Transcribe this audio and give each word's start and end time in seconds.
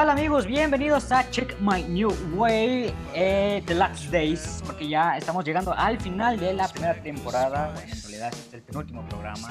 ¿Qué 0.00 0.06
tal 0.06 0.18
amigos? 0.18 0.46
Bienvenidos 0.46 1.12
a 1.12 1.28
Check 1.28 1.60
My 1.60 1.82
New 1.82 2.10
Way, 2.34 2.90
eh, 3.14 3.62
The 3.66 3.74
Last 3.74 4.06
Days, 4.06 4.62
porque 4.64 4.88
ya 4.88 5.18
estamos 5.18 5.44
llegando 5.44 5.74
al 5.74 6.00
final 6.00 6.40
de 6.40 6.54
la 6.54 6.68
primera 6.68 6.94
temporada. 6.94 7.70
Bueno, 7.74 7.92
en 7.92 8.00
realidad 8.00 8.28
este 8.32 8.46
es 8.46 8.54
el 8.54 8.62
penúltimo 8.62 9.06
programa, 9.10 9.50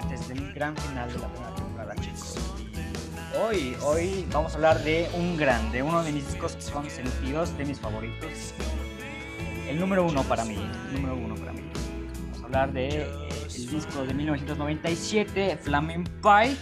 antes 0.00 0.28
del 0.28 0.52
gran 0.52 0.76
final 0.76 1.12
de 1.12 1.18
la 1.18 1.26
primera 1.26 1.52
temporada, 1.56 1.94
chicos. 1.96 2.36
Hoy, 3.44 3.76
hoy 3.82 4.24
vamos 4.32 4.52
a 4.52 4.54
hablar 4.54 4.80
de 4.84 5.10
un 5.14 5.36
grande, 5.36 5.82
uno 5.82 6.04
de 6.04 6.12
mis 6.12 6.28
discos 6.28 6.56
consentidos, 6.72 7.58
de 7.58 7.64
mis 7.64 7.80
favoritos. 7.80 8.54
El 9.68 9.80
número 9.80 10.06
uno 10.06 10.22
para 10.22 10.44
mí, 10.44 10.64
el 10.90 10.94
número 10.94 11.16
uno 11.16 11.34
para 11.34 11.52
mí. 11.52 11.62
Vamos 12.22 12.40
a 12.40 12.44
hablar 12.44 12.72
de 12.72 12.88
eh, 13.00 13.06
el 13.52 13.68
disco 13.68 14.04
de 14.06 14.14
1997, 14.14 15.58
Flaming 15.60 16.04
Pie 16.22 16.56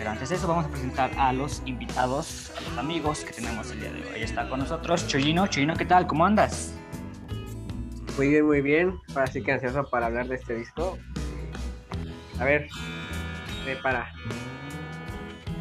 pero 0.00 0.12
antes 0.12 0.30
de 0.30 0.36
eso 0.36 0.48
vamos 0.48 0.64
a 0.64 0.68
presentar 0.70 1.10
a 1.18 1.30
los 1.30 1.60
invitados, 1.66 2.50
a 2.56 2.62
los 2.62 2.78
amigos 2.78 3.22
que 3.22 3.34
tenemos 3.34 3.70
el 3.70 3.80
día 3.80 3.92
de 3.92 4.00
hoy. 4.00 4.08
Ahí 4.14 4.22
está 4.22 4.48
con 4.48 4.60
nosotros 4.60 5.06
Choyino. 5.06 5.46
Choyino, 5.46 5.76
¿qué 5.76 5.84
tal? 5.84 6.06
¿Cómo 6.06 6.24
andas? 6.24 6.72
Muy 8.16 8.28
bien, 8.28 8.46
muy 8.46 8.62
bien. 8.62 8.98
Ahora 9.10 9.26
sí 9.26 9.42
que 9.42 9.52
ansioso 9.52 9.84
para 9.90 10.06
hablar 10.06 10.26
de 10.26 10.36
este 10.36 10.54
disco. 10.54 10.96
A 12.38 12.44
ver, 12.46 12.66
prepara. 13.62 14.10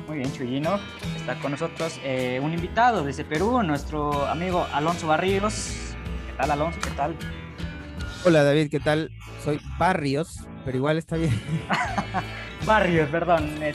Muy 0.08 0.20
bien, 0.20 0.32
Chuyino. 0.32 0.80
Está 1.18 1.38
con 1.42 1.52
nosotros 1.52 2.00
eh, 2.06 2.40
un 2.42 2.54
invitado 2.54 3.04
desde 3.04 3.26
Perú, 3.26 3.62
nuestro 3.62 4.26
amigo 4.26 4.66
Alonso 4.72 5.08
Barrios. 5.08 5.96
¿Qué 6.28 6.34
tal, 6.38 6.52
Alonso? 6.52 6.80
¿Qué 6.80 6.92
tal? 6.92 7.14
Hola, 8.24 8.46
David, 8.46 8.70
¿qué 8.72 8.80
tal? 8.80 9.12
Soy 9.44 9.60
Barrios, 9.78 10.48
pero 10.64 10.78
igual 10.78 10.98
está 10.98 11.18
bien. 11.18 11.34
Barrios, 12.66 13.10
perdón, 13.10 13.64
eh, 13.64 13.74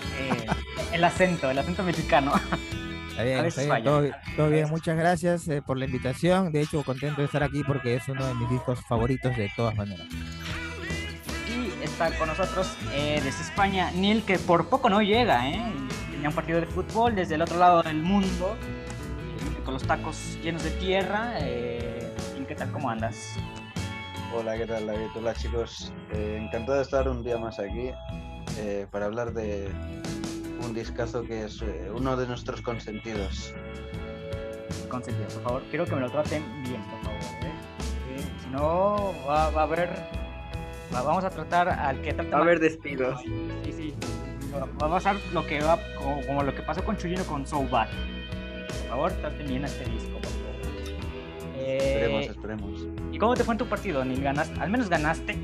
el 0.93 1.05
acento, 1.05 1.51
el 1.51 1.59
acento 1.59 1.83
mexicano. 1.83 2.33
Está 3.11 3.23
bien, 3.23 3.45
está 3.45 3.63
bien, 3.63 4.13
todo, 4.37 4.49
bien, 4.51 4.69
muchas 4.69 4.97
gracias 4.97 5.49
eh, 5.49 5.63
por 5.63 5.79
la 5.79 5.85
invitación. 5.85 6.53
De 6.53 6.63
hecho, 6.63 6.83
contento 6.83 7.21
de 7.21 7.27
estar 7.27 7.43
aquí 7.43 7.63
porque 7.65 7.95
es 7.95 8.09
uno 8.09 8.27
de 8.27 8.35
mis 8.35 8.51
discos 8.51 8.81
favoritos 8.87 9.37
de 9.37 9.51
todas 9.57 9.75
maneras. 9.77 10.07
Y 11.49 11.85
está 11.85 12.11
con 12.19 12.29
nosotros 12.29 12.77
eh, 12.93 13.21
desde 13.23 13.43
España 13.43 13.91
Neil, 13.93 14.25
que 14.25 14.39
por 14.39 14.69
poco 14.69 14.89
no 14.91 15.01
llega, 15.01 15.49
¿eh? 15.49 15.63
Tenía 16.11 16.29
un 16.29 16.35
partido 16.35 16.61
de 16.61 16.67
fútbol 16.67 17.15
desde 17.15 17.37
el 17.37 17.43
otro 17.43 17.59
lado 17.59 17.83
del 17.83 18.03
mundo, 18.03 18.57
con 19.65 19.75
los 19.75 19.85
tacos 19.85 20.39
llenos 20.43 20.63
de 20.63 20.71
tierra. 20.73 21.35
¿Qué 21.39 22.55
tal? 22.57 22.71
¿Cómo 22.73 22.91
andas? 22.91 23.37
Hola, 24.35 24.57
¿qué 24.57 24.67
tal 24.67 24.87
David? 24.87 25.07
Hola 25.15 25.35
chicos, 25.35 25.93
encantado 26.13 26.79
de 26.79 26.83
estar 26.83 27.09
un 27.09 27.23
día 27.23 27.39
más 27.39 27.59
aquí 27.59 27.91
eh, 28.59 28.87
para 28.91 29.07
hablar 29.07 29.33
de 29.33 29.69
un 30.65 30.75
discazo 30.75 31.25
que 31.25 31.45
es 31.45 31.61
eh, 31.63 31.91
uno 31.95 32.17
de 32.17 32.27
nuestros 32.27 32.61
consentidos. 32.63 33.53
Consentidos, 34.89 35.35
por 35.35 35.43
favor. 35.43 35.63
Quiero 35.71 35.85
que 35.85 35.95
me 35.95 36.01
lo 36.01 36.11
traten 36.11 36.43
bien, 36.63 36.83
por 36.85 37.01
favor. 37.03 37.21
¿eh? 37.43 38.23
si 38.43 38.49
no, 38.51 39.13
va, 39.29 39.45
a 39.47 39.63
haber. 39.63 39.91
vamos 40.91 41.25
a 41.25 41.31
tratar 41.31 41.69
al 41.69 42.01
que 42.01 42.15
trata. 42.15 42.31
Va 42.31 42.39
a 42.39 42.43
haber 42.43 42.61
despidos. 42.61 43.21
Sí, 43.65 43.73
sí. 43.73 43.95
Va, 44.55 44.87
a 44.87 44.91
pasar 44.91 45.17
lo 45.33 45.45
que 45.47 45.61
va, 45.61 45.79
como, 46.27 46.43
lo 46.43 46.55
que 46.55 46.63
pasó 46.63 46.85
con 46.85 46.97
Chuyino 46.97 47.25
con 47.25 47.47
So 47.47 47.67
Bad. 47.69 47.89
Por 48.69 48.89
favor, 48.89 49.13
traten 49.13 49.47
bien 49.49 49.65
a 49.65 49.67
este 49.67 49.85
disco, 49.91 50.13
por 50.13 50.31
favor. 50.31 51.67
esperemos, 51.67 52.27
esperemos. 52.27 52.87
¿Y 53.13 53.19
cómo 53.19 53.35
te 53.35 53.43
fue 53.43 53.55
en 53.55 53.59
tu 53.59 53.67
partido, 53.67 54.05
Neil? 54.05 54.23
¿Ganaste? 54.23 54.61
¿Al 54.61 54.71
menos 54.71 54.89
ganaste? 54.89 55.37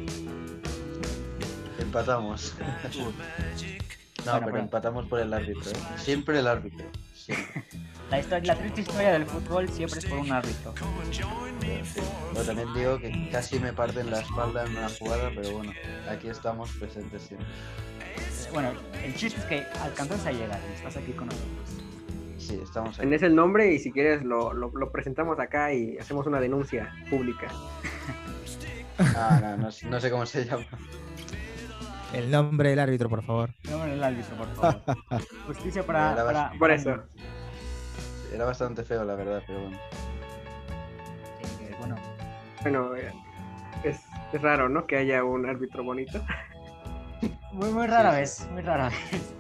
Empatamos. 1.91 2.55
no, 4.25 4.41
pero 4.45 4.59
empatamos 4.59 5.07
por 5.09 5.19
el 5.19 5.35
árbitro. 5.35 5.73
¿eh? 5.73 5.75
Siempre 5.97 6.39
el 6.39 6.47
árbitro. 6.47 6.87
La, 8.13 8.21
historia, 8.21 8.55
la 8.55 8.61
triste 8.61 8.83
historia 8.83 9.13
del 9.15 9.27
fútbol 9.27 9.69
siempre 9.69 9.99
es 9.99 10.07
por 10.07 10.19
un 10.19 10.31
árbitro. 10.31 10.73
Pero 12.33 12.45
también 12.45 12.73
digo 12.75 12.99
que 12.99 13.29
casi 13.33 13.59
me 13.59 13.73
parten 13.73 14.09
la 14.09 14.21
espalda 14.21 14.67
en 14.67 14.77
una 14.77 14.89
jugada, 14.89 15.33
pero 15.35 15.51
bueno, 15.51 15.73
aquí 16.09 16.29
estamos 16.29 16.71
presentes 16.79 17.23
siempre. 17.23 17.49
Bueno, 18.53 18.71
el 19.03 19.13
chiste 19.17 19.41
es 19.41 19.47
que 19.47 19.67
alcanzas 19.81 20.25
a 20.27 20.31
llegar 20.31 20.61
y 20.71 20.77
estás 20.77 20.97
aquí 20.97 21.11
con 21.11 21.27
nosotros. 21.27 21.71
Sí, 22.39 22.61
estamos 22.63 22.91
aquí. 22.91 23.01
Tenés 23.01 23.23
el 23.23 23.35
nombre 23.35 23.75
y 23.75 23.81
si 23.81 23.91
quieres 23.91 24.23
lo, 24.23 24.53
lo, 24.53 24.71
lo 24.71 24.93
presentamos 24.93 25.41
acá 25.41 25.73
y 25.73 25.99
hacemos 25.99 26.25
una 26.29 26.41
denuncia 26.41 26.95
pública. 27.11 27.49
ah, 28.99 29.41
no, 29.43 29.57
no, 29.57 29.69
no 29.91 30.01
sé 30.01 30.09
cómo 30.09 30.25
se 30.25 30.45
llama. 30.45 30.67
El 32.13 32.31
nombre 32.31 32.71
del 32.71 32.79
árbitro, 32.79 33.09
por 33.09 33.23
favor. 33.23 33.51
El 33.65 33.71
nombre 33.71 33.91
del 33.91 34.03
árbitro, 34.03 34.37
por 34.37 34.49
favor. 34.55 34.81
Justicia 35.47 35.85
para, 35.85 36.15
para... 36.17 36.53
Por 36.59 36.71
eso. 36.71 37.03
Era 38.33 38.45
bastante 38.45 38.85
feo, 38.85 39.05
la 39.05 39.15
verdad, 39.15 39.43
pero 39.47 39.61
bueno. 39.61 39.79
bueno. 41.79 41.97
Bueno, 42.63 42.97
eh, 42.97 43.13
es, 43.85 44.01
es, 44.33 44.43
raro, 44.43 44.69
¿no? 44.69 44.87
Que 44.87 44.97
haya 44.97 45.25
un 45.25 45.49
árbitro 45.49 45.85
bonito. 45.85 46.23
Muy, 47.53 47.69
muy 47.71 47.87
rara 47.89 48.13
vez, 48.13 48.49
muy 48.53 48.63
rara 48.63 48.89
vez. 48.89 49.35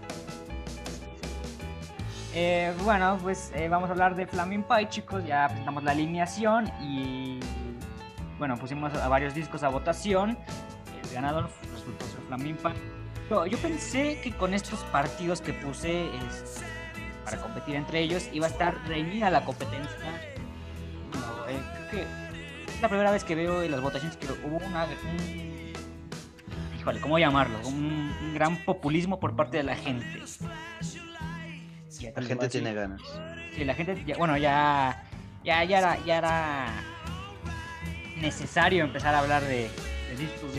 Eh, 2.35 2.75
bueno, 2.85 3.19
pues 3.23 3.53
eh, 3.55 3.69
vamos 3.69 3.89
a 3.89 3.93
hablar 3.93 4.15
de 4.15 4.27
Flaming 4.27 4.65
Pie, 4.65 4.89
chicos. 4.89 5.25
Ya 5.25 5.47
presentamos 5.49 5.83
la 5.83 5.93
alineación 5.93 6.71
y 6.81 7.41
bueno, 8.39 8.57
pusimos 8.57 8.95
a 8.95 9.09
varios 9.09 9.35
discos 9.35 9.63
a 9.63 9.69
votación. 9.69 10.39
Ganador 11.13 11.49
resultó 11.73 12.05
ser 12.07 12.21
Flaming 12.29 12.57
Pie. 12.57 12.73
Yo, 13.29 13.47
yo, 13.47 13.59
pensé 13.59 14.21
que 14.23 14.33
con 14.33 14.55
estos 14.55 14.81
partidos 14.85 15.41
que 15.41 15.53
puse 15.53 16.09
para 17.25 17.41
competir 17.41 17.77
entre 17.77 18.01
ellos 18.01 18.29
iba 18.33 18.47
a 18.47 18.51
estar 18.51 18.77
reñida 18.89 19.31
la 19.31 19.45
competencia. 19.45 19.97
No, 21.13 21.49
eh, 21.49 21.61
creo 21.89 21.91
que 21.91 22.03
es 22.73 22.83
la 22.83 22.89
primera 22.89 23.11
vez 23.11 23.25
que 23.25 23.35
veo 23.35 23.63
en 23.63 23.71
las 23.71 23.81
votaciones 23.81 24.17
que 24.17 24.27
hubo 24.27 24.57
una. 24.57 24.85
Un, 24.85 25.73
híjole, 26.79 27.01
¿cómo 27.01 27.19
llamarlo? 27.19 27.59
Un, 27.69 28.13
un 28.23 28.35
gran 28.35 28.57
populismo 28.65 29.21
por 29.21 29.37
parte 29.37 29.59
de 29.59 29.63
la 29.63 29.77
gente 29.77 30.21
la 32.09 32.23
gente 32.23 32.49
tiene 32.49 32.75
ganas. 32.75 33.01
Sí, 33.55 33.65
la 33.65 33.75
gente, 33.75 34.03
ya, 34.07 34.17
bueno, 34.17 34.37
ya, 34.37 35.03
ya, 35.45 35.65
ya, 35.65 35.79
era, 35.79 36.05
ya 36.05 36.19
era 36.19 36.67
necesario 38.17 38.85
empezar 38.85 39.15
a 39.15 39.21
hablar 39.21 39.43
de, 39.43 39.71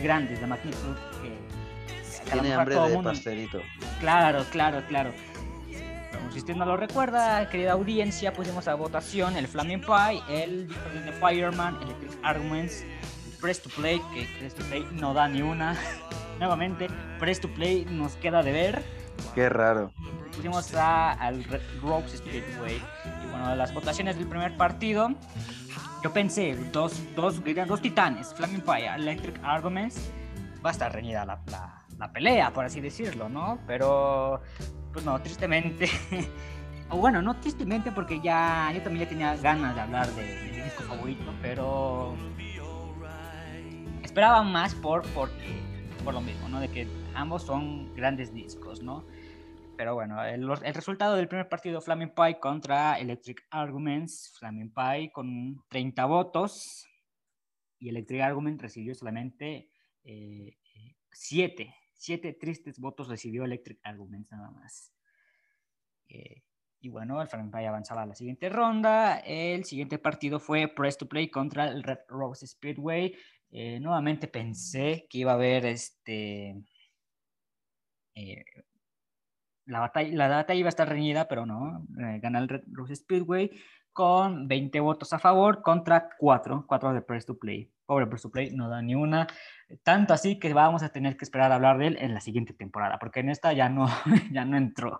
grandes, 0.02 0.40
de 0.40 0.48
magnitud. 0.48 0.96
Que, 1.22 2.32
tiene 2.32 2.54
hambre 2.54 2.76
de 2.76 2.94
mundo... 2.94 3.10
pastelito. 3.10 3.62
Claro, 4.00 4.46
claro, 4.52 4.84
claro. 4.88 5.12
Como 6.14 6.32
si 6.32 6.40
usted 6.40 6.56
no 6.56 6.66
lo 6.66 6.78
recuerda, 6.78 7.50
querida 7.50 7.74
audiencia, 7.74 8.34
pusimos 8.34 8.68
a 8.68 8.76
votación 8.76 9.36
el 9.36 9.48
Flaming 9.48 9.82
Pie, 9.82 10.22
el 10.30 10.68
de 10.68 11.12
Fireman, 11.20 11.82
Electric 11.82 12.12
Arguments, 12.24 12.84
Press 13.40 13.62
to 13.62 13.70
Play, 13.70 14.02
que 14.14 14.28
Press 14.40 14.56
to 14.56 14.64
Play 14.66 14.88
no 14.94 15.14
da 15.14 15.28
ni 15.28 15.42
una. 15.42 15.76
Nuevamente, 16.40 16.88
Press 17.20 17.40
to 17.40 17.54
Play 17.54 17.86
nos 17.86 18.16
queda 18.16 18.44
de 18.44 18.52
ver. 18.52 18.84
Qué 19.36 19.50
raro 19.50 19.92
pusimos 20.32 20.74
a, 20.74 21.12
al 21.12 21.44
Rose 21.82 22.18
Speedway. 22.18 22.82
Y 23.24 23.30
bueno, 23.30 23.56
las 23.56 23.74
votaciones 23.74 24.18
del 24.18 24.28
primer 24.28 24.58
partido, 24.58 25.10
yo 26.04 26.12
pensé, 26.12 26.56
dos, 26.72 27.02
dos, 27.16 27.42
dos 27.68 27.82
titanes, 27.82 28.34
Flaming 28.34 28.64
Fire, 28.64 28.92
Electric 28.96 29.40
Arguments, 29.44 30.12
va 30.66 30.70
a 30.70 30.74
estar 30.74 30.92
reñida 30.92 31.26
la, 31.26 31.40
la, 31.98 32.12
pelea, 32.12 32.52
por 32.52 32.66
así 32.66 32.82
decirlo, 32.82 33.30
¿no? 33.30 33.60
Pero, 33.68 34.42
pues 34.92 35.06
no, 35.06 35.22
tristemente, 35.22 35.90
o 36.90 36.98
bueno, 36.98 37.22
no 37.22 37.36
tristemente 37.40 37.92
porque 37.92 38.20
ya, 38.20 38.72
yo 38.74 38.82
también 38.82 39.06
ya 39.06 39.10
tenía 39.10 39.36
ganas 39.38 39.76
de 39.76 39.82
hablar 39.82 40.08
de, 40.12 40.24
de 40.24 40.52
mi 40.52 40.62
disco 40.62 40.84
favorito, 40.84 41.34
pero 41.42 42.16
esperaba 44.02 44.42
más 44.44 44.74
por, 44.76 45.04
por, 45.10 45.30
por 46.04 46.14
lo 46.14 46.22
mismo, 46.22 46.50
¿no? 46.50 46.60
De 46.60 46.70
que 46.70 46.88
ambos 47.14 47.44
son 47.44 47.94
grandes 47.96 48.34
discos, 48.34 48.82
¿no? 48.82 49.04
Pero 49.82 49.96
bueno, 49.96 50.24
el, 50.24 50.48
resultado 50.76 51.16
del 51.16 51.28
primer 51.28 51.50
partido, 51.50 51.82
Flaming 51.82 52.14
Pie 52.14 52.40
contra 52.40 53.00
Electric 53.00 53.48
Arguments, 53.50 54.32
Flaming 54.38 54.72
Pie 54.72 55.12
con 55.12 55.66
30 55.70 56.06
votos 56.06 56.88
y 57.80 57.90
Electric 57.90 58.22
Argument 58.22 58.62
recibió 58.62 58.94
solamente 58.94 59.72
7, 60.04 61.64
eh, 61.64 61.74
7 61.96 62.34
tristes 62.34 62.78
votos 62.78 63.08
recibió 63.08 63.44
Electric 63.44 63.80
Arguments 63.82 64.30
nada 64.30 64.52
más. 64.52 64.94
Eh, 66.10 66.44
y 66.80 66.90
bueno, 66.90 67.20
el 67.20 67.28
Flaming 67.28 67.50
Pie 67.50 67.66
avanzaba 67.66 68.04
a 68.04 68.06
la 68.06 68.14
siguiente 68.14 68.50
ronda. 68.50 69.18
El 69.18 69.66
siguiente 69.66 69.98
partido 69.98 70.40
fue 70.40 70.68
Press 70.68 71.00
to 71.00 71.10
Play 71.10 71.32
contra 71.32 71.68
el 71.68 71.82
Red 71.82 72.02
Rose 72.08 72.46
Speedway. 72.46 73.16
Eh, 73.50 73.80
nuevamente 73.80 74.28
pensé 74.28 75.08
que 75.10 75.18
iba 75.18 75.32
a 75.32 75.36
haber 75.38 75.66
este 75.66 76.64
la 79.72 79.80
batalla, 79.80 80.16
la 80.16 80.28
batalla 80.28 80.60
iba 80.60 80.68
a 80.68 80.70
estar 80.70 80.88
reñida, 80.88 81.28
pero 81.28 81.46
no, 81.46 81.86
eh, 82.00 82.20
gana 82.22 82.40
el 82.40 82.50
Red 82.50 82.64
Rose 82.72 82.96
Speedway 82.96 83.52
con 83.94 84.48
20 84.48 84.80
votos 84.82 85.14
a 85.14 85.20
favor 85.20 85.62
contra 85.62 86.10
4, 86.18 86.66
4 86.68 86.94
de 86.94 87.02
Press 87.02 87.26
to 87.26 87.38
Play. 87.38 87.72
Pobre 87.86 88.08
Press 88.08 88.24
to 88.24 88.32
Play, 88.32 88.52
no 88.52 88.70
da 88.70 88.82
ni 88.82 88.96
una. 88.96 89.28
Tanto 89.84 90.14
así 90.14 90.40
que 90.40 90.54
vamos 90.54 90.84
a 90.84 90.90
tener 90.90 91.16
que 91.16 91.24
esperar 91.24 91.52
a 91.52 91.56
hablar 91.56 91.78
de 91.78 91.88
él 91.88 91.98
en 92.02 92.14
la 92.14 92.20
siguiente 92.20 92.54
temporada, 92.54 93.00
porque 93.00 93.22
en 93.22 93.30
esta 93.30 93.54
ya 93.54 93.70
no, 93.70 93.88
ya 94.32 94.44
no 94.44 94.58
entró. 94.58 95.00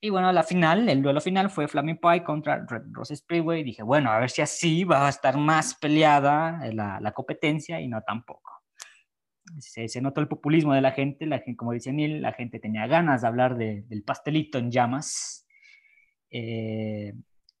Y 0.00 0.10
bueno, 0.10 0.32
la 0.32 0.42
final, 0.42 0.88
el 0.88 1.02
duelo 1.02 1.20
final 1.20 1.50
fue 1.50 1.68
Flaming 1.68 1.98
Pie 1.98 2.24
contra 2.24 2.64
Red 2.66 2.84
Rose 2.90 3.14
Speedway. 3.14 3.62
Dije, 3.62 3.82
bueno, 3.82 4.10
a 4.10 4.18
ver 4.18 4.30
si 4.30 4.42
así 4.42 4.82
va 4.82 5.06
a 5.06 5.10
estar 5.10 5.36
más 5.36 5.74
peleada 5.74 6.60
la, 6.72 6.98
la 7.00 7.12
competencia 7.12 7.80
y 7.80 7.86
no 7.86 8.00
tampoco. 8.02 8.59
Se, 9.58 10.00
notó 10.00 10.20
el 10.20 10.28
populismo 10.28 10.74
de 10.74 10.80
la 10.80 10.92
gente, 10.92 11.26
la 11.26 11.38
gente, 11.38 11.56
como 11.56 11.72
dice 11.72 11.92
Neil, 11.92 12.22
la 12.22 12.32
gente 12.32 12.58
tenía 12.58 12.86
ganas 12.86 13.22
de 13.22 13.28
hablar 13.28 13.56
de, 13.56 13.82
del 13.82 14.02
pastelito 14.02 14.58
en 14.58 14.70
llamas. 14.70 15.46
Eh, 16.30 17.14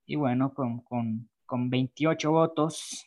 y 0.06 0.16
bueno, 0.16 0.54
con, 0.54 0.80
con, 0.80 1.28
con 1.46 1.70
28 1.70 2.30
votos, 2.30 3.06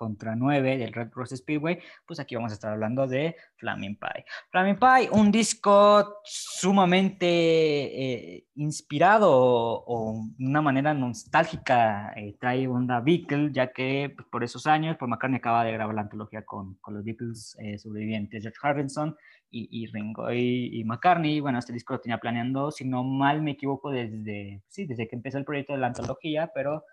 contra 0.00 0.34
9 0.34 0.78
del 0.78 0.94
Red 0.94 1.10
Rose 1.12 1.36
Speedway, 1.36 1.78
pues 2.06 2.18
aquí 2.18 2.34
vamos 2.34 2.52
a 2.52 2.54
estar 2.54 2.72
hablando 2.72 3.06
de 3.06 3.36
Flaming 3.56 3.96
Pie. 3.96 4.24
Flaming 4.50 4.78
Pie, 4.78 5.10
un 5.12 5.30
disco 5.30 6.22
sumamente 6.24 7.26
eh, 7.26 8.46
inspirado 8.54 9.28
o, 9.30 10.24
de 10.38 10.46
una 10.46 10.62
manera 10.62 10.94
nostálgica, 10.94 12.14
eh, 12.16 12.34
trae 12.40 12.66
onda 12.66 13.00
Beatles, 13.00 13.52
ya 13.52 13.74
que 13.74 14.14
pues, 14.16 14.26
por 14.28 14.42
esos 14.42 14.66
años, 14.66 14.96
por 14.96 15.06
McCartney 15.06 15.36
acaba 15.36 15.64
de 15.64 15.72
grabar 15.72 15.94
la 15.94 16.00
antología 16.00 16.46
con, 16.46 16.76
con 16.76 16.94
los 16.94 17.04
Beatles 17.04 17.54
eh, 17.60 17.78
sobrevivientes, 17.78 18.42
George 18.42 18.58
Harrison 18.62 19.14
y, 19.50 19.68
y 19.70 19.86
Ringo 19.88 20.32
y, 20.32 20.80
y, 20.80 20.84
McCartney. 20.84 21.40
Bueno, 21.40 21.58
este 21.58 21.74
disco 21.74 21.92
lo 21.92 22.00
tenía 22.00 22.16
planeando, 22.16 22.70
si 22.70 22.86
no 22.86 23.04
mal 23.04 23.42
me 23.42 23.50
equivoco, 23.50 23.90
desde, 23.90 24.62
sí, 24.66 24.86
desde 24.86 25.06
que 25.06 25.16
empezó 25.16 25.36
el 25.36 25.44
proyecto 25.44 25.74
de 25.74 25.80
la 25.80 25.88
antología, 25.88 26.50
pero... 26.54 26.84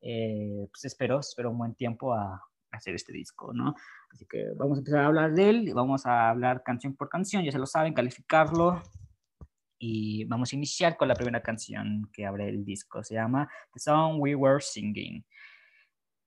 pues 0.00 0.84
espero, 0.84 1.20
espero 1.20 1.50
un 1.50 1.58
buen 1.58 1.74
tiempo 1.74 2.14
a, 2.14 2.49
hacer 2.72 2.94
este 2.94 3.12
disco, 3.12 3.52
¿no? 3.52 3.74
Así 4.10 4.26
que 4.26 4.46
vamos 4.56 4.78
a 4.78 4.80
empezar 4.80 5.00
a 5.00 5.06
hablar 5.06 5.32
de 5.32 5.50
él, 5.50 5.72
vamos 5.74 6.06
a 6.06 6.30
hablar 6.30 6.62
canción 6.62 6.94
por 6.94 7.08
canción, 7.08 7.44
ya 7.44 7.52
se 7.52 7.58
lo 7.58 7.66
saben, 7.66 7.94
calificarlo. 7.94 8.82
Y 9.78 10.24
vamos 10.26 10.52
a 10.52 10.56
iniciar 10.56 10.96
con 10.96 11.08
la 11.08 11.14
primera 11.14 11.42
canción 11.42 12.10
que 12.12 12.26
abre 12.26 12.48
el 12.48 12.64
disco, 12.64 13.02
se 13.02 13.14
llama 13.14 13.50
The 13.72 13.80
Song 13.80 14.20
We 14.20 14.34
Were 14.34 14.60
Singing. 14.60 15.24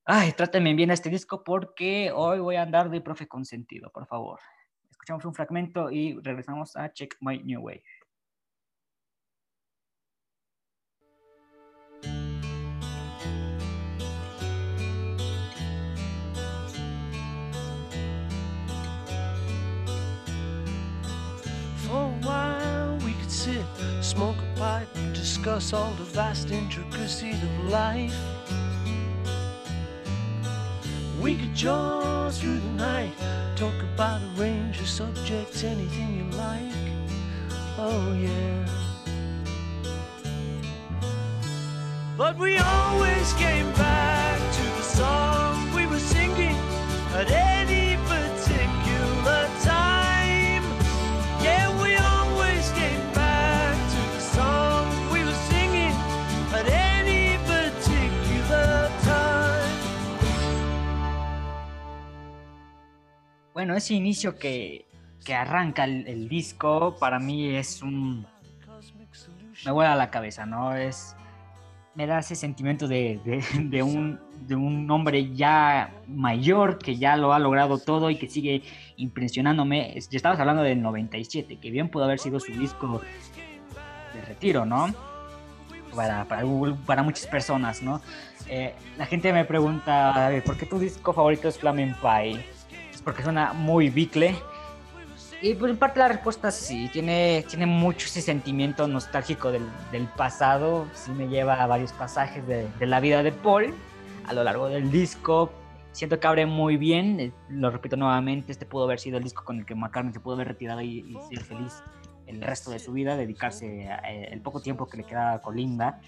Ay, 0.05 0.33
trátenme 0.33 0.73
bien 0.73 0.91
a 0.91 0.95
este 0.95 1.09
disco 1.09 1.43
porque 1.43 2.11
hoy 2.11 2.39
voy 2.39 2.55
a 2.55 2.63
andar 2.63 2.89
de 2.89 2.99
profe 2.99 3.27
consentido, 3.27 3.89
por 3.91 4.07
favor. 4.07 4.39
Escuchamos 4.89 5.23
un 5.25 5.33
fragmento 5.33 5.91
y 5.91 6.19
regresamos 6.21 6.75
a 6.75 6.91
Check 6.91 7.15
My 7.21 7.41
New 7.43 7.61
Way. 7.61 7.83
Smoke 24.63 24.81
a 24.81 24.95
pipe, 24.95 25.13
discuss 25.13 25.73
all 25.73 25.91
the 25.93 26.03
vast 26.03 26.51
intricacies 26.51 27.41
of 27.43 27.69
life. 27.69 28.15
We 31.19 31.35
could 31.35 31.53
jaw 31.53 32.29
through 32.29 32.59
the 32.59 32.71
night, 32.71 33.13
talk 33.55 33.73
about 33.93 34.21
a 34.21 34.41
range 34.41 34.79
of 34.79 34.87
subjects, 34.87 35.63
anything 35.63 36.17
you 36.17 36.37
like. 36.37 36.73
Oh, 37.77 38.13
yeah. 38.13 38.67
But 42.17 42.37
we 42.37 42.57
always 42.57 43.33
came 43.33 43.71
back 43.73 44.39
to 44.57 44.63
the 44.77 44.83
song 44.83 45.73
we 45.75 45.87
were 45.87 45.99
singing 45.99 46.57
at 47.15 47.31
any 47.31 47.82
Bueno, 63.53 63.75
ese 63.75 63.93
inicio 63.93 64.37
que, 64.37 64.85
que 65.23 65.33
arranca 65.33 65.85
el, 65.85 66.27
disco 66.27 66.95
para 66.99 67.19
mí 67.19 67.55
es 67.55 67.81
un... 67.81 68.25
Me 69.65 69.71
vuela 69.71 69.95
la 69.95 70.09
cabeza, 70.09 70.45
¿no? 70.45 70.75
Es 70.75 71.15
me 71.95 72.07
da 72.07 72.19
ese 72.19 72.35
sentimiento 72.35 72.87
de, 72.87 73.19
de, 73.23 73.43
de, 73.69 73.83
un, 73.83 74.19
de, 74.47 74.55
un, 74.55 74.89
hombre 74.89 75.35
ya 75.35 75.93
mayor 76.07 76.79
que 76.79 76.97
ya 76.97 77.15
lo 77.15 77.33
ha 77.33 77.39
logrado 77.39 77.77
todo 77.77 78.09
y 78.09 78.15
que 78.15 78.27
sigue 78.27 78.63
impresionándome. 78.97 79.93
Ya 80.09 80.17
estabas 80.17 80.39
hablando 80.39 80.63
del 80.63 80.81
97, 80.81 81.57
que 81.57 81.71
bien 81.71 81.89
pudo 81.89 82.05
haber 82.05 82.19
sido 82.19 82.39
su 82.39 82.51
disco 82.51 83.01
de 84.13 84.21
retiro, 84.21 84.65
¿no? 84.65 84.93
Para, 85.95 86.25
para, 86.25 86.43
para 86.85 87.03
muchas 87.03 87.27
personas, 87.27 87.83
¿no? 87.83 88.01
Eh, 88.47 88.73
la 88.97 89.05
gente 89.05 89.31
me 89.31 89.45
pregunta, 89.45 90.31
¿por 90.43 90.57
qué 90.57 90.65
tu 90.65 90.79
disco 90.79 91.13
favorito 91.13 91.47
es 91.47 91.59
Flaming 91.59 91.95
Pie? 92.01 92.43
Porque 93.03 93.23
suena 93.23 93.53
muy 93.53 93.89
bicle 93.89 94.35
y 95.43 95.55
pues 95.55 95.71
en 95.71 95.77
parte 95.77 95.99
la 95.99 96.07
respuesta 96.07 96.51
sí, 96.51 96.89
tiene, 96.93 97.43
tiene 97.49 97.65
mucho 97.65 98.07
ese 98.07 98.21
sentimiento 98.21 98.87
nostálgico 98.87 99.51
del, 99.51 100.07
pasado, 100.15 100.87
sí 100.93 101.11
me 101.11 101.27
lleva 101.27 101.61
a 101.61 101.67
varios 101.67 101.91
pasajes 101.91 102.47
de, 102.47 102.69
la 102.79 103.01
vida 103.01 103.23
de 103.23 103.33
Paul 103.33 103.73
a 104.25 104.31
lo 104.31 104.45
largo 104.45 104.69
del 104.69 104.89
disco. 104.89 105.51
Siento 105.91 106.17
que 106.17 106.27
abre 106.27 106.45
muy 106.45 106.77
bien, 106.77 107.19
eh, 107.19 107.33
lo 107.49 107.71
repito 107.71 107.97
nuevamente, 107.97 108.53
este 108.53 108.65
pudo 108.65 108.85
haber 108.85 109.01
sido 109.01 109.17
el 109.17 109.23
disco 109.25 109.43
con 109.43 109.59
el 109.59 109.65
que 109.65 109.75
McCartney 109.75 110.13
se 110.13 110.21
pudo 110.21 110.35
haber 110.35 110.47
retirado 110.47 110.79
y, 110.79 111.13
ser 111.27 111.43
feliz 111.43 111.83
el 112.25 112.41
resto 112.41 112.71
de 112.71 112.79
su 112.79 112.93
vida, 112.93 113.17
dedicarse 113.17 113.89
a, 113.89 113.99
eh, 114.13 114.39
poco 114.41 114.61
tiempo 114.61 114.85
que 114.85 114.95
le 114.95 115.03
quedaba 115.03 115.41
con 115.41 115.57
Linda. 115.57 115.99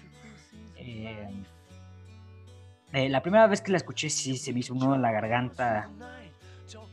Eh, 0.76 1.28
eh, 2.94 3.10
la 3.10 3.20
primera 3.20 3.46
vez 3.48 3.60
que 3.60 3.70
la 3.70 3.76
escuché 3.76 4.08
sí 4.08 4.38
se 4.38 4.54
me 4.54 4.60
hizo 4.60 4.72
un 4.72 4.80
nudo 4.80 4.94
en 4.94 5.02
la 5.02 5.12
garganta 5.12 5.90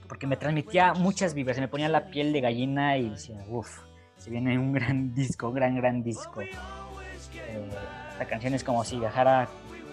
porque 0.08 0.28
me 0.28 0.38
transmitía 0.38 0.94
muchas 0.94 1.34
vibras, 1.34 1.56
se 1.56 1.62
me 1.62 1.68
ponía 1.68 1.90
la 1.90 2.08
piel 2.08 2.34
de 2.34 2.42
gallina 2.42 2.98
y 2.98 3.10
decía, 3.10 3.38
uff, 3.48 3.80
se 4.18 4.30
viene 4.30 4.58
un 4.58 4.74
gran 4.74 5.14
disco, 5.16 5.52
gran, 5.52 5.76
gran 5.76 6.04
disco. 6.04 6.42
Eh, 6.42 6.50
la 8.20 8.26
canción 8.26 8.54
es 8.54 8.64
como 8.64 8.84
si 8.84 9.00
viajara 9.00 9.48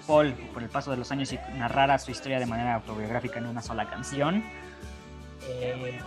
Paul 0.06 0.32
por 0.52 0.62
el 0.62 0.68
paso 0.68 0.90
de 0.90 0.96
los 0.96 1.10
años 1.10 1.32
y 1.32 1.38
narrara 1.56 1.98
su 1.98 2.10
historia 2.10 2.38
de 2.38 2.46
manera 2.46 2.74
autobiográfica 2.74 3.38
en 3.38 3.46
una 3.46 3.62
sola 3.62 3.88
canción. 3.88 4.44
Eh, 5.48 5.98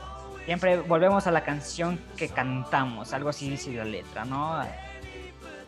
siempre 0.46 0.80
volvemos 0.82 1.26
a 1.28 1.32
la 1.32 1.44
canción 1.44 2.00
que 2.18 2.30
cantamos, 2.30 3.14
algo 3.14 3.30
así 3.30 3.50
dice 3.50 3.72
la 3.74 3.86
letra, 3.86 4.26
¿no? 4.26 4.62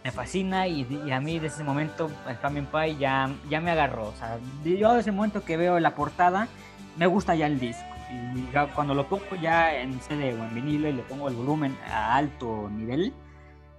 Me 0.04 0.12
fascina 0.12 0.68
y, 0.68 1.12
a 1.12 1.20
mí 1.20 1.40
desde 1.40 1.56
ese 1.56 1.64
momento 1.64 2.12
el 2.30 2.36
Flaming 2.36 2.68
Pie 2.68 2.96
ya, 2.98 3.28
ya 3.50 3.60
me 3.60 3.72
agarró. 3.72 4.10
O 4.10 4.16
sea, 4.16 4.38
yo 4.64 4.90
desde 4.90 5.00
ese 5.00 5.12
momento 5.12 5.44
que 5.44 5.58
veo 5.58 5.80
la 5.80 5.96
portada, 5.96 6.48
me 6.96 7.08
gusta 7.08 7.34
ya 7.34 7.48
el 7.48 7.60
disco 7.60 7.95
y 8.12 8.46
cuando 8.74 8.94
lo 8.94 9.08
pongo 9.08 9.36
ya 9.42 9.80
en 9.80 10.00
CD 10.00 10.34
o 10.34 10.44
en 10.44 10.54
vinilo 10.54 10.90
y 10.90 10.94
le 10.94 11.04
pongo 11.04 11.28
el 11.28 11.36
volumen 11.36 11.76
a 11.88 12.16
alto 12.16 12.70
nivel, 12.70 13.14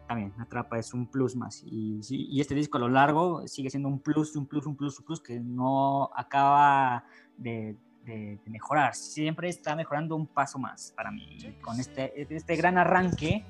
también 0.06 0.32
me 0.36 0.42
atrapa, 0.42 0.78
es 0.78 0.92
un 0.94 1.06
plus 1.06 1.36
más. 1.36 1.62
Y, 1.64 2.00
este 2.40 2.54
disco 2.54 2.78
a 2.78 2.80
lo 2.80 2.88
largo 2.88 3.46
sigue 3.46 3.70
siendo 3.70 3.88
un 3.88 4.00
plus, 4.00 4.36
un 4.36 4.46
plus, 4.46 4.66
un 4.66 4.76
plus, 4.76 4.98
un 4.98 5.04
plus 5.04 5.20
que 5.20 5.40
no 5.40 6.10
acaba 6.14 7.04
de, 7.36 7.76
mejorar, 8.46 8.94
siempre 8.94 9.48
está 9.48 9.74
mejorando 9.74 10.14
un 10.14 10.28
paso 10.28 10.58
más 10.58 10.92
para 10.96 11.10
mí. 11.10 11.38
Con 11.60 11.80
este, 11.80 12.34
este 12.34 12.54
gran 12.54 12.78
arranque 12.78 13.44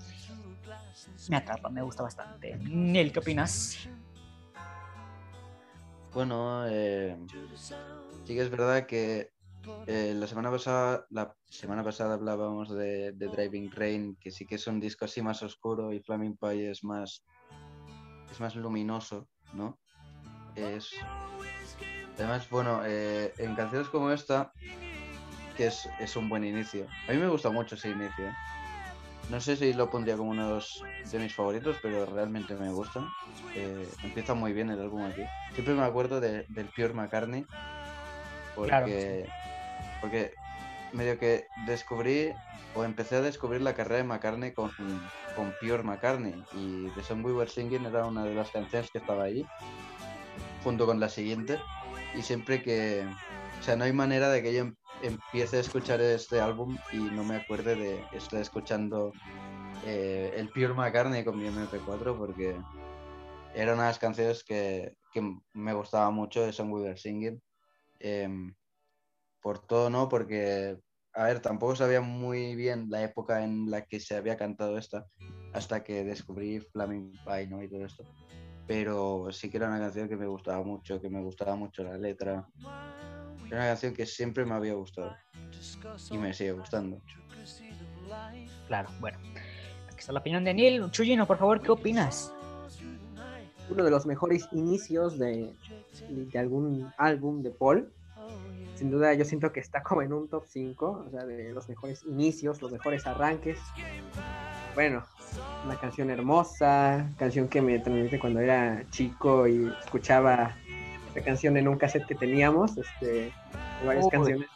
me 1.28 1.36
atrapa, 1.36 1.68
me 1.68 1.82
gusta 1.82 2.02
bastante. 2.02 2.56
Neil, 2.56 3.12
¿qué 3.12 3.18
opinas? 3.18 3.88
Bueno, 6.14 6.66
eh, 6.66 7.18
sí 8.24 8.34
que 8.34 8.40
es 8.40 8.48
verdad 8.48 8.86
que 8.86 9.35
eh, 9.86 10.14
la 10.14 10.26
semana 10.26 10.50
pasada 10.50 11.06
la 11.10 11.34
semana 11.48 11.82
pasada 11.82 12.14
hablábamos 12.14 12.74
de, 12.74 13.12
de, 13.12 13.28
Driving 13.28 13.70
Rain, 13.70 14.16
que 14.20 14.30
sí 14.30 14.46
que 14.46 14.56
es 14.56 14.66
un 14.66 14.80
disco 14.80 15.04
así 15.04 15.22
más 15.22 15.42
oscuro 15.42 15.92
y 15.92 16.00
Flaming 16.00 16.36
Pie 16.36 16.70
es 16.70 16.84
más 16.84 17.24
es 18.30 18.40
más 18.40 18.56
luminoso, 18.56 19.28
¿no? 19.52 19.78
Es 20.54 20.90
además 22.16 22.48
bueno 22.50 22.82
eh, 22.84 23.32
en 23.38 23.54
canciones 23.54 23.88
como 23.88 24.10
esta 24.10 24.52
que 25.56 25.68
es, 25.68 25.88
es, 26.00 26.16
un 26.16 26.28
buen 26.28 26.44
inicio. 26.44 26.86
A 27.08 27.12
mí 27.12 27.18
me 27.18 27.28
gusta 27.28 27.48
mucho 27.48 27.76
ese 27.76 27.88
inicio. 27.88 28.30
No 29.30 29.40
sé 29.40 29.56
si 29.56 29.72
lo 29.72 29.90
pondría 29.90 30.16
como 30.16 30.30
uno 30.30 30.58
de 30.60 31.18
mis 31.18 31.34
favoritos, 31.34 31.78
pero 31.80 32.04
realmente 32.04 32.54
me 32.56 32.70
gusta. 32.70 33.08
Eh, 33.54 33.88
empieza 34.02 34.34
muy 34.34 34.52
bien 34.52 34.68
el 34.68 34.80
álbum 34.80 35.02
aquí. 35.04 35.22
Siempre 35.54 35.72
me 35.72 35.82
acuerdo 35.82 36.20
de, 36.20 36.44
del 36.50 36.66
Pure 36.66 36.92
McCartney 36.92 37.46
porque 38.56 38.70
claro, 38.70 38.86
porque 40.00 40.32
medio 40.92 41.18
que 41.18 41.46
descubrí 41.66 42.32
o 42.74 42.84
empecé 42.84 43.16
a 43.16 43.20
descubrir 43.22 43.62
la 43.62 43.74
carrera 43.74 43.98
de 43.98 44.04
McCartney 44.04 44.52
con, 44.52 44.70
con 45.34 45.54
Pure 45.60 45.82
McCartney 45.82 46.34
y 46.54 46.88
The 46.90 47.02
Song 47.02 47.24
We 47.24 47.32
Were 47.32 47.50
Singing 47.50 47.86
era 47.86 48.06
una 48.06 48.24
de 48.24 48.34
las 48.34 48.50
canciones 48.50 48.90
que 48.90 48.98
estaba 48.98 49.24
ahí 49.24 49.46
junto 50.62 50.86
con 50.86 51.00
la 51.00 51.08
siguiente 51.08 51.58
y 52.14 52.22
siempre 52.22 52.62
que 52.62 53.06
o 53.60 53.62
sea 53.62 53.76
no 53.76 53.84
hay 53.84 53.92
manera 53.92 54.28
de 54.28 54.42
que 54.42 54.54
yo 54.54 54.64
empiece 55.02 55.58
a 55.58 55.60
escuchar 55.60 56.00
este 56.00 56.40
álbum 56.40 56.76
y 56.92 56.96
no 56.96 57.24
me 57.24 57.36
acuerde 57.36 57.76
de 57.76 58.04
estar 58.12 58.40
escuchando 58.40 59.12
eh, 59.86 60.32
el 60.36 60.48
Pure 60.48 60.74
McCartney 60.74 61.24
con 61.24 61.38
mi 61.38 61.48
MP4 61.48 62.16
porque 62.16 62.56
era 63.54 63.72
una 63.72 63.84
de 63.84 63.88
las 63.88 63.98
canciones 63.98 64.44
que, 64.44 64.94
me 65.54 65.72
gustaba 65.72 66.10
mucho 66.10 66.44
de 66.44 66.52
Song 66.52 66.70
We 66.70 66.82
Were 66.82 66.96
Singing. 66.98 67.40
Em, 68.00 68.54
por 69.46 69.60
todo, 69.60 69.90
¿no? 69.90 70.08
Porque, 70.08 70.76
a 71.14 71.22
ver, 71.22 71.38
tampoco 71.38 71.76
sabía 71.76 72.00
muy 72.00 72.56
bien 72.56 72.90
la 72.90 73.04
época 73.04 73.44
en 73.44 73.70
la 73.70 73.82
que 73.82 74.00
se 74.00 74.16
había 74.16 74.36
cantado 74.36 74.76
esta 74.76 75.06
hasta 75.52 75.84
que 75.84 76.02
descubrí 76.02 76.58
Flaming 76.58 77.12
Pie, 77.24 77.46
¿no? 77.46 77.62
Y 77.62 77.68
todo 77.68 77.84
esto. 77.84 78.02
Pero 78.66 79.28
sí 79.30 79.48
que 79.48 79.58
era 79.58 79.68
una 79.68 79.78
canción 79.78 80.08
que 80.08 80.16
me 80.16 80.26
gustaba 80.26 80.64
mucho, 80.64 81.00
que 81.00 81.08
me 81.08 81.22
gustaba 81.22 81.54
mucho 81.54 81.84
la 81.84 81.96
letra. 81.96 82.44
Era 83.46 83.56
una 83.56 83.66
canción 83.68 83.94
que 83.94 84.04
siempre 84.04 84.44
me 84.44 84.54
había 84.54 84.74
gustado 84.74 85.14
y 86.10 86.18
me 86.18 86.34
sigue 86.34 86.50
gustando. 86.50 87.00
Claro, 88.66 88.88
bueno. 88.98 89.18
Aquí 89.86 90.00
está 90.00 90.12
la 90.12 90.18
opinión 90.18 90.42
de 90.42 90.54
Neil. 90.54 90.90
Chuyino, 90.90 91.24
por 91.24 91.38
favor, 91.38 91.62
¿qué 91.62 91.70
opinas? 91.70 92.34
Uno 93.70 93.84
de 93.84 93.92
los 93.92 94.06
mejores 94.06 94.48
inicios 94.50 95.16
de, 95.20 95.54
de 96.10 96.36
algún 96.36 96.92
álbum 96.98 97.44
de 97.44 97.52
Paul. 97.52 97.92
Sin 98.76 98.90
duda 98.90 99.14
yo 99.14 99.24
siento 99.24 99.52
que 99.52 99.60
está 99.60 99.82
como 99.82 100.02
en 100.02 100.12
un 100.12 100.28
top 100.28 100.44
5, 100.46 101.04
o 101.06 101.10
sea, 101.10 101.24
de 101.24 101.52
los 101.52 101.68
mejores 101.68 102.04
inicios, 102.04 102.60
los 102.60 102.70
mejores 102.70 103.06
arranques. 103.06 103.58
Bueno, 104.74 105.02
una 105.64 105.80
canción 105.80 106.10
hermosa, 106.10 107.10
canción 107.18 107.48
que 107.48 107.62
me 107.62 107.78
transmite 107.78 108.18
cuando 108.18 108.40
era 108.40 108.84
chico 108.90 109.48
y 109.48 109.72
escuchaba 109.82 110.54
esta 111.08 111.22
canción 111.22 111.56
en 111.56 111.68
un 111.68 111.78
cassette 111.78 112.06
que 112.06 112.14
teníamos, 112.14 112.76
este, 112.76 113.32
varias 113.86 114.06
canciones 114.08 114.46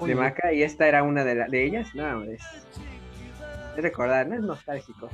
de 0.00 0.14
Maca 0.14 0.52
y 0.52 0.62
esta 0.62 0.88
era 0.88 1.02
una 1.02 1.22
de, 1.22 1.34
de 1.34 1.64
ellas. 1.64 1.94
No, 1.94 2.22
es, 2.22 2.40
es 3.76 3.82
recordar, 3.82 4.26
¿no? 4.26 4.36
Es 4.36 4.40
nostálgico. 4.40 5.10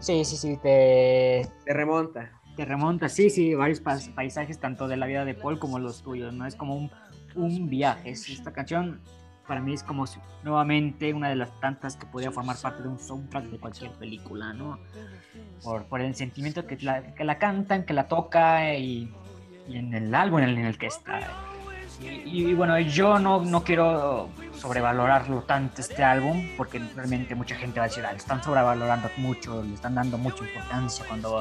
Sí, 0.00 0.24
sí, 0.24 0.36
sí, 0.36 0.58
te... 0.60 1.48
Te 1.64 1.72
remonta. 1.72 2.32
Te 2.56 2.64
remonta, 2.64 3.08
sí, 3.08 3.28
sí, 3.28 3.54
varios 3.54 3.80
paisajes, 3.80 4.58
tanto 4.58 4.88
de 4.88 4.96
la 4.96 5.06
vida 5.06 5.24
de 5.24 5.34
Paul 5.34 5.58
como 5.58 5.78
los 5.78 6.02
tuyos, 6.02 6.32
¿no? 6.32 6.46
Es 6.46 6.56
como 6.56 6.74
un, 6.74 6.90
un 7.34 7.68
viaje. 7.68 8.10
Esta 8.10 8.52
canción 8.52 9.00
para 9.46 9.60
mí 9.60 9.74
es 9.74 9.82
como 9.82 10.04
nuevamente 10.42 11.12
una 11.12 11.28
de 11.28 11.36
las 11.36 11.60
tantas 11.60 11.96
que 11.96 12.06
podría 12.06 12.32
formar 12.32 12.56
parte 12.56 12.82
de 12.82 12.88
un 12.88 12.98
soundtrack 12.98 13.44
de 13.44 13.58
cualquier 13.58 13.92
película, 13.92 14.52
¿no? 14.52 14.78
Por, 15.62 15.84
por 15.84 16.00
el 16.00 16.14
sentimiento 16.14 16.66
que 16.66 16.78
la, 16.78 17.14
que 17.14 17.24
la 17.24 17.38
cantan, 17.38 17.84
que 17.84 17.92
la 17.92 18.08
toca 18.08 18.74
y, 18.74 19.12
y 19.68 19.76
en 19.76 19.94
el 19.94 20.14
álbum 20.14 20.40
en 20.40 20.58
el 20.64 20.78
que 20.78 20.86
está. 20.86 21.20
Y, 22.00 22.52
bueno, 22.52 22.78
yo 22.78 23.18
no, 23.18 23.42
no 23.42 23.64
quiero 23.64 24.28
sobrevalorarlo 24.52 25.42
tanto 25.44 25.80
este 25.80 26.04
álbum, 26.04 26.46
porque 26.56 26.78
realmente 26.94 27.34
mucha 27.34 27.54
gente 27.56 27.80
va 27.80 27.86
a 27.86 27.88
decir, 27.88 28.04
ah, 28.04 28.12
le 28.12 28.18
están 28.18 28.42
sobrevalorando 28.42 29.08
mucho, 29.16 29.62
le 29.62 29.74
están 29.74 29.94
dando 29.94 30.18
mucha 30.18 30.44
importancia, 30.44 31.06
cuando 31.08 31.40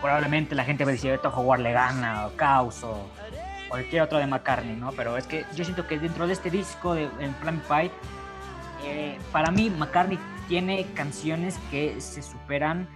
probablemente 0.00 0.54
la 0.54 0.64
gente 0.64 0.84
va 0.84 0.90
a 0.90 0.92
decir, 0.92 1.10
esto 1.12 1.30
jugar 1.30 1.60
le 1.60 1.72
gana, 1.72 2.26
o 2.26 2.36
Caos, 2.36 2.82
o 2.82 3.08
cualquier 3.68 4.02
otro 4.02 4.18
de 4.18 4.26
McCartney, 4.26 4.76
¿no? 4.76 4.92
Pero 4.92 5.16
es 5.16 5.26
que 5.26 5.44
yo 5.54 5.64
siento 5.64 5.86
que 5.86 5.98
dentro 5.98 6.26
de 6.26 6.32
este 6.32 6.50
disco 6.50 6.94
de 6.94 7.04
en 7.20 7.34
Flaming 7.36 7.62
Pie, 7.62 7.90
eh, 8.84 9.18
para 9.32 9.50
mí 9.50 9.70
McCartney 9.70 10.18
tiene 10.48 10.86
canciones 10.94 11.58
que 11.70 12.00
se 12.00 12.22
superan, 12.22 12.88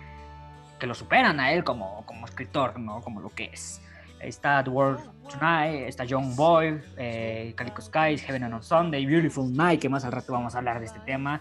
que 0.79 0.87
lo 0.87 0.95
superan 0.95 1.41
a 1.41 1.53
él 1.53 1.65
como, 1.65 2.05
como 2.07 2.27
escritor, 2.27 2.79
¿no? 2.79 3.01
Como 3.01 3.21
lo 3.21 3.31
que 3.31 3.51
es 3.53 3.81
está 4.23 4.63
The 4.63 4.71
World 4.71 5.01
Tonight, 5.29 5.89
está 5.89 6.05
Young 6.05 6.35
Boy, 6.35 6.81
eh, 6.97 7.53
Calico 7.57 7.83
Skies, 7.83 8.23
Heaven 8.23 8.53
on 8.53 8.63
Sunday, 8.63 9.05
Beautiful 9.05 9.53
Night, 9.53 9.81
que 9.81 9.89
más 9.89 10.05
al 10.05 10.13
rato 10.13 10.33
vamos 10.33 10.55
a 10.55 10.59
hablar 10.59 10.79
de 10.79 10.87
este 10.87 11.01
tema, 11.01 11.41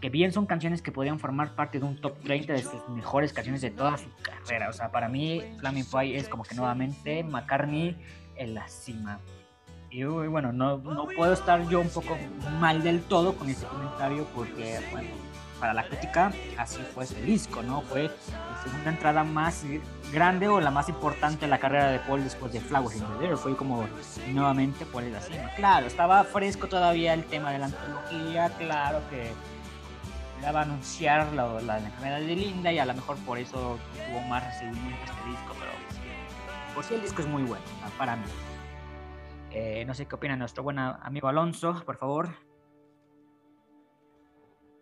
que 0.00 0.10
bien 0.10 0.32
son 0.32 0.46
canciones 0.46 0.82
que 0.82 0.92
podrían 0.92 1.18
formar 1.18 1.54
parte 1.54 1.78
de 1.78 1.84
un 1.84 2.00
top 2.00 2.20
30 2.22 2.52
de 2.52 2.62
sus 2.62 2.88
mejores 2.88 3.32
canciones 3.32 3.60
de 3.60 3.70
toda 3.70 3.96
su 3.96 4.08
carrera. 4.22 4.68
O 4.68 4.72
sea, 4.72 4.90
para 4.90 5.08
mí 5.08 5.42
Flaming 5.58 5.86
Pie 5.86 6.16
es 6.16 6.28
como 6.28 6.44
que 6.44 6.54
nuevamente 6.54 7.24
McCartney 7.24 7.96
en 8.36 8.54
la 8.54 8.68
cima. 8.68 9.18
Y 9.90 10.04
bueno, 10.04 10.52
no, 10.52 10.78
no 10.78 11.08
puedo 11.16 11.32
estar 11.32 11.66
yo 11.68 11.80
un 11.80 11.88
poco 11.88 12.16
mal 12.60 12.82
del 12.82 13.00
todo 13.02 13.34
con 13.34 13.48
este 13.48 13.66
comentario 13.66 14.26
porque, 14.34 14.80
bueno, 14.92 15.08
para 15.58 15.72
la 15.72 15.88
crítica, 15.88 16.30
así 16.56 16.78
fue 16.94 17.04
ese 17.04 17.20
disco, 17.22 17.62
¿no? 17.62 17.80
Fue 17.82 18.04
la 18.04 18.62
segunda 18.62 18.90
entrada 18.90 19.24
más 19.24 19.64
grande 20.12 20.46
o 20.46 20.60
la 20.60 20.70
más 20.70 20.88
importante 20.88 21.46
de 21.46 21.48
la 21.48 21.58
carrera 21.58 21.88
de 21.88 21.98
Paul 22.00 22.22
después 22.22 22.52
de 22.52 22.60
Flowers 22.60 22.96
in 22.96 23.04
the 23.18 23.26
Air. 23.26 23.36
Fue 23.36 23.56
como 23.56 23.88
nuevamente 24.32 24.84
por 24.86 25.02
la 25.02 25.20
cima. 25.20 25.50
Claro, 25.56 25.86
estaba 25.86 26.22
fresco 26.24 26.68
todavía 26.68 27.14
el 27.14 27.24
tema 27.24 27.50
de 27.50 27.58
la 27.58 27.66
antología, 27.66 28.50
claro 28.58 29.00
que 29.10 29.32
daba 30.42 30.60
a 30.60 30.62
anunciar 30.62 31.32
la, 31.32 31.60
la, 31.60 31.78
enfermedad 31.78 32.20
de 32.20 32.36
Linda 32.36 32.72
y 32.72 32.78
a 32.78 32.86
lo 32.86 32.94
mejor 32.94 33.16
por 33.18 33.38
eso 33.38 33.78
tuvo 34.06 34.20
más 34.28 34.44
recibimiento 34.44 35.04
este 35.04 35.28
disco, 35.30 35.54
pero 35.58 35.72
por 36.74 36.84
si 36.84 36.94
el 36.94 37.02
disco 37.02 37.22
es 37.22 37.28
muy 37.28 37.42
bueno 37.42 37.64
para 37.96 38.16
mí. 38.16 38.24
Eh, 39.50 39.84
no 39.86 39.94
sé 39.94 40.06
qué 40.06 40.14
opina 40.14 40.36
nuestro 40.36 40.62
buen 40.62 40.78
amigo 40.78 41.28
Alonso, 41.28 41.82
por 41.84 41.96
favor. 41.96 42.28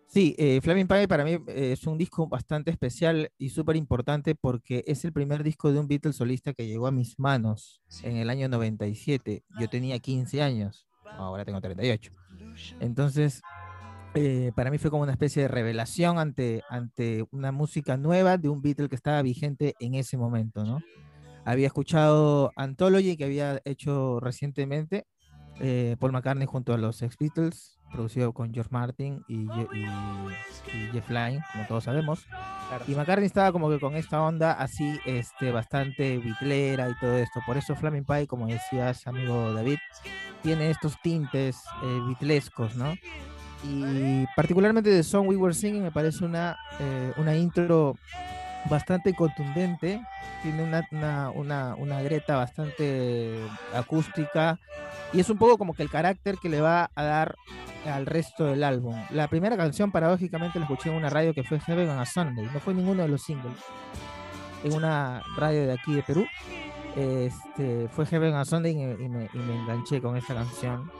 Sí, 0.07 0.35
eh, 0.37 0.61
Flaming 0.61 0.87
Pie 0.87 1.07
para 1.07 1.25
mí 1.25 1.31
eh, 1.47 1.73
es 1.73 1.85
un 1.85 1.97
disco 1.97 2.27
bastante 2.27 2.71
especial 2.71 3.29
y 3.37 3.49
súper 3.49 3.75
importante 3.75 4.35
porque 4.35 4.83
es 4.87 5.03
el 5.03 5.11
primer 5.11 5.43
disco 5.43 5.71
de 5.71 5.79
un 5.79 5.87
Beatles 5.87 6.15
solista 6.15 6.53
que 6.53 6.65
llegó 6.65 6.87
a 6.87 6.91
mis 6.91 7.19
manos 7.19 7.81
en 8.03 8.15
el 8.15 8.29
año 8.29 8.47
97. 8.47 9.43
Yo 9.59 9.69
tenía 9.69 9.99
15 9.99 10.41
años, 10.41 10.87
ahora 11.17 11.43
tengo 11.43 11.59
38. 11.59 12.11
Entonces, 12.79 13.41
eh, 14.17 14.51
para 14.55 14.71
mí 14.71 14.77
fue 14.77 14.89
como 14.89 15.03
una 15.03 15.11
especie 15.11 15.43
de 15.43 15.47
revelación 15.47 16.17
ante, 16.19 16.63
ante 16.69 17.25
una 17.31 17.51
música 17.51 17.97
nueva 17.97 18.37
de 18.37 18.49
un 18.49 18.61
Beatle 18.61 18.89
que 18.89 18.95
estaba 18.95 19.21
vigente 19.21 19.75
en 19.79 19.95
ese 19.95 20.17
momento, 20.17 20.63
¿no? 20.63 20.79
Había 21.45 21.67
escuchado 21.67 22.51
Anthology 22.55 23.15
que 23.15 23.25
había 23.25 23.61
hecho 23.63 24.19
recientemente 24.19 25.07
Paul 25.99 26.11
McCartney 26.11 26.45
junto 26.45 26.73
a 26.73 26.77
los 26.77 27.01
ex 27.01 27.17
Beatles 27.17 27.77
producido 27.91 28.33
con 28.33 28.53
George 28.53 28.69
Martin 28.71 29.23
y, 29.27 29.47
Jeff 30.91 31.09
Lynne, 31.09 31.43
como 31.51 31.65
todos 31.67 31.85
sabemos. 31.85 32.25
Y 32.87 32.95
McCartney 32.95 33.25
estaba 33.25 33.51
como 33.51 33.69
que 33.69 33.79
con 33.79 33.95
esta 33.95 34.21
onda 34.21 34.53
así, 34.53 34.99
este, 35.05 35.51
bastante 35.51 36.17
bitlera 36.17 36.89
y 36.89 36.95
todo 36.99 37.17
esto. 37.17 37.39
Por 37.45 37.57
eso 37.57 37.75
Flaming 37.75 38.05
Pie, 38.05 38.27
como 38.27 38.47
decías, 38.47 39.07
amigo 39.07 39.53
David, 39.53 39.77
tiene 40.43 40.69
estos 40.69 40.99
tintes 41.01 41.63
eh, 41.83 41.99
bitlescos, 42.07 42.75
¿no? 42.75 42.93
Y 43.63 44.25
particularmente 44.35 44.89
de 44.89 45.03
Song 45.03 45.27
We 45.27 45.35
Were 45.35 45.53
Singing 45.53 45.83
me 45.83 45.91
parece 45.91 46.23
una, 46.23 46.57
eh, 46.79 47.13
una 47.17 47.35
intro 47.35 47.95
bastante 48.69 49.13
contundente, 49.13 50.01
tiene 50.43 50.63
una, 50.63 50.87
una, 50.91 51.29
una, 51.31 51.75
una 51.75 52.01
greta 52.01 52.35
bastante 52.35 53.39
acústica 53.73 54.59
y 55.13 55.19
es 55.19 55.29
un 55.29 55.37
poco 55.37 55.57
como 55.57 55.73
que 55.73 55.83
el 55.83 55.89
carácter 55.89 56.37
que 56.37 56.49
le 56.49 56.61
va 56.61 56.91
a 56.93 57.03
dar 57.03 57.35
al 57.85 58.05
resto 58.05 58.45
del 58.45 58.63
álbum. 58.63 58.95
La 59.11 59.27
primera 59.27 59.55
canción, 59.55 59.91
paradójicamente, 59.91 60.59
la 60.59 60.65
escuché 60.65 60.89
en 60.89 60.95
una 60.95 61.09
radio 61.09 61.33
que 61.33 61.43
fue 61.43 61.59
Heaven 61.59 61.89
on 61.89 61.99
a 61.99 62.05
Sunday, 62.05 62.47
no 62.53 62.59
fue 62.59 62.73
ninguno 62.73 63.03
de 63.03 63.07
los 63.07 63.21
singles. 63.21 63.55
En 64.63 64.73
una 64.73 65.21
radio 65.37 65.67
de 65.67 65.73
aquí 65.73 65.93
de 65.93 66.03
Perú, 66.03 66.25
este, 66.95 67.87
fue 67.89 68.05
Heaven 68.05 68.33
on 68.33 68.39
a 68.39 68.45
Sunday 68.45 68.73
y 68.73 69.07
me, 69.07 69.29
enganché 69.33 70.01
con 70.01 70.17
esta 70.17 70.33
canción. 70.33 70.91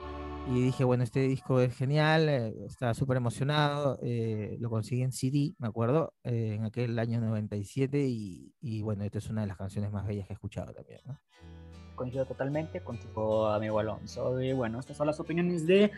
Y 0.49 0.61
dije, 0.61 0.85
bueno, 0.85 1.03
este 1.03 1.19
disco 1.21 1.59
es 1.59 1.75
genial, 1.75 2.29
eh, 2.29 2.53
estaba 2.65 2.93
súper 2.93 3.17
emocionado, 3.17 3.99
eh, 4.01 4.55
lo 4.59 4.69
conseguí 4.69 5.01
en 5.01 5.11
CD, 5.11 5.53
me 5.59 5.67
acuerdo, 5.67 6.13
eh, 6.23 6.55
en 6.55 6.63
aquel 6.63 6.97
año 6.99 7.19
97 7.19 8.05
y, 8.07 8.53
y 8.61 8.81
bueno, 8.81 9.03
esta 9.03 9.17
es 9.17 9.29
una 9.29 9.41
de 9.41 9.47
las 9.47 9.57
canciones 9.57 9.91
más 9.91 10.07
bellas 10.07 10.25
que 10.25 10.33
he 10.33 10.35
escuchado 10.35 10.73
también. 10.73 11.01
¿no? 11.05 11.19
coincido 11.97 12.25
totalmente 12.25 12.79
contigo, 12.79 13.47
amigo 13.47 13.79
Alonso. 13.79 14.39
Y 14.39 14.53
bueno, 14.53 14.79
estas 14.79 14.95
son 14.95 15.07
las 15.07 15.19
opiniones 15.19 15.67
de 15.67 15.91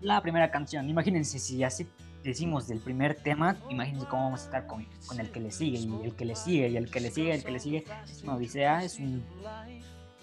la 0.00 0.20
primera 0.20 0.52
canción. 0.52 0.88
Imagínense 0.88 1.40
si 1.40 1.64
así 1.64 1.88
decimos 2.22 2.68
del 2.68 2.78
primer 2.78 3.16
tema, 3.16 3.56
imagínense 3.70 4.06
cómo 4.06 4.24
vamos 4.24 4.42
a 4.42 4.44
estar 4.44 4.66
con, 4.66 4.86
con 5.06 5.18
el 5.18 5.30
que 5.30 5.40
le 5.40 5.50
sigue, 5.50 5.78
y 5.78 6.04
el 6.04 6.14
que 6.14 6.24
le 6.24 6.36
sigue, 6.36 6.68
y 6.68 6.76
el 6.76 6.90
que 6.90 7.00
le 7.00 7.10
sigue, 7.10 7.34
el 7.34 7.42
que 7.42 7.50
le 7.50 7.58
sigue. 7.58 7.84
Es 8.04 8.22
una 8.22 8.36
odisea, 8.36 8.84
es 8.84 8.98
un, 9.00 9.24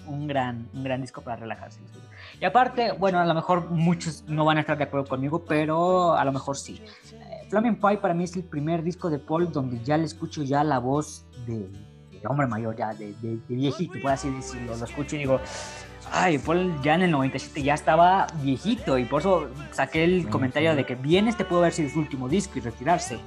un, 0.08 0.28
gran, 0.28 0.68
un 0.74 0.84
gran 0.84 1.02
disco 1.02 1.22
para 1.22 1.38
relajarse. 1.38 1.80
Y 2.40 2.46
aparte, 2.46 2.92
bueno, 2.94 3.20
a 3.20 3.26
lo 3.26 3.34
mejor 3.34 3.70
muchos 3.70 4.24
no 4.28 4.46
van 4.46 4.58
a 4.58 4.62
estar 4.62 4.78
de 4.78 4.86
acuerdo 4.86 5.08
conmigo, 5.08 5.44
pero 5.46 6.16
a 6.16 6.24
lo 6.26 6.32
mejor 6.32 6.58
sí. 6.58 6.82
Eh, 7.14 7.48
Flaming 7.50 7.76
Pie 7.76 7.98
para 7.98 8.14
mí 8.14 8.24
es 8.24 8.36
el 8.36 8.44
primer 8.44 8.84
disco 8.84 9.10
de 9.10 9.20
Paul 9.20 9.52
donde 9.52 9.84
ya 9.84 9.98
le 9.98 10.06
escucho 10.06 10.44
ya 10.44 10.64
la 10.64 10.80
voz 10.80 11.26
de 11.46 11.70
hombre 12.28 12.48
mayor, 12.48 12.76
ya 12.76 12.94
de, 12.94 13.14
de, 13.22 13.38
viejito, 13.50 14.00
por 14.02 14.12
así 14.12 14.30
decirlo. 14.30 14.76
Lo 14.76 14.86
escucho 14.86 15.16
y 15.16 15.20
digo, 15.20 15.40
ay, 16.12 16.38
Paul 16.38 16.82
ya 16.82 16.96
en 16.96 17.04
el 17.04 17.12
97 17.12 17.64
ya 17.64 17.74
estaba 17.74 18.28
viejito 18.42 18.98
y 18.98 19.06
por 19.06 19.22
eso 19.22 19.50
saqué 19.72 20.04
el 20.04 20.30
comentario 20.30 20.76
de 20.76 20.86
que 20.86 20.96
bien 20.96 21.28
este 21.28 21.46
pudo 21.46 21.60
haber 21.60 21.74
sido 21.74 21.90
su 21.90 22.00
último 22.00 22.30
disco 22.30 22.60
y 22.60 22.62
retirarse. 22.62 23.20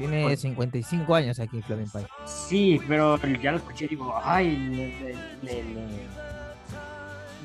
Tiene 0.00 0.34
55 0.36 1.14
años 1.14 1.38
aquí 1.40 1.60
Flaming 1.60 1.90
Pie. 1.90 2.06
Sí, 2.24 2.80
pero 2.88 3.18
ya 3.40 3.50
lo 3.52 3.58
escuché 3.58 3.84
y 3.84 3.88
digo, 3.88 4.14
ay, 4.22 4.94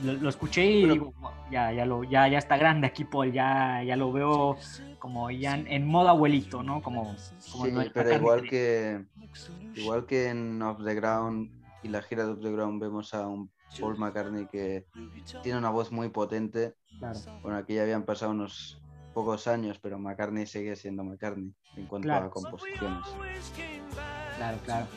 lo, 0.03 0.13
lo 0.13 0.29
escuché 0.29 0.65
y 0.65 0.81
Pero- 0.83 0.93
digo, 0.93 1.13
"Wow, 1.19 1.31
ya, 1.51 1.71
ya, 1.73 1.85
lo, 1.85 2.03
ya, 2.03 2.27
ya 2.29 2.37
está 2.37 2.57
grande 2.57 2.87
aquí, 2.87 3.03
Paul, 3.03 3.31
ya, 3.33 3.83
ya 3.83 3.95
lo 3.95 4.11
veo 4.11 4.57
como 4.99 5.29
ya 5.31 5.55
en, 5.55 5.67
en 5.67 5.85
modo 5.85 6.09
abuelito, 6.09 6.63
¿no? 6.63 6.81
Como, 6.81 7.15
como 7.51 7.65
Sí, 7.65 7.71
no- 7.71 7.83
pero 7.93 8.13
igual 8.15 8.43
que 8.43 9.03
igual 9.75 10.05
que 10.05 10.29
en 10.29 10.61
Off 10.61 10.79
the 10.83 10.95
Ground 10.95 11.49
y 11.83 11.89
la 11.89 12.01
gira 12.01 12.25
de 12.25 12.31
Off 12.31 12.39
the 12.41 12.51
Ground 12.51 12.81
vemos 12.81 13.13
a 13.13 13.27
un 13.27 13.49
Paul 13.79 13.97
McCartney 13.97 14.47
que 14.47 14.85
tiene 15.43 15.57
una 15.57 15.69
voz 15.69 15.91
muy 15.91 16.07
potente. 16.09 16.75
Claro. 16.99 17.19
Bueno, 17.41 17.57
aquí 17.57 17.73
ya 17.75 17.81
habían 17.83 18.03
pasado 18.03 18.31
unos 18.31 18.81
pocos 19.15 19.47
años, 19.47 19.79
pero 19.81 19.97
McCartney 19.97 20.45
sigue 20.45 20.75
siendo 20.75 21.03
McCartney 21.05 21.51
en 21.77 21.85
cuanto 21.87 22.05
Claro. 22.07 22.25
a 22.27 22.29
composiciones. 22.29 23.05
Claro, 24.37 24.57
claro. 24.65 24.87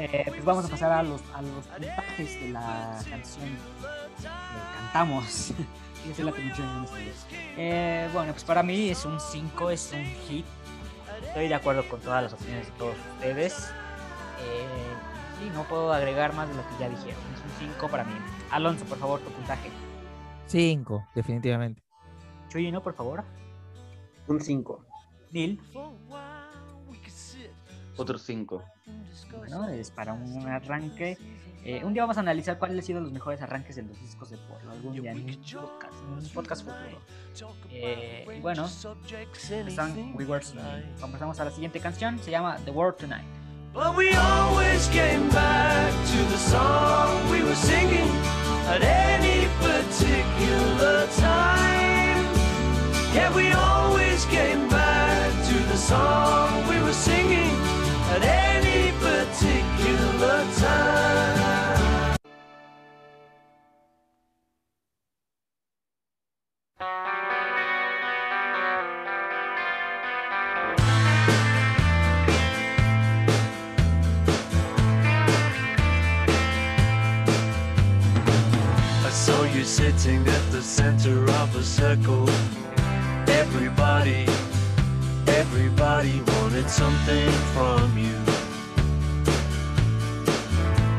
Eh, 0.00 0.24
pues 0.26 0.44
vamos 0.44 0.64
a 0.64 0.68
pasar 0.68 0.90
a 0.92 1.02
los, 1.04 1.22
a 1.32 1.40
los 1.40 1.64
puntajes 1.68 2.40
de 2.40 2.48
la 2.50 3.00
canción 3.08 3.48
que 4.20 4.26
cantamos. 4.76 5.54
Fíjese 6.02 6.24
la. 6.24 6.32
Eh, 7.56 8.10
bueno, 8.12 8.32
pues 8.32 8.44
para 8.44 8.62
mí 8.62 8.90
es 8.90 9.04
un 9.06 9.18
5, 9.20 9.70
es 9.70 9.92
un 9.92 10.04
hit. 10.04 10.44
Estoy 11.28 11.48
de 11.48 11.54
acuerdo 11.54 11.88
con 11.88 12.00
todas 12.00 12.24
las 12.24 12.32
opiniones 12.32 12.66
de 12.66 12.72
todos 12.72 12.96
ustedes. 13.14 13.70
Eh, 14.40 15.46
y 15.46 15.50
no 15.50 15.62
puedo 15.64 15.92
agregar 15.92 16.34
más 16.34 16.48
de 16.48 16.54
lo 16.54 16.62
que 16.68 16.74
ya 16.80 16.88
dijeron. 16.88 17.20
Es 17.34 17.40
un 17.62 17.72
5 17.72 17.88
para 17.88 18.02
mí. 18.04 18.14
Alonso, 18.50 18.84
por 18.84 18.98
favor, 18.98 19.20
tu 19.20 19.30
puntaje. 19.30 19.70
Cinco, 20.46 21.06
definitivamente. 21.14 21.82
Chuyino, 22.50 22.82
por 22.82 22.94
favor. 22.94 23.24
Un 24.26 24.40
5. 24.40 24.84
Neil. 25.32 25.60
Otros 27.96 28.22
cinco. 28.22 28.64
Bueno, 29.38 29.68
es 29.68 29.90
para 29.90 30.12
un 30.12 30.46
arranque. 30.48 31.16
Eh, 31.64 31.82
un 31.84 31.94
día 31.94 32.02
vamos 32.02 32.16
a 32.18 32.20
analizar 32.20 32.58
cuáles 32.58 32.78
han 32.78 32.84
sido 32.84 33.00
los 33.00 33.12
mejores 33.12 33.40
arranques 33.40 33.76
de 33.76 33.82
los 33.82 33.98
discos 34.00 34.30
de 34.30 34.36
Paul. 34.36 34.60
Algún 34.70 35.00
día 35.00 35.12
en 35.12 35.18
un 35.18 35.26
podcast, 35.26 35.94
en 36.02 36.18
un 36.18 36.28
podcast 36.30 36.64
futuro. 36.64 37.00
Eh, 37.70 38.26
y 38.36 38.40
bueno, 38.40 38.66
están 38.66 40.14
We 40.14 40.24
Were. 40.24 40.44
Pasamos 41.00 41.40
a 41.40 41.44
la 41.44 41.50
siguiente 41.50 41.80
canción. 41.80 42.18
Se 42.18 42.30
llama 42.30 42.58
The 42.64 42.70
World 42.70 42.96
Tonight. 42.96 43.24
But 43.72 43.96
we 43.96 44.14
always 44.14 44.86
came 44.88 45.28
back 45.30 45.90
to 45.90 46.30
the 46.30 46.38
song 46.38 47.28
we 47.30 47.42
were 47.42 47.56
singing 47.56 48.08
at 48.68 48.82
any 48.82 49.48
particular 49.60 51.08
time. 51.16 51.33
Yeah, 53.14 53.32
we 53.32 53.52
always 53.52 54.24
came 54.24 54.68
back 54.68 55.30
to 55.46 55.54
the 55.70 55.76
song 55.76 56.66
we 56.68 56.80
were 56.82 56.92
singing 56.92 57.54
at 58.10 58.22
any 58.24 58.90
particular 58.98 60.44
time. 60.58 62.16
I 79.06 79.10
saw 79.10 79.44
you 79.44 79.62
sitting 79.64 80.26
at 80.26 80.50
the 80.50 80.60
center 80.60 81.30
of 81.30 81.54
a 81.54 81.62
circle. 81.62 82.28
Everybody, 83.28 84.26
everybody 85.26 86.20
wanted 86.26 86.68
something 86.68 87.30
from 87.54 87.96
you. 87.96 88.16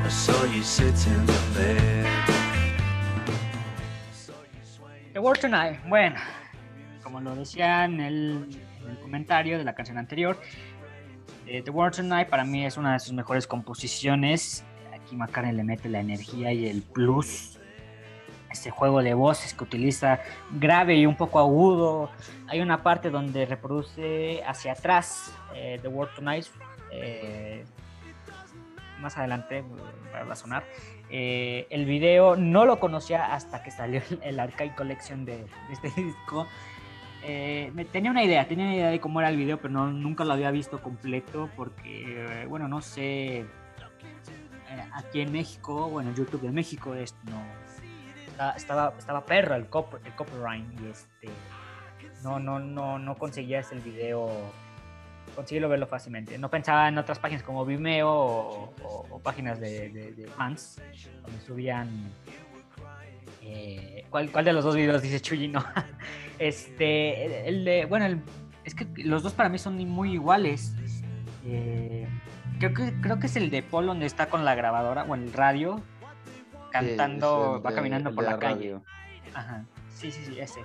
I 0.04 0.10
saw 0.10 0.44
you 0.46 0.64
sitting 0.64 1.26
there. 1.54 2.06
The 5.14 5.20
World 5.20 5.40
Tonight. 5.40 5.80
Bueno, 5.88 6.16
como 7.04 7.22
lo 7.22 7.36
decía 7.36 7.86
en 7.86 8.00
el, 8.02 8.60
en 8.84 8.90
el 8.90 9.00
comentario 9.00 9.58
de 9.58 9.64
la 9.64 9.74
canción 9.74 9.98
anterior, 9.98 10.40
eh, 11.48 11.62
The 11.62 11.72
World 11.72 11.96
Tonight 11.96 12.28
para 12.28 12.44
mí 12.44 12.66
es 12.66 12.78
una 12.78 12.94
de 12.94 13.00
sus 13.00 13.14
mejores 13.14 13.48
composiciones. 13.48 14.64
Aquí 14.94 15.16
McCartney 15.16 15.54
le 15.54 15.64
mete 15.64 15.90
la 15.90 16.00
energía 16.00 16.52
y 16.52 16.68
el 16.68 16.82
plus. 16.82 17.55
Este 18.56 18.72
juego 18.72 19.04
de 19.04 19.13
voces 19.13 19.54
que 19.54 19.65
utiliza 19.65 20.22
grave 20.50 20.96
y 20.96 21.06
un 21.06 21.18
poco 21.18 21.39
agudo. 21.39 22.10
Hay 22.48 22.62
una 22.62 22.82
parte 22.84 23.10
donde 23.10 23.46
reproduce 23.46 24.41
hacia 24.48 24.72
atrás 24.72 25.36
eh, 25.54 25.78
The 25.82 25.89
World 25.89 26.15
Tonight. 26.15 26.46
eh, 26.89 27.65
más 29.02 29.18
adelante 29.18 29.58
eh, 29.58 29.63
va 30.26 30.32
a 30.32 30.36
sonar. 30.38 30.63
Eh, 31.10 31.68
el 31.70 31.84
video 31.86 32.38
no 32.38 32.63
lo 32.65 32.80
conocía 32.80 33.34
hasta 33.34 33.62
que 33.62 33.72
salió 33.72 34.02
el, 34.22 34.39
Arcade 34.39 34.74
Collection 34.74 35.26
de, 35.26 35.36
de 35.39 35.48
este 35.74 35.89
disco. 36.02 36.48
Eh, 37.24 37.72
me- 37.74 37.84
tenía 37.84 38.10
una 38.10 38.24
idea, 38.24 38.48
tenía 38.48 38.65
una 38.68 38.76
idea 38.76 38.89
de 38.89 39.02
cómo 39.02 39.20
era 39.20 39.28
el 39.30 39.36
video, 39.36 39.58
pero 39.58 39.74
no, 39.74 39.88
nunca 39.91 40.24
lo 40.24 40.32
había 40.32 40.50
visto 40.52 40.82
completo 40.82 41.50
porque, 41.58 42.44
eh, 42.44 42.46
bueno, 42.48 42.70
no 42.70 42.82
sé, 42.82 43.39
eh, 43.41 43.46
aquí 44.94 45.20
en 45.20 45.34
México, 45.34 45.89
bueno, 45.89 46.13
YouTube 46.15 46.39
de 46.41 46.52
México, 46.52 46.96
es, 46.96 47.13
no, 47.30 47.41
estaba, 48.56 48.93
estaba, 48.98 49.26
perro 49.26 49.56
el, 49.56 49.69
cop- 49.69 50.00
el 50.06 50.12
copyright 50.13 50.65
y 50.82 50.88
este, 50.89 51.30
no, 52.24 52.39
no, 52.39 52.60
no, 52.60 53.00
no 53.00 53.15
conseguías 53.15 53.71
el 53.71 53.80
video, 53.82 54.30
conseguirlo 55.36 55.69
verlo 55.69 55.88
fácilmente. 55.88 56.38
No 56.38 56.50
pensaba 56.50 56.88
en 56.88 56.98
otras 56.98 57.19
páginas 57.19 57.43
como 57.43 57.65
Vimeo 57.65 58.10
o, 58.12 58.74
páginas 59.24 59.60
de, 59.60 59.89
de- 59.89 60.28
fans, 60.28 60.82
donde 61.24 61.41
subían... 61.41 61.89
eh, 63.41 64.06
¿cuál, 64.10 64.32
¿Cuál 64.32 64.45
de 64.45 64.54
los 64.54 64.63
dos 64.63 64.76
videos 64.76 65.02
dice 65.02 65.19
Chuyi? 65.19 65.48
No. 65.48 65.63
Este, 66.38 67.48
el 67.48 67.63
de, 67.63 67.86
bueno, 67.86 68.06
el- 68.06 68.21
es 68.65 68.76
que 68.76 68.86
los 68.98 69.24
dos 69.24 69.32
para 69.34 69.48
mí 69.48 69.58
son 69.58 69.78
muy 69.88 70.12
iguales. 70.13 70.76
Eh, 71.45 72.06
creo, 72.60 72.74
que, 72.74 72.93
creo 73.00 73.19
que 73.19 73.28
es 73.28 73.36
el 73.38 73.50
de 73.50 73.63
Paul 73.63 73.86
donde 73.86 74.06
está 74.06 74.28
con 74.28 74.43
la 74.43 74.54
grabadora 74.54 75.04
o 75.04 75.15
el 75.15 75.32
radio, 75.32 75.82
cantando, 76.80 77.56
Sí, 77.58 77.64
va 77.64 77.70
de- 77.70 77.76
caminando 77.76 78.14
por 78.16 78.24
de 78.26 78.32
la, 78.32 78.40
calle. 78.40 78.80
Ajá, 79.34 79.64
sí, 79.94 80.12
sí, 80.12 80.24
sí, 80.26 80.40
ese. 80.40 80.62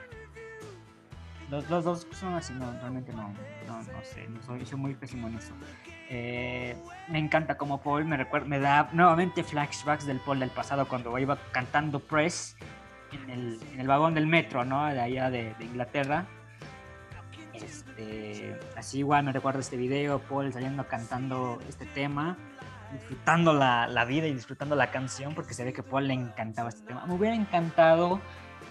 Los, 1.51 1.69
los 1.69 1.85
dos 1.85 2.07
son 2.13 2.35
así, 2.35 2.53
no, 2.53 2.71
realmente 2.81 3.13
no, 3.13 3.29
no, 3.67 3.79
no 3.83 4.03
sé, 4.05 4.29
no 4.29 4.41
soy, 4.43 4.65
soy 4.65 4.79
muy 4.79 4.95
pésimo 4.95 5.27
en 5.29 5.37
eso. 5.37 5.53
Eh, 6.09 6.77
me 7.09 7.19
encanta 7.19 7.57
como 7.57 7.81
Paul, 7.83 8.05
me, 8.05 8.17
recuerda, 8.17 8.47
me 8.47 8.59
da 8.61 8.89
nuevamente 8.93 9.43
flashbacks 9.43 10.07
del 10.07 10.19
Paul 10.21 10.39
del 10.41 10.51
pasado 10.51 10.87
cuando 10.87 11.17
iba 11.19 11.37
cantando 11.53 11.99
Press 12.01 12.57
en 13.13 13.31
el, 13.31 13.61
en 13.73 13.81
el 13.81 13.87
vagón 13.89 14.15
del 14.15 14.27
metro, 14.29 14.65
¿no? 14.65 14.87
De 14.87 15.01
allá 15.01 15.31
de, 15.31 15.55
de 15.55 15.65
Inglaterra. 15.65 16.27
Este, 17.53 18.57
así 18.77 18.99
igual 18.99 19.25
me 19.25 19.33
recuerdo 19.33 19.61
este 19.61 19.77
video, 19.77 20.19
Paul 20.21 20.53
saliendo 20.53 20.87
cantando 20.87 21.59
este 21.69 21.85
tema, 21.87 22.37
disfrutando 22.93 23.53
la, 23.53 23.87
la 23.87 24.05
vida 24.05 24.27
y 24.27 24.35
disfrutando 24.35 24.75
la 24.77 24.91
canción, 24.91 25.35
porque 25.35 25.55
se 25.55 25.65
ve 25.65 25.73
que 25.73 25.83
Paul 25.83 26.09
le 26.09 26.15
encantaba 26.15 26.69
este 26.69 26.87
tema. 26.87 27.05
Me 27.07 27.15
hubiera 27.15 27.35
encantado 27.37 28.21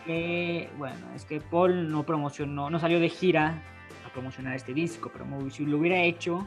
que, 0.05 0.69
bueno, 0.77 0.97
es 1.15 1.25
que 1.25 1.39
Paul 1.41 1.91
no 1.91 2.03
promocionó, 2.03 2.69
no 2.69 2.79
salió 2.79 2.99
de 2.99 3.09
gira 3.09 3.61
a 4.07 4.11
promocionar 4.13 4.55
este 4.55 4.73
disco, 4.73 5.09
pero 5.11 5.25
si 5.51 5.65
lo 5.65 5.77
hubiera 5.77 5.97
hecho, 6.01 6.39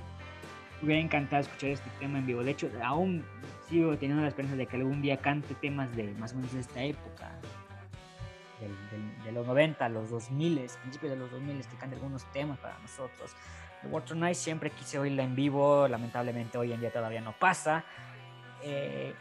me 0.81 0.87
hubiera 0.87 1.01
encantado 1.03 1.43
escuchar 1.43 1.71
este 1.71 1.91
tema 2.01 2.19
en 2.19 2.27
vivo. 2.27 2.43
De 2.43 2.51
hecho, 2.51 2.71
aún 2.85 3.25
sigo 3.69 3.97
teniendo 3.97 4.23
la 4.23 4.29
esperanza 4.29 4.57
de 4.57 4.67
que 4.67 4.77
algún 4.77 5.01
día 5.01 5.17
cante 5.19 5.55
temas 5.55 5.95
de 5.97 6.13
más 6.19 6.33
o 6.33 6.37
menos 6.37 6.53
de 6.53 6.61
esta 6.61 6.83
época, 6.83 7.31
del- 8.61 8.91
del- 8.91 9.25
de 9.25 9.33
los 9.33 9.47
90, 9.47 9.89
los 9.89 10.11
2000, 10.11 10.61
principios 10.83 11.13
de 11.13 11.17
los 11.19 11.31
2000, 11.31 11.67
que 11.67 11.77
cante 11.77 11.97
algunos 11.97 12.25
temas 12.33 12.59
para 12.59 12.79
nosotros. 12.79 13.35
The 13.83 13.89
Water 13.89 14.17
Night 14.17 14.37
siempre 14.37 14.71
quise 14.71 14.99
oírla 14.99 15.23
en 15.25 15.35
vivo, 15.35 15.89
lamentablemente 15.89 16.57
hoy 16.57 16.73
en 16.73 16.81
día 16.81 16.93
todavía 16.93 17.21
no 17.21 17.33
pasa. 17.33 17.85
Eh, 18.63 19.13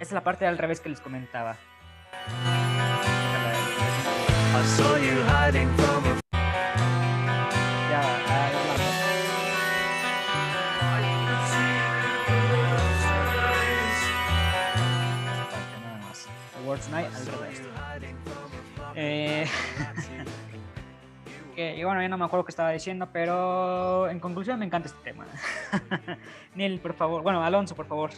esa 0.00 0.08
es 0.10 0.12
la 0.12 0.24
parte 0.24 0.46
al 0.46 0.58
revés 0.58 0.80
que 0.80 0.88
les 0.88 1.00
comentaba. 1.00 1.56
Nada 15.80 15.98
más. 16.02 16.26
The 16.54 16.68
Words 16.68 16.88
Night 16.90 17.08
al 17.14 17.26
revés. 17.26 17.62
Eh, 18.96 19.46
que, 21.58 21.76
y 21.76 21.82
bueno, 21.82 22.00
ya 22.00 22.08
no 22.08 22.16
me 22.16 22.24
acuerdo 22.24 22.44
qué 22.44 22.50
estaba 22.52 22.70
diciendo, 22.70 23.08
pero 23.12 24.08
en 24.08 24.20
conclusión 24.20 24.60
me 24.60 24.64
encanta 24.66 24.86
este 24.88 25.02
tema. 25.10 25.26
Neil, 26.54 26.78
por 26.78 26.94
favor. 26.94 27.24
Bueno, 27.24 27.42
Alonso, 27.42 27.74
por 27.74 27.86
favor. 27.86 28.10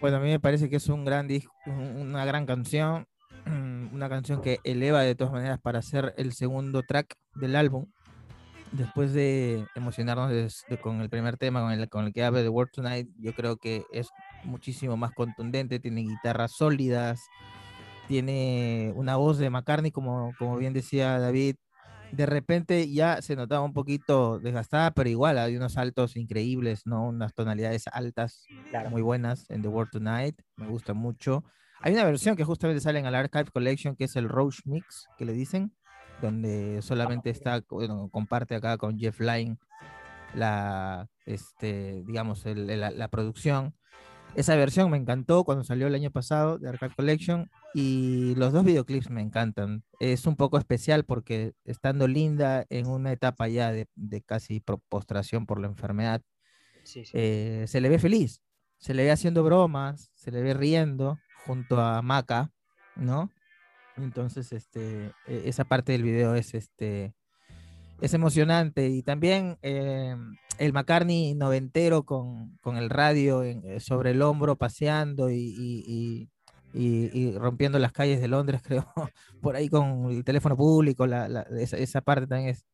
Bueno, 0.00 0.16
a 0.16 0.20
mí 0.20 0.30
me 0.30 0.40
parece 0.40 0.70
que 0.70 0.76
es 0.76 0.88
un 0.88 1.04
gran 1.04 1.28
disco, 1.28 1.52
un- 1.66 1.96
una 2.08 2.24
gran 2.24 2.46
canción, 2.46 3.06
una 3.92 4.08
canción 4.08 4.40
que 4.40 4.60
eleva 4.64 5.02
de 5.02 5.14
todas 5.14 5.32
maneras 5.34 5.60
para 5.60 5.82
ser 5.82 6.14
el 6.16 6.32
segundo 6.32 6.82
track 6.82 7.14
del 7.34 7.54
álbum. 7.56 7.86
Después 8.72 9.12
de 9.12 9.66
emocionarnos 9.74 10.64
con 10.80 11.02
el 11.02 11.10
primer 11.10 11.36
tema, 11.36 11.60
con 11.60 11.72
el, 11.72 11.88
con 11.90 12.06
el 12.06 12.14
que 12.14 12.24
abre 12.24 12.40
The 12.42 12.48
World 12.48 12.72
Tonight, 12.72 13.10
yo 13.18 13.34
creo 13.34 13.58
que 13.58 13.84
es 13.92 14.08
muchísimo 14.44 14.96
más 14.96 15.12
contundente, 15.12 15.78
tiene 15.78 16.00
guitarras 16.00 16.52
sólidas, 16.52 17.20
tiene 18.12 18.92
una 18.94 19.16
voz 19.16 19.38
de 19.38 19.48
McCartney, 19.48 19.90
como, 19.90 20.34
como 20.38 20.58
bien 20.58 20.74
decía 20.74 21.18
David, 21.18 21.56
de 22.12 22.26
repente 22.26 22.92
ya 22.92 23.22
se 23.22 23.36
notaba 23.36 23.64
un 23.64 23.72
poquito 23.72 24.38
desgastada, 24.38 24.90
pero 24.90 25.08
igual 25.08 25.38
hay 25.38 25.56
unos 25.56 25.72
saltos 25.72 26.14
increíbles, 26.16 26.82
¿no? 26.84 27.08
Unas 27.08 27.32
tonalidades 27.32 27.86
altas, 27.90 28.44
muy 28.90 29.00
buenas 29.00 29.48
en 29.48 29.62
The 29.62 29.68
World 29.68 29.92
Tonight, 29.92 30.38
me 30.56 30.66
gusta 30.66 30.92
mucho. 30.92 31.42
Hay 31.80 31.94
una 31.94 32.04
versión 32.04 32.36
que 32.36 32.44
justamente 32.44 32.82
sale 32.82 32.98
en 32.98 33.06
el 33.06 33.14
Archive 33.14 33.50
Collection, 33.50 33.96
que 33.96 34.04
es 34.04 34.14
el 34.16 34.28
Roach 34.28 34.58
Mix, 34.66 35.08
que 35.16 35.24
le 35.24 35.32
dicen, 35.32 35.72
donde 36.20 36.82
solamente 36.82 37.30
está, 37.30 37.64
bueno, 37.70 38.10
comparte 38.10 38.56
acá 38.56 38.76
con 38.76 38.98
Jeff 38.98 39.20
Lynne 39.20 39.56
la, 40.34 41.08
este, 41.24 42.02
digamos, 42.04 42.44
la, 42.44 42.90
la 42.90 43.08
producción. 43.08 43.74
Esa 44.34 44.56
versión 44.56 44.90
me 44.90 44.96
encantó 44.96 45.44
cuando 45.44 45.62
salió 45.62 45.86
el 45.86 45.94
año 45.94 46.10
pasado 46.10 46.58
de 46.58 46.68
Arcade 46.68 46.94
Collection 46.94 47.50
y 47.74 48.34
los 48.36 48.52
dos 48.52 48.64
videoclips 48.64 49.10
me 49.10 49.20
encantan. 49.20 49.84
Es 50.00 50.26
un 50.26 50.36
poco 50.36 50.56
especial 50.56 51.04
porque 51.04 51.52
estando 51.64 52.08
linda 52.08 52.64
en 52.70 52.86
una 52.86 53.12
etapa 53.12 53.48
ya 53.48 53.72
de, 53.72 53.86
casi 54.24 54.60
postración 54.88 55.44
por 55.44 55.60
la 55.60 55.66
enfermedad, 55.66 56.22
eh, 57.12 57.66
se 57.68 57.80
le 57.82 57.90
ve 57.90 57.98
feliz, 57.98 58.42
se 58.78 58.94
le 58.94 59.04
ve 59.04 59.10
haciendo 59.10 59.44
bromas, 59.44 60.10
se 60.14 60.30
le 60.30 60.42
ve 60.42 60.54
riendo 60.54 61.18
junto 61.44 61.78
a 61.78 62.00
Maca, 62.00 62.50
¿no? 62.96 63.30
Entonces, 63.98 64.52
este, 64.52 65.12
e, 65.26 65.42
esa 65.44 65.64
parte 65.64 65.92
del 65.92 66.02
video 66.02 66.34
es, 66.34 66.54
este, 66.54 67.14
es 68.02 68.14
emocionante. 68.14 68.88
Y 68.88 69.02
también 69.02 69.58
eh, 69.62 70.16
el 70.58 70.72
McCartney 70.72 71.34
noventero 71.34 72.02
con, 72.02 72.58
con 72.60 72.76
el 72.76 72.90
radio 72.90 73.44
eh, 73.44 73.78
sobre 73.78 74.10
el 74.10 74.22
hombro 74.22 74.56
paseando 74.56 75.30
y, 75.30 76.28
y, 76.74 77.32
rompiendo 77.38 77.78
las 77.78 77.92
calles 77.92 78.20
de 78.20 78.28
Londres, 78.28 78.60
creo, 78.66 78.92
por 79.40 79.56
ahí 79.56 79.68
con 79.68 80.10
el 80.10 80.24
teléfono 80.24 80.56
público, 80.56 81.06
la, 81.06 81.46
esa, 81.58 81.76
esa, 81.76 82.00
parte 82.00 82.26
también 82.26 82.50
es, 82.50 82.64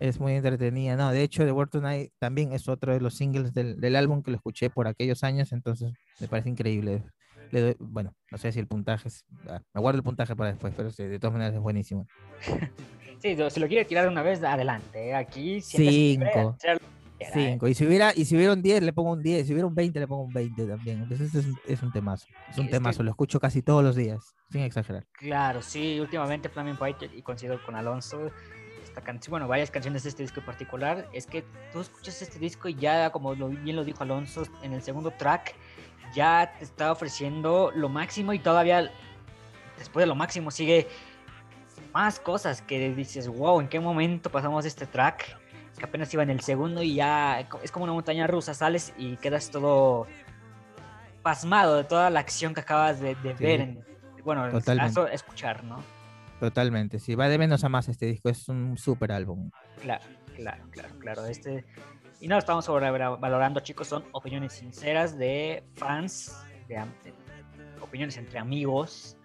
es 0.00 0.18
muy 0.18 0.32
entretenida. 0.32 0.96
No, 0.96 1.12
de 1.12 1.22
hecho, 1.22 1.44
The 1.44 1.52
World 1.52 1.70
Tonight 1.70 2.12
también 2.18 2.52
es 2.52 2.68
otro 2.68 2.92
de 2.92 3.00
los 3.00 3.14
singles 3.14 3.52
del, 3.54 3.80
del 3.80 3.94
álbum 3.94 4.22
que 4.22 4.32
lo 4.32 4.36
escuché 4.36 4.68
por 4.68 4.88
aquellos 4.88 5.22
años, 5.22 5.52
entonces 5.52 5.92
me 6.18 6.28
parece 6.28 6.50
increíble. 6.50 7.04
Le 7.52 7.60
doy, 7.60 7.76
bueno, 7.78 8.14
no 8.30 8.38
sé 8.38 8.50
si 8.50 8.58
el 8.58 8.66
puntaje 8.66 9.08
es, 9.08 9.24
ah, 9.48 9.60
me 9.72 9.80
guardo 9.80 9.98
el 9.98 10.02
puntaje 10.02 10.34
para 10.34 10.50
después, 10.50 10.74
pero 10.76 10.90
de 10.90 11.18
todas 11.18 11.32
maneras 11.32 11.54
es 11.54 11.60
buenísimo. 11.60 12.08
Sí, 13.22 13.36
si 13.50 13.60
lo 13.60 13.68
quiere 13.68 13.84
tirar 13.84 14.08
una 14.08 14.20
vez, 14.20 14.42
adelante. 14.42 15.10
¿eh? 15.10 15.14
Aquí, 15.14 15.60
cinco. 15.60 16.56
Cinco. 17.32 17.68
Y 17.68 17.74
si 17.74 17.86
hubiera, 17.86 18.12
y 18.16 18.24
si 18.24 18.34
hubiera 18.34 18.52
un 18.52 18.62
10, 18.62 18.82
le 18.82 18.92
pongo 18.92 19.12
un 19.12 19.22
10. 19.22 19.46
Si 19.46 19.52
hubiera 19.52 19.68
un 19.68 19.76
20, 19.76 20.00
le 20.00 20.08
pongo 20.08 20.24
un 20.24 20.32
20 20.32 20.66
también. 20.66 21.02
Entonces 21.02 21.32
es 21.32 21.46
un, 21.46 21.56
es 21.68 21.82
un 21.84 21.92
temazo. 21.92 22.26
Es 22.50 22.58
un 22.58 22.68
temazo, 22.68 23.04
lo 23.04 23.10
escucho 23.10 23.38
casi 23.38 23.62
todos 23.62 23.84
los 23.84 23.94
días, 23.94 24.34
sin 24.50 24.62
exagerar. 24.62 25.06
Claro, 25.12 25.62
sí, 25.62 26.00
últimamente 26.00 26.48
Flaming 26.48 26.76
White 26.80 27.10
y 27.14 27.22
coincido 27.22 27.62
con 27.64 27.76
Alonso. 27.76 28.28
Esta 28.82 29.02
canción, 29.02 29.30
bueno, 29.30 29.46
varias 29.46 29.70
canciones 29.70 30.02
de 30.02 30.08
este 30.08 30.24
disco 30.24 30.40
en 30.40 30.46
particular, 30.46 31.08
es 31.12 31.26
que 31.26 31.44
tú 31.72 31.80
escuchas 31.80 32.20
este 32.22 32.40
disco 32.40 32.68
y 32.68 32.74
ya, 32.74 33.10
como 33.10 33.36
bien 33.36 33.76
lo 33.76 33.84
dijo 33.84 34.02
Alonso, 34.02 34.42
en 34.64 34.72
el 34.72 34.82
segundo 34.82 35.12
track 35.12 35.54
ya 36.14 36.52
te 36.58 36.64
está 36.64 36.92
ofreciendo 36.92 37.72
lo 37.74 37.88
máximo 37.88 38.32
y 38.32 38.38
todavía 38.38 38.90
después 39.78 40.02
de 40.02 40.06
lo 40.06 40.14
máximo 40.14 40.50
sigue 40.50 40.88
más 41.92 42.20
cosas 42.20 42.62
que 42.62 42.90
dices, 42.94 43.28
wow, 43.28 43.60
¿en 43.60 43.68
qué 43.68 43.80
momento 43.80 44.30
pasamos 44.30 44.64
este 44.64 44.86
track? 44.86 45.38
Que 45.78 45.84
apenas 45.84 46.12
iba 46.14 46.22
en 46.22 46.30
el 46.30 46.40
segundo 46.40 46.82
y 46.82 46.94
ya 46.94 47.40
es 47.62 47.70
como 47.70 47.84
una 47.84 47.92
montaña 47.92 48.26
rusa, 48.26 48.54
sales 48.54 48.92
y 48.96 49.16
quedas 49.16 49.50
todo 49.50 50.06
pasmado 51.22 51.76
de 51.76 51.84
toda 51.84 52.10
la 52.10 52.20
acción 52.20 52.54
que 52.54 52.60
acabas 52.60 53.00
de, 53.00 53.14
ver, 53.38 53.78
bueno, 54.24 54.50
Totalmente. 54.50 55.14
escuchar, 55.14 55.64
¿no? 55.64 55.82
Totalmente, 56.40 56.98
sí, 56.98 57.14
va 57.14 57.28
de 57.28 57.38
menos 57.38 57.62
a 57.62 57.68
más 57.68 57.88
este 57.88 58.06
disco, 58.06 58.28
es 58.28 58.48
un 58.48 58.76
súper 58.76 59.12
álbum. 59.12 59.50
Claro, 59.80 60.04
claro, 60.34 60.64
claro, 60.70 60.98
claro. 60.98 61.26
Este, 61.26 61.64
y 62.22 62.28
no 62.28 62.38
estamos 62.38 62.68
valorando 62.68 63.58
chicos, 63.58 63.88
son 63.88 64.04
opiniones 64.12 64.52
sinceras 64.52 65.18
de 65.18 65.64
fans, 65.74 66.40
de, 66.68 66.76
de 66.76 67.12
opiniones 67.80 68.16
entre 68.16 68.38
amigos, 68.38 69.16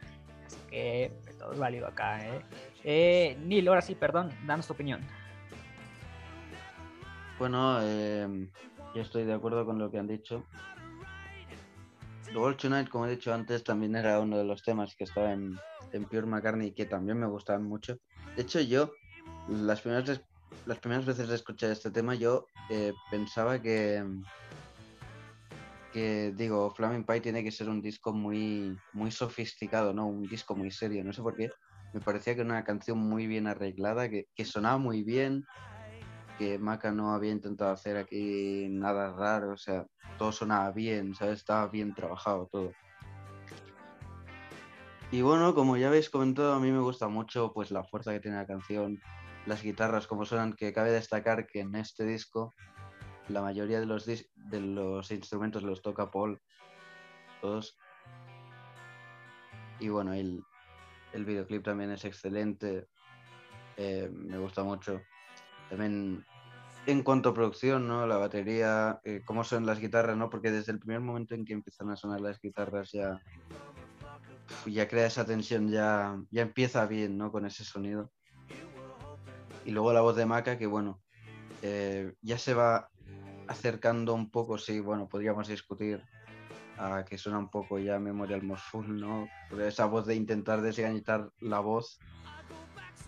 así 0.48 0.58
que 0.68 1.12
todo 1.38 1.54
es 1.54 1.60
válido 1.60 1.86
acá, 1.86 2.28
¿eh? 2.28 2.42
eh 2.84 3.38
Neil, 3.40 3.68
ahora 3.68 3.84
sí, 3.84 3.94
perdón, 3.94 4.32
danos 4.48 4.66
tu 4.66 4.74
opinión. 4.74 5.02
Bueno, 7.38 7.78
eh, 7.84 8.50
yo 8.96 9.02
estoy 9.04 9.26
de 9.26 9.34
acuerdo 9.34 9.64
con 9.64 9.78
lo 9.78 9.92
que 9.92 10.00
han 10.00 10.08
dicho. 10.08 10.44
The 12.32 12.36
World 12.36 12.58
Tonight, 12.58 12.90
como 12.90 13.06
he 13.06 13.12
dicho 13.12 13.32
antes, 13.32 13.64
también 13.64 13.96
era 13.96 14.20
uno 14.20 14.40
de 14.40 14.44
los 14.44 14.64
temas 14.64 14.96
que 14.96 15.04
estaba 15.04 15.34
en, 15.34 15.56
en 15.92 16.04
Pure 16.06 16.26
McCartney 16.26 16.70
y 16.70 16.72
que 16.72 16.88
también 16.88 17.20
me 17.20 17.28
gustaban 17.28 17.62
mucho. 17.62 18.00
De 18.36 18.42
hecho, 18.42 18.60
yo, 18.60 18.92
las 19.48 19.82
primeras, 19.82 20.20
las 20.66 20.80
primeras 20.80 21.06
veces 21.06 21.28
de 21.30 21.36
escuchar 21.36 21.72
este 21.72 21.92
tema, 21.92 22.16
yo 22.16 22.48
eh, 22.70 22.94
pensaba 23.10 23.62
que, 23.62 24.04
que 25.94 26.34
digo, 26.36 26.70
Flaming 26.72 27.06
Pie 27.06 27.22
tiene 27.22 27.44
que 27.44 27.52
ser 27.52 27.70
un 27.70 27.82
disco 27.82 28.14
muy, 28.14 28.78
muy 28.94 29.12
sofisticado, 29.12 29.94
¿no? 29.94 30.08
Un 30.08 30.24
disco 30.24 30.56
muy 30.56 30.72
serio, 30.72 31.04
no 31.04 31.14
sé 31.14 31.22
por 31.22 31.36
qué. 31.36 31.50
Me 31.94 32.02
parecía 32.02 32.36
que 32.36 32.42
era 32.42 32.50
una 32.50 32.64
canción 32.64 32.98
muy 32.98 33.28
bien 33.28 33.48
arreglada, 33.48 34.10
que, 34.10 34.46
sonaba 34.46 34.78
muy 34.78 35.04
bien, 35.04 35.46
que 36.38 36.60
Maca 36.60 36.92
no 36.92 37.14
había 37.14 37.32
intentado 37.32 37.72
hacer 37.72 37.96
aquí 37.96 38.68
nada 38.70 39.14
raro, 39.14 39.54
o 39.54 39.58
sea, 39.58 39.86
todo 40.18 40.32
sonaba 40.32 40.72
bien, 40.72 41.16
¿sabes? 41.16 41.40
Estaba 41.40 41.68
bien 41.68 41.94
trabajado 41.94 42.50
todo. 42.52 42.72
Y 45.10 45.22
bueno, 45.22 45.56
como 45.56 45.78
ya 45.78 45.88
habéis 45.88 46.10
comentado, 46.10 46.54
a 46.54 46.60
mí 46.60 46.70
me 46.70 46.82
gusta 46.82 47.08
mucho 47.08 47.54
pues 47.54 47.72
la 47.72 47.86
fuerza 47.86 48.12
que 48.12 48.20
tiene 48.20 48.36
la 48.36 48.46
canción, 48.46 49.00
las 49.48 49.64
guitarras 49.64 50.08
como 50.08 50.26
suenan, 50.26 50.54
que 50.54 50.74
cabe 50.74 50.92
destacar 50.92 51.48
que 51.48 51.62
en 51.62 51.76
este 51.76 52.06
disco 52.06 52.54
la 53.30 53.42
mayoría 53.42 53.80
de 53.80 53.86
los, 53.86 54.06
de 54.06 54.60
los 54.60 55.10
instrumentos 55.12 55.64
los 55.64 55.82
toca 55.82 56.12
Paul, 56.12 56.40
todos. 57.42 57.78
Y 59.80 59.90
bueno, 59.90 60.14
el, 60.14 60.44
el 61.14 61.26
videoclip 61.26 61.64
también 61.64 61.92
es 61.92 62.06
excelente, 62.06 62.88
eh, 63.78 64.10
me 64.12 64.38
gusta 64.38 64.64
mucho. 64.64 65.02
También 65.70 66.26
en 66.86 67.04
cuanto 67.04 67.30
a 67.30 67.34
producción, 67.34 67.88
¿no? 67.88 68.08
La 68.08 68.18
batería, 68.18 69.00
eh, 69.04 69.22
cómo 69.26 69.44
son 69.44 69.66
las 69.66 69.80
guitarras, 69.80 70.18
¿no? 70.18 70.30
Porque 70.30 70.52
desde 70.52 70.72
el 70.72 70.80
primer 70.80 71.02
momento 71.02 71.36
en 71.36 71.46
que 71.46 71.54
empiezan 71.54 71.90
a 71.90 71.96
sonar 71.96 72.22
las 72.22 72.40
guitarras 72.40 72.92
ya, 72.92 73.22
ya 74.66 74.88
crea 74.88 75.08
esa 75.08 75.26
tensión, 75.26 75.70
ya, 75.70 76.18
ya 76.32 76.42
empieza 76.42 76.86
bien, 76.86 77.18
¿no? 77.18 77.32
Con 77.32 77.46
ese 77.46 77.66
sonido. 77.66 78.12
Y 79.68 79.72
luego 79.72 79.92
la 79.92 80.00
voz 80.00 80.16
de 80.16 80.26
Maca, 80.26 80.58
que 80.58 80.66
bueno, 80.66 81.02
eh, 81.62 82.14
ya 82.22 82.38
se 82.38 82.54
va 82.54 82.90
acercando 83.50 84.14
un 84.14 84.32
poco, 84.32 84.58
sí, 84.58 84.80
bueno, 84.80 85.10
podríamos 85.10 85.50
discutir 85.50 86.02
a 86.78 87.04
que 87.04 87.18
suena 87.18 87.38
un 87.38 87.50
poco 87.50 87.78
ya 87.78 88.00
Memorial 88.00 88.42
Full, 88.58 88.98
¿no? 88.98 89.28
esa 89.60 89.86
voz 89.86 90.06
de 90.06 90.16
intentar 90.16 90.62
desgañitar 90.62 91.30
la 91.42 91.60
voz, 91.60 92.00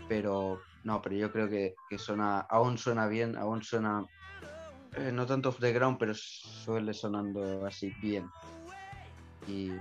pero 0.09 0.59
no, 0.83 1.01
pero 1.01 1.15
yo 1.15 1.31
creo 1.31 1.47
que, 1.47 1.75
suena, 1.97 2.41
aún 2.41 2.77
suena 2.77 3.07
bien, 3.07 3.37
aún 3.37 3.63
suena, 3.63 4.05
eh, 4.97 5.13
no 5.13 5.25
tanto 5.25 5.49
off 5.49 5.59
the 5.61 5.71
ground, 5.71 5.97
pero 5.97 6.13
suele 6.13 6.93
sonando 6.93 7.65
así 7.65 7.93
bien. 8.01 8.29
Y, 9.47 9.71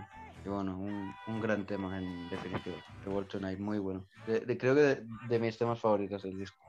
bueno, 0.46 0.78
un, 0.78 1.40
gran 1.40 1.66
tema 1.66 1.98
en 1.98 2.30
definitiva, 2.30 2.76
The 3.04 3.40
Night, 3.40 3.58
muy 3.58 3.80
bueno. 3.80 4.06
creo 4.24 4.76
que 4.76 4.80
de, 4.80 5.06
de 5.28 5.38
mis 5.40 5.58
temas 5.58 5.80
favoritos 5.80 6.22
del 6.22 6.38
disco 6.38 6.67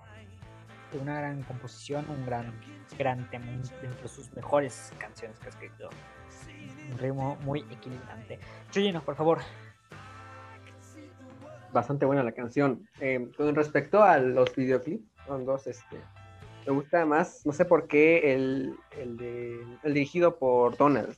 una 0.98 1.20
gran 1.20 1.44
composición, 1.44 2.06
un 2.10 2.26
gran, 2.26 2.54
gran 2.98 3.30
tema, 3.30 3.46
entre 3.52 4.08
sus 4.08 4.32
mejores 4.34 4.94
canciones 4.98 5.40
que 5.40 5.46
ha 5.46 5.50
escrito. 5.50 5.90
Un 6.92 6.98
ritmo 6.98 7.36
muy 7.42 7.60
equilibrante. 7.70 8.40
Chuyino, 8.72 9.02
por 9.04 9.16
favor. 9.16 9.40
Bastante 11.72 12.06
buena 12.06 12.24
la 12.24 12.32
canción. 12.32 12.88
Eh, 13.00 13.30
con 13.38 13.54
respecto 13.54 14.02
a 14.02 14.18
los 14.18 14.56
videoclips, 14.56 15.06
son 15.28 15.46
dos, 15.46 15.68
este, 15.68 15.98
me 16.66 16.74
gusta 16.74 17.06
más, 17.06 17.46
no 17.46 17.54
sé 17.54 17.66
por 17.66 17.88
qué, 17.88 18.34
el, 18.34 18.76
el, 18.98 19.18
de, 19.18 19.64
el 19.84 19.94
dirigido 19.94 20.40
por 20.40 20.76
Donald. 20.78 21.16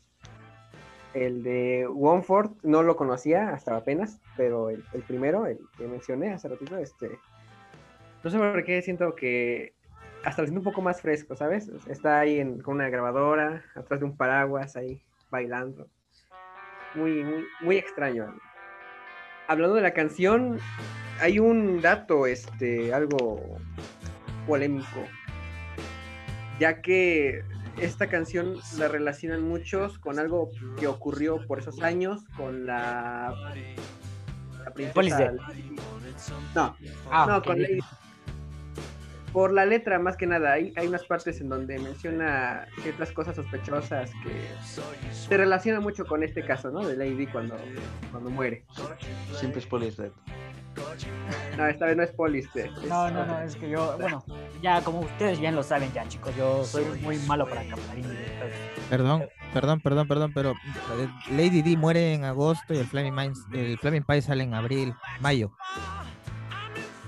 El 1.13 1.43
de 1.43 1.87
Womford 1.89 2.51
no 2.63 2.83
lo 2.83 2.95
conocía 2.95 3.49
hasta 3.49 3.75
apenas, 3.75 4.19
pero 4.37 4.69
el, 4.69 4.83
el 4.93 5.01
primero, 5.03 5.45
el 5.45 5.59
que 5.77 5.87
mencioné 5.87 6.31
hace 6.31 6.47
ratito, 6.47 6.77
este, 6.77 7.19
no 8.23 8.29
sé 8.29 8.37
por 8.37 8.63
qué 8.63 8.81
siento 8.81 9.15
que 9.15 9.73
hasta 10.23 10.41
lo 10.41 10.47
siento 10.47 10.59
un 10.59 10.65
poco 10.65 10.81
más 10.81 11.01
fresco, 11.01 11.35
¿sabes? 11.35 11.69
Está 11.87 12.19
ahí 12.19 12.39
con 12.61 12.75
una 12.75 12.89
grabadora, 12.89 13.63
atrás 13.75 13.99
de 13.99 14.05
un 14.05 14.15
paraguas, 14.15 14.75
ahí 14.75 15.01
bailando. 15.29 15.87
Muy, 16.93 17.23
muy, 17.23 17.45
muy 17.61 17.77
extraño. 17.77 18.35
Hablando 19.47 19.75
de 19.75 19.81
la 19.81 19.93
canción, 19.93 20.59
hay 21.19 21.39
un 21.39 21.81
dato, 21.81 22.27
este, 22.27 22.93
algo 22.93 23.57
polémico. 24.45 25.03
Ya 26.59 26.81
que 26.81 27.43
esta 27.77 28.07
canción 28.07 28.57
la 28.77 28.87
relacionan 28.87 29.41
muchos 29.41 29.97
con 29.97 30.19
algo 30.19 30.49
que 30.79 30.87
ocurrió 30.87 31.45
por 31.47 31.59
esos 31.59 31.81
años 31.81 32.23
con 32.37 32.65
la, 32.65 33.33
la 34.63 34.71
princesa. 34.71 35.33
No, 36.53 36.75
Ah, 37.09 37.25
no, 37.27 37.41
con 37.41 37.59
Lady. 37.59 37.79
Por 39.33 39.53
la 39.53 39.65
letra, 39.65 39.97
más 39.97 40.17
que 40.17 40.27
nada, 40.27 40.51
hay, 40.53 40.73
hay 40.75 40.87
unas 40.87 41.03
partes 41.05 41.39
en 41.39 41.47
donde 41.47 41.79
menciona 41.79 42.67
ciertas 42.81 43.11
cosas 43.13 43.35
sospechosas 43.35 44.11
que 44.23 44.47
se 45.13 45.37
relacionan 45.37 45.81
mucho 45.81 46.05
con 46.05 46.21
este 46.23 46.43
caso, 46.43 46.69
¿no? 46.69 46.85
De 46.85 46.97
Lady 46.97 47.27
cuando, 47.27 47.57
cuando 48.11 48.29
muere. 48.29 48.65
Siempre 49.33 49.61
es 49.61 49.65
Police 49.67 50.01
Dead. 50.01 50.11
No, 51.57 51.67
esta 51.67 51.85
vez 51.85 51.97
no 51.97 52.03
es 52.03 52.11
Polis. 52.11 52.51
de- 52.53 52.63
es 52.63 52.83
No, 52.87 53.09
no, 53.11 53.25
no, 53.25 53.39
es 53.41 53.55
que 53.57 53.69
yo, 53.69 53.97
bueno, 53.99 54.23
ya 54.61 54.81
como 54.81 55.01
ustedes 55.01 55.39
bien 55.39 55.53
lo 55.55 55.63
saben 55.63 55.91
ya, 55.93 56.07
chicos, 56.07 56.33
yo 56.35 56.63
soy 56.63 56.85
muy 57.01 57.17
malo 57.19 57.47
para 57.47 57.63
captar 57.67 57.97
indirectas. 57.97 58.49
Perdón, 58.89 59.25
perdón, 59.53 59.81
perdón, 59.81 60.07
perdón, 60.07 60.31
pero 60.33 60.51
eh, 60.51 61.09
Lady 61.31 61.61
D 61.61 61.75
muere 61.77 62.13
en 62.13 62.23
agosto 62.23 62.73
y 62.73 62.77
el 62.77 62.85
Flaming, 62.87 63.13
Minds- 63.13 63.45
el 63.53 63.77
Flaming 63.79 64.03
Pie 64.03 64.21
sale 64.21 64.43
en 64.43 64.53
abril, 64.53 64.93
mayo. 65.19 65.51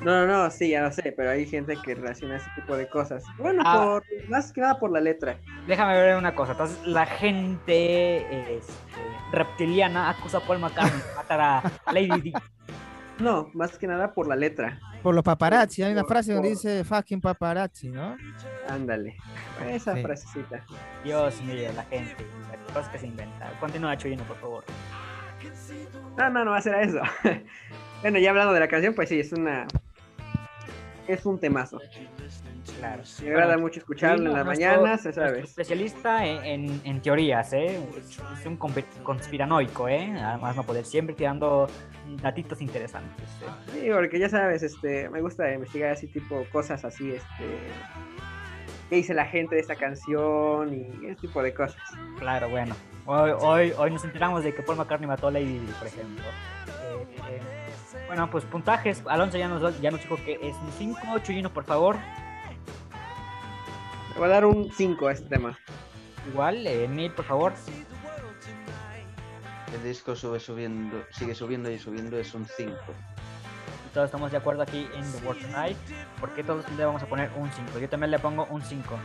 No, 0.03 0.25
no, 0.25 0.27
no, 0.27 0.51
sí, 0.51 0.69
ya 0.69 0.81
lo 0.81 0.91
sé, 0.91 1.13
pero 1.15 1.29
hay 1.31 1.45
gente 1.45 1.77
que 1.83 1.95
relaciona 1.95 2.35
ese 2.37 2.49
tipo 2.55 2.75
de 2.75 2.87
cosas. 2.89 3.23
Bueno, 3.37 3.63
Ah. 3.65 3.83
por, 4.01 4.29
más 4.29 4.51
que 4.51 4.61
nada 4.61 4.77
por 4.79 4.91
la 4.91 4.99
letra. 4.99 5.37
Déjame 5.67 5.93
ver 5.93 6.17
una 6.17 6.35
cosa, 6.35 6.51
entonces 6.53 6.77
la 6.85 7.05
gente 7.05 8.55
este, 8.57 8.73
reptiliana 9.31 10.09
acusa 10.09 10.39
a 10.39 10.41
Paul 10.41 10.59
McCartney 10.59 10.99
de 11.01 11.15
matar 11.15 11.41
a 11.41 11.63
Lady 11.93 12.31
D. 12.31 12.33
No, 13.19 13.49
más 13.53 13.77
que 13.77 13.87
nada 13.87 14.13
por 14.13 14.27
la 14.27 14.35
letra. 14.35 14.79
Por 15.01 15.13
los 15.15 15.23
paparazzi, 15.23 15.83
hay 15.83 15.91
una 15.93 16.01
Por- 16.01 16.09
frase 16.11 16.33
donde 16.33 16.49
por- 16.49 16.57
dice 16.57 16.83
fucking 16.83 17.21
paparazzi, 17.21 17.89
¿no? 17.89 18.17
Ándale. 18.67 19.15
Esa 19.69 19.93
Sí. 19.95 20.01
frasecita. 20.01 20.65
Dios 21.03 21.41
mío, 21.43 21.69
la 21.75 21.83
gente, 21.83 22.25
las 22.51 22.71
cosas 22.73 22.89
que 22.89 22.97
se 22.99 23.07
inventa. 23.07 23.51
Continúa, 23.59 23.95
Chuyino, 23.97 24.23
por 24.23 24.37
favor. 24.37 24.63
No, 26.17 26.29
no, 26.29 26.45
no 26.45 26.51
va 26.51 26.57
a 26.57 26.61
ser 26.61 26.75
eso. 26.75 27.01
bueno, 28.01 28.17
ya 28.19 28.29
hablando 28.31 28.53
de 28.53 28.59
la 28.59 28.67
canción, 28.67 28.93
pues 28.93 29.09
sí, 29.09 29.19
es 29.19 29.31
una. 29.33 29.67
Es 31.07 31.25
un 31.25 31.37
temazo. 31.39 31.79
Claro. 32.79 33.03
Me 33.21 33.29
agrada 33.29 33.57
mucho 33.57 33.79
escucharlo 33.79 34.29
en 34.29 34.37
la 34.37 34.43
mañana, 34.45 34.97
se 34.97 35.09
Nuestro 35.09 35.27
sabe. 35.27 35.39
especialista 35.41 36.25
en, 36.25 36.43
en- 36.45 36.81
en 36.85 37.01
teorías, 37.01 37.51
¿eh? 37.53 37.77
Es, 38.39 38.45
un 38.45 38.55
conspiranoico, 38.57 39.89
¿eh? 39.89 40.13
Además 40.17 40.55
no 40.55 40.63
poder 40.63 40.85
siempre 40.85 41.13
tirando 41.13 41.67
datitos 42.21 42.61
interesantes. 42.61 43.27
¿eh? 43.41 43.71
Sí, 43.81 43.87
porque 43.93 44.17
ya 44.17 44.29
sabes, 44.29 44.63
este, 44.63 45.09
me 45.09 45.19
gusta 45.21 45.51
investigar 45.53 45.91
así 45.91 46.07
tipo 46.07 46.45
cosas 46.53 46.85
así, 46.85 47.11
este. 47.11 47.57
¿Qué 48.93 48.97
dice 48.97 49.15
la 49.15 49.25
gente 49.25 49.55
de 49.55 49.61
esta 49.61 49.75
canción? 49.75 50.71
Y 50.71 51.07
ese 51.07 51.21
tipo 51.21 51.41
de 51.41 51.51
cosas. 51.51 51.81
Claro, 52.19 52.47
bueno. 52.47 52.75
Hoy, 53.07 53.31
hoy, 53.39 53.73
hoy 53.75 53.89
nos 53.89 54.03
enteramos 54.03 54.43
de 54.43 54.53
que 54.53 54.61
Paul 54.61 54.77
McCartney 54.77 55.07
mató 55.07 55.29
a 55.29 55.31
Lady 55.31 55.57
por 55.79 55.87
ejemplo. 55.87 56.23
Eh, 56.83 57.17
eh, 57.27 57.41
bueno, 58.05 58.29
pues 58.29 58.45
puntajes. 58.45 59.01
Alonso 59.07 59.39
ya 59.39 59.47
nos, 59.47 59.81
ya 59.81 59.89
nos 59.89 59.99
dijo 59.99 60.17
que 60.17 60.33
es 60.33 60.55
un 60.57 60.71
5, 60.77 61.19
Chuyino, 61.23 61.51
por 61.51 61.63
favor. 61.63 61.95
Le 64.13 64.19
voy 64.19 64.25
a 64.25 64.31
dar 64.31 64.45
un 64.45 64.71
5 64.71 65.07
a 65.07 65.11
este 65.11 65.27
tema. 65.27 65.57
Igual, 66.31 66.67
eh, 66.67 66.87
Neil, 66.87 67.13
por 67.13 67.25
favor. 67.25 67.53
El 69.73 69.83
disco 69.83 70.15
sube 70.15 70.39
subiendo, 70.39 71.03
sigue 71.09 71.33
subiendo 71.33 71.71
y 71.71 71.79
subiendo, 71.79 72.19
es 72.19 72.31
un 72.35 72.45
5. 72.45 72.75
Todos 73.93 74.05
estamos 74.05 74.31
de 74.31 74.37
acuerdo 74.37 74.63
aquí 74.63 74.87
en 74.95 75.11
The 75.11 75.25
World 75.25 75.41
Tonight. 75.41 75.77
Porque 76.19 76.43
todos 76.43 76.67
le 76.71 76.83
vamos 76.83 77.03
a 77.03 77.05
poner 77.05 77.29
un 77.35 77.49
5. 77.51 77.79
Yo 77.79 77.87
también 77.87 78.09
le 78.09 78.19
pongo 78.19 78.47
un 78.49 78.61
5. 78.61 78.95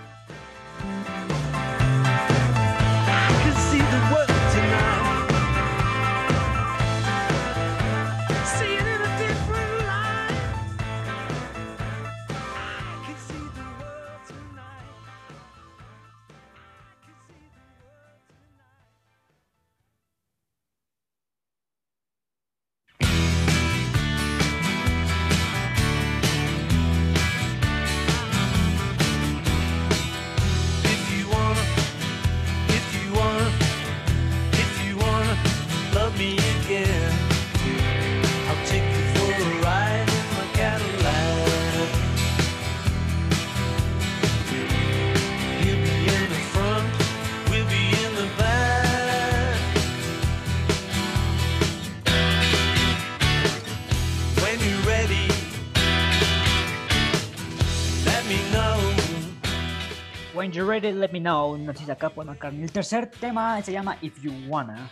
Ready, 60.81 60.93
let 60.97 61.11
me 61.13 61.21
know. 61.21 61.57
Nos 61.57 61.79
dice 61.79 61.93
acá 61.93 62.11
Paul 62.11 62.27
McCartney. 62.27 62.63
El 62.63 62.73
tercer 62.73 63.11
tema 63.11 63.61
se 63.63 63.73
llama 63.73 63.97
If 64.01 64.21
You 64.23 64.33
Wanna. 64.49 64.89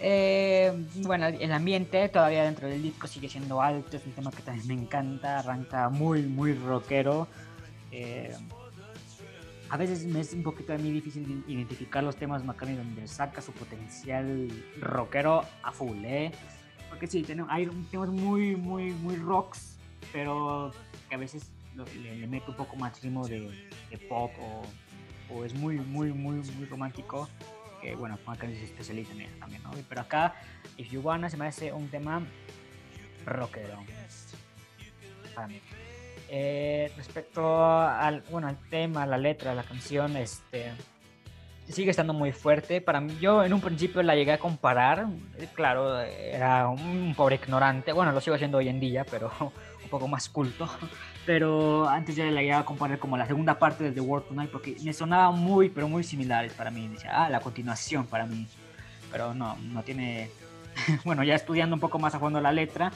Eh, 0.00 0.72
bueno, 1.02 1.26
el 1.26 1.52
ambiente 1.52 2.08
todavía 2.08 2.44
dentro 2.44 2.68
del 2.68 2.82
disco 2.82 3.06
sigue 3.06 3.28
siendo 3.28 3.60
alto. 3.60 3.96
Es 3.96 4.06
un 4.06 4.12
tema 4.12 4.30
que 4.30 4.42
también 4.42 4.66
me 4.66 4.74
encanta. 4.74 5.40
Arranca 5.40 5.88
muy, 5.90 6.22
muy 6.22 6.54
rockero. 6.54 7.28
Eh, 7.90 8.34
a 9.70 9.76
veces 9.76 10.04
me 10.06 10.20
es 10.20 10.32
un 10.32 10.42
poquito 10.42 10.72
a 10.72 10.78
mí 10.78 10.90
difícil 10.90 11.44
identificar 11.48 12.02
los 12.02 12.16
temas 12.16 12.42
de 12.42 12.48
McCartney 12.48 12.76
donde 12.76 13.06
saca 13.06 13.40
su 13.40 13.52
potencial 13.52 14.48
rockero 14.80 15.44
a 15.62 15.72
full, 15.72 16.04
¿eh? 16.04 16.32
Porque 16.88 17.06
sí, 17.06 17.22
tenemos, 17.22 17.50
hay 17.52 17.66
temas 17.90 18.08
muy, 18.08 18.56
muy, 18.56 18.92
muy 18.92 19.16
rocks, 19.16 19.76
pero 20.12 20.70
que 21.08 21.14
a 21.14 21.18
veces 21.18 21.50
le, 21.74 22.16
le 22.16 22.26
mete 22.26 22.50
un 22.50 22.56
poco 22.56 22.76
más 22.76 23.02
ritmo 23.02 23.26
de, 23.26 23.50
de 23.90 23.98
pop 24.08 24.30
o, 24.38 24.62
o 25.34 25.44
es 25.44 25.54
muy, 25.54 25.76
muy, 25.76 26.12
muy, 26.12 26.36
muy 26.36 26.66
romántico. 26.66 27.28
Que 27.80 27.94
bueno, 27.94 28.18
McCartney 28.26 28.56
se 28.56 28.64
especializa 28.64 29.12
en 29.12 29.22
eso 29.22 29.36
también, 29.38 29.62
¿no? 29.62 29.70
Pero 29.88 30.00
acá, 30.00 30.34
If 30.76 30.90
You 30.90 31.00
Wanna 31.00 31.28
se 31.28 31.36
me 31.36 31.46
hace 31.46 31.72
un 31.72 31.88
tema 31.88 32.22
rockero. 33.26 33.78
Para 35.34 35.48
mí. 35.48 35.60
Eh, 36.28 36.90
respecto 36.96 37.64
al, 37.64 38.22
bueno, 38.30 38.48
al 38.48 38.56
tema, 38.70 39.04
la 39.06 39.18
letra, 39.18 39.54
la 39.54 39.62
canción, 39.62 40.16
este 40.16 40.72
sigue 41.68 41.90
estando 41.90 42.12
muy 42.12 42.32
fuerte. 42.32 42.80
Para 42.80 43.00
mí, 43.00 43.16
yo 43.20 43.44
en 43.44 43.52
un 43.52 43.60
principio 43.60 44.02
la 44.02 44.14
llegué 44.14 44.32
a 44.32 44.38
comparar. 44.38 45.06
Claro, 45.54 46.00
era 46.00 46.68
un 46.68 47.14
pobre 47.16 47.36
ignorante. 47.36 47.92
Bueno, 47.92 48.12
lo 48.12 48.20
sigo 48.20 48.36
haciendo 48.36 48.58
hoy 48.58 48.68
en 48.68 48.80
día, 48.80 49.04
pero 49.10 49.30
un 49.82 49.88
poco 49.90 50.08
más 50.08 50.28
culto. 50.28 50.68
Pero 51.26 51.88
antes 51.88 52.16
ya 52.16 52.24
la 52.26 52.40
llegué 52.40 52.52
a 52.52 52.64
comparar 52.64 52.98
como 52.98 53.16
la 53.16 53.26
segunda 53.26 53.58
parte 53.58 53.84
de 53.84 53.92
The 53.92 54.00
World 54.00 54.28
Tonight 54.28 54.50
porque 54.50 54.76
me 54.82 54.92
sonaba 54.92 55.30
muy, 55.30 55.70
pero 55.70 55.88
muy 55.88 56.04
similares 56.04 56.52
para 56.52 56.70
mí. 56.70 56.86
Decía, 56.88 57.24
ah, 57.24 57.30
la 57.30 57.40
continuación 57.40 58.06
para 58.06 58.26
mí. 58.26 58.46
Pero 59.10 59.32
no, 59.32 59.56
no 59.56 59.82
tiene. 59.82 60.30
bueno, 61.04 61.24
ya 61.24 61.34
estudiando 61.34 61.74
un 61.74 61.80
poco 61.80 61.98
más 61.98 62.14
a 62.14 62.18
fondo 62.18 62.40
la 62.40 62.52
letra, 62.52 62.92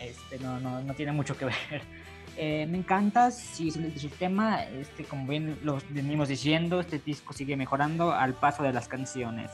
este, 0.00 0.38
no, 0.38 0.60
no, 0.60 0.82
no 0.82 0.94
tiene 0.94 1.12
mucho 1.12 1.36
que 1.36 1.46
ver. 1.46 1.54
Eh, 2.36 2.66
me 2.70 2.78
encanta, 2.78 3.30
sigue 3.30 3.72
siendo 3.72 3.92
el 3.92 4.00
sistema, 4.00 4.62
este, 4.62 5.04
como 5.04 5.26
bien 5.26 5.58
lo 5.62 5.78
venimos 5.90 6.28
diciendo, 6.28 6.80
este 6.80 6.98
disco 6.98 7.34
sigue 7.34 7.54
mejorando 7.54 8.12
al 8.12 8.32
paso 8.32 8.62
de 8.62 8.72
las 8.72 8.88
canciones. 8.88 9.50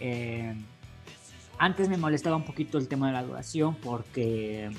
Eh, 0.00 0.54
antes 1.58 1.88
me 1.88 1.96
molestaba 1.96 2.36
un 2.36 2.44
poquito 2.44 2.78
el 2.78 2.88
tema 2.88 3.08
de 3.08 3.12
la 3.12 3.22
duración 3.22 3.76
porque 3.76 4.70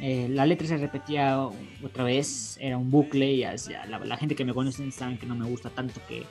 eh, 0.00 0.26
la 0.30 0.46
letra 0.46 0.66
se 0.66 0.76
repetía 0.78 1.38
otra 1.82 2.04
vez, 2.04 2.56
era 2.60 2.76
un 2.76 2.90
bucle 2.90 3.32
y 3.32 3.44
hacia- 3.44 3.86
la, 3.86 3.98
la 4.00 4.16
gente 4.16 4.34
que 4.34 4.44
me 4.44 4.52
conoce 4.54 4.90
saben 4.90 5.18
que 5.18 5.26
no 5.26 5.34
me 5.34 5.46
gusta 5.46 5.70
tanto 5.70 6.00
que, 6.08 6.24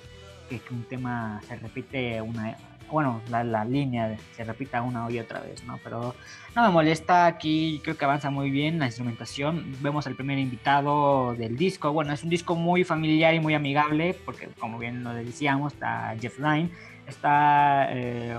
que- 0.50 0.60
que 0.60 0.74
un 0.74 0.84
tema 0.84 1.42
se 1.48 1.56
repite 1.56 2.22
una, 2.22 2.58
bueno, 2.92 3.22
la, 3.30 3.44
la 3.46 3.64
línea 3.64 4.18
se 4.36 4.44
repita 4.44 4.82
una 4.82 5.10
y 5.10 5.18
otra 5.20 5.40
vez, 5.40 5.64
¿no? 5.64 5.80
Pero 5.82 6.14
no 6.56 6.62
me 6.64 6.70
molesta, 6.70 7.26
aquí 7.26 7.80
creo 7.84 7.98
que 7.98 8.04
avanza 8.04 8.30
muy 8.30 8.50
bien 8.50 8.80
la 8.80 8.88
instrumentación. 8.88 9.78
Vemos 9.80 10.08
al 10.08 10.16
primer 10.16 10.38
invitado 10.38 11.34
del 11.36 11.56
disco. 11.56 11.94
Bueno, 11.94 12.12
es 12.12 12.22
un 12.24 12.30
disco 12.30 12.56
muy 12.58 12.84
familiar 12.84 13.34
y 13.34 13.40
muy 13.40 13.54
amigable, 13.54 14.14
porque 14.26 14.50
como 14.60 14.78
bien 14.78 15.06
lo 15.06 15.14
decíamos, 15.14 15.72
está 15.72 16.14
Jeff 16.20 16.38
Lynne, 16.40 16.70
está 17.08 17.88
eh, 17.92 18.36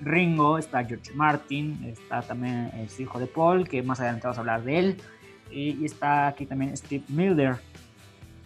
Ringo, 0.00 0.58
está 0.58 0.84
George 0.84 1.12
Martin, 1.14 1.84
está 1.84 2.22
también 2.22 2.70
eh, 2.74 2.86
su 2.88 3.02
hijo 3.02 3.18
de 3.18 3.26
Paul, 3.26 3.68
que 3.68 3.82
más 3.82 4.00
adelante 4.00 4.26
vamos 4.26 4.38
a 4.38 4.40
hablar 4.40 4.62
de 4.62 4.78
él, 4.78 5.02
y, 5.50 5.84
está 5.84 6.28
aquí 6.28 6.46
también 6.46 6.76
Steve 6.76 7.04
Miller. 7.08 7.56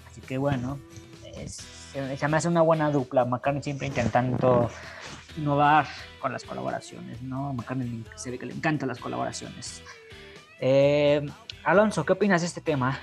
Así 0.07 0.21
que 0.21 0.39
bueno, 0.39 0.79
se, 1.47 2.17
se 2.17 2.29
me 2.29 2.37
hace 2.37 2.49
una 2.49 2.63
buena 2.63 2.91
dupla. 2.91 3.25
McCartney 3.25 3.63
siempre 3.63 3.87
intentando 3.87 4.71
innovar 5.37 5.87
con 6.21 6.33
las 6.33 6.45
colaboraciones, 6.45 7.23
¿no? 7.23 7.53
McCartney 7.53 8.05
se 8.17 8.31
ve 8.31 8.39
que 8.39 8.47
le 8.47 8.55
encantan 8.55 8.89
las 8.89 8.99
colaboraciones. 8.99 9.83
Eh, 10.61 11.27
Alonso, 11.65 12.05
¿qué 12.05 12.13
opinas 12.13 12.43
de 12.43 12.49
este 12.49 12.61
tema? 12.61 12.99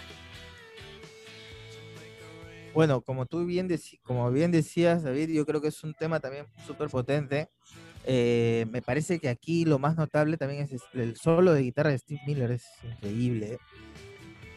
Bueno, 2.73 3.01
como 3.01 3.25
tú 3.25 3.43
bien, 3.45 3.67
como 4.03 4.29
bien 4.31 4.51
decías, 4.51 5.01
David, 5.01 5.29
yo 5.29 5.45
creo 5.45 5.62
que 5.62 5.69
es 5.69 5.83
un 5.83 5.95
tema 5.95 6.19
también 6.19 6.45
súper 6.65 6.89
potente. 6.89 7.49
Eh, 8.09 8.65
me 8.71 8.81
parece 8.81 9.19
que 9.19 9.27
aquí 9.27 9.65
lo 9.65 9.79
más 9.79 9.97
notable 9.97 10.37
también 10.37 10.61
es 10.63 10.81
el 10.93 11.17
solo 11.17 11.53
de 11.53 11.61
guitarra 11.63 11.89
de 11.89 11.97
Steve 11.97 12.21
Miller, 12.25 12.51
es 12.51 12.63
increíble. 12.83 13.57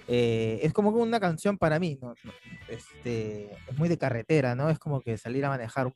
Eh, 0.06 0.60
es 0.62 0.72
como 0.72 0.90
una 0.90 1.18
canción 1.20 1.58
para 1.58 1.78
mí, 1.78 1.98
¿no? 2.00 2.14
Este, 2.68 3.52
es 3.52 3.76
muy 3.78 3.88
de 3.88 3.98
carretera, 3.98 4.54
¿no? 4.54 4.68
Es 4.70 4.78
como 4.78 5.00
que 5.00 5.16
salir 5.18 5.44
a 5.44 5.48
manejar 5.48 5.86
un, 5.86 5.94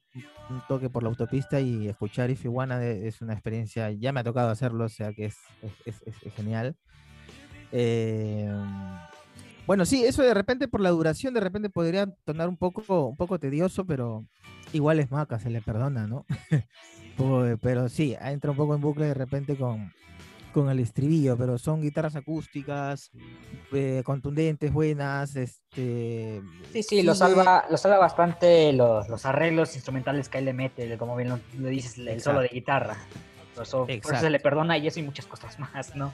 toque 0.69 0.89
por 0.91 1.03
la 1.05 1.09
autopista 1.09 1.61
y 1.61 1.89
escuchar 1.89 2.31
If 2.31 2.43
You 2.45 2.53
de- 2.61 3.07
es 3.09 3.21
una 3.23 3.33
experiencia, 3.35 3.91
ya 3.93 4.13
me 4.13 4.21
ha 4.21 4.25
tocado 4.25 4.51
hacerlo, 4.51 4.85
o 4.85 4.89
sea 4.89 5.13
que 5.13 5.27
es, 5.27 5.37
es- 5.85 6.03
es- 6.07 6.23
es 6.23 6.35
genial. 6.35 6.77
Eh, 7.73 8.49
bueno, 9.67 9.85
sí, 9.85 10.05
eso 10.05 10.23
de 10.23 10.35
repente 10.35 10.69
por 10.69 10.81
la 10.81 10.91
duración, 10.91 11.35
de 11.35 11.41
repente 11.41 11.71
podría 11.71 12.07
tornar 12.25 12.49
un 12.49 12.57
poco, 12.57 13.07
un 13.09 13.17
poco 13.17 13.39
tedioso, 13.39 13.85
pero 13.87 14.25
igual 14.73 15.01
es 15.01 15.11
maca, 15.11 15.39
se 15.39 15.51
le 15.51 15.61
perdona, 15.61 16.07
¿no? 16.07 16.25
Po- 17.17 17.45
pero 17.61 17.89
sí, 17.89 18.17
entra 18.21 18.51
un 18.51 18.57
poco 18.57 18.75
en 18.75 18.81
bucle 18.81 19.07
de 19.07 19.15
repente 19.15 19.57
con, 19.57 19.93
con 20.53 20.69
el 20.69 20.81
estribillo, 20.81 21.37
pero 21.37 21.59
son 21.59 21.81
guitarras 21.81 22.17
acústicas, 22.17 23.11
eh, 23.73 24.03
contundentes, 24.05 24.73
buenas, 24.73 25.37
este... 25.37 26.43
Sí, 26.73 26.83
sí, 26.83 27.03
lo 27.03 27.15
salva, 27.15 27.65
lo 27.71 27.77
salva 27.77 27.99
bastante 27.99 28.73
los, 28.73 29.09
los 29.09 29.25
arreglos 29.27 29.75
instrumentales 29.77 30.29
que 30.29 30.39
él 30.39 30.45
le 30.47 30.53
mete, 30.53 30.99
como 30.99 31.15
bien 31.17 31.29
lo, 31.29 31.39
lo 31.59 31.69
dices, 31.69 31.99
el 31.99 32.21
solo 32.21 32.41
de 32.41 32.49
guitarra. 32.49 32.97
Por 33.55 33.63
eso, 33.63 33.87
por 34.03 34.15
eso 34.15 34.21
se 34.23 34.31
le 34.31 34.41
perdona 34.41 34.77
y 34.79 34.89
eso 34.89 34.99
y 34.99 35.05
muchas 35.05 35.27
cosas 35.27 35.59
más, 35.61 35.95
¿no? 35.95 36.13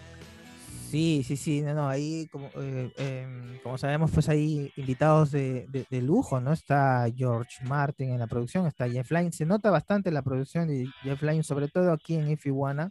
Sí, 0.91 1.23
sí, 1.25 1.37
sí, 1.37 1.63
no, 1.63 1.73
no, 1.73 1.89
ahí 1.89 2.27
como, 2.33 2.51
eh, 2.57 2.91
em, 2.97 3.59
como 3.63 3.79
sabemos, 3.79 4.11
pues 4.11 4.29
hay 4.29 4.73
invitados 4.75 5.31
de, 5.31 5.87
lujo, 6.03 6.41
¿no? 6.41 6.53
Está 6.53 7.07
George 7.17 7.65
Martin 7.65 8.11
en 8.11 8.19
la 8.19 8.27
producción, 8.27 8.67
está 8.67 8.89
Jeff 8.89 9.09
Lynne, 9.13 9.31
se 9.31 9.47
nota 9.47 9.71
bastante 9.71 10.11
la 10.11 10.23
producción 10.23 10.67
de 10.67 10.89
Jeff 11.05 11.23
Lynne, 11.23 11.45
sobre 11.45 11.69
todo 11.69 11.93
aquí 11.93 12.17
en 12.17 12.29
If 12.29 12.45
You 12.45 12.57
Wanna, 12.57 12.91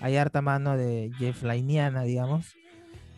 hay 0.00 0.16
harta 0.16 0.42
mano 0.42 0.76
de 0.76 1.12
Jeff 1.18 1.44
Lynneana, 1.44 2.02
digamos. 2.02 2.52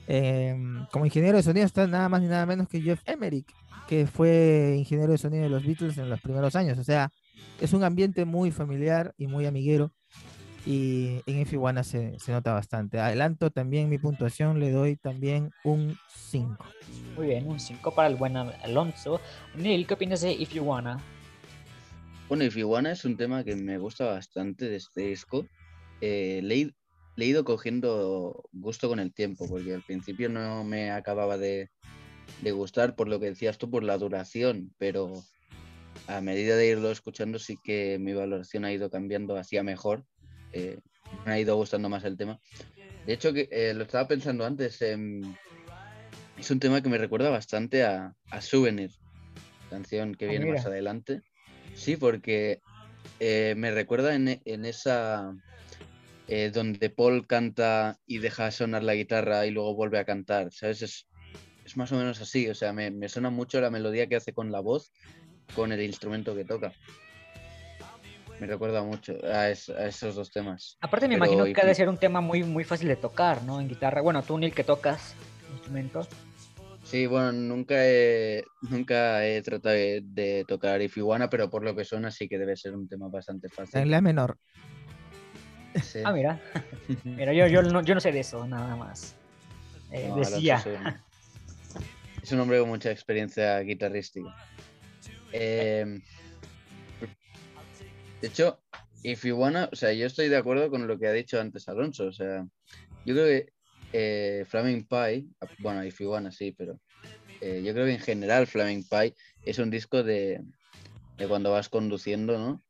Em, 0.06 0.84
como 0.92 1.06
ingeniero 1.06 1.38
de 1.38 1.42
sonido 1.42 1.64
está 1.64 1.86
nada 1.86 2.10
más 2.10 2.20
ni 2.20 2.28
nada 2.28 2.44
menos 2.44 2.68
que 2.68 2.82
Jeff 2.82 3.00
Emerick, 3.06 3.50
que 3.88 4.06
fue 4.06 4.74
ingeniero 4.76 5.12
de 5.12 5.18
sonido 5.18 5.44
de 5.44 5.48
los 5.48 5.64
Beatles 5.64 5.96
en 5.96 6.10
los 6.10 6.20
primeros 6.20 6.54
años, 6.54 6.78
o 6.78 6.84
sea, 6.84 7.10
es 7.62 7.72
un 7.72 7.82
ambiente 7.82 8.26
muy 8.26 8.50
familiar 8.50 9.14
y 9.16 9.26
muy 9.26 9.46
amiguero 9.46 9.90
y 10.68 11.22
en 11.24 11.38
If 11.40 11.52
You 11.52 11.60
Wanna 11.62 11.82
se, 11.82 12.18
se 12.20 12.30
nota 12.30 12.52
bastante. 12.52 13.00
Adelanto 13.00 13.50
también 13.50 13.88
mi 13.88 13.96
puntuación, 13.96 14.60
le 14.60 14.70
doy 14.70 14.96
también 14.96 15.50
un 15.64 15.96
5. 16.14 16.66
Muy 17.16 17.28
bien, 17.28 17.48
un 17.48 17.58
5 17.58 17.94
para 17.94 18.08
el 18.08 18.16
buen 18.16 18.36
Al- 18.36 18.54
Alonso. 18.62 19.18
Neil, 19.56 19.86
¿qué 19.86 19.94
opinas 19.94 20.20
de 20.20 20.32
If 20.32 20.52
You 20.52 20.64
Wanna? 20.64 21.00
Bueno, 22.28 22.44
If 22.44 22.56
You 22.56 22.68
Wanna 22.68 22.92
es 22.92 23.04
un 23.06 23.16
tema 23.16 23.44
que 23.44 23.56
me 23.56 23.78
gusta 23.78 24.04
bastante 24.04 24.68
de 24.68 24.76
este 24.76 25.00
disco. 25.08 25.46
Eh, 26.02 26.40
le, 26.42 26.54
he- 26.60 26.74
le 27.16 27.24
he 27.24 27.28
ido 27.28 27.44
cogiendo 27.44 28.44
gusto 28.52 28.90
con 28.90 29.00
el 29.00 29.14
tiempo, 29.14 29.48
porque 29.48 29.72
al 29.74 29.82
principio 29.82 30.28
no 30.28 30.64
me 30.64 30.90
acababa 30.90 31.38
de, 31.38 31.70
de 32.42 32.52
gustar 32.52 32.94
por 32.94 33.08
lo 33.08 33.18
que 33.18 33.30
decías 33.30 33.56
tú, 33.56 33.70
por 33.70 33.82
la 33.84 33.96
duración, 33.96 34.74
pero 34.76 35.14
a 36.08 36.20
medida 36.20 36.56
de 36.56 36.68
irlo 36.68 36.90
escuchando 36.90 37.38
sí 37.38 37.56
que 37.64 37.96
mi 37.98 38.12
valoración 38.12 38.66
ha 38.66 38.72
ido 38.72 38.90
cambiando 38.90 39.36
hacia 39.38 39.62
mejor. 39.62 40.04
Eh, 40.52 40.78
me 41.24 41.32
ha 41.32 41.40
ido 41.40 41.56
gustando 41.56 41.88
más 41.88 42.04
el 42.04 42.16
tema. 42.16 42.40
De 43.06 43.12
hecho, 43.14 43.32
que, 43.32 43.48
eh, 43.50 43.74
lo 43.74 43.84
estaba 43.84 44.06
pensando 44.06 44.44
antes, 44.44 44.80
em, 44.82 45.22
es 46.38 46.50
un 46.50 46.60
tema 46.60 46.82
que 46.82 46.88
me 46.88 46.98
recuerda 46.98 47.30
bastante 47.30 47.84
a, 47.84 48.14
a 48.30 48.40
Souvenir, 48.40 48.90
canción 49.70 50.14
que 50.14 50.26
Ah, 50.26 50.30
viene 50.30 50.46
más 50.46 50.60
mira. 50.60 50.70
adelante. 50.70 51.22
Sí, 51.74 51.96
porque 51.96 52.60
eh, 53.20 53.54
me 53.56 53.70
recuerda 53.70 54.14
en, 54.14 54.40
en 54.44 54.64
esa 54.64 55.34
eh, 56.28 56.50
donde 56.52 56.90
Paul 56.90 57.26
canta 57.26 57.98
y 58.06 58.18
deja 58.18 58.50
sonar 58.50 58.82
la 58.84 58.94
guitarra 58.94 59.46
y 59.46 59.50
luego 59.50 59.74
vuelve 59.74 59.98
a 59.98 60.04
cantar, 60.04 60.52
¿sabes? 60.52 60.82
Es, 60.82 61.06
es 61.64 61.76
más 61.76 61.90
o 61.92 61.96
menos 61.96 62.20
así, 62.20 62.48
o 62.48 62.54
sea, 62.54 62.72
me, 62.72 62.90
me 62.90 63.08
suena 63.08 63.30
mucho 63.30 63.60
la 63.60 63.70
melodía 63.70 64.06
que 64.08 64.16
hace 64.16 64.32
con 64.32 64.52
la 64.52 64.60
voz, 64.60 64.92
con 65.54 65.72
el 65.72 65.82
instrumento 65.82 66.34
que 66.36 66.44
toca. 66.44 66.72
Me 68.40 68.46
recuerda 68.46 68.82
mucho 68.82 69.14
a, 69.24 69.48
es- 69.50 69.68
a 69.68 69.86
esos 69.86 70.14
dos 70.14 70.30
temas. 70.30 70.78
Aparte 70.80 71.08
me 71.08 71.14
Pero 71.14 71.26
imagino 71.26 71.52
que 71.52 71.60
ha 71.60 71.66
de 71.66 71.74
ser 71.74 71.88
un 71.88 71.98
tema 71.98 72.20
muy, 72.20 72.44
muy 72.44 72.64
fácil 72.64 72.88
de 72.88 72.96
tocar, 72.96 73.42
¿no? 73.42 73.60
En 73.60 73.68
guitarra. 73.68 74.00
Bueno, 74.00 74.22
tú, 74.22 74.38
Neil, 74.38 74.54
que 74.54 74.64
tocas 74.64 75.14
instrumentos. 75.52 76.08
Sí, 76.84 77.06
bueno, 77.06 77.32
nunca 77.32 77.74
he, 77.78 78.44
nunca 78.62 79.26
he 79.26 79.42
tratado 79.42 79.74
de, 79.74 80.00
de 80.04 80.44
tocar 80.46 80.80
If 80.80 80.96
You 80.96 81.06
Wanna, 81.06 81.28
pero 81.28 81.50
por 81.50 81.62
lo 81.64 81.74
que 81.76 81.84
suena 81.84 82.10
sí 82.10 82.28
que 82.28 82.38
debe 82.38 82.56
ser 82.56 82.74
un 82.74 82.88
tema 82.88 83.08
bastante 83.08 83.48
En 83.48 83.52
fácil. 83.52 83.90
la 83.90 84.00
menor. 84.00 84.38
Sí. 85.82 85.98
Ah, 86.04 86.12
mira. 86.12 86.40
Mira, 87.04 87.32
yo, 87.34 87.46
yo, 87.46 87.62
no, 87.62 87.82
yo 87.82 87.94
no 87.94 88.00
sé 88.00 88.10
de 88.10 88.20
eso, 88.20 88.46
nada 88.46 88.74
más. 88.76 89.14
Eh, 89.92 90.08
No, 90.08 90.16
decía. 90.16 90.56
Es 90.56 90.66
un, 90.66 90.94
es 92.22 92.32
un 92.32 92.40
hombre 92.40 92.58
con 92.60 92.68
mucha 92.68 92.90
experiencia 92.90 93.58
guitarrística. 93.60 94.30
Eh, 95.32 96.00
de 98.20 98.28
hecho, 98.28 98.60
If 99.02 99.24
You 99.24 99.36
Wanna, 99.36 99.68
o 99.72 99.76
sea, 99.76 99.92
yo 99.92 100.06
estoy 100.06 100.28
de 100.28 100.36
acuerdo 100.36 100.70
con 100.70 100.86
lo 100.86 100.98
que 100.98 101.06
ha 101.06 101.12
dicho 101.12 101.40
antes 101.40 101.68
Alonso. 101.68 102.06
O 102.06 102.12
sea, 102.12 102.46
yo 103.04 103.14
creo 103.14 103.26
que 103.26 103.52
eh, 103.92 104.44
Flaming 104.46 104.86
Pie, 104.86 105.26
bueno, 105.58 105.84
If 105.84 106.00
You 106.00 106.10
Wanna 106.10 106.32
sí, 106.32 106.52
pero 106.56 106.80
eh, 107.40 107.62
yo 107.64 107.72
creo 107.72 107.86
que 107.86 107.94
en 107.94 108.00
general 108.00 108.46
Flaming 108.46 108.84
Pie 108.88 109.14
es 109.44 109.58
un 109.58 109.70
disco 109.70 110.02
de, 110.02 110.42
de 111.16 111.28
cuando 111.28 111.52
vas 111.52 111.68
conduciendo, 111.68 112.38
¿no? 112.38 112.62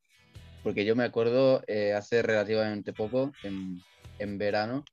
Porque 0.62 0.84
yo 0.84 0.94
me 0.94 1.04
acuerdo 1.04 1.62
eh, 1.66 1.94
hace 1.94 2.22
relativamente 2.22 2.92
poco, 2.92 3.32
en, 3.42 3.82
en 4.18 4.36
verano, 4.36 4.84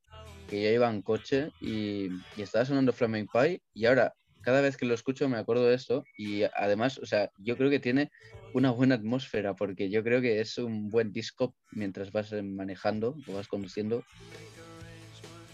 que 0.50 0.64
yo 0.64 0.70
iba 0.70 0.90
en 0.90 1.02
coche 1.02 1.50
y, 1.60 2.08
y 2.38 2.42
estaba 2.42 2.66
sonando 2.66 2.94
Flaming 2.94 3.28
Pie 3.28 3.62
y 3.74 3.86
ahora 3.86 4.14
cada 4.46 4.62
vez 4.62 4.78
que 4.78 4.86
lo 4.86 4.94
escucho 4.94 5.28
me 5.28 5.38
acuerdo 5.38 5.66
de 5.66 5.74
esto 5.74 6.08
y 6.16 6.44
además, 6.44 7.00
o 7.00 7.06
sea, 7.08 7.32
yo 7.40 7.58
creo 7.58 7.72
que 7.72 7.80
tiene 7.80 8.12
una 8.54 8.70
buena 8.70 8.94
atmósfera 8.94 9.56
porque 9.56 9.90
yo 9.90 10.04
creo 10.04 10.22
que 10.22 10.40
es 10.40 10.60
un 10.60 10.92
buen 10.92 11.12
disco 11.12 11.56
mientras 11.72 12.12
vas 12.12 12.32
eh, 12.32 12.44
manejando 12.44 13.18
o 13.26 13.34
vas 13.34 13.48
conduciendo. 13.48 14.06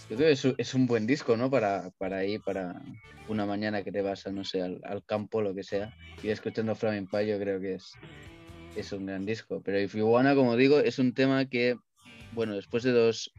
Yo 0.09 0.17
creo 0.17 0.27
que 0.27 0.53
es, 0.61 0.73
un- 0.73 0.87
buen 0.87 1.07
disco, 1.07 1.37
¿no? 1.37 1.49
Para, 1.49 1.89
para 1.97 2.25
ir, 2.25 2.43
para 2.43 2.81
una 3.29 3.45
mañana 3.45 3.81
que 3.81 3.93
te 3.93 4.01
vas 4.01 4.27
a, 4.27 4.31
no 4.33 4.43
sé, 4.43 4.61
al, 4.61 4.81
al 4.83 5.05
campo, 5.05 5.41
lo 5.41 5.55
que 5.55 5.63
sea, 5.63 5.93
y 6.21 6.29
escuchando 6.29 6.75
Flaming 6.75 7.07
Pie 7.07 7.27
yo 7.27 7.39
creo 7.39 7.61
que 7.61 7.75
es, 7.75 7.97
es 8.75 8.91
un 8.91 9.05
gran 9.05 9.25
disco. 9.25 9.61
Pero 9.63 9.79
If 9.79 9.95
You 9.95 10.05
Wanna, 10.05 10.35
como 10.35 10.57
digo, 10.57 10.79
es 10.79 10.99
un 10.99 11.13
tema 11.13 11.45
que, 11.45 11.77
bueno, 12.31 12.55
después 12.55 12.83
de 12.83 12.91
dos 12.91 13.33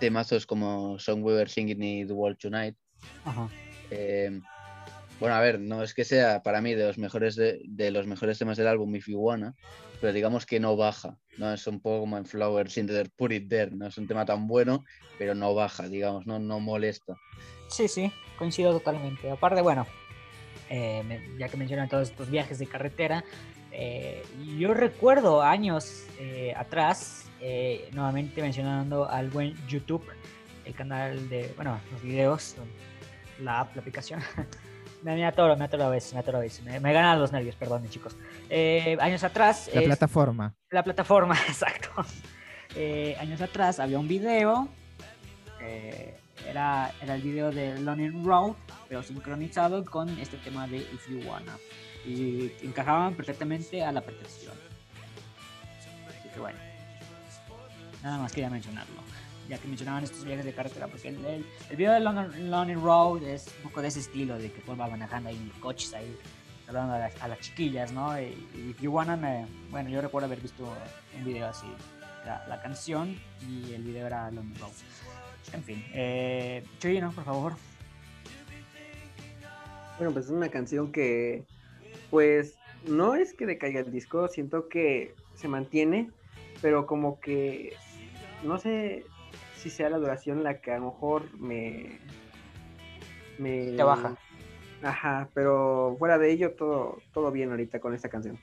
temazos 0.00 0.44
como 0.44 0.98
Song 0.98 1.22
We 1.22 1.34
Were 1.34 1.48
Singing 1.48 1.82
y 1.84 2.04
The 2.04 2.12
World 2.12 2.38
Tonight, 2.38 2.76
Ajá. 3.24 3.48
eh, 3.90 4.42
bueno, 5.18 5.34
a 5.34 5.40
ver, 5.40 5.60
no 5.60 5.82
es 5.82 5.94
que 5.94 6.04
sea 6.04 6.42
para 6.42 6.60
mí 6.60 6.74
de 6.74 6.86
los 6.86 6.98
mejores 6.98 7.36
de, 7.36 7.90
los 7.90 8.06
mejores 8.06 8.38
temas 8.38 8.56
del 8.56 8.66
álbum 8.66 8.94
If 8.94 9.08
You 9.08 9.18
Wanna, 9.18 9.54
pero 10.00 10.12
digamos 10.12 10.44
que 10.44 10.60
no 10.60 10.76
baja, 10.76 11.16
¿no? 11.38 11.52
Es 11.52 11.66
un 11.66 11.80
poco 11.80 12.00
como 12.00 12.18
en 12.18 12.26
Flowers 12.26 12.76
in 12.76 12.86
the 12.86 13.04
Put 13.16 13.32
It 13.32 13.48
There, 13.48 13.70
no 13.70 13.86
es 13.86 13.96
un 13.96 14.06
tema 14.06 14.26
tan 14.26 14.46
bueno, 14.46 14.84
pero 15.18 15.34
no 15.34 15.54
baja, 15.54 15.88
digamos, 15.88 16.26
no, 16.26 16.38
no 16.38 16.60
molesta. 16.60 17.14
Sí, 17.68 17.88
sí, 17.88 18.12
coincido 18.38 18.72
totalmente. 18.72 19.30
Aparte, 19.30 19.62
bueno, 19.62 19.86
eh, 20.68 21.34
ya 21.38 21.48
que 21.48 21.56
mencionan 21.56 21.88
todos 21.88 22.10
estos 22.10 22.30
viajes 22.30 22.58
de 22.58 22.66
carretera, 22.66 23.24
eh, 23.72 24.22
yo 24.58 24.74
recuerdo 24.74 25.42
años 25.42 26.04
eh, 26.18 26.52
atrás, 26.56 27.22
nuevamente 27.92 28.42
mencionando 28.42 29.08
al 29.08 29.30
buen 29.30 29.54
YouTube, 29.68 30.04
el 30.64 30.74
canal 30.74 31.28
de, 31.28 31.52
bueno, 31.56 31.80
los 31.92 32.02
videos, 32.02 32.56
la 33.40 33.60
app, 33.60 33.74
la 33.76 33.80
aplicación. 33.80 34.20
me, 35.06 35.14
me 35.14 35.24
atoro, 35.24 35.56
me 35.56 35.64
atoro 35.64 35.84
a 35.84 35.88
veces, 35.90 36.12
me 36.14 36.20
atoro 36.20 36.38
a 36.38 36.40
veces. 36.40 36.64
Me, 36.64 36.80
me 36.80 36.92
ganan 36.92 37.18
los 37.20 37.30
nervios, 37.32 37.54
perdón, 37.54 37.88
chicos. 37.88 38.16
Eh, 38.50 38.96
años 39.00 39.22
atrás... 39.22 39.70
La 39.72 39.80
es- 39.80 39.86
plataforma. 39.86 40.54
la 40.70 40.82
plataforma, 40.82 41.36
exacto. 41.48 41.90
Eh, 42.74 43.16
años 43.20 43.40
atrás 43.40 43.78
había 43.78 43.98
un 44.00 44.08
video, 44.08 44.68
eh, 45.60 46.18
era, 46.46 46.92
era 47.00 47.14
el 47.14 47.22
video 47.22 47.50
de 47.52 47.78
Learning 47.78 48.24
Road, 48.24 48.54
pero 48.88 49.02
sincronizado 49.02 49.84
con 49.84 50.08
este 50.18 50.36
tema 50.38 50.66
de 50.66 50.78
If 50.78 51.08
You 51.08 51.20
Wanna. 51.28 51.56
Y 52.04 52.52
encajaban 52.62 53.14
perfectamente 53.14 53.84
a 53.84 53.92
la 53.92 54.00
perfección. 54.00 54.54
Así 56.08 56.28
que 56.28 56.40
bueno, 56.40 56.58
nada 58.02 58.18
más 58.18 58.32
quería 58.32 58.50
mencionarlo. 58.50 59.05
Ya 59.48 59.58
que 59.58 59.68
mencionaban 59.68 60.02
estos 60.04 60.24
viajes 60.24 60.44
de 60.44 60.52
carretera, 60.52 60.88
porque 60.88 61.08
el, 61.08 61.24
el, 61.24 61.76
video 61.76 61.92
de 61.92 62.00
Learning 62.00 62.82
Road 62.82 63.22
es 63.22 63.46
un 63.58 63.70
poco 63.70 63.82
de 63.82 63.88
ese 63.88 64.00
estilo, 64.00 64.36
de 64.38 64.50
que 64.50 64.60
Paul 64.60 64.80
va 64.80 64.88
manejando 64.88 65.28
ahí 65.28 65.52
coches 65.60 65.94
ahí, 65.94 66.16
saludando 66.66 66.94
a 66.94 67.28
las, 67.28 67.40
chiquillas, 67.40 67.92
¿no? 67.92 68.20
Y, 68.20 68.24
y 68.54 68.70
If 68.70 68.80
You 68.80 68.90
Wanna, 68.90 69.16
me- 69.16 69.46
bueno, 69.70 69.88
yo 69.88 70.00
recuerdo 70.00 70.26
haber 70.26 70.40
visto 70.40 70.64
un 71.16 71.24
video 71.24 71.46
así, 71.46 71.66
la, 72.24 72.44
la 72.48 72.60
canción 72.60 73.16
y 73.48 73.72
el 73.72 73.82
video 73.82 74.06
era 74.06 74.30
lo 74.32 74.42
mismo. 74.42 74.68
En 75.52 75.62
fin, 75.62 75.84
eh, 75.92 76.64
Chuyino, 76.80 77.12
por 77.12 77.24
favor. 77.24 77.54
Bueno, 79.98 80.12
pues 80.12 80.26
es 80.26 80.30
una 80.30 80.48
canción 80.48 80.92
que, 80.92 81.44
pues, 82.10 82.58
no 82.86 83.14
es 83.14 83.32
que 83.32 83.46
decaiga 83.46 83.80
el 83.80 83.90
disco, 83.90 84.28
siento 84.28 84.68
que 84.68 85.14
se 85.34 85.48
mantiene, 85.48 86.10
pero 86.60 86.86
como 86.86 87.20
que, 87.20 87.74
no 88.42 88.58
sé 88.58 89.04
si 89.66 89.76
sea 89.76 89.90
la 89.90 89.98
duración 89.98 90.44
la 90.44 90.60
que 90.60 90.70
a 90.70 90.78
lo 90.78 90.92
mejor 90.92 91.36
me... 91.40 91.98
me 93.36 93.72
Te 93.72 93.82
baja. 93.82 94.16
Ajá, 94.80 95.28
pero 95.34 95.96
fuera 95.98 96.18
de 96.18 96.30
ello, 96.30 96.52
todo, 96.52 96.98
todo 97.12 97.32
bien 97.32 97.50
ahorita 97.50 97.80
con 97.80 97.92
esta 97.92 98.08
canción. 98.08 98.38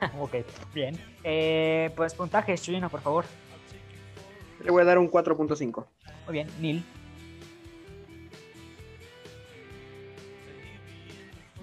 ok, 0.18 0.34
bien. 0.74 0.98
Eh, 1.22 1.92
pues 1.94 2.14
puntajes, 2.14 2.60
Chuyino, 2.60 2.90
por 2.90 3.00
favor. 3.00 3.24
Le 4.64 4.72
voy 4.72 4.82
a 4.82 4.84
dar 4.84 4.98
un 4.98 5.08
4.5. 5.08 5.86
Muy 6.24 6.32
bien, 6.32 6.48
Neil. 6.60 6.84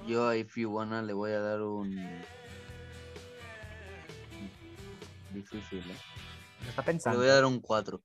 Yo 0.08 0.26
a 0.26 0.38
If 0.38 0.56
You 0.56 0.72
Wanna 0.72 1.02
le 1.02 1.12
voy 1.12 1.32
a 1.32 1.40
dar 1.42 1.62
un... 1.62 2.00
Difícil, 5.34 5.80
¿eh? 5.80 6.19
Lo 6.64 6.70
está 6.70 6.82
Le 6.82 6.86
pensando. 6.86 7.20
voy 7.20 7.28
a 7.30 7.34
dar 7.36 7.46
un 7.46 7.60
4. 7.60 8.02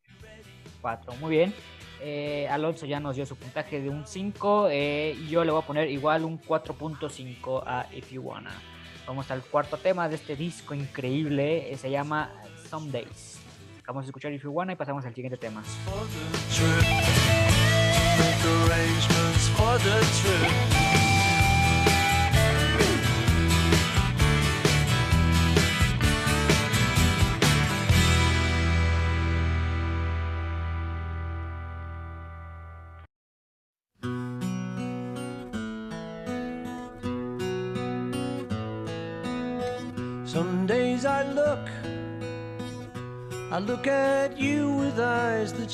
4. 0.81 1.15
Muy 1.17 1.31
bien. 1.31 1.55
Eh, 2.01 2.47
Alonso 2.51 2.85
ya 2.87 3.01
nos 3.01 3.17
dio 3.17 3.25
su 3.25 3.37
puntaje 3.37 3.81
de 3.81 3.89
un 3.89 4.07
5. 4.07 4.69
eh, 4.71 5.17
y 5.19 5.29
yo 5.29 5.45
le 5.45 5.51
voy 5.53 5.63
a 5.63 5.67
poner 5.67 5.91
igual 5.91 6.25
un 6.25 6.39
4.5 6.41 7.63
a 7.67 7.87
If 7.95 8.11
You 8.13 8.23
Wanna. 8.23 8.51
Vamos 9.07 9.31
al 9.31 9.43
cuarto 9.43 9.77
tema 9.79 10.09
de 10.09 10.17
este 10.17 10.37
disco 10.37 10.75
increíble. 10.75 11.73
eh, 11.73 11.77
se 11.79 11.91
llama 11.91 12.31
Some 12.69 12.91
Days. 12.91 13.39
Vamos 13.87 14.05
a 14.05 14.07
escuchar 14.07 14.33
If 14.33 14.43
You 14.45 14.51
Wanna 14.51 14.73
y 14.73 14.77
pasamos 14.77 15.05
al 15.05 15.15
siguiente 15.15 15.37
tema. 15.39 15.63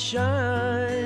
Shine. 0.01 0.99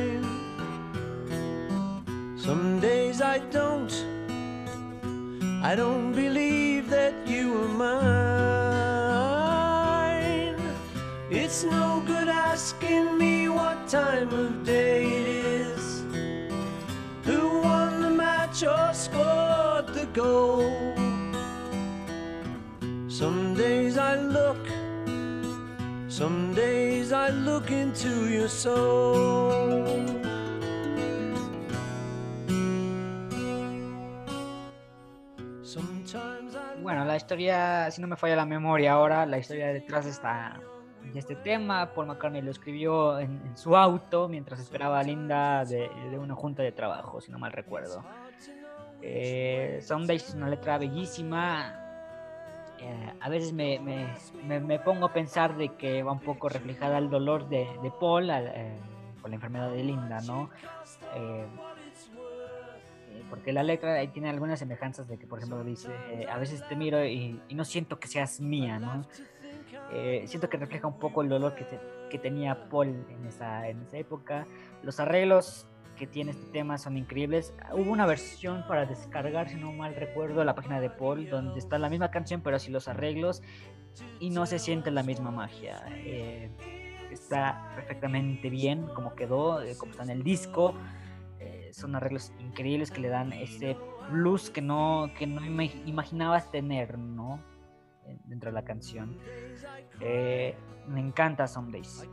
Bueno, 36.82 37.04
la 37.06 37.16
historia, 37.16 37.90
si 37.90 38.02
no 38.02 38.06
me 38.06 38.16
falla 38.16 38.36
la 38.36 38.44
memoria 38.44 38.92
ahora, 38.92 39.24
la 39.24 39.38
historia 39.38 39.68
detrás 39.68 40.04
de, 40.04 40.10
esta, 40.10 40.60
de 41.12 41.18
este 41.18 41.36
tema, 41.36 41.94
Paul 41.94 42.08
McCartney 42.08 42.42
lo 42.42 42.50
escribió 42.50 43.18
en, 43.18 43.56
su 43.56 43.74
auto 43.74 44.28
mientras 44.28 44.60
esperaba 44.60 45.00
a 45.00 45.02
Linda 45.02 45.64
de, 45.64 45.88
una 46.18 46.34
junta 46.34 46.62
de 46.62 46.72
trabajo, 46.72 47.22
si 47.22 47.32
no 47.32 47.38
mal 47.38 47.52
recuerdo. 47.52 48.04
Eh, 49.00 49.78
es 49.80 50.34
una 50.34 50.48
letra 50.48 50.76
bellísima. 50.76 51.84
Eh, 52.87 53.12
a 53.18 53.28
veces 53.30 53.53
me, 53.55 53.78
me- 53.80 54.61
me- 54.61 54.78
pongo 54.78 55.07
a 55.07 55.12
pensar 55.14 55.57
de 55.57 55.70
que 55.70 56.03
va 56.03 56.12
un 56.12 56.20
poco 56.20 56.51
reflejada 56.51 56.99
el 56.99 57.09
dolor 57.09 57.49
de, 57.49 57.66
de 57.82 57.91
Paul 57.91 58.28
al- 58.30 58.53
eh, 58.55 58.78
por 59.22 59.30
la 59.30 59.37
enfermedad 59.37 59.70
de 59.70 59.82
Linda, 59.82 60.20
¿no? 60.20 60.51
Eh, 61.14 61.47
eh, 63.11 63.22
porque 63.30 63.53
la 63.55 63.62
letra 63.62 63.95
ahí 63.95 64.09
tiene 64.09 64.28
algunas 64.28 64.59
semejanzas 64.59 65.09
de 65.09 65.16
que, 65.18 65.26
por 65.26 65.39
ejemplo, 65.39 65.64
dice, 65.64 65.89
eh, 66.11 66.26
a 66.30 66.37
veces 66.39 66.62
te 66.68 66.76
miro 66.76 67.03
y, 67.05 67.41
y 67.49 67.55
no 67.55 67.64
siento 67.64 67.99
que 67.99 68.07
seas 68.09 68.41
mía, 68.41 68.78
¿no? 68.78 69.07
Eh, 69.93 70.24
siento 70.26 70.49
que 70.51 70.57
refleja 70.59 70.87
un 70.87 70.99
poco 70.99 71.22
el 71.22 71.28
dolor 71.28 71.55
que, 71.55 71.64
te- 71.64 71.80
que 72.11 72.18
tenía 72.18 72.68
Paul 72.68 73.07
en 73.09 73.26
esa, 73.26 73.66
en 73.68 73.80
esa 73.82 73.97
época. 73.97 74.47
Los 74.82 75.01
arreglos 75.01 75.66
que 75.97 76.07
tiene 76.07 76.32
este 76.32 76.47
tema 76.53 76.78
son 76.78 76.97
increíbles. 76.97 77.55
Hubo 77.72 77.90
una 77.92 78.07
versión 78.07 78.64
para 78.66 78.86
descargar, 78.86 79.49
si 79.49 79.57
no 79.57 79.72
mal 79.72 79.95
recuerdo, 79.95 80.45
la 80.45 80.55
página 80.55 80.80
de 80.80 80.90
Paul, 80.90 81.28
donde 81.28 81.59
está 81.59 81.78
la 81.78 81.88
misma 81.88 82.11
canción, 82.11 82.40
pero 82.40 82.57
así 82.57 82.70
los 82.70 82.88
arreglos, 82.88 83.42
y 84.20 84.30
no 84.30 84.47
se 84.47 84.59
siente 84.59 84.90
la 84.90 85.03
misma 85.03 85.30
magia. 85.30 85.82
Eh, 85.90 86.51
está 87.11 87.70
perfectamente 87.76 88.51
bien 88.51 88.86
como 88.95 89.14
quedó, 89.14 89.62
eh, 89.62 89.76
como 89.78 89.92
está 89.92 90.03
en 90.05 90.11
el 90.11 90.22
disco. 90.24 90.74
Eh, 91.38 91.70
son 91.72 91.95
arreglos 91.95 92.32
increíbles 92.40 92.90
que 92.90 93.01
le 93.01 93.09
dan 93.09 93.32
ese 93.32 93.76
plus 94.11 94.51
que 94.51 94.61
no, 94.62 95.11
que 95.18 95.26
no 95.26 95.40
ima- 95.42 95.70
imaginabas 95.86 96.51
tener, 96.51 96.99
¿no? 96.99 97.40
Eh, 98.07 98.18
Dentro 98.24 98.51
de 98.51 98.55
la 98.55 98.64
canción. 98.64 99.16
Eh, 100.01 100.55
me 100.88 101.01
encanta 101.01 101.47
Some 101.47 101.70
Days. 101.72 102.07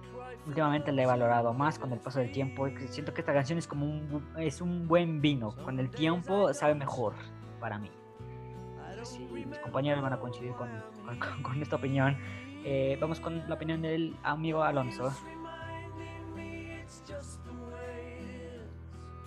Últimamente 0.48 0.92
la 0.92 1.04
he 1.04 1.06
valorado 1.06 1.54
más 1.54 1.78
con 1.78 1.92
el 1.94 2.00
paso 2.00 2.20
del 2.20 2.32
tiempo. 2.32 2.68
Siento 2.90 3.14
que 3.14 3.22
esta 3.22 3.34
canción 3.34 3.60
es 3.60 3.68
como 3.68 3.86
un, 3.86 4.26
es 4.38 4.60
un 4.62 4.88
buen 4.88 5.22
vino. 5.22 5.56
Con 5.64 5.80
el 5.80 5.90
tiempo 5.92 6.54
sabe 6.54 6.74
mejor 6.76 7.14
para 7.60 7.78
mí. 7.78 7.92
Si 9.04 9.20
mis 9.20 9.58
compañeros 9.60 10.02
van 10.04 10.14
a 10.14 10.20
coincidir 10.20 10.54
con- 10.54 10.70
con- 11.20 11.44
con 11.44 11.62
esta 11.62 11.76
opinión. 11.76 12.18
Eh, 12.64 12.98
vamos 13.02 13.20
con 13.20 13.48
la 13.50 13.56
opinión 13.56 13.82
del 13.82 14.16
amigo 14.24 14.64
Alonso. 14.64 15.12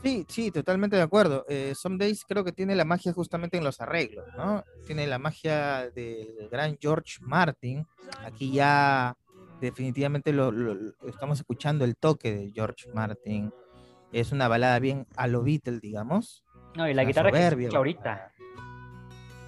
Sí, 0.02 0.26
sí, 0.28 0.50
totalmente 0.50 0.96
de 0.96 1.02
acuerdo. 1.02 1.46
Eh, 1.48 1.72
Some 1.74 1.96
Days 1.96 2.24
creo 2.28 2.44
que 2.44 2.52
tiene 2.52 2.74
la 2.76 2.84
magia 2.84 3.12
justamente 3.14 3.56
en 3.56 3.64
los 3.64 3.80
arreglos, 3.80 4.26
¿no? 4.36 4.62
Tiene 4.86 5.06
la 5.06 5.18
magia 5.18 5.90
del 5.90 6.48
gran 6.50 6.76
George 6.78 7.18
Martin. 7.22 7.86
Aquí 8.22 8.52
ya 8.52 9.16
definitivamente 9.64 10.32
lo, 10.32 10.52
lo- 10.52 10.74
lo- 10.74 10.92
estamos 11.08 11.38
escuchando 11.40 11.84
el 11.84 11.96
toque 11.96 12.32
de 12.34 12.50
George 12.54 12.88
Martin. 12.94 13.52
Es 14.12 14.30
una 14.32 14.46
balada 14.48 14.78
bien 14.78 15.06
a 15.16 15.26
lo 15.26 15.42
Beatles, 15.42 15.80
digamos. 15.80 16.44
No, 16.76 16.88
y 16.88 16.94
la 16.94 17.02
Una 17.02 17.08
guitarra 17.08 17.30
que 17.30 17.36
soberbia 17.38 17.68
escucha 17.68 17.78
balada. 17.78 17.78
ahorita. 17.78 18.32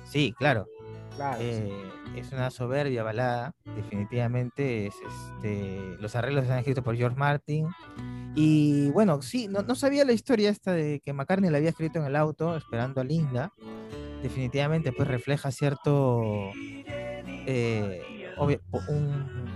Sí, 0.04 0.34
claro. 0.38 0.66
Claro, 1.16 1.38
sí. 1.38 1.44
Eh, 1.46 1.72
es 2.16 2.30
una 2.32 2.50
soberbia 2.50 3.02
balada, 3.02 3.54
definitivamente. 3.74 4.86
Es, 4.88 4.94
este, 4.96 5.96
los 6.00 6.14
arreglos 6.14 6.42
están 6.44 6.58
escritos 6.58 6.84
por 6.84 6.94
George 6.96 7.16
Martin. 7.16 7.68
Y 8.34 8.90
bueno, 8.90 9.22
sí, 9.22 9.48
no, 9.48 9.62
no 9.62 9.74
sabía 9.74 10.04
la 10.04 10.12
historia 10.12 10.50
esta 10.50 10.72
de 10.72 11.00
que 11.00 11.12
McCartney 11.14 11.50
la 11.50 11.56
había 11.58 11.70
escrito 11.70 11.98
en 12.00 12.04
el 12.04 12.16
auto 12.16 12.54
esperando 12.56 13.00
a 13.00 13.04
Linda. 13.04 13.52
Definitivamente, 14.22 14.92
pues 14.92 15.08
refleja 15.08 15.50
cierto, 15.50 16.50
eh, 17.46 18.02
obvio- 18.36 18.60
un, 18.88 19.55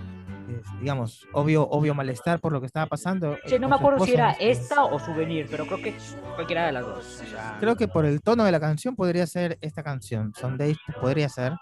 digamos, 0.79 1.27
obvio, 1.33 1.67
obvio 1.69 1.93
malestar 1.93 2.39
por 2.39 2.51
lo 2.53 2.59
que 2.59 2.67
estaba 2.67 2.85
pasando. 2.87 3.37
Sí, 3.45 3.51
con 3.53 3.61
no 3.61 3.69
me 3.69 3.75
acuerdo 3.75 3.99
si 4.05 4.11
esposa 4.11 4.29
era 4.29 4.31
este- 4.31 4.63
esta 4.63 4.85
o 4.85 4.99
Souvenir, 4.99 5.47
pero 5.49 5.65
creo 5.65 5.81
que 5.81 5.95
cualquiera 6.35 6.65
de 6.65 6.71
las 6.71 6.85
dos. 6.85 7.21
o 7.21 7.25
sea, 7.29 7.57
Creo 7.59 7.75
que 7.75 7.87
por 7.87 8.05
el 8.05 8.21
tono 8.21 8.43
de 8.43 8.51
la 8.51 8.59
canción 8.59 8.95
podría 8.95 9.27
ser 9.27 9.57
esta 9.61 9.83
canción, 9.83 10.33
Some 10.35 10.57
Days 10.57 10.77
podría 10.99 11.29
ser. 11.29 11.53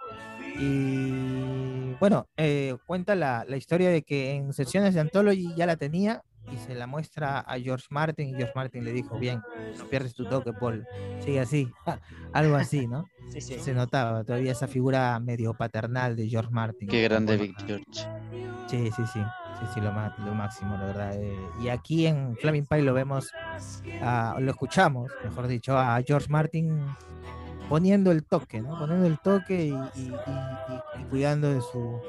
Y 0.58 1.94
bueno, 2.00 2.28
eh, 2.38 2.76
cuenta 2.86 3.16
la, 3.16 3.46
la 3.48 3.58
historia 3.58 3.90
de 3.90 4.04
que 4.04 4.32
en 4.32 4.54
sesiones 4.54 4.94
de 4.94 5.00
Anthology 5.02 5.54
ya 5.56 5.66
la 5.66 5.76
tenía 5.78 6.22
y 6.52 6.58
se 6.58 6.76
la 6.76 6.88
muestra 6.88 7.40
a 7.40 7.60
George 7.60 7.88
Martin 7.90 8.30
y 8.30 8.34
George 8.36 8.54
Martin 8.56 8.84
le 8.84 8.92
dijo, 8.92 9.18
bien, 9.20 9.42
no 9.78 9.86
pierdes 9.86 10.14
tu 10.14 10.26
toque, 10.26 10.52
Paul, 10.54 10.86
sigue 11.24 11.40
así, 11.40 11.72
algo 12.34 12.56
así, 12.56 12.88
¿no? 12.88 13.06
sí, 13.32 13.42
sí. 13.42 13.60
Se 13.60 13.74
notaba 13.74 14.24
todavía 14.24 14.52
esa 14.52 14.68
figura 14.68 15.20
medio 15.20 15.54
paternal 15.54 16.16
de 16.16 16.28
George 16.28 16.52
Martin. 16.52 16.88
Qué 16.90 17.04
grande 17.04 17.38
Vic. 17.38 17.56
George. 17.66 17.86
Sí, 18.68 18.92
sí, 18.96 19.04
sí. 19.14 19.20
Sí, 19.60 19.66
sí, 19.74 19.82
lo, 19.82 19.92
lo 20.26 20.34
máximo, 20.36 20.78
la 20.78 20.86
verdad. 20.86 21.14
eh. 21.22 21.38
Y 21.62 21.68
aquí 21.70 22.08
en 22.08 22.38
Flaming 22.38 22.66
Pie 22.66 22.82
lo 22.82 22.94
vemos, 22.94 23.30
a- 24.02 24.36
lo 24.40 24.52
escuchamos, 24.52 25.12
mejor 25.24 25.48
dicho, 25.48 25.78
a 25.78 26.02
George 26.02 26.28
Martin 26.30 26.86
poniendo 27.68 28.12
el 28.12 28.24
toque, 28.26 28.62
¿no? 28.62 28.78
Poniendo 28.80 29.06
el 29.06 29.20
toque 29.20 29.66
y, 29.66 29.70
y- 30.00 30.08
y- 30.08 30.10
y- 30.10 31.02
y 31.02 31.04
cuidando 31.10 31.54
de 31.54 31.62
su 31.62 32.00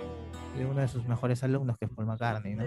de 0.57 0.67
uno 0.67 0.81
de 0.81 0.89
sus 0.89 1.07
mejores 1.07 1.43
alumnos, 1.45 1.77
que 1.79 1.85
es 1.87 1.91
Paul 1.91 2.07
McCartney, 2.07 2.55
¿no? 2.57 2.65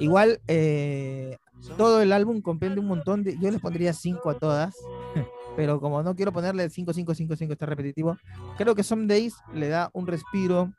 Igual, 0.00 0.40
eh, 0.48 1.36
todo 1.76 2.00
el 2.02 2.12
álbum 2.12 2.40
comprende 2.40 2.80
un 2.80 2.86
montón 2.86 3.22
de. 3.22 3.38
Yo 3.38 3.50
les 3.50 3.60
pondría 3.60 3.92
5 3.92 4.30
a 4.30 4.38
todas, 4.38 4.74
pero 5.56 5.80
como 5.80 6.02
no 6.02 6.14
quiero 6.16 6.32
ponerle 6.32 6.68
5, 6.70 6.92
5, 6.92 7.14
5, 7.14 7.36
5, 7.36 7.52
está 7.52 7.66
repetitivo, 7.66 8.16
creo 8.56 8.74
que 8.74 8.82
Some 8.82 9.06
Days 9.06 9.34
le 9.52 9.68
da 9.68 9.90
un 9.92 10.06
respiro 10.06 10.72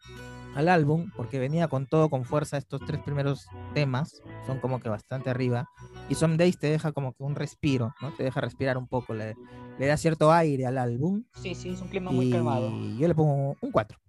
al 0.56 0.70
álbum, 0.70 1.12
porque 1.18 1.38
venía 1.38 1.68
con 1.68 1.86
todo, 1.86 2.10
con 2.10 2.24
fuerza, 2.24 2.58
estos 2.58 2.80
tres 2.86 3.02
primeros 3.02 3.46
temas, 3.74 4.22
son 4.48 4.60
como 4.60 4.80
que 4.80 4.88
bastante 4.88 5.30
arriba, 5.30 5.68
y 6.08 6.16
Some 6.16 6.38
Days 6.38 6.58
te 6.58 6.68
deja 6.68 6.94
como 6.94 7.12
que 7.14 7.24
un 7.24 7.36
respiro, 7.36 7.94
¿no? 8.02 8.12
Te 8.12 8.24
deja 8.24 8.40
respirar 8.40 8.78
un 8.78 8.88
poco, 8.88 9.14
le, 9.14 9.36
le 9.78 9.86
da 9.88 9.98
cierto 9.98 10.32
aire 10.32 10.66
al 10.66 10.78
álbum, 10.78 11.24
Sí, 11.42 11.56
sí, 11.56 11.70
es 11.72 11.82
un 11.82 11.90
clima 11.90 12.10
muy 12.10 12.28
y 12.28 12.32
calmado. 12.32 12.72
yo 12.98 13.06
le 13.08 13.14
pongo 13.14 13.58
un 13.60 13.72
4. 13.72 14.00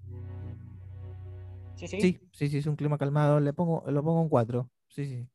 Sí, 1.76 1.86
sí. 1.88 2.00
Sí, 2.00 2.20
sí, 2.32 2.48
sí, 2.48 2.58
es 2.58 2.66
un 2.66 2.76
clima 2.76 2.98
calmado, 2.98 3.38
le 3.38 3.52
pongo, 3.52 3.84
lo 3.90 4.02
pongo 4.02 4.20
un 4.22 4.28
4, 4.28 4.68
sí, 4.88 5.04
sí. 5.06 5.28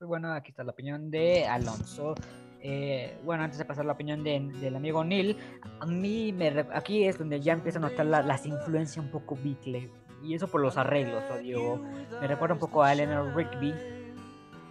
Muy 0.00 0.08
bueno, 0.08 0.32
aquí 0.32 0.50
está 0.50 0.62
la 0.64 0.72
opinión 0.72 1.10
de 1.10 1.46
Alonso. 1.46 2.14
Eh, 2.60 3.16
bueno, 3.24 3.44
antes 3.44 3.58
de 3.58 3.64
pasar 3.64 3.84
la 3.84 3.92
opinión 3.92 4.22
de- 4.24 4.40
del 4.60 4.76
amigo 4.76 5.04
Neil, 5.04 5.36
a 5.80 5.86
mí 5.86 6.32
me, 6.32 6.48
aquí 6.72 7.04
es 7.04 7.18
donde 7.18 7.40
ya 7.40 7.52
empieza 7.52 7.78
a 7.78 7.82
notar 7.82 8.06
la- 8.06 8.22
las 8.22 8.46
influencias 8.46 9.04
un 9.04 9.10
poco 9.10 9.36
Beatle. 9.42 9.90
Y 10.22 10.34
eso 10.34 10.48
por 10.48 10.60
los 10.60 10.76
arreglos, 10.76 11.22
lo 11.28 11.38
digo. 11.38 11.78
Me 12.20 12.26
recuerda 12.26 12.54
un 12.54 12.60
poco 12.60 12.82
a 12.82 12.92
Eleanor 12.92 13.34
Rigby. 13.34 13.72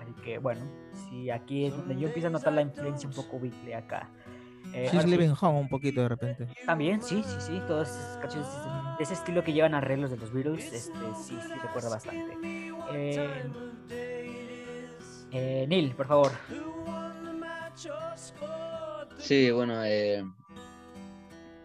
Así 0.01 0.13
que 0.23 0.37
bueno, 0.39 0.65
sí, 1.09 1.29
aquí 1.29 1.65
es 1.65 1.75
donde 1.77 1.95
yo 1.97 2.07
empiezo 2.07 2.27
a 2.27 2.31
notar 2.31 2.53
la 2.53 2.61
influencia 2.61 3.07
un 3.07 3.15
poco 3.15 3.39
Beatle 3.39 3.75
acá. 3.75 4.09
Eh, 4.73 4.89
She's 4.91 5.03
sí, 5.03 5.09
Living 5.09 5.33
Home 5.39 5.59
un 5.59 5.69
poquito 5.69 6.01
de 6.01 6.09
repente. 6.09 6.47
También, 6.65 7.01
sí, 7.01 7.23
sí, 7.23 7.35
sí. 7.39 7.61
Todas 7.67 7.89
esas 7.89 8.17
canciones 8.17 8.47
de 8.97 9.03
ese 9.03 9.13
estilo 9.13 9.43
que 9.43 9.53
llevan 9.53 9.73
arreglos 9.73 10.11
de 10.11 10.17
los 10.17 10.31
Beatles, 10.31 10.71
este, 10.71 10.97
sí, 11.15 11.37
sí, 11.41 11.53
recuerda 11.61 11.89
bastante. 11.89 12.37
Eh, 12.93 13.43
eh, 15.31 15.65
Neil, 15.67 15.93
por 15.95 16.07
favor. 16.07 16.31
Sí, 19.17 19.51
bueno, 19.51 19.83
eh, 19.83 20.23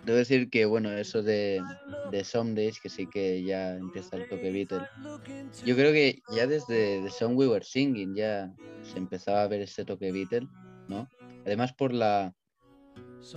debo 0.04 0.18
decir 0.18 0.50
que 0.50 0.64
bueno, 0.64 0.90
eso 0.90 1.22
de, 1.22 1.62
de 2.10 2.24
Some 2.24 2.54
Days, 2.54 2.80
que 2.80 2.88
sí 2.88 3.06
que 3.06 3.42
ya 3.44 3.76
empieza 3.76 4.16
el 4.16 4.28
toque 4.28 4.50
Beatle. 4.50 4.88
Yo 5.64 5.76
creo 5.76 5.92
que 5.92 6.22
ya 6.34 6.46
desde 6.46 7.02
The 7.02 7.10
Song 7.10 7.36
We 7.36 7.46
Were 7.46 7.64
Singing 7.64 8.14
ya 8.14 8.52
se 8.82 8.98
empezaba 8.98 9.42
a 9.42 9.48
ver 9.48 9.60
ese 9.60 9.84
toque 9.84 10.10
Beatle, 10.10 10.48
¿no? 10.88 11.08
Además 11.44 11.72
por 11.72 11.92
la 11.92 12.34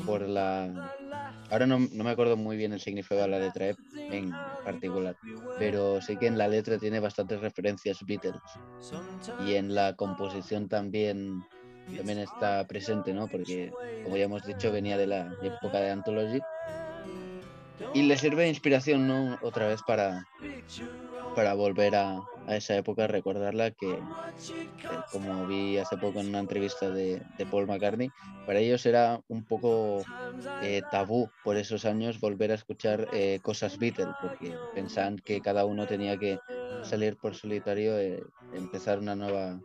por 0.06 0.28
la 0.28 0.96
ahora 1.50 1.66
no, 1.66 1.80
no 1.80 2.04
me 2.04 2.10
acuerdo 2.10 2.38
muy 2.38 2.58
bien 2.58 2.74
el 2.74 2.80
significado 2.80 3.22
de 3.22 3.28
la 3.28 3.40
letra 3.40 3.68
E 3.68 3.76
en 4.12 4.32
particular, 4.64 5.16
pero 5.60 6.02
sí 6.02 6.18
que 6.18 6.28
en 6.28 6.38
la 6.38 6.48
letra 6.48 6.78
tiene 6.78 7.00
bastantes 7.00 7.40
referencias 7.42 8.00
Beatles 8.06 8.42
y 9.46 9.56
en 9.56 9.74
la 9.74 9.96
composición 9.96 10.68
también 10.68 11.44
también 11.96 12.20
está 12.20 12.66
presente, 12.68 13.14
¿no? 13.14 13.28
Porque, 13.28 13.72
como 14.04 14.18
ya 14.18 14.24
hemos 14.24 14.46
dicho, 14.46 14.72
venía 14.72 14.98
de 14.98 15.08
la 15.08 15.36
época 15.42 15.80
de 15.80 15.92
Anthology. 15.92 16.40
Y 17.94 18.04
le 18.04 18.18
sirve 18.18 18.44
de 18.44 18.50
inspiración, 18.50 19.08
¿no? 19.08 19.38
Otra 19.42 19.68
vez 19.68 19.82
para, 19.86 20.26
para 21.36 21.54
volver 21.54 21.96
a, 21.96 22.22
esa 22.50 22.76
época, 22.76 23.08
recordarla, 23.08 23.72
que, 23.72 23.92
eh, 23.92 24.00
como 25.12 25.48
vi 25.48 25.78
hace 25.78 25.98
poco 25.98 26.20
en 26.20 26.28
una 26.28 26.40
entrevista 26.40 26.90
de, 26.90 27.22
Paul 27.50 27.68
McCartney, 27.68 28.10
para 28.46 28.60
ellos 28.60 28.86
era 28.86 29.22
un 29.30 29.46
poco 29.46 30.04
eh, 30.62 30.82
tabú 30.92 31.30
por 31.44 31.58
esos 31.58 31.86
años 31.86 32.20
volver 32.20 32.52
a 32.52 32.56
escuchar 32.56 33.08
eh, 33.14 33.40
cosas 33.42 33.78
Beatles, 33.80 34.16
porque 34.22 34.54
pensaban 34.76 35.18
que 35.20 35.42
cada 35.42 35.66
uno 35.66 35.88
tenía 35.88 36.18
que 36.18 36.40
salir 36.84 37.16
por 37.18 37.36
solitario, 37.36 37.98
empezar 38.54 39.00
una 39.00 39.16
nueva 39.16 39.60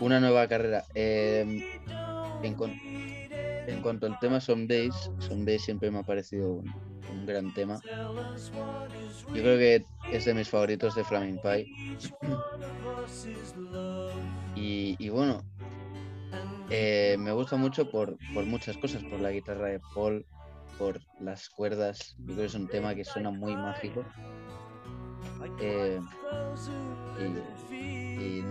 una 0.00 0.20
nueva 0.20 0.46
carrera. 0.48 0.84
Eh, 0.94 1.80
en, 2.42 2.56
en 3.66 3.82
cuanto 3.82 4.06
al 4.06 4.18
tema 4.18 4.40
Some 4.40 4.66
Days, 4.66 4.94
Some 5.18 5.44
Days 5.44 5.62
siempre 5.62 5.90
me 5.90 6.00
ha 6.00 6.02
parecido 6.02 6.52
un, 6.52 6.93
un 7.24 7.26
gran 7.26 7.54
tema. 7.54 7.80
Yo 9.34 9.42
creo 9.42 9.58
que 9.58 9.86
es 10.12 10.24
de 10.24 10.34
mis 10.34 10.48
favoritos 10.48 10.94
de 10.94 11.04
Flaming 11.04 11.40
Pie. 11.40 11.66
Y, 14.56 14.94
y 15.00 15.08
bueno, 15.08 15.42
eh, 16.70 17.16
me 17.18 17.32
gusta 17.32 17.56
mucho 17.56 17.90
por, 17.90 18.16
por 18.32 18.44
muchas 18.44 18.78
cosas, 18.78 19.02
por 19.02 19.18
la 19.18 19.32
guitarra 19.32 19.66
de 19.66 19.80
Paul, 19.92 20.24
por 20.78 21.00
las 21.18 21.48
cuerdas. 21.50 22.14
Yo 22.20 22.26
creo 22.26 22.36
que 22.36 22.44
es 22.44 22.54
un 22.54 22.68
tema 22.68 22.94
que 22.94 23.04
suena 23.04 23.32
muy 23.32 23.56
mágico. 23.56 24.04
Eh, 25.60 26.00
y, 27.68 28.22
y, 28.22 28.44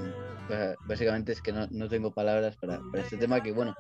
básicamente 0.86 1.32
es 1.32 1.42
que 1.42 1.54
no, 1.54 1.68
no 1.72 1.88
tengo 1.88 2.14
palabras 2.14 2.58
para, 2.58 2.82
para 2.92 3.04
este 3.04 3.16
tema 3.16 3.42
que 3.42 3.54
bueno 3.54 3.74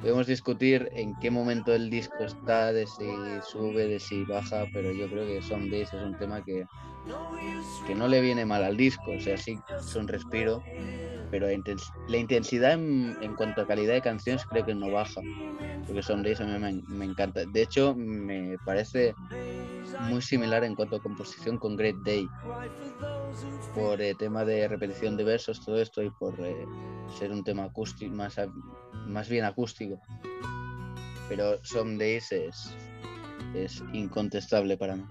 podemos 0.00 0.26
discutir 0.26 0.88
en 0.92 1.14
qué 1.16 1.30
momento 1.30 1.74
el 1.74 1.90
disco 1.90 2.24
está 2.24 2.72
de 2.72 2.86
si 2.86 3.40
sube 3.42 3.86
de 3.86 3.98
si 4.00 4.24
baja 4.24 4.68
pero 4.72 4.92
yo 4.92 5.08
creo 5.08 5.26
que 5.26 5.42
Some 5.42 5.68
Days 5.70 5.92
es 5.92 6.02
un 6.02 6.16
tema 6.18 6.42
que 6.44 6.66
que 7.86 7.94
no 7.94 8.06
le 8.08 8.20
viene 8.20 8.44
mal 8.44 8.62
al 8.64 8.76
disco 8.76 9.12
o 9.12 9.20
sea 9.20 9.36
sí 9.36 9.58
es 9.68 9.96
un 9.96 10.08
respiro 10.08 10.64
pero 11.30 11.46
la 11.46 11.52
intens- 11.54 11.92
la 12.06 12.16
intensidad 12.18 12.72
en, 12.72 13.16
en 13.20 13.34
cuanto 13.34 13.60
a 13.62 13.66
calidad 13.66 13.94
de 13.94 14.02
canciones 14.02 14.44
creo 14.48 14.64
que 14.64 14.74
no 14.74 14.90
baja 14.90 15.22
porque 15.86 16.02
Some 16.02 16.22
Days 16.22 16.40
a 16.40 16.44
mí 16.44 16.58
me, 16.58 16.82
me 16.86 17.04
encanta. 17.06 17.46
De 17.46 17.62
hecho 17.62 17.94
me 17.96 18.58
parece 18.64 19.14
muy 20.10 20.20
similar 20.20 20.62
en 20.64 20.74
cuanto 20.74 20.96
a 20.96 21.00
composición 21.00 21.58
con 21.58 21.76
Great 21.76 21.96
Day 21.96 22.28
por 23.74 24.00
eh, 24.02 24.14
tema 24.14 24.44
de 24.44 24.68
repetición 24.68 25.16
de 25.16 25.24
versos, 25.24 25.64
todo 25.64 25.80
esto, 25.80 26.02
y 26.02 26.10
por 26.10 26.34
eh, 26.44 26.66
ser 27.18 27.32
un 27.32 27.42
tema 27.44 27.64
acústico, 27.64 28.14
más, 28.14 28.36
más 29.08 29.28
bien 29.28 29.44
acústico. 29.44 30.00
Pero 31.28 31.62
Some 31.64 31.96
Days 31.98 32.32
es, 32.32 32.74
es 33.54 33.82
incontestable 33.92 34.76
para 34.76 34.96
mí. 34.96 35.04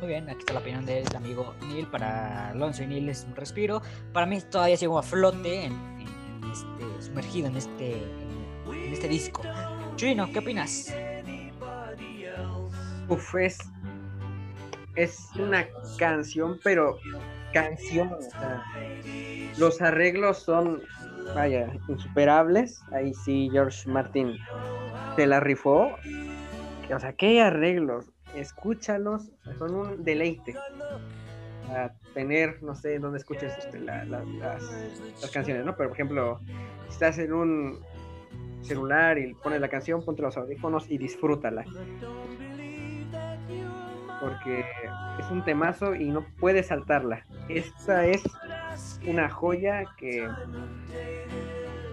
Muy 0.00 0.08
bien, 0.08 0.28
aquí 0.28 0.40
está 0.40 0.54
la 0.54 0.60
opinión 0.60 0.84
del 0.84 1.06
amigo 1.16 1.54
Neil. 1.68 1.86
Para 1.86 2.50
Alonso 2.50 2.82
y 2.82 2.86
Neil 2.86 3.08
es 3.08 3.24
un 3.24 3.36
respiro. 3.36 3.80
Para 4.12 4.26
mí 4.26 4.38
todavía 4.50 4.76
sigo 4.76 4.98
a 4.98 5.02
flote, 5.02 5.64
en, 5.66 5.72
en- 5.72 6.44
en 6.44 6.50
este, 6.50 7.02
sumergido 7.02 7.46
en 7.48 7.56
este, 7.56 7.92
en 8.68 8.92
este 8.92 9.08
disco. 9.08 9.42
Chino, 9.96 10.28
¿qué 10.32 10.40
opinas? 10.40 10.92
Uf, 13.08 13.34
es, 13.36 13.58
es 14.96 15.28
una 15.38 15.66
canción, 15.98 16.58
pero 16.64 16.98
canción. 17.52 18.12
o 18.12 18.20
sea, 18.22 18.64
los 19.58 19.80
arreglos 19.80 20.38
son, 20.38 20.82
vaya, 21.34 21.72
insuperables. 21.88 22.82
Ahí 22.92 23.14
sí, 23.14 23.48
George 23.52 23.88
Martin 23.88 24.36
se 25.16 25.26
la 25.26 25.40
rifó. 25.40 25.90
O 26.94 26.98
sea, 27.00 27.12
qué 27.14 27.40
arreglos. 27.40 28.10
Escúchalos, 28.34 29.30
son 29.58 29.74
un 29.74 30.04
deleite. 30.04 30.54
A 31.70 31.90
tener, 32.12 32.62
no 32.62 32.74
sé 32.74 32.98
dónde 32.98 33.18
escuches 33.18 33.56
este, 33.58 33.80
la- 33.80 34.04
la- 34.04 34.22
las, 34.24 34.62
las 35.22 35.30
canciones, 35.30 35.64
¿no? 35.64 35.74
Pero 35.76 35.88
por 35.88 35.96
ejemplo, 35.96 36.40
si 36.88 36.92
estás 36.94 37.18
en 37.18 37.32
un 37.32 37.78
celular 38.62 39.18
y 39.18 39.34
pones 39.34 39.60
la 39.60 39.68
canción, 39.68 40.04
ponte 40.04 40.22
los 40.22 40.36
audífonos 40.36 40.90
y 40.90 40.98
disfrútala 40.98 41.64
porque 44.20 44.64
es 45.18 45.30
un 45.30 45.44
temazo 45.44 45.94
y 45.94 46.10
no 46.10 46.24
puedes 46.40 46.68
saltarla. 46.68 47.24
Esta 47.48 48.06
es 48.06 48.22
una 49.06 49.28
joya 49.28 49.84
que 49.96 50.28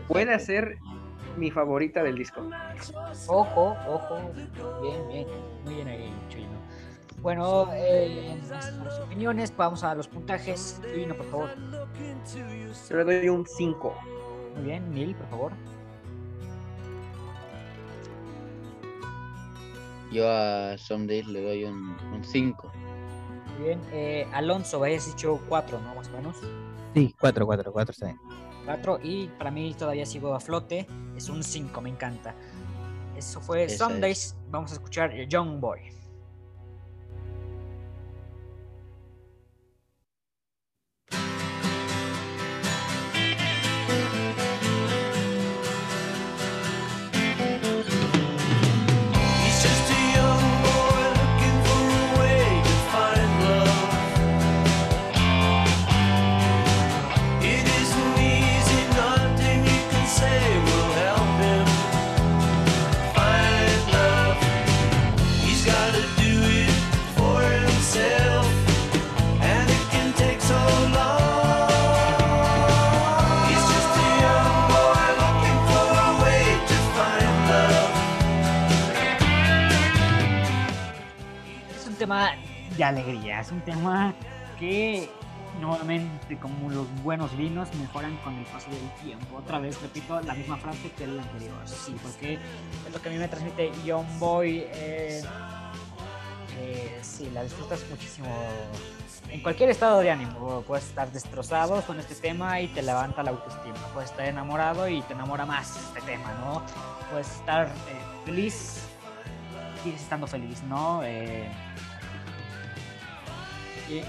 puede 0.07 0.37
ser 0.39 0.77
mi 1.37 1.51
favorita 1.51 2.03
del 2.03 2.17
disco. 2.17 2.41
Ojo, 3.27 3.75
ojo. 3.87 4.17
Bien, 4.81 5.07
bien. 5.07 5.27
Muy 5.65 5.75
bien 5.75 5.87
ahí, 5.87 6.13
Chino. 6.29 6.59
Bueno, 7.21 7.69
eh, 7.73 8.35
nuestras 8.47 8.99
opiniones. 8.99 9.55
Vamos 9.55 9.83
a 9.83 9.95
los 9.95 10.07
puntajes. 10.07 10.81
Chino, 10.93 11.15
por 11.15 11.25
favor. 11.27 11.49
Yo 12.89 12.97
le 12.97 13.03
doy 13.03 13.29
un 13.29 13.45
5. 13.45 13.95
Muy 14.55 14.63
bien, 14.65 14.93
Neil, 14.93 15.15
por 15.15 15.27
favor. 15.29 15.51
Yo 20.11 20.29
a 20.29 20.77
Some 20.77 21.07
Days 21.07 21.27
le 21.27 21.41
doy 21.41 21.63
un 21.63 21.95
5. 22.21 22.71
Muy 23.57 23.67
bien. 23.67 23.81
Eh, 23.91 24.27
Alonso, 24.33 24.83
habías 24.83 25.05
dicho 25.05 25.39
4, 25.47 25.79
¿no? 25.79 25.95
Más 25.95 26.09
o 26.09 26.11
menos. 26.11 26.37
Sí, 26.93 27.15
4, 27.19 27.45
4, 27.45 27.71
4 27.71 27.91
está 27.91 28.05
bien. 28.07 28.19
4 28.65 28.99
y 29.03 29.27
para 29.29 29.51
mí 29.51 29.73
todavía 29.77 30.05
sigo 30.05 30.33
a 30.33 30.39
flote. 30.39 30.87
Es 31.15 31.29
un 31.29 31.43
5, 31.43 31.81
me 31.81 31.89
encanta. 31.89 32.35
Eso 33.15 33.39
fue 33.41 33.63
Esa 33.63 33.87
Sundays. 33.87 34.35
Vamos 34.49 34.71
a 34.71 34.75
escuchar 34.75 35.13
Young 35.27 35.59
Boy. 35.59 35.79
De 82.77 82.83
alegría, 82.83 83.41
es 83.41 83.51
un 83.51 83.61
tema 83.61 84.13
que 84.59 85.09
nuevamente 85.59 86.37
como 86.37 86.69
los 86.69 86.87
buenos 87.03 87.35
vinos 87.35 87.73
mejoran 87.75 88.15
con 88.17 88.35
el 88.35 88.45
paso 88.45 88.69
del 88.69 88.89
tiempo. 89.03 89.37
Otra 89.37 89.59
vez 89.59 89.81
repito 89.81 90.19
la 90.21 90.33
misma 90.33 90.57
frase 90.57 90.91
que 90.97 91.03
el 91.03 91.19
anterior, 91.19 91.55
sí, 91.65 91.95
porque 92.01 92.33
es 92.33 92.93
lo 92.93 93.01
que 93.01 93.09
a 93.09 93.11
mí 93.11 93.17
me 93.17 93.27
transmite 93.27 93.71
John 93.85 94.05
Boy. 94.19 94.65
Eh, 94.73 95.21
eh, 96.59 96.99
sí, 97.01 97.29
la 97.33 97.43
disfrutas 97.43 97.83
muchísimo 97.89 98.27
en 99.29 99.41
cualquier 99.41 99.69
estado 99.69 99.99
de 99.99 100.11
ánimo. 100.11 100.63
Puedes 100.67 100.85
estar 100.85 101.11
destrozado 101.11 101.81
con 101.83 101.99
este 101.99 102.15
tema 102.15 102.59
y 102.59 102.67
te 102.67 102.81
levanta 102.81 103.23
la 103.23 103.31
autoestima. 103.31 103.77
Puedes 103.93 104.11
estar 104.11 104.25
enamorado 104.25 104.87
y 104.87 105.01
te 105.03 105.13
enamora 105.13 105.45
más 105.45 105.77
este 105.77 106.01
tema, 106.01 106.33
¿no? 106.41 106.61
Puedes 107.09 107.31
estar 107.31 107.67
eh, 107.67 107.71
feliz 108.25 108.81
y 109.85 109.89
estando 109.89 110.27
feliz, 110.27 110.61
¿no? 110.63 111.01
Eh, 113.93 114.05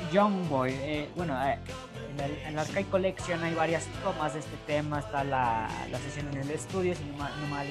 Boy, 0.48 0.70
eh, 0.74 1.10
bueno, 1.16 1.36
eh, 1.44 1.58
en, 2.16 2.20
el, 2.46 2.54
la 2.54 2.64
Sky 2.64 2.84
Collection 2.84 3.42
hay 3.42 3.52
varias 3.52 3.84
tomas 4.04 4.32
de 4.32 4.38
este 4.38 4.56
tema. 4.64 5.00
Está 5.00 5.24
la, 5.24 5.68
la 5.90 5.98
sesión 5.98 6.28
en 6.28 6.38
el 6.42 6.50
estudio, 6.52 6.94
si 6.94 7.02
no 7.02 7.16
mal, 7.16 7.66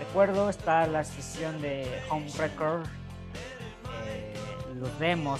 recuerdo. 0.00 0.50
Está 0.50 0.88
la 0.88 1.04
sesión 1.04 1.62
de 1.62 2.02
Home 2.10 2.26
Record, 2.36 2.88
eh, 4.08 4.34
los 4.74 4.98
demos 4.98 5.38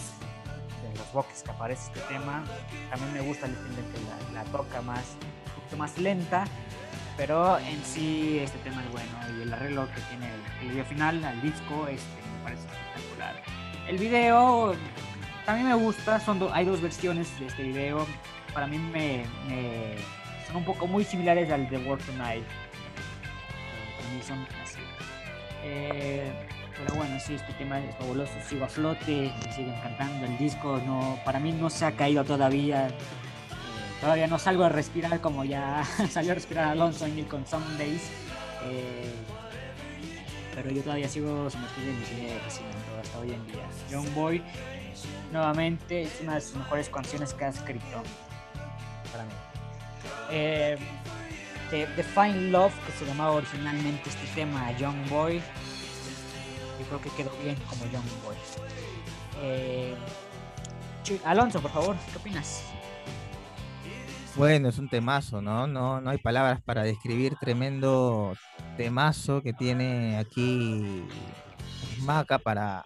de 0.84 0.96
los 0.96 1.12
boxes 1.12 1.42
que 1.42 1.50
aparece 1.50 1.90
este 1.92 2.00
tema. 2.02 2.44
También 2.88 3.12
me 3.12 3.20
gusta 3.22 3.46
el 3.46 3.54
que 3.54 4.32
la, 4.32 4.44
toca 4.52 4.82
más, 4.82 5.16
un 5.46 5.54
poquito 5.56 5.76
más 5.76 5.98
lenta. 5.98 6.44
Pero 7.16 7.58
en 7.58 7.82
sí 7.84 8.38
este 8.38 8.58
tema 8.58 8.84
es 8.84 8.92
bueno 8.92 9.38
y 9.38 9.42
el 9.42 9.52
arreglo 9.52 9.88
que 9.92 10.00
tiene 10.02 10.30
el 10.60 10.68
video 10.68 10.84
final 10.84 11.24
al 11.24 11.42
disco 11.42 11.88
este, 11.88 12.22
me 12.36 12.44
parece 12.44 12.62
espectacular. 12.68 13.42
El 13.88 13.98
video 13.98 14.74
también 15.46 15.68
me 15.68 15.74
gusta, 15.74 16.20
son 16.20 16.38
do- 16.38 16.52
hay 16.52 16.64
dos 16.64 16.80
versiones 16.80 17.38
de 17.40 17.46
este 17.46 17.62
video. 17.62 18.06
Para 18.52 18.66
mí 18.66 18.78
me, 18.78 19.24
me- 19.48 19.96
son 20.46 20.56
un 20.56 20.64
poco 20.64 20.86
muy 20.86 21.04
similares 21.04 21.50
al 21.50 21.68
de 21.70 21.78
World 21.78 22.04
Tonight. 22.04 22.44
Para 23.96 24.08
mí 24.14 24.22
son 24.26 24.46
así. 24.62 24.78
Eh, 25.64 26.30
pero 26.78 26.94
bueno, 26.96 27.18
sí, 27.18 27.34
este 27.34 27.52
tema 27.54 27.80
es 27.80 27.94
fabuloso, 27.96 28.32
sigo 28.48 28.64
a 28.64 28.68
flote, 28.68 29.32
me 29.44 29.52
siguen 29.52 29.74
cantando 29.82 30.26
el 30.26 30.36
disco, 30.38 30.80
no, 30.86 31.18
para 31.24 31.40
mí 31.40 31.52
no 31.52 31.70
se 31.70 31.86
ha 31.86 31.92
caído 31.92 32.22
todavía. 32.24 32.88
Eh, 32.88 32.92
todavía 34.00 34.26
no 34.26 34.38
salgo 34.38 34.64
a 34.64 34.68
respirar 34.68 35.20
como 35.20 35.44
ya 35.44 35.82
salió 36.10 36.32
a 36.32 36.34
respirar 36.34 36.68
Alonso 36.68 37.06
en 37.06 37.24
con 37.24 37.46
Sundays. 37.46 38.02
Eh, 38.64 39.12
pero 40.54 40.70
yo 40.70 40.82
todavía 40.82 41.06
sigo 41.08 41.50
sumergido 41.50 41.90
en 41.90 42.00
mi 42.00 42.06
sigue 42.06 42.38
fascinando 42.42 42.98
hasta 43.02 43.18
hoy 43.18 43.32
en 43.32 43.46
día. 43.46 43.66
Young 43.90 44.14
Boy, 44.14 44.42
nuevamente, 45.32 46.02
es 46.02 46.20
una 46.22 46.34
de 46.34 46.40
sus 46.40 46.56
mejores 46.56 46.88
canciones 46.88 47.34
que 47.34 47.44
ha 47.44 47.48
escrito 47.48 48.02
para 49.12 49.24
mí. 49.24 49.30
Eh, 50.30 50.78
Fine 52.14 52.50
Love, 52.50 52.74
que 52.86 52.92
se 52.92 53.06
llamaba 53.06 53.32
originalmente 53.32 54.08
este 54.08 54.26
tema 54.34 54.70
Young 54.78 55.08
Boy, 55.08 55.42
yo 56.78 56.86
creo 56.86 57.00
que 57.00 57.10
quedó 57.10 57.30
bien 57.42 57.56
como 57.68 57.84
Young 57.86 58.04
Boy. 58.24 58.36
Eh, 59.42 59.94
Alonso, 61.24 61.60
por 61.60 61.70
favor, 61.70 61.96
¿qué 62.12 62.18
opinas? 62.18 62.62
Bueno, 64.36 64.68
es 64.68 64.78
un 64.78 64.88
temazo, 64.88 65.40
¿no? 65.40 65.66
No, 65.66 66.00
no 66.00 66.10
hay 66.10 66.18
palabras 66.18 66.60
para 66.60 66.82
describir 66.82 67.36
tremendo 67.40 68.34
temazo 68.76 69.42
que 69.42 69.54
tiene 69.54 70.18
aquí 70.18 71.04
Maca 72.00 72.38
para, 72.38 72.84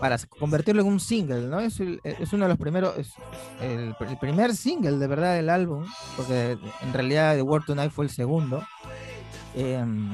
para 0.00 0.16
convertirlo 0.38 0.82
en 0.82 0.88
un 0.88 1.00
single, 1.00 1.42
¿no? 1.48 1.60
Es, 1.60 1.80
el- 1.80 2.00
es 2.04 2.32
uno 2.32 2.44
de 2.44 2.48
los 2.50 2.58
primeros, 2.58 2.96
es 2.98 3.12
el, 3.60 3.94
el 4.08 4.18
primer 4.18 4.54
single 4.54 4.98
de 4.98 5.06
verdad 5.06 5.34
del 5.34 5.50
álbum, 5.50 5.84
porque 6.16 6.58
en 6.82 6.92
realidad 6.92 7.34
The 7.34 7.42
World 7.42 7.66
Tonight 7.66 7.90
fue 7.90 8.04
el 8.04 8.10
segundo. 8.10 8.64
Em, 9.54 10.08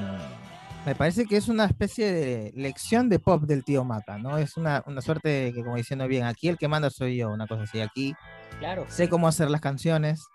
me 0.86 0.94
parece 0.94 1.26
que 1.26 1.36
es 1.36 1.48
una 1.48 1.64
especie 1.64 2.12
de 2.12 2.52
lección 2.54 3.08
de 3.08 3.18
pop 3.18 3.42
del 3.44 3.64
tío 3.64 3.84
Maca, 3.84 4.18
¿no? 4.18 4.36
Es 4.38 4.56
una, 4.56 4.82
una 4.86 5.00
suerte 5.00 5.28
de 5.28 5.52
que, 5.52 5.62
como 5.62 5.76
diciendo 5.76 6.06
bien, 6.06 6.24
aquí 6.24 6.48
el 6.48 6.58
que 6.58 6.68
manda 6.68 6.90
soy 6.90 7.16
yo, 7.16 7.30
una 7.30 7.46
cosa 7.46 7.62
así, 7.64 7.80
aquí 7.80 8.14
Claro. 8.58 8.84
sé 8.88 9.08
cómo 9.08 9.26
hacer 9.26 9.50
las 9.50 9.60
canciones, 9.60 10.26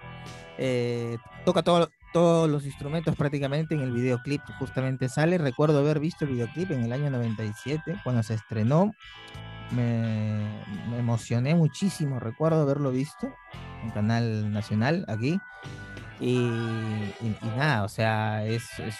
eh, 0.57 1.17
toca 1.45 1.61
todo- 1.63 1.89
todos 2.13 2.49
los 2.49 2.65
instrumentos 2.65 3.15
prácticamente 3.15 3.75
en 3.75 3.81
el 3.81 3.91
videoclip, 3.91 4.41
justamente 4.59 5.09
sale, 5.09 5.37
recuerdo 5.37 5.79
haber 5.79 5.99
visto 5.99 6.25
el 6.25 6.31
videoclip 6.31 6.71
en 6.71 6.83
el 6.83 6.91
año 6.93 7.09
97, 7.09 7.99
cuando 8.03 8.23
se 8.23 8.33
estrenó, 8.35 8.93
me, 9.71 10.47
me 10.89 10.97
emocioné 10.99 11.55
muchísimo, 11.55 12.19
recuerdo 12.19 12.61
haberlo 12.63 12.91
visto 12.91 13.31
en 13.83 13.91
Canal 13.91 14.51
Nacional 14.51 15.05
aquí. 15.07 15.39
Y, 16.21 16.35
y- 16.37 17.37
y 17.41 17.45
nada, 17.55 17.83
o 17.83 17.87
sea, 17.87 18.45
es, 18.45 18.63
es- 18.79 18.97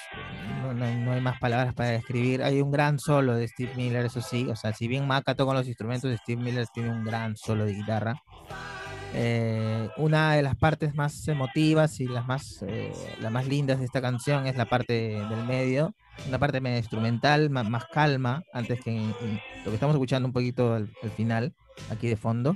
no, 0.62 0.74
no- 0.74 0.86
no 1.00 1.12
hay 1.12 1.20
más 1.20 1.38
palabras 1.38 1.74
para 1.74 1.90
describir. 1.90 2.42
Hay 2.44 2.62
un 2.62 2.72
gran 2.72 2.98
solo 2.98 3.36
de 3.36 3.46
Steve 3.46 3.74
Miller, 3.76 4.06
eso 4.06 4.22
sí. 4.22 4.48
O 4.50 4.56
sea, 4.56 4.72
si 4.74 4.88
bien 4.88 5.06
Maca 5.06 5.36
toca 5.36 5.54
los 5.54 5.68
instrumentos, 5.68 6.16
Steve 6.22 6.42
Miller 6.42 6.66
tiene 6.74 6.92
un 6.92 7.04
gran 7.04 7.36
solo 7.36 7.66
de 7.66 7.74
guitarra. 7.74 8.22
Eh, 9.14 9.90
una 9.98 10.34
de 10.36 10.44
las 10.44 10.56
partes 10.56 10.94
más 10.94 11.28
emotivas 11.28 12.00
y 12.00 12.08
las 12.08 12.28
más, 12.28 12.64
eh, 12.68 12.92
las 13.20 13.32
más 13.32 13.48
lindas 13.48 13.80
de 13.80 13.86
esta 13.86 14.02
canción 14.02 14.46
es 14.46 14.56
la 14.56 14.66
parte 14.66 14.94
del 14.94 15.46
medio, 15.46 15.96
una 16.28 16.38
parte 16.38 16.62
medio 16.62 16.78
instrumental, 16.78 17.50
ma- 17.50 17.64
más, 17.64 17.86
calma, 17.88 18.44
antes 18.54 18.80
que 18.82 18.92
lo 19.66 19.72
que 19.72 19.74
estamos 19.74 19.96
escuchando 19.96 20.28
un 20.28 20.34
poquito 20.34 20.76
al, 20.76 20.90
al 21.02 21.10
final, 21.12 21.54
aquí 21.90 22.08
de 22.08 22.18
fondo. 22.18 22.56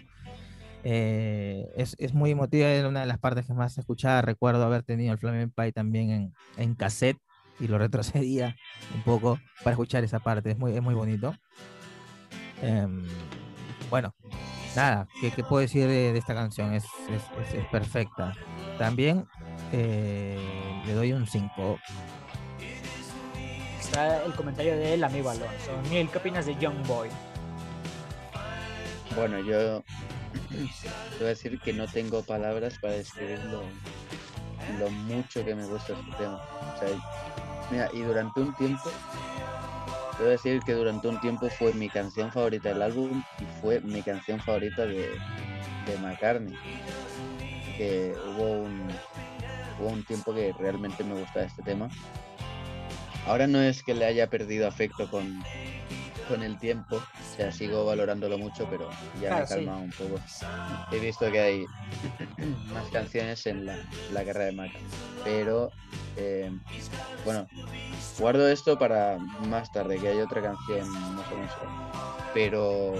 Eh, 0.83 1.65
es, 1.75 1.95
es 1.97 2.13
muy 2.13 2.31
emotiva, 2.31 2.67
era 2.67 2.87
una 2.89 2.99
de 2.99 3.05
las 3.07 3.17
partes 3.17 3.45
que 3.47 3.53
más 3.53 3.77
escuchaba. 3.77 4.21
Recuerdo 4.21 4.63
haber 4.63 4.83
tenido 4.83 5.13
el 5.13 5.17
Flaming 5.17 5.49
Pie 5.49 5.71
también 5.71 6.09
en, 6.11 6.33
en 6.57 6.75
cassette 6.75 7.17
y 7.59 7.67
lo 7.67 7.77
retrocedía 7.79 8.55
un 8.93 9.01
poco 9.03 9.39
para 9.63 9.71
escuchar 9.71 10.03
esa 10.03 10.19
parte, 10.19 10.51
es 10.51 10.57
muy, 10.59 10.75
es 10.75 10.81
muy 10.83 10.93
bonito. 10.93 11.33
Em, 12.61 13.03
bueno, 13.89 14.13
nada, 14.75 15.07
¿qué, 15.21 15.31
qué 15.31 15.43
puedo 15.43 15.61
decir 15.61 15.87
de, 15.87 16.13
de 16.13 16.19
esta 16.19 16.33
canción? 16.33 16.73
Es, 16.73 16.85
es- 17.09 17.47
es- 17.47 17.53
es 17.55 17.65
perfecta. 17.67 18.33
También 18.77 19.27
eh, 19.71 20.37
le 20.85 20.93
doy 20.93 21.13
un 21.13 21.27
5. 21.27 21.79
Está 23.79 24.23
el 24.25 24.33
comentario 24.33 24.75
del 24.77 25.03
amigo 25.03 25.29
Alonso. 25.29 25.71
Miguel, 25.83 26.09
¿qué 26.09 26.17
opinas 26.17 26.45
de 26.45 26.55
Young 26.55 26.85
Boy? 26.87 27.09
Bueno, 29.15 29.39
yo 29.39 29.83
te 30.49 31.17
voy 31.19 31.25
a 31.25 31.29
decir 31.29 31.59
que 31.59 31.73
no 31.73 31.87
tengo 31.87 32.23
palabras 32.23 32.79
para 32.79 32.93
describir 32.93 33.39
lo, 33.45 33.61
lo 34.79 34.89
mucho 34.89 35.45
que 35.45 35.53
me 35.53 35.65
gusta 35.65 35.93
este 35.93 36.11
tema. 36.17 36.41
O 36.75 36.79
sea, 36.79 36.89
mira, 37.69 37.89
y 37.93 38.01
durante 38.01 38.39
un 38.41 38.53
tiempo, 38.55 38.89
a 40.27 40.31
decir 40.31 40.61
que 40.65 40.73
durante 40.73 41.07
un 41.07 41.19
tiempo 41.19 41.49
fue 41.49 41.73
mi 41.73 41.89
canción 41.89 42.31
favorita 42.31 42.69
del 42.69 42.81
álbum 42.81 43.23
y 43.39 43.61
fue 43.61 43.79
mi 43.81 44.01
canción 44.01 44.39
favorita 44.39 44.85
de, 44.85 45.09
de 45.85 45.97
McCartney. 46.01 46.55
Que 47.77 48.13
hubo 48.27 48.63
un, 48.63 48.87
hubo 49.79 49.89
un 49.89 50.03
tiempo 50.03 50.33
que 50.33 50.53
realmente 50.59 51.03
me 51.03 51.19
gustaba 51.19 51.45
este 51.45 51.63
tema. 51.63 51.89
Ahora 53.25 53.47
no 53.47 53.61
es 53.61 53.83
que 53.83 53.93
le 53.93 54.05
haya 54.05 54.29
perdido 54.29 54.67
afecto 54.67 55.09
con, 55.09 55.41
con 56.27 56.43
el 56.43 56.57
tiempo, 56.57 56.97
o 56.97 57.35
sea, 57.35 57.51
sigo 57.51 57.85
valorándolo 57.85 58.37
mucho, 58.37 58.67
pero 58.69 58.89
ya 59.21 59.29
Claro, 59.29 59.35
me 59.37 59.43
he 59.43 59.47
sí. 59.47 59.53
calmado 59.55 59.79
un 59.79 59.91
poco. 59.91 60.19
He 60.91 60.99
visto 60.99 61.31
que 61.31 61.39
hay 61.39 61.65
más 62.73 62.87
canciones 62.91 63.45
en 63.47 63.65
la, 63.65 63.77
la 64.11 64.23
guerra 64.23 64.45
de 64.45 64.51
Maca, 64.53 64.79
pero 65.23 65.71
eh, 66.17 66.51
bueno, 67.25 67.47
guardo 68.19 68.47
esto 68.47 68.77
para 68.77 69.17
más 69.47 69.71
tarde, 69.71 69.97
que 69.99 70.07
hay 70.09 70.19
otra 70.19 70.41
canción 70.41 70.87
más 71.15 71.31
o 71.31 71.35
menos. 71.35 71.51
Pero 72.33 72.93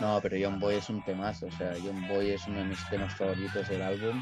no, 0.00 0.18
pero 0.22 0.36
John 0.42 0.58
Boy 0.58 0.76
es 0.76 0.88
un 0.88 1.02
temazo, 1.04 1.46
o 1.46 1.52
sea, 1.52 1.74
John 1.84 2.06
Boy 2.08 2.30
es 2.30 2.46
uno 2.46 2.58
de 2.58 2.64
mis 2.64 2.88
temas 2.88 3.14
favoritos 3.14 3.68
del 3.68 3.82
álbum. 3.82 4.20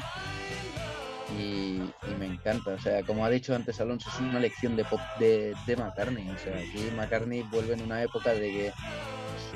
Y, 1.37 1.79
me 2.17 2.25
encanta, 2.25 2.71
o 2.71 2.79
sea, 2.79 3.03
como 3.03 3.23
ha 3.23 3.29
dicho 3.29 3.55
antes 3.55 3.79
Alonso, 3.79 4.09
es 4.09 4.19
una 4.19 4.39
lección 4.39 4.75
de 4.75 4.83
pop 4.83 4.99
de, 5.19 5.55
de 5.65 5.77
McCartney. 5.77 6.27
O 6.29 6.37
sea, 6.37 6.57
aquí 6.57 6.89
McCartney 6.95 7.43
vuelve 7.43 7.75
en 7.75 7.83
una 7.83 8.01
época 8.01 8.33
de 8.33 8.51
que 8.51 8.73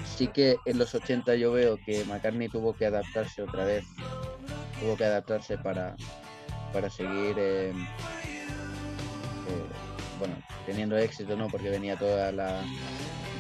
sí 0.06 0.28
que 0.28 0.58
en 0.66 0.78
los 0.78 0.94
80 0.94 1.36
yo 1.36 1.52
veo 1.52 1.78
que 1.86 2.04
McCartney 2.06 2.50
tuvo 2.50 2.76
que 2.76 2.86
adaptarse 2.86 3.42
otra 3.42 3.66
vez, 3.66 3.86
tuvo 4.80 4.98
que 4.98 5.06
adaptarse 5.06 5.58
para, 5.58 5.96
para 6.72 6.90
seguir, 6.90 7.36
eh, 7.38 7.72
eh, 7.72 7.74
bueno, 10.24 10.42
teniendo 10.66 10.98
éxito, 10.98 11.36
¿no? 11.36 11.50
Porque 11.50 11.70
venía 11.70 11.98
toda 11.98 12.32
la 12.32 12.62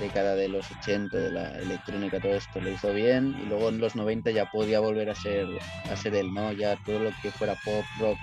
década 0.02 0.36
de 0.36 0.50
los 0.50 0.70
80, 0.70 1.18
de 1.18 1.32
la 1.32 1.58
electrónica, 1.60 2.20
todo 2.20 2.34
esto 2.34 2.60
lo 2.60 2.70
hizo 2.70 2.92
bien 2.92 3.34
y 3.42 3.46
luego 3.46 3.70
en 3.70 3.80
los 3.80 3.96
90 3.96 4.32
ya 4.32 4.46
podía 4.46 4.82
volver 4.82 5.10
a 5.10 5.16
ser, 5.16 5.48
a 5.90 5.96
ser 5.96 6.14
él, 6.16 6.34
¿no? 6.34 6.52
Ya 6.52 6.76
todo 6.86 7.00
lo 7.00 7.12
que 7.22 7.32
fuera 7.32 7.56
pop, 7.64 7.86
rock, 8.00 8.18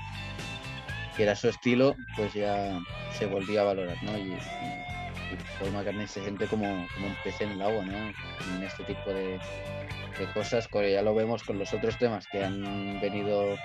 que 1.16 1.22
era 1.22 1.34
su 1.34 1.48
estilo, 1.48 1.96
pues 2.16 2.34
ya 2.34 2.78
se 3.18 3.24
volvía 3.26 3.62
a 3.62 3.64
valorar, 3.64 3.96
¿no? 4.02 4.18
Y, 4.18 4.22
y- 4.32 4.34
y 5.32 5.38
Paul 5.58 5.72
McCartney 5.72 6.06
se 6.08 6.20
siente 6.22 6.46
como, 6.48 6.86
como 6.94 7.06
un 7.06 7.16
pez 7.24 7.40
en 7.40 7.52
el 7.52 7.62
agua, 7.62 7.82
¿no? 7.86 8.12
En 8.56 8.62
este 8.62 8.84
tipo 8.84 9.10
de, 9.12 9.38
de 10.20 10.30
cosas, 10.32 10.68
ya 10.72 11.02
lo 11.02 11.14
vemos 11.14 11.42
con 11.42 11.58
los 11.58 11.72
otros 11.72 11.96
temas 11.96 12.26
que 12.26 12.44
han 12.44 13.00
venido 13.00 13.56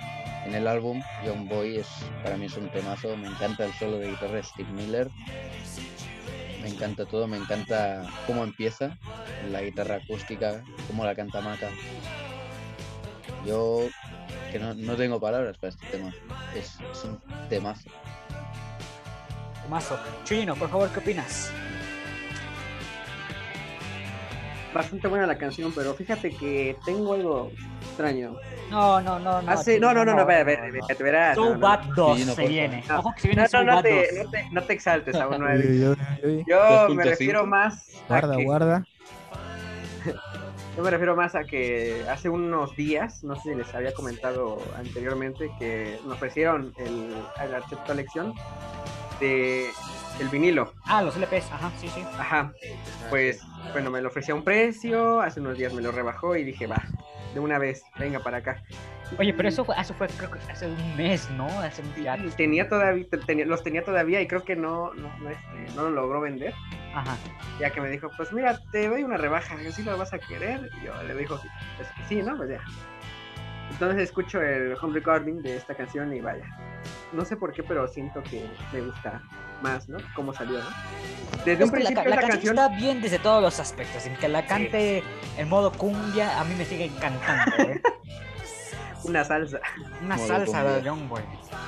en 0.45 0.55
el 0.55 0.67
álbum. 0.67 1.01
Young 1.25 1.49
Boy 1.49 1.77
es, 1.77 1.87
para 2.23 2.37
mí 2.37 2.45
es 2.45 2.55
un 2.55 2.69
temazo, 2.69 3.15
me 3.17 3.27
encanta 3.27 3.65
el 3.65 3.73
solo 3.73 3.99
de 3.99 4.09
guitarra 4.09 4.35
de 4.35 4.43
Steve 4.43 4.71
Miller, 4.71 5.09
me 6.61 6.69
encanta 6.69 7.05
todo, 7.05 7.27
me 7.27 7.35
encanta 7.35 8.05
cómo 8.25 8.43
empieza, 8.43 8.97
la 9.51 9.61
guitarra 9.61 9.95
acústica, 9.95 10.63
cómo 10.87 11.03
la 11.03 11.13
canta 11.13 11.41
Maca. 11.41 11.69
Yo 13.45 13.89
que 14.51 14.57
no, 14.57 14.73
no 14.73 14.95
tengo 14.95 15.19
palabras 15.19 15.57
para 15.57 15.71
este 15.71 15.85
tema, 15.87 16.13
es, 16.55 16.77
un 17.03 17.19
temazo. 17.49 17.89
Mazo. 19.69 19.99
Chuyino, 20.23 20.55
por 20.55 20.69
favor, 20.69 20.89
¿qué 20.91 20.99
opinas? 20.99 21.51
Bastante 24.75 25.07
buena 25.07 25.25
la 25.25 25.37
canción, 25.37 25.71
pero 25.73 25.93
fíjate 25.93 26.31
que 26.31 26.75
tengo 26.83 27.13
algo 27.13 27.49
extraño. 27.81 28.35
No, 28.69 28.99
no, 28.99 29.17
no, 29.19 29.41
no. 29.41 29.49
Hace, 29.49 29.79
no, 29.79 29.93
no, 29.93 30.03
no, 30.03 30.13
no, 30.13 30.29
espera, 30.29 30.67
espera, 30.67 30.95
verás. 30.99 31.35
So 31.35 31.45
no, 31.45 31.53
no, 31.53 31.59
Bad 31.59 31.79
2 31.95 32.19
Sí, 32.19 32.25
no, 32.25 32.33
se 32.35 32.47
viene. 32.49 32.83
Ojo 32.93 33.13
que 33.15 33.21
se 33.21 33.27
No, 33.29 33.33
viene 33.35 33.49
no, 33.53 33.63
no 33.63 33.75
Bad 33.75 33.83
te, 33.83 34.13
2. 34.17 34.25
no, 34.25 34.31
te, 34.31 34.49
no 34.51 34.63
te 34.63 34.73
exaltes, 34.73 35.15
aún 35.15 35.39
no. 35.39 35.47
Yo 35.55 36.89
me 36.89 37.03
2.5. 37.03 37.03
refiero 37.05 37.45
más 37.45 37.95
a 38.03 38.07
Guarda, 38.09 38.35
que, 38.35 38.43
guarda. 38.43 38.85
yo 40.75 40.83
me 40.83 40.89
refiero 40.89 41.15
más 41.15 41.35
a 41.35 41.45
que 41.45 42.05
hace 42.09 42.27
unos 42.27 42.75
días, 42.75 43.23
no 43.23 43.37
sé 43.37 43.51
si 43.53 43.55
les 43.55 43.73
había 43.73 43.93
comentado 43.93 44.57
anteriormente, 44.77 45.49
que 45.57 45.97
me 46.05 46.15
ofrecieron 46.15 46.73
el, 46.75 47.15
el 47.41 47.55
Archet 47.55 47.79
Collection 47.87 48.33
de 49.21 49.69
el 50.19 50.29
vinilo. 50.29 50.73
Ah, 50.85 51.01
los 51.01 51.15
LPs, 51.17 51.51
ajá, 51.51 51.71
sí, 51.79 51.87
sí. 51.89 52.03
Ajá. 52.17 52.53
Pues, 53.09 53.41
bueno, 53.73 53.89
me 53.91 54.01
lo 54.01 54.07
ofrecía 54.09 54.33
a 54.33 54.37
un 54.37 54.43
precio, 54.43 55.21
hace 55.21 55.39
unos 55.39 55.57
días 55.57 55.73
me 55.73 55.81
lo 55.81 55.91
rebajó 55.91 56.35
y 56.35 56.43
dije, 56.43 56.67
va, 56.67 56.81
de 57.33 57.39
una 57.39 57.57
vez, 57.59 57.83
venga 57.97 58.19
para 58.19 58.37
acá. 58.37 58.61
Oye, 59.19 59.33
pero 59.33 59.49
eso 59.49 59.63
fue, 59.63 59.75
eso 59.79 59.93
fue 59.93 60.07
creo 60.07 60.31
que 60.31 60.39
hace 60.51 60.67
un 60.67 60.97
mes, 60.97 61.29
¿no? 61.31 61.45
Hace 61.61 61.83
un. 61.83 61.93
Y 62.25 62.29
tenía 62.31 62.67
todavía, 62.67 63.05
tenía- 63.27 63.45
los 63.45 63.61
tenía 63.63 63.83
todavía 63.83 64.19
y 64.21 64.27
creo 64.27 64.43
que 64.43 64.55
no, 64.55 64.93
no, 64.95 65.15
no, 65.19 65.29
este, 65.29 65.75
no 65.75 65.83
lo 65.83 65.89
logró 65.91 66.21
vender. 66.21 66.53
Ajá. 66.93 67.15
Ya 67.59 67.69
que 67.69 67.81
me 67.81 67.89
dijo, 67.89 68.09
pues 68.17 68.33
mira, 68.33 68.59
te 68.71 68.87
doy 68.87 69.03
una 69.03 69.17
rebaja, 69.17 69.57
¿sí 69.71 69.83
lo 69.83 69.95
vas 69.97 70.13
a 70.13 70.17
querer? 70.19 70.69
Y 70.81 70.85
yo 70.85 71.03
le 71.03 71.13
dijo, 71.15 71.39
pues, 71.77 71.87
sí, 72.09 72.23
¿no? 72.23 72.35
Pues 72.35 72.49
ya. 72.49 72.61
Entonces 73.71 74.03
escucho 74.03 74.41
el 74.41 74.75
home 74.81 74.93
recording 74.93 75.41
de 75.41 75.57
esta 75.57 75.73
canción 75.75 76.13
y 76.15 76.21
vaya. 76.21 76.45
No 77.11 77.25
sé 77.25 77.35
por 77.35 77.51
qué, 77.53 77.63
pero 77.63 77.87
siento 77.87 78.21
que 78.23 78.45
me 78.71 78.81
gusta 78.81 79.21
más, 79.61 79.89
¿no? 79.89 79.97
Cómo 80.15 80.33
salió, 80.33 80.59
¿no? 80.59 80.65
Desde 81.45 81.53
Es 81.53 81.59
un 81.61 81.65
la, 81.67 81.71
principio 81.71 82.03
ca- 82.03 82.09
la 82.09 82.15
la 82.15 82.21
canción 82.21 82.55
canción... 82.55 82.71
está 82.73 82.77
bien 82.77 83.01
desde 83.01 83.19
todos 83.19 83.41
los 83.41 83.59
aspectos. 83.59 84.05
En 84.05 84.15
que 84.17 84.27
la 84.27 84.45
cante 84.45 85.03
en 85.37 85.49
modo 85.49 85.71
cumbia, 85.71 86.39
a 86.39 86.43
mí 86.45 86.53
me 86.55 86.65
sigue 86.65 86.85
encantando, 86.85 87.55
¿eh? 87.63 87.81
Una 89.03 89.23
salsa. 89.23 89.59
Una 90.03 90.15
Modo 90.15 90.27
salsa 90.27 90.63
de 90.63 90.71
cumbia. 90.73 90.83
Young 90.85 91.07
Boy. 91.09 91.21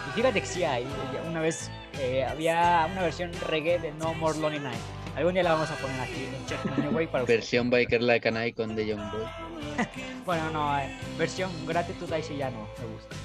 Y 0.10 0.12
fíjate 0.16 0.42
que 0.42 0.48
sí 0.48 0.64
hay. 0.64 0.88
Una 1.30 1.40
vez 1.40 1.70
eh, 2.00 2.26
había 2.26 2.88
una 2.92 3.02
versión 3.04 3.32
reggae 3.48 3.78
de 3.80 3.92
No 3.94 4.14
More 4.16 4.38
Lonely 4.40 4.60
Night. 4.60 4.80
Algún 5.16 5.34
día 5.34 5.44
la 5.44 5.54
vamos 5.54 5.70
a 5.72 5.76
poner 5.76 6.00
aquí 6.02 6.26
en 6.36 6.46
Check 6.48 6.78
New 6.78 6.92
Way 6.96 7.08
para. 7.08 7.26
Versión 7.26 7.70
Biker 7.70 8.02
Like 8.02 8.28
an 8.28 8.44
Icon 8.44 8.76
de 8.76 8.88
Young 8.88 9.12
Boy. 9.12 9.22
Bueno, 10.26 10.50
no, 10.52 10.78
eh, 10.80 10.90
versión 11.18 11.52
gratitud 11.66 12.12
ahí 12.12 12.24
sí 12.24 12.38
ya 12.38 12.50
no 12.50 12.68
me 12.80 12.94
gusta. 12.94 13.16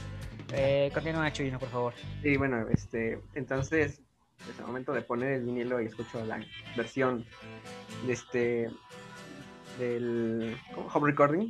Eh, 0.53 0.91
continúa, 0.93 1.33
Chuyino, 1.33 1.59
por 1.59 1.70
favor. 1.70 1.95
Y 2.22 2.37
bueno, 2.37 2.68
este, 2.68 3.20
entonces, 3.35 4.01
es 4.51 4.59
el 4.59 4.66
momento 4.66 4.93
de 4.93 5.03
poner 5.03 5.33
el 5.33 5.43
vinilo 5.43 5.80
y 5.80 5.87
escucho 5.87 6.24
la 6.24 6.45
versión 6.76 7.24
de 8.07 8.12
este, 8.12 8.70
del 9.78 10.57
¿cómo? 10.74 10.89
home 10.89 11.11
recording. 11.11 11.49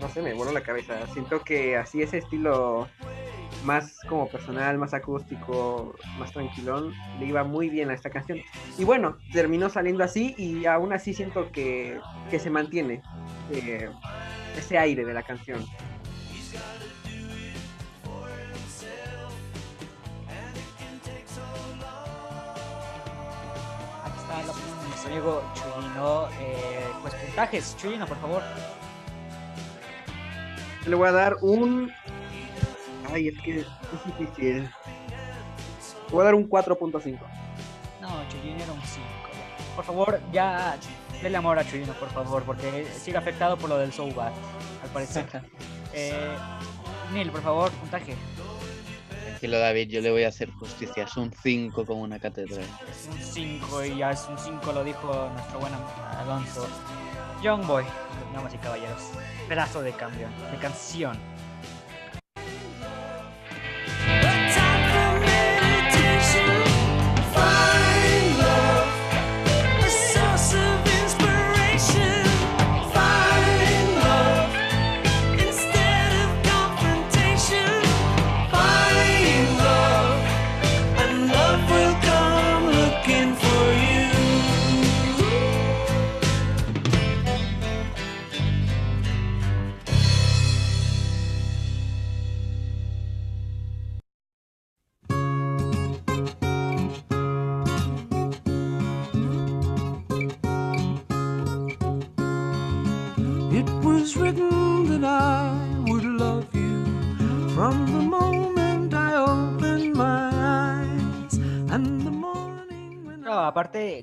No 0.00 0.08
sé, 0.08 0.20
me 0.20 0.34
voló 0.34 0.52
la 0.52 0.62
cabeza. 0.62 1.06
Siento 1.08 1.42
que 1.42 1.76
así 1.76 2.02
ese 2.02 2.18
estilo 2.18 2.88
más 3.64 3.98
como 4.08 4.28
personal, 4.28 4.78
más 4.78 4.94
acústico, 4.94 5.94
más 6.18 6.32
tranquilón, 6.32 6.92
le 7.18 7.26
iba 7.26 7.44
muy 7.44 7.68
bien 7.68 7.90
a 7.90 7.94
esta 7.94 8.10
canción. 8.10 8.40
Y 8.78 8.84
bueno, 8.84 9.18
terminó 9.32 9.68
saliendo 9.68 10.04
así 10.04 10.34
y 10.36 10.66
aún 10.66 10.92
así 10.92 11.14
siento 11.14 11.50
que, 11.52 12.00
que 12.30 12.38
se 12.38 12.50
mantiene 12.50 13.02
eh, 13.50 13.88
ese 14.56 14.78
aire 14.78 15.04
de 15.04 15.14
la 15.14 15.22
canción. 15.22 15.64
Aquí 24.04 24.18
está 24.18 24.42
la 24.42 24.50
opinión 24.50 24.78
de 24.80 24.88
nuestro 24.88 25.10
amigo 25.12 25.42
Chuyino. 25.54 26.28
Eh, 26.40 26.86
pues 27.02 27.14
puntajes, 27.14 27.76
Chuyino, 27.76 28.06
por 28.06 28.16
favor. 28.18 28.42
Le 30.86 30.96
voy 30.96 31.08
a 31.08 31.12
dar 31.12 31.36
un. 31.42 31.92
Ay, 33.10 33.28
es 33.28 33.40
que 33.42 33.60
es 33.60 33.66
difícil. 34.18 34.68
Voy 36.10 36.20
a 36.22 36.24
dar 36.24 36.34
un 36.34 36.48
4.5. 36.48 37.18
No, 38.00 38.08
Chuyino 38.28 38.62
era 38.62 38.72
un 38.72 38.82
5. 38.82 39.06
Por 39.76 39.84
favor, 39.84 40.20
ya 40.32 40.76
denle 41.22 41.38
amor 41.38 41.58
a 41.58 41.64
Chuyino, 41.64 41.92
por 41.94 42.10
favor, 42.10 42.42
porque 42.42 42.86
sigue 43.00 43.16
afectado 43.16 43.56
por 43.56 43.70
lo 43.70 43.78
del 43.78 43.92
so 43.92 44.06
bad, 44.12 44.32
al 44.82 44.88
parecer. 44.92 45.26
Eh, 45.94 46.36
Neil, 47.12 47.30
por 47.30 47.42
favor, 47.42 47.70
puntaje. 47.72 48.14
Tranquilo 49.26 49.58
David, 49.58 49.88
yo 49.88 50.00
le 50.00 50.10
voy 50.10 50.24
a 50.24 50.28
hacer 50.28 50.50
justicia. 50.52 51.04
Es 51.04 51.16
un 51.16 51.32
5 51.32 51.86
como 51.86 52.02
una 52.02 52.18
catedral. 52.18 52.64
Es 52.90 53.08
un 53.10 53.18
5 53.18 53.84
y 53.84 53.96
ya 53.96 54.10
es 54.10 54.26
un 54.28 54.38
5, 54.38 54.72
lo 54.72 54.84
dijo 54.84 55.28
nuestro 55.32 55.58
buen 55.60 55.72
am- 55.74 56.18
Alonso. 56.20 56.66
Young 57.42 57.66
Boy, 57.66 57.84
damas 58.34 58.54
y 58.54 58.58
caballeros. 58.58 59.02
Pedazo 59.48 59.82
de 59.82 59.92
cambio, 59.92 60.28
de 60.50 60.58
canción. 60.58 61.18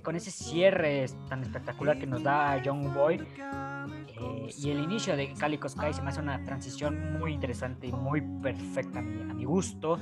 Con 0.01 0.15
ese 0.15 0.32
cierre 0.32 1.05
tan 1.28 1.43
espectacular 1.43 1.99
que 1.99 2.07
nos 2.07 2.24
da 2.24 2.61
Young 2.61 2.93
Boy 2.93 3.15
eh, 3.17 4.49
y 4.57 4.72
el 4.72 4.80
inicio 4.80 5.15
de 5.15 5.34
Calico 5.34 5.70
Sky 5.70 5.93
se 5.93 6.01
me 6.01 6.09
hace 6.09 6.22
una 6.22 6.43
transición 6.43 7.20
muy 7.20 7.34
interesante 7.34 7.88
y 7.88 7.91
muy 7.91 8.22
perfecta 8.41 8.99
a 8.99 9.01
mi, 9.01 9.22
a 9.22 9.34
mi 9.34 9.45
gusto. 9.45 9.99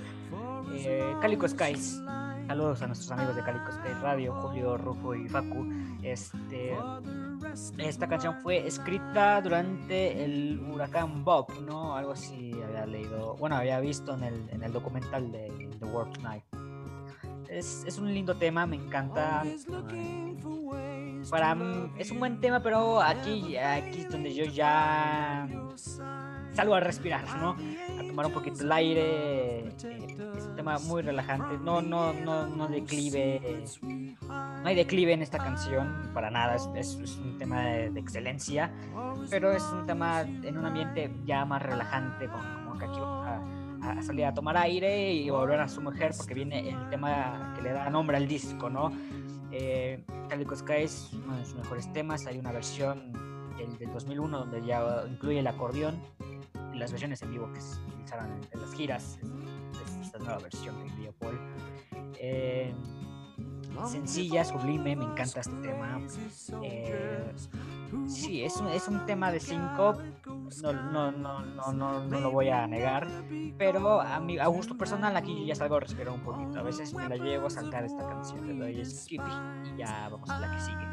Eh, 0.73 1.13
Calico 1.21 1.47
Skies, 1.47 2.01
saludos 2.47 2.81
a 2.81 2.87
nuestros 2.87 3.11
amigos 3.11 3.35
de 3.35 3.43
Calico 3.43 3.71
Sky 3.71 3.93
Radio, 4.01 4.33
Julio, 4.41 4.77
Rufo 4.77 5.13
y 5.15 5.27
Facu. 5.27 5.67
Este, 6.01 6.77
esta 7.77 8.07
canción 8.07 8.35
fue 8.41 8.65
escrita 8.65 9.41
durante 9.41 10.23
el 10.23 10.61
huracán 10.71 11.25
Bob, 11.25 11.47
¿no? 11.67 11.95
Algo 11.95 12.13
así 12.13 12.53
había 12.61 12.85
leído, 12.85 13.35
bueno, 13.35 13.57
había 13.57 13.79
visto 13.79 14.13
en 14.13 14.23
el, 14.23 14.49
en 14.49 14.63
el 14.63 14.71
documental 14.71 15.31
de 15.31 15.69
The 15.79 15.85
World 15.85 16.13
Tonight. 16.13 16.66
Es, 17.49 17.83
es 17.85 17.97
un 17.97 18.13
lindo 18.13 18.35
tema, 18.37 18.65
me 18.65 18.75
encanta. 18.75 19.43
Para 21.29 21.57
es 21.97 22.11
un 22.11 22.19
buen 22.19 22.39
tema, 22.39 22.61
pero 22.61 23.01
aquí, 23.01 23.57
aquí 23.57 24.01
es 24.01 24.09
donde 24.09 24.33
yo 24.33 24.45
ya 24.45 25.47
salgo 26.53 26.75
a 26.75 26.79
respirar, 26.79 27.23
¿no? 27.39 27.51
A 27.51 28.07
tomar 28.07 28.25
un 28.27 28.31
poquito 28.33 28.61
el 28.63 28.71
aire. 28.71 29.01
eh, 29.03 29.75
es 30.37 30.43
un 30.45 30.55
tema 30.55 30.79
muy 30.79 31.01
relajante. 31.01 31.57
No, 31.57 31.81
no, 31.81 32.13
no, 32.13 32.47
no 32.47 32.67
declive. 32.67 33.63
No 34.21 34.61
hay 34.67 34.75
declive 34.75 35.13
en 35.13 35.21
esta 35.21 35.37
canción 35.37 36.09
para 36.13 36.29
nada. 36.29 36.55
Es, 36.55 36.69
es- 36.75 36.95
es 36.99 37.17
un 37.17 37.37
tema 37.37 37.61
de, 37.61 37.89
de 37.91 37.99
excelencia, 37.99 38.71
pero 39.29 39.51
es 39.51 39.63
un 39.63 39.85
tema 39.85 40.21
en 40.21 40.57
un 40.57 40.65
ambiente 40.65 41.11
ya 41.25 41.45
más 41.45 41.61
relajante, 41.61 42.27
como, 42.27 42.43
como 42.65 42.77
que 42.79 42.85
aquí 42.85 42.99
vamos 42.99 43.27
a, 43.81 44.01
salir 44.01 44.25
a 44.25 44.33
tomar 44.33 44.57
aire 44.57 45.13
y 45.13 45.29
volver 45.29 45.59
a 45.59 45.67
su 45.67 45.81
mujer 45.81 46.11
porque 46.15 46.33
viene 46.33 46.69
el 46.69 46.89
tema 46.89 47.53
que 47.55 47.61
le 47.61 47.71
da 47.71 47.89
nombre 47.89 48.17
al 48.17 48.27
disco, 48.27 48.69
¿no? 48.69 48.91
Eh, 49.51 50.03
Calico 50.29 50.55
Sky 50.55 50.83
es 50.83 51.11
uno 51.13 51.37
de 51.37 51.45
sus 51.45 51.55
mejores 51.55 51.91
temas. 51.93 52.25
Hay 52.27 52.37
una 52.37 52.51
versión 52.51 53.13
del, 53.57 53.77
del 53.77 53.91
2001 53.91 54.39
donde 54.39 54.65
ya 54.65 55.03
incluye 55.09 55.39
el 55.39 55.47
acordeón 55.47 56.01
y 56.73 56.77
las 56.77 56.91
versiones 56.91 57.21
en 57.21 57.31
vivo 57.31 57.51
que 57.53 57.61
se 57.61 57.79
utilizaron 57.81 58.31
en, 58.31 58.39
en 58.51 58.61
las 58.61 58.73
giras. 58.73 59.19
Es, 59.21 59.91
es 59.91 60.07
esta 60.07 60.19
nueva 60.19 60.39
versión 60.39 60.75
que 60.83 60.89
envió 60.89 61.13
Paul. 61.13 61.39
Eh, 62.19 62.73
sencilla, 63.85 64.43
sublime, 64.43 64.95
me 64.95 65.05
encanta 65.05 65.41
este 65.41 65.55
tema. 65.61 65.99
Eh, 66.63 67.33
sí, 68.07 68.43
es 68.43 68.57
un, 68.57 68.67
es 68.69 68.87
un 68.87 69.05
tema 69.05 69.31
de 69.31 69.39
cinco, 69.39 69.97
no, 70.61 70.73
no, 70.73 71.11
no, 71.11 71.41
no, 71.41 71.73
no, 71.73 72.03
no 72.03 72.19
lo 72.19 72.31
voy 72.31 72.49
a 72.49 72.67
negar, 72.67 73.07
pero 73.57 74.01
a, 74.01 74.19
mi, 74.19 74.37
a 74.37 74.47
gusto 74.47 74.77
personal 74.77 75.15
aquí 75.15 75.45
ya 75.45 75.55
salgo 75.55 75.75
a 75.75 75.79
respirar 75.81 76.13
un 76.13 76.21
poquito. 76.21 76.59
A 76.59 76.63
veces 76.63 76.93
me 76.93 77.07
la 77.07 77.17
llevo 77.17 77.47
a 77.47 77.49
saltar 77.49 77.83
esta 77.85 78.07
canción, 78.07 78.47
le 78.47 78.53
doy 78.53 78.85
skip 78.85 79.21
y 79.65 79.77
ya 79.77 80.09
vamos 80.09 80.29
a 80.29 80.39
la 80.39 80.51
que 80.51 80.59
sigue. 80.59 80.87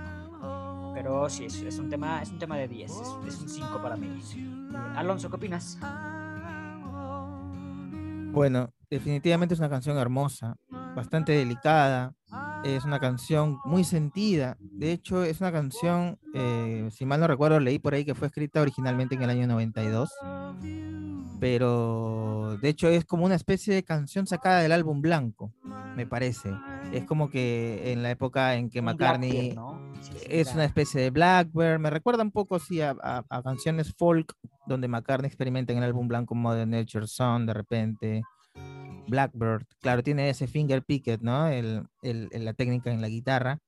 Pero 0.95 1.29
sí, 1.29 1.47
es, 1.47 1.61
es 1.63 1.79
un, 1.79 1.89
tema, 1.89 2.23
es 2.23 2.31
un 2.31 2.39
tema 2.39 2.57
de 2.57 2.69
10, 2.69 2.91
es, 2.91 3.01
es 3.27 3.41
un 3.41 3.49
5 3.49 3.83
para 3.83 3.97
mí. 3.97 4.21
Alonso, 4.97 5.29
¿qué 5.29 5.37
opinas? 5.37 5.79
Bueno, 8.33 8.71
definitivamente 8.91 9.55
es 9.55 9.61
una 9.61 9.69
canción 9.69 9.97
hermosa, 9.97 10.57
bastante 10.95 11.33
delicada. 11.33 12.15
Es 12.65 12.85
una 12.85 12.99
canción 12.99 13.59
muy 13.65 13.85
sentida. 13.85 14.57
De 14.61 14.91
hecho, 14.93 15.23
es 15.23 15.41
una 15.41 15.53
canción, 15.53 16.19
eh, 16.33 16.89
si 16.91 17.05
mal 17.05 17.21
no 17.21 17.27
recuerdo, 17.27 17.61
leí 17.61 17.79
por 17.79 17.93
ahí 17.95 18.05
que 18.07 18.15
fue 18.15 18.29
escrita 18.29 18.63
originalmente 18.63 19.15
en 19.15 19.23
el 19.23 19.31
año 19.31 19.47
92. 19.47 20.11
Pero 21.41 22.57
de 22.63 22.69
hecho 22.71 22.89
es 22.89 23.05
como 23.05 23.25
una 23.27 23.35
especie 23.35 23.75
de 23.75 23.83
canción 23.83 24.27
sacada 24.27 24.61
del 24.61 24.73
álbum 24.73 25.03
blanco, 25.03 25.53
me 25.95 26.07
parece. 26.07 26.51
Es 26.93 27.05
como 27.05 27.29
que 27.29 27.93
en 27.93 28.03
la 28.03 28.11
época 28.13 28.55
en 28.55 28.71
que 28.71 28.79
Un 28.79 28.87
McCartney 28.87 29.51
Blackbeard, 29.53 29.55
¿no? 29.57 29.93
Sí, 30.01 30.13
sí, 30.13 30.19
es 30.31 30.45
claro. 30.45 30.57
una 30.59 30.65
especie 30.65 31.01
de 31.03 31.11
Blackbird. 31.11 31.79
Me 31.81 31.91
recuerda 31.91 32.23
un 32.23 32.31
poco 32.31 32.59
sí, 32.59 32.81
a, 32.81 32.95
a- 33.03 33.25
a 33.29 33.43
canciones 33.43 33.93
folk 33.99 34.33
donde 34.67 34.89
McCartney 34.89 35.27
experimenta 35.27 35.73
en 35.73 35.79
el 35.79 35.85
álbum 35.85 36.09
blanco 36.09 36.35
Modern 36.35 36.71
Nature 36.71 37.07
Song 37.07 37.45
de 37.47 37.53
repente. 37.55 38.23
Blackbird, 39.07 39.65
claro, 39.81 40.03
tiene 40.03 40.29
ese 40.31 40.47
finger 40.47 40.83
picket, 40.83 41.21
¿no? 41.21 41.47
El, 41.49 41.85
el- 42.03 42.29
la 42.33 42.55
técnica 42.55 42.91
en 42.93 43.01
la 43.01 43.09
guitarra. 43.09 43.59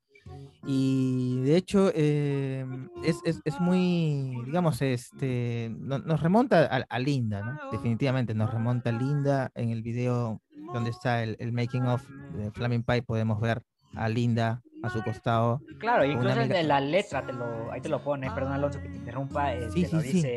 Y 0.68 1.40
de 1.42 1.56
hecho 1.56 1.92
eh, 1.94 2.64
es, 3.04 3.20
es- 3.24 3.40
es 3.44 3.60
muy, 3.60 4.42
digamos, 4.46 4.82
este, 4.82 5.70
no- 5.78 5.98
nos 6.00 6.20
remonta 6.20 6.64
a, 6.64 6.84
a 6.88 6.98
Linda, 6.98 7.42
¿no? 7.42 7.56
Definitivamente 7.70 8.34
nos 8.34 8.52
remonta 8.52 8.90
a 8.90 8.92
Linda 8.92 9.50
en 9.54 9.70
el 9.70 9.82
video 9.82 10.40
donde 10.72 10.90
está 10.90 11.22
el, 11.22 11.36
el 11.38 11.52
making 11.52 11.86
of 11.86 12.02
de 12.36 12.50
Flaming 12.50 12.82
Pie, 12.82 13.02
podemos 13.02 13.40
ver 13.40 13.62
a 13.94 14.08
Linda 14.08 14.60
a 14.82 14.90
su 14.90 15.02
costado 15.02 15.62
Claro, 15.78 16.04
incluso 16.04 16.38
amiga- 16.40 16.56
de 16.56 16.64
la 16.64 16.80
letra 16.80 17.24
te 17.24 17.32
lo, 17.32 17.70
ahí 17.70 17.80
te 17.80 17.88
lo 17.88 18.02
pone, 18.02 18.30
perdón 18.32 18.52
Alonso 18.52 18.80
que 18.82 18.88
te 18.88 18.96
interrumpa, 18.96 19.54
eh, 19.54 19.70
Sí, 19.70 19.84
te 19.84 19.92
lo 19.94 20.00
sí, 20.00 20.12
sí. 20.22 20.28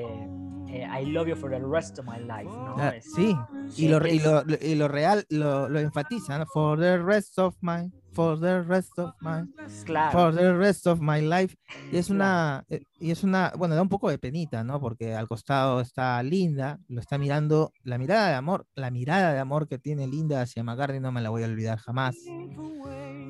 Eh, 0.72 0.86
I 0.90 1.06
love 1.06 1.28
you 1.30 1.36
for 1.36 1.50
the 1.50 1.64
rest 1.66 2.00
of 2.00 2.06
my 2.06 2.20
life, 2.20 2.58
¿no? 2.60 2.78
Ah, 2.78 2.96
sí, 3.00 3.02
sí, 3.02 3.50
y 3.76 3.88
lo, 3.88 4.06
y 4.08 4.20
lo, 4.20 4.44
lo- 4.46 4.58
y 4.62 4.76
lo 4.76 4.88
real 4.88 5.26
lo, 5.30 5.68
lo 5.70 5.80
enfatiza, 5.80 6.38
¿no? 6.38 6.46
For 6.46 6.80
the 6.80 6.98
rest 7.04 7.38
of 7.40 7.56
my, 7.62 7.92
for 8.20 8.38
the 8.38 8.62
rest 8.64 9.00
of 9.00 9.14
my, 9.22 9.44
claro, 9.86 10.12
for 10.12 10.36
the 10.36 10.54
rest 10.54 10.86
of 10.88 11.00
my 11.00 11.22
life. 11.22 11.56
Y 11.90 11.98
es 12.00 12.08
Claro. 12.08 12.16
una, 12.16 12.64
eh, 12.68 12.84
y 13.00 13.12
es 13.12 13.24
una, 13.24 13.54
bueno, 13.58 13.76
da 13.76 13.82
un 13.82 13.88
poco 13.88 14.10
de 14.10 14.18
penita, 14.18 14.62
¿no? 14.62 14.82
Porque 14.82 15.16
al 15.16 15.30
costado 15.30 15.80
está 15.80 16.22
Linda, 16.22 16.80
lo 16.90 17.00
está 17.00 17.18
mirando, 17.18 17.72
la 17.86 17.98
mirada 17.98 18.28
de 18.28 18.36
amor, 18.36 18.66
la 18.76 18.92
mirada 18.92 19.32
de 19.32 19.40
amor 19.40 19.70
que 19.70 19.80
tiene 19.80 20.06
Linda 20.06 20.42
hacia 20.42 20.66
McCartney 20.66 21.00
no 21.00 21.14
me 21.14 21.22
la 21.22 21.30
voy 21.30 21.44
a 21.44 21.46
olvidar 21.46 21.78
jamás. 21.80 22.18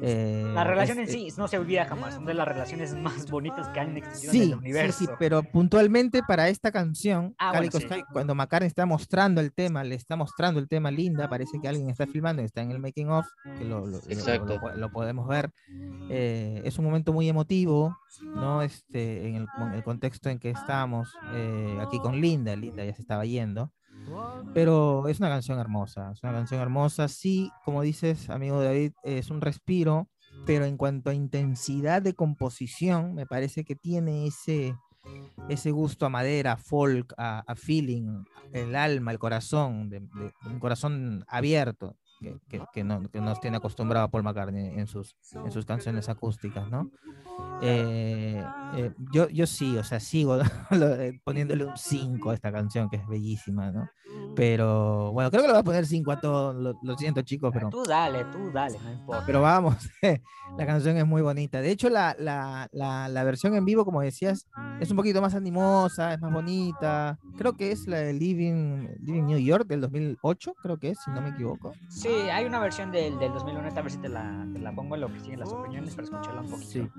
Eh, 0.02 0.52
la 0.56 0.64
relación 0.64 1.00
en 1.00 1.04
es- 1.06 1.12
sí 1.12 1.28
no 1.38 1.50
se 1.50 1.58
olvida 1.58 1.84
jamás, 1.86 2.14
son 2.16 2.26
de 2.26 2.34
las 2.34 2.48
relaciones 2.48 2.96
más 2.96 3.30
bonitas 3.30 3.68
que 3.68 3.82
han 3.82 3.98
existido 3.98 4.32
en 4.32 4.38
Sí, 4.38 4.44
el 4.44 4.48
sí, 4.50 4.54
universo. 4.54 4.98
sí, 4.98 5.06
pero 5.20 5.44
puntualmente 5.44 6.24
para 6.24 6.48
esta 6.48 6.72
canción, 6.72 7.36
Ah, 7.38 7.52
bueno, 7.52 7.70
sí. 7.70 7.82
Sky, 7.82 8.04
cuando 8.14 8.34
McCartney 8.34 8.68
está 8.68 8.86
mostrando 8.86 9.42
el 9.42 9.52
tema, 9.54 9.84
le 9.84 9.96
está 9.96 10.16
mostrando 10.16 10.62
el 10.62 10.70
tema 10.70 10.90
Linda, 10.90 11.28
parece 11.28 11.60
que 11.62 11.68
alguien 11.68 11.90
está 11.90 12.08
filmando, 12.08 12.42
está 12.42 12.62
en 12.62 12.72
el 12.72 12.80
making 12.80 13.10
of, 13.10 13.28
que 13.58 13.66
lo, 13.66 13.82
lo- 13.82 13.88
lo- 13.88 13.98
Exacto. 14.08 14.58
lo- 14.74 14.79
lo 14.80 14.92
podemos 14.92 15.28
ver. 15.28 15.52
Eh, 16.12 16.62
es 16.66 16.80
un 16.80 16.86
momento 16.86 17.14
muy 17.14 17.30
emotivo, 17.30 17.96
¿no? 18.36 18.62
Este, 18.64 19.28
en 19.30 19.36
el, 19.36 19.48
con- 19.56 19.74
el 19.74 19.84
contexto 19.84 20.30
en 20.30 20.40
que 20.40 20.50
estamos 20.50 21.10
eh, 21.34 21.78
aquí 21.82 22.00
con 22.00 22.20
Linda, 22.20 22.56
Linda 22.56 22.84
ya 22.86 22.94
se 22.96 23.02
estaba 23.02 23.26
yendo. 23.26 23.72
Pero 24.54 25.08
es 25.08 25.20
una 25.20 25.30
canción 25.30 25.60
hermosa, 25.60 26.12
es 26.12 26.24
una 26.24 26.34
canción 26.34 26.60
hermosa. 26.62 27.08
Sí, 27.08 27.52
como 27.66 27.82
dices, 27.84 28.30
amigo 28.30 28.62
David, 28.62 28.94
es 29.04 29.30
un 29.30 29.42
respiro, 29.42 30.10
pero 30.46 30.66
en 30.66 30.78
cuanto 30.78 31.10
a 31.12 31.14
intensidad 31.14 32.02
de 32.02 32.14
composición, 32.16 33.14
me 33.14 33.26
parece 33.28 33.64
que 33.64 33.76
tiene 33.76 34.26
ese, 34.26 34.74
ese 35.50 35.72
gusto 35.72 36.06
a 36.06 36.10
madera, 36.10 36.58
folk, 36.58 37.14
a, 37.18 37.44
a 37.46 37.56
feeling, 37.56 38.24
el 38.54 38.76
alma, 38.76 39.12
el 39.12 39.20
corazón, 39.20 39.90
de, 39.90 40.00
de- 40.00 40.34
un 40.46 40.60
corazón 40.60 41.24
abierto, 41.28 41.96
que, 42.20 42.38
que- 42.50 42.62
que 42.74 42.84
no- 42.84 43.10
que 43.10 43.22
nos 43.22 43.40
tiene 43.40 43.58
acostumbrado 43.58 44.06
a 44.06 44.12
Paul 44.12 44.24
McCartney 44.24 44.78
en 44.80 44.88
sus, 44.88 45.16
en 45.34 45.52
sus 45.52 45.66
canciones 45.66 46.10
acústicas, 46.10 46.70
¿no? 46.70 46.90
Eh, 47.62 48.44
eh, 48.76 48.92
yo, 49.12 49.28
yo 49.30 49.46
sí, 49.48 49.78
o 49.78 49.84
sea, 49.84 50.00
sigo 50.00 50.38
eh, 50.72 51.20
poniéndole 51.24 51.66
un 51.66 51.78
5 51.78 52.30
a 52.30 52.34
esta 52.34 52.52
canción 52.52 52.90
que 52.90 52.98
es 52.98 53.08
bellísima, 53.08 53.72
¿no? 53.72 53.90
Pero 54.36 55.12
bueno, 55.12 55.30
creo 55.30 55.42
que 55.42 55.48
le 55.48 55.54
voy 55.54 55.60
a 55.62 55.64
poner 55.64 55.86
5 55.86 56.12
a 56.12 56.20
todos, 56.20 56.56
lo, 56.56 56.74
lo 56.82 56.98
siento 56.98 57.22
chicos, 57.22 57.52
pero, 57.54 57.70
Tú 57.70 57.84
dale, 57.84 58.24
tú 58.26 58.52
dale, 58.52 58.80
no 58.80 58.92
importa. 58.92 59.24
pero 59.26 59.42
vamos, 59.42 59.76
la 60.58 60.66
canción 60.66 60.98
es 60.98 61.06
muy 61.06 61.22
bonita. 61.22 61.60
De 61.62 61.72
hecho, 61.72 61.90
la, 61.90 62.16
la, 62.20 62.70
la, 62.72 63.10
la 63.10 63.24
versión 63.24 63.56
en 63.56 63.66
vivo, 63.66 63.84
como 63.86 64.02
decías, 64.02 64.48
es 64.80 64.90
un 64.92 64.98
poquito 64.98 65.22
más 65.22 65.36
animosa, 65.36 66.14
es 66.14 66.22
más 66.22 66.32
bonita. 66.32 67.18
Creo 67.38 67.54
que 67.54 67.72
es 67.72 67.88
la 67.88 67.98
de 67.98 68.14
Living, 68.14 68.88
Living 69.02 69.24
New 69.26 69.40
York 69.40 69.68
del 69.68 69.82
2008, 69.82 70.54
creo 70.62 70.78
que 70.78 70.90
es, 70.92 71.00
si 71.04 71.12
no 71.12 71.22
me 71.22 71.30
equivoco. 71.30 71.74
Sí, 71.90 72.09
hay 72.32 72.46
una 72.46 72.60
versión 72.60 72.92
del, 72.92 73.18
del 73.20 73.34
2001, 73.34 73.68
esta 73.68 73.82
vez 73.82 73.94
si 73.94 74.00
te 74.00 74.10
la, 74.10 74.48
te 74.54 74.60
la 74.60 74.72
pongo 74.74 74.96
en 74.96 75.02
lo 75.02 75.12
que 75.12 75.20
siguen 75.20 75.40
las 75.40 75.52
opiniones 75.52 75.96
para 75.96 76.06
escucharla 76.06 76.42
un 76.42 76.50
poquito. 76.50 76.70
Sí, 76.70 76.90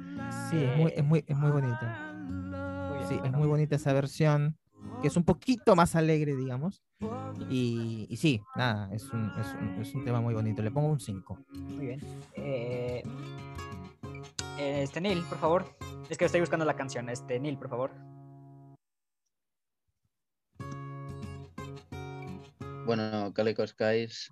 sí, 0.51 0.65
es 0.65 0.77
muy, 0.77 0.93
es 0.95 1.05
muy, 1.05 1.25
es 1.27 1.37
muy 1.37 1.51
bonita. 1.51 2.13
Muy 2.15 2.97
bien, 2.99 3.09
Sí, 3.09 3.15
es 3.15 3.21
bueno. 3.21 3.39
muy 3.39 3.49
bonita 3.49 3.77
esa 3.77 3.93
versión, 3.93 4.57
que 5.03 5.09
es 5.09 5.17
un 5.17 5.25
poquito 5.25 5.75
más 5.77 5.97
alegre, 5.97 6.37
digamos. 6.37 6.83
Y, 7.49 8.07
y 8.11 8.17
sí, 8.17 8.43
nada, 8.57 8.89
es 8.95 9.11
un, 9.13 9.31
es, 9.41 9.55
un, 9.55 9.81
es 9.81 9.95
un 9.95 10.05
tema 10.05 10.21
muy 10.21 10.35
bonito. 10.35 10.63
Le 10.63 10.71
pongo 10.71 10.89
un 10.89 11.01
5. 11.01 11.39
Muy 11.53 11.87
bien. 11.87 12.01
Eh, 12.35 13.03
este, 14.59 15.01
Neil, 15.01 15.23
por 15.29 15.39
favor. 15.39 15.65
Es 16.11 16.19
que 16.19 16.27
estoy 16.27 16.41
buscando 16.41 16.65
la 16.67 16.75
canción. 16.77 17.09
Este, 17.09 17.41
Neil, 17.41 17.57
por 17.57 17.71
favor. 17.71 17.91
Bueno, 22.87 23.33
Calico 23.33 23.67
Skies 23.67 24.31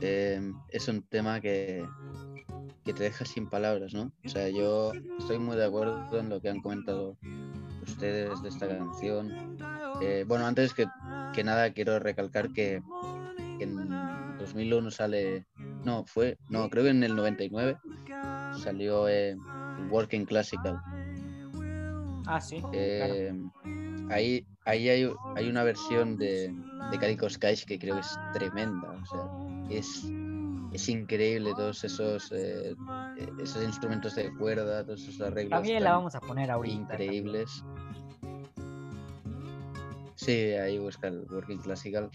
eh, 0.00 0.52
es 0.70 0.88
un 0.88 1.02
tema 1.02 1.40
que, 1.40 1.86
que 2.84 2.92
te 2.92 3.04
deja 3.04 3.24
sin 3.24 3.48
palabras, 3.48 3.94
¿no? 3.94 4.12
O 4.24 4.28
sea, 4.28 4.48
yo 4.48 4.92
estoy 5.18 5.38
muy 5.38 5.56
de 5.56 5.66
acuerdo 5.66 6.18
en 6.18 6.28
lo 6.28 6.40
que 6.40 6.48
han 6.48 6.60
comentado 6.60 7.16
ustedes 7.82 8.42
de 8.42 8.48
esta 8.48 8.68
canción. 8.68 9.58
Eh, 10.00 10.24
bueno, 10.26 10.46
antes 10.46 10.74
que, 10.74 10.86
que 11.34 11.44
nada 11.44 11.72
quiero 11.72 11.98
recalcar 11.98 12.52
que, 12.52 12.82
que 13.58 13.64
en 13.64 14.38
2001 14.38 14.90
sale, 14.90 15.46
no, 15.84 16.04
fue, 16.04 16.38
no, 16.48 16.68
creo 16.70 16.84
que 16.84 16.90
en 16.90 17.02
el 17.02 17.16
99 17.16 17.78
salió 18.62 19.08
eh, 19.08 19.36
Working 19.90 20.24
Classical. 20.24 20.80
Ah, 22.26 22.40
sí. 22.40 22.60
claro. 22.60 22.72
Eh, 22.74 23.32
ahí 24.10 24.46
ahí 24.68 24.88
hay, 24.88 25.10
hay 25.34 25.48
una 25.48 25.64
versión 25.64 26.16
de, 26.18 26.54
de 26.90 26.98
Calico 26.98 27.28
Skies 27.28 27.64
que 27.64 27.78
creo 27.78 27.94
que 27.94 28.02
es 28.02 28.18
tremenda. 28.34 28.90
O 28.90 29.06
sea, 29.06 29.57
es, 29.70 30.04
es 30.72 30.88
increíble 30.88 31.52
todos 31.54 31.84
esos, 31.84 32.30
eh, 32.32 32.74
esos 33.42 33.62
instrumentos 33.62 34.14
de 34.14 34.32
cuerda, 34.36 34.84
todos 34.84 35.02
esos 35.02 35.20
arreglos 35.20 35.50
También 35.50 35.84
la 35.84 35.92
vamos 35.92 36.14
a 36.14 36.20
poner 36.20 36.50
ahorita. 36.50 36.94
increíbles. 36.94 37.62
Sí, 40.14 40.32
ahí 40.32 40.78
busca 40.78 41.08
el 41.08 41.26
Working 41.30 41.58
Classical. 41.58 42.10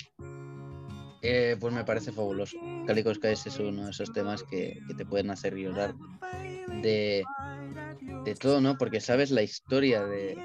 Eh, 1.22 1.56
pues 1.60 1.74
me 1.74 1.86
parece 1.86 2.12
fabuloso. 2.12 2.58
Calico 2.86 3.14
Skies 3.14 3.48
es 3.48 3.60
uno 3.60 3.86
de 3.86 3.92
esos 3.92 4.12
temas 4.12 4.44
que, 4.44 4.78
que 4.88 4.94
te 4.94 5.06
pueden 5.06 5.32
hacer 5.32 5.56
llorar 5.56 5.96
de, 6.82 7.24
de 8.26 8.36
todo, 8.36 8.60
¿no? 8.60 8.78
Porque 8.78 9.00
sabes 9.00 9.32
la 9.32 9.42
historia 9.42 10.04
de 10.06 10.36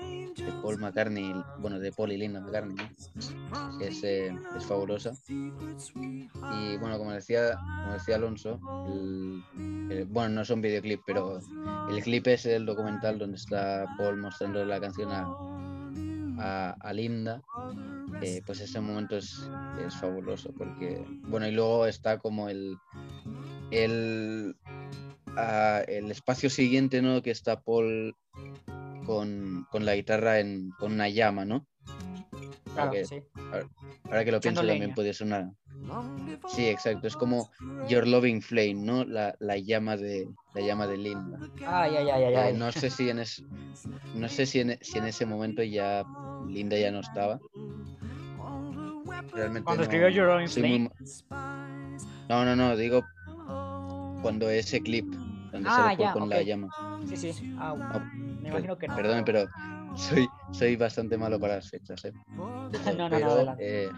Paul 0.68 0.80
McCartney, 0.80 1.34
bueno, 1.58 1.78
de 1.78 1.92
Paul 1.92 2.12
y 2.12 2.18
Linda 2.18 2.40
McCartney, 2.40 2.76
¿no? 2.76 3.80
es, 3.80 4.02
eh, 4.04 4.30
es 4.56 4.66
fabulosa. 4.66 5.12
Y 5.28 6.76
bueno, 6.78 6.98
como 6.98 7.12
decía, 7.12 7.58
como 7.82 7.94
decía 7.94 8.16
Alonso, 8.16 8.60
el- 8.86 10.04
bueno, 10.10 10.28
no 10.34 10.40
es 10.42 10.50
un 10.50 10.60
videoclip, 10.60 11.00
pero 11.06 11.40
el 11.88 12.02
clip 12.02 12.26
es 12.26 12.44
el 12.46 12.66
documental 12.66 13.18
donde 13.18 13.36
está 13.38 13.86
Paul 13.96 14.18
mostrando 14.18 14.62
la 14.64 14.78
canción 14.80 15.10
a, 15.10 15.26
a, 16.38 16.76
a 16.80 16.92
Linda, 16.92 17.40
eh, 18.20 18.42
pues 18.44 18.60
ese 18.60 18.80
momento 18.80 19.16
es, 19.16 19.48
es 19.86 19.94
fabuloso 19.96 20.52
porque, 20.58 21.02
bueno, 21.28 21.46
y 21.48 21.52
luego 21.52 21.86
está 21.86 22.18
como 22.18 22.48
el, 22.50 22.76
el, 23.70 24.54
ah, 25.36 25.82
el 25.88 26.10
espacio 26.10 26.50
siguiente, 26.50 27.00
¿no? 27.00 27.22
Que 27.22 27.30
está 27.30 27.60
Paul 27.60 28.14
con, 29.08 29.66
con 29.70 29.86
la 29.86 29.96
guitarra 29.96 30.38
en, 30.38 30.70
con 30.78 30.92
una 30.92 31.08
llama, 31.08 31.46
¿no? 31.46 31.66
Claro, 32.74 32.90
que- 32.90 33.06
sí. 33.06 33.22
Ahora 34.04 34.24
que 34.24 34.32
lo 34.32 34.40
pienso 34.40 34.60
también 34.66 34.94
ser 35.14 35.26
una... 35.26 35.50
Sí, 36.54 36.68
exacto, 36.68 37.06
es 37.06 37.16
como 37.16 37.50
Your 37.88 38.06
Loving 38.06 38.42
Flame, 38.42 38.74
¿no? 38.74 39.04
La, 39.06 39.34
la 39.40 39.56
llama 39.56 39.96
de 39.96 40.28
la 40.54 40.60
llama 40.60 40.86
de 40.86 40.98
Linda. 40.98 41.38
Ay, 41.66 41.96
ay, 41.96 42.10
ay, 42.10 42.34
ay, 42.36 42.52
no 42.54 42.70
sé 42.70 42.90
si 42.90 43.08
en 43.08 43.20
es- 43.20 43.42
no 44.14 44.28
sé 44.28 44.44
si 44.44 44.60
en, 44.60 44.78
si 44.82 44.98
en 44.98 45.06
ese 45.06 45.24
momento 45.24 45.62
ya 45.62 46.04
Linda 46.46 46.76
ya 46.76 46.90
no 46.90 47.00
estaba. 47.00 47.40
Realmente 49.32 49.64
Cuando 49.64 49.76
no- 49.76 49.82
escribió 49.84 50.08
Your 50.10 50.26
Loving 50.26 50.48
soy 50.48 50.62
muy 50.64 50.90
No, 52.28 52.44
no, 52.44 52.54
no, 52.56 52.76
digo 52.76 53.06
cuando 54.22 54.50
ese 54.50 54.82
clip 54.82 55.06
donde 55.52 55.68
Ah, 55.70 55.94
ya, 55.98 56.12
con 56.12 56.28
la 56.28 56.42
llama. 56.42 56.68
Sí, 57.06 57.16
sí. 57.16 57.54
Ah, 57.58 57.74
No, 57.76 58.00
me 58.42 58.48
imagino 58.48 58.76
que 58.78 58.88
no. 58.88 58.96
Perdón, 58.96 59.22
pero 59.24 59.46
soy, 59.96 60.28
soy 60.52 60.76
bastante 60.76 61.16
malo 61.16 61.38
para 61.40 61.56
las 61.56 61.70
fechas, 61.70 62.04
¿eh? 62.04 62.12
No, 62.36 62.70
no, 62.70 63.08
no, 63.08 63.08
Pero, 63.10 63.30
adelante. 63.30 63.84
eh, 63.86 63.92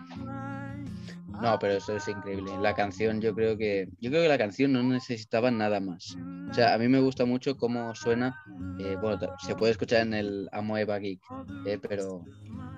no, 1.42 1.58
pero 1.58 1.74
eso 1.74 1.96
es 1.96 2.06
increíble. 2.08 2.56
La 2.60 2.74
canción, 2.74 3.20
yo 3.20 3.34
creo 3.34 3.56
que. 3.56 3.88
Yo 4.00 4.10
creo 4.10 4.22
que 4.22 4.28
la 4.28 4.38
canción 4.38 4.72
no 4.72 4.82
necesitaba 4.82 5.50
nada 5.50 5.80
más. 5.80 6.16
O 6.50 6.54
sea, 6.54 6.74
a 6.74 6.78
mí 6.78 6.88
me 6.88 7.00
gusta 7.00 7.24
mucho 7.24 7.56
cómo 7.56 7.94
suena. 7.94 8.34
eh, 8.78 8.96
bueno, 9.00 9.18
se 9.38 9.54
puede 9.54 9.72
escuchar 9.72 10.02
en 10.02 10.14
el 10.14 10.48
Amoeba 10.52 10.98
Geek, 10.98 11.20
eh, 11.66 11.78
pero, 11.86 12.24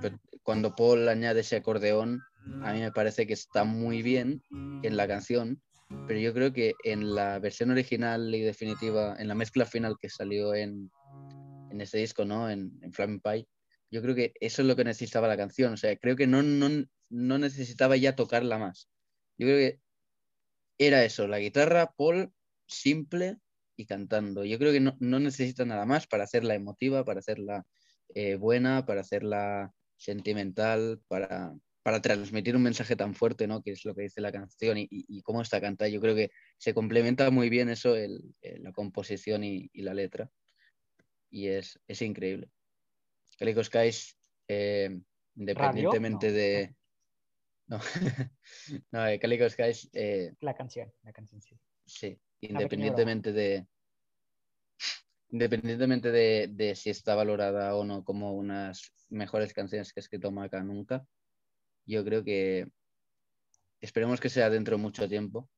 pero 0.00 0.16
cuando 0.42 0.74
Paul 0.74 1.08
añade 1.08 1.40
ese 1.40 1.56
acordeón, 1.56 2.20
a 2.62 2.72
mí 2.72 2.80
me 2.80 2.90
parece 2.92 3.26
que 3.26 3.32
está 3.34 3.64
muy 3.64 4.02
bien 4.02 4.42
en 4.82 4.96
la 4.96 5.06
canción. 5.06 5.60
Pero 6.06 6.20
yo 6.20 6.34
creo 6.34 6.52
que 6.52 6.74
en 6.84 7.14
la 7.14 7.38
versión 7.38 7.70
original 7.70 8.34
y 8.34 8.40
definitiva, 8.40 9.16
en 9.18 9.28
la 9.28 9.34
mezcla 9.34 9.64
final 9.64 9.96
que 10.00 10.08
salió 10.08 10.54
en, 10.54 10.90
en 11.70 11.80
este 11.80 11.98
disco, 11.98 12.24
¿no? 12.24 12.50
En, 12.50 12.78
en 12.82 12.92
Flaming 12.92 13.20
Pie, 13.20 13.46
yo 13.90 14.02
creo 14.02 14.14
que 14.14 14.32
eso 14.40 14.62
es 14.62 14.68
lo 14.68 14.74
que 14.74 14.84
necesitaba 14.84 15.28
la 15.28 15.36
canción. 15.36 15.74
O 15.74 15.76
sea, 15.76 15.96
creo 15.96 16.16
que 16.16 16.26
no, 16.26 16.42
no, 16.42 16.68
no 17.10 17.38
necesitaba 17.38 17.96
ya 17.96 18.16
tocarla 18.16 18.58
más. 18.58 18.88
Yo 19.38 19.46
creo 19.46 19.58
que 19.58 19.80
era 20.78 21.04
eso, 21.04 21.28
la 21.28 21.38
guitarra, 21.38 21.92
Paul, 21.96 22.32
simple 22.66 23.38
y 23.76 23.86
cantando. 23.86 24.44
Yo 24.44 24.58
creo 24.58 24.72
que 24.72 24.80
no, 24.80 24.96
no 24.98 25.20
necesita 25.20 25.64
nada 25.64 25.86
más 25.86 26.06
para 26.06 26.24
hacerla 26.24 26.54
emotiva, 26.54 27.04
para 27.04 27.20
hacerla 27.20 27.66
eh, 28.14 28.36
buena, 28.36 28.86
para 28.86 29.02
hacerla 29.02 29.72
sentimental, 29.96 31.00
para, 31.08 31.54
para 31.82 32.00
transmitir 32.00 32.54
un 32.56 32.62
mensaje 32.62 32.94
tan 32.96 33.14
fuerte, 33.14 33.46
¿no? 33.46 33.62
Que 33.62 33.72
es 33.72 33.84
lo 33.84 33.94
que 33.94 34.02
dice 34.02 34.20
la 34.20 34.30
canción 34.32 34.78
y, 34.78 34.82
y- 34.90 35.04
y 35.08 35.22
cómo 35.22 35.42
está 35.42 35.60
cantada. 35.60 35.88
Yo 35.88 36.00
creo 36.00 36.14
que 36.14 36.30
se 36.58 36.74
complementa 36.74 37.30
muy 37.30 37.48
bien 37.50 37.68
eso, 37.68 37.96
el- 37.96 38.34
la 38.40 38.72
composición 38.72 39.42
y, 39.44 39.68
y 39.72 39.82
la 39.82 39.94
letra. 39.94 40.30
Y 41.30 41.48
es, 41.48 41.80
es 41.88 42.02
increíble. 42.02 42.50
Calico 43.38 43.64
Skies, 43.64 44.16
eh, 44.48 45.00
independientemente 45.36 46.28
No. 46.28 46.32
de... 46.34 46.76
No, 47.66 47.78
no 48.92 49.06
eh, 49.06 49.18
Calico 49.18 49.48
Skies, 49.48 49.88
eh, 49.92 50.34
La 50.40 50.54
canción, 50.54 50.92
la 51.02 51.12
canción, 51.12 51.40
sí. 51.42 51.58
sí, 51.84 52.18
independientemente 52.42 53.32
de... 53.32 53.66
Independientemente 55.30 56.10
de, 56.10 56.48
de 56.52 56.74
si 56.74 56.90
está 56.90 57.14
valorada 57.14 57.74
o 57.74 57.84
no 57.84 58.04
como 58.04 58.34
unas 58.34 58.92
mejores 59.08 59.54
canciones 59.54 59.92
que 59.92 60.00
ha 60.00 60.02
escrito 60.02 60.30
Maca 60.30 60.62
nunca, 60.62 61.06
yo 61.86 62.04
creo 62.04 62.22
que 62.24 62.66
esperemos 63.80 64.20
que 64.20 64.28
sea 64.28 64.50
dentro 64.50 64.76
de 64.76 64.82
mucho 64.82 65.08
tiempo, 65.08 65.48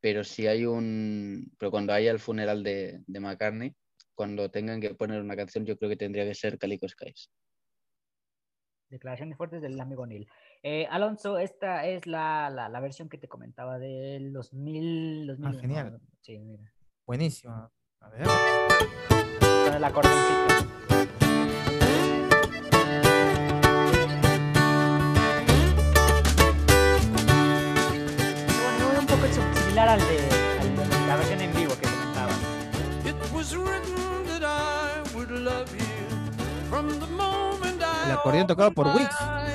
pero 0.00 0.22
si 0.24 0.46
hay 0.46 0.66
un, 0.66 1.52
pero 1.58 1.70
cuando 1.70 1.92
haya 1.92 2.10
el 2.10 2.18
funeral 2.18 2.62
de, 2.62 3.02
de 3.06 3.20
McCartney, 3.20 3.74
cuando 4.14 4.50
tengan 4.50 4.80
que 4.80 4.94
poner 4.94 5.20
una 5.20 5.36
canción, 5.36 5.66
yo 5.66 5.76
creo 5.76 5.90
que 5.90 5.96
tendría 5.96 6.24
que 6.24 6.34
ser 6.34 6.58
Calico 6.58 6.88
Skies. 6.88 7.30
Declaraciones 8.88 9.36
fuertes 9.36 9.60
del 9.62 9.80
amigo 9.80 10.06
Neil. 10.06 10.28
Eh, 10.62 10.86
Alonso, 10.90 11.38
esta 11.38 11.86
es 11.86 12.06
la, 12.06 12.50
la, 12.50 12.68
la 12.68 12.80
versión 12.80 13.08
que 13.08 13.18
te 13.18 13.26
comentaba 13.28 13.78
de 13.78 14.20
los 14.20 14.52
mil... 14.52 15.26
Los 15.26 15.38
Ah, 15.42 15.50
mil 15.50 15.60
genial. 15.60 16.00
Sí, 16.20 16.38
mira. 16.38 16.72
Buenísimo. 17.04 17.70
A 18.00 18.08
ver. 18.10 18.26
Con 19.66 19.74
el 19.74 19.84
acordeoncito. 19.84 20.85
Poco 29.20 29.58
similar 29.60 29.88
al 29.88 30.00
de, 30.00 30.18
al 30.60 30.76
de 30.76 31.06
la 31.06 31.16
versión 31.16 31.40
en 31.40 31.52
vivo 31.54 31.74
que 31.80 31.88
comentaba. 31.88 32.32
It 33.04 33.16
was 33.32 33.54
written 33.54 33.94
that 34.28 34.42
I 34.42 35.02
would 35.14 35.30
love 35.30 35.68
you 35.74 36.68
from 36.70 36.88
the 36.98 37.06
moment 37.06 37.82
I 37.82 38.06
El 38.06 38.12
acordeón 38.12 38.46
tocado 38.46 38.70
por 38.72 38.86
Wix, 38.88 39.08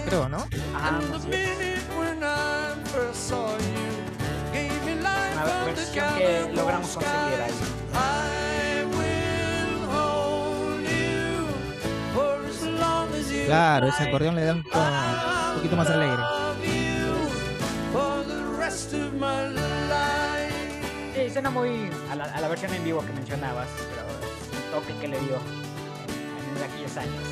creo, 0.05 0.29
¿no? 0.29 0.45
Ah, 0.75 0.89
And 0.99 1.11
the 1.11 1.17
así 1.17 1.29
es. 1.31 1.57
minute 1.57 1.81
when 1.97 2.23
I 2.23 2.73
first 2.91 3.29
saw 3.29 3.57
you 3.57 4.53
gave 4.53 4.71
me 4.85 4.95
life 5.01 5.33
Una 5.33 5.43
on 5.43 5.65
the 5.65 5.73
versión 5.73 6.15
que 6.17 6.53
logramos 6.55 6.89
conseguir 6.89 7.41
ahí. 7.41 7.51
Claro, 13.45 13.87
ese 13.87 14.03
acordeón 14.03 14.35
le 14.35 14.45
da 14.45 14.53
un 14.53 14.63
poquito 14.63 15.75
más 15.75 15.89
alegre. 15.89 16.17
Rest 18.71 18.93
of 18.93 19.13
my 19.13 19.49
life. 19.89 20.85
Sí, 21.13 21.29
suena 21.29 21.49
muy 21.49 21.89
a 22.09 22.15
la, 22.15 22.23
a 22.23 22.39
la 22.39 22.47
versión 22.47 22.73
en 22.73 22.83
vivo 22.85 23.05
que 23.05 23.11
mencionabas, 23.11 23.67
pero 23.89 24.07
es 24.07 24.63
el 24.63 24.71
toque 24.71 24.93
que 25.01 25.07
le 25.09 25.19
dio 25.19 25.35
en, 25.35 26.57
en 26.57 26.63
aquellos 26.71 26.95
años. 26.95 27.23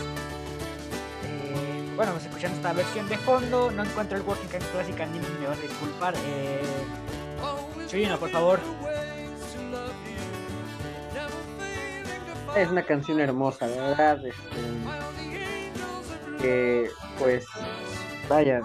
Eh, 1.25 1.93
bueno, 1.95 2.11
vamos 2.11 2.25
escuchando 2.25 2.57
esta 2.57 2.73
versión 2.73 3.07
de 3.07 3.17
fondo. 3.19 3.71
No 3.71 3.83
encuentro 3.83 4.17
el 4.17 4.23
Working 4.23 4.49
Kind 4.49 4.63
Classic, 4.71 4.99
Andy, 4.99 5.19
me 5.39 5.47
vas 5.47 5.57
a 5.57 5.61
disculpar. 5.61 6.13
Eh, 6.17 6.61
Chuyino, 7.87 8.19
por 8.19 8.29
favor. 8.31 8.59
Es 12.57 12.69
una 12.69 12.83
canción 12.83 13.21
hermosa, 13.21 13.67
de 13.67 13.79
verdad. 13.79 14.25
este, 14.25 14.39
que, 16.41 16.89
pues, 17.17 17.45
vaya, 18.29 18.61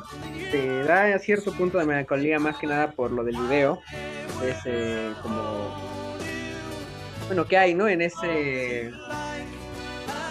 te 0.50 0.84
da 0.84 1.18
cierto 1.18 1.52
punto 1.52 1.78
de 1.78 1.86
melancolía, 1.86 2.38
más 2.38 2.56
que 2.58 2.66
nada 2.66 2.92
por 2.92 3.10
lo 3.10 3.24
del 3.24 3.36
video. 3.36 3.80
Es 4.44 4.58
como. 5.22 5.74
Bueno, 7.26 7.46
que 7.46 7.56
hay, 7.56 7.74
¿no? 7.74 7.88
En 7.88 8.02
ese. 8.02 8.92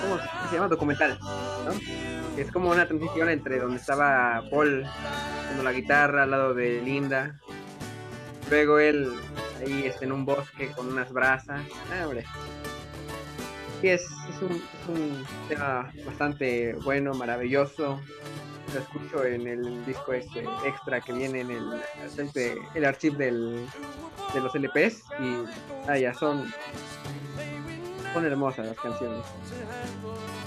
¿Cómo 0.02 0.18
se 0.50 0.56
llama? 0.56 0.68
Documental, 0.68 1.18
¿no? 1.66 1.74
Es 2.38 2.52
como 2.52 2.70
una 2.70 2.88
transición 2.88 3.30
entre 3.30 3.60
donde 3.60 3.78
estaba 3.78 4.44
Paul 4.50 4.86
haciendo 4.86 5.64
la 5.64 5.72
guitarra 5.72 6.24
al 6.24 6.32
lado 6.32 6.54
de 6.54 6.82
Linda. 6.82 7.40
Luego 8.50 8.80
él 8.80 9.14
ahí 9.62 9.86
está 9.86 10.06
en 10.06 10.12
un 10.12 10.26
bosque 10.26 10.72
con 10.72 10.88
unas 10.88 11.12
brasas. 11.12 11.62
Ah, 11.92 12.06
hombre. 12.06 12.26
Sí, 13.82 13.90
es, 13.90 14.02
es, 14.02 14.42
un, 14.42 14.52
es 14.52 14.90
un 14.90 15.26
tema 15.48 15.92
bastante 16.06 16.74
bueno, 16.84 17.14
maravilloso. 17.14 18.00
Lo 18.74 18.80
escucho 18.80 19.26
en 19.26 19.48
el 19.48 19.86
disco 19.86 20.14
este 20.14 20.46
extra 20.66 21.00
que 21.00 21.14
viene 21.14 21.42
en 21.42 21.52
el, 21.52 21.82
este, 22.18 22.58
el 22.74 22.86
archivo 22.86 23.18
del, 23.18 23.68
de 24.34 24.42
los 24.42 24.56
LPs 24.56 25.04
y 25.20 25.86
vaya, 25.88 26.14
son, 26.14 26.52
son 28.14 28.26
hermosas 28.26 28.68
las 28.68 28.80
canciones. 28.80 29.24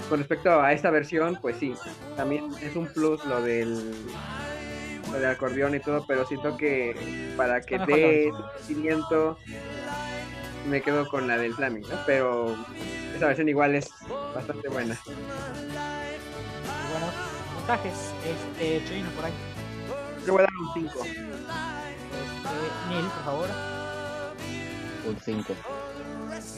Con 0.09 0.19
respecto 0.19 0.61
a 0.61 0.73
esta 0.73 0.89
versión, 0.91 1.37
pues 1.41 1.57
sí, 1.57 1.73
también 2.15 2.49
es 2.61 2.75
un 2.75 2.87
plus 2.87 3.23
lo 3.25 3.41
del, 3.41 3.91
lo 5.11 5.13
del 5.13 5.25
acordeón 5.25 5.75
y 5.75 5.79
todo, 5.79 6.05
pero 6.07 6.25
siento 6.25 6.57
que 6.57 7.33
para 7.37 7.61
que 7.61 7.79
dé 7.79 8.31
sentimiento 8.57 9.37
me 10.69 10.81
quedo 10.81 11.07
con 11.07 11.27
la 11.27 11.37
del 11.37 11.53
Flaming, 11.53 11.83
¿no? 11.83 11.97
Pero 12.05 12.55
esa 13.15 13.27
versión 13.27 13.47
igual 13.49 13.75
es 13.75 13.89
bastante 14.33 14.67
buena. 14.67 14.97
Este, 17.73 18.85
Chuyino, 18.85 19.09
por 19.11 19.25
ahí. 19.25 19.33
Le 20.25 20.31
voy 20.31 20.39
a 20.39 20.43
dar 20.43 20.53
un 20.53 20.73
5. 20.73 21.03
Este, 21.03 21.19
Neil, 22.89 23.05
por 23.05 23.23
favor. 23.23 23.49
Un 25.07 25.17
5. 25.19 25.53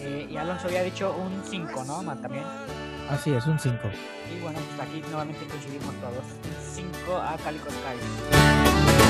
Eh, 0.02 0.28
y 0.30 0.38
Alonso 0.38 0.68
había 0.68 0.84
dicho 0.84 1.12
un 1.16 1.42
5, 1.44 1.84
¿no? 1.86 2.04
Ma- 2.04 2.16
También. 2.22 2.44
Así 3.10 3.34
es, 3.34 3.46
un 3.48 3.58
5. 3.60 3.78
Y 4.32 4.40
bueno, 4.42 4.60
pues 4.76 4.88
aquí 4.88 5.02
nuevamente 5.10 5.46
coincidimos 5.48 5.96
todos. 5.96 6.26
5 6.74 7.16
a 7.18 7.36
Calico 7.38 7.70
Skies. 7.70 9.10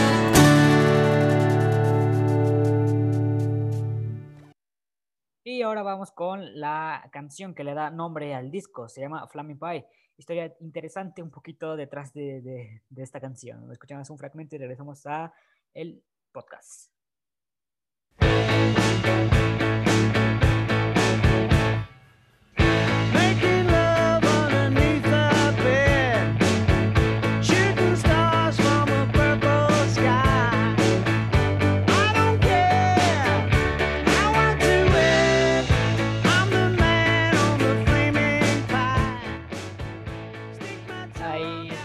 Y 5.43 5.62
ahora 5.62 5.84
vamos 5.84 6.12
con 6.12 6.60
la 6.60 7.08
canción 7.12 7.56
que 7.56 7.64
le 7.64 7.74
da 7.74 7.89
nombre 7.89 8.36
al 8.36 8.52
disco. 8.52 8.88
Se 8.89 9.02
llama 9.02 9.28
Flaming 9.28 9.58
Pie. 9.60 9.88
Historia 10.20 10.53
interesante 10.59 11.24
un 11.24 11.32
poquito 11.32 11.76
detrás 11.76 12.13
de, 12.13 12.41
de, 12.41 13.01
esta 13.03 13.20
canción. 13.20 13.72
Escuchamos 13.72 14.09
un 14.09 14.17
fragmento 14.17 14.55
y 14.55 14.59
regresamos 14.59 15.05
a 15.05 15.34
el 15.74 16.03
podcast. 16.32 16.91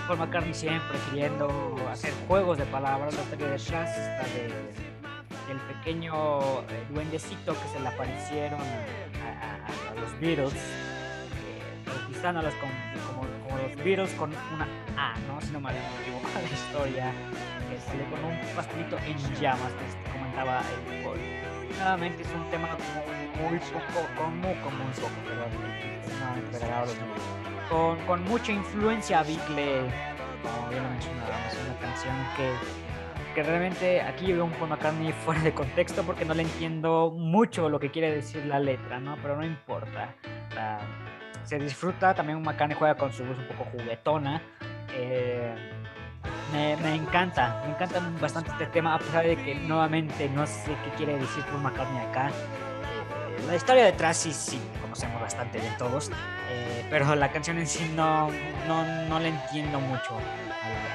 Paul 0.07 0.18
McCartney 0.18 0.55
siempre 0.55 0.98
queriendo 1.11 1.76
hacer 1.90 2.12
juegos 2.28 2.59
de 2.59 2.64
palabras. 2.66 3.14
La 3.14 3.22
historia 3.22 3.46
detrás 3.48 3.90
está 3.96 4.22
de, 4.34 4.48
del 5.48 5.59
pequeño 5.74 6.61
eh, 6.68 6.86
duendecito 6.90 7.55
que 7.55 7.68
se 7.68 7.80
le 7.80 7.88
aparecieron 7.88 8.61
a, 8.61 8.64
a- 8.64 9.92
a- 9.92 9.94
los 10.00 10.20
Beatles, 10.20 10.52
eh, 10.55 11.62
bautizándolos 11.86 12.52
con- 12.55 12.70
como, 13.07 13.20
como 13.48 13.59
los 13.62 13.76
Beatles 13.76 14.12
con 14.14 14.30
una 14.55 14.68
A, 14.96 15.14
¿no? 15.26 15.40
Si 15.40 15.50
no 15.52 15.61
me 15.61 15.70
equivoco 15.70 16.28
la 16.34 16.42
historia, 16.50 17.12
que 17.70 17.80
sale 17.80 18.05
con 18.11 18.24
un 18.24 18.38
pastelito 18.55 18.98
en 18.98 19.16
llamas, 19.40 19.72
que 19.72 20.11
comentaba 20.12 20.61
el 20.61 21.02
Paul. 21.02 21.18
Nuevamente 21.78 22.22
es 22.22 22.28
un 22.34 22.48
tema 22.50 22.68
como 22.68 23.48
muy 23.48 23.59
poco 23.59 24.07
común, 24.16 24.55
como 24.62 24.84
un 24.84 24.92
poco, 24.92 25.11
perdón, 25.26 25.48
extremadamente 25.96 26.57
agradable 26.57 26.92
a 26.92 26.94
los 26.94 26.98
Beatles 26.98 27.43
con, 27.69 28.25
mucha 28.25 28.53
influencia 28.53 29.23
Beatle, 29.23 29.91
como 30.43 30.69
bien 30.69 30.83
lo 30.83 30.91
mencionábamos, 30.91 31.55
una 31.65 31.79
canción 31.81 32.15
que, 33.35 33.43
realmente 33.43 34.01
aquí 34.01 34.33
veo 34.33 34.45
un 34.45 34.53
Paul 34.53 34.71
McCartney 34.71 35.12
fuera 35.25 35.41
de 35.41 35.53
contexto 35.53 36.05
porque 36.05 36.25
no 36.25 36.35
le 36.35 36.43
entiendo 36.43 37.12
mucho 37.17 37.69
lo 37.69 37.81
que 37.81 37.91
quiere 37.91 38.15
decir 38.15 38.47
la 38.47 38.61
letra, 38.61 39.01
¿no? 39.01 39.17
Pero 39.23 39.37
no 39.37 39.45
importa. 39.45 40.15
se 41.45 41.59
disfruta, 41.59 42.15
también 42.15 42.41
McCartney 42.43 42.77
juega 42.79 42.97
con 42.97 43.12
su 43.12 43.25
voz 43.25 43.39
un 43.39 43.47
poco 43.49 43.65
juguetona. 43.73 44.41
eh, 44.97 45.55
me, 46.53 46.95
encanta, 46.95 47.62
me 47.67 47.73
encanta 47.73 48.01
bastante 48.21 48.51
este 48.53 48.67
tema, 48.67 48.95
a 48.95 48.99
pesar 48.99 49.27
de 49.27 49.37
que 49.37 49.55
nuevamente 49.55 50.29
no 50.29 50.47
sé 50.47 50.77
qué 50.85 50.91
quiere 50.97 51.19
decir 51.19 51.45
Paul 51.45 51.62
McCartney 51.62 52.01
acá. 52.07 52.31
La 53.49 53.57
historia 53.57 53.85
detrás 53.85 54.17
sí, 54.17 54.33
sí, 54.33 54.61
conocemos 54.95 55.20
bastante 55.20 55.59
bien 55.59 55.76
todos, 55.76 56.09
eh, 56.51 56.86
pero 56.88 57.16
la 57.16 57.32
canción 57.32 57.59
en 57.59 57.66
sí 57.66 57.90
no, 57.97 58.30
no, 58.68 58.84
no 59.09 59.18
le 59.18 59.30
entiendo 59.30 59.80
mucho 59.80 60.16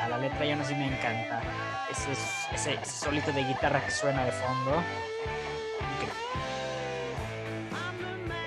a 0.01 0.07
la, 0.07 0.17
letra 0.17 0.45
y 0.45 0.51
aún 0.51 0.61
así 0.61 0.73
me 0.73 0.87
encanta. 0.87 1.41
Ese, 1.91 2.79
solito 2.85 3.33
de 3.33 3.43
guitarra 3.43 3.83
que 3.83 3.91
suena 3.91 4.23
de 4.23 4.31
fondo. 4.31 4.81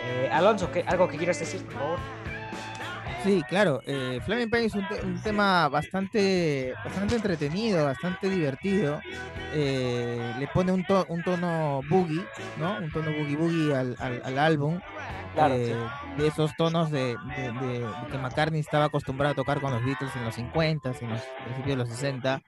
Eh, 0.07 0.30
Alonso, 0.32 0.72
¿qué, 0.72 0.84
¿algo 0.86 1.07
que 1.07 1.18
quieras 1.18 1.38
decir, 1.38 1.62
por 1.66 1.74
favor? 1.74 1.98
Sí, 3.23 3.43
claro. 3.49 3.81
Eh, 3.87 4.20
Flaming 4.25 4.51
Pain 4.51 4.64
es 4.64 4.75
un, 4.75 4.87
te- 4.89 5.01
un 5.05 5.20
tema 5.23 5.68
bastante, 5.68 6.75
bastante 6.85 7.14
entretenido, 7.16 7.85
bastante 7.85 8.29
divertido. 8.29 9.01
Eh, 9.55 10.35
le 10.39 10.49
pone 10.49 10.73
un, 10.73 10.85
to- 10.85 11.07
un 11.09 11.23
tono 11.23 11.81
boogie, 11.89 12.25
¿no? 12.59 12.79
Un 12.79 12.91
tono 12.91 13.12
boogie 13.12 13.37
boogie 13.37 13.75
al, 13.77 13.97
al- 14.01 14.23
al 14.25 14.39
álbum. 14.39 14.81
Claro, 15.35 15.55
eh, 15.55 15.66
sí. 16.16 16.20
De 16.23 16.27
esos 16.29 16.55
tonos 16.57 16.91
de, 16.91 17.16
de- 17.37 17.53
de- 17.61 17.79
de 17.81 17.87
que 18.11 18.18
McCartney 18.18 18.61
estaba 18.61 18.87
acostumbrado 18.87 19.33
a 19.33 19.37
tocar 19.37 19.61
con 19.61 19.73
los 19.73 19.85
Beatles 19.85 20.14
en 20.16 20.25
los 20.25 20.35
50, 20.35 20.93
en 21.01 21.11
los 21.11 21.20
principios 21.45 21.66
de 21.68 21.77
los 21.77 21.89
60. 21.91 22.43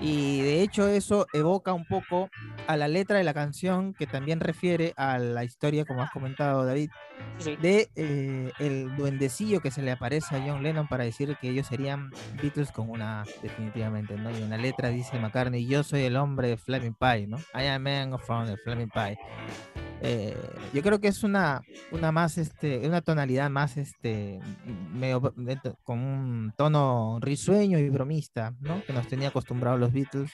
Y 0.00 0.40
de 0.42 0.62
hecho 0.62 0.88
eso 0.88 1.26
evoca 1.32 1.72
un 1.72 1.86
poco 1.86 2.28
a 2.66 2.76
la 2.76 2.88
letra 2.88 3.18
de 3.18 3.24
la 3.24 3.34
canción 3.34 3.94
que 3.94 4.06
también 4.06 4.40
refiere 4.40 4.92
a 4.96 5.18
la 5.18 5.44
historia, 5.44 5.84
como 5.84 6.02
has 6.02 6.10
comentado 6.10 6.64
David, 6.64 6.90
Sí, 7.38 7.56
de 7.56 7.90
eh, 7.96 8.50
el 8.58 8.96
duendecillo 8.96 9.60
que 9.60 9.70
se 9.70 9.82
le 9.82 9.90
aparece 9.90 10.36
a 10.36 10.42
John 10.44 10.62
Lennon 10.62 10.88
para 10.88 11.04
decir 11.04 11.36
que 11.40 11.50
ellos 11.50 11.66
serían 11.66 12.10
Beatles 12.42 12.72
con 12.72 12.90
una 12.90 13.24
definitivamente, 13.42 14.16
¿no? 14.16 14.30
Y 14.30 14.42
en 14.42 14.50
la 14.50 14.56
letra 14.56 14.88
dice 14.88 15.18
McCartney, 15.18 15.66
yo 15.66 15.82
soy 15.82 16.02
el 16.02 16.16
hombre 16.16 16.48
de 16.48 16.56
Flaming 16.56 16.94
Pie, 16.94 17.26
¿no? 17.26 17.38
I 17.54 17.66
am 17.66 17.82
man 17.82 18.18
from 18.18 18.46
the 18.46 18.56
Flaming 18.56 18.90
Pie. 18.90 19.18
Eh, 20.02 20.36
yo 20.74 20.82
creo 20.82 21.00
que 21.00 21.08
es 21.08 21.22
una, 21.22 21.62
una 21.90 22.12
más, 22.12 22.38
este, 22.38 22.86
una 22.86 23.00
tonalidad 23.00 23.48
más, 23.50 23.76
este, 23.76 24.38
medio 24.92 25.20
con 25.82 25.98
un 26.00 26.52
tono 26.56 27.18
risueño 27.20 27.78
y 27.78 27.88
bromista, 27.88 28.54
¿no? 28.60 28.82
Que 28.84 28.92
nos 28.92 29.08
tenía 29.08 29.28
acostumbrados 29.28 29.80
los 29.80 29.92
Beatles. 29.92 30.30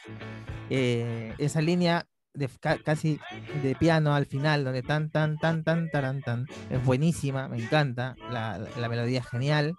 Eh, 0.70 1.34
esa 1.38 1.60
línea 1.60 2.06
de 2.34 2.48
casi 2.82 3.20
de 3.62 3.74
piano 3.74 4.14
al 4.14 4.24
final, 4.26 4.64
donde 4.64 4.82
tan, 4.82 5.10
tan, 5.10 5.36
tan, 5.38 5.64
tan, 5.64 5.90
taran, 5.90 6.22
tan, 6.22 6.46
es 6.70 6.82
buenísima, 6.82 7.46
me 7.48 7.58
encanta, 7.62 8.16
la, 8.30 8.58
la- 8.58 8.88
melodía 8.88 9.20
es 9.20 9.26
genial. 9.26 9.74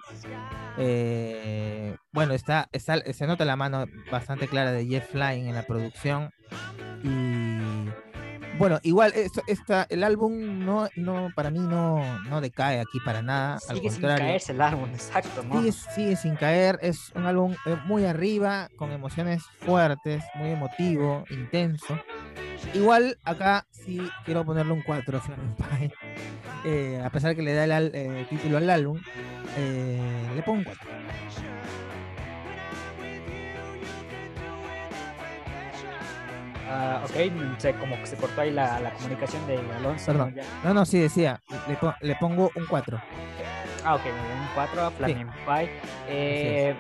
Eh, 0.78 1.96
bueno, 2.12 2.34
está, 2.34 2.68
está, 2.72 3.02
se 3.12 3.28
nota 3.28 3.44
la 3.46 3.56
mano 3.56 3.86
bastante 4.12 4.48
clara 4.48 4.72
de 4.72 4.86
Jeff 4.86 5.14
Lynne 5.14 5.50
en 5.50 5.56
la 5.56 5.64
producción. 5.64 6.30
Y 7.04 7.33
bueno, 8.58 8.80
igual 8.84 9.12
esto, 9.16 9.42
esta, 9.48 9.86
el 9.90 10.04
álbum 10.04 10.60
no, 10.66 10.88
no, 10.96 11.30
para 11.36 11.50
mí 11.50 11.60
no, 11.60 12.20
no 12.30 12.40
decae 12.42 12.80
aquí 12.80 13.00
para 13.04 13.22
nada. 13.22 13.54
al 13.68 13.78
Sigue 13.78 13.90
sin 13.90 14.02
contrario. 14.02 14.26
caerse 14.26 14.52
el 14.52 14.62
álbum, 14.62 14.90
exacto, 14.94 15.44
¿no? 15.44 15.58
Sigue, 15.60 15.72
sigue 15.72 16.16
sin 16.16 16.36
caer, 16.36 16.80
es 16.82 17.12
un 17.16 17.26
álbum 17.26 17.54
eh, 17.66 17.76
muy 17.86 18.06
arriba, 18.06 18.70
con 18.76 18.92
emociones 18.92 19.44
fuertes, 19.60 20.24
muy 20.36 20.50
emotivo, 20.52 21.24
intenso. 21.30 22.00
Igual 22.74 23.18
acá 23.24 23.66
sí 23.72 24.00
quiero 24.26 24.46
ponerle 24.46 24.74
un 24.74 24.82
4 24.84 25.18
a 25.18 25.22
Flaming 25.22 25.56
Pie. 25.56 25.92
Eh, 26.66 27.02
a 27.04 27.10
pesar 27.10 27.36
que 27.36 27.42
le 27.42 27.54
da 27.54 27.66
el 27.66 27.72
al- 27.72 27.92
eh, 27.94 28.26
título 28.30 28.58
al 28.58 28.70
álbum, 28.70 29.00
eh, 29.58 30.32
le 30.36 30.42
pongo 30.44 30.60
un 30.60 30.64
4. 30.64 30.90
Ah, 36.70 37.02
ok, 37.04 37.32
no 37.34 37.60
sé, 37.60 37.74
como 37.76 37.96
que 37.98 38.08
se 38.08 38.16
cortó 38.16 38.42
ahí 38.42 38.52
la, 38.52 38.80
la 38.80 38.92
comunicación 38.94 39.46
de 39.48 39.58
Alonso. 39.76 40.14
¿no? 40.14 40.26
Perdón. 40.26 40.46
No, 40.64 40.74
no, 40.74 40.86
sí 40.86 41.00
decía, 41.00 41.42
le, 41.68 41.76
po- 41.76 41.94
le 42.02 42.16
pongo 42.16 42.52
un 42.56 42.66
4. 42.66 43.02
Ah, 43.86 43.96
ok, 43.96 44.02
muy 44.06 44.12
bien, 44.28 44.40
un 44.40 44.48
4 44.56 44.82
a 44.86 44.92
Flaming 44.92 45.28
Pie. 45.46 45.70
Eh, 46.08 46.76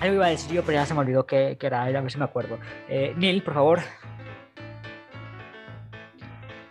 algo 0.00 0.14
iba 0.16 0.26
a 0.26 0.30
decir 0.30 0.52
yo, 0.52 0.62
pero 0.62 0.74
ya 0.78 0.86
se 0.86 0.92
me 0.92 1.00
olvidó 1.00 1.24
que, 1.26 1.56
que 1.58 1.66
era, 1.66 1.84
a 1.84 1.90
ver 1.90 2.10
si 2.12 2.18
me 2.18 2.24
acuerdo. 2.24 2.58
Eh, 2.88 3.14
Neil, 3.16 3.42
por 3.42 3.54
favor. 3.54 3.80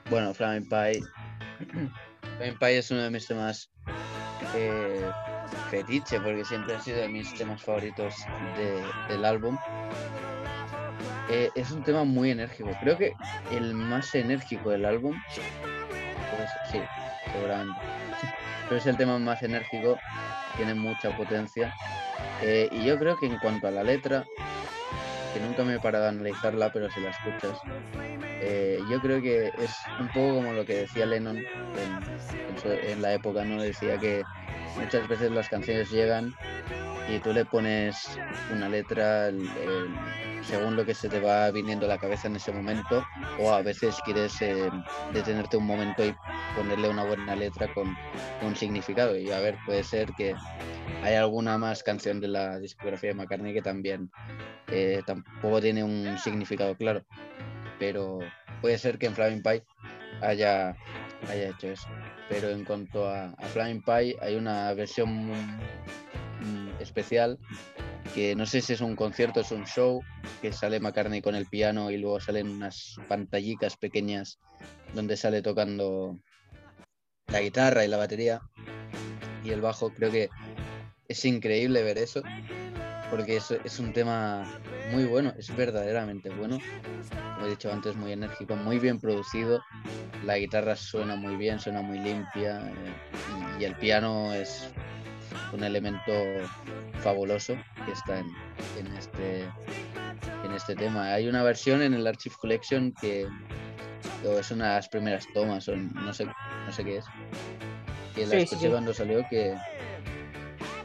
Bueno, 0.10 0.34
Flaming 0.34 0.69
Pie. 0.69 1.02
Flaming 2.38 2.60
Pie 2.60 2.77
es 2.77 2.91
uno 2.91 3.02
de 3.02 3.10
mis 3.10 3.26
temas 3.27 3.72
eh, 4.56 5.10
fetiche, 5.72 6.19
porque 6.19 6.45
siempre 6.45 6.76
ha 6.76 6.80
sido 6.80 6.98
de 6.99 7.07
mis 7.10 7.34
temas 7.34 7.64
favoritos 7.64 8.14
de- 8.56 8.84
del 9.14 9.26
álbum. 9.26 9.57
Eh, 11.30 11.52
es 11.56 11.72
un 11.72 11.84
tema 11.84 12.04
muy 12.04 12.32
enérgico. 12.32 12.70
Creo 12.82 12.98
que 12.98 13.14
el 13.52 13.74
más 13.74 14.14
enérgico 14.16 14.70
del 14.70 14.86
álbum. 14.86 15.16
pues, 15.28 16.50
sí, 16.72 16.80
seguramente. 17.32 17.80
Pero 18.64 18.78
es 18.78 18.86
el 18.86 18.98
tema 18.98 19.20
más 19.20 19.41
enérgico, 19.44 19.98
tiene 20.58 20.74
mucha 20.74 21.16
potencia. 21.16 21.74
Eh, 22.41 22.68
y 22.72 22.84
yo 22.86 22.98
creo 23.00 23.18
que 23.18 23.26
en 23.28 23.38
cuanto 23.40 23.68
a 23.68 23.72
la 23.72 23.84
letra, 23.84 24.26
que 25.34 25.39
nunca 25.39 25.64
me 25.64 25.76
he 25.76 25.80
parado 25.80 26.05
a 26.05 26.10
analizarla, 26.10 26.69
pero 26.72 26.89
si 26.89 26.99
la 26.99 27.10
escuchas, 27.10 27.61
eh, 28.41 28.84
yo 28.88 29.01
creo 29.01 29.22
que 29.22 29.51
es 29.57 29.85
un 29.99 30.07
poco 30.10 30.35
como 30.35 30.53
lo 30.53 30.65
que 30.65 30.76
decía 30.76 31.05
Lennon 31.05 31.38
en, 31.38 32.49
en 32.49 32.57
su- 32.57 32.88
en 32.91 33.01
la 33.01 33.14
época, 33.14 33.43
¿no? 33.43 33.61
Decía 33.61 33.97
que 33.97 34.26
muchas 34.80 35.07
veces 35.07 35.31
las 35.31 35.49
canciones 35.49 35.89
llegan 35.89 36.34
y 37.10 37.19
tú 37.19 37.34
le 37.34 37.45
pones 37.45 38.19
una 38.51 38.69
letra 38.69 39.31
según 40.43 40.76
lo 40.76 40.85
que 40.85 40.93
se 40.93 41.07
te 41.10 41.19
va 41.19 41.49
viniendo 41.51 41.85
a 41.85 41.89
la 41.89 41.97
cabeza 41.97 42.27
en 42.27 42.35
ese 42.35 42.51
momento, 42.51 43.03
o 43.39 43.51
a 43.53 43.61
veces 43.61 44.01
quieres 44.03 44.41
eh, 44.41 44.72
detenerte 45.14 45.55
un 45.57 45.65
momento 45.65 46.05
y 46.05 46.15
ponerle 46.55 46.89
una 46.89 47.03
buena 47.03 47.35
letra 47.35 47.68
con 47.73 47.95
un 48.41 48.55
significado. 48.55 49.18
Y 49.18 49.31
a 49.31 49.39
ver, 49.39 49.57
puede 49.65 49.84
ser 49.85 50.14
que 50.14 50.35
hay 51.01 51.15
alguna 51.15 51.57
más 51.57 51.81
canción 51.81 52.19
de 52.19 52.27
la 52.27 52.60
discografía 52.60 53.11
de 53.11 53.15
McCartney 53.15 53.53
que 53.53 53.61
también 53.61 54.11
eh, 54.74 55.02
tampoco 55.06 55.62
tiene 55.62 55.84
un 55.84 56.18
significado 56.18 56.76
claro, 56.76 57.06
pero 57.80 58.20
puede 58.62 58.78
ser 58.78 58.98
que 58.98 59.06
en 59.06 59.14
Flaming 59.14 59.44
Pie 59.44 59.64
haya, 60.22 60.76
haya 61.30 61.50
hecho 61.50 61.68
eso. 61.68 61.88
Pero 62.30 62.50
en 62.50 62.66
cuanto 62.66 63.08
a, 63.08 63.26
a 63.32 63.45
Flaming 63.48 63.84
Pie, 63.84 64.18
hay 64.22 64.36
una 64.36 64.74
versión 64.74 65.32
especial 66.80 67.38
que 68.14 68.36
no 68.36 68.45
sé 68.45 68.62
si 68.62 68.74
es 68.74 68.82
un 68.82 68.95
concierto, 68.95 69.40
es 69.40 69.52
un 69.52 69.66
show, 69.66 70.02
que 70.41 70.52
sale 70.52 70.80
McCartney 70.80 71.22
con 71.22 71.36
el 71.36 71.48
piano 71.48 71.90
y 71.90 71.98
luego 71.98 72.20
salen 72.20 72.50
unas 72.50 73.00
pantallicas 73.08 73.76
pequeñas 73.78 74.40
donde 74.94 75.18
sale 75.18 75.41
tocando 75.41 76.20
la 77.28 77.41
guitarra 77.41 77.86
y 77.86 77.88
la 77.88 77.98
batería 77.98 78.41
y 79.44 79.50
el 79.50 79.62
bajo. 79.62 79.91
Creo 79.94 80.12
que 80.12 80.30
es 81.08 81.26
increíble 81.26 81.84
ver 81.84 81.98
eso, 81.98 82.22
porque 83.14 83.38
es, 83.38 83.52
es 83.52 83.77
un 83.77 83.94
tema 83.94 84.44
muy 84.91 85.03
bueno, 85.06 85.35
es 85.38 85.56
verdaderamente 85.56 86.31
bueno. 86.31 86.57
Como 87.35 87.45
he 87.45 87.52
dicho 87.52 87.72
antes, 87.72 87.95
muy 87.95 88.11
enérgico, 88.11 88.56
muy 88.56 88.80
bien 88.80 88.99
producido. 88.99 89.64
La 90.26 90.40
guitarra 90.40 90.76
suena 90.76 91.15
muy 91.15 91.35
bien, 91.35 91.60
suena 91.60 91.84
muy 91.84 91.99
limpia 91.99 92.60
eh, 92.60 93.53
y, 93.60 93.61
y 93.61 93.65
el 93.65 93.76
piano 93.76 94.34
es 94.34 94.68
un 95.53 95.64
elemento 95.64 96.11
fabuloso 97.03 97.56
que 97.85 97.91
está 97.91 98.18
en, 98.18 98.26
en 98.80 98.88
este 98.98 99.44
en 100.44 100.52
este 100.52 100.76
tema. 100.76 101.14
Hay 101.14 101.27
una 101.27 101.44
versión 101.44 101.84
en 101.84 101.94
el 101.94 102.07
Archive 102.07 102.35
Collection 102.41 102.95
que 102.99 103.27
es 104.23 104.49
una 104.49 104.69
de 104.69 104.76
las 104.77 104.90
primeras 104.90 105.27
tomas, 105.35 105.68
o 105.68 105.76
no 105.76 106.14
sé, 106.15 106.26
no 106.26 106.72
sé 106.72 106.84
qué 106.84 106.98
es. 106.98 107.06
Que 108.15 108.26
la 108.26 108.31
Sí, 108.31 108.38
sí, 108.38 108.44
escuché 108.44 108.61
sí. 108.65 108.69
cuando 108.69 108.91
salió 108.91 109.23
que, 109.30 109.56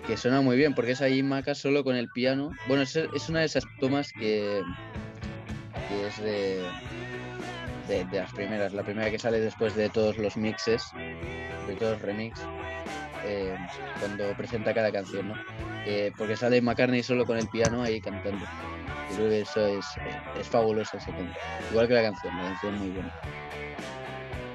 que 0.09 0.16
suena 0.16 0.40
muy 0.40 0.56
bien, 0.56 0.74
porque 0.74 0.93
es 0.93 1.02
ahí 1.02 1.22
Maca 1.22 1.55
solo 1.55 1.85
con 1.85 1.94
el 1.94 2.09
piano. 2.09 2.51
Bueno, 2.66 2.82
es, 2.82 2.97
es 2.97 3.28
una 3.28 3.40
de 3.40 3.44
esas 3.44 3.64
tomas 3.78 4.10
que, 4.14 4.62
que 5.86 6.06
es 6.06 6.22
de, 6.22 6.62
de, 7.89 8.05
de 8.06 8.18
las 8.18 8.32
primeras, 8.32 8.72
la 8.72 8.82
primera 8.82 9.10
que 9.10 9.18
sale 9.18 9.39
después 9.39 9.76
de 9.76 9.90
todos 9.90 10.16
los 10.16 10.35
mixes, 10.39 10.82
de 11.66 11.74
todos 11.74 11.93
los 11.93 12.02
remix, 12.02 12.40
eh, 13.26 13.55
cuando 14.01 14.35
presenta 14.35 14.72
cada 14.72 14.90
canción, 14.90 15.28
¿no? 15.28 15.35
Eh, 15.85 16.10
porque 16.16 16.36
sale 16.36 16.62
McCartney 16.62 17.02
solo 17.02 17.26
con 17.26 17.36
el 17.36 17.47
piano 17.48 17.82
ahí 17.82 18.01
cantando. 18.01 18.47
Yo 19.10 19.16
creo 19.16 19.28
que 19.28 19.40
eso 19.43 19.66
es, 19.66 19.86
es 20.40 20.48
fabuloso 20.48 20.97
ese 20.97 21.12
tema. 21.12 21.35
Igual 21.70 21.86
que 21.86 21.94
la 21.94 22.02
canción, 22.02 22.35
la 22.35 22.44
canción 22.44 22.78
muy 22.78 22.89
buena. 22.93 23.14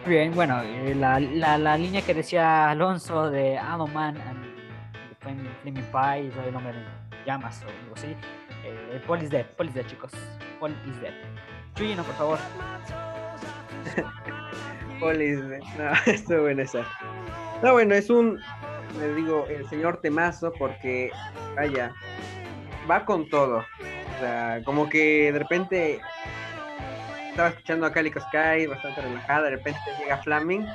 Bien, 0.07 0.33
bueno, 0.33 0.63
eh, 0.63 0.95
la, 0.95 1.19
la, 1.19 1.59
la 1.59 1.77
línea 1.77 2.01
que 2.01 2.15
decía 2.15 2.71
Alonso 2.71 3.29
de 3.29 3.55
Amo 3.57 3.85
Man 3.85 4.19
and 4.19 4.52
Flaming 5.23 5.85
Pie, 5.91 6.31
el 6.45 6.53
nombre 6.53 6.73
de 6.73 6.83
llamas 7.25 7.63
o 7.63 7.69
algo 7.69 7.95
así. 7.95 8.15
Eh, 8.63 9.01
Paul 9.07 9.23
is 9.23 9.29
dead, 9.29 9.45
Paul 9.57 9.67
is 9.67 9.73
dead, 9.73 9.85
chicos. 9.87 10.11
Paul 10.59 10.71
is 10.87 11.01
dead. 11.01 11.13
Chuyino, 11.75 12.03
por 12.03 12.15
favor. 12.15 12.39
Polis, 14.99 15.39
no, 15.39 15.91
estuvo 16.11 16.41
buena 16.41 16.63
esa. 16.63 16.85
No, 17.61 17.73
bueno, 17.73 17.95
es 17.95 18.09
un, 18.09 18.39
le 18.99 19.13
digo, 19.15 19.45
el 19.49 19.67
señor 19.69 19.97
temazo 20.01 20.53
porque, 20.57 21.11
vaya, 21.55 21.93
va 22.89 23.05
con 23.05 23.27
todo. 23.29 23.57
O 23.57 24.19
sea, 24.19 24.61
como 24.63 24.87
que 24.87 25.31
de 25.31 25.39
repente 25.39 26.01
estaba 27.29 27.49
escuchando 27.49 27.85
a 27.85 27.91
Calico 27.91 28.19
Sky 28.19 28.67
bastante 28.67 29.01
relajada, 29.01 29.43
de 29.43 29.49
repente 29.51 29.79
llega 29.99 30.17
Flaming 30.17 30.67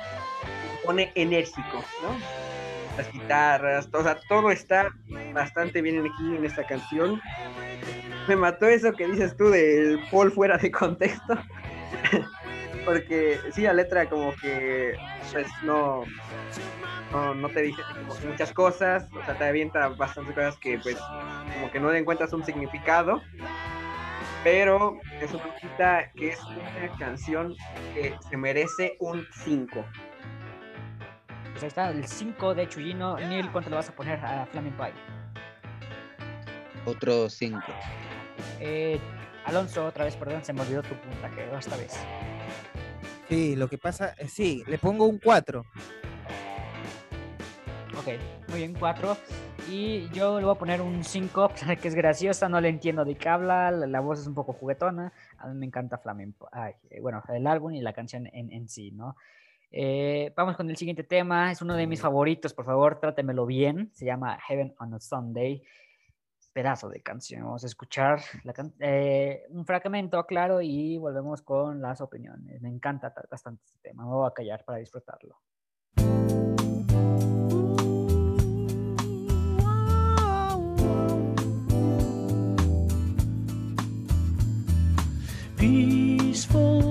pone 0.85 1.11
enérgico, 1.15 1.83
¿no? 2.01 2.58
Las 2.99 3.13
guitarras, 3.13 3.89
todo, 3.89 4.01
o 4.01 4.03
sea, 4.03 4.19
todo 4.27 4.51
está 4.51 4.89
bastante 5.33 5.81
bien 5.81 5.99
aquí 5.99 6.35
en 6.35 6.43
esta 6.43 6.67
canción. 6.67 7.21
Me 8.27 8.35
mató 8.35 8.67
eso 8.67 8.91
que 8.91 9.07
dices 9.07 9.37
tú 9.37 9.49
del 9.49 10.01
Paul 10.11 10.33
fuera 10.33 10.57
de 10.57 10.69
contexto. 10.69 11.37
Porque 12.85 13.39
sí, 13.53 13.61
la 13.61 13.71
letra 13.71 14.09
como 14.09 14.35
que 14.35 14.97
pues 15.31 15.47
no, 15.63 16.03
no, 17.35 17.47
te 17.47 17.61
dice 17.61 17.81
muchas 18.27 18.51
cosas, 18.51 19.07
o 19.13 19.23
sea, 19.23 19.37
te 19.37 19.45
avienta 19.45 19.87
bastantes 19.87 20.35
cosas 20.35 20.57
que 20.57 20.77
pues 20.79 20.97
como 21.53 21.71
que 21.71 21.79
no 21.79 21.93
le 21.93 21.99
encuentras 21.99 22.33
un 22.33 22.43
significado, 22.43 23.21
pero 24.43 24.99
eso 25.21 25.39
que 26.17 26.27
es 26.27 26.43
una 26.43 26.97
canción 26.97 27.55
que 27.93 28.13
se 28.29 28.35
merece 28.35 28.97
un 28.99 29.25
5. 29.45 29.85
Pues 31.59 31.77
ahí 31.77 31.83
está 31.83 31.91
el 31.91 32.07
5 32.07 32.55
de 32.55 32.69
Chuyino. 32.69 33.17
Neil, 33.17 33.51
¿cuánto 33.51 33.69
le 33.69 33.75
vas 33.75 33.89
a 33.89 33.91
poner 33.93 34.17
a 34.23 34.45
Flaming 34.45 34.77
Pie? 34.77 34.93
Otro 36.85 37.29
5. 37.29 37.59
Eh, 38.61 38.97
Alonso, 39.43 39.85
otra 39.85 40.05
vez, 40.05 40.15
perdón, 40.15 40.41
se 40.41 40.53
me 40.53 40.61
olvidó 40.61 40.81
tu 40.83 40.95
puntaje 40.95 41.53
esta 41.53 41.75
vez. 41.75 41.99
Sí, 43.27 43.57
lo 43.57 43.67
que 43.67 43.77
pasa, 43.77 44.15
eh, 44.19 44.29
sí, 44.29 44.63
le 44.67 44.77
pongo 44.77 45.05
un 45.05 45.17
4. 45.17 45.59
Ok, 47.97 48.07
muy 48.47 48.59
bien, 48.59 48.73
4. 48.79 49.17
Y 49.69 50.07
yo 50.11 50.39
le 50.39 50.45
voy 50.45 50.55
a 50.55 50.57
poner 50.57 50.81
un 50.81 51.03
5, 51.03 51.43
a 51.43 51.49
pesar 51.49 51.67
de 51.67 51.75
que 51.75 51.89
es 51.89 51.95
graciosa, 51.95 52.47
no 52.47 52.61
le 52.61 52.69
entiendo 52.69 53.03
de 53.03 53.15
qué 53.15 53.27
habla, 53.27 53.69
la, 53.69 53.85
la 53.85 53.99
voz 53.99 54.21
es 54.21 54.27
un 54.27 54.33
poco 54.33 54.53
juguetona. 54.53 55.11
A 55.37 55.47
mí 55.47 55.55
me 55.55 55.65
encanta 55.65 55.97
Flamenco. 55.97 56.47
Ay, 56.53 56.75
eh, 56.89 57.01
bueno, 57.01 57.21
el 57.27 57.45
álbum 57.47 57.73
y 57.73 57.81
la 57.81 57.91
canción 57.91 58.27
en, 58.27 58.49
en 58.53 58.69
sí, 58.69 58.91
¿no? 58.91 59.17
Eh, 59.71 60.33
vamos 60.35 60.55
con 60.57 60.69
el 60.69 60.77
siguiente 60.77 61.03
tema, 61.03 61.51
es 61.51 61.61
uno 61.61 61.75
de 61.75 61.85
mis 61.87 62.01
favoritos, 62.01 62.53
por 62.53 62.65
favor, 62.65 62.99
trátemelo 62.99 63.45
bien. 63.45 63.91
Se 63.93 64.05
llama 64.05 64.37
Heaven 64.47 64.73
on 64.79 64.93
a 64.95 64.99
Sunday. 64.99 65.61
Pedazo 66.51 66.89
de 66.89 67.01
canción. 67.01 67.43
Vamos 67.43 67.63
a 67.63 67.67
escuchar 67.67 68.19
la 68.43 68.53
can- 68.53 68.73
eh, 68.79 69.43
un 69.49 69.65
fragmento, 69.65 70.25
claro, 70.25 70.61
y 70.61 70.97
volvemos 70.97 71.43
con 71.43 71.79
las 71.81 72.01
opiniones. 72.01 72.59
Me 72.61 72.69
encanta 72.69 73.13
ta- 73.13 73.23
bastante 73.29 73.63
este 73.65 73.77
tema. 73.81 74.03
Me 74.03 74.09
voy 74.09 74.27
a 74.27 74.33
callar 74.33 74.65
para 74.65 74.79
disfrutarlo. 74.79 75.37
peaceful, 85.79 86.81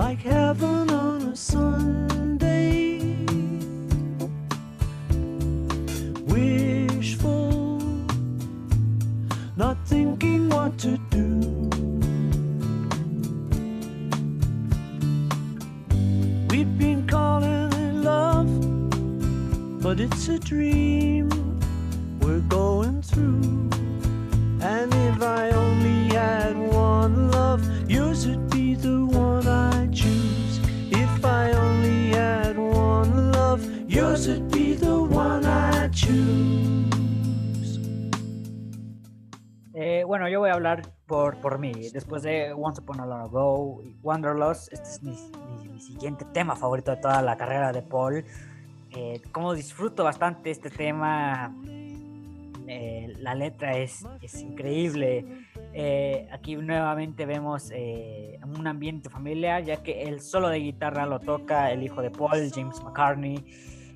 like 0.00 0.22
heaven 0.22 0.88
on 0.88 1.20
a 1.28 1.36
Sunday. 1.36 3.00
Wishful, 6.32 7.82
not 9.56 9.76
thinking 9.84 10.48
what 10.48 10.78
to 10.78 10.96
do. 11.10 11.28
We've 16.48 16.78
been 16.78 17.06
calling 17.06 17.70
it 17.84 17.94
love, 18.10 18.52
but 19.82 20.00
it's 20.00 20.28
a 20.28 20.38
dream 20.38 21.28
we're 22.20 22.46
going 22.48 23.02
through. 23.02 23.68
And 24.62 24.88
if 25.10 25.20
I 25.20 25.50
only 25.50 26.14
had 26.14 26.56
one 26.56 27.30
love, 27.30 27.60
yours 27.86 28.26
would 28.26 28.48
be 28.48 28.74
the 28.74 29.04
one 29.04 29.46
I. 29.46 29.69
If 31.20 31.26
I 31.26 31.52
only 31.52 32.12
had 32.14 32.56
one 32.56 33.30
love, 33.32 33.60
yours 33.86 34.26
would 34.26 34.50
be 34.50 34.72
the 34.74 34.96
one 35.02 35.44
I 35.44 35.86
choose. 35.90 37.78
Eh, 39.74 40.02
bueno, 40.06 40.30
yo 40.30 40.40
voy 40.40 40.48
a 40.48 40.54
hablar 40.54 40.80
por, 41.04 41.36
por 41.42 41.58
mí. 41.58 41.72
Después 41.92 42.22
de 42.22 42.54
Once 42.54 42.80
Upon 42.80 43.00
a 43.00 43.06
Long 43.06 43.20
Ago 43.20 43.82
y 43.84 43.98
Wanderlust, 44.02 44.72
este 44.72 44.88
es 44.88 45.02
mi, 45.02 45.10
mi- 45.62 45.78
siguiente 45.82 46.24
tema 46.32 46.56
favorito 46.56 46.90
de 46.90 46.96
toda 46.96 47.20
la 47.20 47.36
carrera 47.36 47.70
de 47.70 47.82
Paul. 47.82 48.24
Eh, 48.92 49.20
como 49.30 49.52
disfruto 49.52 50.02
bastante 50.04 50.50
este 50.50 50.70
tema, 50.70 51.54
eh, 52.72 53.12
la 53.18 53.34
letra 53.34 53.76
es, 53.76 54.06
es 54.22 54.40
increíble. 54.40 55.24
Eh, 55.72 56.28
aquí 56.30 56.54
nuevamente 56.54 57.26
vemos 57.26 57.72
eh, 57.74 58.38
un 58.44 58.64
ambiente 58.64 59.10
familiar, 59.10 59.64
ya 59.64 59.82
que 59.82 60.04
el 60.04 60.20
solo 60.20 60.48
de 60.48 60.60
guitarra 60.60 61.04
lo 61.04 61.18
toca 61.18 61.72
el 61.72 61.82
hijo 61.82 62.00
de 62.00 62.12
Paul, 62.12 62.48
James 62.54 62.80
McCartney. 62.80 63.44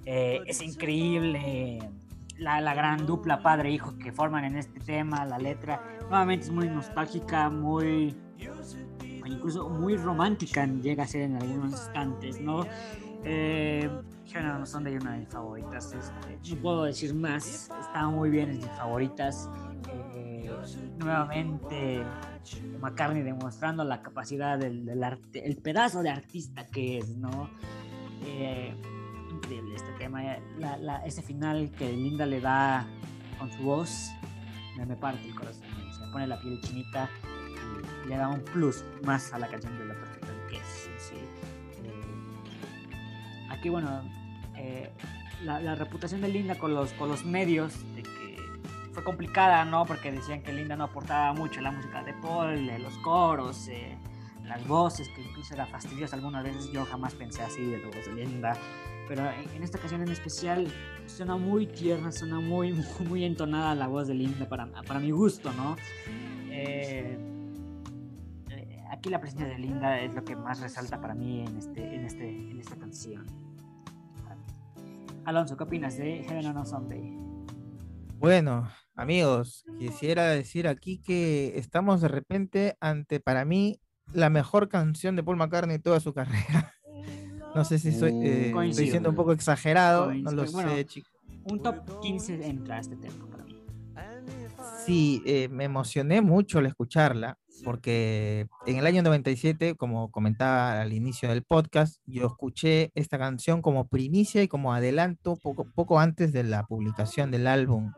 Es 0.04 0.60
increíble 0.60 1.78
la, 2.36 2.60
la 2.60 2.74
gran 2.74 3.06
dupla 3.06 3.40
padre-hijo 3.40 3.96
que 3.96 4.10
forman 4.10 4.44
en 4.44 4.56
este 4.56 4.80
tema, 4.80 5.24
la 5.24 5.38
letra. 5.38 5.80
Nuevamente 6.10 6.46
es 6.46 6.50
muy 6.50 6.68
nostálgica, 6.68 7.48
muy. 7.50 8.16
incluso 9.24 9.68
muy 9.68 9.96
romántica, 9.96 10.66
llega 10.66 11.04
a 11.04 11.06
ser 11.06 11.22
en 11.22 11.36
algunos 11.36 11.70
instantes, 11.70 12.40
¿no? 12.40 12.66
Heaven 14.32 14.50
on 14.50 14.62
a 14.62 14.66
Sunday, 14.66 14.96
una 14.96 15.12
de 15.12 15.18
mis 15.20 15.28
favoritas. 15.28 15.92
este, 15.92 16.54
no 16.56 16.62
puedo 16.62 16.84
decir 16.84 17.14
más, 17.14 17.70
está 17.80 18.08
muy 18.08 18.30
bien, 18.30 18.50
es 18.50 18.60
de 18.60 18.66
mis 18.66 18.76
favoritas. 18.76 19.48
Eh, 20.14 20.50
nuevamente, 20.98 22.02
McCartney 22.80 23.22
demostrando 23.22 23.84
la 23.84 24.02
capacidad 24.02 24.58
del, 24.58 24.84
del 24.86 25.04
arte, 25.04 25.46
el 25.46 25.56
pedazo 25.56 26.02
de 26.02 26.10
artista 26.10 26.66
que 26.66 26.98
es, 26.98 27.16
¿no? 27.16 27.50
Eh, 28.24 28.74
increíble 29.30 29.74
este 29.76 29.92
tema, 29.98 30.22
la- 30.58 30.76
la- 30.78 31.04
ese 31.04 31.22
final 31.22 31.70
que 31.72 31.92
Linda 31.92 32.24
le 32.26 32.40
da 32.40 32.86
con 33.38 33.50
su 33.52 33.62
voz, 33.62 34.10
me, 34.76 34.86
me 34.86 34.96
parte 34.96 35.26
el 35.28 35.34
corazón, 35.34 35.62
se 35.92 36.00
me 36.06 36.12
pone 36.12 36.26
la 36.26 36.40
piel 36.40 36.60
chinita 36.62 37.08
y 38.04 38.08
le 38.08 38.16
da 38.16 38.28
un 38.28 38.40
plus 38.40 38.84
más 39.04 39.32
a 39.32 39.38
la 39.38 39.48
canción 39.48 39.76
de 39.78 39.84
la 39.86 39.93
Eh, 43.64 43.68
aquí, 43.68 43.68
bueno, 43.70 44.02
eh, 44.56 44.90
la, 45.42 45.74
reputación 45.74 46.20
de 46.20 46.28
Linda 46.28 46.56
con 46.56 46.74
los, 46.74 46.92
con 46.92 47.08
los 47.08 47.24
medios, 47.24 47.72
de 47.94 48.02
que 48.02 48.36
fue 48.92 49.02
complicada, 49.02 49.64
¿no? 49.64 49.86
Porque 49.86 50.12
decían 50.12 50.42
que 50.42 50.52
Linda 50.52 50.76
no 50.76 50.84
aportaba 50.84 51.32
mucho 51.32 51.60
la 51.60 51.70
música 51.70 52.02
de 52.02 52.12
Paul, 52.14 52.66
de 52.66 52.78
los 52.78 52.96
coros, 52.98 53.68
eh, 53.68 53.96
las 54.44 54.66
voces, 54.66 55.08
que 55.08 55.22
incluso 55.22 55.54
era 55.54 55.66
fastidiosa 55.66 56.16
algunas 56.16 56.44
veces. 56.44 56.70
Yo 56.72 56.84
jamás 56.84 57.14
pensé 57.14 57.42
así 57.42 57.64
de 57.64 57.78
la 57.78 57.86
voz 57.86 58.04
de 58.04 58.14
Linda. 58.14 58.54
pero 59.08 59.22
en, 59.30 59.62
esta 59.62 59.78
ocasión 59.78 60.02
en 60.02 60.10
especial 60.10 60.66
suena 61.06 61.36
muy 61.36 61.66
tierna, 61.66 62.12
suena 62.12 62.40
muy, 62.40 62.72
muy 63.08 63.24
entonada 63.24 63.74
la 63.74 63.86
voz 63.86 64.08
de 64.08 64.14
Linda 64.14 64.46
para, 64.48 64.66
para 64.66 65.00
mi 65.00 65.10
gusto, 65.10 65.52
¿no? 65.52 65.76
Eh, 66.50 67.18
eh, 68.50 68.84
aquí 68.90 69.10
la 69.10 69.20
presencia 69.20 69.46
de 69.48 69.58
Linda 69.58 70.00
es 70.00 70.14
lo 70.14 70.24
que 70.24 70.36
más 70.36 70.60
resalta 70.60 71.00
para 71.00 71.14
mí 71.14 71.40
en, 71.40 71.56
este, 71.56 71.94
en, 71.94 72.04
este, 72.04 72.28
en 72.28 72.60
esta 72.60 72.76
canción. 72.76 73.26
Alonso, 75.26 75.56
¿qué 75.56 75.64
opinas 75.64 75.96
de 75.96 76.22
Heaven 76.24 76.46
on 76.46 76.58
a 76.58 76.64
Sunday? 76.64 77.16
Bueno, 78.18 78.68
amigos, 78.94 79.64
quisiera 79.78 80.28
decir 80.28 80.68
aquí 80.68 80.98
que 80.98 81.58
estamos 81.58 82.00
de 82.00 82.08
repente 82.08 82.76
ante, 82.80 83.20
para 83.20 83.44
mí, 83.44 83.80
la 84.12 84.28
mejor 84.28 84.68
canción 84.68 85.16
de 85.16 85.22
Paul 85.22 85.38
McCartney 85.38 85.78
de 85.78 85.82
toda 85.82 86.00
su 86.00 86.12
carrera. 86.12 86.72
No 87.54 87.64
sé 87.64 87.78
si 87.78 87.92
soy, 87.92 88.12
eh, 88.24 88.52
estoy 88.68 88.90
siendo 88.90 89.10
un 89.10 89.14
poco 89.14 89.32
exagerado, 89.32 90.12
no 90.12 90.32
lo. 90.32 90.44
Bueno, 90.50 90.74
sé, 90.74 90.84
chicos. 90.86 91.12
Un 91.44 91.62
top 91.62 92.00
15 92.00 92.46
entra 92.46 92.76
a 92.76 92.80
este 92.80 92.96
tema 92.96 93.26
para 93.30 93.44
mí. 93.44 93.62
Sí, 94.84 95.22
eh, 95.24 95.48
me 95.48 95.64
emocioné 95.64 96.20
mucho 96.20 96.58
al 96.58 96.66
escucharla, 96.66 97.38
porque 97.62 98.46
en 98.66 98.76
el 98.76 98.86
año 98.86 99.02
97, 99.02 99.74
como 99.76 100.10
comentaba 100.10 100.80
al 100.80 100.92
inicio 100.92 101.28
del 101.28 101.42
podcast, 101.42 102.00
yo 102.06 102.26
escuché 102.26 102.90
esta 102.94 103.18
canción 103.18 103.62
como 103.62 103.88
primicia 103.88 104.42
y 104.42 104.48
como 104.48 104.72
adelanto 104.72 105.36
poco, 105.36 105.66
poco 105.74 106.00
antes 106.00 106.32
de 106.32 106.44
la 106.44 106.64
publicación 106.66 107.30
del 107.30 107.46
álbum. 107.46 107.92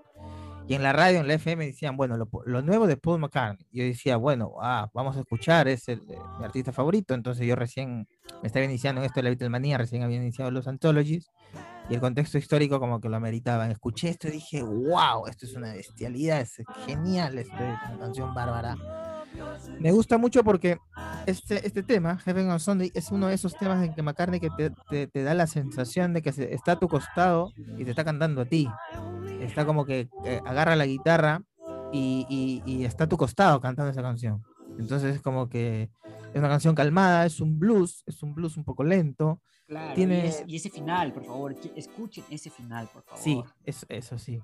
Y 0.69 0.75
en 0.75 0.83
la 0.83 0.93
radio, 0.93 1.21
en 1.21 1.29
la 1.29 1.35
FM, 1.35 1.65
decían, 1.65 1.97
bueno, 1.97 2.17
lo, 2.17 2.29
lo 2.45 2.61
nuevo 2.61 2.89
de 2.89 2.97
Paul 2.97 3.21
McCartney. 3.21 3.69
Yo 3.71 3.85
decía, 3.85 4.17
bueno, 4.17 4.55
ah, 4.61 4.91
vamos 4.93 5.17
a 5.17 5.21
escuchar, 5.21 5.69
es 5.69 5.89
el, 5.89 6.01
eh, 6.11 6.19
mi 6.41 6.45
artista 6.45 6.73
favorito. 6.73 7.15
Entonces 7.15 7.47
yo 7.47 7.55
recién 7.55 8.09
me 8.43 8.49
estaba 8.49 8.65
iniciando 8.65 9.01
en 9.01 9.07
esto 9.07 9.21
de 9.21 9.25
la 9.25 9.31
Beatlemanía, 9.31 9.79
recién 9.79 10.03
había 10.03 10.17
iniciado 10.17 10.51
los 10.51 10.67
Anthologies 10.67 11.31
y 11.89 11.95
el 11.95 12.01
contexto 12.01 12.37
histórico 12.37 12.81
como 12.81 13.01
que 13.01 13.09
lo 13.09 13.17
ameritaba. 13.17 13.71
Escuché 13.71 14.09
esto 14.09 14.27
y 14.27 14.33
dije, 14.33 14.63
wow, 14.65 15.29
esto 15.29 15.47
es 15.47 15.55
una 15.55 15.73
bestialidad, 15.73 16.41
es 16.41 16.57
genial, 16.85 17.39
esto 17.39 17.55
es 17.55 17.91
una 17.91 17.99
canción 18.01 18.35
bárbara. 18.35 18.77
Me 19.79 19.93
gusta 19.93 20.17
mucho 20.19 20.43
porque 20.45 20.79
este, 21.27 21.67
este 21.67 21.83
tema, 21.83 22.17
Heaven 22.19 22.51
on 22.51 22.61
Sunday, 22.61 22.91
es 22.95 23.11
uno 23.11 23.27
de 23.29 23.35
esos 23.35 23.57
temas 23.57 23.85
en 23.85 23.95
que 23.95 24.03
McCartney 24.03 24.41
que 24.41 24.51
te, 24.51 24.71
te- 24.89 25.07
te 25.07 25.23
da 25.23 25.35
la 25.35 25.47
sensación 25.47 26.13
de 26.15 26.23
que 26.23 26.33
se- 26.33 26.55
está 26.55 26.73
a 26.73 26.77
tu 26.77 26.89
costado 26.89 27.53
y 27.79 27.85
te 27.85 27.91
está 27.91 28.05
cantando 28.05 28.41
a 28.43 28.45
ti. 28.47 28.69
Está 29.41 29.67
como 29.67 29.85
que 29.85 30.09
eh, 30.25 30.41
agarra 30.45 30.77
la 30.77 30.87
guitarra 30.87 31.43
y, 31.93 32.27
y- 32.29 32.63
y 32.71 32.85
está 32.85 33.05
a 33.05 33.09
tu 33.09 33.17
costado 33.17 33.61
cantando 33.61 33.91
esa 33.91 34.03
canción. 34.03 34.43
Entonces 34.79 35.17
es 35.17 35.23
como 35.23 35.49
que 35.49 35.91
es 36.33 36.39
una 36.39 36.49
canción 36.49 36.75
calmada, 36.75 37.27
es 37.27 37.41
un 37.41 37.59
blues, 37.59 38.03
es 38.07 38.23
un 38.23 38.35
blues 38.35 38.57
un 38.57 38.65
poco 38.65 38.83
lento. 38.85 39.41
Claro, 39.67 39.95
Tiene- 39.95 40.25
y, 40.25 40.27
es- 40.29 40.45
y 40.47 40.57
ese 40.57 40.71
final, 40.71 41.13
por 41.13 41.25
favor, 41.25 41.55
escuchen 41.75 42.25
ese 42.31 42.51
final, 42.51 42.89
por 42.93 43.03
favor. 43.03 43.19
Sí, 43.23 43.43
eso, 43.65 43.85
eso 43.89 44.19
sí. 44.19 44.41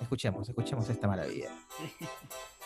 Escuchemos, 0.00 0.48
escuchemos 0.48 0.88
esta 0.88 1.06
maravilla. 1.06 1.48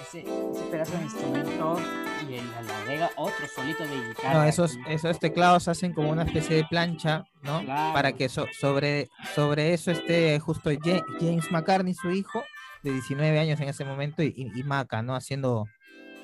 Ese, 0.00 0.20
ese 0.20 0.64
pedazo 0.70 0.96
de 0.98 1.04
instrumento 1.04 1.76
y 2.22 2.24
le 2.32 2.40
agrega 2.40 3.10
otro 3.16 3.46
solito 3.46 3.86
de 3.86 4.08
guitarra. 4.08 4.34
No, 4.34 4.44
esos, 4.44 4.72
aquí. 4.82 4.92
esos 4.94 5.18
teclados 5.20 5.68
hacen 5.68 5.92
como 5.92 6.10
una 6.10 6.24
especie 6.24 6.56
de 6.56 6.64
plancha, 6.64 7.24
¿no? 7.42 7.64
Para 7.66 8.12
que 8.12 8.28
so- 8.28 8.46
sobre, 8.58 9.08
sobre 9.34 9.72
eso 9.72 9.90
esté 9.92 10.38
justo 10.40 10.70
Ja- 10.82 11.04
James 11.20 11.50
McCartney, 11.50 11.94
su 11.94 12.10
hijo, 12.10 12.42
de 12.82 12.92
19 12.92 13.38
años 13.38 13.60
en 13.60 13.68
ese 13.68 13.84
momento, 13.84 14.22
y, 14.22 14.34
y, 14.36 14.58
y 14.58 14.62
Maca, 14.64 15.02
¿no? 15.02 15.14
Haciendo, 15.14 15.66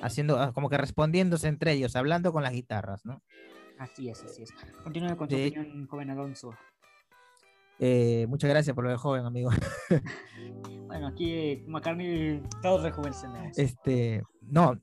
haciendo, 0.03 0.39
ah, 0.41 0.53
como 0.53 0.69
que 0.69 0.77
respondiéndose 0.77 1.47
entre 1.49 1.73
ellos, 1.73 1.95
hablando 1.97 2.33
con 2.33 2.43
las 2.43 2.53
guitarras, 2.53 3.05
¿no? 3.07 3.23
Así 3.79 4.11
es, 4.11 4.23
así 4.25 4.43
es. 4.43 4.51
Continúe 4.83 5.17
con 5.17 5.31
su 5.31 5.37
De- 5.37 5.49
opinión, 5.49 5.87
joven 5.87 6.11
Alonso. 6.11 6.55
Eh, 7.81 8.27
muchas 8.29 8.51
gracias 8.51 8.75
por 8.75 8.85
lo 8.85 8.91
de 8.91 8.97
joven, 8.97 9.25
amigo. 9.25 9.51
Bueno, 10.87 11.07
aquí 11.07 11.31
eh, 11.33 11.65
McCartney, 11.69 12.43
todos 12.63 12.83
rejuvenecemos. 12.83 13.57
Este, 13.57 14.25
no, 14.43 14.77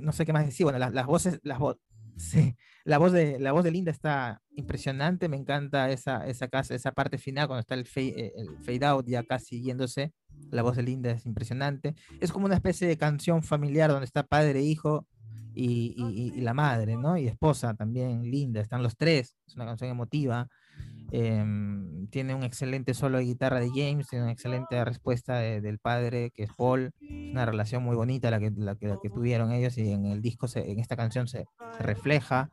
no 0.00 0.12
sé 0.12 0.24
qué 0.24 0.32
más 0.32 0.46
decir. 0.46 0.64
Bueno, 0.64 0.78
las, 0.78 0.94
las 0.94 1.04
voces, 1.04 1.40
las 1.42 1.58
vo- 1.58 1.78
sí, 2.16 2.56
la 2.84 2.96
voz 2.96 3.12
de 3.12 3.38
la 3.38 3.52
voz 3.52 3.62
de 3.62 3.70
Linda 3.70 3.90
está 3.90 4.40
impresionante. 4.56 5.28
Me 5.28 5.36
encanta 5.36 5.90
esa, 5.90 6.26
esa, 6.26 6.48
casa- 6.48 6.74
esa 6.74 6.92
parte 6.92 7.18
final 7.18 7.48
cuando 7.48 7.60
está 7.60 7.74
el 7.74 7.84
fade, 7.86 8.14
eh, 8.18 8.32
el 8.34 8.56
fade 8.64 8.86
out 8.86 9.06
ya 9.06 9.24
casi 9.24 9.62
yéndose. 9.62 10.14
La 10.50 10.62
voz 10.62 10.74
de 10.76 10.84
Linda 10.84 11.10
es 11.10 11.26
impresionante. 11.26 11.94
Es 12.18 12.32
como 12.32 12.46
una 12.46 12.54
especie 12.54 12.88
de 12.88 12.96
canción 12.96 13.42
familiar 13.42 13.90
donde 13.90 14.06
está 14.06 14.22
padre, 14.22 14.62
hijo 14.62 15.06
y, 15.54 15.94
y- 15.98 16.32
y- 16.32 16.38
y 16.38 16.40
la 16.40 16.54
madre, 16.54 16.96
¿no? 16.96 17.18
Y 17.18 17.28
esposa 17.28 17.74
también, 17.74 18.22
Linda. 18.30 18.62
Están 18.62 18.82
los 18.82 18.96
tres. 18.96 19.36
Es 19.46 19.54
una 19.54 19.66
canción 19.66 19.90
emotiva. 19.90 20.48
Em, 21.14 22.08
tiene 22.08 22.34
un 22.34 22.42
excelente 22.42 22.94
solo 22.94 23.18
de 23.18 23.24
guitarra 23.24 23.60
de 23.60 23.70
James, 23.74 24.08
tiene 24.08 24.24
una 24.24 24.32
excelente 24.32 24.82
respuesta 24.84 25.36
de- 25.38 25.60
del 25.60 25.78
padre, 25.78 26.30
que 26.34 26.44
es 26.44 26.50
Paul. 26.56 26.86
Es 26.86 27.32
una 27.32 27.44
relación 27.46 27.82
muy 27.82 27.96
bonita 27.96 28.30
la 28.30 28.40
que, 28.40 28.50
la 28.56 28.76
que, 28.76 28.88
la 28.88 28.96
que 28.98 29.10
tuvieron 29.10 29.52
ellos 29.52 29.76
y 29.78 29.92
en 29.92 30.06
el 30.06 30.22
disco, 30.22 30.48
se- 30.48 30.70
en 30.70 30.78
esta 30.80 30.96
canción 30.96 31.28
se, 31.28 31.48
se 31.70 31.82
refleja. 31.82 32.50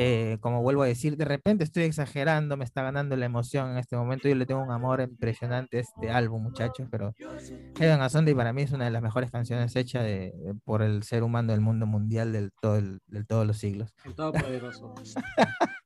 Eh, 0.00 0.38
como 0.40 0.62
vuelvo 0.62 0.82
a 0.82 0.86
decir, 0.86 1.16
de 1.16 1.24
repente 1.24 1.64
estoy 1.64 1.82
exagerando, 1.82 2.56
me 2.56 2.64
está 2.64 2.82
ganando 2.82 3.16
la 3.16 3.26
emoción 3.26 3.72
en 3.72 3.78
este 3.78 3.96
momento. 3.96 4.28
Yo 4.28 4.36
le 4.36 4.46
tengo 4.46 4.62
un 4.62 4.70
amor 4.70 5.00
impresionante 5.00 5.78
a 5.78 5.80
este 5.80 6.08
álbum, 6.10 6.40
muchachos, 6.40 6.86
pero 6.88 7.14
Heaven 7.76 8.00
a 8.00 8.08
Sunday 8.08 8.32
para 8.32 8.52
mí 8.52 8.62
es 8.62 8.70
una 8.70 8.84
de 8.84 8.92
las 8.92 9.02
mejores 9.02 9.32
canciones 9.32 9.74
hechas 9.74 10.04
de- 10.04 10.30
de- 10.36 10.54
por 10.64 10.82
el 10.82 11.02
ser 11.02 11.24
humano 11.24 11.50
del 11.50 11.60
mundo 11.62 11.84
mundial 11.86 12.32
del 12.32 12.52
todo 12.60 12.76
el- 12.76 13.00
del 13.08 13.26
todos 13.26 13.44
los 13.44 13.58
siglos. 13.58 13.92
El 14.04 14.14
todopoderoso. 14.14 14.94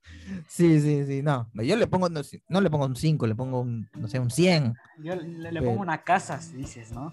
Sí, 0.47 0.79
sí, 0.79 1.05
sí, 1.05 1.21
no. 1.21 1.49
Yo 1.55 1.75
le 1.75 1.85
pongo, 1.87 2.07
no, 2.07 2.23
si- 2.23 2.41
no 2.47 2.61
le 2.61 2.69
pongo 2.69 2.85
un 2.85 2.95
5, 2.95 3.27
le 3.27 3.35
pongo 3.35 3.59
un, 3.61 3.89
no 3.97 4.07
sé, 4.07 4.19
un 4.19 4.29
100. 4.29 4.73
Yo 4.99 5.15
le, 5.15 5.27
le 5.27 5.49
Pero- 5.59 5.65
pongo 5.65 5.81
una 5.81 6.03
casa, 6.03 6.39
dices, 6.55 6.91
¿no? 6.93 7.11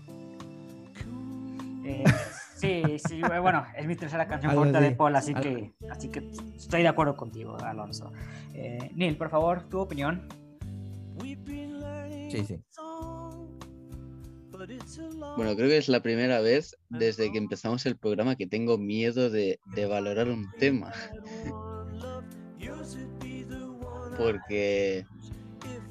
Eh, 1.85 2.05
sí, 2.61 2.99
sí, 2.99 3.21
bueno, 3.21 3.65
es 3.77 3.87
mi 3.87 3.97
tercera 3.97 4.27
canción 4.27 4.53
favorita 4.53 4.81
de 4.81 4.93
Paul, 4.93 5.17
así 5.17 5.33
algo 5.35 5.43
que, 5.43 5.73
así 5.91 6.09
que 6.09 6.31
estoy 6.57 6.83
de 6.83 6.89
acuerdo 6.89 7.17
contigo, 7.17 7.57
Alonso. 7.59 8.13
Eh, 8.55 8.91
Neil, 8.95 9.17
por 9.17 9.31
favor, 9.31 9.69
tu 9.69 9.81
opinión. 9.81 10.29
Sí, 12.31 12.45
sí. 12.45 12.61
Bueno, 15.37 15.57
creo 15.57 15.69
que 15.69 15.79
es 15.79 15.89
la 15.89 16.03
primera 16.03 16.41
vez 16.41 16.77
desde 16.91 17.33
que 17.33 17.39
empezamos 17.39 17.87
el 17.87 17.97
programa 17.97 18.37
que 18.37 18.47
tengo 18.47 18.77
miedo 18.77 19.31
de, 19.31 19.59
de 19.75 19.87
valorar 19.87 20.29
un 20.29 20.51
tema. 20.59 20.93
Porque, 24.19 25.07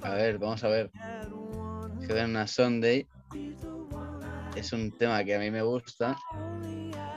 a 0.02 0.12
ver, 0.12 0.38
vamos 0.38 0.64
a 0.64 0.68
ver. 0.68 0.92
Heaven 2.08 2.32
on 2.32 2.38
a 2.38 2.48
Sunday 2.48 3.08
es 4.60 4.74
un 4.74 4.92
tema 4.92 5.24
que 5.24 5.36
a 5.36 5.40
mí 5.40 5.50
me 5.52 5.62
gusta, 5.62 6.18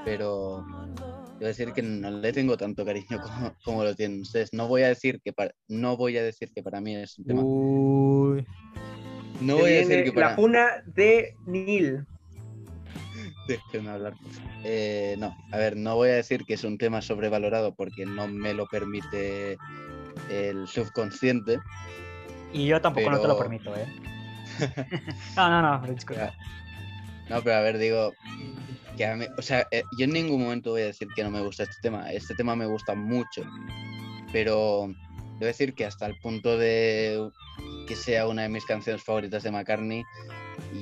pero 0.04 0.64
debo 1.38 1.48
decir 1.48 1.72
que 1.72 1.82
no 1.82 2.10
le 2.10 2.32
tengo 2.32 2.56
tanto 2.56 2.84
cariño 2.84 3.20
como, 3.22 3.54
como 3.64 3.84
lo 3.84 3.94
tienen 3.94 4.20
ustedes. 4.20 4.52
No 4.52 4.68
voy 4.68 4.82
a 4.82 4.88
decir 4.88 5.20
que 5.22 5.32
para, 5.32 5.52
no 5.68 5.96
voy 5.96 6.16
a 6.16 6.22
decir 6.22 6.52
que 6.54 6.62
para 6.62 6.80
mí 6.80 6.96
es 6.96 7.18
un 7.18 7.24
tema. 7.24 7.42
Uy. 7.44 8.46
No 9.40 9.56
voy 9.56 9.72
a 9.72 9.76
decir 9.78 10.04
que 10.04 10.12
para 10.12 10.30
La 10.30 10.36
puna 10.36 10.68
de 10.86 11.34
Neil. 11.46 12.06
Déjenme 13.48 13.90
hablar. 13.90 14.14
Eh, 14.64 15.16
no, 15.18 15.36
a 15.50 15.56
ver, 15.56 15.76
no 15.76 15.96
voy 15.96 16.10
a 16.10 16.14
decir 16.14 16.44
que 16.44 16.54
es 16.54 16.62
un 16.62 16.78
tema 16.78 17.02
sobrevalorado 17.02 17.74
porque 17.74 18.06
no 18.06 18.28
me 18.28 18.54
lo 18.54 18.66
permite 18.66 19.58
el 20.30 20.68
subconsciente. 20.68 21.58
Y 22.52 22.66
yo 22.66 22.80
tampoco 22.80 23.10
no 23.10 23.18
te 23.18 23.26
lo 23.26 23.38
permito, 23.38 23.74
¿eh? 23.74 23.86
no, 25.36 25.48
no, 25.48 25.62
no, 25.62 25.86
disculpa. 25.92 26.32
No, 27.28 27.42
pero 27.42 27.56
a 27.56 27.60
ver, 27.60 27.78
digo, 27.78 28.14
que 28.96 29.30
o 29.36 29.42
sea, 29.42 29.66
eh, 29.70 29.84
yo 29.96 30.04
en 30.04 30.12
ningún 30.12 30.42
momento 30.42 30.70
voy 30.70 30.82
a 30.82 30.86
decir 30.86 31.08
que 31.14 31.22
no 31.22 31.30
me 31.30 31.40
gusta 31.40 31.64
este 31.64 31.76
tema. 31.82 32.12
Este 32.12 32.34
tema 32.34 32.56
me 32.56 32.66
gusta 32.66 32.94
mucho, 32.94 33.42
pero 34.32 34.88
debo 35.38 35.46
decir 35.46 35.74
que 35.74 35.84
hasta 35.84 36.06
el 36.06 36.18
punto 36.20 36.58
de 36.58 37.30
que 37.86 37.96
sea 37.96 38.28
una 38.28 38.42
de 38.42 38.48
mis 38.48 38.64
canciones 38.64 39.02
favoritas 39.02 39.42
de 39.42 39.50
McCartney, 39.50 40.04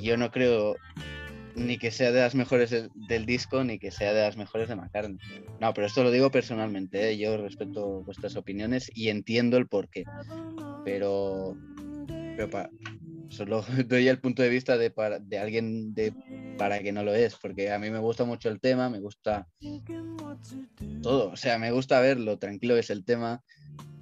yo 0.02 0.16
no 0.16 0.30
creo 0.30 0.76
ni 1.54 1.78
que 1.78 1.90
sea 1.90 2.12
de 2.12 2.20
las 2.20 2.34
mejores 2.34 2.70
del, 2.70 3.26
disco 3.26 3.64
ni 3.64 3.78
que 3.78 3.90
sea 3.90 4.12
de 4.12 4.22
las 4.22 4.36
mejores 4.36 4.68
de 4.68 4.76
McCartney. 4.76 5.18
No, 5.60 5.74
pero 5.74 5.86
esto 5.86 6.02
lo 6.02 6.10
digo 6.10 6.30
personalmente, 6.30 7.10
¿eh? 7.10 7.18
yo 7.18 7.36
respeto 7.36 8.02
vuestras 8.04 8.36
opiniones 8.36 8.90
y 8.94 9.08
entiendo 9.08 9.56
el 9.56 9.66
porqué, 9.66 10.04
pero, 10.84 11.56
pero 12.36 12.50
pa- 12.50 12.70
solo 13.30 13.62
doy 13.88 14.08
el 14.08 14.20
punto 14.20 14.42
de 14.42 14.48
vista 14.48 14.76
de, 14.76 14.90
para- 14.90 15.18
de 15.18 15.38
alguien 15.38 15.94
de, 15.94 16.12
para 16.58 16.80
que 16.80 16.92
no 16.92 17.02
lo 17.02 17.14
es, 17.14 17.36
porque 17.36 17.72
a 17.72 17.78
mí 17.78 17.90
me 17.90 17.98
gusta 17.98 18.24
mucho 18.24 18.48
el 18.48 18.60
tema, 18.60 18.90
me 18.90 19.00
gusta 19.00 19.46
todo, 21.02 21.30
o 21.30 21.36
sea, 21.36 21.58
me 21.58 21.70
gusta 21.70 22.00
ver 22.00 22.18
lo 22.20 22.38
tranquilo 22.38 22.74
que 22.74 22.80
es 22.80 22.90
el 22.90 23.04
tema, 23.04 23.42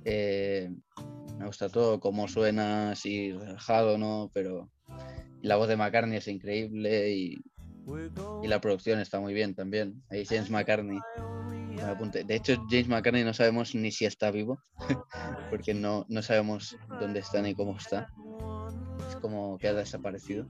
eh, 0.05 0.71
me 1.39 1.47
gusta 1.47 1.69
todo, 1.69 2.01
cómo 2.01 2.27
suena 2.27 2.93
así 2.93 3.33
relajado, 3.33 3.99
¿no? 3.99 4.31
Pero 4.35 4.69
la 5.43 5.57
voz 5.57 5.69
de 5.69 5.77
McCartney 5.77 6.19
es 6.19 6.29
increíble 6.29 7.13
y, 7.13 7.39
la 8.43 8.61
producción 8.61 8.99
está 9.01 9.21
muy 9.21 9.35
bien 9.35 9.55
también. 9.55 10.03
Ahí 10.11 10.25
James 10.25 10.51
McCartney. 10.51 10.99
De 12.25 12.35
hecho, 12.35 12.55
James 12.69 12.89
McCartney 12.89 13.25
no 13.25 13.35
sabemos 13.35 13.75
ni 13.75 13.91
si 13.93 14.07
está 14.07 14.31
vivo, 14.31 14.59
porque 15.51 15.75
no, 15.75 16.07
no 16.09 16.23
sabemos 16.23 16.75
dónde 17.01 17.21
está 17.21 17.43
ni 17.43 17.55
cómo 17.55 17.77
está. 17.77 18.09
Como 19.21 19.59
que 19.59 19.69
ha 19.69 19.75
desaparecido. 19.75 20.47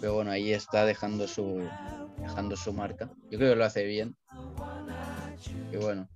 Pero 0.00 0.14
bueno, 0.14 0.30
ahí 0.30 0.52
está 0.52 0.84
dejando 0.84 1.26
su, 1.26 1.62
dejando 2.18 2.56
su 2.56 2.72
marca. 2.72 3.10
Yo 3.30 3.38
creo 3.38 3.52
que 3.52 3.56
lo 3.56 3.64
hace 3.64 3.84
bien. 3.84 4.16
Y 5.72 5.76
bueno, 5.76 6.08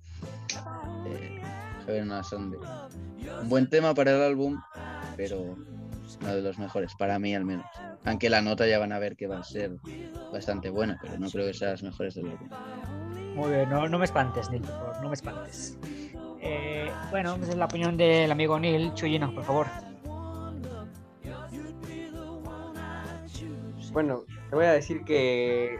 eh. 1.07 1.41
Un 3.41 3.49
buen 3.49 3.69
tema 3.69 3.93
para 3.93 4.11
el 4.11 4.21
álbum, 4.21 4.61
pero 5.17 5.41
uno 6.21 6.35
de 6.35 6.41
los 6.41 6.57
mejores, 6.57 6.93
para 6.95 7.19
mí 7.19 7.35
al 7.35 7.45
menos. 7.45 7.65
Aunque 8.05 8.29
la 8.29 8.41
nota 8.41 8.67
ya 8.67 8.79
van 8.79 8.91
a 8.91 8.99
ver 8.99 9.15
que 9.15 9.27
va 9.27 9.39
a 9.39 9.43
ser 9.43 9.71
bastante 10.31 10.69
buena, 10.69 10.97
pero 11.01 11.17
no 11.17 11.29
creo 11.29 11.47
que 11.47 11.53
sea 11.53 11.71
las 11.71 11.83
mejores 11.83 12.15
del 12.15 12.29
álbum. 12.29 12.49
Muy 13.35 13.49
bien, 13.49 13.69
no, 13.69 13.87
no 13.87 13.99
me 13.99 14.05
espantes, 14.05 14.49
Neil, 14.49 14.61
por 14.61 14.71
favor, 14.71 15.01
no 15.01 15.07
me 15.09 15.15
espantes. 15.15 15.77
Eh, 16.41 16.89
bueno, 17.09 17.35
es 17.35 17.55
la 17.55 17.65
opinión 17.65 17.97
del 17.97 18.31
amigo 18.31 18.59
Neil. 18.59 18.93
Chuyino, 18.93 19.33
por 19.33 19.43
favor. 19.43 19.67
Bueno, 23.91 24.23
te 24.49 24.55
voy 24.55 24.65
a 24.65 24.71
decir 24.73 25.03
que, 25.03 25.77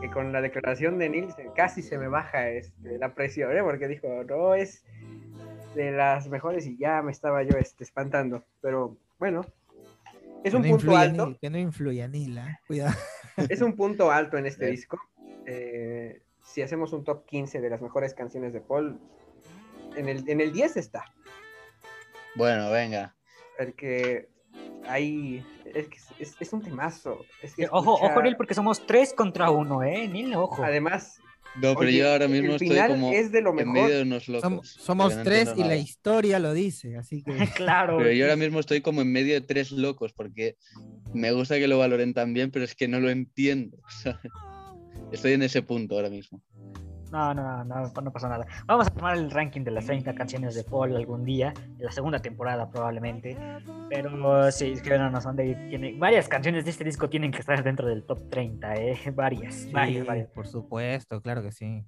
que 0.00 0.10
con 0.10 0.32
la 0.32 0.40
declaración 0.40 0.98
de 0.98 1.08
Nils 1.08 1.34
casi 1.54 1.82
se 1.82 1.96
me 1.98 2.08
baja 2.08 2.48
este, 2.50 2.98
la 2.98 3.14
presión, 3.14 3.56
¿eh? 3.56 3.62
porque 3.62 3.86
dijo, 3.88 4.08
no 4.24 4.54
es 4.54 4.84
de 5.74 5.92
las 5.92 6.28
mejores 6.28 6.66
y 6.66 6.76
ya 6.76 7.02
me 7.02 7.12
estaba 7.12 7.42
yo 7.44 7.56
este, 7.58 7.84
espantando. 7.84 8.44
Pero 8.60 8.96
bueno, 9.18 9.44
es 10.42 10.50
Que 10.52 10.56
un 10.56 10.62
no 10.62 10.68
punto 10.70 10.96
alto. 10.96 11.26
Neil, 11.26 11.38
que 11.40 11.50
no 11.50 11.58
influya 11.58 12.08
Nila. 12.08 12.60
Cuidado. 12.66 12.94
Es 13.50 13.60
un 13.60 13.76
punto 13.76 14.10
alto 14.10 14.38
en 14.38 14.46
este 14.46 14.66
Eh. 14.66 14.70
disco. 14.70 14.98
Eh, 15.44 16.22
si 16.42 16.62
hacemos 16.62 16.94
un 16.94 17.04
top 17.04 17.26
15 17.26 17.60
de 17.60 17.68
las 17.68 17.82
mejores 17.82 18.14
canciones 18.14 18.54
de 18.54 18.60
Paul, 18.62 18.98
en 19.94 20.08
el, 20.08 20.26
en 20.28 20.40
el 20.40 20.52
10 20.54 20.78
está. 20.78 21.04
Bueno, 22.34 22.70
venga. 22.70 23.14
Porque 23.58 24.30
ahí 24.88 25.42
es, 25.74 25.88
que 25.88 25.96
es, 26.18 26.34
es 26.40 26.52
un 26.52 26.62
temazo. 26.62 27.24
Es 27.42 27.54
que 27.54 27.64
Eh, 27.64 27.68
Ojo, 27.70 27.94
ojo, 27.94 28.22
Neil, 28.22 28.36
porque 28.36 28.54
somos 28.54 28.86
tres 28.86 29.12
contra 29.14 29.50
uno, 29.50 29.82
¿eh? 29.82 30.08
Neil, 30.08 30.34
ojo. 30.34 30.62
Además, 30.64 31.20
No, 31.56 31.74
pero 31.74 31.80
oye, 31.88 31.98
yo 31.98 32.10
ahora 32.12 32.28
mismo 32.28 32.54
el 32.54 32.62
estoy 32.62 32.78
como 32.88 33.12
es 33.12 33.32
de 33.32 33.40
lo 33.42 33.50
en 33.50 33.56
mejor. 33.56 33.72
medio 33.72 33.96
de 33.96 34.02
unos 34.02 34.28
locos. 34.28 34.44
Som- 34.52 34.62
somos 34.64 35.22
tres 35.22 35.52
y 35.56 35.64
la 35.64 35.76
historia 35.76 36.38
lo 36.38 36.52
dice, 36.52 36.96
así 36.96 37.22
que 37.22 37.32
claro. 37.56 37.96
Pero 37.98 38.12
yo 38.12 38.24
ahora 38.24 38.36
mismo 38.36 38.60
estoy 38.60 38.80
como 38.82 39.00
en 39.02 39.10
medio 39.12 39.34
de 39.34 39.40
tres 39.40 39.72
locos 39.72 40.12
porque 40.12 40.56
me 41.14 41.32
gusta 41.32 41.56
que 41.58 41.66
lo 41.68 41.78
valoren 41.78 42.12
también, 42.14 42.50
pero 42.50 42.64
es 42.64 42.74
que 42.74 42.88
no 42.88 43.00
lo 43.00 43.08
entiendo. 43.10 43.78
¿sabes? 44.02 44.20
Estoy 45.12 45.32
en 45.34 45.42
ese 45.42 45.62
punto 45.62 45.94
ahora 45.94 46.10
mismo. 46.10 46.42
No, 47.12 47.32
no, 47.34 47.64
no, 47.64 47.92
no 48.02 48.12
pasa 48.12 48.28
nada. 48.28 48.46
Vamos 48.66 48.86
a 48.88 48.90
tomar 48.90 49.16
el 49.16 49.30
ranking 49.30 49.62
de 49.62 49.70
las 49.70 49.86
30 49.86 50.14
canciones 50.14 50.54
de 50.54 50.64
Paul 50.64 50.96
algún 50.96 51.24
día, 51.24 51.54
en 51.78 51.84
la 51.84 51.92
segunda 51.92 52.18
temporada 52.18 52.68
probablemente. 52.70 53.36
Pero 53.88 54.50
sí, 54.50 54.72
es 54.72 54.82
que 54.82 54.98
no, 54.98 55.10
no 55.10 55.20
son 55.20 55.36
de 55.36 55.54
tiene 55.68 55.94
varias 55.98 56.28
canciones 56.28 56.64
de 56.64 56.70
este 56.70 56.84
disco 56.84 57.08
tienen 57.08 57.30
que 57.30 57.38
estar 57.38 57.62
dentro 57.62 57.86
del 57.88 58.04
top 58.04 58.28
30, 58.30 58.74
eh, 58.74 58.98
varias, 59.14 59.70
varias, 59.72 60.00
Sí, 60.02 60.06
varias. 60.06 60.28
por 60.30 60.46
supuesto, 60.46 61.20
claro 61.20 61.42
que 61.42 61.52
sí. 61.52 61.84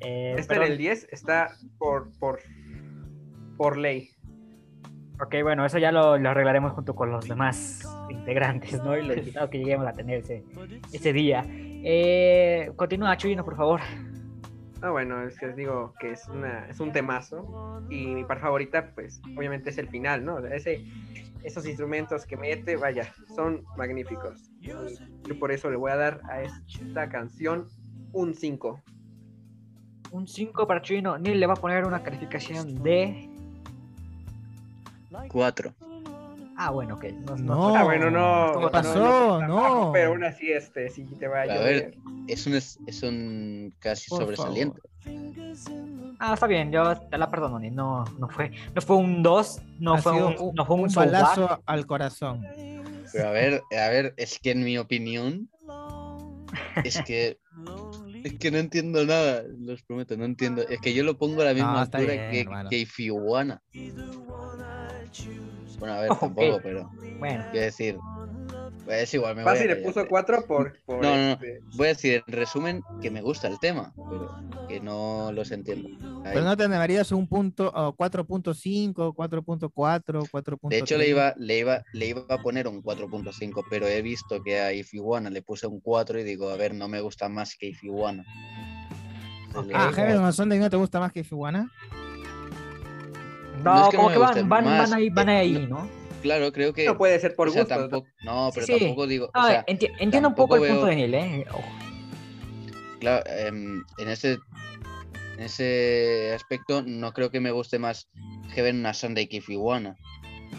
Eh, 0.00 0.34
este 0.38 0.54
pero- 0.54 0.64
en 0.64 0.72
el 0.72 0.78
10 0.78 1.06
está 1.12 1.50
por, 1.78 2.10
por, 2.18 2.40
por 3.56 3.76
ley. 3.76 4.08
Ok, 5.20 5.36
bueno, 5.42 5.64
eso 5.64 5.78
ya 5.78 5.92
lo, 5.92 6.18
lo 6.18 6.30
arreglaremos 6.30 6.72
junto 6.72 6.94
con 6.96 7.12
los 7.12 7.28
demás 7.28 7.86
integrantes, 8.10 8.82
¿no? 8.82 8.96
Y 8.98 9.06
los 9.06 9.16
invitados 9.18 9.50
que 9.50 9.58
lleguemos 9.58 9.86
a 9.86 9.92
tener 9.92 10.18
ese, 10.20 10.42
ese 10.92 11.12
día. 11.12 11.44
Eh, 11.48 12.72
continúa, 12.74 13.16
Chuyino, 13.16 13.44
por 13.44 13.54
favor. 13.56 13.80
Ah, 14.82 14.90
bueno, 14.90 15.22
es 15.22 15.38
que 15.38 15.46
les 15.46 15.56
digo 15.56 15.94
que 16.00 16.10
es, 16.10 16.26
una, 16.28 16.66
es 16.68 16.80
un 16.80 16.90
temazo. 16.90 17.80
Y 17.88 18.06
mi 18.06 18.24
par 18.24 18.40
favorita, 18.40 18.92
pues, 18.94 19.20
obviamente 19.36 19.70
es 19.70 19.78
el 19.78 19.88
final, 19.88 20.24
¿no? 20.24 20.36
O 20.36 20.40
sea, 20.40 20.54
Ese, 20.54 20.84
esos 21.44 21.66
instrumentos 21.66 22.26
que 22.26 22.36
mete, 22.36 22.76
vaya, 22.76 23.12
son 23.36 23.64
magníficos. 23.76 24.50
Y 24.60 24.68
Yo 24.68 25.38
por 25.38 25.52
eso 25.52 25.70
le 25.70 25.76
voy 25.76 25.92
a 25.92 25.96
dar 25.96 26.20
a 26.28 26.42
esta 26.42 27.08
canción 27.08 27.68
un 28.12 28.34
5. 28.34 28.80
Un 30.10 30.26
5 30.26 30.66
para 30.66 30.82
Chuyino. 30.82 31.16
Neil 31.16 31.38
le 31.38 31.46
va 31.46 31.54
a 31.54 31.56
poner 31.56 31.84
una 31.84 32.02
calificación 32.02 32.82
de. 32.82 33.30
Cuatro. 35.28 35.72
Ah, 36.56 36.70
bueno, 36.70 36.94
ok. 36.94 37.04
No, 37.20 37.36
No. 37.36 37.76
Ah, 37.76 37.84
bueno, 37.84 38.10
no. 38.10 38.52
¿Qué 38.54 38.64
no, 38.64 38.70
pasó? 38.70 39.40
no, 39.46 39.90
pero 39.92 40.10
aún 40.10 40.24
así, 40.24 40.52
este, 40.52 40.90
sí 40.90 41.04
te 41.18 41.26
va 41.28 41.40
a 41.40 41.42
A 41.42 41.46
llover. 41.46 41.90
ver. 41.90 41.98
Es 42.28 42.46
un, 42.46 42.54
es, 42.54 42.78
un 43.02 43.74
casi 43.78 44.10
Por 44.10 44.22
sobresaliente. 44.22 44.80
Ah, 46.18 46.34
está 46.34 46.46
bien, 46.46 46.70
yo 46.70 46.96
te 46.96 47.18
la 47.18 47.30
perdono. 47.30 47.58
No, 47.58 48.04
no 48.18 48.28
fue, 48.28 48.52
no 48.74 48.80
fue 48.80 48.96
un 48.96 49.22
2, 49.22 49.60
no, 49.80 49.98
fue 49.98 50.12
un, 50.12 50.54
no 50.54 50.64
fue 50.64 50.76
un, 50.76 50.82
un 50.82 50.94
balazo 50.94 51.62
al 51.66 51.86
corazón. 51.86 52.46
Pero 53.12 53.28
a 53.28 53.32
ver, 53.32 53.62
a 53.72 53.88
ver, 53.88 54.14
es 54.16 54.38
que 54.38 54.52
en 54.52 54.62
mi 54.64 54.78
opinión 54.78 55.50
es 56.84 57.02
que 57.02 57.38
es 58.24 58.38
que 58.38 58.50
no 58.52 58.58
entiendo 58.58 59.04
nada, 59.04 59.42
los 59.58 59.82
prometo, 59.82 60.16
no 60.16 60.24
entiendo. 60.24 60.62
Es 60.68 60.80
que 60.80 60.94
yo 60.94 61.02
lo 61.02 61.18
pongo 61.18 61.42
a 61.42 61.46
la 61.46 61.54
misma 61.54 61.72
No, 61.72 61.78
altura 61.80 62.30
bien, 62.30 62.30
que, 62.30 62.68
que 62.70 62.78
Ifiwana. 62.78 63.60
Bueno, 65.82 65.96
a 65.96 66.00
ver, 66.02 66.10
tampoco, 66.10 66.60
pero 66.62 66.88
Bueno, 67.18 67.44
quiero 67.50 67.66
decir, 67.66 67.98
es 68.86 69.14
igual, 69.14 69.34
me 69.34 69.42
voy 69.42 69.52
Fácil 69.52 69.68
a 69.68 69.74
le 69.74 69.82
puso 69.82 70.06
4 70.06 70.46
por. 70.46 70.78
por 70.86 71.02
No, 71.02 71.16
no, 71.16 71.16
no. 71.16 71.32
este, 71.32 71.58
Voy 71.74 71.86
a 71.86 71.88
decir 71.88 72.22
en 72.24 72.32
resumen 72.32 72.84
que 73.00 73.10
me 73.10 73.20
gusta 73.20 73.48
el 73.48 73.58
tema, 73.58 73.92
pero 74.08 74.32
que 74.68 74.80
no 74.80 75.32
los 75.32 75.50
entiendo. 75.50 75.88
Ahí. 76.24 76.34
Pero 76.34 76.44
no 76.44 76.56
te 76.56 76.62
animarías 76.62 77.10
a 77.10 77.16
un 77.16 77.26
punto, 77.26 77.72
o 77.74 77.96
4.5, 77.96 79.12
4.4, 79.12 80.28
4.3. 80.30 80.68
De 80.68 80.78
hecho, 80.78 80.96
le 80.96 81.08
iba, 81.08 81.34
le, 81.36 81.58
iba, 81.58 81.82
le 81.92 82.06
iba 82.06 82.26
a 82.28 82.38
poner 82.38 82.68
un 82.68 82.80
4.5, 82.80 83.64
pero 83.68 83.88
he 83.88 84.02
visto 84.02 84.40
que 84.40 84.60
a 84.60 84.72
Ifiwana 84.72 85.30
le 85.30 85.42
puse 85.42 85.66
un 85.66 85.80
4 85.80 86.20
y 86.20 86.22
digo, 86.22 86.48
a 86.48 86.56
ver, 86.56 86.74
no 86.74 86.86
me 86.86 87.00
gusta 87.00 87.28
más 87.28 87.56
que 87.56 87.66
Ifiwana. 87.66 88.24
Entonces 89.46 89.72
le 89.72 90.16
Ah, 90.16 90.30
Sunday 90.30 90.60
no 90.60 90.70
te 90.70 90.76
gusta 90.76 91.00
más 91.00 91.12
que 91.12 91.24
Fiwana. 91.24 91.68
No, 93.62 93.74
no 93.74 93.82
es 93.84 93.88
que 93.90 93.96
como 93.96 94.08
no 94.10 94.14
que 94.14 94.18
van, 94.20 94.48
van, 94.48 94.64
más, 94.64 94.90
van 94.90 94.98
ahí, 94.98 95.10
van 95.10 95.28
eh, 95.28 95.36
ahí, 95.38 95.52
no- 95.68 95.80
¿no? 95.80 95.88
Claro, 96.22 96.52
creo 96.52 96.72
que. 96.72 96.86
No 96.86 96.96
puede 96.96 97.18
ser 97.18 97.34
por 97.34 97.48
o 97.48 97.50
sea, 97.50 97.62
gusto. 97.62 97.76
tampoco, 97.78 98.08
no, 98.22 98.50
pero 98.54 98.66
Sí, 98.66 98.74
sí. 98.74 98.78
tampoco 98.80 99.06
digo. 99.08 99.30
Ah, 99.34 99.44
o 99.44 99.48
sea, 99.48 99.66
enti- 99.66 99.90
entiendo 99.98 100.28
un 100.28 100.34
poco 100.36 100.54
el 100.56 100.70
punto 100.70 100.86
de 100.86 100.94
Neil, 100.96 101.14
¿eh? 101.14 101.44
Claro, 103.00 103.24
em, 103.26 103.82
en 103.98 104.08
ese 104.08 104.38
en 105.36 105.40
ese 105.44 106.32
aspecto 106.34 106.82
no 106.86 107.12
creo 107.12 107.30
que 107.30 107.40
me 107.40 107.50
guste 107.50 107.78
más 107.80 108.08
Heaven 108.50 108.80
on 108.80 108.86
a 108.86 108.94
Sunday 108.94 109.26
que 109.26 109.38
Ifiwana. 109.38 109.96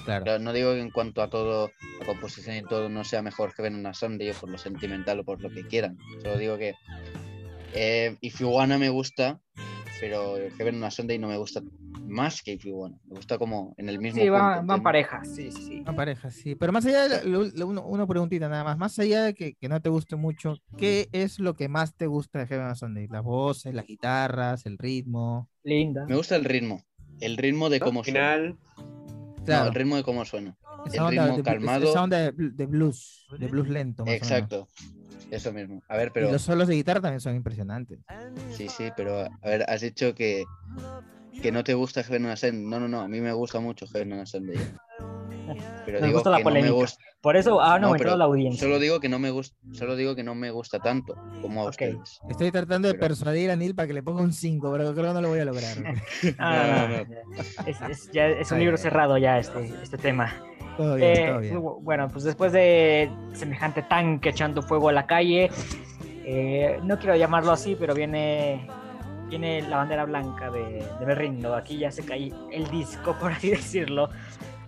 Claro. 0.04 0.26
Claro, 0.26 0.40
no 0.44 0.52
digo 0.52 0.74
que 0.74 0.82
en 0.82 0.92
cuanto 0.92 1.22
a 1.22 1.30
todo, 1.30 1.72
a 2.02 2.06
composición 2.06 2.58
y 2.58 2.64
todo, 2.64 2.90
no 2.90 3.04
sea 3.06 3.22
mejor 3.22 3.54
Heaven 3.54 3.76
on 3.76 3.86
a 3.86 3.94
Sunday 3.94 4.32
o 4.32 4.34
por 4.34 4.50
lo 4.50 4.58
sentimental 4.58 5.20
o 5.20 5.24
por 5.24 5.42
lo 5.42 5.50
que 5.50 5.66
quieran. 5.66 5.98
Solo 6.22 6.38
digo 6.38 6.58
que 6.58 6.74
eh, 7.74 8.18
If 8.20 8.40
You 8.42 8.50
Wanna 8.50 8.78
me 8.78 8.90
gusta, 8.90 9.40
pero 10.04 10.36
Heaven 10.58 10.76
on 10.76 10.84
a 10.84 10.92
Sunday 10.92 11.18
no 11.18 11.30
me 11.30 11.38
gusta 11.38 11.62
más 12.06 12.42
que 12.44 12.52
If 12.52 12.66
You. 12.66 12.90
Me 13.08 13.16
gusta 13.16 13.38
como 13.38 13.74
en 13.78 13.88
el 13.88 14.00
mismo 14.00 14.20
Sí, 14.22 14.28
punto, 14.28 14.34
van, 14.44 14.68
van 14.68 14.84
parejas, 14.84 15.30
sí, 15.34 15.50
sí, 15.50 15.62
sí. 15.62 15.80
Una 15.80 15.96
pareja, 15.96 16.30
sí. 16.30 16.56
Pero 16.56 16.74
más 16.74 16.86
allá, 16.86 17.08
de 17.08 17.24
lo- 17.30 17.46
lo- 17.46 17.68
uno- 17.68 17.86
una 17.86 18.06
preguntita 18.06 18.50
nada 18.50 18.66
más. 18.66 18.78
Más 18.78 19.00
allá 19.00 19.24
de 19.24 19.34
que, 19.34 19.54
que 19.54 19.70
no 19.70 19.82
te 19.82 19.88
guste 19.88 20.18
mucho, 20.18 20.58
¿qué 20.78 21.08
es 21.14 21.40
lo 21.40 21.54
que 21.56 21.70
más 21.70 21.96
te 21.96 22.08
gusta 22.08 22.40
de 22.40 22.48
Heaven 22.48 22.66
on 22.66 22.72
a 22.72 22.76
Sunday? 22.76 23.08
Las 23.08 23.24
voces, 23.24 23.74
las 23.74 23.86
guitarras, 23.88 24.66
el 24.66 24.78
ritmo. 24.78 25.48
Linda. 25.64 26.06
Me 26.06 26.18
gusta 26.18 26.36
el 26.36 26.44
ritmo. 26.44 26.84
El 27.22 27.38
ritmo 27.38 27.70
de 27.70 27.80
¿no? 27.80 27.86
cómo 27.86 28.04
suena. 28.04 28.20
Final. 28.34 28.58
No, 29.38 29.46
Claro, 29.46 29.68
el 29.70 29.74
ritmo 29.76 29.96
de 29.96 30.04
cómo 30.04 30.26
suena. 30.26 30.58
esa 30.86 30.96
el 30.98 31.02
onda 31.04 31.24
ritmo 31.24 31.38
de, 31.38 31.44
calmado. 31.44 31.90
Esa 31.90 32.04
onda 32.04 32.18
de, 32.18 32.34
bl- 32.36 32.54
de 32.56 32.66
blues, 32.66 33.26
de 33.40 33.48
blues 33.48 33.70
lento. 33.70 34.06
Más 34.06 34.22
o 34.22 34.26
menos. 34.26 34.68
Eso 35.34 35.52
mismo. 35.52 35.82
A 35.88 35.98
ver, 35.98 36.12
pero. 36.14 36.30
Y 36.30 36.32
los 36.32 36.44
solos 36.44 36.68
de 36.68 36.76
guitarra 36.76 37.02
también 37.02 37.20
son 37.20 37.36
impresionantes. 37.36 38.00
Sí, 38.52 38.70
sí, 38.70 38.92
pero 38.96 39.22
a 39.22 39.48
ver, 39.48 39.66
has 39.68 39.82
dicho 39.82 40.14
que, 40.14 40.44
que 41.42 41.52
no 41.52 41.64
te 41.64 41.74
gusta 41.74 42.04
Heaven 42.04 42.26
on 42.26 42.32
a. 42.32 42.52
No, 42.52 42.80
no, 42.80 42.88
no, 42.88 43.02
a 43.02 43.08
mí 43.08 43.20
me 43.20 43.34
gusta 43.34 43.60
mucho 43.60 43.88
Heaven 43.88 44.14
on 44.14 44.20
a 44.20 44.26
Sunday. 44.28 44.58
Pero 45.86 46.00
Nos 46.00 46.08
digo 46.08 46.18
gusta 46.20 46.30
la 46.30 46.38
que 46.38 46.44
no 46.44 46.50
me 46.50 46.56
polémica. 46.60 46.74
gusta. 46.82 47.04
Por 47.22 47.38
eso 47.38 47.62
han 47.62 47.82
No, 47.82 47.88
aumentado 47.88 48.18
la 48.18 48.26
audiencia. 48.26 48.60
Solo 48.62 48.80
digo 48.80 49.00
que 49.00 49.08
no 49.10 49.18
me 49.20 49.32
gusta, 49.32 49.56
solo 49.72 49.96
digo 49.96 50.16
que 50.16 50.24
no 50.24 50.36
me 50.36 50.52
gusta 50.52 50.80
tanto 50.80 51.16
como 51.42 51.62
a 51.62 51.64
Ok. 51.66 51.70
ustedes. 51.70 52.20
Estoy 52.30 52.52
tratando 52.52 52.88
de 52.90 52.96
Pero- 52.96 53.08
persuadir 53.08 53.50
a 53.52 53.56
Neil 53.56 53.76
para 53.76 53.88
que 53.88 53.94
le 53.94 54.04
ponga 54.04 54.22
un 54.22 54.34
5, 54.34 54.72
pero 54.72 54.94
creo 54.94 55.08
que 55.08 55.14
no 55.14 55.22
lo 55.22 55.30
voy 55.30 55.40
a 55.40 55.46
lograr. 55.46 55.78
Ah, 56.40 56.88
No. 57.08 57.66
Es, 57.66 57.82
es- 57.90 58.12
ya 58.12 58.28
es 58.28 58.52
un 58.52 58.60
libro 58.60 58.78
cerrado 58.78 59.18
ya 59.18 59.40
este, 59.40 59.66
este 59.82 59.98
tema. 59.98 60.34
todo 60.78 60.96
bien, 60.96 61.10
Eh, 61.12 61.28
todo 61.28 61.40
bien. 61.40 61.56
bu- 61.62 61.82
Bueno, 61.82 62.08
pues 62.10 62.24
después 62.24 62.52
de 62.52 63.10
semejante 63.34 63.84
tanque 63.84 64.30
echando 64.30 64.62
fuego 64.62 64.90
a 64.90 64.92
la 64.92 65.06
calle, 65.06 65.50
eh, 66.26 66.80
no 66.84 66.98
quiero 67.00 67.16
llamarlo 67.16 67.52
así, 67.52 67.76
pero 67.80 67.94
viene, 67.94 68.68
viene 69.30 69.62
la 69.62 69.78
bandera 69.78 70.06
blanca 70.06 70.50
de, 70.50 70.84
de 71.00 71.06
Me 71.06 71.16
Rindo. 71.16 71.56
Aquí 71.56 71.78
ya 71.78 71.92
se 71.92 72.04
cae 72.04 72.32
el 72.52 72.70
disco, 72.72 73.16
por 73.20 73.32
así 73.32 73.50
decirlo. 73.52 74.10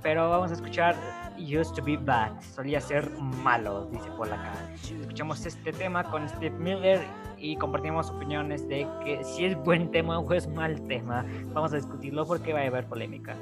Pero 0.06 0.30
vamos 0.30 0.52
a 0.52 0.54
escuchar 0.54 0.96
used 1.36 1.74
to 1.74 1.84
be 1.84 1.98
bad. 1.98 2.40
Solía 2.40 2.80
ser 2.80 3.10
malo, 3.18 3.88
dice 3.92 4.08
acá. 4.08 4.54
Escuchamos 5.02 5.44
este 5.48 5.74
tema 5.74 6.04
con 6.04 6.30
Steve 6.30 6.56
Miller 6.60 7.02
y 7.40 7.56
compartimos 7.56 8.12
opiniones 8.12 8.68
de 8.68 8.88
que 9.04 9.24
si 9.24 9.46
es 9.46 9.58
buen 9.64 9.90
tema 9.90 10.20
o 10.20 10.34
es 10.34 10.48
mal 10.48 10.80
tema. 10.88 11.26
Vamos 11.56 11.74
a 11.74 11.78
discutirlo 11.78 12.24
porque 12.28 12.54
va 12.54 12.60
a 12.60 12.68
haber 12.68 12.86
polémica. 12.86 13.36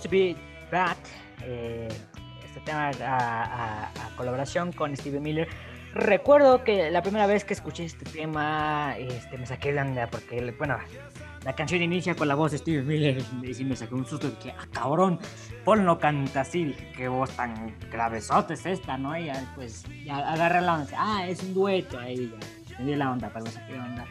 Used 0.00 0.04
to 0.04 0.08
be 0.10 0.34
Bad, 0.72 0.96
eh, 1.44 1.86
este 2.42 2.60
tema 2.60 2.88
a, 2.88 3.44
a- 3.44 3.84
a 4.06 4.16
colaboración 4.16 4.72
con 4.72 4.96
Steve 4.96 5.20
Miller. 5.20 5.46
Recuerdo 5.92 6.64
que 6.64 6.90
la 6.90 7.02
primera 7.02 7.26
vez 7.26 7.44
que 7.44 7.52
escuché 7.52 7.84
este 7.84 8.06
tema 8.06 8.94
este, 8.96 9.36
me 9.36 9.44
saqué 9.44 9.74
de 9.74 9.80
onda 9.80 10.06
porque, 10.06 10.54
bueno, 10.56 10.78
la 11.44 11.54
canción 11.54 11.82
inicia 11.82 12.14
con 12.14 12.28
la 12.28 12.34
voz 12.34 12.52
de 12.52 12.58
Steve 12.58 12.82
Miller 12.82 13.22
y 13.42 13.52
sí 13.52 13.62
me 13.64 13.76
saqué 13.76 13.94
un 13.94 14.06
susto 14.06 14.30
de 14.30 14.38
que, 14.38 14.50
ah, 14.52 14.66
cabrón, 14.72 15.18
Paul 15.66 15.84
no 15.84 15.98
canta 15.98 16.42
así. 16.42 16.74
Qué 16.96 17.08
voz 17.08 17.30
tan 17.32 17.76
gravesota 17.90 18.54
es 18.54 18.64
esta, 18.64 18.96
¿no? 18.96 19.14
Y 19.18 19.26
ya, 19.26 19.52
pues 19.54 19.84
ya 20.06 20.16
agarré 20.18 20.62
la 20.62 20.76
onda. 20.76 20.90
Ah, 20.96 21.26
es 21.28 21.42
un 21.42 21.52
dueto. 21.52 21.98
Ahí 21.98 22.32
ya 22.70 22.78
me 22.78 22.86
di 22.86 22.96
la 22.96 23.10
onda, 23.10 23.28
pero 23.30 23.44
me 23.44 23.50
saqué 23.50 23.72
de 23.74 23.80
onda. 23.80 24.06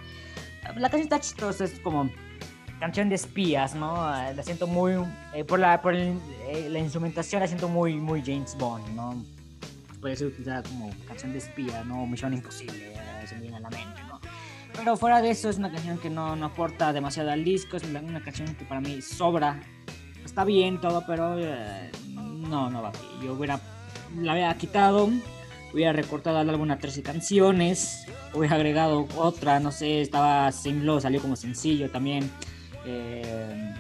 La 0.76 0.90
canción 0.90 1.02
está 1.04 1.20
chistosa, 1.20 1.64
es 1.64 1.80
como 1.80 2.12
canción 2.80 3.10
de 3.10 3.16
espías, 3.16 3.76
¿no? 3.76 3.96
Eh, 4.22 4.34
La 4.34 4.44
siento 4.44 4.68
muy, 4.68 4.94
eh, 5.34 5.44
por, 5.44 5.60
la, 5.60 5.82
por 5.82 5.94
el- 5.96 6.18
eh, 6.48 6.68
la 6.70 6.80
instrumentación 6.80 7.42
la 7.42 7.48
siento 7.48 7.68
muy, 7.68 7.96
muy 7.96 8.22
James 8.26 8.56
Bond, 8.58 8.88
¿no? 8.96 9.24
Puede 10.02 10.16
ser 10.16 10.28
utilizada 10.28 10.64
como 10.64 10.90
canción 11.08 11.32
de 11.34 11.40
espía, 11.40 11.84
¿no? 11.84 12.06
Misión 12.08 12.34
imposible, 12.34 12.94
eh, 12.94 13.28
se 13.28 13.36
me 13.36 13.42
viene 13.42 13.58
a 13.58 13.60
la 13.60 13.70
mente, 13.70 14.02
¿no? 14.08 14.20
Pero 14.76 14.96
fuera 14.96 15.22
de 15.22 15.30
eso 15.32 15.50
es 15.50 15.58
una 15.58 15.72
canción 15.72 15.98
que 15.98 16.10
no, 16.10 16.36
no 16.38 16.46
aporta 16.46 16.94
demasiado 16.94 17.32
al 17.32 17.44
disco, 17.44 17.76
es 17.76 17.84
una, 17.84 18.00
una 18.00 18.22
canción 18.24 18.56
que 18.56 18.64
para 18.66 18.80
mí 18.80 19.02
sobra. 19.02 19.60
Está 20.24 20.46
bien 20.46 20.80
todo, 20.80 21.04
pero 21.06 21.38
eh, 21.38 21.92
no, 22.08 22.70
no 22.70 22.82
va 22.82 22.90
aquí. 22.90 23.06
Yo 23.24 23.34
hubiera, 23.34 23.60
la 24.16 24.34
hubiera 24.34 24.56
quitado, 24.56 25.10
hubiera 25.74 25.92
recortado 25.92 26.38
al 26.38 26.50
álbum 26.50 26.72
a 26.72 26.78
13 26.78 27.02
canciones, 27.04 28.06
hubiera 28.34 28.56
agregado 28.56 29.06
otra, 29.18 29.60
no 29.60 29.72
sé, 29.72 30.02
estaba 30.02 30.50
Same 30.54 30.84
Low, 30.86 31.02
salió 31.02 31.20
como 31.22 31.36
sencillo 31.36 31.90
también. 31.92 32.32
Eh, 32.90 33.74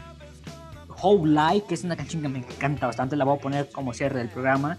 Whole 1.01 1.31
Life, 1.31 1.67
que 1.67 1.75
es 1.75 1.83
una 1.83 1.95
canción 1.95 2.21
que 2.21 2.27
me 2.27 2.39
encanta 2.39 2.87
bastante, 2.87 3.15
la 3.15 3.25
voy 3.25 3.37
a 3.37 3.41
poner 3.41 3.69
como 3.69 3.93
cierre 3.93 4.19
del 4.19 4.29
programa. 4.29 4.77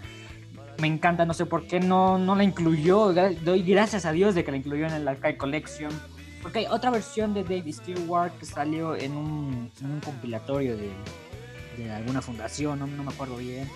Me 0.79 0.87
encanta, 0.87 1.25
no 1.25 1.33
sé 1.33 1.45
por 1.45 1.67
qué 1.67 1.79
no, 1.79 2.17
no 2.17 2.35
la 2.35 2.43
incluyó. 2.43 3.13
Doy 3.13 3.63
gracias 3.63 4.05
a 4.05 4.11
Dios 4.11 4.35
de 4.35 4.43
que 4.43 4.51
la 4.51 4.57
incluyó 4.57 4.87
en 4.87 4.93
el 4.93 5.07
Archive 5.07 5.37
Collection. 5.37 5.91
Porque 6.41 6.59
hay 6.59 6.65
otra 6.65 6.89
versión 6.89 7.33
de 7.33 7.43
David 7.43 7.73
Stewart 7.73 8.31
que 8.39 8.45
salió 8.45 8.95
en 8.95 9.15
un, 9.15 9.71
compilatorio 10.03 10.75
de, 10.77 10.91
alguna 11.91 12.21
fundación, 12.21 12.79
no 12.79 13.03
me 13.03 13.11
acuerdo 13.11 13.37
bien. 13.37 13.67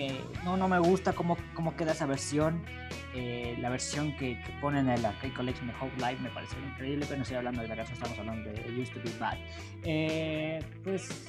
Que 0.00 0.18
no, 0.44 0.56
no 0.56 0.66
me 0.66 0.78
gusta 0.78 1.12
cómo, 1.12 1.36
cómo 1.52 1.76
queda 1.76 1.92
esa 1.92 2.06
versión. 2.06 2.62
Eh, 3.14 3.54
la 3.60 3.68
versión 3.68 4.16
que, 4.16 4.40
que 4.40 4.52
ponen 4.58 4.88
en 4.88 4.94
el 4.94 5.04
Arcade 5.04 5.34
Collection 5.34 5.66
de 5.66 5.74
Hope 5.78 5.94
Live 5.98 6.16
me 6.22 6.30
pareció 6.30 6.58
increíble, 6.58 7.04
pero 7.04 7.18
no 7.18 7.22
estoy 7.24 7.36
hablando 7.36 7.60
de 7.60 7.68
la 7.68 7.76
canción, 7.76 7.98
estamos 7.98 8.18
hablando 8.18 8.50
de 8.50 8.60
It 8.60 8.78
Used 8.78 8.94
to 8.94 9.00
Be 9.04 9.18
Bad. 9.18 9.36
Eh, 9.82 10.64
pues 10.82 11.28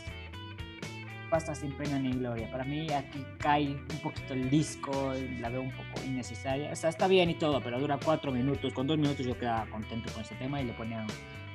basta 1.30 1.54
sin 1.54 1.74
pena 1.74 2.00
ni 2.00 2.14
gloria. 2.14 2.50
Para 2.50 2.64
mí 2.64 2.90
aquí 2.94 3.26
cae 3.40 3.72
un 3.72 4.00
poquito 4.02 4.34
el 4.36 4.50
disco, 4.50 5.14
la 5.42 5.50
veo 5.50 5.64
un 5.64 5.72
poco 5.72 6.06
innecesaria. 6.06 6.72
O 6.72 6.76
sea, 6.78 6.92
está 6.92 7.08
bien 7.08 7.30
y 7.30 7.34
todo, 7.34 7.62
pero 7.62 7.78
dura 7.78 8.00
cuatro 8.02 8.32
minutos. 8.32 8.72
Con 8.72 8.88
dos 8.88 8.98
minutos 8.98 9.26
yo 9.26 9.38
quedaba 9.38 9.66
contento 9.66 10.14
con 10.14 10.22
ese 10.22 10.36
tema 10.36 10.62
y 10.62 10.66
le 10.66 10.74
ponía 10.74 11.06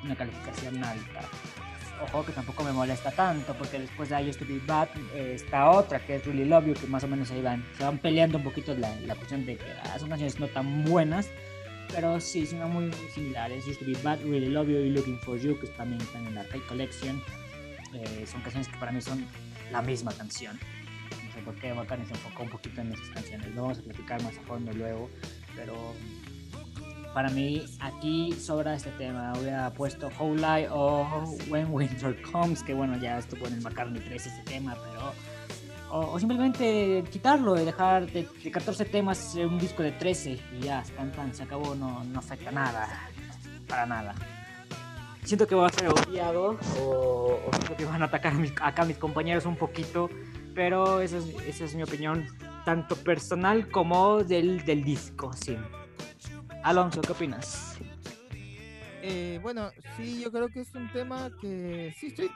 una 0.04 0.14
calificación 0.14 0.84
alta. 0.84 1.20
Ojo 2.02 2.24
que 2.24 2.32
tampoco 2.32 2.62
me 2.62 2.72
molesta 2.72 3.10
tanto, 3.10 3.54
porque 3.54 3.78
después 3.78 4.10
de 4.10 4.20
I 4.20 4.28
Used 4.28 4.38
to 4.38 4.46
Be 4.46 4.60
Bad 4.66 4.88
eh, 5.14 5.32
está 5.34 5.70
otra 5.70 5.98
que 5.98 6.16
es 6.16 6.26
Really 6.26 6.44
Love 6.44 6.66
You, 6.66 6.74
que 6.74 6.86
más 6.86 7.02
o 7.04 7.08
menos 7.08 7.30
ahí 7.30 7.40
van, 7.40 7.64
se 7.76 7.84
van 7.84 7.98
peleando 7.98 8.36
un 8.36 8.44
poquito 8.44 8.74
la, 8.74 8.94
la 9.00 9.14
cuestión 9.14 9.46
de 9.46 9.56
que 9.56 9.64
ah, 9.84 9.98
son 9.98 10.10
canciones 10.10 10.38
no 10.38 10.46
tan 10.48 10.84
buenas, 10.84 11.30
pero 11.94 12.20
sí, 12.20 12.46
son 12.46 12.70
muy 12.70 12.90
similares. 13.14 13.66
Used 13.66 13.78
to 13.78 13.86
Be 13.86 13.96
Bad, 14.02 14.20
Really 14.20 14.48
Love 14.48 14.68
You 14.68 14.76
y 14.78 14.90
Looking 14.90 15.18
for 15.20 15.38
You, 15.38 15.58
que 15.58 15.68
también 15.68 16.00
están 16.00 16.26
en 16.26 16.34
la 16.34 16.42
Arcade 16.42 16.66
Collection. 16.66 17.22
Eh, 17.94 18.26
son 18.26 18.42
canciones 18.42 18.68
que 18.68 18.76
para 18.76 18.92
mí 18.92 19.00
son 19.00 19.26
la 19.72 19.80
misma 19.80 20.12
canción. 20.12 20.58
No 21.24 21.32
sé 21.32 21.40
por 21.40 21.54
qué 21.56 21.72
Bacani 21.72 22.04
se 22.04 22.12
enfocó 22.12 22.42
un 22.42 22.50
poquito 22.50 22.80
en 22.80 22.92
esas 22.92 23.08
canciones. 23.10 23.54
Lo 23.54 23.62
vamos 23.62 23.78
a 23.78 23.82
platicar 23.82 24.22
más 24.22 24.36
a 24.36 24.42
fondo 24.42 24.72
luego, 24.72 25.08
pero 25.54 25.94
para 27.16 27.30
mí 27.30 27.64
aquí 27.80 28.30
sobra 28.38 28.74
este 28.74 28.90
tema. 28.90 29.32
Hubiera 29.40 29.72
puesto 29.72 30.10
Life 30.10 30.68
o 30.70 31.24
When 31.48 31.68
Winter 31.70 32.20
Comes, 32.30 32.62
que 32.62 32.74
bueno, 32.74 32.98
ya 32.98 33.16
estuvo 33.16 33.46
en 33.46 33.54
el 33.54 33.62
McCartney 33.62 34.02
3 34.02 34.26
ese 34.26 34.42
tema, 34.42 34.76
pero. 34.84 35.12
O, 35.90 36.12
o 36.12 36.18
simplemente 36.18 37.02
quitarlo 37.10 37.58
y 37.58 37.64
dejar 37.64 38.04
de, 38.12 38.28
de 38.44 38.50
14 38.50 38.84
temas 38.84 39.34
un 39.34 39.58
disco 39.58 39.82
de 39.82 39.92
13 39.92 40.38
y 40.58 40.60
ya, 40.60 40.82
tan, 40.94 41.10
tan, 41.12 41.34
se 41.34 41.44
acabó, 41.44 41.74
no, 41.74 42.04
no 42.04 42.18
afecta 42.18 42.50
nada, 42.50 42.86
para 43.66 43.86
nada. 43.86 44.14
Siento 45.24 45.46
que 45.46 45.54
voy 45.54 45.64
a 45.64 45.70
ser 45.70 45.88
odiado 45.88 46.58
o, 46.82 47.40
o 47.46 47.50
siento 47.54 47.76
que 47.78 47.86
van 47.86 48.02
a 48.02 48.06
atacar 48.06 48.34
a 48.34 48.36
mis- 48.36 48.52
acá 48.60 48.82
a 48.82 48.84
mis 48.84 48.98
compañeros 48.98 49.46
un 49.46 49.56
poquito, 49.56 50.10
pero 50.54 51.00
esa 51.00 51.16
es, 51.16 51.24
esa 51.48 51.64
es 51.64 51.74
mi 51.74 51.82
opinión, 51.82 52.26
tanto 52.66 52.94
personal 52.96 53.70
como 53.70 54.22
del, 54.22 54.66
del 54.66 54.84
disco, 54.84 55.32
sí. 55.32 55.56
Alonso, 56.66 57.00
¿qué 57.00 57.12
opinas? 57.12 57.78
Eh, 59.00 59.38
bueno, 59.40 59.70
sí, 59.96 60.20
yo 60.20 60.32
creo 60.32 60.48
que 60.48 60.58
es 60.58 60.74
un 60.74 60.90
tema 60.90 61.30
que 61.40 61.94
sí 61.96 62.08
estoy 62.08 62.28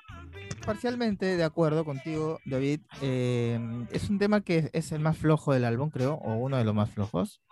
parcialmente 0.64 1.36
de 1.36 1.42
acuerdo 1.42 1.84
contigo, 1.84 2.38
David. 2.44 2.78
Eh, 3.02 3.58
es 3.90 4.08
un 4.08 4.20
tema 4.20 4.40
que 4.40 4.70
es 4.72 4.92
el 4.92 5.00
más 5.00 5.18
flojo 5.18 5.52
del 5.52 5.64
álbum, 5.64 5.90
creo, 5.90 6.14
o 6.14 6.34
uno 6.34 6.58
de 6.58 6.64
los 6.64 6.72
más 6.76 6.90
flojos. 6.90 7.42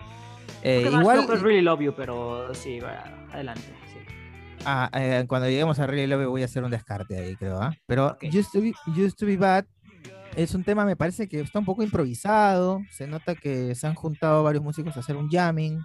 Eh, 0.62 0.88
igual, 0.88 1.26
es 1.28 1.42
Really 1.42 1.62
Love 1.62 1.80
You, 1.80 1.94
pero 1.96 2.54
sí, 2.54 2.78
adelante. 3.32 3.74
sí. 3.92 3.98
ah, 4.64 4.88
eh, 4.94 5.24
cuando 5.26 5.48
lleguemos 5.48 5.80
a 5.80 5.88
Really 5.88 6.06
Love 6.06 6.22
You 6.22 6.30
voy 6.30 6.42
a 6.42 6.44
hacer 6.44 6.62
un 6.62 6.70
descarte 6.70 7.18
ahí, 7.18 7.34
creo. 7.34 7.60
¿ah? 7.60 7.74
Pero 7.86 8.06
Ok. 8.12 8.22
Used, 8.32 8.52
to 8.52 8.60
be, 8.60 8.72
Used 8.86 9.16
to 9.16 9.26
Be 9.26 9.36
Bad 9.36 9.64
es 10.36 10.54
un 10.54 10.62
tema, 10.62 10.84
me 10.84 10.94
parece 10.94 11.28
que 11.28 11.40
está 11.40 11.58
un 11.58 11.64
poco 11.64 11.82
improvisado. 11.82 12.82
Se 12.92 13.08
nota 13.08 13.34
que 13.34 13.74
se 13.74 13.84
han 13.88 13.94
juntado 13.94 14.44
varios 14.44 14.62
músicos 14.62 14.96
a 14.96 15.00
hacer 15.00 15.16
un 15.16 15.28
jamming. 15.28 15.80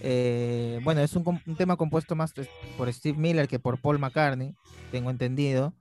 Eh, 0.00 0.78
bueno, 0.82 1.00
es 1.00 1.14
un, 1.16 1.40
tema 1.56 1.76
compuesto 1.76 2.14
más 2.14 2.32
por 2.76 2.92
Steve 2.92 3.18
Miller 3.18 3.48
que 3.48 3.58
por 3.58 3.78
Paul 3.78 3.98
McCartney, 3.98 4.54
tengo 4.90 5.10
entendido. 5.10 5.74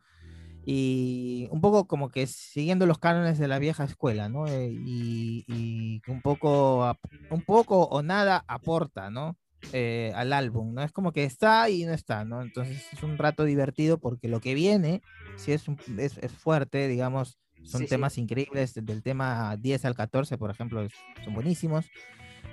Y 0.68 1.48
un 1.52 1.62
poco 1.62 1.88
como 1.88 2.10
que 2.10 2.26
siguiendo 2.26 2.88
los 2.88 2.98
cánones 2.98 3.38
de 3.38 3.48
la 3.48 3.60
vieja 3.60 3.84
escuela, 3.84 4.30
¿no? 4.30 4.48
Eh, 4.48 4.72
y, 4.72 5.46
y 5.48 6.02
un 6.08 6.22
poco, 6.22 6.98
un 7.30 7.42
poco 7.44 7.84
o 7.84 8.02
nada 8.02 8.44
aporta, 8.48 9.12
¿no? 9.12 9.38
Eh, 9.74 10.12
al 10.16 10.34
álbum, 10.34 10.74
¿no? 10.74 10.82
Es 10.82 10.92
como 10.92 11.12
que 11.12 11.24
está 11.24 11.70
y 11.70 11.86
no 11.86 11.94
está, 11.94 12.26
¿no? 12.26 12.42
Entonces 12.42 12.82
es 12.94 13.04
un 13.04 13.18
rato 13.18 13.44
divertido 13.44 14.00
porque 14.00 14.28
lo 14.28 14.40
que 14.40 14.56
viene, 14.56 15.02
sí 15.38 15.52
es, 15.52 15.68
un- 15.68 15.78
es, 16.00 16.18
es 16.18 16.32
fuerte, 16.32 16.88
digamos, 16.88 17.38
son 17.64 17.82
Sí, 17.82 17.88
sí. 17.88 17.90
temas 17.90 18.18
increíbles, 18.18 18.74
del 18.74 19.04
tema 19.04 19.58
10 19.58 19.86
al 19.86 19.96
14, 19.96 20.38
por 20.38 20.50
ejemplo, 20.50 20.88
son 21.24 21.34
buenísimos. 21.34 21.86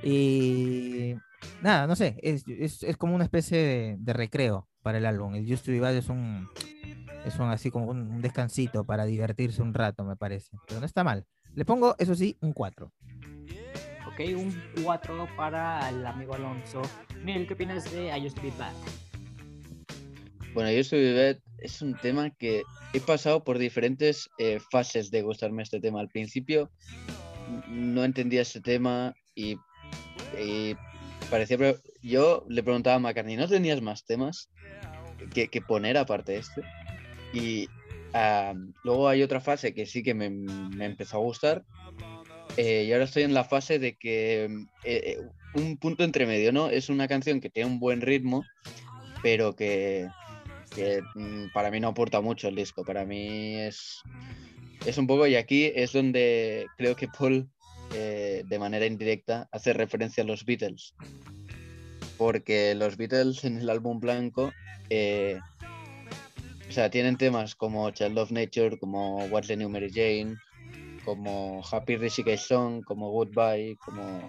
Y 0.03 1.15
nada, 1.62 1.87
no 1.87 1.97
sé, 1.97 2.16
es, 2.23 2.45
es, 2.49 2.83
es 2.83 2.97
como 2.97 3.15
una 3.15 3.24
especie 3.24 3.59
de, 3.59 3.97
de 3.99 4.12
recreo 4.12 4.69
para 4.83 4.99
el 4.99 5.07
álbum. 5.07 5.35
El 5.35 5.49
Just 5.49 5.65
to 5.65 5.73
Be 5.73 5.81
Bad 5.81 5.97
es 5.97 6.09
un, 6.09 6.49
es 7.24 7.39
un 7.39 7.49
así 7.49 7.70
como 7.70 7.87
un, 7.87 8.11
un 8.11 8.23
descansito 8.23 8.85
para 8.85 9.05
divertirse 9.05 9.62
un 9.62 9.74
rato, 9.74 10.05
me 10.05 10.16
parece. 10.16 10.57
Pero 10.66 10.81
no 10.81 10.87
está 10.87 11.05
mal. 11.05 11.27
Le 11.55 11.65
pongo, 11.65 11.95
eso 11.99 12.15
sí, 12.15 12.37
un 12.41 12.53
4. 12.53 12.93
Ok, 14.07 14.20
un 14.37 14.55
4 14.83 15.29
para 15.37 15.89
el 15.89 16.05
amigo 16.05 16.35
Alonso. 16.35 16.83
Neil, 17.23 17.47
¿qué 17.47 17.55
opinas 17.55 17.91
de 17.93 18.16
I 18.16 18.27
Used 18.27 18.37
to 18.37 18.43
Be 18.43 18.53
Bad? 18.59 18.74
Bueno, 20.55 20.70
yo 20.70 20.85
soy 20.85 21.15
Bad 21.15 21.39
es 21.62 21.81
un 21.81 21.95
tema 21.95 22.31
que 22.31 22.62
he 22.93 23.01
pasado 23.01 23.43
por 23.45 23.59
diferentes 23.59 24.29
eh, 24.39 24.59
fases 24.70 25.11
de 25.11 25.23
gustarme 25.23 25.62
este 25.62 25.81
tema. 25.81 26.01
Al 26.01 26.09
principio 26.09 26.70
no 27.69 28.05
entendía 28.05 28.43
este 28.43 28.61
tema 28.61 29.15
y, 29.35 29.57
y 30.41 30.77
parecía... 31.31 31.59
Yo 32.03 32.45
le 32.49 32.63
preguntaba 32.63 32.97
a 32.97 32.99
McCartney, 32.99 33.37
¿no 33.37 33.49
tenías 33.49 33.81
más 33.81 34.05
temas 34.05 34.51
que, 35.33 35.49
poner 35.61 35.97
aparte 35.97 36.33
de 36.33 36.39
este? 36.39 36.63
Y 37.33 37.69
luego 38.85 39.09
hay 39.09 39.23
otra 39.23 39.41
fase 39.41 39.73
que 39.73 39.87
sí 39.87 40.03
que 40.03 40.15
me, 40.15 40.31
me 40.31 40.85
empezó 40.85 41.17
a 41.17 41.21
gustar 41.21 41.65
eh, 42.57 42.85
y 42.87 42.93
ahora 42.93 43.05
estoy 43.05 43.23
en 43.23 43.35
la 43.35 43.45
fase 43.45 43.79
de 43.79 43.97
que 43.97 44.45
eh, 44.45 44.51
eh, 44.85 45.19
un 45.55 45.79
punto 45.79 46.05
entre 46.05 46.27
medio, 46.27 46.53
¿no? 46.53 46.69
Es 46.69 46.89
una 46.91 47.09
canción 47.09 47.41
que 47.41 47.51
tiene 47.51 47.71
un 47.71 47.79
buen 47.79 48.01
ritmo, 48.01 48.45
pero 49.23 49.57
que, 49.57 50.09
que, 50.75 51.03
mm, 51.15 51.53
para 51.55 51.71
mí 51.71 51.81
no 51.81 51.89
aporta 51.89 52.21
mucho 52.21 52.49
el 52.49 52.57
disco. 52.57 52.85
Para 52.85 53.07
mí 53.07 53.55
es, 53.57 54.03
es 54.85 54.99
un 54.99 55.07
poco, 55.07 55.27
y 55.27 55.37
aquí 55.37 55.73
es 55.75 55.93
donde 55.93 56.67
creo 56.77 56.95
que 56.95 57.09
Paul, 57.09 57.49
eh, 57.94 58.44
de 58.47 58.59
manera 58.59 58.86
indirecta, 58.86 59.48
hace 59.52 59.73
referencia 59.73 60.23
a 60.23 60.27
los 60.27 60.44
Beatles. 60.44 60.94
Porque 62.19 62.74
los 62.74 62.97
Beatles 62.97 63.44
en 63.44 63.59
el 63.59 63.70
álbum 63.70 64.01
blanco, 64.01 64.52
eh, 64.90 65.39
o 66.69 66.73
sea, 66.73 66.90
tienen 66.90 67.16
temas 67.16 67.55
como 67.55 67.90
Child 67.90 68.19
of 68.19 68.31
Nature, 68.31 68.78
como 68.78 69.24
What's 69.27 69.48
the 69.48 69.56
New 69.56 69.69
Mary 69.69 69.90
Jane, 69.90 70.36
como 71.05 71.62
Happy 71.70 71.97
Rishikesh 71.97 72.47
Song, 72.47 72.82
como 72.85 73.10
Goodbye, 73.10 73.77
como 73.85 74.28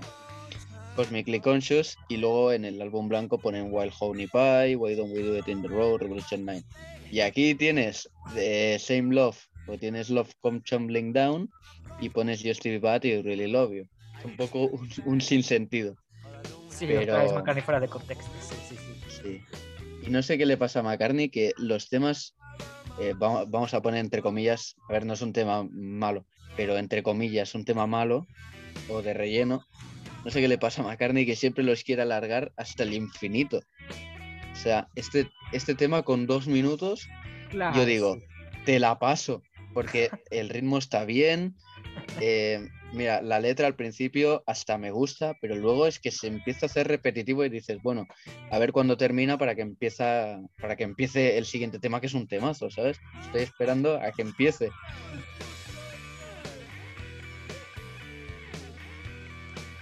Cosmically 0.95 1.39
Conscious, 1.39 1.97
y 2.09 2.17
luego 2.17 2.51
en 2.51 2.65
el 2.65 2.81
álbum 2.81 3.07
blanco 3.07 3.37
ponen 3.37 3.69
Wild 3.71 3.93
Honey 3.99 4.27
Pie, 4.27 4.75
Why 4.75 4.95
Don't 4.95 5.13
We 5.13 5.23
Do 5.23 5.37
It 5.37 5.47
in 5.47 5.61
the 5.61 5.67
Road, 5.67 6.01
Revolution 6.01 6.45
9. 6.45 6.63
Y 7.11 7.21
aquí 7.21 7.55
tienes 7.55 8.09
eh, 8.35 8.77
Same 8.79 9.13
Love, 9.13 9.37
o 9.67 9.77
tienes 9.77 10.09
Love 10.09 10.33
Come 10.41 10.61
Tumbling 10.61 11.13
Down, 11.13 11.49
y 12.05 12.09
pones 12.09 12.41
Just 12.43 12.63
Be 12.63 12.79
Bad 12.79 13.03
y 13.03 13.21
Really 13.21 13.47
Love 13.47 13.71
You. 13.73 13.87
Es 14.19 14.25
un 14.25 14.37
poco 14.37 14.63
un, 14.67 14.89
un 15.05 15.21
sinsentido. 15.21 15.95
Sí, 16.69 16.85
Pero- 16.87 17.17
vez 17.17 17.31
McCartney 17.33 17.63
fuera 17.63 17.79
de 17.79 17.87
contexto. 17.87 18.29
Sí, 18.41 18.55
sí, 18.69 18.75
sí. 18.75 19.21
Sí. 19.23 19.41
Y 20.07 20.09
no 20.09 20.21
sé 20.21 20.37
qué 20.37 20.45
le 20.45 20.57
pasa 20.57 20.79
a 20.79 20.83
McCartney, 20.83 21.29
que 21.29 21.53
los 21.57 21.87
temas, 21.89 22.35
eh, 22.99 23.13
vamos, 23.15 23.49
vamos 23.49 23.73
a 23.73 23.81
poner 23.81 23.99
entre 24.01 24.21
comillas, 24.21 24.75
a 24.89 24.93
ver, 24.93 25.05
no 25.05 25.13
es 25.13 25.21
un 25.21 25.31
tema 25.33 25.65
malo, 25.71 26.25
pero 26.57 26.77
entre 26.77 27.03
comillas, 27.03 27.55
un 27.55 27.63
tema 27.63 27.87
malo 27.87 28.27
o 28.89 29.01
de 29.01 29.13
relleno. 29.13 29.65
No 30.25 30.31
sé 30.31 30.41
qué 30.41 30.47
le 30.47 30.57
pasa 30.57 30.81
a 30.81 30.85
McCartney, 30.85 31.25
que 31.25 31.35
siempre 31.35 31.63
los 31.63 31.83
quiere 31.83 32.01
alargar 32.01 32.51
hasta 32.57 32.83
el 32.83 32.93
infinito. 32.93 33.61
O 34.51 34.55
sea, 34.55 34.87
este, 34.95 35.29
este 35.51 35.75
tema 35.75 36.03
con 36.03 36.27
dos 36.27 36.47
minutos, 36.47 37.07
Claro, 37.49 37.75
yo 37.77 37.85
digo, 37.85 38.15
sí. 38.15 38.23
te 38.65 38.79
la 38.79 38.99
paso, 38.99 39.41
porque 39.73 40.09
el 40.31 40.49
ritmo 40.49 40.77
está 40.77 41.05
bien. 41.05 41.55
Eh, 42.19 42.69
mira, 42.93 43.21
la 43.21 43.39
letra 43.39 43.67
al 43.67 43.75
principio 43.75 44.43
hasta 44.45 44.77
me 44.77 44.91
gusta, 44.91 45.35
pero 45.41 45.55
luego 45.55 45.87
es 45.87 45.99
que 45.99 46.11
se 46.11 46.27
empieza 46.27 46.65
a 46.65 46.67
hacer 46.67 46.87
repetitivo 46.87 47.43
y 47.43 47.49
dices, 47.49 47.81
bueno, 47.81 48.07
a 48.51 48.59
ver 48.59 48.71
cuándo 48.71 48.97
termina 48.97 49.37
para 49.37 49.55
que 49.55 49.61
empieza, 49.61 50.39
para 50.59 50.75
que 50.75 50.83
empiece 50.83 51.37
el 51.37 51.45
siguiente 51.45 51.79
tema, 51.79 51.99
que 51.99 52.07
es 52.07 52.13
un 52.13 52.27
temazo, 52.27 52.69
¿sabes? 52.69 52.99
Estoy 53.21 53.41
esperando 53.41 53.95
a 54.01 54.11
que 54.11 54.21
empiece. 54.21 54.69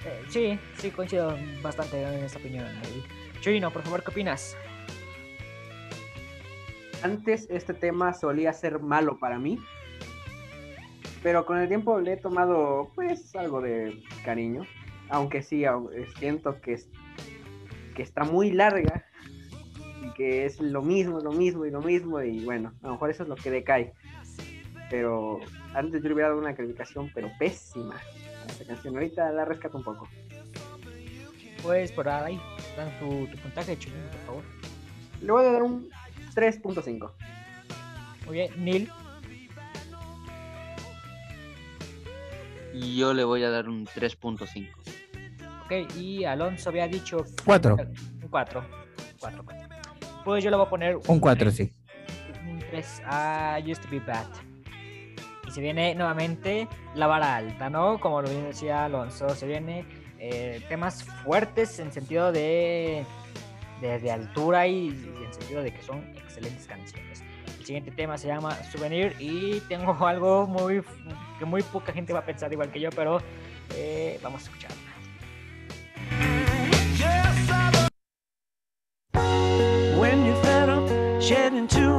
Eh, 0.06 0.22
sí, 0.30 0.60
sí, 0.78 0.92
coincido 0.92 1.38
bastante 1.62 2.02
en 2.02 2.24
esta 2.24 2.40
opinión. 2.40 2.66
Chino, 3.42 3.72
por 3.72 3.84
favor, 3.84 4.04
¿qué 4.04 4.12
opinas? 4.12 4.58
Antes 7.04 7.48
este 7.50 7.74
tema 7.74 8.14
solía 8.14 8.54
ser 8.54 8.80
malo 8.80 9.18
para 9.18 9.40
mí, 9.40 9.58
pero 11.24 11.46
con 11.46 11.58
el 11.60 11.68
tiempo 11.68 12.00
le 12.00 12.14
he 12.14 12.18
tomado 12.18 12.92
pues 12.96 13.36
algo 13.36 13.62
de 13.62 14.02
cariño, 14.26 14.66
aunque 15.10 15.42
sí, 15.44 15.64
eh, 15.66 15.70
siento 16.18 16.60
que, 16.62 16.74
es- 16.74 16.90
que 17.96 18.02
está 18.04 18.24
muy 18.24 18.52
larga 18.52 19.06
y 20.04 20.12
que 20.14 20.46
es 20.46 20.60
lo 20.60 20.82
mismo, 20.82 21.20
lo 21.20 21.32
mismo 21.32 21.66
y 21.66 21.72
lo 21.72 21.82
mismo 21.82 22.22
y 22.22 22.44
bueno, 22.44 22.74
a 22.82 22.88
lo 22.88 22.94
mejor 22.94 23.10
eso 23.12 23.24
es 23.24 23.30
lo 23.30 23.36
que 23.36 23.52
decae. 23.52 23.94
Pero 24.90 25.40
antes 25.74 26.02
yo 26.02 26.08
le 26.10 26.14
hubiera 26.16 26.30
dado 26.30 26.42
una 26.42 26.56
calificación 26.56 27.10
pero 27.14 27.32
pésima 27.40 27.96
a 27.96 28.52
esta 28.52 28.66
canción, 28.66 28.96
ahorita 28.96 29.32
la 29.32 29.46
rescato 29.46 29.78
un 29.78 29.84
poco. 29.84 30.08
Pues 31.62 31.92
por 31.92 32.10
ahí, 32.10 32.42
dan 32.76 32.90
tu, 33.00 33.28
tu 33.28 33.38
puntaje, 33.38 33.78
Chino, 33.78 33.96
por 34.12 34.20
favor. 34.26 34.44
Le 35.22 35.32
voy 35.32 35.46
a 35.46 35.52
dar 35.52 35.62
un 35.64 35.88
3.5. 36.34 37.12
Muy 38.26 38.34
bien, 38.34 38.52
Neil. 38.58 38.90
Y 42.74 42.98
yo 42.98 43.14
le 43.14 43.24
voy 43.24 43.44
a 43.44 43.50
dar 43.50 43.68
un 43.68 43.86
3.5. 43.86 44.70
Ok, 45.66 45.96
y 45.98 46.24
Alonso 46.26 46.70
había 46.70 46.88
dicho. 46.88 47.26
4. 47.46 47.76
Un 48.22 48.28
4. 48.30 48.66
4, 49.20 49.46
Pues 50.26 50.44
yo 50.44 50.50
le 50.50 50.56
voy 50.58 50.66
a 50.66 50.70
poner. 50.70 50.98
Un 51.08 51.20
4, 51.20 51.40
tres. 51.40 51.56
sí. 51.56 51.74
Un 52.50 52.60
3 52.60 53.02
a 53.06 53.60
Used 53.66 53.82
to 53.84 53.90
Be 53.90 54.00
Bad. 54.00 54.26
Y 55.48 55.52
se 55.52 55.62
viene 55.62 55.94
nuevamente 55.96 56.68
la 56.96 57.08
vara 57.08 57.36
alta, 57.36 57.70
¿no? 57.70 58.00
Como 58.00 58.22
lo 58.22 58.30
bien 58.30 58.46
decía 58.46 58.86
Alonso, 58.86 59.30
se 59.36 59.46
viene 59.48 59.86
eh, 60.18 60.64
temas 60.70 61.04
fuertes 61.04 61.78
en 61.80 61.92
sentido 61.92 62.32
de, 62.32 63.06
de, 63.82 64.00
de 64.00 64.12
altura 64.12 64.68
y, 64.68 64.88
y 64.88 65.24
en 65.26 65.34
sentido 65.34 65.62
de 65.62 65.74
que 65.74 65.82
son 65.84 66.00
excelentes 66.16 66.66
canciones. 66.68 67.24
Siguiente 67.72 67.92
tema 67.92 68.18
se 68.18 68.28
llama 68.28 68.54
Souvenir 68.70 69.16
y 69.18 69.62
tengo 69.62 69.96
algo 70.06 70.46
muy 70.46 70.84
que 71.40 71.46
muy 71.46 71.64
poca 71.64 71.94
gente 71.94 72.12
va 72.12 72.20
a 72.20 72.26
pensar 72.26 72.52
igual 72.52 72.70
que 72.70 72.82
yo, 72.82 72.90
pero 72.90 73.22
eh, 73.74 74.20
vamos 74.22 74.46
a 74.46 74.52
up 81.70 81.91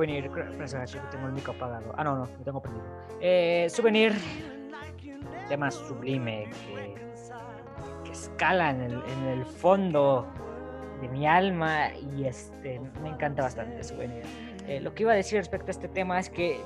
souvenir, 0.00 0.30
tengo 1.10 1.26
el 1.26 1.32
micro 1.32 1.52
apagado. 1.52 1.92
Ah, 1.96 2.04
no, 2.04 2.16
no, 2.16 2.26
lo 2.26 2.44
tengo 2.44 2.60
prendido. 2.60 2.84
Eh, 3.20 3.66
souvenir, 3.70 4.14
tema 5.48 5.70
sublime 5.70 6.48
que, 6.66 6.94
que 8.04 8.12
escala 8.12 8.70
en 8.70 8.80
el, 8.82 8.92
en 8.92 9.26
el 9.26 9.44
fondo 9.44 10.26
de 11.00 11.08
mi 11.08 11.26
alma 11.26 11.88
y 12.16 12.24
este 12.24 12.80
me 13.02 13.08
encanta 13.08 13.42
bastante 13.42 13.82
Souvenir. 13.82 14.22
Eh, 14.66 14.80
lo 14.80 14.94
que 14.94 15.02
iba 15.02 15.12
a 15.12 15.16
decir 15.16 15.38
respecto 15.38 15.68
a 15.68 15.70
este 15.72 15.88
tema 15.88 16.18
es 16.20 16.28
que 16.30 16.60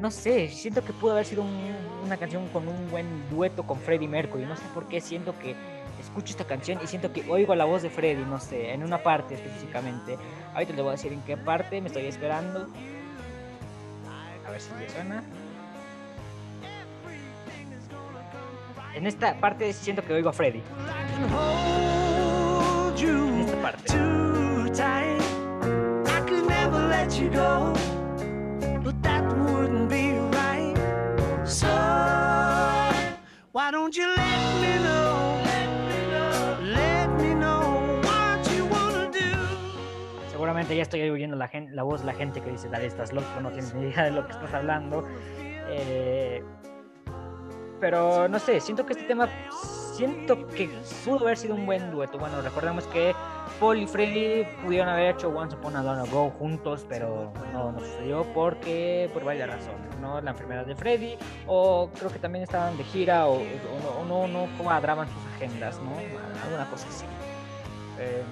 no 0.00 0.10
sé, 0.10 0.48
siento 0.48 0.84
que 0.84 0.92
pudo 0.92 1.12
haber 1.12 1.24
sido 1.24 1.42
un- 1.42 1.74
una 2.04 2.16
canción 2.16 2.46
con 2.48 2.68
un 2.68 2.90
buen 2.90 3.06
dueto 3.30 3.62
con 3.62 3.78
Freddie 3.78 4.08
Mercury. 4.08 4.44
No 4.44 4.56
sé 4.56 4.64
por 4.74 4.86
qué 4.88 5.00
siento 5.00 5.38
que 5.38 5.54
escucho 6.14 6.30
esta 6.30 6.44
canción 6.44 6.78
y 6.80 6.86
siento 6.86 7.12
que 7.12 7.28
oigo 7.28 7.56
la 7.56 7.64
voz 7.64 7.82
de 7.82 7.90
Freddie, 7.90 8.24
no 8.24 8.38
sé, 8.38 8.70
en 8.72 8.84
una 8.84 9.02
parte 9.02 9.34
específicamente. 9.34 10.16
Ahorita 10.52 10.72
les 10.72 10.82
voy 10.82 10.88
a 10.90 10.92
decir 10.92 11.12
en 11.12 11.20
qué 11.22 11.36
parte, 11.36 11.80
me 11.80 11.88
estoy 11.88 12.06
esperando. 12.06 12.68
A 14.46 14.50
ver 14.50 14.60
si 14.60 14.70
le 14.78 14.88
suena. 14.88 15.24
En 18.94 19.08
esta 19.08 19.34
parte 19.40 19.72
siento 19.72 20.04
que 20.04 20.12
oigo 20.12 20.28
a 20.28 20.32
Freddy. 20.32 20.62
En 23.00 23.40
esta 23.40 23.60
parte. 23.60 23.92
why 33.52 33.70
don't 33.70 33.96
you 33.96 34.06
let 34.06 34.60
me 34.60 34.84
know? 34.84 35.03
Seguramente 40.44 40.76
ya 40.76 40.82
estoy 40.82 41.08
oyendo 41.08 41.36
la, 41.36 41.48
gen- 41.48 41.74
la 41.74 41.84
voz 41.84 42.00
de 42.00 42.06
la 42.06 42.12
gente 42.12 42.42
que 42.42 42.50
dice, 42.50 42.68
dale, 42.68 42.84
estás 42.84 43.14
loco, 43.14 43.26
no 43.40 43.48
tienes 43.50 43.72
ni 43.74 43.86
idea 43.88 44.04
de 44.04 44.10
lo 44.10 44.26
que 44.26 44.32
estás 44.32 44.52
hablando. 44.52 45.02
Eh, 45.70 46.44
pero 47.80 48.28
no 48.28 48.38
sé, 48.38 48.60
siento 48.60 48.84
que 48.84 48.92
este 48.92 49.06
tema, 49.06 49.26
siento 49.94 50.46
que 50.48 50.68
pudo 51.02 51.20
haber 51.20 51.38
sido 51.38 51.54
un 51.54 51.64
buen 51.64 51.90
dueto. 51.90 52.18
Bueno, 52.18 52.42
recordemos 52.42 52.86
que 52.88 53.14
Paul 53.58 53.78
y 53.78 53.86
Freddy 53.86 54.44
pudieron 54.62 54.90
haber 54.90 55.14
hecho 55.14 55.30
Once 55.30 55.56
Upon 55.56 55.76
a 55.76 55.82
Long 55.82 56.00
Ago 56.00 56.28
juntos, 56.38 56.84
pero 56.90 57.32
no, 57.54 57.72
no 57.72 57.80
sucedió 57.80 58.24
porque 58.34 59.08
por 59.14 59.24
varias 59.24 59.48
razones, 59.48 59.96
¿no? 60.02 60.20
La 60.20 60.32
enfermedad 60.32 60.66
de 60.66 60.76
Freddy, 60.76 61.16
o 61.46 61.88
creo 61.98 62.10
que 62.10 62.18
también 62.18 62.42
estaban 62.44 62.76
de 62.76 62.84
gira, 62.84 63.26
o, 63.28 63.36
o 63.38 64.00
o 64.02 64.04
no, 64.04 64.28
no 64.28 64.46
cuadraban 64.58 65.08
sus 65.08 65.24
agendas, 65.36 65.80
¿no? 65.80 65.92
Alguna 66.44 66.68
cosa 66.70 66.86
así. 66.88 67.06
Eh, 67.98 68.22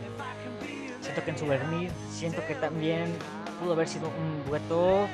siento 1.13 1.25
que 1.25 1.31
en 1.31 1.39
Souvenir, 1.39 1.91
siento 2.11 2.43
que 2.47 2.55
también 2.55 3.15
pudo 3.61 3.75
haber 3.75 3.87
sido 3.89 4.09
un 4.09 4.49
dueto 4.49 5.07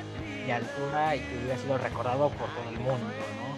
de 0.45 0.53
altura 0.53 1.15
y 1.15 1.19
que 1.19 1.37
hubiera 1.37 1.57
sido 1.57 1.77
recordado 1.77 2.29
por 2.29 2.47
todo 2.49 2.69
el 2.69 2.77
mundo, 2.79 2.95
¿no? 3.05 3.49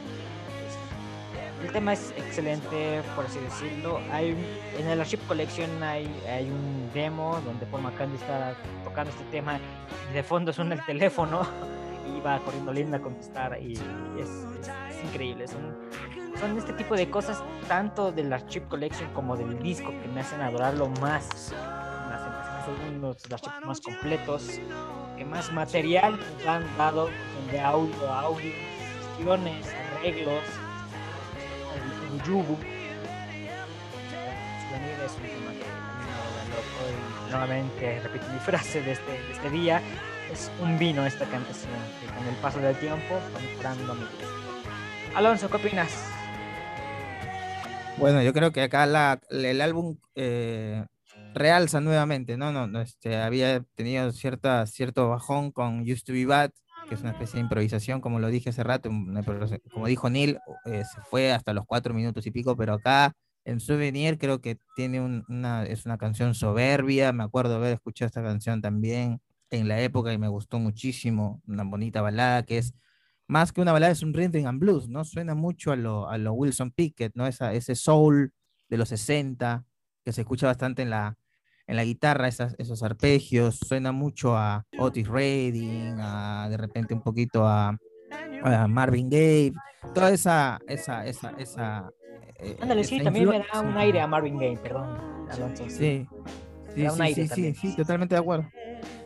Es- 0.67 1.65
El 1.67 1.71
tema 1.71 1.93
es 1.93 2.11
excelente, 2.17 3.01
por 3.15 3.25
así 3.25 3.37
decirlo. 3.39 3.99
Hay, 4.11 4.35
en 4.79 4.87
el 4.87 4.99
Archive 4.99 5.21
Collection 5.27 5.83
hay, 5.83 6.07
hay 6.27 6.49
un 6.49 6.89
demo 6.93 7.39
donde 7.45 7.65
Paul 7.67 7.83
McCartney 7.83 8.15
está 8.17 8.55
tocando 8.83 9.11
este 9.11 9.23
tema 9.25 9.59
y 10.09 10.13
de 10.15 10.23
fondo 10.23 10.51
suena 10.51 10.73
el 10.75 10.83
teléfono 10.85 11.41
y 12.17 12.19
va 12.21 12.39
corriendo 12.39 12.73
Linda 12.73 12.97
a 12.97 13.01
contestar 13.01 13.59
y 13.61 13.73
es, 13.73 13.79
es- 14.19 14.67
es 14.97 15.03
increíble. 15.03 15.47
Son, 15.47 15.77
son 16.39 16.57
este 16.57 16.73
tipo 16.73 16.95
de 16.95 17.07
cosas 17.11 17.43
tanto 17.67 18.11
del 18.11 18.33
Archive 18.33 18.65
Collection 18.67 19.13
como 19.13 19.37
del 19.37 19.61
disco 19.61 19.91
que 20.01 20.07
me 20.07 20.21
hacen 20.21 20.41
adorarlo 20.41 20.89
más. 20.99 21.53
Me 22.61 22.73
hacen- 22.73 22.73
me 22.77 22.85
hacen 22.85 22.97
uno 22.97 23.13
de 23.13 23.29
los 23.29 23.33
archivos 23.33 23.65
más 23.65 23.81
completos, 23.81 24.59
que 25.17 25.25
más 25.25 25.51
material 25.51 26.19
nos 26.19 26.47
han 26.47 26.77
dado 26.77 27.09
de 27.51 27.59
audio 27.59 28.09
a 28.13 28.21
audio, 28.21 28.51
gestiones, 29.17 29.67
arreglos, 29.97 30.43
el, 31.75 32.13
el 32.13 32.23
yubu. 32.23 32.57
Es 35.05 35.11
un 35.13 35.21
tema 35.23 35.51
que 35.53 35.65
y 37.27 37.31
nuevamente 37.31 37.99
repito 38.01 38.25
mi 38.31 38.39
frase 38.39 38.81
de 38.81 38.91
este, 38.91 39.11
de 39.11 39.31
este 39.31 39.49
día, 39.49 39.81
es 40.31 40.51
un 40.61 40.77
vino 40.77 41.05
esta 41.05 41.25
canción 41.25 41.71
que 41.99 42.07
con 42.15 42.27
el 42.27 42.35
paso 42.35 42.59
del 42.59 42.75
tiempo 42.77 43.15
va 43.35 43.39
mejorando 43.39 43.95
mi 43.95 44.01
gusto. 44.01 44.27
Alonso, 45.15 45.49
¿qué 45.49 45.57
opinas? 45.57 45.91
Bueno, 47.97 48.21
yo 48.21 48.33
creo 48.33 48.51
que 48.51 48.61
acá 48.63 48.85
la, 48.85 49.19
el 49.29 49.61
álbum 49.61 49.97
eh, 50.15 50.85
realza 51.33 51.79
nuevamente, 51.81 52.37
¿no? 52.37 52.51
No, 52.51 52.67
no, 52.67 52.81
este, 52.81 53.17
había 53.17 53.63
tenido 53.75 54.11
cierta, 54.11 54.65
cierto 54.67 55.09
bajón 55.09 55.51
con 55.51 55.81
Used 55.81 56.03
to 56.05 56.13
Be 56.13 56.25
Bad, 56.25 56.51
que 56.87 56.95
es 56.95 57.01
una 57.03 57.11
especie 57.11 57.37
de 57.37 57.41
improvisación, 57.41 58.01
como 58.01 58.19
lo 58.19 58.27
dije 58.29 58.49
hace 58.49 58.63
rato, 58.63 58.89
como 59.71 59.87
dijo 59.87 60.09
Neil, 60.09 60.39
eh, 60.65 60.83
se 60.85 61.01
fue 61.01 61.31
hasta 61.31 61.53
los 61.53 61.65
cuatro 61.65 61.93
minutos 61.93 62.25
y 62.27 62.31
pico, 62.31 62.55
pero 62.57 62.73
acá 62.73 63.13
en 63.45 63.59
Souvenir 63.59 64.17
creo 64.17 64.41
que 64.41 64.57
tiene 64.73 65.01
un- 65.01 65.23
una, 65.27 65.63
es 65.65 65.85
una 65.85 65.97
canción 65.97 66.35
soberbia, 66.35 67.11
me 67.13 67.23
acuerdo 67.23 67.55
haber 67.55 67.73
escuchado 67.73 68.07
esta 68.07 68.23
canción 68.23 68.61
también 68.61 69.21
en 69.49 69.67
la 69.67 69.81
época 69.81 70.13
y 70.13 70.17
me 70.17 70.27
gustó 70.27 70.59
muchísimo, 70.59 71.41
una 71.47 71.63
bonita 71.63 72.01
balada 72.01 72.43
que 72.43 72.57
es 72.59 72.73
más 73.27 73.51
que 73.53 73.61
una 73.61 73.71
balada, 73.71 73.91
es 73.93 74.03
un 74.03 74.13
rhythm 74.13 74.45
and 74.47 74.59
blues, 74.59 74.89
¿no? 74.89 75.05
Suena 75.05 75.35
mucho 75.35 75.71
a 75.71 75.75
lo, 75.77 76.09
a 76.09 76.17
lo 76.17 76.33
Wilson 76.33 76.71
Pickett, 76.71 77.13
¿no? 77.15 77.27
Esa, 77.27 77.53
ese 77.53 77.75
soul 77.75 78.33
de 78.69 78.77
los 78.77 78.89
60, 78.89 79.65
que 80.03 80.11
se 80.13 80.21
escucha 80.21 80.47
bastante 80.47 80.81
en 80.81 80.89
la, 80.89 81.17
en 81.71 81.77
la 81.77 81.85
guitarra, 81.85 82.27
esas, 82.27 82.53
esos 82.57 82.83
arpegios, 82.83 83.55
suena 83.55 83.93
mucho 83.93 84.35
a 84.35 84.65
Otis 84.77 85.07
Redding, 85.07 85.95
a, 85.99 86.47
de 86.49 86.57
repente 86.57 86.93
un 86.93 87.01
poquito 87.01 87.47
a, 87.47 87.77
a 88.43 88.67
Marvin 88.67 89.09
Gaye, 89.09 89.53
toda 89.95 90.11
esa, 90.11 90.59
esa, 90.67 91.05
esa, 91.05 91.29
esa, 91.37 91.89
eh, 92.39 92.57
Ándale, 92.59 92.83
sí, 92.83 92.95
esa 92.95 93.05
también 93.05 93.29
me 93.29 93.39
da 93.39 93.61
un 93.61 93.77
aire 93.77 94.01
a 94.01 94.07
Marvin 94.07 94.37
Gaye, 94.37 94.57
perdón, 94.57 94.97
Alonso. 95.29 95.63
Sí, 95.69 96.05
sí, 96.75 96.89
sí, 96.89 97.13
sí, 97.15 97.27
sí, 97.29 97.53
sí, 97.55 97.75
totalmente 97.77 98.15
de 98.15 98.19
acuerdo. 98.19 98.51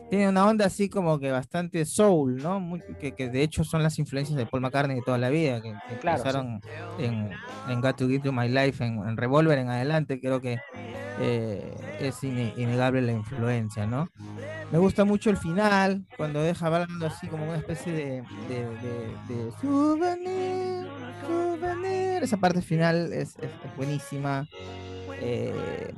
Tiene 0.08 0.28
una 0.28 0.46
onda 0.46 0.66
así 0.66 0.88
como 0.88 1.18
que 1.18 1.32
bastante 1.32 1.84
soul, 1.84 2.36
¿no? 2.36 2.60
Muy- 2.60 2.80
que, 3.00 3.12
que 3.12 3.28
de 3.28 3.42
hecho 3.42 3.64
son 3.64 3.82
las 3.82 3.98
influencias 3.98 4.36
de 4.38 4.46
Paul 4.46 4.62
McCartney 4.62 4.96
de 4.96 5.02
toda 5.02 5.18
la 5.18 5.30
vida, 5.30 5.60
que, 5.60 5.72
que 5.88 5.96
Claro, 5.98 6.18
sí. 6.22 6.28
empezaron 6.28 6.60
en, 6.98 7.30
en 7.68 7.80
Got 7.80 7.96
to 7.96 8.08
Get 8.08 8.22
to 8.22 8.32
My 8.32 8.48
Life, 8.48 8.84
en, 8.84 8.98
en 9.06 9.16
Revolver 9.16 9.58
en 9.58 9.68
adelante, 9.68 10.20
creo 10.20 10.40
que 10.40 10.58
eh, 11.18 11.74
es 11.98 12.22
innegable 12.22 13.02
la 13.02 13.12
influencia, 13.12 13.86
¿no? 13.86 14.08
Me 14.70 14.78
gusta 14.78 15.04
mucho 15.04 15.30
el 15.30 15.36
final, 15.36 16.04
cuando 16.16 16.40
deja 16.42 16.66
hablando 16.66 17.06
así 17.06 17.26
como 17.28 17.44
una 17.48 17.56
especie 17.58 17.92
de, 17.92 18.22
de, 18.48 18.64
de- 19.28 19.34
de 19.44 19.50
souvenir, 19.60 20.86
souvenir. 21.26 22.22
Esa 22.22 22.36
parte 22.36 22.60
final 22.62 23.12
es, 23.12 23.36
es- 23.36 23.44
es 23.64 23.76
buenísima. 23.76 24.46
Eh, 25.20 25.94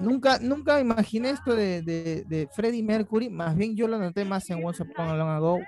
nunca, 0.00 0.38
nunca 0.40 0.80
imaginé 0.80 1.30
esto 1.30 1.54
de, 1.54 1.82
de, 1.82 2.24
de 2.24 2.48
Freddie 2.52 2.82
Mercury, 2.82 3.30
más 3.30 3.56
bien 3.56 3.76
yo 3.76 3.86
lo 3.86 3.98
noté 3.98 4.24
más 4.24 4.48
en 4.50 4.64
Once 4.64 4.82
Upon 4.82 5.08
a 5.08 5.16
Long 5.16 5.28
Ago, 5.28 5.58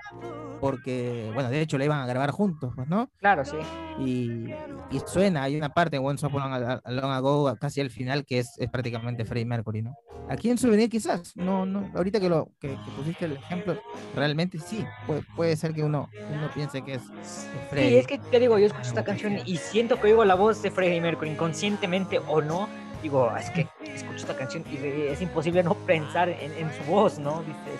porque, 0.59 1.31
bueno, 1.33 1.49
de 1.49 1.61
hecho 1.61 1.77
la 1.77 1.85
iban 1.85 2.01
a 2.01 2.05
grabar 2.05 2.31
juntos, 2.31 2.73
pues, 2.75 2.87
¿no? 2.89 3.09
Claro, 3.19 3.45
sí. 3.45 3.55
Y, 3.99 4.51
y 4.91 4.99
suena, 5.05 5.43
hay 5.43 5.55
una 5.55 5.69
parte 5.69 5.95
en 5.97 6.05
Once 6.05 6.25
Upon 6.25 6.41
a 6.41 6.81
Long 6.91 7.11
Ago, 7.11 7.55
casi 7.59 7.79
al 7.81 7.89
final, 7.89 8.25
que 8.25 8.39
es, 8.39 8.57
es 8.57 8.69
prácticamente 8.69 9.23
Freddie 9.23 9.45
Mercury, 9.45 9.81
¿no? 9.81 9.95
Aquí 10.27 10.49
en 10.49 10.57
Souvenir 10.57 10.89
quizás, 10.89 11.35
no, 11.35 11.65
no, 11.65 11.89
ahorita 11.95 12.19
que, 12.19 12.29
lo, 12.29 12.49
que, 12.59 12.67
que 12.67 12.91
pusiste 12.95 13.25
el 13.25 13.33
ejemplo, 13.33 13.81
realmente 14.15 14.59
sí, 14.59 14.85
puede, 15.07 15.23
puede 15.35 15.55
ser 15.55 15.73
que 15.73 15.83
uno, 15.83 16.09
uno 16.31 16.49
piense 16.53 16.83
que 16.83 16.95
es, 16.95 17.01
es 17.01 17.47
Freddie. 17.69 17.89
Sí, 17.89 17.97
es 17.97 18.07
que 18.07 18.17
te 18.19 18.39
digo, 18.39 18.59
yo 18.59 18.67
escucho 18.67 18.89
esta 18.89 19.03
canción 19.03 19.37
y 19.45 19.57
siento 19.57 19.99
que 19.99 20.07
oigo 20.07 20.25
la 20.25 20.35
voz 20.35 20.61
de 20.61 20.69
Freddie 20.69 21.01
Mercury, 21.01 21.31
inconscientemente 21.31 22.19
o 22.27 22.41
no. 22.41 22.67
Digo, 23.01 23.31
es 23.37 23.49
que 23.51 23.67
escucho 23.85 24.17
esta 24.17 24.35
canción 24.35 24.63
y 24.69 24.77
es 25.07 25.21
imposible 25.21 25.63
no 25.63 25.73
pensar 25.73 26.27
en, 26.29 26.51
en 26.53 26.71
su 26.73 26.83
voz, 26.91 27.17
¿no? 27.17 27.41
Dices, 27.41 27.79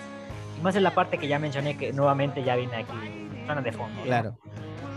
y 0.58 0.62
más 0.62 0.74
en 0.76 0.82
la 0.82 0.94
parte 0.94 1.18
que 1.18 1.28
ya 1.28 1.38
mencioné 1.38 1.76
que 1.76 1.92
nuevamente 1.92 2.42
ya 2.42 2.56
viene 2.56 2.74
aquí, 2.76 3.28
suena 3.44 3.60
de 3.60 3.72
fondo. 3.72 3.96
¿no? 3.98 4.04
Claro, 4.04 4.38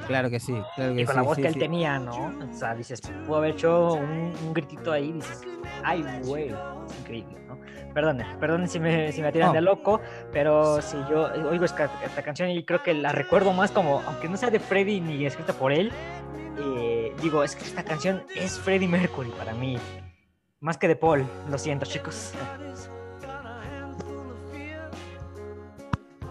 claro 0.08 0.30
que 0.30 0.40
sí, 0.40 0.54
claro 0.76 0.96
que 0.96 1.02
Y 1.02 1.06
con 1.06 1.14
sí, 1.14 1.18
la 1.20 1.24
voz 1.24 1.36
sí, 1.36 1.42
que 1.42 1.48
él 1.50 1.54
sí. 1.56 1.60
tenía, 1.60 2.00
¿no? 2.00 2.34
O 2.50 2.54
sea, 2.54 2.74
dices, 2.76 3.02
pudo 3.26 3.38
haber 3.38 3.52
hecho 3.52 3.94
un, 3.94 4.34
un 4.46 4.54
gritito 4.54 4.92
ahí, 4.94 5.12
dices, 5.12 5.42
ay, 5.84 6.06
güey, 6.24 6.50
es 6.50 7.00
increíble, 7.02 7.38
¿no? 7.48 7.58
Perdón, 7.94 8.24
perdón 8.40 8.68
si 8.68 8.80
me, 8.80 9.12
si 9.12 9.22
me 9.22 9.32
tiran 9.32 9.50
No. 9.50 9.54
de 9.56 9.62
loco, 9.62 10.00
pero 10.32 10.82
si 10.82 10.98
yo 11.10 11.30
oigo 11.50 11.66
esta, 11.66 11.90
esta 12.04 12.22
canción 12.24 12.50
y 12.50 12.64
creo 12.64 12.82
que 12.82 12.94
la 12.94 13.12
recuerdo 13.12 13.52
más 13.54 13.72
como, 13.72 14.02
aunque 14.08 14.28
no 14.30 14.38
sea 14.38 14.50
de 14.50 14.60
Freddie 14.60 15.00
ni 15.02 15.26
escrita 15.26 15.54
por 15.54 15.72
él, 15.72 15.92
eh, 16.60 17.14
digo, 17.22 17.44
es 17.44 17.56
que 17.56 17.64
esta 17.66 17.84
canción 17.84 18.24
es 18.36 18.58
Freddie 18.60 18.88
Mercury 18.88 19.30
para 19.38 19.54
mí, 19.54 19.78
más 20.64 20.78
que 20.78 20.88
de 20.88 20.96
Paul, 20.96 21.26
lo 21.50 21.58
siento, 21.58 21.86
chicos. 21.86 22.32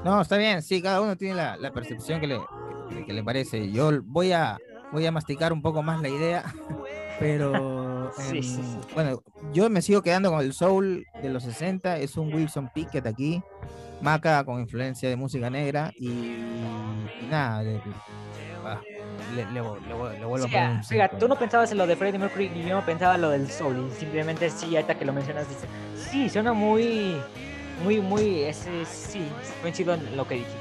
No, 0.04 0.20
está 0.20 0.36
bien, 0.36 0.62
sí, 0.62 0.82
cada 0.82 1.00
uno 1.00 1.16
tiene 1.16 1.34
la, 1.36 1.56
la 1.56 1.70
percepción 1.72 2.20
que 2.20 2.26
le, 2.26 2.40
que, 2.88 3.04
que 3.04 3.12
le 3.12 3.22
parece. 3.22 3.70
Yo 3.70 3.90
voy 4.02 4.32
a, 4.32 4.58
voy 4.90 5.06
a 5.06 5.12
masticar 5.12 5.52
un 5.52 5.62
poco 5.62 5.82
más 5.82 6.00
la 6.02 6.08
idea, 6.08 6.44
pero 7.20 8.10
Sí, 8.16 8.38
em, 8.38 8.42
sí, 8.42 8.52
sí. 8.52 8.78
bueno, 8.94 9.22
yo 9.52 9.70
me 9.70 9.80
sigo 9.80 10.02
quedando 10.02 10.30
con 10.30 10.40
el 10.40 10.52
soul 10.54 11.06
de 11.22 11.28
los 11.30 11.44
60, 11.44 11.98
es 11.98 12.16
un 12.16 12.34
Wilson 12.34 12.68
Pickett 12.74 13.06
aquí, 13.06 13.42
Maca 14.00 14.42
con 14.44 14.58
influencia 14.60 15.08
de 15.08 15.14
música 15.14 15.48
negra 15.50 15.92
y, 15.96 16.08
y 16.08 17.28
nada, 17.30 17.62
de- 17.62 17.80
ah, 18.64 18.86
le, 19.34 19.46
le, 19.46 19.60
le 19.80 20.18
le 20.18 20.26
vuelvo 20.26 20.48
Sí, 20.48 20.48
a 20.48 20.50
poner 20.50 20.72
ah, 20.72 20.82
cinco. 20.82 21.16
tú 21.18 21.28
no 21.28 21.36
pensabas 21.38 21.70
en 21.72 21.78
lo 21.78 21.86
de 21.86 21.96
Freddie 21.96 22.18
Mercury 22.18 22.46
y 22.54 22.64
yo 22.64 22.74
no 22.74 22.84
pensaba 22.84 23.18
lo 23.18 23.30
del 23.30 23.50
soul. 23.50 23.88
Y 23.88 23.90
simplemente 23.92 24.50
sí, 24.50 24.74
ahorita 24.76 24.96
que 24.98 25.04
lo 25.04 25.12
mencionas, 25.12 25.48
dices, 25.48 25.70
sí, 25.94 26.28
suena 26.30 26.52
muy, 26.52 27.28
muy, 27.76 28.00
muy, 28.00 28.42
ese, 28.44 28.84
sí, 28.86 29.38
coincido 29.60 29.94
en 29.94 30.16
lo 30.16 30.26
que 30.26 30.36
dijiste. 30.36 30.58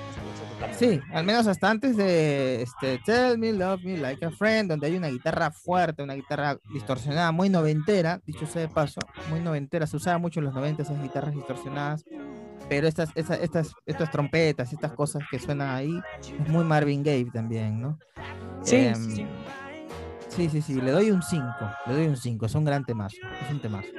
Sí, 0.70 1.02
al 1.12 1.26
menos 1.26 1.48
hasta 1.48 1.70
antes 1.70 1.98
de 1.98 2.62
este, 2.62 3.00
Tell 3.00 3.38
Me 3.38 3.52
Love 3.52 3.82
Me 3.84 3.98
Like 3.98 4.26
a 4.26 4.32
Friend, 4.32 4.70
donde 4.70 4.88
hay 4.88 4.96
una 4.96 5.08
guitarra 5.10 5.52
fuerte, 5.52 6.04
una 6.04 6.14
guitarra 6.14 6.58
distorsionada, 6.74 7.32
muy 7.32 7.50
noventera, 7.50 8.22
dicho 8.26 8.46
sea 8.46 8.62
de 8.62 8.70
paso, 8.70 9.00
muy 9.26 9.40
noventera, 9.42 9.88
se 9.88 9.98
usaba 9.98 10.20
mucho 10.20 10.40
en 10.40 10.46
los 10.46 10.54
90 10.54 10.84
esas 10.84 11.02
guitarras 11.02 11.34
distorsionadas, 11.34 12.06
pero 12.72 12.88
estas, 12.88 13.10
estas, 13.16 13.40
estas, 13.42 13.74
estas 13.86 14.10
trompetas, 14.12 14.72
estas 14.72 14.94
cosas 14.94 15.22
que 15.30 15.38
suenan 15.38 15.76
ahí, 15.76 16.02
es 16.22 16.48
muy 16.48 16.64
Marvin 16.64 17.04
Gaye 17.04 17.30
también, 17.30 17.82
¿no? 17.82 18.00
Sí, 18.64 18.78
Em, 18.78 18.96
sí, 20.30 20.50
sí. 20.50 20.62
sí, 20.62 20.80
le 20.80 20.92
doy 20.92 21.12
un 21.12 21.22
5, 21.22 21.46
le 21.88 21.94
doy 21.94 22.08
un 22.08 22.16
5, 22.16 22.46
es 22.46 22.56
un 22.56 22.64
gran 22.64 22.86
temazo, 22.86 23.18
es 23.44 23.52
un 23.52 23.60
temazo. 23.60 23.90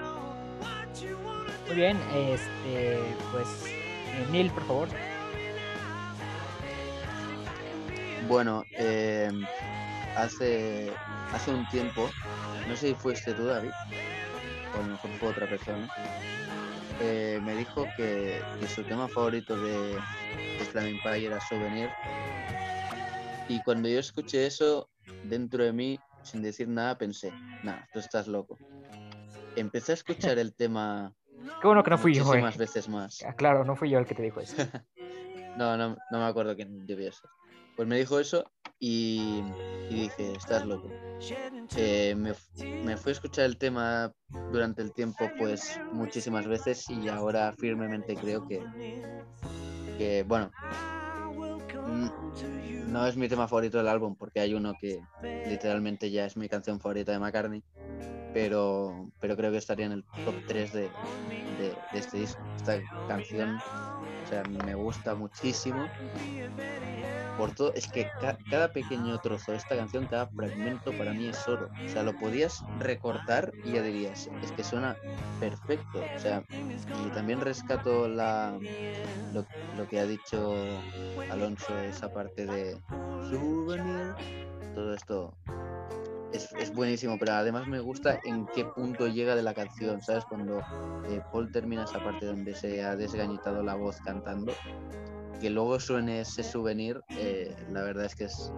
Muy 1.67 1.77
bien, 1.77 1.99
este, 2.15 2.99
pues, 3.31 3.47
Neil, 4.31 4.51
por 4.51 4.65
favor. 4.67 4.89
Bueno, 8.27 8.65
eh, 8.79 9.31
hace, 10.17 10.91
hace 11.35 11.51
un 11.51 11.69
tiempo, 11.69 12.09
no 12.67 12.75
sé 12.75 12.89
si 12.89 12.95
fuiste 12.95 13.35
tú, 13.35 13.45
David, 13.45 13.69
o 14.75 14.79
a 14.79 14.83
lo 14.83 14.93
mejor 14.93 15.11
fue 15.21 15.29
otra 15.29 15.47
persona, 15.47 15.91
eh, 17.01 17.41
me 17.43 17.57
dijo 17.57 17.87
que, 17.97 18.41
que 18.61 18.69
su 18.69 18.83
tema 18.85 19.09
favorito 19.09 19.57
de, 19.57 19.93
de 20.59 20.65
Flaming 20.71 21.01
Pie 21.03 21.27
era 21.27 21.41
Souvenir. 21.41 21.89
Y 23.49 23.61
cuando 23.61 23.89
yo 23.89 23.99
escuché 23.99 24.47
eso, 24.47 24.89
dentro 25.25 25.65
de 25.65 25.73
mí, 25.73 25.99
sin 26.23 26.43
decir 26.43 26.69
nada, 26.69 26.97
pensé, 26.97 27.33
nada, 27.63 27.89
tú 27.93 27.99
estás 27.99 28.29
loco. 28.29 28.59
Empecé 29.57 29.93
a 29.93 29.95
escuchar 29.95 30.39
el 30.39 30.55
tema 30.55 31.13
Qué 31.61 31.67
bueno 31.67 31.83
que 31.83 31.91
no 31.91 31.99
fui 31.99 32.15
yo, 32.15 32.23
eh. 32.23 32.25
muchísimas 32.25 32.57
veces 32.57 32.89
más. 32.89 33.23
Ah, 33.23 33.35
Claro, 33.35 33.65
no 33.65 33.77
fui 33.77 33.91
yo 33.91 33.99
el 33.99 34.07
que 34.07 34.15
te 34.15 34.23
dijo 34.23 34.41
eso. 34.41 34.57
No, 35.55 35.77
no, 35.77 35.99
no 36.11 36.19
me 36.19 36.25
acuerdo 36.25 36.57
quién 36.57 36.87
debía 36.87 37.13
ser. 37.13 37.29
Pues 37.75 37.89
me 37.89 37.99
dijo 37.99 38.19
eso 38.19 38.45
y, 38.79 39.43
dije, 39.89 40.33
estás 40.33 40.65
loco. 40.67 40.89
Eh, 41.77 42.15
me, 42.17 42.33
me 42.85 42.97
fui 42.97 43.11
a 43.11 43.13
escuchar 43.13 43.45
el 43.45 43.57
tema 43.57 44.13
durante 44.51 44.83
el 44.83 44.93
tiempo 44.93 45.31
pues 45.39 45.79
muchísimas 45.93 46.47
veces 46.47 46.91
y 46.91 47.09
ahora 47.09 47.53
firmemente 47.53 48.17
creo 48.17 48.47
que, 48.47 48.67
que 49.99 50.25
bueno, 50.27 50.51
mm, 51.87 52.93
no 52.93 53.07
es 53.07 53.17
mi 53.17 53.29
tema 53.29 53.49
favorito 53.49 53.79
del 53.79 53.89
álbum 53.89 54.17
porque 54.17 54.41
hay 54.41 54.53
uno 54.55 54.75
que 54.81 55.01
literalmente 55.47 56.11
ya 56.11 56.27
es 56.27 56.37
mi 56.37 56.49
canción 56.49 56.81
favorita 56.81 57.13
de 57.13 57.19
McCartney, 57.21 57.63
pero, 58.35 59.09
pero 59.21 59.37
creo 59.37 59.53
que 59.53 59.59
estaría 59.59 59.87
en 59.87 59.93
el 59.93 60.05
top 60.25 60.35
3 60.47 60.73
de, 60.73 60.81
de, 60.81 61.79
de 61.93 61.99
este 61.99 62.19
disco. 62.19 62.43
Esta 62.57 62.81
canción, 63.09 63.59
o 64.25 64.27
sea, 64.29 64.43
me 64.65 64.75
gusta 64.75 65.15
muchísimo 65.15 65.89
por 67.37 67.55
todo, 67.55 67.73
es 67.75 67.87
que 67.89 68.09
ca- 68.21 68.39
cada 68.51 68.73
pequeño 68.73 69.19
trozo 69.21 69.53
de 69.53 69.59
esta 69.59 69.77
canción, 69.77 70.07
cada 70.07 70.27
fragmento 70.29 70.93
para 70.97 71.13
mí 71.15 71.29
es 71.29 71.49
oro. 71.49 71.69
O 71.85 71.89
sea, 71.89 72.03
lo 72.03 72.15
podías 72.15 72.63
recortar 72.79 73.53
y 73.65 73.73
ya 73.73 73.83
dirías, 73.83 74.29
es 74.43 74.53
que 74.53 74.65
suena 74.65 74.97
perfecto. 75.41 76.07
O 76.15 76.19
sea, 76.19 76.45
y 77.05 77.11
también 77.11 77.41
rescato 77.41 78.09
la 78.09 78.59
lo, 79.33 79.47
lo 79.77 79.87
que 79.89 79.99
ha 80.01 80.07
dicho 80.07 80.55
Alonso, 81.31 81.79
esa 81.85 82.13
parte 82.13 82.47
de 82.47 82.77
souvenir, 83.31 84.15
todo 84.75 84.95
esto. 84.95 85.35
Es, 86.33 86.53
es 86.59 86.73
buenísimo, 86.73 87.19
pero 87.19 87.33
además 87.33 87.67
me 87.67 87.81
gusta 87.81 88.19
en 88.25 88.47
qué 88.55 88.65
punto 88.65 89.07
llega 89.07 89.37
de 89.37 89.43
la 89.43 89.55
canción, 89.55 90.01
¿sabes? 90.01 90.25
Cuando 90.25 90.61
eh, 91.09 91.21
Paul 91.31 91.51
termina 91.51 91.85
esa 91.85 92.03
parte 92.03 92.27
donde 92.27 92.55
se 92.55 92.83
ha 92.83 92.97
desgañitado 92.97 93.63
la 93.63 93.75
voz 93.75 93.99
cantando, 94.01 94.53
que 95.41 95.51
luego 95.51 95.79
suene 95.79 96.21
ese 96.21 96.43
souvenir, 96.43 97.03
eh, 97.11 97.55
la 97.71 97.83
verdad 97.83 98.07
es 98.07 98.15
que 98.15 98.25
es 98.25 98.53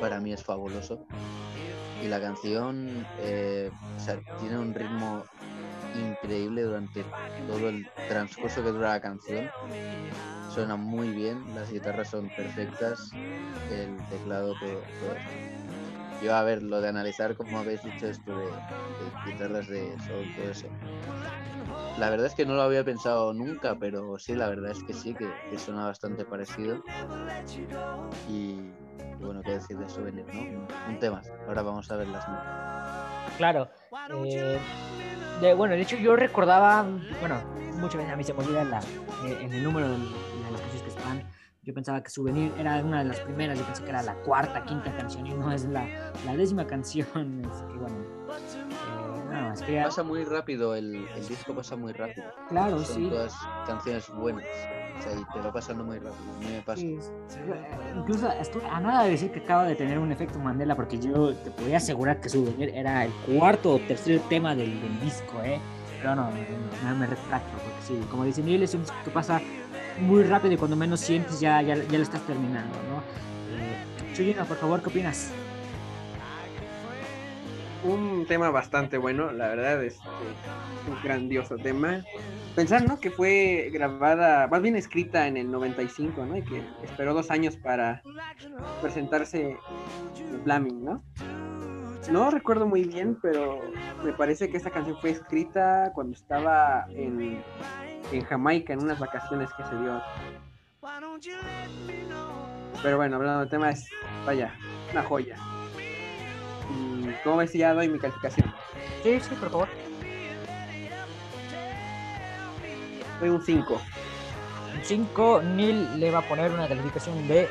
para 0.00 0.20
mí 0.20 0.32
es 0.32 0.42
fabuloso. 0.42 0.98
Y 2.02 2.08
la 2.08 2.20
canción 2.20 3.06
eh, 3.20 3.70
o 3.96 4.00
sea, 4.00 4.18
tiene 4.40 4.58
un 4.58 4.74
ritmo 4.74 5.24
increíble 5.94 6.62
durante 6.62 7.04
todo 7.46 7.68
el 7.68 7.86
transcurso 8.08 8.62
que 8.64 8.70
dura 8.70 8.88
la 8.88 9.00
canción. 9.00 9.48
Suena 10.52 10.76
muy 10.76 11.08
bien, 11.10 11.42
las 11.54 11.70
guitarras 11.70 12.08
son 12.08 12.28
perfectas, 12.30 13.12
el 13.70 13.96
teclado, 14.08 14.54
todo. 14.58 14.70
todo. 14.70 15.61
Yo, 16.22 16.34
a 16.34 16.42
ver, 16.42 16.62
lo 16.62 16.80
de 16.80 16.88
analizar, 16.88 17.36
como 17.36 17.58
habéis 17.58 17.82
dicho, 17.82 18.06
esto 18.06 18.36
de, 18.36 18.44
de 18.44 19.32
guitarras 19.32 19.66
de 19.68 19.96
todo 20.06 20.50
eso. 20.50 20.68
La 21.98 22.10
verdad 22.10 22.26
es 22.26 22.34
que 22.34 22.46
no 22.46 22.54
lo 22.54 22.62
había 22.62 22.84
pensado 22.84 23.32
nunca, 23.34 23.76
pero 23.78 24.18
sí, 24.18 24.34
la 24.34 24.48
verdad 24.48 24.70
es 24.70 24.82
que 24.82 24.92
sí, 24.94 25.14
que, 25.14 25.58
suena 25.58 25.86
bastante 25.86 26.24
parecido. 26.24 26.82
Y, 28.28 28.56
bueno, 29.20 29.42
qué 29.42 29.52
decir 29.52 29.76
de 29.76 29.88
Souvenir, 29.88 30.24
¿no? 30.32 30.40
Un, 30.88 30.98
tema. 30.98 31.22
Ahora 31.46 31.62
vamos 31.62 31.90
a 31.90 31.96
ver 31.96 32.08
las 32.08 32.26
notas. 32.28 33.36
Claro. 33.36 33.68
eh, 34.24 34.58
bueno, 35.54 35.74
de 35.74 35.82
hecho 35.82 35.96
yo 35.96 36.16
recordaba, 36.16 36.86
bueno, 37.20 37.40
muchas 37.78 37.96
veces 37.96 38.12
a 38.12 38.16
mí 38.16 38.24
se 38.24 38.32
me 38.32 38.40
olvida 38.40 38.64
la, 38.64 38.80
eh, 39.26 39.38
en 39.42 39.52
el 39.52 39.62
número 39.62 39.88
Yo 41.64 41.72
pensaba 41.72 42.02
que 42.02 42.10
Souvenir 42.10 42.52
era 42.58 42.78
una 42.82 42.98
de 43.04 43.04
las 43.10 43.20
primeras, 43.20 43.56
yo 43.56 43.64
pensé 43.64 43.84
que 43.84 43.90
era 43.90 44.02
la 44.02 44.14
cuarta, 44.16 44.64
quinta 44.64 44.90
canción 44.96 45.24
y 45.28 45.30
no 45.34 45.52
es 45.52 45.64
la, 45.66 45.86
la 46.26 46.36
décima 46.36 46.66
canción. 46.66 47.06
Así 47.52 47.64
que 47.72 47.78
bueno, 47.78 47.94
eh, 48.00 49.24
nada 49.30 49.48
más. 49.50 49.62
quería- 49.62 49.84
Pasa 49.84 50.02
muy 50.02 50.24
rápido, 50.24 50.74
el, 50.74 51.06
el 51.14 51.28
disco 51.28 51.54
pasa 51.54 51.76
muy 51.76 51.92
rápido. 51.92 52.26
claro, 52.48 52.80
Son 52.80 52.96
sí. 52.96 53.08
todas 53.08 53.32
canciones 53.64 54.08
buenas. 54.10 54.44
O 54.98 55.02
sea, 55.02 55.12
y 55.12 55.24
te 55.32 55.40
va 55.40 55.52
pasando 55.52 55.84
muy 55.84 55.98
rápido. 56.00 56.24
Me 56.40 56.60
pasa. 56.62 56.80
Sí, 56.80 56.98
sí, 57.28 57.38
eh, 57.38 57.92
Incluso 57.96 58.28
estuve 58.32 58.66
a 58.66 58.80
nada 58.80 59.04
de 59.04 59.10
decir 59.10 59.30
que 59.30 59.38
acaba 59.38 59.62
de 59.64 59.76
tener 59.76 60.00
un 60.00 60.10
efecto 60.10 60.40
Mandela 60.40 60.74
porque 60.74 60.98
yo 60.98 61.32
te 61.32 61.50
podía 61.52 61.76
asegurar 61.76 62.20
que 62.20 62.28
Souvenir 62.28 62.70
era 62.74 63.04
el 63.04 63.12
cuarto 63.12 63.74
o 63.74 63.78
tercer 63.78 64.20
tema 64.28 64.56
del, 64.56 64.80
del 64.82 65.00
disco, 65.00 65.40
¿eh? 65.44 65.60
Pero 66.00 66.16
no, 66.16 66.28
no, 66.28 66.36
no, 66.90 66.96
me 66.96 67.06
retracto 67.06 67.52
porque 67.52 67.82
sí, 67.86 68.06
como 68.10 68.24
dice 68.24 68.42
Neil, 68.42 68.64
es 68.64 68.74
un 68.74 68.80
disco 68.80 68.96
que 69.04 69.10
pasa 69.12 69.40
muy 70.00 70.22
rápido 70.24 70.54
y 70.54 70.56
cuando 70.56 70.76
menos 70.76 71.00
sientes 71.00 71.40
ya, 71.40 71.62
ya, 71.62 71.76
ya 71.76 71.98
lo 71.98 72.02
estás 72.02 72.20
terminando, 72.26 72.76
¿no? 72.88 73.02
Eh, 73.56 74.34
por 74.46 74.56
favor, 74.56 74.82
¿qué 74.82 74.88
opinas? 74.88 75.32
Un 77.84 78.26
tema 78.26 78.50
bastante 78.50 78.96
bueno, 78.98 79.32
la 79.32 79.48
verdad, 79.48 79.82
es 79.82 79.98
un 80.88 81.02
grandioso 81.02 81.56
tema. 81.56 82.04
Pensar, 82.54 82.86
¿no? 82.86 83.00
Que 83.00 83.10
fue 83.10 83.70
grabada, 83.72 84.46
más 84.46 84.62
bien 84.62 84.76
escrita 84.76 85.26
en 85.26 85.36
el 85.36 85.50
95, 85.50 86.24
¿no? 86.26 86.36
Y 86.36 86.42
que 86.42 86.62
esperó 86.84 87.14
dos 87.14 87.30
años 87.30 87.56
para 87.56 88.02
presentarse 88.80 89.56
en 90.30 90.42
Flaming, 90.44 90.84
¿no? 90.84 91.02
No 92.10 92.30
recuerdo 92.30 92.66
muy 92.66 92.84
bien, 92.84 93.16
pero 93.22 93.60
me 94.04 94.12
parece 94.12 94.50
que 94.50 94.56
esta 94.56 94.70
canción 94.70 94.96
fue 95.00 95.10
escrita 95.10 95.92
cuando 95.94 96.14
estaba 96.14 96.86
en, 96.90 97.42
en 98.16 98.24
Jamaica, 98.24 98.72
en 98.72 98.82
unas 98.82 98.98
vacaciones 98.98 99.50
que 99.56 99.64
se 99.64 99.76
dio. 99.76 100.02
Pero 102.82 102.96
bueno, 102.96 103.16
hablando 103.16 103.40
del 103.40 103.48
tema, 103.48 103.70
es, 103.70 103.88
vaya, 104.26 104.54
una 104.90 105.02
joya. 105.02 105.36
Y 106.70 107.06
como 107.22 107.38
ves, 107.38 107.52
ya 107.52 107.74
doy 107.74 107.88
mi 107.88 107.98
calificación. 107.98 108.52
Sí, 109.02 109.20
sí, 109.20 109.34
por 109.36 109.50
favor. 109.50 109.68
Doy 113.20 113.28
un 113.28 113.42
5. 113.42 113.80
5, 114.82 115.42
Neil 115.42 116.00
le 116.00 116.10
va 116.10 116.18
a 116.18 116.28
poner 116.28 116.50
una 116.50 116.66
calificación 116.66 117.28
de... 117.28 117.48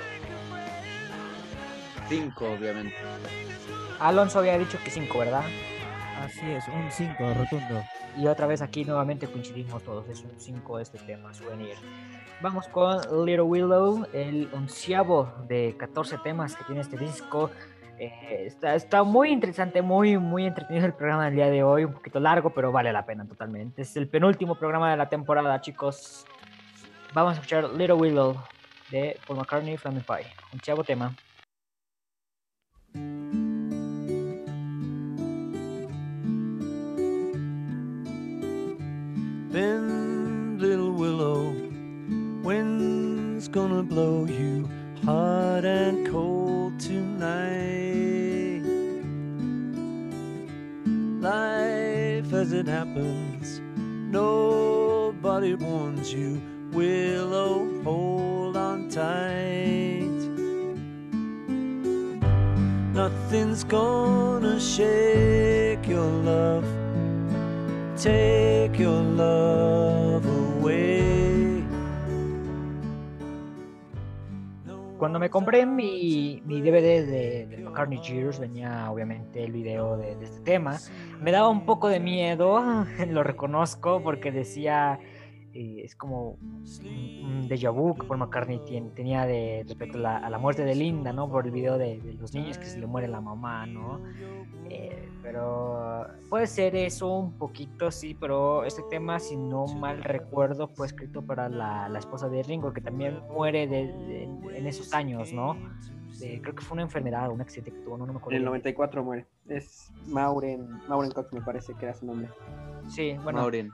Cinco, 2.10 2.52
obviamente. 2.52 2.96
Alonso 4.00 4.40
había 4.40 4.58
dicho 4.58 4.78
que 4.84 4.92
5, 4.92 5.18
¿verdad? 5.18 5.44
Así 6.20 6.52
es, 6.52 6.68
un 6.68 6.92
5 6.92 7.34
rotundo. 7.36 7.84
Y 8.18 8.28
otra 8.28 8.48
vez 8.48 8.62
aquí 8.62 8.84
nuevamente 8.84 9.28
coincidimos 9.28 9.84
todos, 9.84 10.08
es 10.10 10.22
un 10.24 10.32
5 10.38 10.80
este 10.80 10.98
tema, 11.00 11.34
souvenir. 11.34 11.76
Vamos 12.42 12.68
con 12.68 12.98
Little 13.26 13.42
Willow, 13.44 14.08
el 14.14 14.50
onceavo 14.54 15.32
de 15.48 15.76
14 15.78 16.18
temas 16.20 16.56
que 16.56 16.64
tiene 16.66 16.82
este 16.82 16.98
disco. 16.98 17.52
Eh, 18.00 18.46
está, 18.48 18.76
está 18.76 19.04
muy 19.04 19.30
interesante, 19.30 19.82
muy, 19.82 20.18
muy 20.18 20.48
entretenido 20.48 20.88
el 20.88 20.94
programa 20.94 21.26
del 21.26 21.36
día 21.36 21.50
de 21.50 21.64
hoy, 21.64 21.86
un 21.86 21.94
poquito 21.94 22.20
largo, 22.20 22.50
pero 22.50 22.72
vale 22.72 22.92
la 22.92 23.06
pena 23.06 23.26
totalmente. 23.26 23.84
Es 23.84 23.96
el 23.96 24.08
penúltimo 24.08 24.56
programa 24.56 24.90
de 24.90 24.98
la 24.98 25.08
temporada, 25.08 25.62
chicos. 25.62 26.26
Vamos 27.14 27.32
a 27.32 27.34
escuchar 27.36 27.66
Little 27.66 27.94
Willow 27.94 28.36
de 28.90 29.20
Paul 29.28 29.38
McCartney, 29.38 29.78
Flaming 29.78 30.04
Pie. 30.04 30.26
Onceavo 30.52 30.84
tema. 30.84 31.16
Bend, 39.52 40.62
little 40.62 40.94
willow, 40.94 41.54
wind's 42.42 43.50
gonna 43.50 43.84
blow 43.84 44.24
you 44.24 44.70
hot 45.04 45.66
and 45.66 46.08
cold 46.10 46.80
tonight. 46.80 48.64
Life 51.20 52.32
as 52.32 52.54
it 52.54 52.66
happens, 52.66 53.60
nobody 53.76 55.56
warns 55.56 56.14
you. 56.14 56.42
Willow, 56.72 57.84
hold 57.84 58.56
on 58.56 58.88
tight. 58.88 60.22
Nothing's 62.94 63.66
gonna 63.66 64.62
shake 64.62 65.86
your 65.86 66.06
love 66.06 66.81
take 68.02 68.82
your 68.82 69.04
love 69.04 70.26
away. 70.26 71.64
Cuando 74.98 75.20
me 75.20 75.30
compré 75.30 75.68
mi, 75.68 76.42
mi 76.46 76.62
DVD 76.62 77.06
de, 77.06 77.46
de 77.48 77.58
McCartney 77.58 78.00
Years, 78.02 78.40
venía 78.40 78.90
obviamente 78.92 79.44
el 79.44 79.52
video 79.52 79.98
de, 79.98 80.16
de 80.16 80.26
este 80.26 80.42
tema. 80.42 80.80
Me 81.20 81.32
daba 81.32 81.50
un 81.50 81.66
poco 81.66 81.90
de 81.90 82.00
miedo, 82.00 82.86
lo 83.08 83.24
reconozco, 83.24 84.02
porque 84.02 84.32
decía, 84.32 85.00
y 85.54 85.82
es 85.82 85.96
como 85.96 86.38
un, 86.84 87.48
déjà 87.50 87.72
vu 87.72 87.96
que 87.96 88.06
Paul 88.08 88.20
McCartney 88.20 88.60
tien- 88.60 88.94
tenía 88.94 89.26
de 89.26 89.64
respecto 89.68 89.98
a 89.98 90.02
la, 90.02 90.18
a 90.18 90.30
la 90.30 90.38
muerte 90.38 90.64
de 90.64 90.76
Linda, 90.76 91.12
¿no? 91.14 91.30
Por 91.30 91.46
el 91.46 91.52
video 91.52 91.78
de, 91.78 92.00
de 92.02 92.14
los 92.14 92.34
niños 92.34 92.58
que 92.58 92.66
se 92.66 92.80
le 92.80 92.88
muere 92.88 93.08
la 93.08 93.22
mamá, 93.22 93.66
¿no? 93.66 94.00
Eh, 94.70 95.10
pero 95.22 96.06
puede 96.30 96.48
ser 96.48 96.76
eso 96.76 97.18
un 97.18 97.34
poquito, 97.34 97.92
sí, 97.92 98.16
pero 98.20 98.64
este 98.64 98.82
tema, 98.90 99.20
si 99.20 99.36
no 99.36 99.66
mal 99.68 100.04
recuerdo, 100.04 100.68
fue 100.68 100.88
escrito 100.88 101.22
para 101.22 101.50
la, 101.50 101.90
la 101.90 102.00
esposa 102.00 102.30
de 102.30 102.42
Ringo, 102.44 102.72
que 102.74 102.82
también 102.82 103.20
muere 103.30 103.68
de- 103.68 103.88
de- 103.88 104.24
en 104.58 104.68
esos 104.68 104.94
años, 104.94 105.32
¿no? 105.34 105.56
Creo 106.42 106.54
que 106.56 106.62
fue 106.62 106.76
una 106.76 106.84
enfermedad, 106.84 107.30
un 107.32 107.42
accidente 107.42 107.72
que 107.72 107.80
tuvo, 107.80 107.98
no, 107.98 108.06
no 108.06 108.14
me 108.14 108.20
acuerdo. 108.20 108.36
En 108.36 108.44
el 108.44 108.44
bien. 108.44 108.50
94 108.52 109.04
muere. 109.04 109.26
Es 109.48 109.92
Maureen, 110.08 110.68
Maureen 110.88 111.12
Cox 111.12 111.34
me 111.34 111.42
parece 111.42 111.74
que 111.74 111.86
era 111.86 111.94
su 111.96 112.06
nombre. 112.06 112.30
Sí, 112.88 113.16
bueno, 113.24 113.40
Maureen. 113.40 113.72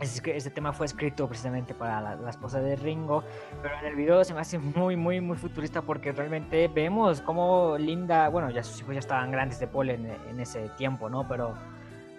Este 0.00 0.50
tema 0.50 0.72
fue 0.72 0.86
escrito 0.86 1.26
precisamente 1.28 1.74
para 1.74 2.00
la, 2.00 2.16
la 2.16 2.30
esposa 2.30 2.60
de 2.60 2.74
Ringo, 2.76 3.22
pero 3.62 3.78
en 3.80 3.86
el 3.86 3.94
video 3.94 4.24
se 4.24 4.32
me 4.32 4.40
hace 4.40 4.58
muy, 4.58 4.96
muy, 4.96 5.20
muy 5.20 5.36
futurista 5.36 5.82
porque 5.82 6.12
realmente 6.12 6.68
vemos 6.68 7.20
cómo 7.20 7.76
Linda, 7.78 8.28
bueno, 8.28 8.50
ya 8.50 8.62
sus 8.62 8.80
hijos 8.80 8.94
ya 8.94 9.00
estaban 9.00 9.30
grandes 9.30 9.60
de 9.60 9.66
Paul 9.66 9.90
en, 9.90 10.06
en 10.06 10.40
ese 10.40 10.70
tiempo, 10.70 11.10
¿no? 11.10 11.28
Pero 11.28 11.50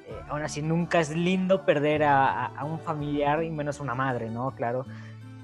eh, 0.07 0.15
aún 0.29 0.43
así 0.43 0.61
nunca 0.61 0.99
es 0.99 1.15
lindo 1.15 1.65
perder 1.65 2.03
a 2.03 2.53
un 2.63 2.79
familiar 2.79 3.43
y 3.43 3.49
menos 3.49 3.79
una 3.79 3.95
madre, 3.95 4.29
¿no? 4.29 4.51
Claro, 4.51 4.85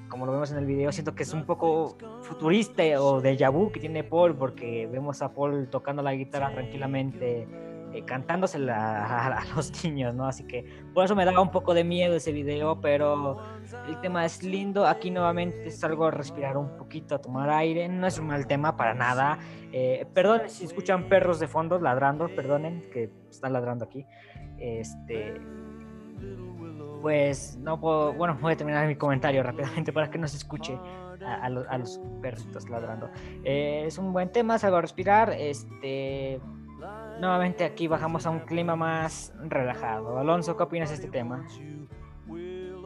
como 0.09 0.25
lo 0.25 0.31
vemos 0.31 0.51
en 0.51 0.57
el 0.57 0.65
video, 0.65 0.91
siento 0.91 1.15
que 1.15 1.23
es 1.23 1.33
un 1.33 1.43
poco 1.43 1.97
futurista 2.21 2.83
o 3.01 3.21
déjà 3.21 3.49
vu 3.51 3.71
que 3.71 3.79
tiene 3.79 4.03
Paul 4.03 4.35
porque 4.35 4.87
vemos 4.87 5.21
a 5.21 5.33
Paul 5.33 5.67
tocando 5.69 6.01
la 6.01 6.13
guitarra 6.13 6.51
tranquilamente. 6.51 7.47
Eh, 7.93 8.03
cantándosela 8.03 9.37
a, 9.37 9.45
los 9.55 9.83
niños, 9.83 10.13
¿no? 10.13 10.27
Así 10.27 10.43
que 10.43 10.65
por 10.93 11.05
eso 11.05 11.15
me 11.15 11.25
daba 11.25 11.41
un 11.41 11.51
poco 11.51 11.73
de 11.73 11.83
miedo 11.83 12.15
ese 12.15 12.31
video, 12.31 12.81
pero 12.81 13.37
el 13.87 13.99
tema 14.01 14.25
es 14.25 14.43
lindo. 14.43 14.85
Aquí 14.85 15.09
nuevamente 15.09 15.71
salgo 15.71 16.05
a 16.05 16.11
respirar 16.11 16.57
un 16.57 16.75
poquito, 16.77 17.15
a 17.15 17.19
tomar 17.19 17.49
aire. 17.49 17.87
No 17.87 18.05
es 18.07 18.19
un 18.19 18.27
mal 18.27 18.45
tema 18.45 18.75
para 18.75 18.93
nada. 18.93 19.39
Eh, 19.71 20.05
perdonen 20.13 20.49
si 20.49 20.65
escuchan 20.65 21.07
perros 21.07 21.39
de 21.39 21.47
fondo 21.47 21.79
ladrando, 21.79 22.27
perdonen 22.35 22.89
que 22.91 23.09
están 23.29 23.53
ladrando 23.53 23.85
aquí. 23.85 24.05
Este. 24.57 25.39
Pues 27.01 27.57
no 27.57 27.79
puedo. 27.79 28.13
Bueno, 28.13 28.37
voy 28.41 28.53
a 28.53 28.57
terminar 28.57 28.85
mi 28.87 28.95
comentario 28.95 29.43
rápidamente 29.43 29.93
para 29.93 30.09
que 30.09 30.17
no 30.17 30.27
se 30.27 30.37
escuche 30.37 30.77
a, 31.25 31.49
los, 31.49 31.65
a 31.67 31.79
perritos 32.21 32.69
ladrando. 32.69 33.09
Eh, 33.43 33.83
es 33.85 33.97
un 33.97 34.11
buen 34.11 34.31
tema, 34.31 34.57
salgo 34.57 34.77
a 34.77 34.81
respirar. 34.81 35.31
Este. 35.31 36.41
Nuevamente 37.19 37.65
aquí 37.65 37.87
bajamos 37.87 38.25
a 38.25 38.29
un 38.29 38.41
clima 38.41 38.75
más 38.75 39.33
relajado. 39.43 40.19
Alonso, 40.19 40.55
¿qué 40.55 40.63
opinas 40.63 40.89
de 40.89 40.95
este 40.95 41.07
tema? 41.07 41.47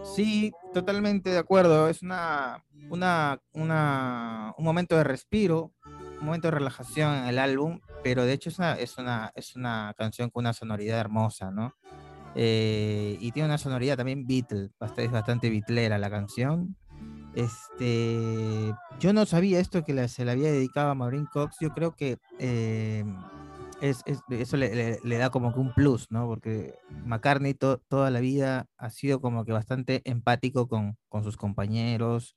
Sí, 0.03 0.51
totalmente 0.73 1.29
de 1.29 1.37
acuerdo. 1.37 1.89
Es 1.89 2.01
una, 2.01 2.63
una, 2.89 3.39
una, 3.53 4.53
un 4.57 4.63
momento 4.63 4.95
de 4.95 5.03
respiro, 5.03 5.73
un 6.19 6.25
momento 6.25 6.47
de 6.47 6.51
relajación 6.51 7.13
en 7.13 7.25
el 7.25 7.39
álbum, 7.39 7.81
pero 8.03 8.23
de 8.23 8.33
hecho 8.33 8.49
es 8.49 8.57
una, 8.57 8.73
es 8.75 8.97
una, 8.97 9.31
es 9.35 9.55
una 9.55 9.93
canción 9.97 10.29
con 10.29 10.43
una 10.43 10.53
sonoridad 10.53 10.99
hermosa, 10.99 11.51
¿no? 11.51 11.75
Eh, 12.33 13.17
y 13.19 13.31
tiene 13.31 13.49
una 13.49 13.57
sonoridad 13.57 13.97
también 13.97 14.25
Beatle, 14.25 14.69
bastante, 14.79 15.05
es 15.05 15.11
bastante 15.11 15.49
bitlera 15.49 15.97
la 15.97 16.09
canción. 16.09 16.77
Este, 17.35 18.73
yo 18.99 19.13
no 19.13 19.25
sabía 19.25 19.59
esto 19.59 19.83
que 19.83 20.07
se 20.07 20.25
le 20.25 20.31
había 20.31 20.51
dedicado 20.51 20.89
a 20.89 20.95
Maureen 20.95 21.25
Cox. 21.25 21.57
Yo 21.59 21.69
creo 21.71 21.95
que 21.95 22.17
eh, 22.39 23.05
es, 23.81 24.01
es- 24.05 24.23
eso 24.29 24.57
le, 24.57 24.99
da 25.17 25.29
como 25.31 25.53
que 25.53 25.59
un 25.59 25.73
plus, 25.73 26.07
¿no? 26.11 26.27
Porque 26.27 26.75
McCartney 26.89 27.53
to- 27.55 27.79
toda 27.89 28.11
la 28.11 28.19
vida 28.21 28.67
ha 28.77 28.89
sido 28.91 29.21
como 29.21 29.45
que 29.45 29.51
bastante 29.53 30.01
empático 30.05 30.67
con, 30.67 30.97
con 31.09 31.23
sus 31.23 31.37
compañeros, 31.37 32.35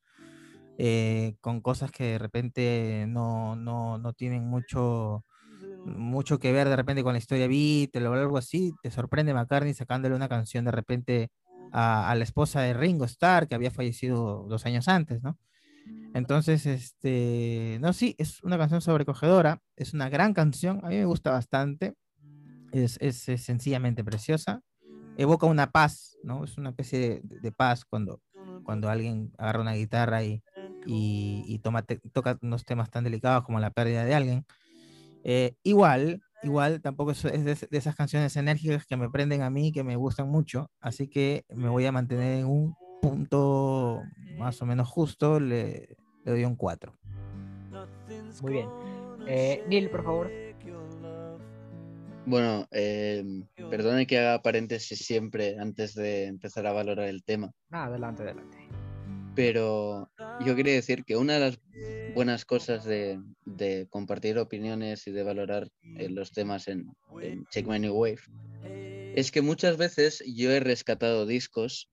eh, 0.79 1.37
con 1.41 1.61
cosas 1.61 1.91
que 1.93 2.05
de 2.05 2.19
repente 2.19 3.07
no, 3.09 3.57
no, 3.57 3.99
no 3.99 4.13
tienen 4.15 4.45
mucho, 4.49 5.25
mucho 5.85 6.39
que 6.39 6.53
ver 6.53 6.69
de 6.69 6.77
repente 6.77 7.03
con 7.05 7.13
la 7.15 7.19
historia 7.19 7.49
Beatle 7.49 8.09
o 8.09 8.13
algo 8.15 8.39
así. 8.39 8.75
Te 8.83 8.91
sorprende 8.91 9.35
McCartney 9.35 9.75
sacándole 9.75 10.15
una 10.17 10.29
canción 10.29 10.65
de 10.67 10.73
repente 10.73 11.31
a, 11.73 12.11
a 12.11 12.15
la 12.17 12.25
esposa 12.25 12.63
de 12.63 12.75
Ringo 12.75 13.05
Starr, 13.07 13.49
que 13.49 13.55
había 13.57 13.71
fallecido 13.71 14.47
dos 14.49 14.67
años 14.67 14.89
antes, 14.89 15.23
¿no? 15.23 15.39
Entonces, 16.15 16.67
este, 16.67 17.79
no, 17.81 17.93
sí, 17.93 18.15
es 18.19 18.43
una 18.45 18.59
canción 18.59 18.81
sobrecogedora, 18.81 19.61
es 19.77 19.95
una 19.95 20.09
gran 20.09 20.33
canción, 20.35 20.81
a 20.85 20.89
mí 20.89 20.97
me 20.97 21.05
gusta 21.07 21.33
bastante, 21.33 21.95
es, 22.73 22.99
sencillamente 23.43 24.05
preciosa, 24.05 24.63
evoca 25.17 25.47
una 25.47 25.71
paz, 25.73 26.19
¿no? 26.23 26.45
Es 26.45 26.59
una 26.59 26.71
especie 26.71 27.21
de, 27.25 27.53
paz 27.53 27.85
cuando, 27.85 28.21
cuando 28.63 28.91
alguien 28.91 29.33
agarra 29.39 29.63
una 29.63 29.75
guitarra 29.75 30.25
y, 30.25 30.43
y, 30.85 31.59
toma 31.61 31.83
te- 31.83 32.01
toca 32.13 32.39
unos 32.43 32.65
temas 32.65 32.91
tan 32.91 33.05
delicados 33.05 33.45
como 33.45 33.61
la 33.61 33.71
pérdida 33.73 34.05
de 34.05 34.15
alguien. 34.15 34.47
Eh, 35.25 35.57
igual, 35.63 36.23
igual, 36.41 36.83
tampoco 36.83 37.13
es, 37.13 37.25
es 37.25 37.45
de, 37.45 37.55
de 37.71 37.79
esas 37.79 37.97
canciones 37.97 38.37
enérgicas 38.37 38.87
que 38.87 38.97
me 38.97 39.11
prenden 39.11 39.43
a 39.43 39.51
mí, 39.51 39.73
que 39.73 39.85
me 39.85 39.97
gustan 39.97 40.29
mucho, 40.29 40.71
así 40.81 41.09
que 41.09 41.45
me 41.49 41.69
voy 41.69 41.87
a 41.87 41.93
mantener 41.93 42.39
en 42.41 42.47
un 42.47 42.77
punto 43.09 44.03
más 44.39 44.61
o 44.63 44.67
menos 44.67 44.89
justo, 44.89 45.39
le, 45.39 45.97
le 46.25 46.33
doy 46.33 46.45
un 46.45 46.57
4. 46.57 46.93
Muy 48.43 48.53
bien. 48.53 48.69
Eh, 49.29 49.63
Neil, 49.69 49.91
por 49.91 50.03
favor. 50.05 50.31
Bueno, 52.27 52.67
eh, 52.71 53.23
perdone 53.69 54.07
que 54.07 54.19
haga 54.19 54.41
paréntesis 54.41 54.99
siempre 55.01 55.59
antes 55.59 55.95
de 55.95 56.25
empezar 56.25 56.67
a 56.67 56.73
valorar 56.73 57.07
el 57.09 57.23
tema, 57.23 57.53
Ah, 57.71 57.85
adelante, 57.85 58.23
adelante. 58.23 58.57
pero 59.35 60.09
yo 60.47 60.57
quería 60.57 60.73
decir 60.73 61.05
que 61.05 61.17
una 61.19 61.35
de 61.35 61.41
las 61.41 61.61
buenas 62.15 62.47
cosas 62.47 62.85
de, 62.85 63.21
de 63.45 63.87
compartir 63.91 64.39
opiniones 64.39 65.07
y 65.07 65.11
de 65.13 65.23
valorar 65.23 65.69
eh, 65.99 66.09
los 66.09 66.33
temas 66.33 66.67
en, 66.69 66.87
en 67.21 67.45
Check 67.51 67.67
My 67.67 67.79
New 67.79 67.95
Wave 67.95 68.21
es 69.17 69.31
que 69.31 69.43
muchas 69.43 69.77
veces 69.77 70.25
yo 70.27 70.51
he 70.51 70.61
rescatado 70.61 71.27
discos 71.27 71.91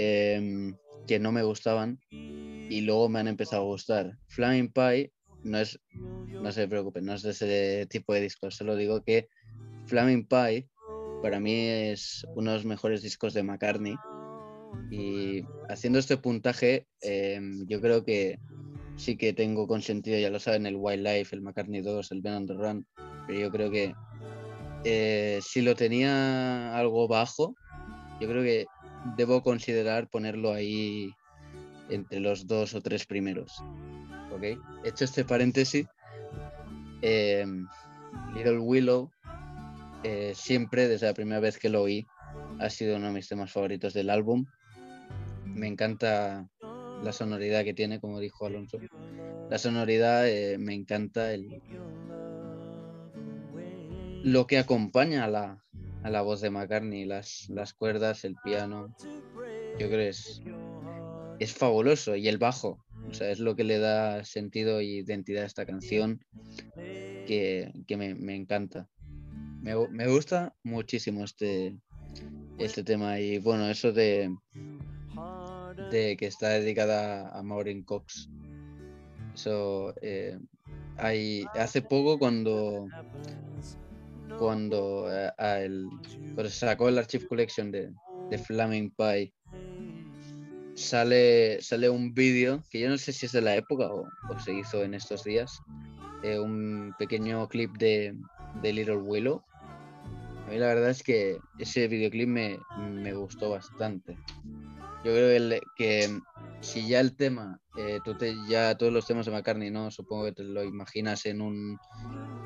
em, 0.00 0.76
que 1.06 1.18
no 1.18 1.32
me 1.32 1.42
gustaban 1.42 1.98
y 2.10 2.80
luego 2.82 3.08
me 3.08 3.20
han 3.20 3.28
empezado 3.28 3.62
a 3.62 3.66
gustar. 3.66 4.16
Flaming 4.28 4.72
Pie 4.72 5.12
no 5.42 5.58
es, 5.58 5.78
no 5.92 6.52
se 6.52 6.68
preocupen, 6.68 7.04
no 7.04 7.14
es 7.14 7.22
de 7.22 7.30
ese 7.30 7.86
tipo 7.90 8.14
de 8.14 8.20
discos, 8.20 8.56
solo 8.56 8.76
digo 8.76 9.02
que 9.02 9.28
Flaming 9.86 10.26
Pie 10.26 10.68
para 11.22 11.40
mí 11.40 11.52
es 11.52 12.24
uno 12.34 12.52
de 12.52 12.56
los 12.56 12.64
mejores 12.64 13.02
discos 13.02 13.34
de 13.34 13.42
McCartney 13.42 13.94
y 14.90 15.42
haciendo 15.68 15.98
este 15.98 16.16
puntaje 16.16 16.86
em, 17.02 17.66
yo 17.66 17.80
creo 17.80 18.04
que 18.04 18.38
sí 18.96 19.16
que 19.16 19.32
tengo 19.32 19.66
consentido, 19.66 20.18
ya 20.18 20.30
lo 20.30 20.38
saben, 20.38 20.66
el 20.66 20.76
Wildlife, 20.76 21.34
el 21.34 21.42
McCartney 21.42 21.82
2, 21.82 22.12
el 22.12 22.22
Ben 22.22 22.34
on 22.34 22.46
the 22.46 22.54
Run, 22.54 22.86
pero 23.26 23.38
yo 23.38 23.50
creo 23.50 23.70
que 23.70 23.94
eh, 24.84 25.40
si 25.42 25.60
lo 25.62 25.74
tenía 25.74 26.76
algo 26.76 27.06
bajo, 27.08 27.54
yo 28.20 28.28
creo 28.28 28.42
que 28.42 28.66
debo 29.16 29.42
considerar 29.42 30.08
ponerlo 30.08 30.52
ahí 30.52 31.14
entre 31.88 32.20
los 32.20 32.46
dos 32.46 32.74
o 32.74 32.80
tres 32.80 33.06
primeros. 33.06 33.62
¿Ok? 34.32 34.58
Hecho 34.84 35.04
este 35.04 35.24
paréntesis, 35.24 35.86
eh, 37.02 37.44
Little 38.34 38.58
Willow, 38.58 39.10
eh, 40.04 40.32
siempre 40.34 40.88
desde 40.88 41.06
la 41.06 41.14
primera 41.14 41.40
vez 41.40 41.58
que 41.58 41.68
lo 41.68 41.82
oí, 41.82 42.06
ha 42.58 42.70
sido 42.70 42.96
uno 42.96 43.06
de 43.08 43.12
mis 43.12 43.28
temas 43.28 43.52
favoritos 43.52 43.92
del 43.92 44.10
álbum. 44.10 44.46
Me 45.44 45.66
encanta 45.66 46.48
la 47.02 47.12
sonoridad 47.12 47.64
que 47.64 47.74
tiene, 47.74 48.00
como 48.00 48.20
dijo 48.20 48.46
Alonso. 48.46 48.78
La 49.48 49.58
sonoridad 49.58 50.28
eh, 50.28 50.58
me 50.58 50.74
encanta 50.74 51.32
el, 51.32 51.60
lo 54.22 54.46
que 54.46 54.58
acompaña 54.58 55.24
a 55.24 55.28
la, 55.28 55.64
a 56.02 56.10
la 56.10 56.22
voz 56.22 56.40
de 56.40 56.50
McCartney, 56.50 57.04
las, 57.04 57.48
las 57.48 57.74
cuerdas, 57.74 58.24
el 58.24 58.36
piano. 58.42 58.94
Yo 59.78 59.86
creo 59.86 59.90
que 59.90 60.08
es, 60.08 60.42
es 61.38 61.52
fabuloso. 61.54 62.16
Y 62.16 62.28
el 62.28 62.38
bajo, 62.38 62.84
o 63.08 63.14
sea, 63.14 63.30
es 63.30 63.38
lo 63.38 63.56
que 63.56 63.64
le 63.64 63.78
da 63.78 64.24
sentido 64.24 64.80
e 64.80 64.84
identidad 64.84 65.44
a 65.44 65.46
esta 65.46 65.66
canción 65.66 66.24
que, 66.74 67.72
que 67.86 67.96
me, 67.96 68.14
me 68.14 68.34
encanta. 68.34 68.88
Me, 69.62 69.74
me 69.88 70.08
gusta 70.08 70.54
muchísimo 70.62 71.24
este, 71.24 71.76
este 72.58 72.82
tema. 72.82 73.20
Y 73.20 73.38
bueno, 73.38 73.68
eso 73.68 73.92
de, 73.92 74.34
de 75.90 76.16
que 76.16 76.26
está 76.26 76.48
dedicada 76.50 77.28
a 77.28 77.42
Maureen 77.42 77.82
Cox. 77.82 78.28
Eso 79.34 79.94
eh, 80.02 80.38
hace 80.96 81.82
poco 81.82 82.18
cuando 82.18 82.88
cuando, 84.38 85.06
eh, 85.10 85.30
sacó 86.48 86.88
el 86.88 86.98
Archive 86.98 87.26
Collection 87.26 87.70
de, 87.70 87.92
de 88.30 88.38
Flaming 88.38 88.90
Pie, 88.90 89.32
sale, 90.74 91.60
sale 91.60 91.90
un 91.90 92.14
vídeo 92.14 92.62
que 92.70 92.80
yo 92.80 92.88
no 92.88 92.98
sé 92.98 93.12
si 93.12 93.26
es 93.26 93.32
de 93.32 93.42
la 93.42 93.56
época 93.56 93.86
o, 93.86 94.08
o 94.28 94.38
se 94.38 94.54
hizo 94.54 94.82
en 94.82 94.94
estos 94.94 95.24
días, 95.24 95.60
eh, 96.22 96.38
un 96.38 96.94
pequeño 96.98 97.48
clip 97.48 97.76
de, 97.78 98.14
de 98.62 98.72
Little 98.72 98.98
Willow. 98.98 99.42
A 100.46 100.50
mí 100.50 100.58
la 100.58 100.66
verdad 100.66 100.90
es 100.90 101.02
que 101.02 101.38
ese 101.58 101.86
videoclip 101.86 102.28
me, 102.28 102.58
me 102.78 103.14
gustó 103.14 103.50
bastante. 103.50 104.16
Yo 105.04 105.12
creo 105.12 105.60
que, 105.76 106.20
si 106.60 106.88
ya 106.88 107.00
el 107.00 107.16
tema, 107.16 107.58
eh, 107.76 108.00
tú 108.04 108.16
te, 108.16 108.34
ya 108.48 108.76
todos 108.76 108.92
los 108.92 109.06
temas 109.06 109.26
de 109.26 109.32
McCartney, 109.32 109.70
¿no? 109.70 109.90
Supongo 109.90 110.26
que 110.26 110.32
te 110.32 110.44
lo 110.44 110.62
imaginas 110.64 111.26
en 111.26 111.40
un 111.40 111.78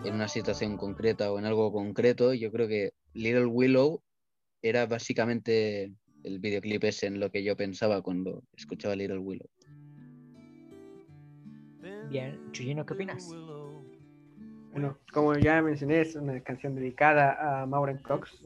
en 0.04 0.14
una 0.14 0.28
situación 0.28 0.76
concreta 0.76 1.32
o 1.32 1.38
en 1.38 1.46
algo 1.46 1.72
concreto. 1.72 2.34
Yo 2.34 2.52
creo 2.52 2.68
que 2.68 2.92
Little 3.14 3.46
Willow 3.46 4.02
era 4.62 4.86
básicamente 4.86 5.92
el 6.22 6.38
videoclip 6.38 6.84
ese 6.84 7.06
en 7.06 7.20
lo 7.20 7.30
que 7.30 7.42
yo 7.42 7.56
pensaba 7.56 8.02
cuando 8.02 8.42
escuchaba 8.56 8.94
Little 8.94 9.18
Willow. 9.18 9.48
Bien, 12.10 12.38
Chuyino, 12.52 12.84
¿qué 12.84 12.94
opinas? 12.94 13.34
Bueno, 14.72 14.98
como 15.12 15.34
ya 15.36 15.62
mencioné, 15.62 16.00
es 16.00 16.16
una 16.16 16.40
canción 16.40 16.74
dedicada 16.74 17.62
a 17.62 17.66
Maureen 17.66 17.98
Cox. 17.98 18.42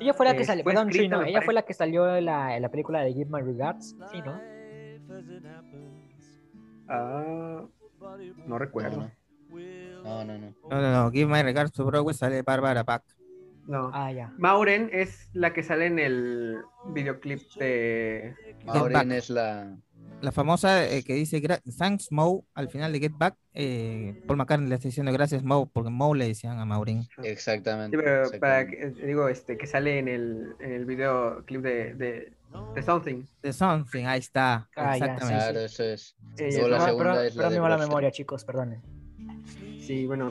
Ella 0.00 0.14
fue 0.14 0.26
la 0.26 0.34
que 0.34 0.42
Eh, 0.42 0.44
salió, 0.44 0.64
perdón, 0.64 0.90
Chuyino, 0.90 1.22
ella 1.22 1.42
fue 1.42 1.54
la 1.54 1.62
que 1.62 1.74
salió 1.74 2.16
en 2.16 2.24
la, 2.24 2.56
en 2.56 2.62
la 2.62 2.70
película 2.70 3.02
de 3.02 3.12
Give 3.12 3.30
My 3.30 3.40
Regards, 3.40 3.96
sí, 4.10 4.20
¿no? 4.24 4.40
Ah, 6.88 7.64
no 8.46 8.58
recuerdo. 8.58 9.10
No, 10.04 10.24
no, 10.24 10.38
no. 10.38 10.54
No, 10.70 10.80
no, 10.80 10.92
no. 10.92 11.10
Give 11.10 11.28
my 11.28 11.42
regards 11.42 11.72
to 11.72 11.84
Broadway 11.84 12.14
sale 12.14 12.42
Barbara 12.42 12.84
Pack. 12.84 13.02
No. 13.66 13.90
Ah, 13.94 14.10
ya. 14.10 14.32
Maureen 14.38 14.90
es 14.92 15.28
la 15.34 15.52
que 15.52 15.62
sale 15.62 15.86
en 15.86 15.98
el 15.98 16.58
videoclip 16.92 17.40
de. 17.58 18.34
Maureen 18.64 19.08
Back. 19.08 19.18
es 19.18 19.30
la. 19.30 19.76
La 20.22 20.30
famosa 20.32 20.86
eh, 20.88 21.02
que 21.02 21.14
dice 21.14 21.42
Thanks 21.76 22.12
Mo 22.12 22.46
al 22.54 22.68
final 22.68 22.92
de 22.92 23.00
Get 23.00 23.12
Back. 23.18 23.34
eh, 23.54 24.22
Paul 24.26 24.38
McCartney 24.38 24.68
le 24.68 24.76
está 24.76 24.88
diciendo 24.88 25.12
gracias 25.12 25.42
Mo, 25.42 25.68
porque 25.70 25.90
Mo 25.90 26.14
le 26.14 26.28
decían 26.28 26.58
a 26.60 26.64
Maureen. 26.64 27.06
Exactamente. 27.24 27.96
Sí, 27.96 28.02
pero 28.02 28.30
para 28.40 28.60
exactamente. 28.62 28.94
que, 28.96 29.02
eh, 29.02 29.06
digo, 29.08 29.28
este, 29.28 29.56
que 29.58 29.66
sale 29.66 29.98
en 29.98 30.06
el, 30.08 30.54
en 30.60 30.72
el 30.72 30.84
videoclip 30.86 31.60
de, 31.62 31.94
de, 31.94 32.32
de 32.74 32.82
Something. 32.82 33.24
The 33.40 33.52
Something, 33.52 34.04
ahí 34.06 34.20
está. 34.20 34.68
Ah, 34.76 34.96
ya, 34.96 35.04
exactamente. 35.06 35.42
Claro, 35.44 35.60
eso 35.60 35.82
es. 35.84 36.16
Eh, 36.38 36.48
Luego 36.52 36.68
la 36.68 36.80
segunda 36.84 37.10
Perdón, 37.14 37.26
es 37.26 37.34
la 37.34 37.42
perdón 37.42 37.52
de 37.52 37.58
mi 37.58 37.62
mala 37.62 37.74
Brewster. 37.76 37.88
memoria, 37.88 38.10
chicos, 38.12 38.44
perdonen. 38.44 38.80
Sí, 39.80 40.06
bueno, 40.06 40.30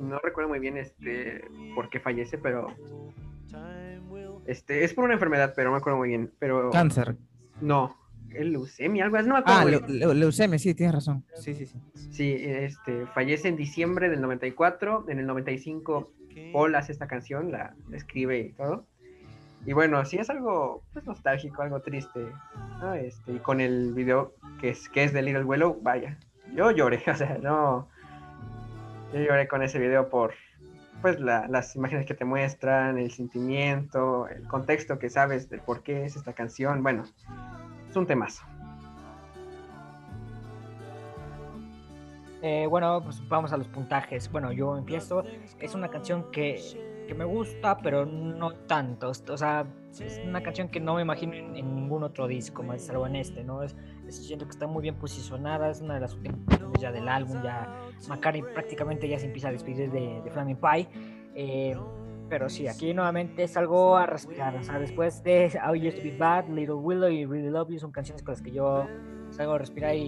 no 0.00 0.18
recuerdo 0.20 0.48
muy 0.50 0.60
bien 0.60 0.76
este 0.76 1.44
por 1.74 1.90
qué 1.90 1.98
fallece, 1.98 2.38
pero 2.38 2.68
este 4.46 4.84
es 4.84 4.94
por 4.94 5.04
una 5.04 5.14
enfermedad, 5.14 5.52
pero 5.56 5.68
no 5.70 5.72
me 5.72 5.78
acuerdo 5.78 5.98
muy 5.98 6.08
bien. 6.10 6.32
Pero 6.38 6.70
Cáncer. 6.70 7.16
no, 7.60 7.96
leucemia, 8.40 9.04
algo 9.04 9.16
así, 9.16 9.28
no 9.28 9.34
me 9.34 9.40
acuerdo. 9.40 9.58
Ah, 9.60 9.62
muy 9.62 9.72
leu- 9.72 9.86
bien. 9.86 10.00
leu- 10.00 10.14
leucemia, 10.14 10.58
sí, 10.58 10.74
tienes 10.74 10.94
razón. 10.94 11.24
Sí, 11.34 11.54
sí, 11.54 11.66
sí. 11.66 11.78
Sí, 12.10 12.32
este 12.38 13.06
fallece 13.06 13.48
en 13.48 13.56
diciembre 13.56 14.08
del 14.10 14.20
94, 14.20 15.06
en 15.08 15.18
el 15.18 15.26
95 15.26 16.10
Paul 16.52 16.74
hace 16.74 16.92
esta 16.92 17.06
canción, 17.06 17.52
la 17.52 17.74
la 17.90 17.96
escribe 17.96 18.38
y 18.40 18.52
todo. 18.52 18.86
Y 19.64 19.74
bueno, 19.74 20.04
sí 20.04 20.16
es 20.18 20.28
algo 20.30 20.82
pues, 20.92 21.04
nostálgico, 21.06 21.62
algo 21.62 21.80
triste. 21.80 22.20
¿no? 22.80 22.94
Este, 22.94 23.32
y 23.34 23.38
con 23.38 23.60
el 23.60 23.92
video 23.94 24.34
que 24.60 24.70
es, 24.70 24.88
que 24.88 25.04
es 25.04 25.12
de 25.12 25.22
Little 25.22 25.44
Willow, 25.44 25.78
vaya, 25.82 26.18
yo 26.54 26.70
lloré, 26.72 27.00
o 27.06 27.14
sea, 27.14 27.38
no. 27.40 27.88
Yo 29.12 29.20
lloré 29.20 29.46
con 29.46 29.62
ese 29.62 29.78
video 29.78 30.08
por 30.08 30.32
pues 31.02 31.18
la- 31.20 31.46
las 31.48 31.74
imágenes 31.76 32.06
que 32.06 32.14
te 32.14 32.24
muestran, 32.24 32.96
el 32.98 33.10
sentimiento, 33.10 34.26
el 34.28 34.46
contexto 34.48 34.98
que 34.98 35.10
sabes 35.10 35.50
del 35.50 35.60
por 35.60 35.82
qué 35.82 36.04
es 36.06 36.16
esta 36.16 36.32
canción. 36.32 36.82
Bueno, 36.82 37.04
es 37.92 37.96
un 37.96 38.06
temazo. 38.06 38.42
Eh, 42.40 42.66
bueno, 42.68 43.00
pues 43.04 43.22
vamos 43.28 43.52
a 43.52 43.56
los 43.56 43.68
puntajes. 43.68 44.30
Bueno, 44.32 44.50
yo 44.50 44.76
empiezo. 44.76 45.22
Es 45.60 45.74
una 45.74 45.88
canción 45.88 46.30
que, 46.32 46.60
que 47.06 47.14
me 47.14 47.24
gusta, 47.24 47.78
pero 47.78 48.04
no 48.04 48.52
tanto. 48.54 49.10
O 49.10 49.36
sea, 49.36 49.64
es 50.00 50.20
una 50.26 50.42
canción 50.42 50.68
que 50.68 50.80
no 50.80 50.94
me 50.96 51.02
imagino 51.02 51.34
en, 51.34 51.52
ningún 51.52 52.02
otro 52.02 52.26
disco, 52.26 52.62
más 52.64 52.82
salvo 52.82 53.06
en 53.06 53.14
este, 53.16 53.44
¿no? 53.44 53.62
Es, 53.62 53.76
es- 54.08 54.26
siento 54.26 54.46
que 54.46 54.50
está 54.52 54.66
muy 54.66 54.82
bien 54.82 54.96
posicionada. 54.96 55.70
Es 55.70 55.80
una 55.82 55.94
de 55.94 56.00
las 56.00 56.14
últimas 56.14 56.38
ya 56.80 56.90
del 56.90 57.08
álbum. 57.08 57.40
Ya 57.44 57.72
McCartney 58.08 58.42
prácticamente 58.42 59.06
ya 59.06 59.18
se 59.20 59.26
empieza 59.26 59.48
a 59.48 59.52
despedir 59.52 59.90
de, 59.92 60.20
de 60.24 60.30
Flaming 60.32 60.56
Pie. 60.56 60.88
Eh, 61.34 61.76
pero 62.32 62.48
sí, 62.48 62.66
aquí 62.66 62.94
nuevamente 62.94 63.42
es 63.42 63.58
algo 63.58 63.94
a 63.94 64.06
respirar. 64.06 64.56
O 64.56 64.62
sea, 64.62 64.78
después 64.78 65.22
de 65.22 65.52
How 65.62 65.74
You 65.74 65.88
Used 65.88 65.98
to 65.98 66.02
Be 66.02 66.16
Bad, 66.16 66.48
Little 66.48 66.76
Willow 66.76 67.10
y 67.10 67.26
Really 67.26 67.50
Love 67.50 67.68
You 67.72 67.78
son 67.78 67.92
canciones 67.92 68.22
con 68.22 68.32
las 68.32 68.40
que 68.40 68.50
yo 68.52 68.86
salgo 69.28 69.52
a 69.52 69.58
respirar 69.58 69.94
y, 69.94 70.00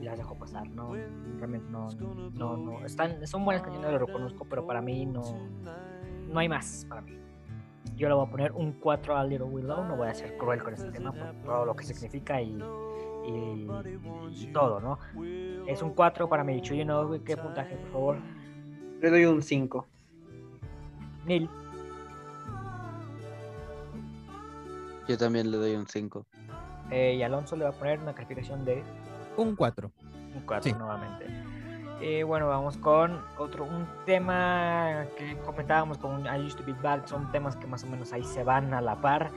y- 0.00 0.04
las 0.04 0.16
dejo 0.18 0.36
pasar, 0.36 0.68
¿no? 0.68 0.92
Realmente 0.94 1.66
no, 1.68 1.88
no, 2.34 2.56
no. 2.56 2.86
Están, 2.86 3.26
son 3.26 3.44
buenas 3.44 3.62
canciones, 3.64 3.90
lo 3.90 3.98
reconozco, 3.98 4.46
pero 4.48 4.64
para 4.68 4.80
mí 4.80 5.04
no, 5.04 5.20
no 6.28 6.38
hay 6.38 6.48
más 6.48 6.86
para 6.88 7.00
mí. 7.00 7.18
Yo 7.96 8.06
le 8.08 8.14
voy 8.14 8.24
a 8.28 8.30
poner 8.30 8.52
un 8.52 8.74
4 8.74 9.16
a 9.16 9.24
Little 9.24 9.48
Willow, 9.48 9.82
no 9.84 9.96
voy 9.96 10.06
a 10.06 10.14
ser 10.14 10.36
cruel 10.36 10.62
con 10.62 10.74
este 10.74 10.92
tema 10.92 11.10
por 11.12 11.34
todo 11.44 11.64
lo 11.66 11.74
que 11.74 11.82
significa 11.82 12.40
y, 12.40 12.56
y- 13.26 13.66
y 14.30 14.46
todo, 14.52 14.78
¿no? 14.78 15.00
Es 15.66 15.82
un 15.82 15.90
4 15.92 16.28
para 16.28 16.44
mí, 16.44 16.60
Chuyino, 16.62 17.10
¿qué 17.24 17.36
puntaje, 17.36 17.74
por 17.78 17.90
favor? 17.90 18.16
Le 19.00 19.10
doy 19.10 19.24
un 19.24 19.42
5. 19.42 19.88
Neil, 21.28 21.48
Yo 25.06 25.16
también 25.16 25.50
le 25.50 25.56
doy 25.56 25.74
un 25.74 25.86
5. 25.86 26.26
eh, 26.90 27.14
y 27.18 27.22
Alonso 27.22 27.56
le 27.56 27.64
va 27.64 27.70
a 27.70 27.72
poner 27.72 27.98
una 28.00 28.14
calificación 28.14 28.64
de 28.64 28.82
Un 29.36 29.54
4. 29.56 29.90
Un 30.34 30.42
4 30.46 30.70
Sí. 30.70 30.76
nuevamente. 30.76 31.26
Eh, 32.00 32.22
bueno, 32.24 32.46
vamos 32.48 32.76
con 32.76 33.20
otro, 33.38 33.64
un 33.64 33.86
tema 34.06 35.06
que 35.16 35.36
comentábamos 35.38 35.98
con 35.98 36.24
I 36.26 36.44
Used 36.46 36.58
to 36.58 36.64
Be 36.64 36.72
Bad, 36.74 37.06
son 37.06 37.30
temas 37.32 37.56
que 37.56 37.66
más 37.66 37.82
o 37.84 37.86
menos 37.88 38.12
ahí 38.12 38.22
se 38.24 38.44
van 38.44 38.72
a 38.74 38.80
la 38.80 39.00
par. 39.00 39.30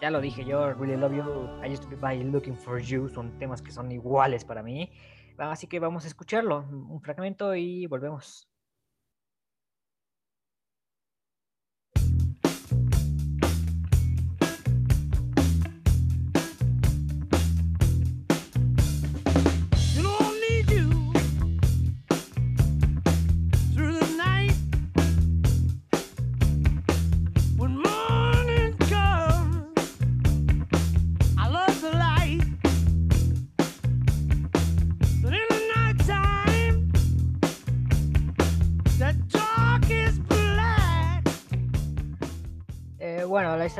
Ya 0.00 0.10
lo 0.10 0.20
dije 0.20 0.44
yo, 0.44 0.72
Really 0.74 0.96
Love 0.96 1.12
You, 1.12 1.64
I 1.64 1.70
Used 1.72 1.84
to 1.84 1.88
Be 1.90 1.96
Bad 1.96 2.12
y 2.14 2.24
Looking 2.24 2.56
for 2.56 2.80
You, 2.80 3.08
son 3.10 3.38
temas 3.38 3.60
que 3.62 3.70
son 3.70 3.92
iguales 3.92 4.44
para 4.44 4.62
mí. 4.62 4.90
Así 5.38 5.66
que 5.66 5.78
vamos 5.78 6.04
a 6.04 6.08
escucharlo, 6.08 6.64
un 6.70 7.00
fragmento 7.00 7.54
y 7.54 7.86
volvemos. 7.86 8.46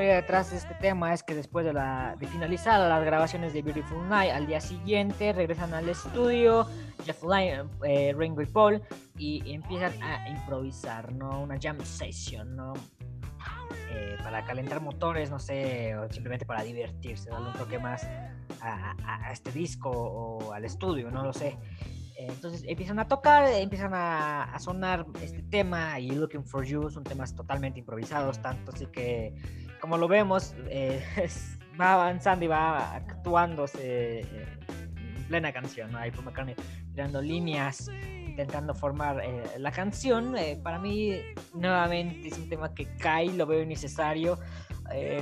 Detrás 0.06 0.50
de 0.50 0.56
este 0.58 0.74
tema 0.74 1.12
es 1.14 1.22
que 1.22 1.34
después 1.34 1.64
de, 1.64 1.72
la, 1.72 2.16
finalizar 2.18 2.80
las 2.88 3.04
grabaciones 3.04 3.52
de 3.52 3.62
Beautiful 3.62 4.08
Night, 4.08 4.32
al 4.32 4.46
día 4.46 4.60
siguiente 4.60 5.32
regresan 5.32 5.72
al 5.74 5.88
estudio, 5.88 6.66
Jeff 7.04 7.22
Lynne, 7.22 7.64
eh, 7.86 8.14
Ringo 8.16 8.42
y 8.42 8.46
Paul, 8.46 8.82
y 9.16 9.52
empiezan 9.52 10.02
a 10.02 10.28
improvisar, 10.28 11.12
¿no? 11.12 11.40
Una 11.42 11.58
jam 11.60 11.78
session, 11.80 12.56
¿no? 12.56 12.74
Eh, 13.92 14.16
para 14.22 14.44
calentar 14.44 14.80
motores, 14.80 15.30
no 15.30 15.38
sé, 15.38 15.94
simplemente 16.10 16.44
para 16.46 16.62
divertirse, 16.62 17.30
darle 17.30 17.48
un 17.48 17.54
toque 17.54 17.78
más 17.78 18.04
a, 18.60 18.94
a- 19.04 19.32
este 19.32 19.50
disco 19.52 19.90
o 19.90 20.52
al 20.52 20.64
estudio, 20.64 21.10
no 21.10 21.24
lo 21.24 21.32
sé. 21.32 21.56
Entonces 22.16 22.62
empiezan 22.66 22.98
a 22.98 23.08
tocar, 23.08 23.48
empiezan 23.48 23.94
a, 23.94 24.42
a 24.44 24.58
sonar 24.58 25.06
este 25.22 25.42
tema 25.42 25.98
y 25.98 26.10
Looking 26.10 26.44
for 26.44 26.64
You 26.66 26.90
son 26.90 27.02
temas 27.02 27.34
totalmente 27.34 27.78
improvisados, 27.78 28.42
tanto 28.42 28.72
así 28.72 28.84
que 28.86 29.34
como 29.80 29.96
lo 29.96 30.06
vemos 30.08 30.54
eh, 30.68 31.02
va 31.80 31.94
avanzando 31.94 32.44
y 32.44 32.48
va 32.48 32.94
actuándose 32.94 34.20
eh, 34.20 34.58
en 35.16 35.24
plena 35.24 35.52
canción, 35.52 35.90
¿no? 35.92 35.98
Ahí 35.98 36.10
Paul 36.10 36.26
McCartney 36.26 36.54
tirando 36.92 37.22
líneas, 37.22 37.88
intentando 38.26 38.74
formar 38.74 39.20
eh, 39.24 39.42
la 39.58 39.72
canción. 39.72 40.34
para 40.62 40.78
mí 40.78 41.16
nuevamente 41.54 42.28
es 42.28 42.38
un 42.38 42.48
tema 42.48 42.74
que 42.74 42.86
cae, 42.96 43.32
lo 43.32 43.46
veo 43.46 43.62
innecesario. 43.62 44.38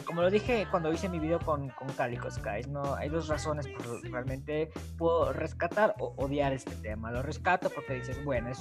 Como 0.06 0.22
lo 0.22 0.30
dije 0.30 0.66
cuando 0.70 0.90
hice 0.90 1.10
mi 1.10 1.18
video 1.18 1.38
con, 1.40 1.68
con 1.68 1.88
Calico 1.88 2.30
Skies, 2.30 2.68
¿no? 2.68 2.94
hay 2.94 3.10
dos 3.10 3.28
razones 3.28 3.68
por 3.68 4.00
realmente 4.10 4.70
puedo 4.96 5.30
rescatar 5.34 5.94
o 5.98 6.14
odiar 6.16 6.54
este 6.54 6.74
tema. 6.76 7.10
Lo 7.10 7.20
rescato 7.20 7.68
porque 7.68 7.92
dices, 7.92 8.24
bueno, 8.24 8.48
es, 8.48 8.58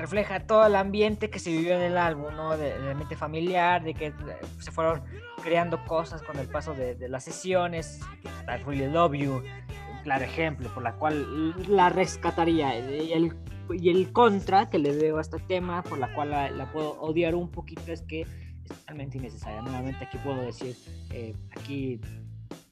refleja 0.00 0.40
todo 0.40 0.66
el 0.66 0.74
ambiente 0.74 1.30
que 1.30 1.38
se 1.38 1.50
vivió 1.50 1.74
en 1.76 1.82
el 1.82 1.98
álbum, 1.98 2.34
¿no? 2.34 2.56
De- 2.56 2.72
ambiente 2.90 3.16
familiar, 3.16 3.82
de 3.84 3.94
que 3.94 4.06
eh, 4.06 4.14
se 4.58 4.72
fueron 4.72 5.02
creando 5.42 5.84
cosas 5.84 6.22
con 6.22 6.38
el 6.38 6.48
paso 6.48 6.74
de, 6.74 7.08
las 7.08 7.24
sesiones. 7.24 8.00
I 8.24 8.62
Really 8.64 8.90
Love 8.90 9.14
You, 9.14 9.42
claro 10.02 10.24
ejemplo 10.24 10.72
por 10.74 10.82
la 10.82 10.94
cual 10.94 11.54
la 11.68 11.88
rescataría. 11.88 12.78
Y 12.78 13.12
el, 13.12 13.36
y 13.70 13.90
el 13.90 14.12
contra 14.12 14.68
que 14.70 14.78
le 14.78 14.96
veo 14.96 15.18
a 15.18 15.20
este 15.20 15.38
tema, 15.38 15.82
por 15.82 15.98
la 15.98 16.12
cual 16.14 16.30
la, 16.30 16.50
la 16.50 16.70
puedo 16.72 17.00
odiar 17.00 17.34
un 17.34 17.50
poquito, 17.50 17.92
es 17.92 18.02
que 18.02 18.22
es 18.22 18.28
totalmente 18.66 19.18
innecesaria. 19.18 19.62
Nuevamente 19.62 20.04
aquí 20.04 20.18
puedo 20.18 20.40
decir, 20.42 20.76
eh, 21.10 21.34
aquí 21.56 22.00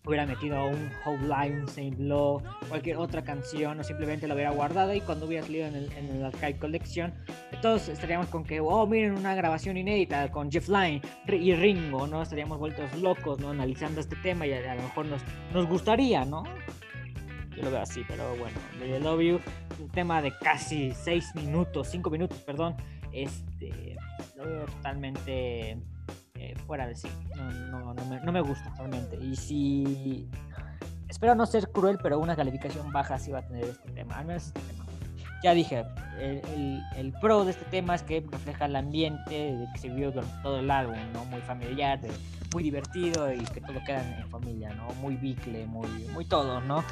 hubiera 0.04 0.24
metido 0.26 0.66
un 0.68 0.90
Whole 1.04 1.22
Line, 1.28 1.60
un 1.60 1.68
Saint 1.68 1.98
Law, 1.98 2.42
cualquier 2.68 2.96
otra 2.96 3.22
canción, 3.22 3.78
o 3.78 3.84
simplemente 3.84 4.26
la 4.26 4.34
hubiera 4.34 4.50
guardado 4.50 4.94
y 4.94 5.00
cuando 5.02 5.26
hubiera 5.26 5.44
salido 5.44 5.66
en 5.66 5.74
el, 5.76 5.92
en 5.92 6.06
el 6.16 6.24
Archive 6.24 6.56
Collection, 6.56 7.12
todos 7.60 7.88
estaríamos 7.88 8.28
con 8.28 8.44
que, 8.44 8.60
oh, 8.60 8.86
miren 8.86 9.12
una 9.12 9.34
grabación 9.34 9.76
inédita 9.76 10.30
con 10.30 10.50
Jeff 10.50 10.68
Ri- 10.68 11.02
y 11.42 11.54
Ringo, 11.54 12.06
¿no? 12.06 12.22
Estaríamos 12.22 12.58
vueltos 12.58 12.92
locos, 13.00 13.38
¿no? 13.40 13.50
Analizando 13.50 14.00
este 14.00 14.16
tema 14.16 14.46
y 14.46 14.52
a, 14.52 14.72
a 14.72 14.74
lo 14.76 14.82
mejor 14.82 15.06
nos, 15.06 15.22
nos 15.52 15.66
gustaría, 15.66 16.24
¿no? 16.24 16.44
Yo 17.56 17.64
lo 17.64 17.70
veo 17.72 17.80
así, 17.82 18.02
pero 18.06 18.36
bueno, 18.36 18.56
The 18.78 19.00
Love 19.00 19.20
You, 19.20 19.40
un 19.82 19.88
tema 19.90 20.22
de 20.22 20.32
casi 20.38 20.92
6 20.92 21.34
minutos, 21.34 21.88
5 21.90 22.08
minutos, 22.08 22.38
perdón, 22.38 22.76
este, 23.12 23.96
lo 24.36 24.44
veo 24.46 24.64
totalmente 24.66 25.76
eh, 26.39 26.55
fuera 26.66 26.86
de 26.86 26.94
sí. 26.94 27.09
No, 27.36 27.51
no, 27.52 27.94
no, 27.94 28.05
me, 28.06 28.20
no 28.20 28.32
me 28.32 28.40
gusta 28.40 28.73
realmente. 28.77 29.16
Y 29.16 29.36
si. 29.36 30.28
Espero 31.09 31.35
no 31.35 31.47
ser 31.47 31.70
cruel, 31.73 31.98
pero 32.02 32.19
una 32.19 32.36
calificación 32.36 32.93
baja 32.93 33.19
sí 33.19 33.31
va 33.31 33.39
a 33.40 33.47
tener 33.47 33.65
este 33.65 33.90
tema. 33.93 34.16
Al 34.19 34.27
menos 34.27 34.47
este 34.48 34.60
tema. 34.60 34.85
Ya 35.43 35.55
dije, 35.55 35.85
el, 36.19 36.40
el- 36.55 36.82
el 36.97 37.12
pro 37.20 37.44
de 37.44 37.52
este 37.52 37.65
tema 37.66 37.94
es 37.94 38.02
que 38.02 38.27
refleja 38.28 38.65
el 38.66 38.74
ambiente 38.77 39.31
de 39.56 39.66
que 39.73 39.78
se 39.78 39.89
vio 39.89 40.10
durante 40.10 40.35
todo 40.43 40.59
el 40.59 40.70
álbum, 40.70 40.97
¿no? 41.12 41.24
Muy 41.27 41.40
familiar, 41.43 42.01
de- 42.01 42.10
muy 42.52 42.62
divertido 42.65 43.32
y 43.32 43.39
que 43.44 43.60
todo 43.60 43.78
queda 43.86 44.02
en, 44.19 44.28
familia, 44.28 44.70
¿no? 44.74 44.89
Muy 45.01 45.16
bicle, 45.16 45.65
muy, 45.66 45.86
muy 46.12 46.24
todo, 46.24 46.60
¿no? 46.60 46.82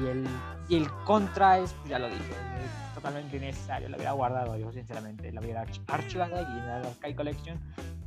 Y 0.00 0.06
el, 0.06 0.26
y 0.70 0.76
el 0.76 0.90
contra 1.04 1.58
es, 1.58 1.72
pues 1.74 1.90
ya 1.90 1.98
lo 1.98 2.08
dije, 2.08 2.22
totalmente 2.94 3.36
innecesario. 3.36 3.88
Lo 3.90 3.96
hubiera 3.96 4.12
guardado 4.12 4.56
yo, 4.56 4.72
sinceramente. 4.72 5.30
Lo 5.32 5.40
hubiera 5.40 5.64
arch- 5.66 5.82
archivado 5.88 6.36
y 6.40 6.44
en 6.58 6.66
la 6.66 6.76
Archive 6.76 7.14
Collection 7.14 7.60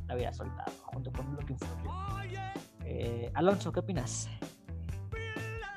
la 0.06 0.14
hubiera 0.14 0.32
soltado 0.32 0.72
junto 0.84 1.12
con 1.12 1.36
for 1.36 2.28
You. 2.28 2.38
Eh, 2.84 3.30
Alonso, 3.34 3.72
¿qué 3.72 3.80
opinas? 3.80 4.28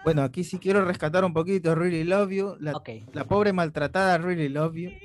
Bueno, 0.03 0.22
aquí 0.22 0.43
sí 0.43 0.60
quiero 0.60 0.85
rescatar 0.85 1.26
un 1.26 1.34
poquito 1.34 1.76
Really 1.76 2.03
Love 2.03 2.31
You. 2.31 2.57
La 2.60 3.26
pobre 3.26 3.53
maltratada 3.53 4.18
Really 4.18 4.49
Love 4.49 4.76
You. 4.76 4.91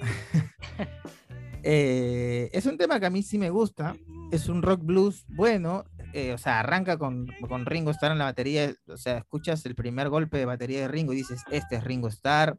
Eh, 1.67 2.51
es 2.53 2.67
un 2.67 2.77
tema 2.77 3.01
que 3.01 3.07
a 3.07 3.11
mí 3.11 3.23
sí 3.23 3.39
me 3.39 3.49
gusta. 3.49 3.97
Es 4.31 4.51
un 4.51 4.61
rock 4.61 4.83
blues 4.85 5.25
bueno. 5.29 5.85
eh, 6.13 6.35
o 6.35 6.37
sea, 6.39 6.61
arranca 6.61 6.99
con, 6.99 7.27
con 7.49 7.65
Ringo 7.65 7.91
Starr 7.91 8.13
en 8.13 8.19
la 8.19 8.27
batería. 8.27 8.75
O 8.87 8.99
sea, 8.99 9.17
escuchas 9.17 9.65
el 9.65 9.75
primer 9.75 10.11
golpe 10.11 10.37
de 10.37 10.45
batería 10.45 10.81
de 10.81 10.89
Ringo 10.89 11.15
y 11.15 11.17
dices, 11.17 11.43
este 11.51 11.77
es 11.77 11.85
Ringo 11.85 12.09
Starr. 12.09 12.59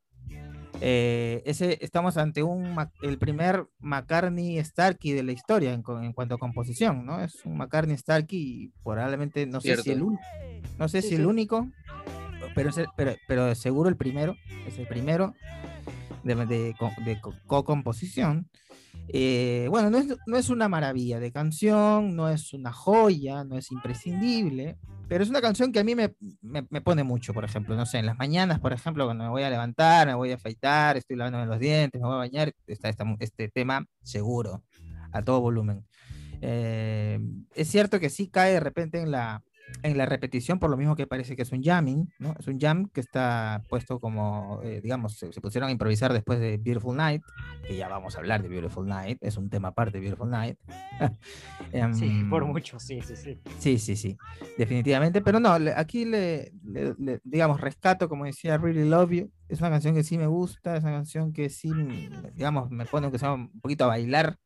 Eh, 0.88 1.41
ese, 1.48 1.80
estamos 1.82 2.16
ante 2.16 2.44
un, 2.44 2.76
Ma- 2.76 2.91
el 3.02 3.18
primer 3.18 3.66
McCartney 3.80 4.64
Starkey 4.64 5.14
de 5.14 5.24
la 5.24 5.32
historia 5.32 5.74
en, 5.74 5.82
co- 5.82 5.99
en 5.99 6.14
cuanto 6.14 6.36
a 6.36 6.38
composición, 6.38 7.07
¿no? 7.07 7.24
Es 7.24 7.44
un 7.44 7.57
McCartney 7.57 7.98
Starkey 7.98 8.38
y 8.40 8.68
probablemente, 8.84 9.48
no 9.48 9.62
sé 9.62 9.78
si 9.78 9.90
el 9.91 10.03
no 10.78 10.88
sé 10.88 11.02
Sí, 11.02 11.07
si 11.10 11.16
sí. 11.16 11.22
el 11.22 11.26
único, 11.26 11.68
pero, 12.53 12.70
es 12.70 12.78
el- 12.78 12.88
pero, 12.95 13.16
pero 13.28 13.56
seguro 13.56 13.90
el 13.90 13.98
primero, 13.98 14.36
es 14.68 14.78
el 14.78 14.86
primero 14.86 15.34
de, 16.24 16.36
de 16.45 16.76
co- 16.78 16.91
de 17.03 17.20
co- 17.20 17.34
co-composición. 17.48 18.48
Eh, 19.10 19.68
bueno, 19.69 19.90
no 19.90 19.98
es, 19.98 20.07
no 20.26 20.38
es 20.38 20.49
una 20.49 20.68
maravilla 20.68 21.19
de 21.19 21.32
canción, 21.32 22.15
no 22.15 22.27
es 22.30 22.53
una 22.53 22.73
joya, 22.73 23.44
no 23.44 23.57
es 23.57 23.72
imprescindible, 23.72 24.77
pero 25.07 25.23
es 25.23 25.30
una 25.30 25.41
canción 25.41 25.72
que 25.72 25.80
a 25.80 25.84
mí 25.84 25.95
me, 25.95 26.15
me- 26.41 26.65
me 26.69 26.82
pone 26.82 27.03
mucho, 27.03 27.34
por 27.34 27.45
ejemplo, 27.45 27.76
no 27.76 27.86
sé, 27.86 27.99
en 27.99 28.07
las 28.07 28.18
mañanas, 28.18 28.60
por 28.60 28.73
ejemplo, 28.73 29.06
cuando 29.06 29.23
me 29.23 29.30
voy 29.30 29.44
a 29.44 29.49
levantar, 29.49 30.07
me 30.07 30.15
voy 30.15 30.32
a 30.32 30.36
afeitar, 30.36 30.98
estoy 30.98 31.15
lavándome 31.18 31.45
los 31.45 31.60
dientes, 31.60 32.02
me 32.02 32.07
voy 32.07 32.15
a 32.15 32.18
bañar, 32.18 32.53
está 32.68 32.90
esta 32.90 33.06
mu- 33.06 33.18
este 33.19 33.48
tema 33.49 33.86
seguro, 34.02 34.64
a 35.11 35.22
todo 35.22 35.40
volumen. 35.40 35.86
Eh, 36.41 37.19
es 37.53 37.68
cierto 37.69 37.99
que 37.99 38.10
sí 38.10 38.27
cae 38.27 38.53
de 38.53 38.60
repente 38.60 38.99
en 38.99 39.11
la, 39.11 39.44
en 39.84 39.98
la 39.98 40.06
repetición, 40.06 40.60
por 40.60 40.70
lo 40.70 40.78
mismo 40.78 40.96
que 40.96 41.08
parece 41.08 41.36
que 41.36 41.42
es 41.44 41.52
un 41.52 41.62
jamming, 41.64 42.12
¿no? 42.20 42.36
Es 42.40 42.48
un 42.48 42.60
jam 42.60 42.88
que 42.94 43.02
está 43.02 43.64
puesto 43.70 44.00
como, 44.00 44.60
eh, 44.64 44.80
digamos, 44.82 45.18
se, 45.18 45.32
se 45.34 45.42
pusieron 45.42 45.70
a 45.70 45.72
improvisar 45.72 46.12
después 46.14 46.40
de 46.40 46.58
Beautiful 46.58 46.96
Night, 46.96 47.24
que 47.68 47.76
ya 47.76 47.88
vamos 47.88 48.16
a 48.16 48.20
hablar 48.20 48.42
de 48.42 48.48
Beautiful 48.50 48.88
Night, 48.88 49.18
es 49.22 49.38
un 49.38 49.50
tema 49.50 49.70
aparte 49.70 49.98
de 49.98 50.02
Beautiful 50.02 50.30
Night. 50.30 50.58
sí, 51.94 52.24
por 52.30 52.46
mucho, 52.46 52.80
sí, 52.80 53.02
sí, 53.02 53.16
sí. 53.16 53.40
Sí, 53.60 53.78
sí, 53.80 53.96
sí, 53.96 54.18
definitivamente. 54.58 55.22
Pero 55.22 55.40
no, 55.40 55.58
le- 55.60 55.74
aquí 55.76 56.06
le, 56.06 56.52
le- 56.64 56.96
le- 56.98 57.20
digamos, 57.24 57.60
rescato, 57.62 58.08
como 58.10 58.26
decía, 58.26 58.58
Really 58.58 58.88
Love 58.88 59.12
You. 59.12 59.32
Es 59.50 59.60
una 59.60 59.70
canción 59.70 59.94
que 59.96 60.04
sí 60.04 60.18
me 60.18 60.28
gusta, 60.28 60.76
es 60.78 60.84
una 60.84 60.94
canción 60.94 61.32
que 61.34 61.50
sí, 61.50 61.72
digamos, 62.34 62.70
me 62.72 62.86
pone 62.86 63.06
aunque 63.06 63.20
sea 63.20 63.34
un 63.34 63.60
poquito 63.62 63.84
a 63.86 63.88
bailar. 63.88 64.38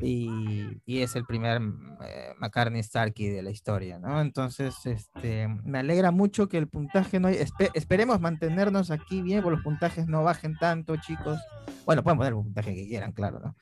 Y, 0.00 0.82
y 0.84 1.00
es 1.00 1.16
el 1.16 1.24
primer 1.24 1.58
mm, 1.60 1.98
eh, 2.04 2.34
McCartney 2.38 2.82
Starkey 2.82 3.28
de 3.28 3.42
la 3.42 3.50
historia, 3.50 3.98
¿no? 3.98 4.20
Entonces, 4.20 4.74
este, 4.84 5.48
me 5.64 5.78
alegra 5.78 6.10
mucho 6.10 6.48
que 6.48 6.58
el 6.58 6.68
puntaje 6.68 7.18
no... 7.18 7.28
espe- 7.30 7.70
esperemos 7.72 8.20
mantenernos 8.20 8.90
aquí 8.90 9.22
bien, 9.22 9.42
porque 9.42 9.56
los 9.56 9.64
puntajes 9.64 10.06
no 10.06 10.22
bajen 10.22 10.56
tanto, 10.58 10.96
chicos. 10.96 11.40
Bueno, 11.86 12.02
pueden 12.02 12.18
poner 12.18 12.34
un 12.34 12.44
puntaje 12.44 12.74
que 12.74 12.86
quieran, 12.86 13.12
claro, 13.12 13.40
¿no? 13.40 13.56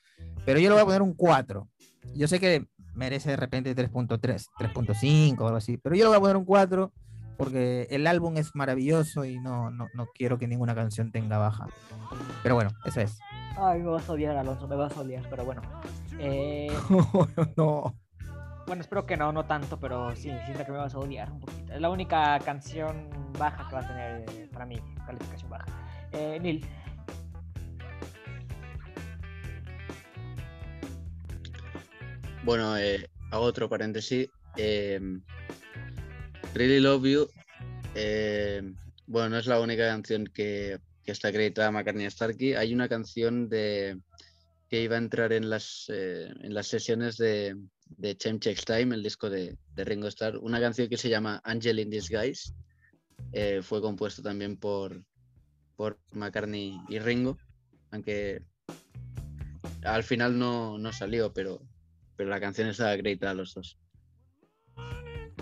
Pero 0.45 0.59
yo 0.59 0.69
le 0.71 0.75
voy 0.75 0.83
a 0.83 0.87
poner 0.87 1.03
un 1.03 1.15
4. 1.15 1.69
Yo 2.15 2.27
sé 2.27 2.41
que 2.41 2.67
merece 2.95 3.31
de 3.31 3.37
repente 3.37 3.75
3.3, 3.75 4.47
3.5 4.59 5.45
o 5.45 5.47
algo 5.47 5.57
así, 5.59 5.77
pero 5.79 5.95
yo 5.95 6.05
le 6.05 6.09
voy 6.09 6.17
a 6.17 6.21
poner 6.21 6.37
un 6.37 6.45
4 6.45 6.93
porque 7.37 7.87
el 7.91 8.07
álbum 8.07 8.37
es 8.37 8.51
maravilloso 8.55 9.25
y 9.25 9.39
no, 9.41 9.71
no, 9.71 9.89
no 9.95 10.07
quiero 10.15 10.39
que 10.39 10.47
ninguna 10.47 10.75
canción 10.75 11.11
tenga 11.11 11.39
baja. 11.39 11.67
Pero 12.43 12.55
bueno, 12.55 12.71
eso 12.85 13.01
es. 13.01 13.19
Ay, 13.57 13.81
me 13.83 13.91
vas 13.91 14.09
a 14.09 14.13
odiar, 14.13 14.37
Alonso, 14.37 14.67
me 14.67 14.77
vas 14.77 14.97
a 14.97 15.01
odiar, 15.01 15.25
pero 15.31 15.45
bueno. 15.45 15.63
Eh, 16.19 16.73
no. 17.57 17.95
bueno, 18.67 18.83
espero 18.83 19.07
que 19.07 19.17
no, 19.17 19.33
no 19.33 19.45
tanto, 19.45 19.79
pero 19.79 20.15
sí, 20.17 20.31
siento 20.45 20.65
que 20.65 20.73
me 20.73 20.79
vas 20.79 20.95
a 20.95 20.99
odiar 20.99 21.31
un 21.31 21.41
poquito. 21.41 21.73
Es 21.73 21.81
la 21.81 21.91
única 21.91 22.39
canción 22.41 23.09
baja 23.39 23.69
que 23.69 23.75
va 23.75 23.81
a 23.83 23.87
tener 23.87 24.31
eh, 24.31 24.49
para 24.53 24.67
mí, 24.67 24.77
calificación 25.07 25.51
baja. 25.51 25.67
Eh, 26.13 26.39
Neil, 26.41 26.67
Bueno, 32.45 32.77
eh, 32.77 33.09
hago 33.31 33.45
otro 33.45 33.71
paréntesis. 33.71 34.29
Eh, 34.57 35.01
really 36.55 36.79
Love 36.79 37.05
You. 37.07 37.29
eh, 37.95 38.63
bueno, 39.07 39.31
no 39.31 39.39
es 39.39 39.47
la 39.47 39.61
única 39.61 39.87
canción 39.89 40.27
que, 40.27 40.79
que 41.05 41.13
está 41.13 41.29
acreditada 41.29 41.69
a 41.69 41.73
McCartney 41.73 42.11
Starkey. 42.11 42.55
Hay 42.55 42.73
una 42.73 42.89
canción 42.89 43.49
de 43.49 44.01
que 44.69 44.83
iba 44.83 44.97
a 44.97 44.99
entrar 44.99 45.33
en 45.33 45.51
las, 45.51 45.87
eh, 45.89 46.33
en 46.41 46.55
las 46.55 46.67
sesiones 46.67 47.17
de, 47.17 47.57
de 47.97 48.15
Time 48.15 48.39
Time, 48.39 48.95
el 48.95 49.03
disco 49.03 49.29
de, 49.29 49.57
de 49.75 49.85
Ringo 49.85 50.09
Starr. 50.09 50.39
Una 50.39 50.61
canción 50.61 50.89
que 50.89 50.97
se 50.97 51.09
llama 51.09 51.41
Angel 51.45 51.79
in 51.79 51.91
Disguise. 51.91 52.53
eh, 53.33 53.61
fue 53.63 53.81
compuesto 53.81 54.23
también 54.23 54.57
por, 54.57 55.05
por 55.77 55.99
McCartney 56.13 56.81
y 56.89 56.99
Ringo, 56.99 57.37
aunque 57.91 58.43
al 59.83 60.05
final 60.05 60.39
no, 60.39 60.79
no 60.79 60.93
salió, 60.93 61.33
pero, 61.33 61.61
pero 62.17 62.31
la 62.31 62.41
canción 62.41 62.69
está 62.69 62.91
acreditada 62.91 63.33
a 63.33 63.35
los 63.35 63.55
dos. 63.55 63.79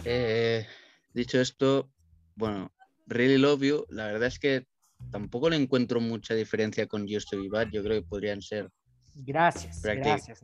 Eh, 0.04 0.66
dicho 1.14 1.40
esto, 1.40 1.90
bueno, 2.34 2.72
Really 3.06 3.38
Love 3.38 3.62
You, 3.62 3.86
la 3.90 4.06
verdad 4.06 4.28
es 4.28 4.38
que 4.38 4.66
tampoco 5.10 5.50
le 5.50 5.56
encuentro 5.56 6.00
mucha 6.00 6.34
diferencia 6.34 6.86
con 6.86 7.02
Used 7.04 7.28
to 7.30 7.36
Be 7.38 7.48
Bad. 7.48 7.70
Yo 7.70 7.82
creo 7.82 8.00
que 8.00 8.06
podrían 8.06 8.40
ser, 8.42 8.68
gracias, 9.14 9.80
Practic- 9.82 10.04
gracias, 10.04 10.42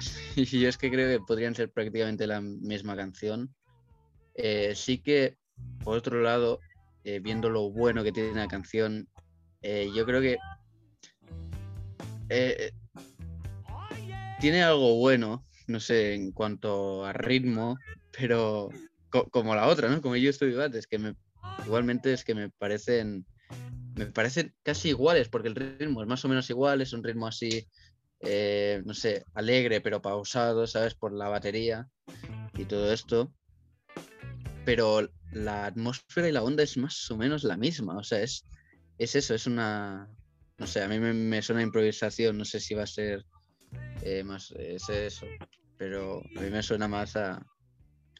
yo 0.60 0.68
es 0.68 0.76
que 0.78 0.90
creo 0.90 1.18
que 1.18 1.24
podrían 1.24 1.54
ser 1.54 1.70
prácticamente 1.70 2.26
la 2.26 2.40
misma 2.40 2.96
canción. 2.96 3.54
Eh, 4.34 4.74
sí 4.74 4.98
que, 4.98 5.36
por 5.82 5.98
otro 5.98 6.22
lado, 6.22 6.60
eh, 7.04 7.20
viendo 7.20 7.50
lo 7.50 7.70
bueno 7.70 8.02
que 8.04 8.12
tiene 8.12 8.34
la 8.34 8.48
canción, 8.48 9.08
eh, 9.62 9.90
yo 9.92 10.04
creo 10.06 10.20
que 10.20 10.40
eh, 12.28 12.70
tiene 14.38 14.62
algo 14.62 14.96
bueno, 14.96 15.44
no 15.66 15.80
sé, 15.80 16.14
en 16.14 16.32
cuanto 16.32 17.04
a 17.04 17.12
ritmo, 17.12 17.78
pero 18.12 18.70
co- 19.10 19.28
como 19.30 19.54
la 19.54 19.66
otra, 19.66 19.88
¿no? 19.88 20.00
Como 20.00 20.16
yo 20.16 20.30
estoy 20.30 20.54
es 20.74 20.86
que 20.86 20.98
me, 20.98 21.14
igualmente 21.64 22.12
es 22.12 22.24
que 22.24 22.34
me 22.34 22.50
parecen, 22.50 23.26
me 24.00 24.06
parecen 24.06 24.54
casi 24.62 24.88
iguales, 24.88 25.28
porque 25.28 25.48
el 25.48 25.54
ritmo 25.54 26.02
es 26.02 26.08
más 26.08 26.24
o 26.24 26.28
menos 26.28 26.48
igual, 26.48 26.80
es 26.80 26.92
un 26.92 27.04
ritmo 27.04 27.26
así, 27.26 27.66
eh, 28.20 28.82
no 28.84 28.94
sé, 28.94 29.24
alegre 29.34 29.80
pero 29.80 30.00
pausado, 30.00 30.66
¿sabes? 30.66 30.94
Por 30.94 31.12
la 31.12 31.28
batería 31.28 31.86
y 32.56 32.64
todo 32.64 32.92
esto. 32.92 33.32
Pero 34.64 35.08
la 35.32 35.66
atmósfera 35.66 36.28
y 36.28 36.32
la 36.32 36.42
onda 36.42 36.62
es 36.62 36.76
más 36.76 37.10
o 37.10 37.16
menos 37.16 37.44
la 37.44 37.56
misma, 37.56 37.98
o 37.98 38.02
sea, 38.02 38.22
es, 38.22 38.44
es 38.98 39.14
eso, 39.14 39.34
es 39.34 39.46
una, 39.46 40.08
no 40.58 40.66
sé, 40.66 40.82
a 40.82 40.88
mí 40.88 40.98
me, 40.98 41.42
suena 41.42 41.62
improvisación, 41.62 42.38
no 42.38 42.44
sé 42.44 42.58
si 42.60 42.74
va 42.74 42.84
a 42.84 42.86
ser 42.86 43.24
eh, 44.02 44.24
más, 44.24 44.50
es 44.52 44.88
eso, 44.88 45.26
pero 45.76 46.22
a 46.36 46.40
mí 46.40 46.50
me 46.50 46.62
suena 46.62 46.88
más 46.88 47.16
a, 47.16 47.44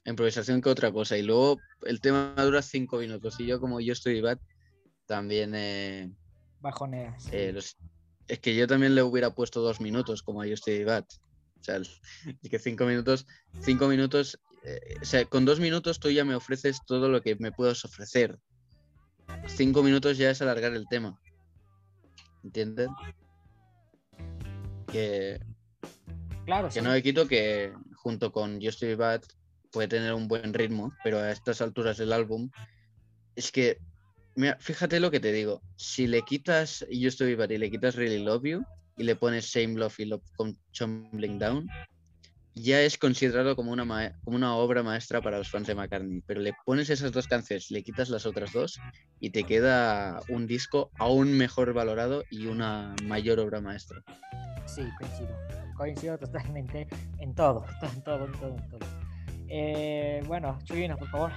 improvisación 0.04 0.60
que 0.60 0.68
otra 0.68 0.92
cosa. 0.92 1.16
Y 1.16 1.22
luego 1.22 1.58
el 1.82 2.00
tema 2.00 2.34
dura 2.36 2.62
cinco 2.62 2.98
minutos 2.98 3.38
y 3.38 3.46
yo 3.46 3.60
como 3.60 3.80
yo 3.80 3.92
estoy 3.92 4.20
también 5.10 5.52
eh, 5.56 6.08
Bajonea. 6.60 7.18
sí. 7.18 7.30
eh, 7.32 7.52
los- 7.52 7.76
es 8.28 8.38
que 8.38 8.54
yo 8.54 8.68
también 8.68 8.94
le 8.94 9.02
hubiera 9.02 9.34
puesto 9.34 9.60
dos 9.60 9.80
minutos 9.80 10.22
como 10.22 10.40
a 10.40 10.46
estoy 10.46 10.84
bad. 10.84 11.04
O 11.60 11.64
sea, 11.64 11.76
el 11.76 11.88
que 12.50 12.58
cinco 12.60 12.84
minutos, 12.86 13.26
cinco 13.60 13.88
minutos, 13.88 14.38
eh, 14.64 14.78
o 15.02 15.04
sea, 15.04 15.24
con 15.24 15.44
dos 15.44 15.58
minutos 15.58 15.98
tú 15.98 16.10
ya 16.10 16.24
me 16.24 16.36
ofreces 16.36 16.78
todo 16.86 17.08
lo 17.08 17.20
que 17.22 17.34
me 17.40 17.50
puedas 17.50 17.84
ofrecer. 17.84 18.38
Cinco 19.48 19.82
minutos 19.82 20.16
ya 20.16 20.30
es 20.30 20.40
alargar 20.42 20.74
el 20.74 20.86
tema. 20.88 21.18
¿Entiendes? 22.44 22.88
Que, 24.92 25.40
Claro, 26.46 26.68
que 26.68 26.74
sí. 26.74 26.80
no 26.82 26.90
me 26.90 27.02
quito 27.02 27.26
que 27.26 27.72
junto 27.96 28.30
con 28.30 28.60
Just 28.62 28.78
to 28.78 28.86
Be 28.86 28.94
Bad 28.94 29.22
puede 29.72 29.88
tener 29.88 30.14
un 30.14 30.28
buen 30.28 30.54
ritmo, 30.54 30.92
pero 31.02 31.18
a 31.18 31.32
estas 31.32 31.60
alturas 31.60 31.96
del 31.98 32.12
álbum 32.12 32.48
es 33.34 33.50
que, 33.50 33.78
fíjate 34.58 35.00
lo 35.00 35.10
que 35.10 35.20
te 35.20 35.32
digo, 35.32 35.62
si 35.76 36.06
le 36.06 36.22
quitas 36.22 36.86
Just 36.90 37.18
to 37.18 37.24
Be 37.24 37.36
Bad 37.36 37.50
y 37.50 37.58
le 37.58 37.70
quitas 37.70 37.96
Really 37.96 38.22
Love 38.22 38.44
You 38.44 38.64
y 38.96 39.04
le 39.04 39.16
pones 39.16 39.50
Same 39.50 39.74
Love 39.74 40.00
y 40.00 40.04
Love 40.06 40.24
con 40.36 40.58
Tumbling 40.72 41.38
Down, 41.38 41.68
ya 42.54 42.80
es 42.82 42.98
considerado 42.98 43.56
como 43.56 43.72
una, 43.72 44.14
como 44.24 44.36
una 44.36 44.56
obra 44.56 44.82
maestra 44.82 45.20
para 45.20 45.38
los 45.38 45.48
fans 45.48 45.66
de 45.66 45.74
McCartney, 45.74 46.22
pero 46.26 46.40
le 46.40 46.52
pones 46.64 46.90
esas 46.90 47.12
dos 47.12 47.26
canciones, 47.26 47.70
le 47.70 47.82
quitas 47.82 48.08
las 48.08 48.26
otras 48.26 48.52
dos 48.52 48.78
y 49.20 49.30
te 49.30 49.44
queda 49.44 50.20
un 50.28 50.46
disco 50.46 50.90
aún 50.98 51.32
mejor 51.32 51.72
valorado 51.72 52.24
y 52.30 52.46
una 52.46 52.94
mayor 53.04 53.40
obra 53.40 53.60
maestra. 53.60 54.02
Sí, 54.66 54.82
coincido. 54.98 55.36
Coincido 55.76 56.18
totalmente 56.18 56.86
en 57.18 57.34
todo, 57.34 57.64
en 57.82 58.02
todo, 58.02 58.26
en 58.26 58.32
todo, 58.32 58.56
en 58.56 58.68
todo. 58.68 58.86
Eh, 59.48 60.22
bueno, 60.26 60.58
Chuyino, 60.64 60.96
por 60.96 61.08
favor. 61.08 61.32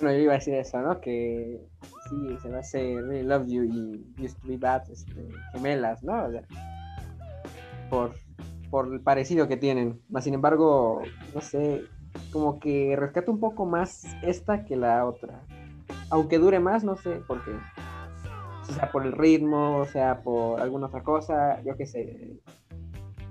Bueno, 0.00 0.16
yo 0.16 0.22
iba 0.22 0.32
a 0.32 0.36
decir 0.36 0.54
eso, 0.54 0.80
¿no? 0.80 1.00
Que 1.00 1.60
sí, 2.08 2.38
se 2.40 2.48
me 2.48 2.58
hace 2.58 2.78
Really 3.02 3.22
Love 3.22 3.46
You 3.48 3.64
y 3.64 4.24
Used 4.24 4.38
to 4.38 4.48
Be 4.48 4.56
Bad, 4.56 4.90
este, 4.90 5.28
gemelas, 5.52 6.02
¿no? 6.02 6.24
O 6.24 6.30
sea, 6.30 6.42
por, 7.90 8.14
por 8.70 8.92
el 8.92 9.00
parecido 9.00 9.46
que 9.46 9.58
tienen. 9.58 10.00
Más 10.08 10.24
sin 10.24 10.32
embargo, 10.32 11.02
no 11.34 11.40
sé, 11.42 11.84
como 12.32 12.58
que 12.60 12.96
rescato 12.96 13.30
un 13.30 13.40
poco 13.40 13.66
más 13.66 14.04
esta 14.22 14.64
que 14.64 14.76
la 14.76 15.04
otra. 15.04 15.42
Aunque 16.08 16.38
dure 16.38 16.60
más, 16.60 16.82
no 16.82 16.96
sé 16.96 17.16
por 17.26 17.44
qué. 17.44 17.52
O 18.62 18.72
sea, 18.72 18.90
por 18.90 19.04
el 19.04 19.12
ritmo, 19.12 19.78
o 19.78 19.84
sea, 19.84 20.22
por 20.22 20.60
alguna 20.60 20.86
otra 20.86 21.02
cosa, 21.02 21.60
yo 21.62 21.76
qué 21.76 21.86
sé. 21.86 22.40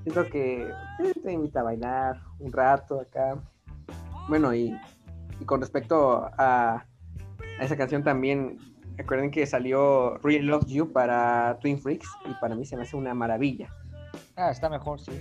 Siento 0.03 0.25
que 0.29 0.63
eh, 0.63 1.13
te 1.23 1.31
invita 1.31 1.61
a 1.61 1.63
bailar 1.63 2.21
un 2.39 2.51
rato 2.51 3.01
acá. 3.01 3.37
Bueno, 4.27 4.53
y, 4.53 4.77
y 5.39 5.45
con 5.45 5.61
respecto 5.61 6.29
a, 6.37 6.85
a 7.59 7.63
esa 7.63 7.77
canción 7.77 8.03
también, 8.03 8.57
recuerden 8.97 9.31
que 9.31 9.45
salió 9.45 10.17
Really 10.17 10.45
Love 10.45 10.65
You 10.67 10.91
para 10.91 11.57
Twin 11.61 11.79
Freaks 11.79 12.09
y 12.25 12.33
para 12.35 12.55
mí 12.55 12.65
se 12.65 12.75
me 12.75 12.83
hace 12.83 12.95
una 12.95 13.13
maravilla. 13.13 13.69
Ah, 14.35 14.51
está 14.51 14.69
mejor, 14.69 14.99
sí. 14.99 15.11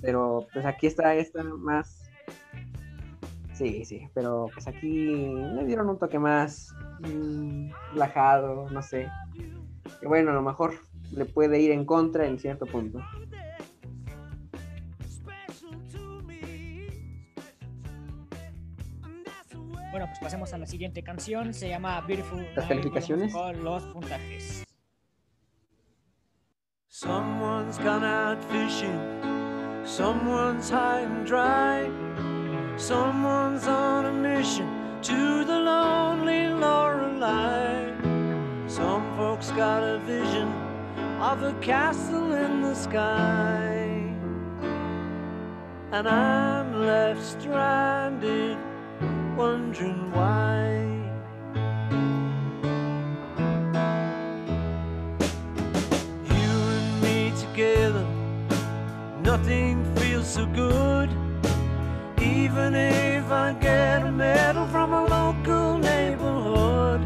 Pero 0.00 0.46
pues 0.52 0.64
aquí 0.66 0.86
está 0.86 1.14
esta 1.14 1.42
más. 1.42 2.10
Sí, 3.54 3.86
sí, 3.86 4.06
pero 4.12 4.48
pues 4.52 4.66
aquí 4.66 4.88
le 4.88 5.64
dieron 5.64 5.88
un 5.88 5.98
toque 5.98 6.18
más 6.18 6.74
mm, 7.00 7.70
relajado, 7.92 8.68
no 8.70 8.82
sé. 8.82 9.08
Que 10.00 10.06
bueno, 10.06 10.30
a 10.30 10.34
lo 10.34 10.42
mejor 10.42 10.74
le 11.12 11.24
puede 11.24 11.60
ir 11.60 11.70
en 11.70 11.86
contra 11.86 12.26
en 12.26 12.38
cierto 12.38 12.66
punto. 12.66 13.00
Bueno, 19.96 20.08
pues 20.08 20.20
pasemos 20.20 20.52
a 20.52 20.58
la 20.58 20.66
siguiente 20.66 21.02
canción. 21.02 21.54
Se 21.54 21.70
llama 21.70 21.98
Beautiful. 22.02 22.36
Night. 22.36 22.48
Volvemos 22.48 22.68
calificaciones? 22.68 23.32
Con 23.32 23.64
los 23.64 23.82
puntajes. 23.84 24.62
Someone's 26.86 27.78
gone 27.78 28.04
out 28.04 28.38
fishing. 28.44 29.00
Someone's 29.86 30.68
high 30.68 31.00
and 31.00 31.26
dry. 31.26 31.88
Someone's 32.76 33.66
on 33.66 34.04
a 34.04 34.12
mission 34.12 34.68
to 35.00 35.46
the 35.46 35.58
lonely 35.58 36.48
Lorelei. 36.48 37.90
Some 38.68 39.02
folks 39.16 39.50
got 39.52 39.82
a 39.82 39.98
vision 40.00 40.52
of 41.22 41.42
a 41.42 41.54
castle 41.62 42.34
in 42.34 42.60
the 42.60 42.74
sky. 42.74 44.12
And 45.90 46.06
I'm 46.06 46.84
left 46.84 47.22
stranded, 47.22 48.58
wondering 49.36 50.10
why. 50.12 50.70
You 56.24 56.52
and 56.76 57.02
me 57.02 57.32
together, 57.38 58.06
nothing 59.20 59.84
feels 59.96 60.26
so 60.26 60.46
good. 60.46 61.10
Even 62.18 62.74
if 62.74 63.30
I 63.30 63.52
get 63.60 64.02
a 64.02 64.10
medal 64.10 64.66
from 64.68 64.94
a 64.94 65.04
local 65.04 65.78
neighborhood, 65.78 67.02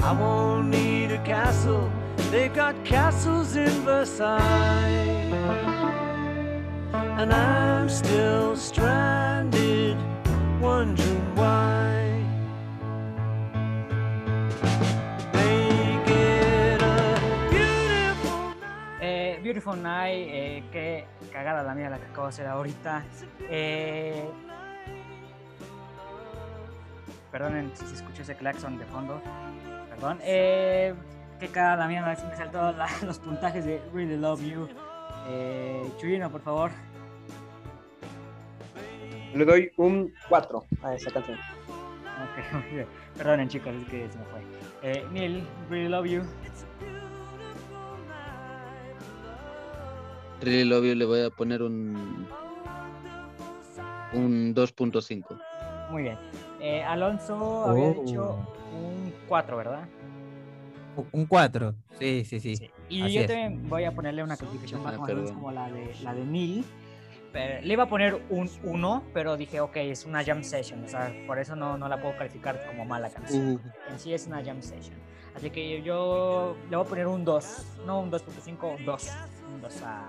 I 0.00 0.12
won't 0.12 0.68
need 0.68 1.10
a 1.10 1.22
castle. 1.24 1.90
They've 2.30 2.54
got 2.54 2.74
castles 2.84 3.56
in 3.56 3.70
Versailles. 3.84 5.32
And 7.18 7.32
I'm 7.32 7.88
still 7.88 8.56
stranded, 8.56 9.73
beautiful 19.54 19.76
night. 19.76 20.28
Eh, 20.28 20.58
eh, 20.58 20.64
qué 20.72 21.06
cagada 21.30 21.62
la 21.62 21.74
mía 21.74 21.88
la 21.88 21.98
que 21.98 22.06
acabo 22.06 22.26
de 22.26 22.30
hacer 22.30 22.46
ahorita. 22.46 23.04
Eh, 23.48 24.28
perdonen 27.30 27.70
si 27.76 27.86
se 27.86 27.94
escuchó 27.94 28.22
ese 28.22 28.34
claxon 28.34 28.78
de 28.78 28.84
fondo. 28.86 29.22
Perdón. 29.90 30.18
Eh, 30.22 30.94
qué 31.38 31.48
cagada 31.48 31.76
la 31.76 31.86
mía, 31.86 32.02
me 32.04 32.36
saltó 32.36 32.74
los 33.06 33.18
puntajes 33.20 33.64
de 33.64 33.80
Really 33.92 34.16
Love 34.16 34.42
You. 34.42 34.68
Eh, 35.28 35.88
Chuyino, 35.98 36.30
por 36.30 36.40
favor. 36.40 36.70
Le 39.34 39.44
doy 39.44 39.70
un 39.76 40.12
4 40.28 40.64
a 40.82 40.94
esa 40.94 41.10
canción. 41.10 41.38
Ok, 41.38 42.52
muy 42.66 42.74
bien. 42.74 42.86
Perdonen 43.16 43.48
chicos, 43.48 43.74
es 43.74 43.84
que 43.88 44.08
se 44.10 44.18
me 44.18 44.24
fue. 44.26 44.40
Eh, 44.82 45.04
Neil, 45.12 45.44
Really 45.70 45.88
Love 45.88 46.06
You. 46.06 46.22
Really 50.40 50.64
Love 50.68 50.84
You 50.84 50.94
le 50.94 51.04
voy 51.04 51.20
a 51.22 51.30
poner 51.30 51.62
un, 51.62 52.26
un 54.12 54.54
2.5. 54.54 55.24
Muy 55.90 56.02
bien. 56.02 56.18
Eh, 56.60 56.82
Alonso 56.82 57.64
había 57.66 57.88
Oh. 57.88 58.02
dicho 58.04 58.38
un 58.74 59.12
4, 59.28 59.56
¿verdad? 59.56 59.88
Un 61.12 61.26
4. 61.26 61.74
Sí, 61.98 62.24
sí, 62.24 62.40
sí. 62.40 62.56
Sí. 62.56 62.70
Y 62.88 63.02
así 63.02 63.14
yo 63.14 63.20
es. 63.22 63.26
también 63.26 63.68
voy 63.68 63.84
a 63.84 63.92
ponerle 63.92 64.22
una 64.22 64.36
calificación 64.36 64.82
más 64.82 64.96
o 64.98 65.02
menos 65.06 65.32
como 65.32 65.50
la 65.50 65.70
de, 65.70 65.94
la 66.02 66.14
de 66.14 66.24
Neil. 66.24 66.64
Le 67.62 67.72
iba 67.72 67.82
a 67.84 67.88
poner 67.88 68.22
un 68.30 68.48
1, 68.62 69.02
pero 69.12 69.36
dije, 69.36 69.60
ok, 69.60 69.76
es 69.76 70.04
una 70.06 70.22
jam 70.24 70.42
session. 70.44 70.84
O 70.84 70.88
sea, 70.88 71.12
por 71.26 71.38
eso 71.38 71.56
no, 71.56 71.76
no 71.76 71.88
la 71.88 72.00
puedo 72.00 72.16
calificar 72.16 72.64
como 72.66 72.84
mala 72.84 73.10
canción. 73.10 73.60
En 73.90 73.98
sí 73.98 74.14
es 74.14 74.26
una 74.26 74.42
jam 74.44 74.62
session. 74.62 74.94
Así 75.34 75.50
que 75.50 75.82
yo 75.82 76.56
le 76.70 76.76
voy 76.76 76.86
a 76.86 76.88
poner 76.88 77.06
un 77.08 77.24
2. 77.24 77.78
No 77.86 78.00
un 78.00 78.10
2.5, 78.12 78.76
un 78.78 78.84
2. 78.84 79.10
Un 79.52 79.60
2 79.60 79.82
a, 79.82 80.08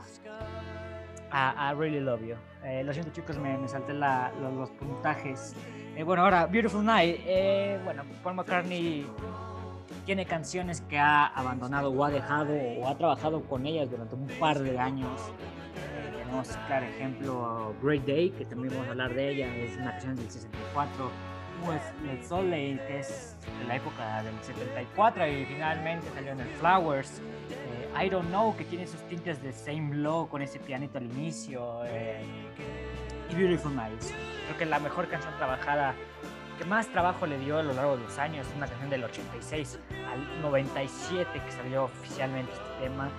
a, 1.31 1.69
a 1.69 1.73
Really 1.73 1.99
Love 1.99 2.21
You. 2.27 2.35
Eh, 2.63 2.83
lo 2.83 2.93
siento 2.93 3.11
chicos, 3.11 3.37
me, 3.37 3.57
me 3.57 3.67
salté 3.67 3.93
la- 3.93 4.31
los, 4.41 4.53
los 4.53 4.69
puntajes. 4.71 5.53
Eh, 5.95 6.03
bueno, 6.03 6.23
ahora, 6.23 6.45
Beautiful 6.45 6.85
Night. 6.85 7.21
Eh, 7.25 7.79
bueno, 7.83 8.03
Paul 8.23 8.35
McCartney 8.35 9.07
tiene 10.05 10.25
canciones 10.25 10.81
que 10.81 10.99
ha 10.99 11.25
abandonado 11.27 11.91
o 11.91 12.03
ha 12.05 12.11
dejado 12.11 12.53
o 12.79 12.87
ha 12.87 12.95
trabajado 12.95 13.41
con 13.43 13.65
ellas 13.65 13.89
durante 13.89 14.13
un 14.15 14.27
par 14.39 14.59
de 14.59 14.77
años. 14.77 15.19
Claro, 16.67 16.85
ejemplo, 16.85 17.75
Great 17.81 18.05
Day, 18.05 18.29
que 18.31 18.45
también 18.45 18.73
vamos 18.73 18.87
a 18.87 18.91
hablar 18.91 19.13
de 19.13 19.29
ella, 19.29 19.55
es 19.55 19.75
una 19.77 19.91
canción 19.91 20.15
del 20.15 20.29
64. 20.29 21.11
Pues 21.63 21.81
el 22.09 22.23
Soleil, 22.23 22.79
que 22.81 22.99
es 22.99 23.37
de 23.59 23.65
la 23.65 23.77
época 23.77 24.21
del 24.23 24.35
74 24.41 25.27
y 25.27 25.45
finalmente 25.45 26.05
salió 26.13 26.33
en 26.33 26.41
el 26.41 26.47
Flowers. 26.59 27.21
Eh, 27.49 28.05
I 28.05 28.09
Don't 28.09 28.27
Know, 28.27 28.55
que 28.57 28.65
tiene 28.65 28.85
sus 28.85 29.01
tintes 29.07 29.41
de 29.41 29.53
Same 29.53 29.95
Law 29.95 30.27
con 30.27 30.41
ese 30.41 30.59
pianito 30.59 30.97
al 30.97 31.05
inicio. 31.05 31.83
eh, 31.85 32.25
y 33.29 33.35
Beautiful 33.35 33.75
Nights. 33.75 34.13
Creo 34.45 34.57
que 34.57 34.65
la 34.65 34.79
mejor 34.79 35.07
canción 35.07 35.33
trabajada 35.37 35.95
que 36.59 36.65
más 36.65 36.87
trabajo 36.87 37.25
le 37.25 37.37
dio 37.39 37.57
a 37.57 37.63
lo 37.63 37.73
largo 37.73 37.97
de 37.97 38.03
los 38.03 38.17
años, 38.17 38.47
una 38.55 38.67
canción 38.67 38.89
del 38.89 39.03
86 39.03 39.79
al 40.11 40.41
97 40.41 41.41
que 41.43 41.51
salió 41.51 41.85
oficialmente 41.85 42.51
este 42.51 42.87
tema, 42.87 43.09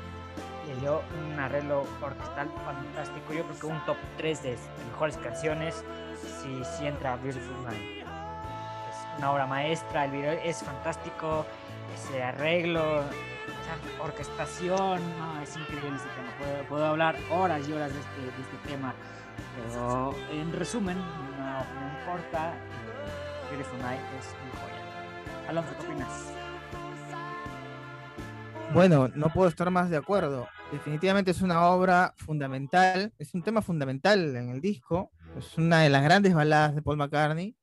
le 0.67 0.77
dio 0.81 1.03
un 1.25 1.39
arreglo 1.39 1.85
orquestal 2.03 2.51
fantástico, 2.65 3.33
yo 3.33 3.45
creo 3.45 3.61
que 3.61 3.67
un 3.67 3.85
top 3.85 3.97
3 4.17 4.43
de 4.43 4.59
mejores 4.91 5.17
canciones 5.19 5.85
si, 6.43 6.65
si 6.65 6.87
entra 6.87 7.17
Beautiful 7.17 7.65
Night. 7.65 8.03
Es 8.03 9.19
una 9.19 9.33
obra 9.33 9.47
maestra, 9.47 10.05
el 10.05 10.11
video 10.11 10.33
es 10.33 10.63
fantástico, 10.63 11.47
ese 11.95 12.23
arreglo 12.23 13.03
esa 13.67 14.03
orquestación, 14.03 15.01
no, 15.19 15.41
es 15.41 15.57
increíble 15.57 15.97
este 15.97 16.09
tema. 16.09 16.69
Puedo, 16.69 16.87
hablar 16.87 17.17
horas 17.31 17.69
y 17.69 17.73
horas 17.73 17.93
de 17.93 18.01
este, 18.01 18.21
de 18.21 18.43
este 18.43 18.69
tema. 18.69 18.95
Pero 19.57 20.15
en 20.31 20.53
resumen, 20.53 20.97
una 21.35 21.61
opinión 21.61 21.91
corta, 22.07 22.55
eh, 22.55 23.51
Beautiful 23.51 23.79
Night 23.81 24.01
es 24.19 24.35
mi 24.45 24.51
joya. 24.61 25.49
Alonso, 25.49 25.71
¿qué 25.79 25.87
opinas? 25.87 26.33
Bueno, 28.73 29.09
no 29.15 29.29
puedo 29.29 29.49
estar 29.49 29.71
más 29.71 29.91
de 29.91 29.97
acuerdo. 29.97 30.49
Definitivamente 30.73 31.31
es 31.31 31.43
una 31.43 31.69
obra 31.69 32.13
fundamental, 32.17 33.13
es 33.19 33.35
un 33.35 33.43
tema 33.43 33.63
fundamental 33.63 34.35
en 34.37 34.51
el 34.51 34.61
disco. 34.61 35.11
Es 35.37 35.57
una 35.59 35.81
de 35.81 35.91
las 35.91 36.03
grandes 36.03 36.35
baladas 36.35 36.75
de 36.75 36.83
Paul 36.83 36.97
McCartney, 36.97 37.55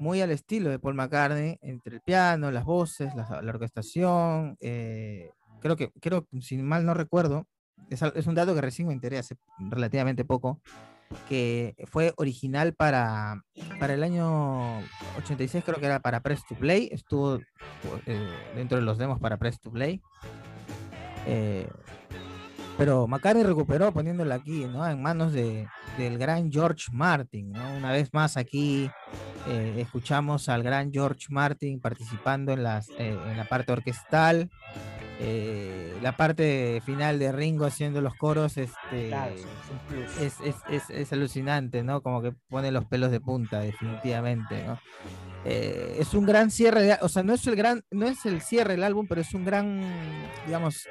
muy 0.00 0.20
al 0.20 0.30
estilo 0.30 0.70
de 0.70 0.78
Paul 0.78 0.94
McCartney, 0.94 1.58
entre 1.62 1.96
el 1.96 2.00
piano, 2.00 2.50
las 2.50 2.64
voces, 2.64 3.14
la, 3.14 3.40
orquestación. 3.48 4.56
eh, 4.60 5.30
creo 5.60 5.76
que, 5.76 5.92
creo, 6.00 6.26
si 6.40 6.58
mal 6.58 6.84
no 6.84 6.94
recuerdo, 6.94 7.46
es 7.88 8.26
un 8.26 8.34
dato 8.34 8.54
que 8.54 8.60
recién 8.60 8.88
me 8.88 8.94
enteré 8.94 9.18
hace 9.18 9.36
relativamente 9.58 10.24
poco, 10.24 10.60
que 11.28 11.74
fue 11.86 12.12
original 12.16 12.74
para, 12.74 13.42
para 13.78 13.94
el 13.94 14.02
año 14.02 14.78
86, 15.18 15.64
creo 15.64 15.78
que 15.78 15.86
era 15.86 16.00
para 16.00 16.20
Press 16.20 16.44
to 16.48 16.54
Play, 16.54 16.88
estuvo 16.92 17.38
eh, 18.06 18.28
dentro 18.56 18.78
de 18.78 18.84
los 18.84 18.98
demos 18.98 19.20
para 19.20 19.36
Press 19.36 19.60
to 19.60 19.70
Play. 19.70 20.00
Eh, 21.26 21.68
pero 22.76 23.06
McCartney 23.06 23.44
recuperó 23.44 23.92
poniéndola 23.92 24.36
aquí, 24.36 24.64
¿no? 24.64 24.86
En 24.88 25.00
manos 25.02 25.32
de, 25.32 25.66
del 25.98 26.18
gran 26.18 26.50
George 26.50 26.86
Martin, 26.92 27.52
¿no? 27.52 27.76
Una 27.76 27.92
vez 27.92 28.12
más 28.12 28.36
aquí 28.36 28.90
eh, 29.48 29.74
escuchamos 29.78 30.48
al 30.48 30.62
gran 30.62 30.92
George 30.92 31.26
Martin 31.30 31.80
participando 31.80 32.52
en, 32.52 32.62
las, 32.62 32.88
eh, 32.98 33.16
en 33.30 33.36
la 33.36 33.44
parte 33.44 33.72
orquestal. 33.72 34.50
eh, 35.20 35.96
la 36.02 36.16
parte 36.16 36.82
final 36.84 37.18
de 37.20 37.30
Ringo 37.30 37.64
haciendo 37.66 38.00
los 38.00 38.14
coros 38.16 38.56
este, 38.56 39.08
Claro, 39.08 39.34
es, 40.20 40.34
es, 40.68 40.90
es 40.90 41.12
alucinante, 41.12 41.82
¿no? 41.84 42.02
Como 42.02 42.20
que 42.20 42.32
pone 42.48 42.72
los 42.72 42.84
pelos 42.86 43.10
de 43.12 43.20
punta, 43.20 43.60
definitivamente, 43.60 44.64
¿no? 44.66 44.78
Eh, 45.44 45.96
es 46.00 46.14
un 46.14 46.24
gran 46.26 46.50
cierre, 46.50 46.82
de- 46.82 46.98
o 47.02 47.08
sea, 47.08 47.22
no 47.22 47.34
es 47.34 47.46
el 47.46 47.54
gran, 47.54 47.82
no 47.90 48.06
es 48.08 48.24
el 48.26 48.40
cierre 48.40 48.72
del 48.72 48.82
álbum, 48.82 49.06
pero 49.06 49.20
es 49.20 49.32
un 49.34 49.44
gran, 49.44 49.80
digamos, 50.46 50.88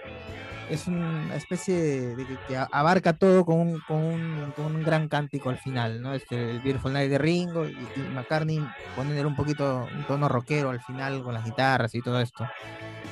es 0.74 0.88
una 0.88 1.36
especie 1.36 1.76
de, 1.76 2.16
de 2.16 2.26
que, 2.48 2.58
abarca 2.72 3.14
todo 3.14 3.46
con 3.46 3.60
un, 3.60 3.80
con, 3.88 3.98
un, 3.98 4.52
con 4.56 4.66
un 4.76 4.84
gran 4.84 5.08
cántico 5.08 5.50
al 5.50 5.58
final, 5.58 6.02
¿no? 6.02 6.14
Este, 6.14 6.52
el 6.52 6.62
Beautiful 6.62 6.94
Night 6.94 7.10
de 7.10 7.18
Ringo 7.18 7.66
y, 7.68 7.72
y 7.96 8.00
McCartney 8.14 8.66
poniendo 8.96 9.28
un 9.28 9.36
poquito 9.36 9.88
un 9.92 10.04
tono 10.06 10.28
rockero 10.28 10.70
al 10.72 10.82
final 10.82 11.24
con 11.24 11.34
las 11.34 11.44
guitarras 11.46 11.94
y 11.96 12.02
todo 12.02 12.20
esto. 12.20 12.44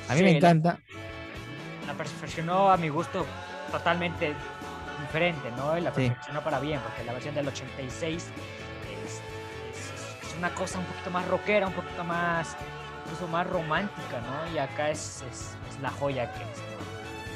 A 0.08 0.12
mí 0.12 0.18
Sí, 0.18 0.24
me 0.24 0.32
la- 0.32 0.36
encanta. 0.38 0.78
la 1.86 1.94
perfeccionó 1.94 2.70
a 2.70 2.76
mi 2.76 2.88
gusto 2.88 3.24
totalmente 3.70 4.34
diferente, 5.00 5.50
¿no? 5.56 5.74
La 5.78 5.94
Sí. 5.94 6.08
perfeccionó 6.08 6.42
para 6.42 6.58
bien, 6.60 6.80
porque 6.80 7.04
la 7.04 7.12
versión 7.12 7.34
del 7.34 7.48
86 7.48 8.24
es, 9.04 9.12
es- 9.12 10.26
es 10.28 10.38
una 10.38 10.50
cosa 10.54 10.78
un 10.78 10.84
poquito 10.86 11.10
más 11.10 11.26
rockera, 11.28 11.66
un 11.68 11.74
poquito 11.74 12.02
más, 12.04 12.56
incluso 13.04 13.26
más 13.28 13.46
romántica, 13.48 14.20
¿no? 14.20 14.54
Y 14.54 14.58
acá 14.58 14.90
es, 14.90 15.22
es- 15.30 15.56
es 15.70 15.80
la 15.80 15.90
joya 15.90 16.32
que 16.32 16.42
es. 16.42 16.62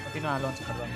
Continúa, 0.07 0.37
Alonso, 0.37 0.65
perdón. 0.65 0.89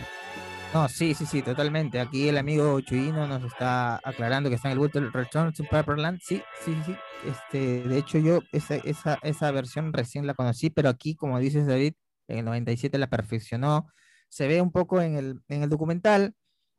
No, 0.72 0.88
sí, 0.88 1.14
sí, 1.14 1.26
sí, 1.26 1.42
totalmente. 1.42 1.98
Aquí 1.98 2.28
el 2.28 2.38
amigo 2.38 2.80
Chuyino 2.80 3.26
nos 3.26 3.42
está 3.42 4.00
aclarando 4.04 4.48
que 4.48 4.54
está 4.54 4.68
en 4.68 4.72
el 4.74 4.78
Butler 4.78 5.10
Return 5.12 5.52
to 5.52 5.64
Pepperland. 5.64 6.20
Sí, 6.22 6.40
sí, 6.64 6.76
sí. 6.86 6.94
Este, 7.26 7.82
de 7.82 7.98
hecho, 7.98 8.18
yo 8.18 8.38
esa, 8.52 8.76
esa, 8.76 9.18
esa 9.22 9.50
versión 9.50 9.92
recién 9.92 10.28
la 10.28 10.34
conocí, 10.34 10.70
pero 10.70 10.88
aquí, 10.88 11.16
como 11.16 11.40
dices, 11.40 11.66
David, 11.66 11.94
en 12.28 12.38
el 12.38 12.44
97 12.44 12.98
la 12.98 13.10
perfeccionó. 13.10 13.88
Se 14.28 14.46
ve 14.46 14.62
un 14.62 14.70
poco 14.70 15.00
en 15.02 15.16
el, 15.16 15.40
en 15.48 15.64
el 15.64 15.68
documental 15.68 16.34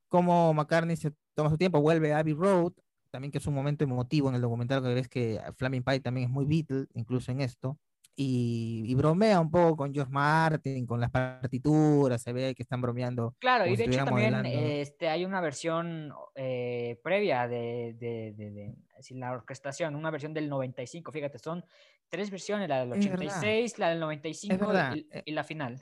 cómo 0.07 0.53
McCartney 0.53 0.95
se 0.95 1.13
toma 1.35 1.49
su 1.49 1.57
tiempo, 1.57 1.81
vuelve 1.81 2.13
a 2.13 2.19
Abbey 2.19 2.33
Road, 2.33 2.73
también 3.11 3.31
que 3.31 3.39
es 3.39 3.47
un 3.47 3.53
momento 3.53 3.83
emotivo 3.83 4.29
en 4.29 4.35
el 4.35 4.41
documental, 4.41 4.81
que 4.81 4.93
ves 4.93 5.09
que 5.09 5.41
Flaming 5.57 5.83
Pie 5.83 5.99
también 5.99 6.27
es 6.27 6.31
muy 6.31 6.45
Beatle, 6.45 6.87
incluso 6.93 7.31
en 7.31 7.41
esto. 7.41 7.77
Y, 8.15 8.83
y 8.87 8.93
bromea 8.95 9.39
un 9.39 9.49
poco 9.49 9.77
con 9.77 9.93
George 9.93 10.11
Martin, 10.11 10.85
con 10.85 10.99
las 10.99 11.09
partituras, 11.11 12.21
se 12.21 12.33
ve 12.33 12.53
que 12.53 12.61
están 12.63 12.81
bromeando 12.81 13.35
Claro, 13.39 13.65
y 13.65 13.75
de 13.75 13.85
hecho 13.85 14.03
también 14.03 14.33
modelando. 14.33 14.49
este, 14.49 15.07
hay 15.09 15.23
una 15.25 15.39
versión 15.41 16.11
eh, 16.35 16.99
previa 17.03 17.47
de, 17.47 17.95
de, 17.97 18.33
de- 18.35 18.75
la 19.11 19.31
orquestación, 19.31 19.95
una 19.95 20.11
versión 20.11 20.33
del 20.33 20.49
95, 20.49 21.11
fíjate, 21.11 21.39
son 21.39 21.63
tres 22.09 22.29
versiones, 22.29 22.67
la 22.69 22.81
del 22.85 22.91
Es 22.93 23.05
verdad. 23.09 23.25
86, 23.25 23.79
la 23.79 23.89
del 23.89 23.99
95 24.01 24.67
verdad, 24.67 24.95
y, 24.95 25.07
eh, 25.11 25.23
y 25.25 25.31
la 25.31 25.43
final. 25.43 25.81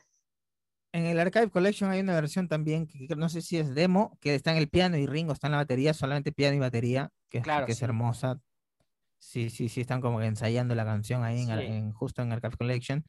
En 0.94 1.06
el 1.06 1.20
Archive 1.20 1.50
Collection 1.50 1.92
hay 1.92 2.00
una 2.00 2.14
versión 2.16 2.48
también 2.48 2.88
que, 2.88 3.08
que 3.08 3.16
no 3.16 3.28
sé 3.30 3.42
si 3.42 3.58
es 3.58 3.76
demo, 3.76 4.18
que 4.22 4.36
está 4.36 4.52
en 4.52 4.58
el 4.58 4.70
piano 4.70 4.98
y 4.98 5.06
Ringo 5.06 5.34
está 5.34 5.48
en 5.48 5.52
la 5.52 5.58
batería, 5.58 5.94
solamente 5.94 6.32
piano 6.32 6.56
y 6.56 6.60
batería, 6.60 7.12
que, 7.30 7.40
es- 7.40 7.44
Claro, 7.44 7.66
que 7.66 7.74
es 7.74 7.78
sí. 7.80 7.86
hermosa. 7.86 8.40
Sí, 9.20 9.50
sí, 9.50 9.70
sí, 9.70 9.82
están 9.82 10.02
como 10.02 10.20
que 10.20 10.26
ensayando 10.26 10.74
la 10.76 10.86
canción 10.86 11.24
ahí 11.24 11.41
en, 11.41 11.48
Sí. 11.60 11.66
en- 11.66 11.91
justo 11.94 12.22
en 12.22 12.32
Archive 12.32 12.56
Collection. 12.58 13.04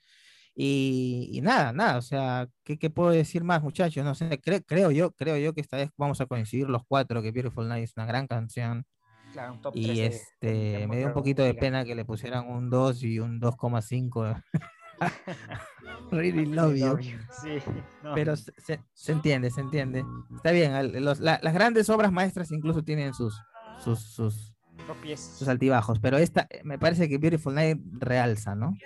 Y, 0.54 1.30
y 1.32 1.40
nada, 1.40 1.72
nada, 1.72 1.96
o 1.96 2.02
sea, 2.02 2.48
¿qué, 2.64 2.76
qué 2.78 2.90
puedo 2.90 3.10
decir 3.10 3.44
más, 3.44 3.62
muchachos? 3.62 4.04
No 4.04 4.14
sé, 4.16 4.28
cre- 4.40 4.64
creo 4.66 4.90
yo, 4.90 5.12
creo 5.12 5.36
yo 5.38 5.54
que 5.54 5.60
esta 5.60 5.76
vez 5.76 5.90
vamos 5.96 6.20
a 6.20 6.26
coincidir 6.26 6.68
los 6.68 6.82
cuatro, 6.86 7.22
que 7.22 7.30
Beautiful 7.30 7.68
Night 7.68 7.84
es 7.84 7.92
una 7.96 8.04
gran 8.06 8.26
canción. 8.26 8.84
Claro, 9.32 9.52
un 9.54 9.60
top 9.62 9.72
3 9.74 9.86
Y 9.86 9.94
de- 10.00 10.06
este, 10.06 10.46
de 10.80 10.86
me 10.88 10.96
dio 10.98 11.06
un 11.06 11.12
poquito 11.12 11.42
de 11.44 11.54
pena 11.54 11.84
que 11.84 11.94
le 11.94 12.04
pusieran 12.04 12.48
un 12.48 12.68
2 12.68 13.02
y 13.04 13.20
un 13.20 13.40
2,5. 13.40 14.42
really 16.10 16.44
love 16.46 16.74
you. 16.74 16.98
Sí, 17.40 17.58
no. 18.02 18.14
Pero 18.14 18.36
se, 18.36 18.52
se- 18.58 18.80
se 18.92 19.12
entiende, 19.12 19.50
se 19.50 19.60
entiende. 19.60 20.04
Está 20.34 20.50
bien, 20.50 21.04
los- 21.04 21.20
la- 21.20 21.40
las 21.42 21.54
grandes 21.54 21.88
obras 21.88 22.12
maestras 22.12 22.50
incluso 22.50 22.82
tienen 22.82 23.14
sus, 23.14 23.40
sus, 23.82 24.00
sus, 24.00 24.49
Tropiezos. 24.92 25.38
sus 25.38 25.48
altibajos, 25.48 25.98
pero 26.00 26.18
esta 26.18 26.46
eh, 26.50 26.62
me 26.64 26.78
parece 26.78 27.08
que 27.08 27.18
Beautiful 27.18 27.54
Night 27.54 27.80
realza, 27.98 28.54
¿no? 28.54 28.76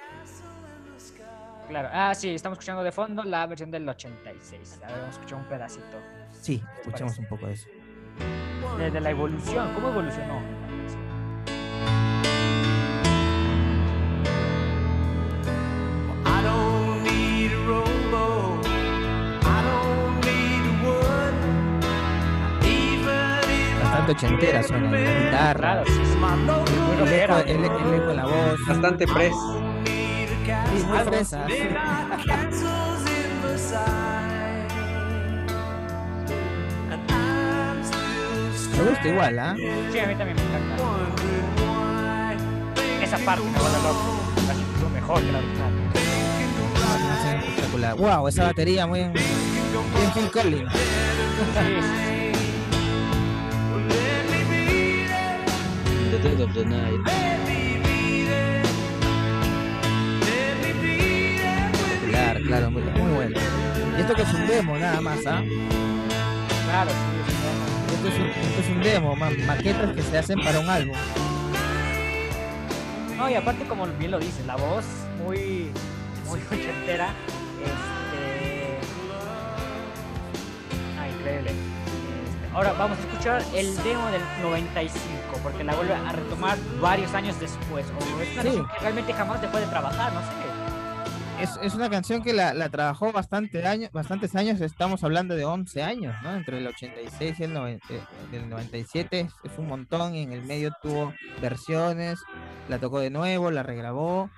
Claro. 1.69 1.89
Ah, 1.93 2.15
sí, 2.15 2.29
estamos 2.29 2.57
escuchando 2.57 2.83
de 2.83 2.93
fondo 2.93 3.23
la 3.25 3.47
versión 3.47 3.71
del 3.71 3.89
86. 3.89 4.81
A 4.83 4.87
ver, 4.87 4.97
vamos 4.99 5.07
a 5.07 5.11
escuchar 5.19 5.39
un 5.39 5.45
pedacito. 5.47 5.99
Sí, 6.31 6.63
escuchemos 6.77 7.15
parece? 7.15 7.21
un 7.23 7.29
poco 7.29 7.47
de 7.47 7.53
eso. 7.55 7.69
Desde 8.79 9.01
la 9.01 9.11
evolución, 9.11 9.73
¿cómo 9.75 9.89
evolucionó? 9.89 10.64
Ochentera 24.15 24.63
suena, 24.63 24.91
la 24.91 24.99
guitarra, 24.99 25.59
Claro, 25.59 25.85
sí, 25.87 25.93
sí. 25.93 26.01
el, 27.03 27.09
el 27.09 27.15
eco, 27.15 27.37
el- 27.39 27.49
el 27.87 27.95
eco 28.01 28.11
en 28.11 28.17
la 28.17 28.25
voz. 28.25 28.67
Bastante 28.67 29.07
press. 29.07 29.35
Sí, 29.85 30.85
muy 30.87 30.99
fresa. 31.01 31.47
Me 38.77 38.91
gusta 38.91 39.09
igual, 39.09 39.39
¿ah? 39.39 39.55
Sí, 39.57 39.99
a 39.99 40.07
mí 40.07 40.15
también 40.17 40.37
me 40.37 40.43
encanta. 40.43 40.77
Esa 43.03 43.19
parte 43.19 43.45
me 43.45 43.59
vuelve 43.59 43.79
loco. 43.83 44.21
Mejor 44.93 45.21
que 45.21 45.33
la 45.33 45.39
original. 45.39 45.73
Espectacular. 47.47 47.95
Wow, 47.97 48.29
esa 48.29 48.45
batería 48.45 48.87
muy 48.87 49.01
bien, 49.01 49.13
bien 49.13 50.11
Phil 50.15 50.31
Collins. 50.31 50.73
Let 50.73 52.14
Dead 56.25 56.41
of 56.41 56.55
the 56.55 56.65
Night. 56.65 57.01
Claro, 62.11 62.41
claro, 62.47 62.71
muy, 62.71 62.83
muy 62.83 63.11
bueno. 63.15 63.37
Y 63.97 64.01
esto 64.01 64.15
que 64.15 64.23
es 64.23 64.33
un 64.35 64.47
demo 64.47 64.77
nada 64.79 65.01
más, 65.01 65.19
¿ah? 65.27 65.43
Claro, 66.65 66.91
sí, 66.91 66.97
sí, 67.27 67.35
no, 67.45 67.95
Esto 67.95 68.09
es 68.09 68.15
un, 68.21 68.27
esto 68.49 68.61
es 68.61 68.69
un 68.69 68.83
demo, 68.83 69.17
ma- 69.17 69.31
maquetas 69.47 69.93
que 69.95 70.03
se 70.03 70.19
hacen 70.19 70.41
para 70.41 70.61
un 70.61 70.69
álbum. 70.69 70.97
no. 73.17 73.17
No, 73.17 73.31
y 73.31 73.35
aparte, 73.35 73.65
como 73.67 73.87
bien 73.87 74.11
lo 74.11 74.19
dices, 74.19 74.45
la 74.47 74.57
voz 74.57 74.85
muy, 75.25 75.71
muy 76.27 76.41
ochentera. 76.51 77.11
Este. 77.63 78.79
Ah, 80.99 81.09
increíble. 81.09 81.51
Este, 81.51 82.55
Ahora 82.55 82.73
vamos 82.73 82.99
a 82.99 83.01
escuchar 83.03 83.43
el 83.55 83.77
demo 83.85 84.07
del 84.11 84.23
95, 84.43 85.01
porque 85.43 85.65
la 85.65 85.75
vuelve 85.75 85.95
a 85.95 86.13
retomar 86.13 86.57
varios 86.81 87.13
años 87.15 87.39
después. 87.41 87.87
O 87.99 88.21
es 88.21 88.33
una 88.33 88.43
Sí. 88.43 88.49
canción 88.49 88.67
que 88.69 88.79
realmente 88.81 89.13
jamás 89.13 89.41
dejó 89.43 89.57
de 89.59 89.67
trabajar, 89.67 90.13
no 90.13 90.21
sé. 90.21 90.27
Es, 91.41 91.59
es 91.63 91.75
una 91.75 91.91
canción 91.91 92.23
que 92.23 92.33
la, 92.33 92.55
la 92.55 92.69
trabajó 92.69 93.11
bastante 93.13 93.67
años, 93.67 93.91
bastantes 93.93 94.37
años, 94.37 94.61
estamos 94.61 95.03
hablando 95.03 95.35
de 95.35 95.45
11 95.45 95.83
años, 95.83 96.15
¿no? 96.23 96.35
Entre 96.37 96.59
el 96.59 96.67
86 96.69 97.41
y 97.41 97.43
el, 97.43 97.53
noven- 97.53 97.81
eh, 97.91 98.01
el 98.33 98.49
97 98.49 99.21
es, 99.21 99.33
es 99.43 99.59
un 99.59 99.67
montón 99.67 100.15
y 100.15 100.23
en 100.23 100.33
el 100.33 100.43
medio 100.45 100.71
tuvo 100.81 101.13
versiones, 101.43 102.21
la 102.69 102.79
tocó 102.79 103.01
de 103.01 103.11
nuevo, 103.11 103.51
la 103.51 103.63
regrabó. 103.65 104.31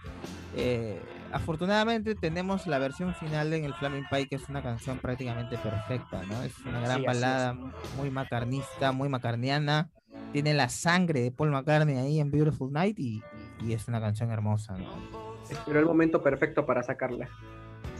eh, 0.56 1.00
afortunadamente 1.32 2.14
tenemos 2.14 2.66
la 2.66 2.78
versión 2.78 3.14
final 3.14 3.52
en 3.52 3.64
el 3.66 3.74
Flaming 3.74 4.06
Pie, 4.10 4.26
que 4.26 4.36
es 4.36 4.48
una 4.48 4.62
canción 4.62 4.96
prácticamente 4.98 5.58
perfecta, 5.58 6.22
¿no? 6.22 6.42
Es 6.42 6.56
una 6.64 6.80
gran 6.80 7.00
Sí, 7.00 7.06
balada, 7.06 7.52
muy 7.98 8.10
macarnista, 8.10 8.92
muy 8.92 9.10
macarniana. 9.10 9.90
Tiene 10.32 10.54
la 10.54 10.68
sangre 10.68 11.20
de 11.20 11.30
Paul 11.30 11.50
McCartney 11.50 11.96
ahí 11.96 12.20
en 12.20 12.30
Beautiful 12.30 12.72
Night 12.72 12.98
y, 12.98 13.22
y 13.64 13.72
es 13.72 13.88
una 13.88 14.00
canción 14.00 14.30
hermosa, 14.30 14.76
¿no? 14.76 14.86
Esperó 15.48 15.78
el 15.78 15.86
momento 15.86 16.22
perfecto 16.22 16.66
para 16.66 16.82
sacarla. 16.82 17.28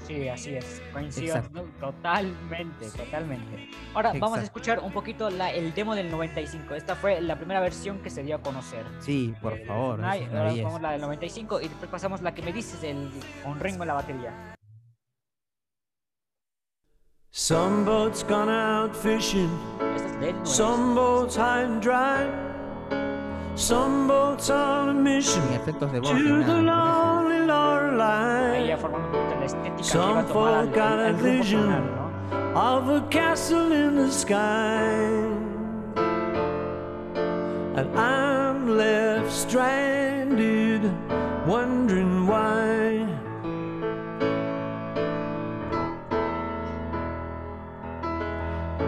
Sí, 0.07 0.29
así 0.29 0.55
es. 0.55 0.83
Coincido 0.93 1.43
totalmente, 1.81 2.91
totalmente. 2.97 3.71
Ahora 3.93 4.13
vamos 4.19 4.39
a 4.39 4.43
escuchar 4.43 4.79
un 4.79 4.93
poquito 4.93 5.31
la, 5.31 5.51
el 5.51 5.75
demo 5.75 5.97
del 5.97 6.11
95. 6.11 6.75
Esta 6.75 6.95
fue 6.95 7.21
la 7.21 7.37
primera 7.37 7.61
versión 7.61 7.99
que 7.99 8.11
se 8.11 8.23
dio 8.23 8.37
a 8.37 8.41
conocer. 8.41 8.85
Sí, 9.01 9.35
por 9.43 9.59
favor. 9.65 9.99
Es 9.99 10.29
una 10.29 10.41
ahora 10.41 10.63
vamos 10.63 10.81
la 10.81 10.93
del 10.93 11.01
95 11.01 11.61
y 11.61 11.69
después 11.69 11.91
pasamos 11.91 12.23
la 12.23 12.35
que 12.35 12.43
me 12.43 12.53
dices 12.53 12.83
el, 12.85 13.11
con 13.43 13.59
Ringo 13.59 13.83
en 13.83 13.89
la 13.89 13.95
batería. 13.95 14.56
Some 17.39 17.85
boats 17.85 18.23
gone 18.23 18.49
out 18.49 18.97
fishing, 18.97 19.51
Esta 19.95 20.07
es 20.09 20.13
del 20.21 20.21
95. 20.21 20.47
some 20.49 20.95
boats 20.95 21.37
high 21.37 21.65
and 21.65 21.83
dry, 21.83 22.27
some 23.55 24.09
boats 24.09 24.49
on 24.49 24.89
a 24.89 24.95
mission 24.95 25.43
Sin 25.43 25.53
efectos 25.53 25.93
de 25.93 26.01
voz. 26.01 26.11
to 26.13 26.15
ni 26.17 26.45
the 26.45 26.63
nada, 26.63 27.23
lonely 27.23 27.37
Ahí 27.37 28.69
ya 28.69 28.77
Lorelei 28.77 28.77
formando 28.79 29.07
un 29.09 29.13
poquito 29.13 29.39
la 29.39 29.45
estética 29.45 29.77
que 29.77 29.85
Some 29.85 30.11
iba 30.13 30.21
a 30.21 30.25
tomar 30.25 30.55
al- 30.55 30.65
folk 30.65 30.75
got 30.75 30.93
el, 30.93 30.99
a 30.99 31.09
el 31.09 31.13
rumbo 31.15 31.25
vision. 31.25 31.63
final, 31.63 31.83
¿no? 31.85 32.59
of 32.59 32.89
a 32.89 33.01
castle 33.11 33.73
in 33.73 33.97
the 33.97 34.11
sky. 34.11 34.97
And 37.77 37.99
I'm 37.99 38.79
left 38.79 39.31
stranded, 39.31 40.91
wondering 41.47 42.06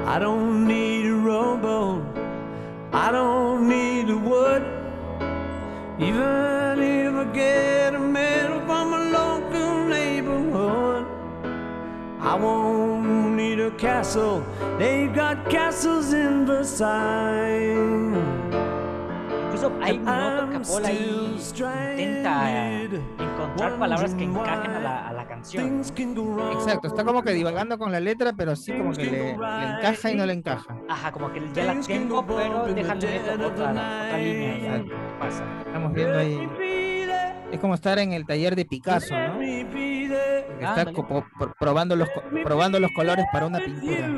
I 0.09 0.19
don't 0.19 0.67
need 0.67 1.05
a 1.05 1.13
rowboat, 1.13 2.03
I 2.95 3.13
don't 3.13 3.69
need 3.69 4.09
a 4.09 4.17
wood. 4.17 4.63
Even 5.99 6.81
if 6.81 7.15
I 7.15 7.25
get 7.35 7.95
a 7.95 7.99
medal 7.99 8.61
from 8.61 8.95
a 8.95 9.05
local 9.11 9.85
neighborhood, 9.85 11.07
I 12.21 12.35
won't 12.37 13.37
need 13.37 13.61
a 13.61 13.71
castle. 13.73 14.43
They've 14.79 15.15
got 15.15 15.51
castles 15.51 16.15
in 16.15 16.47
Versailles. 16.47 18.38
Incluso 19.59 19.83
hay 19.83 19.97
I'm 19.97 20.05
Paul 20.63 20.85
ahí 20.85 20.97
still 21.41 21.67
intenta 21.99 22.47
stranded, 22.47 23.01
encontrar 23.19 23.79
palabras 23.79 24.15
que 24.15 24.23
encajen 24.25 24.71
a 24.71 24.79
la, 24.81 25.09
a 25.09 25.13
la 25.13 25.27
canción. 25.27 25.65
¿no? 25.65 25.71
Things 25.83 25.93
can 25.93 26.15
go 26.15 26.23
wrong. 26.33 26.53
Exacto, 26.53 26.87
está 26.87 27.03
como 27.05 27.23
que 27.25 27.33
divagando 27.33 27.77
con 27.77 27.91
la 27.91 27.99
letra, 27.99 28.33
pero 28.35 28.55
sí 28.55 28.73
como 28.73 28.93
que 28.93 29.05
le, 29.05 29.11
le 29.11 29.31
encaja 29.33 30.11
y 30.13 30.15
no 30.15 30.27
le 30.27 30.33
encaja. 30.35 30.77
Ajá, 30.89 31.11
como 31.11 31.33
que 31.33 31.43
ya 31.53 31.65
la 31.65 31.81
tengo, 31.81 32.25
pero 32.25 32.67
déjale 32.73 33.21
otra, 33.33 33.47
otra 33.49 34.19
línea. 34.19 34.59
ya, 34.59 34.77
Exacto. 34.77 34.95
¿Qué 34.95 35.19
pasa? 35.19 35.45
Estamos 35.67 35.93
viendo 35.93 36.19
ahí. 36.19 36.49
Es 37.51 37.59
como 37.61 37.75
estar 37.75 37.99
en 37.99 38.13
el 38.13 38.27
taller 38.27 38.55
de 38.55 38.65
Picasso, 38.65 39.13
¿no? 39.19 39.41
Está 39.41 40.71
Ándale. 40.83 40.93
co- 40.93 41.07
pro- 41.07 41.55
probando 41.59 41.97
los, 41.97 42.09
co- 42.11 42.23
probando 42.45 42.79
los 42.79 42.91
colores 42.93 43.27
para 43.33 43.47
una 43.47 43.59
pintura. 43.59 44.09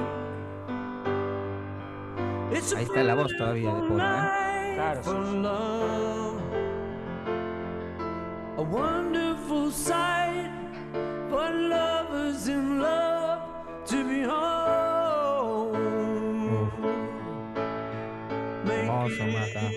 It's 2.51 2.73
a 2.73 2.77
Ahí 2.77 2.85
está 2.85 3.03
la 3.05 3.15
voz 3.15 3.37
todavía 3.37 3.73
de 3.75 3.83
beautiful 3.83 3.89
Paul, 3.89 4.01
¿eh? 4.01 4.29
night 4.33 4.75
Claro, 4.75 5.03
sí, 5.03 5.11
for 5.11 5.27
sí. 5.27 5.37
love. 5.43 6.43
A 8.59 8.63
wonderful 8.63 9.71
sight 9.71 10.51
for 11.29 11.51
lovers 11.51 12.49
in 12.49 12.81
love 12.81 13.43
to 13.87 14.05
behold. 14.05 15.77
Make 18.65 18.87
Hermoso, 18.87 19.25
Maca. 19.27 19.71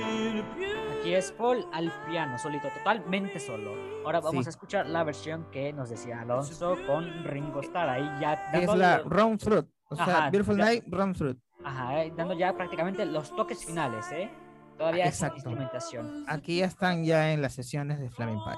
Es 1.14 1.32
Paul 1.32 1.66
al 1.74 1.92
piano, 2.10 2.38
solito, 2.38 2.68
totalmente 2.70 3.40
solo. 3.40 3.74
Ahora 4.06 4.20
vamos 4.20 4.46
Sí. 4.46 4.50
a 4.50 4.52
escuchar 4.52 4.88
la 4.88 5.04
versión 5.04 5.46
que 5.52 5.72
nos 5.74 5.90
decía 5.90 6.22
Alonso 6.22 6.76
con 6.88 7.24
Ringo 7.24 7.62
Starr. 7.62 7.90
Ahí 7.90 8.10
ya 8.20 8.34
es 8.54 8.74
la 8.76 9.00
Round 9.00 9.40
Fruit. 9.42 9.66
O 9.90 9.96
sea, 9.96 10.06
Ajá, 10.06 10.30
Beautiful 10.30 10.58
ya- 10.58 10.66
Night, 10.66 10.84
Round 10.88 11.16
Fruit. 11.18 11.38
Ajá, 11.64 12.04
eh, 12.04 12.14
dando 12.16 12.34
ya 12.36 12.54
prácticamente 12.56 13.06
los 13.06 13.36
toques 13.36 13.66
finales, 13.66 14.12
¿eh? 14.12 14.30
Todavía 14.78 15.06
es 15.06 15.22
instrumentación. 15.22 16.24
Aquí 16.28 16.60
ya 16.60 16.66
están 16.66 17.04
ya 17.04 17.34
en 17.34 17.42
las 17.42 17.54
sesiones 17.54 18.00
de 18.00 18.10
Flaming 18.10 18.40
Pie. 18.46 18.54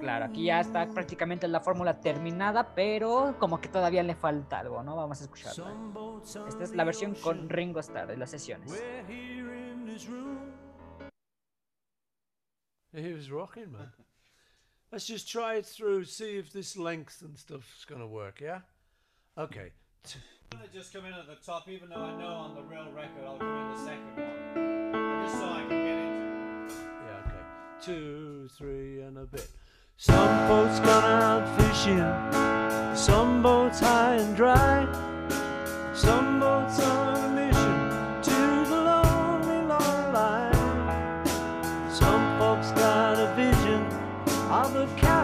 Claro, 0.00 0.26
aquí 0.26 0.44
ya 0.44 0.60
está 0.60 0.86
prácticamente 0.88 1.48
la 1.48 1.60
fórmula 1.60 2.00
terminada, 2.00 2.74
pero 2.74 3.34
como 3.38 3.60
que 3.60 3.68
todavía 3.68 4.02
le 4.02 4.14
falta 4.14 4.58
algo, 4.60 4.82
¿no? 4.82 4.94
Vamos 4.96 5.20
a 5.20 5.24
escucharla. 5.24 5.72
Esta 6.48 6.64
es 6.64 6.74
la 6.74 6.84
versión 6.84 7.14
con 7.14 7.48
Ringo 7.48 7.80
Starr 7.80 8.06
de 8.06 8.16
las 8.16 8.30
sesiones. 8.30 8.72
He 12.94 13.12
was 13.12 13.30
rocking, 13.30 13.72
man. 13.72 13.88
Let's 14.92 15.06
just 15.06 15.28
try 15.28 15.56
it 15.56 15.66
through, 15.66 16.04
see 16.04 16.38
if 16.38 16.52
this 16.52 16.76
length 16.76 17.20
and 17.22 17.36
stuff's 17.36 17.84
gonna 17.84 18.06
work, 18.06 18.40
yeah? 18.40 18.60
Okay. 19.36 19.72
I'm 20.52 20.58
gonna 20.58 20.70
just 20.72 20.92
come 20.92 21.04
in 21.04 21.12
at 21.12 21.26
the 21.26 21.34
top, 21.44 21.68
even 21.68 21.88
though 21.88 21.96
I 21.96 22.18
know 22.18 22.26
on 22.26 22.54
the 22.54 22.62
real 22.62 22.90
record 22.92 23.24
I'll 23.26 23.36
come 23.36 23.48
in 23.48 23.76
the 23.76 23.84
second 23.84 24.16
one. 24.16 25.24
Just 25.24 25.38
so 25.38 25.44
I 25.44 25.64
can 25.68 25.84
get 25.84 25.98
into 25.98 26.66
it. 26.66 26.88
Yeah, 27.04 27.26
okay. 27.26 27.44
Two, 27.82 28.48
three, 28.56 29.00
and 29.00 29.18
a 29.18 29.24
bit. 29.24 29.48
Some 29.96 30.48
boats 30.48 30.78
gone 30.80 31.22
out 31.22 31.60
fishing, 31.60 32.96
some 32.96 33.42
boats 33.42 33.80
high 33.80 34.16
and 34.16 34.36
dry, 34.36 34.86
some 35.94 36.38
boats 36.38 36.80
on 36.80 37.25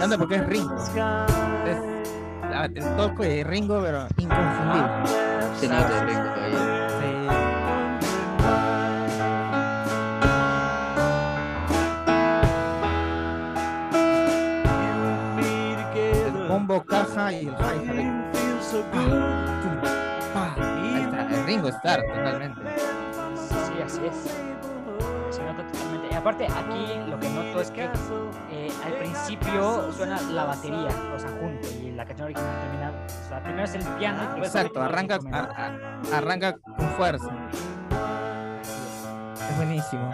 Anda, 0.02 0.18
porque 0.18 0.34
es 0.36 0.42
in 0.42 0.48
Ringo. 0.50 0.76
Es 0.76 0.90
la- 2.50 2.64
el 2.64 2.96
toque 2.96 3.24
de 3.28 3.44
Ringo, 3.44 3.80
pero 3.82 4.06
inconfundible. 4.16 5.06
Se 5.60 5.68
nota 5.68 6.04
Ringo 6.04 6.30
ahí. 6.36 6.52
Sí. 6.98 8.22
El 16.26 16.48
bombo, 16.48 16.82
caja 16.84 17.32
y 17.32 17.46
el 17.48 17.54
hi-hat. 17.54 18.32
Ahí 20.34 21.02
está, 21.04 21.26
el 21.34 21.46
Ringo 21.46 21.68
Starr, 21.68 22.02
totalmente. 22.06 22.60
Sí, 23.36 23.82
así 23.84 24.00
es. 24.06 24.16
Se 25.34 25.42
nota 25.42 25.62
totalmente. 25.66 25.91
Y 26.12 26.14
aparte, 26.14 26.44
aquí 26.46 27.00
lo 27.08 27.18
que 27.18 27.28
noto 27.30 27.60
es 27.62 27.70
que 27.70 27.84
eh, 28.50 28.70
al 28.84 28.92
principio 28.98 29.90
suena 29.92 30.20
la 30.20 30.44
batería, 30.44 30.88
o 31.14 31.18
sea, 31.18 31.30
junto, 31.40 31.66
y 31.82 31.90
la 31.92 32.04
canción 32.04 32.26
original 32.26 32.60
termina. 32.60 32.92
O 33.06 33.28
sea, 33.28 33.42
primero 33.42 33.64
es 33.64 33.74
el 33.74 33.82
piano 33.98 34.36
y 34.36 34.40
Exacto, 34.40 34.78
el 34.80 34.84
arranca, 34.84 35.14
instrumento. 35.14 35.52
a- 35.56 36.12
a- 36.14 36.18
arranca 36.18 36.54
con 36.76 36.88
fuerza. 36.90 37.30
Es 39.50 39.56
buenísimo. 39.56 40.10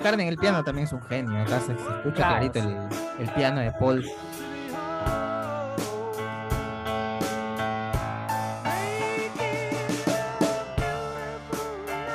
McCartney 0.00 0.26
en 0.26 0.32
el 0.32 0.38
piano 0.38 0.64
también 0.64 0.86
es 0.86 0.92
un 0.94 1.02
genio. 1.02 1.42
Acá 1.42 1.60
se, 1.60 1.72
escucha 1.72 2.14
Claro, 2.14 2.50
clarito 2.50 2.58
el, 2.58 2.78
el 3.26 3.34
piano 3.34 3.60
de 3.60 3.70
Paul. 3.72 4.04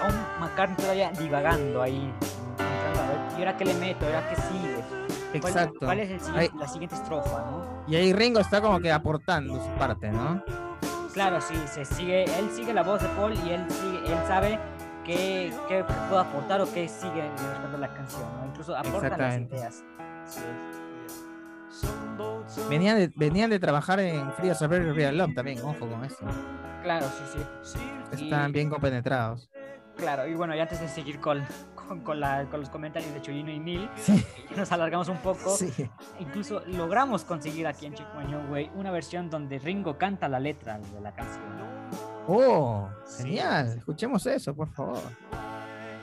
Aún 0.02 0.16
McCartney 0.40 0.76
todavía 0.78 1.12
divagando 1.12 1.82
ahí. 1.82 2.12
¿Y 3.38 3.40
ahora 3.40 3.57
qué 3.57 3.66
le 3.66 3.74
meto? 3.76 4.06
¿Y 4.06 4.14
ahora 4.14 4.30
qué 4.30 4.36
sigue? 4.36 4.76
¿Cuál- 5.41 5.53
Exacto. 5.53 5.80
¿Cuál 5.82 5.99
es 5.99 6.12
el 6.12 6.20
siguiente- 6.20 6.52
Ahí- 6.53 6.60
la 6.60 6.68
siguiente 6.68 6.95
estrofa, 6.95 7.40
no? 7.41 7.84
Y 7.88 7.95
ahí 7.95 8.14
Ringo 8.14 8.40
está 8.40 8.62
como 8.62 8.80
que 8.80 8.91
aportando 8.91 9.62
su 9.62 9.70
parte, 9.78 10.10
¿no? 10.12 10.41
Claro, 11.14 11.40
sí, 11.41 11.56
se 11.68 11.86
sigue, 11.86 12.24
él 12.24 12.49
sigue 12.53 12.74
la 12.74 12.84
voz 12.84 13.02
de 13.02 13.07
Paul 13.10 13.34
y 13.34 13.49
él 13.52 13.66
sigue, 13.70 13.99
él 14.12 14.18
sabe 14.28 14.60
qué, 15.06 15.53
qué 15.68 15.84
puede 16.10 16.22
aportar 16.22 16.61
o 16.61 16.72
qué 16.73 16.88
sigue 16.88 17.30
respecto 17.30 17.76
a 17.77 17.80
la 17.80 17.94
canción, 17.94 18.23
¿no? 18.40 18.45
Incluso 18.48 18.76
aporta 18.76 19.18
las 19.18 19.38
ideas. 19.40 19.84
Sí. 20.26 20.41
Venían 22.69 22.98
de, 22.98 23.11
venían 23.15 23.49
de 23.49 23.60
trabajar 23.60 23.99
en 23.99 24.32
Free 24.34 24.49
as 24.49 24.61
a 24.61 24.68
Very 24.68 24.91
Real 24.91 25.18
Love 25.18 25.34
también, 25.34 25.60
ojo 25.61 25.88
con 25.90 26.03
eso. 26.06 26.26
Claro, 26.84 27.07
sí, 27.07 27.41
sí. 27.64 27.80
Están 28.23 28.49
Y- 28.49 28.53
bien 28.53 28.69
compenetrados. 28.69 29.49
Claro, 29.98 30.27
y 30.27 30.36
bueno, 30.36 30.53
y 30.56 30.60
antes 30.60 30.80
de 30.82 30.88
seguir 30.90 31.19
con, 31.22 31.41
con, 31.73 32.02
con 32.02 32.19
la- 32.19 32.45
con 32.52 32.60
los 32.60 32.69
comentarios 32.69 33.14
de 33.14 33.22
Chuyino 33.22 33.49
y 33.52 33.60
Neil, 33.60 33.90
nos 34.56 34.72
alargamos 34.72 35.07
un 35.10 35.18
poco. 35.18 35.56
Sí. 35.56 35.90
Incluso 36.19 36.61
logramos 36.68 37.23
conseguir 37.23 37.65
aquí 37.68 37.86
en 37.88 37.94
New 37.94 38.52
Way 38.52 38.72
una 38.76 38.91
versión 38.91 39.30
donde 39.30 39.57
Ringo 39.60 39.98
canta 39.98 40.27
la 40.30 40.40
letra 40.40 40.77
de 40.80 41.02
la 41.02 41.14
canción. 41.14 41.44
Oh, 42.27 42.89
Sí. 43.06 43.23
genial. 43.23 43.77
Escuchemos 43.77 44.26
eso, 44.26 44.56
por 44.56 44.69
favor. 44.69 44.99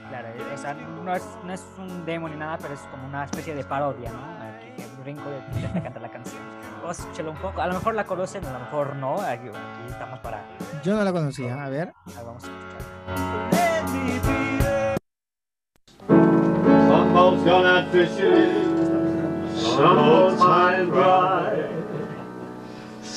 Claro, 0.09 0.29
o 0.53 0.59
sea, 0.59 0.75
no 0.75 1.15
es, 1.15 1.23
no 1.45 1.53
es 1.53 1.65
un 1.79 2.05
demo 2.05 2.29
ni 2.29 2.37
nada, 2.37 2.59
pero 2.61 2.75
es 2.75 2.81
como 2.91 3.07
una 3.07 3.25
especie 3.25 3.55
de 3.55 3.65
parodia, 3.65 4.11
¿no? 4.13 4.19
Aquí 4.57 4.67
que 4.77 4.87
Ringo 5.05 5.23
intenta 5.55 5.83
cantar 5.83 6.03
la 6.03 6.11
canción. 6.11 6.43
Vamos 6.83 6.99
a 6.99 7.03
escucharlo 7.03 7.31
un 7.33 7.39
poco. 7.39 7.61
A 7.63 7.67
lo 7.67 7.75
mejor 7.75 7.95
la 7.95 8.05
conocen, 8.05 8.45
a 8.45 8.53
lo 8.53 8.59
mejor 8.59 8.95
no. 8.97 9.15
Aquí, 9.21 9.49
aquí 9.49 9.87
estamos 9.89 10.19
para. 10.21 10.43
Yo 10.85 10.95
no 10.97 11.03
la 11.03 11.13
conocía. 11.13 11.65
A 11.65 11.69
ver. 11.71 11.93
ahí 12.09 12.25
vamos 12.25 12.45
a 12.45 12.49
escuchar. 12.49 12.83
Some 16.09 17.13
boats 17.15 17.43
gone 17.45 17.67
out 17.67 17.91
fishing, 17.91 19.49
some 19.57 20.37
high 20.39 20.75
and 20.81 20.93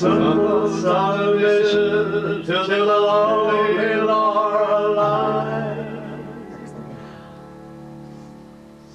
boats 0.01 0.83
on 0.83 1.19
a 1.21 1.35
mission 1.35 2.43
till 2.45 2.67
the 2.67 2.77
lonely 2.85 3.95
Lorelei. 3.95 5.75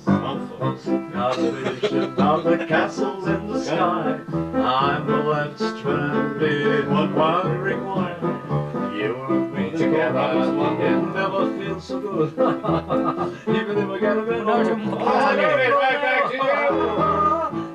Some 0.05 0.49
folks 0.59 0.85
got 0.85 1.37
vision 1.39 2.15
the 2.17 2.67
castles 2.69 3.27
in 3.27 3.47
the 3.49 3.61
sky. 3.65 4.21
I'm 4.33 5.07
the 5.07 5.17
left 5.17 5.59
stranded, 5.59 6.89
one 6.89 7.15
wondering 7.15 7.85
why. 7.87 8.17
You 8.95 9.17
and 9.29 9.55
me 9.55 9.71
together, 9.71 10.43
it 10.81 11.15
never 11.15 11.59
feels 11.59 11.85
so 11.85 12.01
good. 12.01 12.33
Even 13.49 13.79
if 13.79 13.89
I 13.89 13.99
get 14.01 14.19
a 14.19 14.23
bit 14.23 14.45
No, 14.45 14.53
old. 14.59 14.67
yo- 14.67 14.99
I'll 14.99 15.37
give 15.37 15.45
it 15.45 15.73
right 15.73 16.01
back 16.03 16.31
to 16.31 16.35
you. 16.37 16.41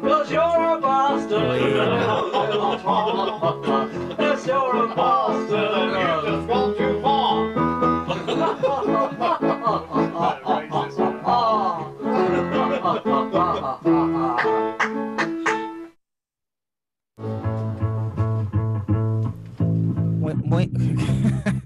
Cause 0.10 0.32
you're 0.32 0.78
a 0.78 0.80
bastard. 0.82 2.45
Yes, 2.76 4.48
you're 4.48 4.84
a 4.84 4.96
bastard. 4.96 5.56
And 5.56 5.96
you've 5.96 6.26
just 6.26 6.48
gone 6.48 6.76
too 6.78 7.02
far. 7.02 7.56
Muy, 20.44 20.70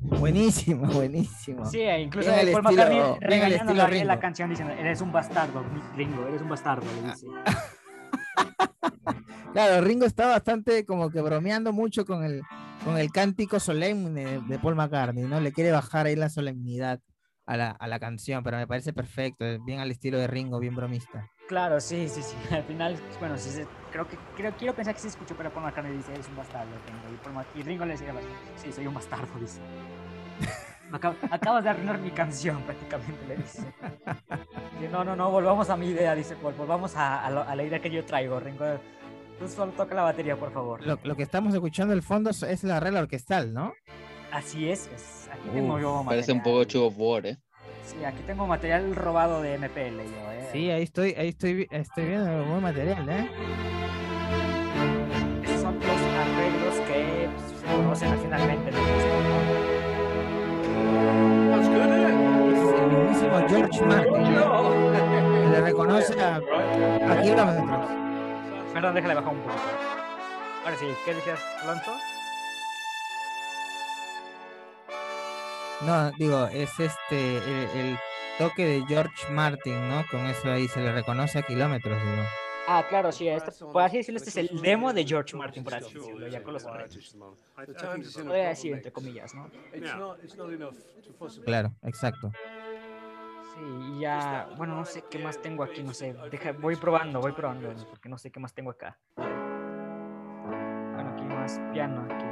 buenísimo, 0.04 0.88
buenísimo. 0.94 1.66
Sí, 1.66 1.80
e 1.80 2.02
incluso 2.02 2.32
al 2.32 2.52
Paul 2.52 2.66
estilo- 2.66 3.18
McCartney 3.20 3.54
estilo 3.54 4.06
la, 4.06 4.20
canción 4.20 4.50
diciendo: 4.52 4.76
Eres 4.76 5.02
un 5.02 5.12
bastardo, 5.12 5.64
Ringo, 5.96 6.28
eres 6.28 6.42
un 6.42 6.50
bastardo. 6.50 6.86
Le 7.02 7.10
dice. 7.10 7.26
Claro, 9.54 9.82
Ringo 9.84 10.06
está 10.06 10.28
bastante 10.28 10.86
como 10.86 11.10
que 11.10 11.22
bromeando 11.22 11.74
mucho 11.74 12.06
con 12.06 12.24
el, 12.24 12.44
con 12.86 12.98
el 12.98 13.12
cántico 13.12 13.60
solemne 13.60 14.42
de 14.48 14.60
Paul 14.60 14.76
McCartney, 14.76 15.24
¿no? 15.24 15.40
Le 15.40 15.52
quiere 15.52 15.72
bajar 15.72 16.06
ahí 16.06 16.16
la 16.16 16.30
solemnidad 16.30 17.00
a 17.48 17.58
la, 17.58 17.72
a 17.72 17.88
la 17.88 18.00
canción, 18.00 18.44
pero 18.44 18.58
me 18.58 18.68
parece 18.68 18.94
perfecto, 18.94 19.44
bien 19.66 19.80
al 19.80 19.90
estilo 19.90 20.20
de 20.20 20.28
Ringo, 20.28 20.60
bien 20.60 20.76
bromista. 20.76 21.28
Claro, 21.48 21.82
sí, 21.82 22.08
sí, 22.10 22.22
sí. 22.22 22.36
Al 22.54 22.64
final, 22.64 22.96
bueno, 23.20 23.38
sí, 23.40 23.50
se- 23.50 23.66
creo 23.92 24.08
que 24.08 24.18
creo, 24.38 24.54
quiero 24.56 24.76
pensar 24.76 24.94
que 24.94 25.02
se 25.02 25.08
escuchó, 25.08 25.36
pero 25.36 25.52
Paul 25.52 25.66
McCartney 25.66 25.98
dice: 25.98 26.14
Eres 26.14 26.28
un 26.28 26.36
bastardo, 26.38 26.70
Ringo. 26.86 27.16
Y, 27.16 27.18
Paul 27.34 27.46
y 27.56 27.64
Ringo 27.64 27.86
le 27.86 27.94
decía: 27.94 28.14
Sí, 28.56 28.72
soy 28.72 28.86
un 28.86 28.94
bastardo, 28.94 29.28
dice. 29.40 29.60
Acab- 30.92 31.16
acabas 31.32 31.64
de 31.64 31.72
arruinar 31.72 31.98
mi 31.98 32.12
canción, 32.12 32.62
prácticamente, 32.68 33.26
le 33.28 33.38
dice. 33.38 33.64
Y, 34.80 34.88
no, 34.92 35.04
no, 35.04 35.16
no, 35.16 35.32
volvamos 35.32 35.72
a 35.72 35.76
mi 35.76 35.88
idea, 35.88 36.14
dice 36.14 36.36
Paul. 36.36 36.54
Volvamos 36.54 36.96
a, 36.96 37.26
a 37.26 37.32
lo- 37.32 37.42
a 37.44 37.56
la 37.56 37.64
idea 37.64 37.82
que 37.82 37.90
yo 37.90 38.06
traigo, 38.06 38.40
Ringo. 38.40 38.66
Tú 39.40 39.48
solo 39.48 39.72
toca 39.72 39.96
la 39.96 40.02
batería, 40.04 40.36
por 40.36 40.52
favor. 40.52 40.86
Lo, 40.86 41.00
lo 41.04 41.16
que 41.16 41.24
estamos 41.24 41.54
escuchando 41.54 41.94
al 41.94 42.02
fondo 42.02 42.30
es- 42.30 42.64
la 42.64 42.80
regla 42.80 43.00
orquestal, 43.00 43.54
¿no? 43.54 43.74
Así 44.32 44.70
es, 44.70 44.90
es- 44.94 45.30
aquí 45.32 45.50
tengo 45.54 45.80
yo 45.80 46.04
Parece 46.06 46.32
un 46.34 46.40
material. 46.40 46.68
poco 46.68 46.94
War, 46.98 47.26
¿eh? 47.26 47.38
Sí, 47.86 48.04
aquí 48.06 48.22
tengo 48.28 48.46
material 48.46 48.96
robado 48.96 49.42
de 49.42 49.54
MPL 49.58 49.98
yo, 50.04 50.32
eh. 50.32 50.50
Sí, 50.52 50.70
ahí 50.70 50.84
estoy, 50.84 51.14
ahí 51.18 51.30
estoy, 51.30 51.68
estoy 51.72 52.06
viendo 52.06 52.46
buen 52.46 52.62
material, 52.62 53.10
¿eh? 53.10 53.28
Esos 55.44 55.62
son 55.62 55.76
los 55.80 55.88
arreglos 55.88 56.76
que 56.88 57.30
pues, 57.36 57.60
se 57.60 57.66
conocen 57.76 58.08
en 58.14 58.14
el 58.14 58.52
isn't 58.52 58.68
Es 62.52 62.80
el 62.80 62.88
mismísimo 62.92 63.38
George 63.48 63.86
Martin, 63.86 64.24
que 65.44 65.50
le 65.50 65.62
reconoce 65.62 66.22
a, 66.22 66.36
a 66.36 67.22
kilómetros. 67.22 68.09
Perdón, 68.74 68.96
déjale 68.96 69.16
bajar 69.16 69.34
un 69.34 69.42
poco. 69.42 69.56
Ahora 70.64 70.78
sí, 70.78 70.86
¿qué 71.06 71.14
decías, 71.14 71.40
Alonso? 71.64 71.96
No, 75.82 76.12
digo, 76.18 76.46
es 76.48 76.78
este, 76.80 77.38
el, 77.38 77.70
el 77.78 78.00
toque 78.38 78.66
de 78.66 78.86
George 78.88 79.32
Martin, 79.32 79.90
¿no? 79.90 80.06
Con 80.12 80.26
eso 80.26 80.52
ahí 80.52 80.68
se 80.68 80.82
le 80.82 80.92
reconoce 80.92 81.40
a 81.40 81.42
kilómetros, 81.44 81.98
digo. 82.02 82.24
Ah, 82.72 82.86
claro, 82.88 83.12
sí, 83.12 83.28
este, 83.28 83.52
por 83.66 83.82
así 83.82 83.98
decirlo, 83.98 84.18
este 84.18 84.30
es 84.30 84.38
el 84.38 84.62
demo 84.62 84.94
de 84.94 85.04
George 85.04 85.36
Martin, 85.36 85.64
por 85.64 85.74
así 85.74 85.92
decirlo, 85.92 86.28
ya 86.28 86.44
con 86.44 86.54
los. 86.54 86.64
Podría 86.64 88.50
decir, 88.50 88.74
entre 88.74 88.92
comillas, 88.92 89.34
¿no? 89.34 89.50
It's 89.74 89.96
not, 89.96 90.20
Sí, 93.60 93.66
y 93.66 94.00
ya, 94.00 94.48
bueno, 94.58 94.76
no 94.76 94.86
sé 94.86 95.04
qué 95.10 95.20
más 95.20 95.42
tengo 95.42 95.64
aquí, 95.64 95.84
no 95.84 95.94
sé, 95.94 96.16
deja, 96.32 96.54
voy 96.54 96.78
probando, 96.78 97.20
voy 97.20 97.34
probando, 97.34 97.74
porque 97.90 98.08
no 98.08 98.18
sé 98.18 98.32
qué 98.32 98.40
más 98.40 98.54
tengo 98.54 98.72
acá. 98.72 98.98
Bueno, 99.18 101.10
aquí 101.14 101.24
más 101.26 101.60
piano, 101.74 102.06
aquí. 102.10 102.26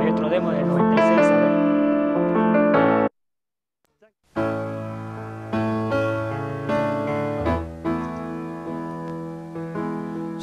Hay 0.00 0.08
otro 0.10 0.28
demo 0.28 0.50
de 0.50 0.62
96, 0.62 1.51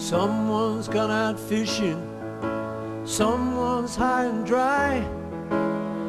Someone's 0.10 0.88
gone 0.88 1.12
out 1.12 1.40
fishing. 1.40 2.02
Someone's 3.06 3.96
high 3.96 4.26
and 4.26 4.44
dry. 4.44 5.08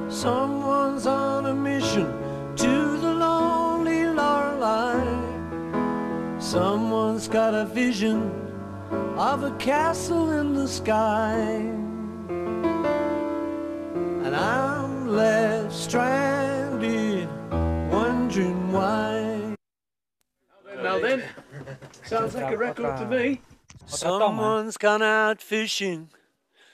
Someone's 0.09 1.07
on 1.07 1.45
a 1.45 1.55
mission 1.55 2.07
to 2.57 2.97
the 2.97 3.12
lonely 3.12 4.07
Lorelei. 4.07 5.05
Someone's 6.39 7.29
got 7.29 7.53
a 7.53 7.67
vision 7.67 8.33
of 9.19 9.45
a 9.45 9.51
castle 9.59 10.31
in 10.31 10.55
the 10.55 10.67
sky. 10.67 11.37
And 14.25 14.35
I'm 14.35 15.09
left 15.09 15.75
stranded, 15.75 17.29
wondering 17.93 18.73
why. 18.73 19.55
Now 20.83 20.99
then, 20.99 21.23
sounds 22.03 22.35
like 22.35 22.55
a 22.55 22.57
record 22.57 22.97
to 22.97 23.07
me. 23.07 23.43
Someone's 23.91 24.77
gone 24.77 25.02
out 25.02 25.43
fishing. 25.43 26.09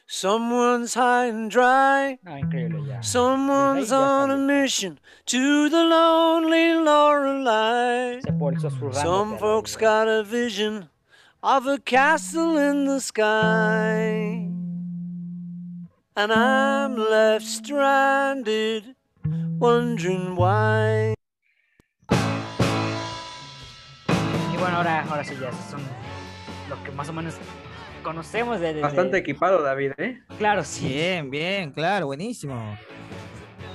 Someone's 0.07 0.95
high 0.95 1.27
and 1.27 1.51
dry. 1.51 2.19
No, 2.23 2.33
increíble 2.33 2.86
ya. 2.86 3.01
Someone's 3.01 3.91
Desde 3.91 3.97
ahí 3.97 4.01
ya 4.01 4.23
on 4.23 4.31
a 4.31 4.36
mission 4.36 4.99
to 5.27 5.69
the 5.69 5.83
lonely 5.83 6.75
Lorelei. 6.75 8.19
Ese 8.19 8.39
Paul 8.39 8.55
susurrando. 8.55 9.03
Some 9.03 9.39
folks 9.39 9.77
got 9.77 10.07
a 10.07 10.23
vision 10.23 10.89
of 11.43 11.67
a 11.67 11.78
castle 11.78 12.57
in 12.57 12.85
the 12.85 13.01
sky. 13.01 14.53
And 16.19 16.33
I'm 16.33 16.97
left 16.97 17.45
stranded, 17.45 18.95
wondering 19.59 20.35
why. 20.36 21.15
Y 22.09 22.17
bueno, 24.57 24.77
ahora, 24.78 25.03
ahora 25.03 25.25
sí, 25.25 25.35
ya 25.41 25.51
son 25.69 25.81
lo 26.69 26.83
que 26.85 26.91
más 26.93 27.09
o 27.09 27.12
menos 27.12 27.35
conocemos 28.03 28.61
de... 28.61 28.75
de- 28.75 28.81
Bastante 28.83 29.12
de- 29.12 29.19
equipado, 29.19 29.62
David, 29.62 29.93
¿eh? 29.99 30.20
Claro, 30.39 30.65
sí. 30.65 30.89
Bien, 30.89 31.31
bien, 31.31 31.70
claro, 31.73 32.07
buenísimo. 32.07 32.77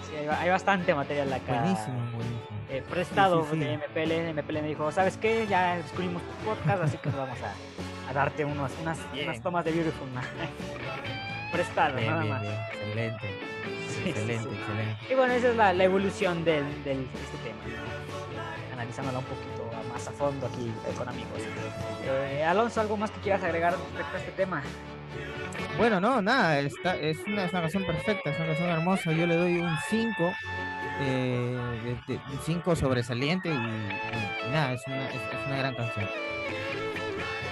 sí, 0.10 0.16
hay, 0.16 0.28
hay 0.28 0.50
bastante 0.50 0.94
material 0.96 1.32
acá. 1.34 1.62
Buenísimo, 1.62 2.00
buenísimo. 2.16 2.40
eh, 2.70 2.84
prestado 2.90 3.44
Sí, 3.44 3.50
sí, 3.54 3.60
sí. 3.60 3.66
de 3.66 3.78
MPL. 3.78 4.40
MPL 4.40 4.62
me 4.62 4.68
dijo, 4.70 4.92
¿sabes 4.92 5.18
qué? 5.18 5.46
Ya 5.48 5.78
descubrimos 5.78 6.22
tu 6.22 6.46
podcast, 6.46 6.84
así 6.84 6.98
que 6.98 7.10
nos 7.10 7.18
vamos 7.18 7.38
a, 7.42 8.10
a 8.10 8.14
darte 8.14 8.46
unos, 8.46 8.72
unas, 8.82 8.98
unas 9.22 9.42
tomas 9.42 9.66
de 9.66 9.72
Beautiful. 9.72 10.08
prestado, 11.52 11.96
Bien, 11.98 12.08
nada 12.10 12.22
bien, 12.22 12.34
más. 12.34 12.42
bien. 12.42 12.54
Excelente. 12.72 13.28
Sí, 13.90 14.04
sí, 14.04 14.10
excelente, 14.10 14.50
sí. 14.50 14.56
excelente. 14.56 14.98
Y 15.12 15.16
bueno, 15.16 15.34
esa 15.34 15.50
es 15.50 15.56
la, 15.58 15.74
la 15.74 15.84
evolución 15.84 16.46
del, 16.46 16.64
del, 16.86 17.00
de 17.00 17.20
este 17.20 17.38
tema, 17.44 17.60
¿no? 17.66 18.74
analizándola 18.74 19.20
un 19.20 19.26
poquito 19.26 19.51
más 19.92 20.08
a 20.08 20.12
fondo 20.12 20.48
aquí 20.48 20.72
eh, 20.88 20.94
con 20.98 21.08
amigos. 21.08 21.42
Eh, 22.04 22.44
Alonso, 22.44 22.82
¿algo 22.82 22.98
más 22.98 23.12
que 23.12 23.20
quieras 23.22 23.44
agregar 23.44 23.74
respecto 23.74 24.16
a 24.16 24.20
este 24.20 24.32
tema? 24.32 24.64
Bueno, 25.78 26.00
no, 26.00 26.22
nada, 26.22 26.60
está, 26.60 26.96
es, 26.98 27.18
una, 27.28 27.46
es 27.46 27.52
una 27.52 27.62
canción 27.62 27.84
perfecta, 27.86 28.30
es 28.30 28.38
una 28.38 28.48
canción 28.48 28.70
hermosa. 28.70 29.12
Yo 29.12 29.26
le 29.28 29.36
doy 29.36 29.58
un 29.60 29.76
5, 29.90 30.34
eh, 31.02 31.58
de- 32.08 32.14
de- 32.14 32.20
un 32.32 32.40
5 32.44 32.76
sobresaliente 32.76 33.50
y, 33.50 33.52
y- 33.52 33.56
y 34.48 34.52
nada, 34.52 34.74
es 34.74 34.82
una, 34.88 35.10
es, 35.10 35.16
es 35.16 35.48
una 35.48 35.58
gran 35.58 35.76
canción. 35.76 36.08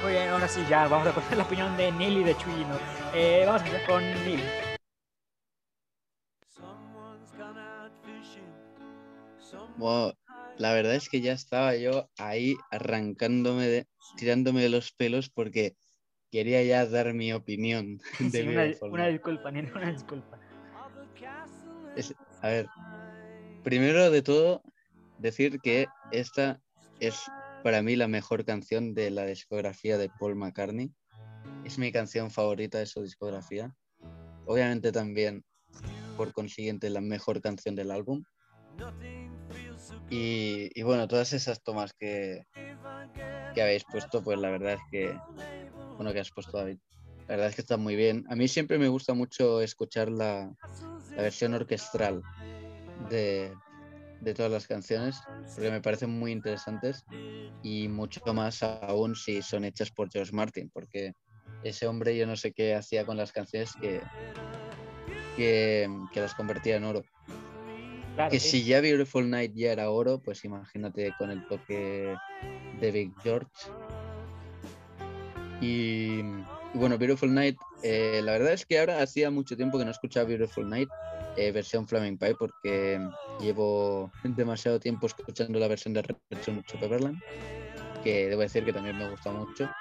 Muy 0.03 0.13
bien, 0.13 0.29
ahora 0.29 0.47
sí, 0.47 0.65
ya 0.69 0.87
vamos 0.87 1.07
a 1.07 1.11
conocer 1.11 1.37
la 1.37 1.43
opinión 1.43 1.75
de 1.75 1.91
Neil 1.91 2.17
y 2.19 2.23
de 2.23 2.37
Chuyino. 2.37 2.75
Eh, 3.13 3.43
vamos 3.45 3.61
a 3.61 3.65
empezar 3.65 3.87
con 3.87 4.03
Neil. 4.03 4.41
Someone's 9.39 10.13
la 10.59 10.73
verdad 10.73 10.93
es 10.95 11.07
que 11.09 11.21
ya 11.21 11.31
estaba 11.31 11.75
yo 11.77 12.09
ahí 12.17 12.57
arrancándome, 12.69 13.67
de, 13.67 13.87
tirándome 14.17 14.61
de 14.61 14.69
los 14.69 14.91
pelos 14.91 15.29
porque 15.29 15.75
quería 16.31 16.61
ya 16.63 16.85
dar 16.85 17.13
mi 17.13 17.31
opinión 17.31 17.99
de 18.19 18.41
Sí, 18.41 18.47
una, 18.47 18.73
una 18.91 19.07
disculpa, 19.07 19.51
Neil, 19.51 19.71
una 19.73 19.91
disculpa. 19.91 20.39
Es- 21.95 22.13
a 22.41 22.47
ver, 22.49 22.67
primero 23.63 24.11
de 24.11 24.21
todo, 24.21 24.61
decir 25.17 25.59
que 25.61 25.87
esta 26.11 26.61
es 26.99 27.23
para 27.63 27.81
mí 27.81 27.95
la 27.95 28.07
mejor 28.07 28.43
canción 28.43 28.93
de 28.93 29.11
la 29.11 29.25
discografía 29.25 29.97
de 29.97 30.09
Paul 30.09 30.35
McCartney. 30.35 30.93
Es 31.65 31.77
mi 31.77 31.91
canción 31.91 32.31
favorita 32.31 32.79
de 32.79 32.85
su 32.85 33.01
discografía. 33.01 33.73
Obviamente 34.45 34.91
también, 34.91 35.43
por 36.17 36.33
consiguiente, 36.33 36.89
la 36.89 37.01
mejor 37.01 37.41
canción 37.41 37.75
del 37.75 37.91
álbum. 37.91 38.23
Y, 40.09 40.81
bueno, 40.81 41.07
todas 41.07 41.33
esas 41.33 41.61
tomas 41.61 41.93
que, 41.93 42.43
que 43.53 43.61
habéis 43.61 43.83
puesto, 43.85 44.23
pues 44.23 44.39
la 44.39 44.49
verdad 44.49 44.73
es 44.73 44.81
que, 44.91 45.19
bueno, 45.97 46.11
que 46.13 46.19
has 46.19 46.31
puesto 46.31 46.57
David, 46.57 46.79
la 47.27 47.35
verdad 47.35 47.47
es 47.49 47.55
que 47.55 47.61
está 47.61 47.77
muy 47.77 47.95
bien. 47.95 48.25
A 48.29 48.35
mí 48.35 48.47
siempre 48.47 48.79
me 48.79 48.87
gusta 48.87 49.13
mucho 49.13 49.61
escuchar 49.61 50.09
la, 50.09 50.51
la 51.15 51.21
versión 51.21 51.53
orquestral 51.53 52.23
de, 53.09 53.53
de 54.21 54.33
todas 54.33 54.51
las 54.51 54.67
canciones, 54.67 55.21
porque 55.53 55.71
me 55.71 55.81
parecen 55.81 56.09
muy 56.09 56.31
interesantes 56.31 57.05
y 57.61 57.87
mucho 57.87 58.21
más 58.33 58.63
aún 58.63 59.15
si 59.15 59.41
son 59.41 59.63
hechas 59.63 59.91
por 59.91 60.09
George 60.11 60.31
Martin, 60.33 60.69
porque 60.73 61.13
ese 61.63 61.87
hombre 61.87 62.17
yo 62.17 62.25
no 62.25 62.35
sé 62.35 62.53
qué 62.53 62.73
hacía 62.73 63.05
con 63.05 63.17
las 63.17 63.31
canciones 63.31 63.71
que, 63.79 64.01
que, 65.35 65.89
que 66.13 66.21
las 66.21 66.33
convertía 66.33 66.77
en 66.77 66.85
oro. 66.85 67.03
Claro, 68.19 68.31
Que 68.31 68.41
sí. 68.41 68.49
si 68.49 68.63
ya 68.65 68.81
Beautiful 68.81 69.29
Night 69.29 69.53
ya 69.55 69.71
era 69.71 69.91
oro, 69.91 70.19
pues 70.19 70.43
imagínate 70.43 71.13
con 71.17 71.31
el 71.31 71.47
toque 71.47 72.17
de 72.81 72.91
Big 72.91 73.13
George. 73.23 73.47
Y, 75.61 76.19
y 76.19 76.77
bueno, 76.77 76.97
Beautiful 76.97 77.33
Night, 77.33 77.55
eh, 77.81 78.19
la 78.21 78.33
verdad 78.33 78.51
es 78.51 78.65
que 78.65 78.77
ahora 78.77 79.01
hacía 79.01 79.31
mucho 79.31 79.55
tiempo 79.55 79.79
que 79.79 79.85
no 79.85 79.91
escuchaba 79.91 80.27
Beautiful 80.27 80.69
Night, 80.69 80.89
eh, 81.37 81.53
versión 81.53 81.87
Flaming 81.87 82.17
Pie, 82.17 82.35
porque 82.35 82.99
llevo 83.39 84.11
demasiado 84.25 84.81
tiempo 84.81 85.07
escuchando 85.07 85.57
la 85.57 85.69
versión 85.69 85.93
de 85.93 86.01
Red 86.01 86.17
Superland, 86.67 87.17
que 88.03 88.27
debo 88.27 88.41
decir 88.41 88.65
que 88.65 88.73
también 88.73 88.97
me 88.97 89.09
gusta 89.09 89.31
mucho. 89.31 89.71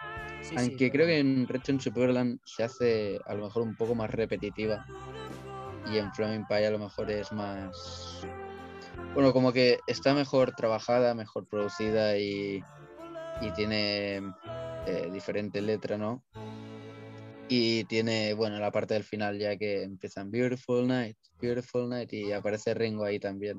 Sí, 0.42 0.50
sí, 0.50 0.54
Aunque 0.58 0.92
creo 0.92 1.06
que 1.08 1.18
en 1.18 1.48
Red 1.48 1.80
Superland 1.80 2.38
se 2.44 2.62
hace 2.62 3.20
a 3.26 3.34
lo 3.34 3.46
mejor 3.46 3.64
un 3.64 3.74
poco 3.74 3.96
más 3.96 4.08
repetitiva 4.08 4.86
y 5.90 5.98
en 5.98 6.12
Flaming 6.12 6.46
Pie 6.46 6.66
a 6.66 6.70
lo 6.70 6.78
mejor 6.78 7.10
es 7.10 7.32
más... 7.32 8.20
Bueno, 9.14 9.32
como 9.32 9.52
que 9.52 9.78
está 9.86 10.14
mejor 10.14 10.54
trabajada, 10.54 11.14
mejor 11.14 11.46
producida 11.46 12.18
y, 12.18 12.62
y 13.40 13.50
tiene 13.52 14.16
eh, 14.86 15.08
diferente 15.12 15.60
letra, 15.62 15.96
¿no? 15.96 16.22
Y 17.48 17.84
tiene, 17.84 18.34
bueno, 18.34 18.58
la 18.58 18.70
parte 18.70 18.94
del 18.94 19.04
final 19.04 19.38
ya 19.38 19.56
que 19.56 19.82
empiezan 19.82 20.30
Beautiful 20.30 20.86
Night, 20.86 21.16
Beautiful 21.40 21.88
Night 21.88 22.12
y 22.12 22.32
aparece 22.32 22.74
Ringo 22.74 23.04
ahí 23.04 23.18
también. 23.18 23.58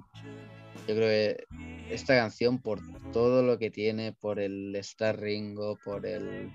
Yo 0.88 0.96
creo 0.96 1.08
que 1.08 1.44
esta 1.90 2.16
canción 2.16 2.62
por 2.62 2.80
todo 3.12 3.42
lo 3.42 3.58
que 3.58 3.72
tiene, 3.72 4.14
por 4.14 4.40
el 4.40 4.76
estar 4.76 5.20
Ringo, 5.20 5.78
por 5.84 6.06
el 6.06 6.52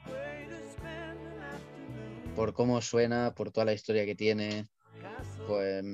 por 2.36 2.52
cómo 2.52 2.80
suena, 2.80 3.32
por 3.34 3.50
toda 3.50 3.66
la 3.66 3.72
historia 3.72 4.04
que 4.04 4.14
tiene, 4.14 4.66
pues, 5.46 5.84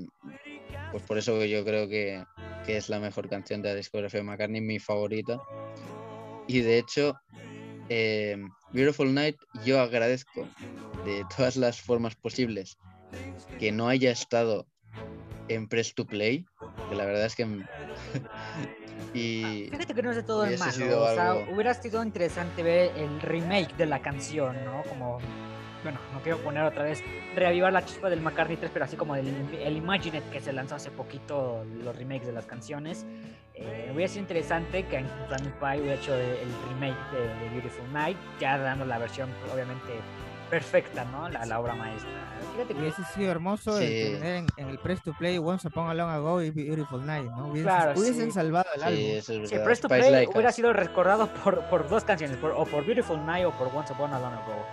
pues 0.92 1.02
por 1.04 1.18
eso 1.18 1.44
yo 1.44 1.64
creo 1.64 1.88
que, 1.88 2.24
que 2.66 2.76
es 2.76 2.88
la 2.88 3.00
mejor 3.00 3.28
canción 3.28 3.62
de 3.62 3.70
la 3.70 3.74
discografía 3.74 4.20
de 4.20 4.24
McCartney, 4.24 4.60
mi 4.60 4.78
favorita. 4.78 5.40
Y 6.46 6.60
de 6.60 6.78
hecho, 6.78 7.20
eh, 7.88 8.36
Beautiful 8.72 9.12
Night, 9.14 9.36
yo 9.64 9.80
agradezco 9.80 10.48
de 11.04 11.24
todas 11.36 11.56
las 11.56 11.80
formas 11.80 12.14
posibles 12.16 12.78
que 13.58 13.72
no 13.72 13.88
haya 13.88 14.10
estado 14.10 14.66
en 15.48 15.68
Press 15.68 15.94
to 15.94 16.04
Play, 16.06 16.44
que 16.88 16.94
la 16.96 17.04
verdad 17.04 17.26
es 17.26 17.34
que... 17.34 17.44
y 19.14 19.68
Fíjate 19.70 19.94
que 19.94 20.02
no 20.02 20.10
es 20.10 20.16
de 20.16 20.22
todo 20.22 20.44
el 20.44 20.58
malo. 20.58 21.02
O 21.02 21.14
sea, 21.14 21.30
algo- 21.32 21.52
hubiera 21.52 21.74
sido 21.74 22.02
interesante 22.02 22.62
ver 22.62 22.92
el 22.96 23.20
remake 23.20 23.76
de 23.76 23.86
la 23.86 24.00
canción, 24.02 24.56
¿no? 24.64 24.82
Como, 24.84 25.18
bueno, 25.82 25.98
no 26.12 26.20
quiero 26.20 26.38
poner 26.38 26.62
otra 26.64 26.82
vez, 26.84 27.02
reavivar 27.34 27.72
la 27.72 27.84
chispa 27.84 28.10
del 28.10 28.20
McCartney 28.20 28.56
3, 28.56 28.70
pero 28.72 28.84
así 28.84 28.96
como 28.96 29.14
el, 29.16 29.28
el 29.60 29.76
Imagine 29.76 30.18
It 30.18 30.24
que 30.30 30.40
se 30.40 30.52
lanzó 30.52 30.74
hace 30.76 30.90
poquito, 30.90 31.64
los 31.82 31.96
remakes 31.96 32.26
de 32.26 32.32
las 32.32 32.46
canciones. 32.46 33.06
Eh, 33.54 33.90
hubiera 33.94 34.08
sido 34.08 34.22
interesante 34.22 34.84
que 34.86 34.96
en 34.98 35.06
Flaming 35.28 35.52
Pie 35.60 35.80
hubiera 35.82 35.94
hecho 36.00 36.14
el 36.14 36.48
remake 36.68 36.96
de, 37.12 37.20
de 37.44 37.48
Beautiful 37.50 37.92
Night, 37.92 38.16
ya 38.40 38.56
dando 38.58 38.84
la 38.84 38.98
versión, 38.98 39.28
obviamente, 39.52 39.92
perfecta, 40.48 41.04
¿no? 41.04 41.28
La, 41.28 41.44
la 41.46 41.60
obra 41.60 41.74
maestra. 41.74 42.10
Fíjate 42.54 42.74
que 42.74 42.80
Hubiese 42.80 43.04
sido 43.14 43.30
hermoso 43.30 43.78
el 43.78 43.86
Sí. 43.86 44.12
tener 44.14 44.34
en, 44.36 44.46
en 44.56 44.68
el 44.70 44.78
Press 44.78 45.00
to 45.02 45.12
Play 45.12 45.38
Once 45.38 45.68
Upon 45.68 45.88
a 45.90 45.94
Long 45.94 46.10
Ago 46.10 46.42
y 46.42 46.50
Beautiful 46.50 47.04
Night, 47.06 47.30
¿no? 47.30 47.48
Hubiesen, 47.48 47.62
Claro, 47.62 47.92
hubiesen 48.00 48.26
sí. 48.26 48.32
salvado 48.32 48.66
el 48.74 48.82
álbum. 48.82 48.98
sí, 49.00 49.10
eso 49.12 49.32
es 49.34 49.50
verdad. 49.50 49.64
Press 49.64 49.80
to 49.80 49.88
Spice 49.88 50.00
Play 50.00 50.10
Like 50.12 50.32
hubiera 50.32 50.48
Us. 50.48 50.54
sido 50.56 50.72
recordado 50.72 51.28
por, 51.44 51.60
por 51.66 51.88
dos 51.88 52.02
canciones, 52.04 52.36
por- 52.38 52.52
o 52.52 52.64
por 52.64 52.84
Beautiful 52.84 53.24
Night 53.24 53.46
o 53.46 53.52
por 53.52 53.68
Once 53.74 53.92
Upon 53.92 54.12
a 54.12 54.18
Long 54.18 54.32
Ago. 54.32 54.66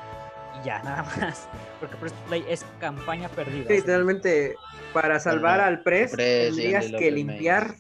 Y 0.62 0.66
ya, 0.66 0.82
nada 0.84 1.04
más. 1.04 1.48
Porque 1.80 1.96
Press 1.98 2.14
to 2.14 2.20
Play 2.28 2.46
es 2.48 2.66
campaña 2.80 3.30
perdida. 3.30 3.68
Sí, 3.68 3.76
literalmente, 3.76 4.56
para 4.94 5.20
salvar 5.20 5.60
al 5.60 5.84
Press, 5.84 6.12
tendrías 6.16 6.92
que 6.98 7.12
limpiar 7.12 7.76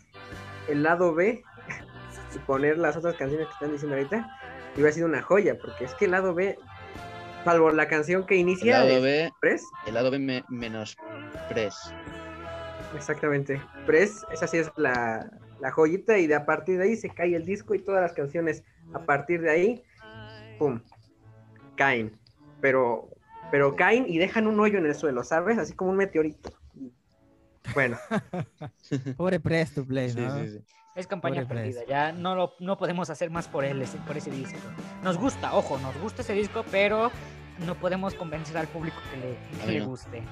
el 0.67 0.83
lado 0.83 1.13
B 1.13 1.43
y 2.35 2.39
poner 2.39 2.77
las 2.77 2.95
otras 2.97 3.15
canciones 3.15 3.47
que 3.47 3.53
están 3.53 3.71
diciendo 3.71 3.95
ahorita. 3.95 4.29
Y 4.75 4.79
hubiera 4.81 4.91
sido 4.93 5.07
una 5.07 5.21
joya, 5.23 5.57
porque 5.59 5.85
es 5.85 5.95
que 5.95 6.05
el 6.05 6.11
lado 6.11 6.33
B, 6.35 6.59
salvo 7.43 7.71
la 7.71 7.87
canción 7.87 8.25
que 8.25 8.35
El 8.35 8.41
inicia 8.41 8.79
lado 8.79 8.89
es 8.97 9.01
B, 9.01 9.33
Press, 9.39 9.65
el 9.87 9.93
lado 9.95 10.11
B 10.11 10.19
me- 10.19 10.43
menos 10.49 10.95
Press. 11.49 11.91
exactamente. 12.95 13.59
Press, 13.87 14.23
esa 14.31 14.45
sí 14.45 14.57
es 14.57 14.71
la, 14.75 15.27
la 15.59 15.71
joyita, 15.71 16.17
y 16.19 16.27
de 16.27 16.35
a 16.35 16.45
partir 16.45 16.77
de 16.77 16.83
ahí 16.83 16.95
se 16.95 17.09
cae 17.09 17.35
el 17.35 17.45
disco 17.45 17.73
y 17.73 17.79
todas 17.79 18.01
las 18.01 18.13
canciones 18.13 18.63
a 18.93 18.99
partir 18.99 19.41
de 19.41 19.49
ahí, 19.49 19.83
¡pum! 20.59 20.79
caen. 21.75 22.19
Pero, 22.61 23.09
pero 23.51 23.75
caen 23.75 24.05
y 24.07 24.17
dejan 24.17 24.47
un 24.47 24.59
hoyo 24.59 24.77
en 24.79 24.85
el 24.85 24.95
suelo, 24.95 25.23
¿sabes? 25.23 25.57
Así 25.57 25.73
como 25.73 25.91
un 25.91 25.97
meteorito. 25.97 26.51
Bueno, 27.73 27.97
Pobre 29.17 29.39
Press 29.39 29.73
to 29.73 29.85
Play, 29.85 30.09
Sí, 30.11 30.19
¿no? 30.21 30.39
sí, 30.43 30.51
sí. 30.51 30.63
Es 30.95 31.05
campaña 31.05 31.41
Pobre 31.43 31.47
perdida. 31.55 31.79
Press. 31.81 31.89
Ya 31.89 32.11
no, 32.11 32.33
lo, 32.35 32.53
no 32.59 32.77
podemos 32.77 33.09
hacer 33.09 33.29
más 33.29 33.47
por 33.47 33.65
él, 33.65 33.81
ese- 33.81 33.97
por 33.99 34.17
ese 34.17 34.31
disco. 34.31 34.57
Nos 35.03 35.17
gusta, 35.17 35.53
ojo, 35.53 35.77
nos 35.79 35.95
gusta 36.01 36.21
ese 36.21 36.33
disco, 36.33 36.63
pero 36.71 37.11
no 37.65 37.75
podemos 37.75 38.13
convencer 38.15 38.57
al 38.57 38.67
público 38.67 38.97
que 39.11 39.17
le, 39.67 39.73
que 39.79 39.85
guste. 39.85 40.23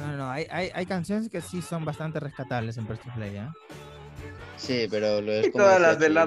No, 0.00 0.06
no, 0.08 0.16
no. 0.16 0.30
Hay, 0.30 0.46
hay, 0.50 0.70
hay 0.74 0.86
canciones 0.86 1.28
que 1.28 1.40
sí 1.40 1.62
son 1.62 1.84
bastante 1.84 2.18
rescatables 2.18 2.76
en 2.78 2.86
Press 2.86 3.00
to 3.00 3.10
Play, 3.14 3.36
¿eh? 3.36 3.48
Sí, 4.56 4.86
pero 4.90 5.20
lo 5.20 5.32
es 5.32 5.46
y 5.46 5.50
como 5.50 5.64
todas 5.64 5.80
las 5.80 5.98
del 5.98 6.08
Chino. 6.14 6.24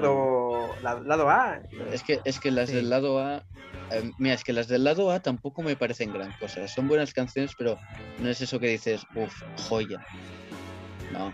Lado, 0.60 0.76
la- 0.82 1.00
lado 1.02 1.30
A. 1.30 1.60
Es 1.92 2.04
que, 2.04 2.22
es 2.24 2.40
que 2.40 2.52
las 2.52 2.70
Sí. 2.70 2.76
del 2.76 2.90
lado 2.90 3.20
A. 3.20 3.44
eh, 3.92 4.12
mira, 4.18 4.36
es 4.36 4.44
que 4.44 4.54
las 4.54 4.68
del 4.68 4.84
lado 4.84 5.12
A 5.12 5.20
tampoco 5.20 5.64
me 5.64 5.76
parecen 5.76 6.14
gran 6.14 6.32
cosa. 6.34 6.68
Son 6.68 6.88
buenas 6.88 7.14
canciones, 7.14 7.56
pero 7.58 7.80
no 8.20 8.30
es 8.30 8.40
eso 8.42 8.60
que 8.60 8.68
dices, 8.68 9.06
uff, 9.16 9.42
joya. 9.68 10.06
No, 11.12 11.34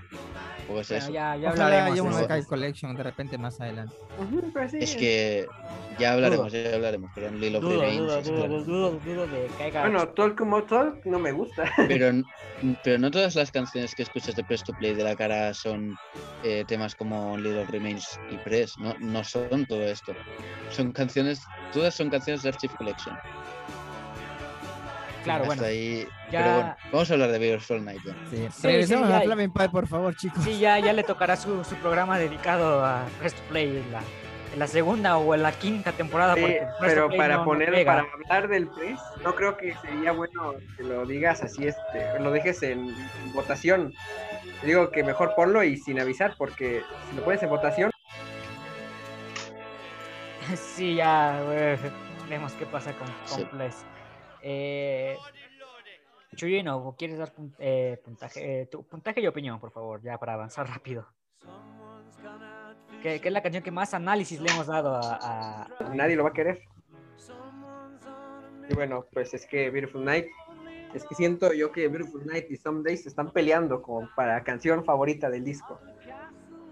tampoco 0.65 0.81
es 0.81 0.91
eso. 0.91 1.11
ya, 1.11 1.35
ya 1.35 1.49
Ojalá 1.49 1.85
hablaremos 1.85 2.15
haya. 2.15 2.25
Archive 2.25 2.47
Collection 2.47 2.95
de 2.95 3.03
repente 3.03 3.37
más 3.37 3.61
adelante. 3.61 3.95
Sí. 4.69 4.77
Es 4.79 4.95
que 4.95 5.47
ya 5.99 6.13
hablaremos, 6.13 6.51
ya 6.51 6.73
hablaremos, 6.73 7.11
pero 7.13 7.27
en 7.27 7.39
Lilo. 7.39 7.61
Bueno, 7.61 8.07
Talk 10.09 10.37
como 10.37 10.63
Talk 10.63 11.05
no 11.05 11.19
me 11.19 11.31
gusta. 11.31 11.71
Pero, 11.87 12.11
pero 12.83 12.97
no 12.97 13.11
todas 13.11 13.35
las 13.35 13.51
canciones 13.51 13.93
que 13.93 14.03
escuchas 14.03 14.35
de 14.35 14.43
Press 14.43 14.63
to 14.63 14.73
Play 14.73 14.95
de 14.95 15.03
la 15.03 15.15
cara 15.15 15.53
son 15.53 15.95
eh, 16.43 16.63
temas 16.67 16.95
como 16.95 17.37
Little 17.37 17.65
Remains 17.65 18.19
y 18.31 18.37
Press. 18.37 18.77
No, 18.79 18.95
no 18.99 19.23
son 19.23 19.65
todo 19.65 19.83
esto. 19.83 20.13
Son 20.71 20.91
canciones, 20.91 21.41
todas 21.73 21.93
son 21.93 22.09
canciones 22.09 22.43
de 22.43 22.49
Archive 22.49 22.73
Collection. 22.77 23.15
Claro, 25.25 25.45
bueno. 25.45 25.63
ahí. 25.65 26.07
ya- 26.31 26.39
Pero 26.41 26.53
bueno, 26.53 26.75
vamos 26.91 27.09
a 27.09 27.13
hablar 27.13 27.31
de 27.31 27.39
Beautiful 27.39 27.83
Night. 27.85 28.01
ya. 28.05 28.13
Sí. 28.29 28.47
Sí, 28.51 28.67
Regresemos 28.67 29.07
sí, 29.07 29.13
a 29.13 29.19
ya- 29.19 29.25
Flaming 29.25 29.51
Pie, 29.51 29.69
por 29.69 29.87
favor, 29.87 30.15
chicos. 30.15 30.43
Sí, 30.43 30.59
ya, 30.59 30.79
ya 30.79 30.93
le 30.93 31.03
tocará 31.03 31.35
su, 31.35 31.63
su 31.63 31.75
programa 31.75 32.17
dedicado 32.17 32.83
a 32.85 33.05
Press 33.19 33.33
to 33.33 33.41
Play 33.49 33.83
la, 33.91 34.01
en 34.53 34.59
la 34.59 34.67
segunda 34.67 35.17
o 35.17 35.35
en 35.35 35.43
la 35.43 35.51
quinta 35.51 35.91
temporada. 35.91 36.35
Pero 36.79 37.09
para 37.09 37.37
no- 37.37 37.45
poner, 37.45 37.85
para 37.85 38.05
hablar 38.13 38.47
del 38.47 38.67
press, 38.69 38.99
no 39.23 39.35
creo 39.35 39.57
que 39.57 39.75
sería 39.81 40.11
bueno 40.13 40.53
que 40.77 40.83
lo 40.83 41.05
digas 41.05 41.41
así, 41.43 41.67
este, 41.67 42.19
lo 42.19 42.31
dejes 42.31 42.63
en 42.63 42.95
votación. 43.33 43.93
Digo 44.63 44.89
que 44.89 45.03
mejor 45.03 45.33
ponlo 45.35 45.63
y 45.63 45.77
sin 45.77 45.99
avisar, 45.99 46.35
porque 46.37 46.81
si 47.09 47.15
lo 47.17 47.23
pones 47.23 47.43
en 47.43 47.49
votación, 47.49 47.91
Sí, 50.75 50.95
ya 50.95 51.41
vemos 52.29 52.53
qué 52.53 52.65
pasa 52.65 52.93
con, 52.93 53.07
con 53.07 53.39
Sí. 53.39 53.47
Eh, 54.47 55.17
Chuyino, 56.35 56.95
¿quieres 56.95 57.17
dar 57.17 57.33
pun- 57.33 57.55
eh, 57.57 57.99
puntaje, 58.05 58.61
eh, 58.61 58.65
tu 58.67 58.83
puntaje 58.83 59.19
y 59.19 59.25
opinión, 59.25 59.59
por 59.59 59.71
favor, 59.71 60.03
ya 60.03 60.19
para 60.19 60.33
avanzar 60.33 60.69
rápido? 60.69 61.07
¿Qué, 63.01 63.19
qué 63.19 63.27
es 63.29 63.33
la 63.33 63.41
canción 63.41 63.63
que 63.63 63.71
más 63.71 63.95
análisis 63.95 64.39
le 64.39 64.51
hemos 64.51 64.67
dado 64.67 64.93
a, 64.95 65.63
a- 65.63 65.67
nadie 65.95 66.15
lo 66.15 66.23
va 66.23 66.29
a 66.29 66.33
querer. 66.33 66.61
Y 68.69 68.73
bueno, 68.75 69.05
pues 69.11 69.33
es 69.33 69.47
que 69.47 69.71
Beautiful 69.71 70.05
Night, 70.05 70.27
es 70.93 71.03
que 71.05 71.15
siento 71.15 71.51
yo 71.51 71.71
que 71.71 71.87
Beautiful 71.87 72.23
Night 72.27 72.45
y 72.51 72.57
Some 72.57 72.83
Days 72.83 73.07
están 73.07 73.31
peleando 73.31 73.81
como 73.81 74.07
para 74.15 74.43
canción 74.43 74.85
favorita 74.85 75.31
del 75.31 75.43
disco. 75.43 75.81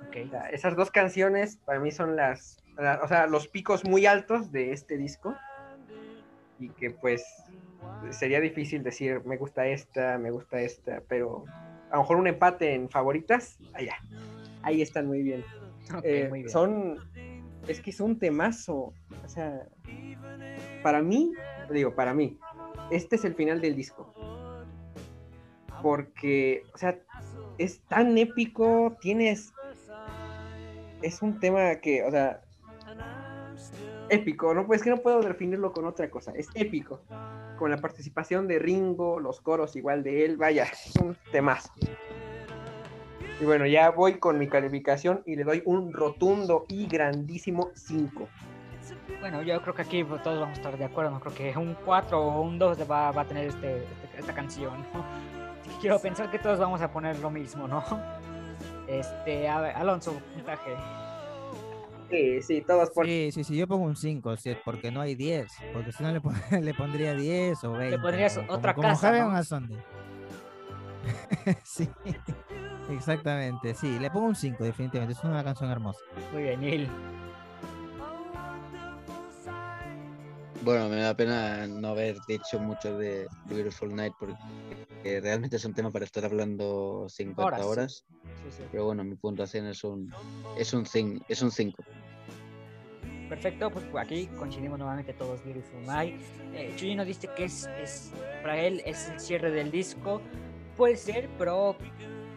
ok, 0.07 0.17
O 0.27 0.29
sea, 0.29 0.49
esas 0.51 0.75
dos 0.75 0.91
canciones 0.91 1.57
para 1.65 1.79
mí 1.79 1.89
son 1.91 2.15
las, 2.15 2.57
la- 2.77 2.99
o 3.03 3.07
sea, 3.07 3.25
los 3.25 3.47
picos 3.47 3.83
muy 3.83 4.05
altos 4.05 4.51
de 4.51 4.73
este 4.73 4.95
disco. 4.97 5.35
Y 6.59 6.69
que 6.69 6.91
pues 6.91 7.25
sería 8.11 8.39
difícil 8.39 8.83
decir, 8.83 9.21
me 9.25 9.37
gusta 9.37 9.67
esta, 9.67 10.17
me 10.17 10.31
gusta 10.31 10.61
esta, 10.61 11.01
pero 11.07 11.45
a 11.91 11.97
lo 11.97 12.01
mejor 12.03 12.17
un 12.17 12.27
empate 12.27 12.73
en 12.73 12.89
favoritas, 12.89 13.57
allá. 13.73 13.95
Ahí 14.61 14.81
están 14.81 15.07
muy 15.07 15.21
bien. 15.21 15.43
ok, 15.93 16.01
Eh, 16.03 16.27
muy 16.29 16.39
bien. 16.39 16.49
son, 16.49 16.97
es 17.67 17.81
que 17.81 17.89
es 17.89 17.99
un 17.99 18.17
temazo. 18.17 18.93
O 19.23 19.27
sea, 19.27 19.67
para 20.81 21.01
mí, 21.01 21.33
digo, 21.71 21.93
para 21.93 22.13
mí, 22.13 22.37
este 22.91 23.15
es 23.15 23.25
el 23.25 23.35
final 23.35 23.61
del 23.61 23.75
disco. 23.75 24.13
Porque, 25.81 26.63
o 26.73 26.77
sea, 26.77 26.97
es 27.57 27.81
tan 27.81 28.17
épico, 28.17 28.97
tienes... 29.01 29.53
Es 31.01 31.21
un 31.21 31.39
tema 31.39 31.75
que, 31.75 32.03
o 32.03 32.11
sea, 32.11 32.41
épico, 34.13 34.53
¿no? 34.53 34.65
Pues 34.65 34.83
que 34.83 34.89
no 34.89 34.97
puedo 34.97 35.21
definirlo 35.21 35.71
con 35.71 35.85
otra 35.85 36.09
cosa, 36.09 36.31
es 36.35 36.47
épico. 36.53 37.01
Con 37.57 37.71
la 37.71 37.77
participación 37.77 38.47
de 38.47 38.59
Ringo, 38.59 39.19
los 39.19 39.41
coros 39.41 39.75
igual 39.75 40.03
de 40.03 40.25
él, 40.25 40.37
vaya, 40.37 40.63
es 40.63 40.93
un 41.01 41.15
temazo. 41.31 41.71
Y 43.41 43.45
bueno, 43.45 43.65
ya 43.65 43.89
voy 43.89 44.19
con 44.19 44.37
mi 44.37 44.47
calificación 44.47 45.23
y 45.25 45.35
le 45.35 45.43
doy 45.43 45.63
un 45.65 45.91
rotundo 45.91 46.65
y 46.69 46.87
grandísimo 46.87 47.71
5. 47.73 48.27
Bueno, 49.19 49.41
yo 49.41 49.61
creo 49.61 49.73
que 49.73 49.81
aquí 49.81 50.03
todos 50.03 50.39
vamos 50.39 50.57
a 50.57 50.61
estar 50.61 50.77
de 50.77 50.85
acuerdo, 50.85 51.11
no 51.11 51.19
creo 51.19 51.33
que 51.33 51.57
un 51.57 51.75
4 51.85 52.19
o 52.19 52.41
un 52.41 52.59
2 52.59 52.79
va, 52.89 53.11
va 53.11 53.21
a 53.21 53.25
tener 53.27 53.47
este, 53.47 53.77
este- 53.77 54.19
esta 54.19 54.33
canción, 54.33 54.73
¿no? 54.93 55.03
Quiero 55.81 55.99
pensar 55.99 56.29
que 56.29 56.39
todos 56.39 56.59
vamos 56.59 56.81
a 56.81 56.91
poner 56.91 57.17
lo 57.19 57.29
mismo, 57.29 57.67
¿no? 57.67 57.83
Este, 58.87 59.47
a 59.47 59.61
ver, 59.61 59.75
Alonso, 59.77 60.13
puntaje. 60.33 60.75
Sí, 62.13 62.41
sí, 62.43 62.61
todos 62.61 62.91
por... 62.91 63.05
Sí, 63.07 63.29
sí, 63.31 63.43
sí, 63.43 63.57
yo 63.57 63.67
pongo 63.67 63.85
un 63.85 63.95
5, 63.95 64.35
porque 64.63 64.91
no 64.91 65.01
hay 65.01 65.15
10, 65.15 65.51
porque 65.73 65.91
si 65.91 66.03
no 66.03 66.11
le, 66.11 66.21
pon- 66.21 66.35
le 66.61 66.73
pondría 66.75 67.15
10 67.15 67.63
o 67.63 67.71
20. 67.73 67.97
pondrías 67.99 68.35
como- 68.37 68.53
otra 68.53 68.73
como, 68.75 68.87
casa, 68.87 69.07
Heaven 69.11 69.33
¿no? 69.33 69.43
Sunday. 69.43 69.77
sí, 71.63 71.89
exactamente, 72.91 73.73
sí, 73.73 73.97
le 73.99 74.09
pongo 74.11 74.27
un 74.27 74.35
5 74.35 74.63
definitivamente, 74.63 75.17
es 75.17 75.23
una 75.23 75.43
canción 75.43 75.71
hermosa. 75.71 75.99
Muy 76.31 76.43
bien, 76.43 76.61
Neil. 76.61 76.89
Bueno, 80.63 80.87
me 80.87 80.95
da 80.97 81.13
pena 81.15 81.67
no 81.67 81.89
haber 81.89 82.17
dicho 82.25 82.57
mucho 82.59 82.97
de 82.97 83.27
Beautiful 83.45 83.93
Night 83.93 84.13
porque 84.17 85.19
realmente 85.21 85.57
es 85.57 85.65
un 85.65 85.73
tema 85.73 85.91
para 85.91 86.05
estar 86.05 86.23
hablando 86.23 87.05
50 87.09 87.43
Horas, 87.43 87.65
horas. 87.65 88.05
sí. 88.07 88.15
Sí, 88.43 88.57
sí. 88.57 88.63
Pero 88.71 88.85
bueno, 88.85 89.03
mi 89.03 89.15
puntuación 89.15 89.67
es 89.67 89.83
un 89.83 90.13
es 90.57 90.73
un 90.73 90.85
5, 90.85 91.25
es 91.27 91.41
un 91.41 91.51
5. 91.51 91.83
Perfecto, 93.27 93.71
pues 93.71 93.85
aquí 93.97 94.27
coincidimos 94.37 94.77
nuevamente 94.79 95.11
todos 95.13 95.43
Beautiful 95.43 95.85
Night. 95.85 96.21
Eh, 96.53 96.73
Chuy 96.77 96.95
nos 96.95 97.07
dice 97.07 97.27
que 97.35 97.45
es, 97.45 97.67
es 97.81 98.11
para 98.41 98.59
él 98.61 98.81
es 98.85 99.09
el 99.09 99.19
cierre 99.19 99.51
del 99.51 99.69
disco. 99.71 100.21
Puede 100.77 100.95
ser, 100.95 101.29
pero 101.37 101.75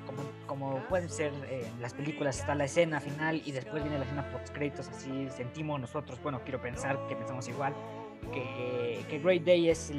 como, 0.05 0.23
como 0.47 0.89
pueden 0.89 1.09
ser 1.09 1.33
eh, 1.49 1.65
las 1.81 1.95
películas, 1.95 2.41
está 2.41 2.55
la 2.55 2.65
escena 2.65 3.01
final 3.01 3.41
y 3.45 3.53
después 3.53 3.83
viene 3.83 3.99
la 3.99 4.05
escena 4.05 4.31
post 4.31 4.49
créditos, 4.53 4.89
así 4.89 5.29
sentimos 5.31 5.81
nosotros, 5.81 6.21
bueno, 6.23 6.41
quiero 6.45 6.61
pensar 6.61 6.99
que 7.09 7.17
pensamos 7.17 7.49
igual, 7.49 7.75
que, 8.33 9.20
Great 9.23 9.45
Day 9.45 9.70
es, 9.70 9.93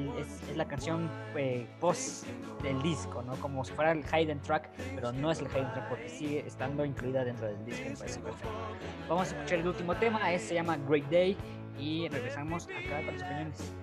la 0.56 0.68
canción 0.68 1.10
eh, 1.36 1.66
post 1.80 2.26
del 2.62 2.82
disco, 2.82 3.22
¿no? 3.24 3.36
Como 3.38 3.66
si 3.66 3.74
fuera 3.74 3.92
el 3.92 4.04
hidden 4.04 4.40
track, 4.42 4.70
pero 4.96 5.12
no 5.12 5.32
es 5.32 5.40
el 5.40 5.48
hidden 5.48 5.72
track 5.74 5.90
porque 5.90 6.10
sigue 6.10 6.44
estando 6.46 6.86
incluida 6.86 7.24
dentro 7.26 7.48
del 7.48 7.66
disco, 7.66 7.90
me 7.90 7.96
parece 7.96 8.20
perfecto. 8.20 8.50
Vamos 9.10 9.32
a 9.32 9.36
escuchar 9.36 9.60
el 9.60 9.68
último 9.68 9.96
tema, 9.96 10.32
ese 10.32 10.48
se 10.50 10.54
llama 10.56 10.78
Great 10.88 11.10
Day 11.10 11.38
y 11.80 12.08
regresamos 12.10 12.68
acá 12.68 13.02
con 13.06 13.18
las 13.18 13.24
opiniones. 13.24 13.74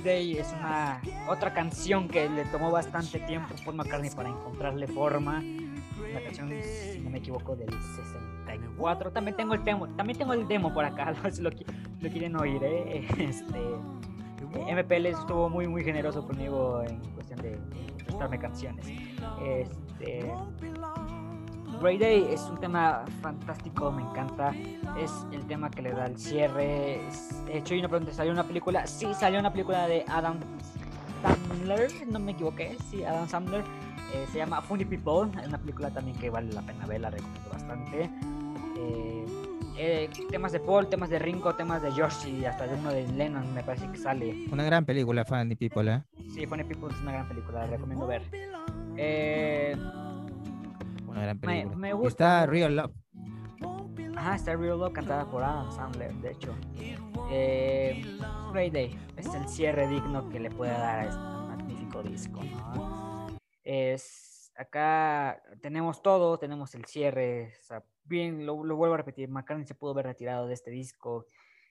Stand 0.00 0.02
Bueno, 0.02 0.02
Great 0.02 0.04
Day 0.04 0.38
es 0.38 0.52
una 0.58 1.00
otra 1.28 1.52
canción 1.52 2.08
que 2.08 2.28
le 2.28 2.44
tomó 2.46 2.70
bastante 2.70 3.18
tiempo 3.20 3.54
a 3.54 3.64
Paul 3.64 3.76
McCartney 3.76 4.10
para 4.10 4.28
encontrarle 4.28 4.86
forma. 4.86 5.38
Una 5.38 6.20
canción, 6.22 6.50
si 6.62 7.00
no 7.00 7.10
me 7.10 7.18
equivoco, 7.18 7.56
del 7.56 7.70
64. 7.70 9.12
También 9.12 9.36
tengo 9.36 9.54
el 9.54 9.64
demo, 9.64 9.88
también 9.88 10.18
tengo 10.18 10.32
el 10.32 10.46
demo 10.48 10.72
por 10.72 10.84
acá, 10.84 11.14
si 11.30 11.42
lo, 11.42 11.50
lo 11.50 12.10
quieren 12.10 12.36
oír, 12.36 12.62
¿eh? 12.62 13.06
Este, 13.18 13.58
MPL 14.72 15.06
estuvo 15.06 15.48
muy 15.48 15.66
muy 15.68 15.84
generoso 15.84 16.26
conmigo 16.26 16.82
en 16.82 16.98
cuestión 17.14 17.40
de 17.40 17.58
prestarme 18.04 18.38
canciones. 18.38 18.86
Este, 19.42 20.32
Great 21.80 22.00
Day 22.00 22.26
es 22.30 22.42
un 22.42 22.58
tema 22.58 23.04
fantástico, 23.20 23.90
me 23.92 24.02
encanta. 24.02 24.52
Es 24.98 25.12
el 25.32 25.46
tema 25.46 25.70
que 25.70 25.82
le 25.82 25.92
da 25.92 26.06
el 26.06 26.18
cierre. 26.18 27.00
De 27.46 27.58
hecho, 27.58 27.74
y 27.74 27.80
una 27.80 27.88
pregunta, 27.88 28.12
¿salió 28.12 28.32
una 28.32 28.44
película? 28.44 28.86
Sí, 28.86 29.06
salió 29.14 29.38
una 29.40 29.52
película 29.52 29.86
de 29.86 30.04
Adam 30.08 30.38
Sandler, 31.22 31.90
no 32.08 32.18
me 32.18 32.32
equivoqué, 32.32 32.76
sí, 32.90 33.04
Adam 33.04 33.28
Sandler. 33.28 33.64
Eh, 34.14 34.26
se 34.32 34.38
llama 34.38 34.62
Funny 34.62 34.84
People, 34.84 35.30
es 35.40 35.48
una 35.48 35.58
película 35.58 35.90
también 35.90 36.16
que 36.16 36.30
vale 36.30 36.52
la 36.52 36.62
pena 36.62 36.86
ver, 36.86 37.00
la 37.00 37.10
recomiendo 37.10 37.50
bastante. 37.50 38.10
Eh, 38.78 39.26
eh, 39.78 40.08
temas 40.30 40.52
de 40.52 40.60
Paul, 40.60 40.88
temas 40.88 41.10
de 41.10 41.18
Ringo, 41.18 41.54
temas 41.54 41.82
de 41.82 41.92
George 41.92 42.30
y 42.30 42.44
hasta 42.46 42.66
de 42.66 42.74
uno 42.74 42.90
de 42.90 43.06
Lennon 43.08 43.52
me 43.52 43.62
parece 43.62 43.90
que 43.90 43.98
sale. 43.98 44.46
Una 44.50 44.64
gran 44.64 44.86
película, 44.86 45.24
Funny 45.24 45.54
People, 45.56 45.92
¿eh? 45.92 46.02
Sí, 46.32 46.46
Funny 46.46 46.64
People 46.64 46.88
es 46.94 47.00
una 47.02 47.12
gran 47.12 47.28
película, 47.28 47.60
la 47.60 47.66
recomiendo 47.66 48.06
ver. 48.06 48.22
Eh, 48.96 49.76
Una 51.16 51.24
gran 51.24 51.36
Me- 51.40 51.46
película. 51.46 51.76
me 51.76 51.88
Y 51.88 51.92
gusta 51.92 52.08
está. 52.42 52.46
Real 52.46 52.76
Love. 52.76 52.92
Ajá, 54.16 54.34
está 54.36 54.56
Real 54.56 54.78
Love 54.78 54.92
cantada 54.92 55.24
por 55.30 55.42
Adam 55.42 55.70
Sandler, 55.72 56.12
de 56.14 56.30
hecho. 56.32 56.54
Eh, 57.30 58.02
Great 58.52 58.72
Day 58.72 58.98
es 59.16 59.26
el 59.34 59.48
cierre 59.48 59.88
digno 59.88 60.28
que 60.28 60.38
le 60.40 60.50
puede 60.50 60.72
dar 60.72 61.00
a 61.00 61.04
este 61.04 61.18
magnífico 61.18 62.02
disco, 62.02 62.40
¿no? 62.44 63.26
Es, 63.64 64.52
acá 64.56 65.42
tenemos 65.60 66.02
todo, 66.02 66.38
tenemos 66.38 66.74
el 66.74 66.84
cierre, 66.84 67.52
o 67.60 67.62
sea, 67.64 67.84
bien, 68.04 68.46
lo, 68.46 68.62
lo 68.64 68.76
vuelvo 68.76 68.94
a 68.94 68.98
repetir, 68.98 69.28
McCartney 69.28 69.66
se 69.66 69.74
pudo 69.74 69.90
haber 69.92 70.06
retirado 70.06 70.46
de 70.46 70.54
este 70.54 70.70
disco 70.70 71.26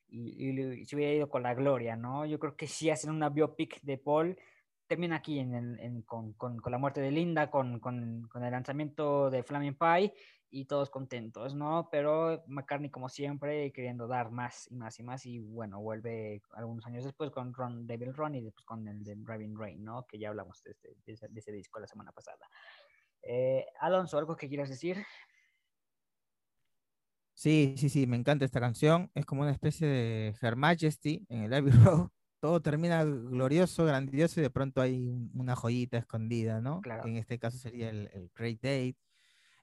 y, 0.08 0.50
y 0.50 0.60
y 0.82 0.86
se 0.86 0.96
hubiera 0.96 1.14
ido 1.14 1.30
con 1.30 1.42
la 1.44 1.54
gloria, 1.54 1.96
¿no? 1.96 2.26
Yo 2.26 2.38
creo 2.40 2.56
que 2.56 2.68
si 2.68 2.90
hacen 2.90 3.12
una 3.12 3.30
biopic 3.30 3.82
de 3.82 3.98
Paul, 3.98 4.38
termina 4.88 5.18
aquí 5.18 5.40
en 5.40 5.54
el- 5.56 5.80
en- 5.80 6.02
con, 6.04 6.36
la 6.66 6.78
muerte 6.78 7.02
de 7.02 7.12
Linda, 7.12 7.50
con, 7.50 7.82
el 8.36 8.52
lanzamiento 8.52 9.30
de 9.30 9.44
Flaming 9.44 9.78
Pie 9.78 10.14
y 10.50 10.66
todos 10.66 10.90
contentos, 10.90 11.56
¿no? 11.56 11.90
Pero 11.92 12.44
McCartney, 12.48 12.90
como 12.90 13.10
siempre, 13.10 13.72
queriendo 13.72 14.08
dar 14.08 14.32
más 14.32 14.70
y 14.72 14.76
más 14.76 15.00
y 15.00 15.04
más, 15.04 15.26
y 15.26 15.40
bueno, 15.40 15.82
vuelve 15.82 16.42
algunos 16.54 16.86
años 16.86 17.04
después 17.04 17.32
con 17.32 17.54
Ron, 17.54 17.88
Devil 17.88 18.14
Run 18.14 18.36
y 18.36 18.42
después 18.42 18.66
con 18.66 18.88
el 18.88 19.04
de 19.04 19.16
Driving 19.16 19.58
Rain, 19.58 19.84
¿no? 19.84 20.06
Que 20.06 20.20
ya 20.20 20.30
hablamos 20.30 20.62
de, 20.64 20.72
este- 20.72 20.96
ese 21.36 21.52
disco 21.52 21.80
la 21.80 21.88
semana 21.88 22.12
pasada. 22.12 22.48
Eh, 23.22 23.66
Alonso, 23.80 24.18
¿algo 24.18 24.36
que 24.36 24.48
quieras 24.48 24.70
decir? 24.70 25.04
Sí, 27.34 27.76
sí, 27.78 27.90
sí, 27.90 28.08
me 28.08 28.16
encanta 28.16 28.46
esta 28.46 28.62
canción. 28.62 29.12
Es 29.14 29.26
como 29.26 29.42
una 29.42 29.52
especie 29.52 29.88
de 29.88 30.36
Her 30.42 30.56
Majesty 30.56 31.26
en 31.28 31.44
el 31.44 31.54
Abbey 31.54 31.72
Road. 31.72 32.10
Todo 32.40 32.62
termina 32.62 33.04
glorioso, 33.04 33.86
grandioso 33.86 34.40
y 34.40 34.44
de 34.44 34.50
pronto 34.50 34.82
hay 34.82 35.08
un- 35.08 35.32
una 35.34 35.56
joyita 35.56 35.98
escondida, 35.98 36.62
¿no? 36.62 36.82
Claro. 36.82 37.04
Que 37.04 37.10
en 37.10 37.18
este 37.18 37.40
caso 37.40 37.58
sería 37.58 37.90
el, 37.90 38.10
el 38.14 38.30
Great 38.36 38.58
Date. 38.62 38.96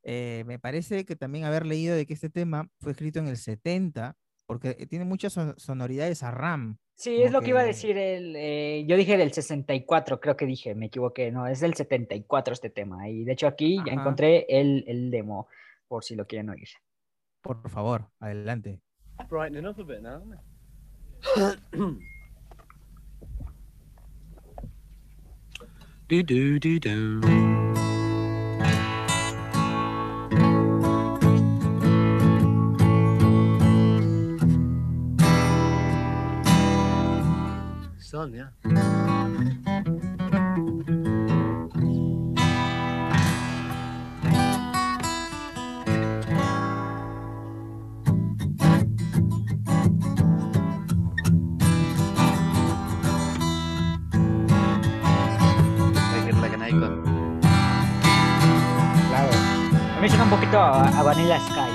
Eh, 0.04 0.42
me 0.46 0.58
parece 0.58 1.04
que 1.04 1.14
también 1.14 1.44
haber 1.44 1.64
leído 1.64 1.94
de 1.94 2.06
que 2.06 2.14
este 2.14 2.28
tema 2.30 2.68
fue 2.80 2.92
escrito 2.92 3.20
en 3.20 3.28
el 3.28 3.36
70, 3.36 4.16
porque 4.46 4.76
eh, 4.78 4.86
tiene 4.86 5.04
muchas 5.04 5.32
son- 5.32 5.54
sonoridades 5.58 6.22
a 6.24 6.32
RAM. 6.32 6.78
Sí, 6.94 7.22
es 7.22 7.30
lo 7.32 7.40
que 7.40 7.50
iba 7.50 7.60
a 7.60 7.62
que- 7.62 7.68
decir 7.68 7.96
el, 7.96 8.34
eh, 8.36 8.84
yo 8.86 8.96
dije 8.96 9.16
del 9.16 9.32
64, 9.32 10.20
creo 10.20 10.36
que 10.36 10.44
dije, 10.46 10.74
me 10.74 10.86
equivoqué, 10.86 11.30
no, 11.30 11.46
es 11.46 11.60
del 11.60 11.74
74 11.74 12.52
este 12.52 12.68
tema. 12.70 13.08
Y 13.08 13.24
de 13.24 13.32
hecho 13.32 13.46
aquí 13.46 13.76
ya 13.76 13.92
Ajá. 13.92 14.00
encontré 14.00 14.44
el, 14.48 14.84
el 14.88 15.10
demo, 15.10 15.46
por 15.88 16.02
si 16.04 16.16
lo 16.16 16.26
quieren 16.26 16.50
oír. 16.50 16.68
Por 17.40 17.68
favor, 17.70 18.08
adelante. 18.18 18.80
Brightening 19.28 19.66
up 19.66 19.80
a 19.80 19.84
bit 19.84 20.00
now, 20.00 20.22
do 26.12 26.22
do 26.22 26.58
do 26.58 26.78
do. 26.78 27.20
Sun, 37.98 38.34
yeah. 38.34 39.01
Claro. 56.78 57.02
A 59.96 60.00
mí 60.00 60.08
suena 60.08 60.24
un 60.24 60.30
poquito 60.30 60.58
a, 60.58 61.02
Vanilla 61.02 61.38
Sky. 61.38 61.70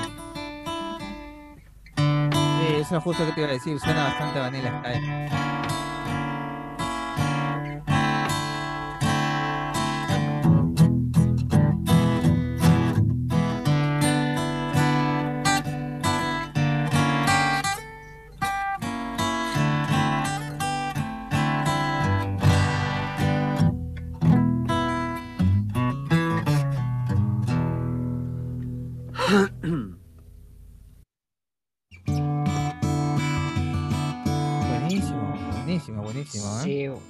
Sí, 1.96 2.76
eso 2.80 2.98
es 2.98 3.04
justo 3.04 3.26
que 3.26 3.32
te 3.32 3.42
iba 3.42 3.50
a 3.50 3.54
decir, 3.54 3.80
suena 3.80 4.06
bastante 4.06 4.40
a 4.40 4.42
Vanilla 4.44 4.82
Sky. 4.82 5.57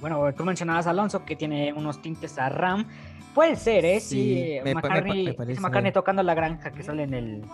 Bueno, 0.00 0.32
tú 0.34 0.44
mencionabas 0.44 0.86
Alonso 0.86 1.24
que 1.24 1.36
tiene 1.36 1.72
unos 1.72 2.00
tintes 2.00 2.38
a 2.38 2.48
RAM. 2.48 2.86
Puede 3.34 3.56
ser, 3.56 3.84
¿eh? 3.84 4.00
Sí, 4.00 4.58
Sí, 4.58 4.60
me 4.64 4.74
McCartney, 4.74 5.36
me 5.82 5.92
tocando 5.92 6.22
la 6.22 6.34
granja 6.34 6.70
que 6.72 6.82
sale 6.82 7.04
en 7.04 7.14
el. 7.14 7.44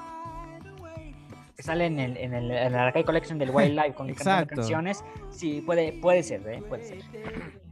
Que 1.56 1.62
sale 1.62 1.86
en 1.86 1.98
el, 1.98 2.16
en 2.16 2.34
el, 2.34 2.50
en 2.50 2.74
Arcade 2.74 3.04
Collection 3.04 3.38
del 3.38 3.50
Wildlife 3.50 3.94
con 3.94 4.10
Exacto. 4.10 4.56
canciones. 4.56 5.04
Sí, 5.30 5.62
puede, 5.64 5.92
puede 5.92 6.22
ser, 6.22 6.46
¿eh? 6.48 6.62
Puede 6.68 6.84
ser. 6.84 7.63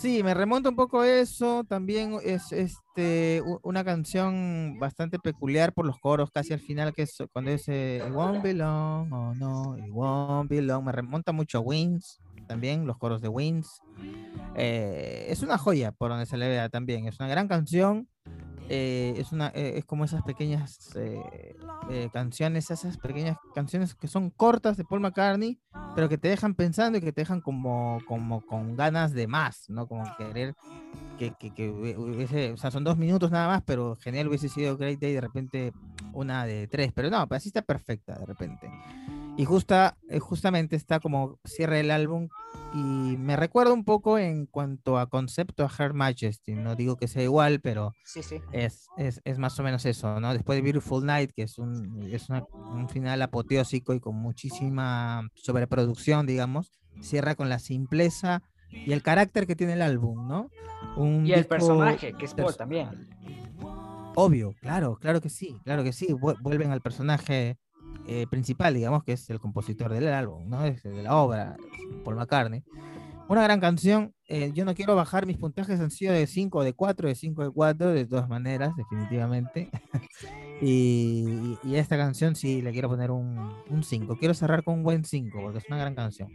Sí, 0.00 0.22
me 0.22 0.32
remonta 0.32 0.70
un 0.70 0.76
poco 0.76 1.04
eso. 1.04 1.62
También 1.64 2.16
es 2.24 2.52
este 2.52 3.42
una 3.62 3.84
canción 3.84 4.78
bastante 4.78 5.18
peculiar 5.18 5.74
por 5.74 5.84
los 5.84 5.98
coros 5.98 6.30
casi 6.30 6.54
al 6.54 6.60
final, 6.60 6.94
que 6.94 7.02
es 7.02 7.18
cuando 7.34 7.50
dice 7.50 8.02
It 8.08 8.10
won't 8.10 8.42
be 8.42 8.54
long, 8.54 9.12
oh 9.12 9.34
no, 9.34 9.76
it 9.76 9.92
won't 9.92 10.48
be 10.48 10.62
long. 10.62 10.86
Me 10.86 10.92
remonta 10.92 11.32
mucho 11.32 11.58
a 11.58 11.60
Wings, 11.60 12.18
también 12.48 12.86
los 12.86 12.96
coros 12.96 13.20
de 13.20 13.28
Wings. 13.28 13.82
Eh, 14.54 15.26
es 15.28 15.42
una 15.42 15.58
joya 15.58 15.92
por 15.92 16.08
donde 16.08 16.24
se 16.24 16.38
le 16.38 16.48
vea 16.48 16.70
también. 16.70 17.06
Es 17.06 17.20
una 17.20 17.28
gran 17.28 17.46
canción. 17.46 18.08
Eh, 18.70 19.14
es 19.18 19.32
una 19.32 19.48
eh, 19.48 19.74
es 19.78 19.84
como 19.84 20.04
esas 20.04 20.22
pequeñas 20.22 20.94
eh, 20.96 21.56
eh, 21.90 22.08
canciones, 22.12 22.70
esas 22.70 22.96
pequeñas 22.98 23.36
canciones 23.54 23.94
que 23.94 24.06
son 24.08 24.30
cortas 24.30 24.76
de 24.76 24.84
Paul 24.84 25.00
McCartney, 25.00 25.58
pero 25.94 26.08
que 26.08 26.18
te 26.18 26.28
dejan 26.28 26.54
pensando 26.54 26.96
y 26.98 27.00
que 27.00 27.12
te 27.12 27.22
dejan 27.22 27.40
como, 27.40 27.98
como 28.06 28.40
con 28.46 28.76
ganas 28.76 29.12
de 29.12 29.26
más, 29.26 29.68
¿no? 29.68 29.86
Como 29.88 30.04
querer 30.16 30.54
que, 31.18 31.32
que, 31.32 31.50
que 31.52 31.70
hubie- 31.70 31.96
hubiese, 31.98 32.52
o 32.52 32.56
sea, 32.56 32.70
son 32.70 32.84
dos 32.84 32.96
minutos 32.96 33.30
nada 33.30 33.48
más, 33.48 33.62
pero 33.66 33.96
genial 33.96 34.28
hubiese 34.28 34.48
sido 34.48 34.76
Great 34.76 35.00
Day 35.00 35.14
de 35.14 35.20
repente 35.20 35.72
una 36.14 36.46
de 36.46 36.66
tres, 36.68 36.92
pero 36.94 37.10
no, 37.10 37.26
pero 37.28 37.36
así 37.36 37.48
está 37.48 37.62
perfecta 37.62 38.18
de 38.18 38.26
repente. 38.26 38.70
Y 39.40 39.46
justa, 39.46 39.96
eh, 40.10 40.18
justamente 40.18 40.76
está 40.76 41.00
como 41.00 41.38
cierra 41.46 41.80
el 41.80 41.90
álbum 41.90 42.28
y 42.74 43.16
me 43.16 43.36
recuerda 43.36 43.72
un 43.72 43.86
poco 43.86 44.18
en 44.18 44.44
cuanto 44.44 44.98
a 44.98 45.08
concepto 45.08 45.64
a 45.64 45.70
Her 45.78 45.94
Majesty, 45.94 46.52
no 46.52 46.76
digo 46.76 46.96
que 46.98 47.08
sea 47.08 47.22
igual, 47.22 47.60
pero 47.62 47.96
Sí, 48.04 48.22
sí. 48.22 48.42
es, 48.52 48.90
es, 48.98 49.22
es 49.24 49.38
más 49.38 49.58
o 49.58 49.62
menos 49.62 49.86
eso, 49.86 50.20
¿no? 50.20 50.34
Después 50.34 50.58
de 50.58 50.62
Beautiful 50.62 51.06
Night, 51.06 51.30
que 51.34 51.44
es 51.44 51.56
un, 51.58 52.06
es 52.12 52.28
una- 52.28 52.44
un 52.74 52.86
final 52.90 53.22
apoteósico 53.22 53.94
y 53.94 54.00
con 54.00 54.14
muchísima 54.14 55.26
sobreproducción, 55.36 56.26
digamos, 56.26 56.70
cierra 57.00 57.34
con 57.34 57.48
la 57.48 57.60
simpleza 57.60 58.42
y 58.86 58.92
el 58.92 59.02
carácter 59.02 59.46
que 59.46 59.56
tiene 59.56 59.72
el 59.72 59.80
álbum, 59.80 60.28
¿no? 60.28 60.50
Un 60.98 61.24
Y 61.26 61.32
el 61.32 61.46
personaje, 61.46 62.12
que 62.12 62.26
es 62.26 62.34
Paul 62.34 62.54
también. 62.56 62.90
Obvio, 64.16 64.54
claro, 64.60 64.96
claro 65.00 65.22
que 65.22 65.30
sí, 65.30 65.56
claro 65.64 65.82
que 65.82 65.94
sí, 65.94 66.08
vu- 66.08 66.36
vuelven 66.42 66.72
al 66.72 66.82
personaje 66.82 67.56
eh, 68.06 68.26
principal, 68.28 68.74
digamos, 68.74 69.04
que 69.04 69.12
es 69.12 69.30
el 69.30 69.38
compositor 69.38 69.92
del 69.92 70.08
álbum, 70.08 70.48
¿no? 70.48 70.62
De 70.62 71.02
la 71.02 71.16
obra, 71.16 71.56
Paul 72.04 72.16
McCartney. 72.16 72.62
Una 73.28 73.44
gran 73.44 73.60
canción, 73.60 74.12
eh, 74.26 74.50
yo 74.52 74.64
no 74.64 74.74
quiero 74.74 74.96
bajar 74.96 75.24
mis 75.24 75.36
puntajes, 75.36 75.78
han 75.78 75.92
sido 75.92 76.12
de 76.12 76.26
5, 76.26 76.64
de 76.64 76.72
4, 76.72 77.06
de 77.08 77.14
5, 77.14 77.44
de 77.44 77.50
4, 77.50 77.92
de 77.92 78.04
todas 78.06 78.28
maneras, 78.28 78.74
definitivamente. 78.76 79.70
y, 80.60 81.56
y 81.62 81.76
esta 81.76 81.96
canción 81.96 82.34
sí 82.34 82.60
le 82.60 82.72
quiero 82.72 82.88
poner 82.88 83.12
un 83.12 83.82
5, 83.82 84.16
quiero 84.18 84.34
cerrar 84.34 84.64
con 84.64 84.74
un 84.74 84.82
buen 84.82 85.04
5, 85.04 85.38
porque 85.40 85.58
es 85.58 85.64
una 85.68 85.78
gran 85.78 85.94
canción. 85.94 86.28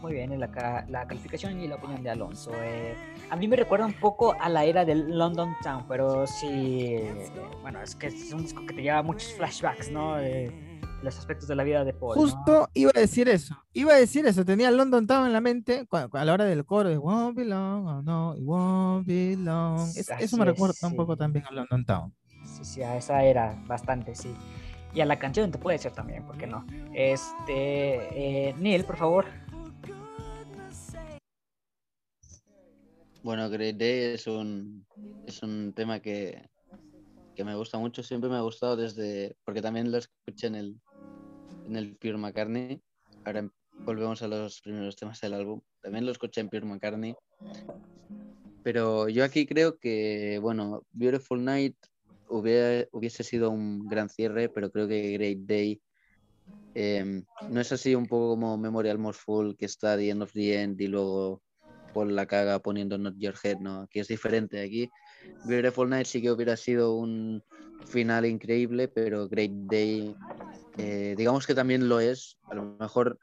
Muy 0.00 0.14
bien, 0.14 0.40
la, 0.40 0.84
la 0.88 1.06
calificación 1.06 1.60
y 1.60 1.68
la 1.68 1.76
opinión 1.76 2.02
de 2.02 2.10
Alonso. 2.10 2.50
eh. 2.56 2.96
a 3.30 3.36
mí 3.36 3.46
me 3.46 3.54
recuerda 3.54 3.86
un 3.86 3.92
poco 3.92 4.34
a 4.40 4.48
la 4.48 4.64
era 4.64 4.84
del 4.84 5.16
London 5.16 5.54
Town, 5.62 5.84
pero 5.86 6.26
sí, 6.26 6.48
eh, 6.50 7.30
bueno, 7.60 7.80
es 7.80 7.94
que 7.94 8.08
es 8.08 8.32
un 8.32 8.42
disco 8.42 8.66
que 8.66 8.74
te 8.74 8.82
lleva 8.82 9.02
muchos 9.02 9.32
flashbacks, 9.34 9.92
¿no? 9.92 10.16
De 10.16 10.71
los 11.02 11.18
aspectos 11.18 11.48
de 11.48 11.54
la 11.56 11.64
vida 11.64 11.84
de 11.84 11.92
Paul. 11.92 12.16
¿no? 12.16 12.22
Justo 12.22 12.68
iba 12.74 12.92
a 12.94 13.00
decir 13.00 13.28
eso, 13.28 13.56
iba 13.72 13.92
a 13.92 13.96
decir 13.96 14.26
eso, 14.26 14.44
tenía 14.44 14.70
London 14.70 15.06
Town 15.06 15.26
en 15.26 15.32
la 15.32 15.40
mente 15.40 15.86
a 15.90 16.24
la 16.24 16.32
hora 16.32 16.44
del 16.44 16.64
coro 16.64 16.88
de 16.88 16.98
Won't 16.98 17.36
be 17.36 17.44
long, 17.44 17.86
oh 17.86 18.02
no, 18.02 18.34
it 18.36 18.42
won't 18.44 19.06
be 19.06 19.36
long. 19.36 19.80
Es- 19.96 20.08
eso 20.18 20.36
me 20.36 20.44
es, 20.44 20.50
recuerda 20.50 20.74
un 20.82 20.90
sí. 20.90 20.96
poco 20.96 21.16
también 21.16 21.44
a 21.46 21.50
London 21.52 21.84
Town. 21.84 22.14
Sí, 22.44 22.64
sí, 22.64 22.82
a 22.82 22.96
esa 22.96 23.22
era 23.24 23.60
bastante, 23.66 24.14
sí. 24.14 24.34
Y 24.94 25.00
a 25.00 25.06
la 25.06 25.18
canción 25.18 25.50
te 25.50 25.58
puede 25.58 25.78
ser 25.78 25.92
también, 25.92 26.24
¿por 26.26 26.36
qué 26.36 26.46
no? 26.46 26.66
Este, 26.92 28.48
eh, 28.48 28.54
Neil, 28.58 28.84
por 28.84 28.96
favor. 28.96 29.24
Bueno, 33.22 33.48
Great 33.48 33.76
Day 33.76 34.14
es 34.14 34.26
un, 34.26 34.84
es 35.26 35.42
un 35.42 35.72
tema 35.74 36.00
que, 36.00 36.44
que 37.36 37.44
me 37.44 37.54
gusta 37.54 37.78
mucho, 37.78 38.02
siempre 38.02 38.28
me 38.28 38.36
ha 38.36 38.40
gustado 38.40 38.76
desde, 38.76 39.36
porque 39.44 39.62
también 39.62 39.92
lo 39.92 39.98
escuché 39.98 40.48
en 40.48 40.56
el, 40.56 40.80
en 41.66 41.76
el 41.76 41.96
Pure 41.96 42.18
McCartney. 42.18 42.82
Ahora 43.24 43.40
em- 43.40 43.50
volvemos 43.84 44.22
a 44.22 44.28
los 44.28 44.60
primeros 44.60 44.96
temas 44.96 45.20
del 45.20 45.34
álbum. 45.34 45.60
También 45.80 46.06
lo 46.06 46.12
escuché 46.12 46.40
en 46.40 46.48
Pure 46.48 46.66
McCartney. 46.66 47.14
Pero 48.62 49.08
yo 49.08 49.24
aquí 49.24 49.46
creo 49.46 49.78
que, 49.78 50.38
bueno, 50.40 50.86
Beautiful 50.92 51.44
Night 51.44 51.76
hubiera- 52.28 52.88
hubiese 52.92 53.24
sido 53.24 53.50
un 53.50 53.88
gran 53.88 54.08
cierre, 54.08 54.48
pero 54.48 54.70
creo 54.70 54.86
que 54.86 55.12
Great 55.12 55.38
Day 55.38 55.82
em, 56.74 57.24
no 57.50 57.60
es 57.60 57.70
así 57.70 57.94
un 57.94 58.06
poco 58.06 58.30
como 58.30 58.56
Memorial 58.56 58.98
Most 58.98 59.20
Full, 59.24 59.56
que 59.56 59.66
está 59.66 59.96
The 59.96 60.08
End 60.08 60.22
of 60.22 60.32
the 60.32 60.62
End 60.62 60.80
y 60.80 60.86
luego 60.86 61.42
Paul 61.92 62.16
la 62.16 62.24
caga 62.24 62.60
poniendo 62.60 62.96
Not 62.96 63.16
Your 63.18 63.34
Head, 63.42 63.58
¿no? 63.58 63.82
Aquí 63.82 64.00
es 64.00 64.08
diferente. 64.08 64.62
Aquí 64.62 64.88
Beautiful 65.44 65.88
Night 65.88 66.06
sí 66.06 66.22
que 66.22 66.30
hubiera 66.30 66.56
sido 66.56 66.94
un 66.94 67.42
final 67.86 68.26
increíble, 68.26 68.88
pero 68.88 69.28
Great 69.28 69.50
Day, 69.52 70.14
eh, 70.78 71.14
digamos 71.16 71.46
que 71.46 71.54
también 71.54 71.88
lo 71.88 72.00
es. 72.00 72.38
A 72.48 72.54
lo 72.54 72.76
mejor 72.78 73.18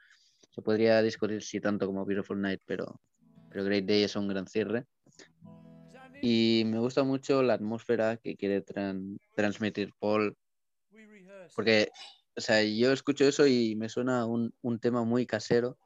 se 0.50 0.62
podría 0.62 1.02
discutir 1.02 1.42
si 1.42 1.60
tanto 1.60 1.86
como 1.86 2.04
Beautiful 2.04 2.40
Night, 2.40 2.60
pero, 2.66 3.00
pero 3.48 3.64
Great 3.64 3.84
Day 3.84 4.02
es 4.04 4.16
un 4.16 4.28
gran 4.28 4.46
cierre. 4.46 4.86
Y 6.20 6.64
me 6.66 6.78
gusta 6.78 7.02
mucho 7.02 7.42
la 7.42 7.54
atmósfera 7.54 8.18
que 8.18 8.36
quiere 8.36 8.64
tran- 8.64 9.18
transmitir 9.34 9.94
Paul, 9.98 10.36
porque 11.54 11.90
o 12.36 12.40
sea, 12.40 12.62
yo 12.62 12.92
escucho 12.92 13.24
eso 13.26 13.46
y 13.46 13.74
me 13.76 13.88
suena 13.88 14.24
un, 14.26 14.54
un 14.62 14.78
tema 14.78 15.04
muy 15.04 15.26
casero, 15.26 15.78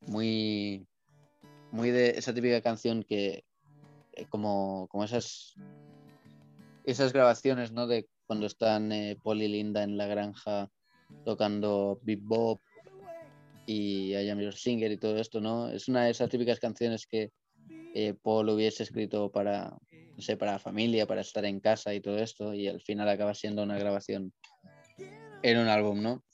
muy, 0.00 0.86
muy 1.70 1.90
de 1.90 2.10
esa 2.10 2.32
típica 2.32 2.60
canción 2.62 3.02
que, 3.02 3.44
como, 4.26 4.88
como 4.88 5.04
esas, 5.04 5.54
esas 6.84 7.12
grabaciones, 7.12 7.72
¿no? 7.72 7.86
De 7.86 8.08
cuando 8.26 8.46
están 8.46 8.92
eh, 8.92 9.16
Paul 9.22 9.42
y 9.42 9.48
Linda 9.48 9.82
en 9.82 9.96
la 9.96 10.06
granja 10.06 10.70
tocando 11.24 11.98
bebop 12.02 12.60
y 13.66 14.14
I 14.14 14.28
Am 14.30 14.40
Your 14.40 14.54
Singer 14.54 14.90
y 14.92 14.98
todo 14.98 15.16
esto, 15.18 15.40
¿no? 15.40 15.68
Es 15.68 15.88
una 15.88 16.04
de 16.04 16.10
esas 16.10 16.30
típicas 16.30 16.58
canciones 16.58 17.06
que 17.06 17.30
eh, 17.94 18.14
Paul 18.22 18.48
hubiese 18.50 18.82
escrito 18.82 19.30
para, 19.30 19.76
no 19.90 20.22
sé, 20.22 20.36
para 20.36 20.52
la 20.52 20.58
familia, 20.58 21.06
para 21.06 21.20
estar 21.20 21.44
en 21.44 21.60
casa 21.60 21.94
y 21.94 22.00
todo 22.00 22.18
esto, 22.18 22.54
y 22.54 22.68
al 22.68 22.80
final 22.80 23.08
acaba 23.08 23.34
siendo 23.34 23.62
una 23.62 23.78
grabación 23.78 24.32
en 25.42 25.58
un 25.58 25.68
álbum, 25.68 26.02
¿no? 26.02 26.24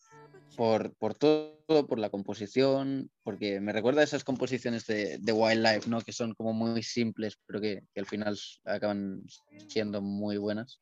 Por, 0.57 0.95
por 0.95 1.15
todo, 1.15 1.87
por 1.87 1.99
la 1.99 2.11
composición, 2.11 3.11
porque 3.23 3.61
me 3.61 3.73
recuerda 3.73 4.03
a 4.03 4.05
esas 4.05 4.25
composiciones 4.25 4.87
de, 4.87 5.19
de 5.19 5.33
Wildlife, 5.33 5.89
¿no? 5.89 6.01
Que 6.01 6.13
son 6.13 6.35
como 6.35 6.53
muy 6.53 6.83
simples, 6.83 7.39
pero 7.47 7.61
que, 7.61 7.83
al 7.97 8.07
final 8.07 8.39
acaban 8.65 9.23
siendo 9.69 10.01
muy 10.01 10.37
buenas. 10.37 10.81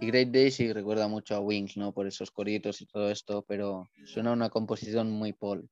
Y 0.00 0.06
Great 0.06 0.28
Day 0.28 0.50
sí 0.50 0.72
recuerda 0.72 1.08
mucho 1.08 1.36
a 1.36 1.40
Wings, 1.40 1.76
¿no? 1.76 1.92
Por 1.92 2.06
esos 2.06 2.30
coritos 2.30 2.80
y 2.80 2.86
todo 2.86 3.10
esto, 3.10 3.44
pero 3.48 3.88
suena 4.04 4.32
una 4.32 4.50
composición 4.50 5.10
muy 5.10 5.32
Paul. 5.32 5.68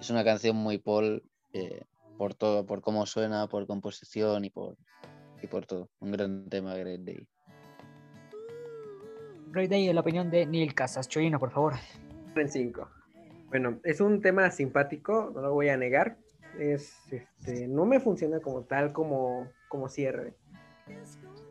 Es 0.00 0.10
una 0.10 0.24
canción 0.24 0.56
muy 0.56 0.78
Paul 0.78 1.22
eh, 1.52 1.82
por 2.16 2.34
todo, 2.34 2.64
por 2.64 2.80
cómo 2.80 3.04
suena, 3.06 3.48
por 3.48 3.66
composición 3.66 4.44
y 4.44 4.50
por, 4.50 4.76
y 5.42 5.46
por 5.46 5.66
todo. 5.66 5.90
Un 6.00 6.12
gran 6.12 6.48
tema, 6.48 6.74
Great 6.74 7.00
Day. 7.00 7.26
Great 9.50 9.70
Day, 9.70 9.90
la 9.92 10.00
opinión 10.00 10.30
de 10.30 10.44
Neil 10.46 10.74
Casas. 10.74 11.08
Choino, 11.08 11.38
por 11.38 11.50
favor. 11.50 11.74
En 12.36 12.48
5. 12.48 12.88
Bueno, 13.48 13.80
es 13.82 14.00
un 14.00 14.20
tema 14.20 14.50
simpático, 14.50 15.32
no 15.34 15.40
lo 15.40 15.54
voy 15.54 15.70
a 15.70 15.76
negar. 15.76 16.18
Es, 16.58 16.94
este, 17.10 17.66
no 17.66 17.86
me 17.86 17.98
funciona 17.98 18.40
como 18.40 18.62
tal, 18.62 18.92
como, 18.92 19.48
como 19.68 19.88
cierre. 19.88 20.34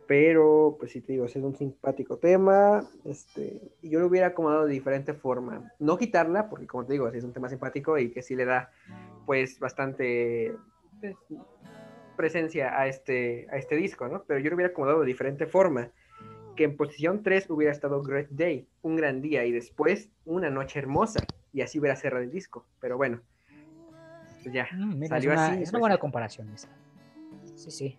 Pero, 0.08 0.78
pues 0.80 0.92
sí 0.92 1.02
te 1.02 1.14
digo, 1.14 1.26
es 1.26 1.36
un 1.36 1.56
simpático 1.56 2.18
tema. 2.18 2.88
Este, 3.04 3.62
yo 3.82 4.00
lo 4.00 4.08
hubiera 4.08 4.28
acomodado 4.28 4.66
de 4.66 4.74
diferente 4.74 5.14
forma. 5.14 5.74
No 5.80 5.98
quitarla, 5.98 6.50
porque 6.50 6.68
como 6.68 6.86
te 6.86 6.94
digo, 6.94 7.08
es 7.08 7.24
un 7.24 7.34
tema 7.34 7.50
simpático 7.50 7.98
y 7.98 8.12
que 8.12 8.22
sí 8.22 8.36
le 8.36 8.46
da, 8.46 8.72
pues, 9.26 9.60
bastante 9.60 10.56
pues, 11.02 11.16
presencia 12.16 12.80
a 12.80 12.88
este, 12.88 13.48
a 13.52 13.58
este 13.58 13.76
disco, 13.76 14.08
¿no? 14.08 14.24
Pero 14.28 14.40
yo 14.40 14.50
lo 14.50 14.56
hubiera 14.56 14.72
acomodado 14.72 15.02
de 15.02 15.08
diferente 15.08 15.48
forma. 15.48 15.90
Que 16.58 16.64
en 16.64 16.76
posición 16.76 17.22
3 17.24 17.50
hubiera 17.50 17.72
estado 17.72 18.02
Great 18.02 18.30
Day, 18.32 18.68
un 18.82 18.96
gran 18.96 19.22
día, 19.22 19.46
y 19.46 19.52
después 19.52 20.10
una 20.26 20.50
noche 20.50 20.80
hermosa, 20.80 21.20
y 21.54 21.62
así 21.62 21.80
hubiera 21.80 21.96
cerrado 21.96 22.24
el 22.24 22.32
disco. 22.32 22.68
Pero 22.82 22.98
bueno, 22.98 23.22
pues 24.44 24.54
ya, 24.54 24.68
Mm, 24.74 24.96
mira, 24.98 25.06
es, 25.06 25.10
salió 25.24 25.32
una, 25.32 25.48
así. 25.54 25.62
es 25.64 25.70
una 25.70 25.80
buena 25.80 25.98
comparación 26.00 26.52
esa. 26.54 26.68
Sí, 27.56 27.70
sí. 27.72 27.98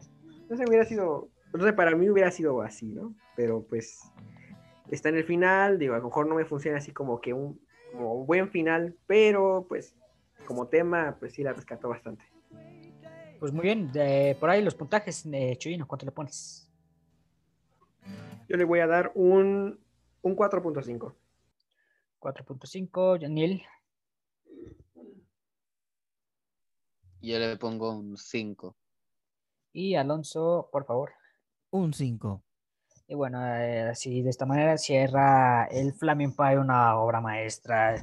no 0.50 0.56
sé, 0.56 0.64
hubiera 0.66 0.84
sido, 0.84 1.30
no 1.54 1.64
sé, 1.64 1.72
para 1.72 1.94
mí 1.94 2.10
hubiera 2.10 2.30
sido 2.32 2.60
así, 2.62 2.86
¿no? 2.86 3.14
Pero 3.36 3.62
pues 3.62 4.00
está 4.90 5.08
en 5.10 5.16
el 5.16 5.24
final, 5.24 5.78
digo, 5.78 5.94
a 5.94 5.98
lo 5.98 6.04
mejor 6.04 6.26
no 6.26 6.34
me 6.34 6.44
funciona 6.44 6.78
así 6.78 6.90
como 6.90 7.20
que 7.20 7.32
un, 7.32 7.60
como 7.92 8.14
un 8.14 8.26
buen 8.26 8.48
final, 8.50 8.96
pero 9.06 9.66
pues 9.68 9.94
como 10.46 10.66
tema, 10.66 11.16
pues 11.20 11.34
sí 11.34 11.42
la 11.44 11.52
rescató 11.52 11.88
bastante. 11.90 12.24
Pues 13.38 13.52
muy 13.52 13.62
bien. 13.62 13.92
de- 13.92 14.36
por 14.40 14.50
ahí 14.50 14.62
los 14.64 14.74
puntajes, 14.74 15.24
eh, 15.32 15.54
Chuyino, 15.58 15.86
¿cuánto 15.86 16.06
le 16.06 16.12
pones? 16.12 16.67
Yo 18.48 18.56
le 18.56 18.64
voy 18.64 18.80
a 18.80 18.86
dar 18.86 19.12
un, 19.14 19.78
un 20.22 20.36
4.5. 20.36 21.14
4.5. 22.20 23.28
Neil. 23.28 23.62
Yo 27.20 27.38
le 27.38 27.56
pongo 27.56 27.92
un 27.92 28.16
5. 28.16 28.74
Y 29.72 29.94
Alonso, 29.96 30.68
por 30.72 30.86
favor. 30.86 31.12
Un 31.70 31.92
5. 31.92 32.42
Y 33.06 33.14
bueno, 33.14 33.44
eh, 33.44 33.88
así 33.88 34.22
de 34.22 34.30
esta 34.30 34.46
manera 34.46 34.76
cierra 34.78 35.64
el 35.66 35.92
Flaming 35.94 36.34
Pie, 36.34 36.58
una 36.58 36.96
obra 36.98 37.20
maestra, 37.20 37.96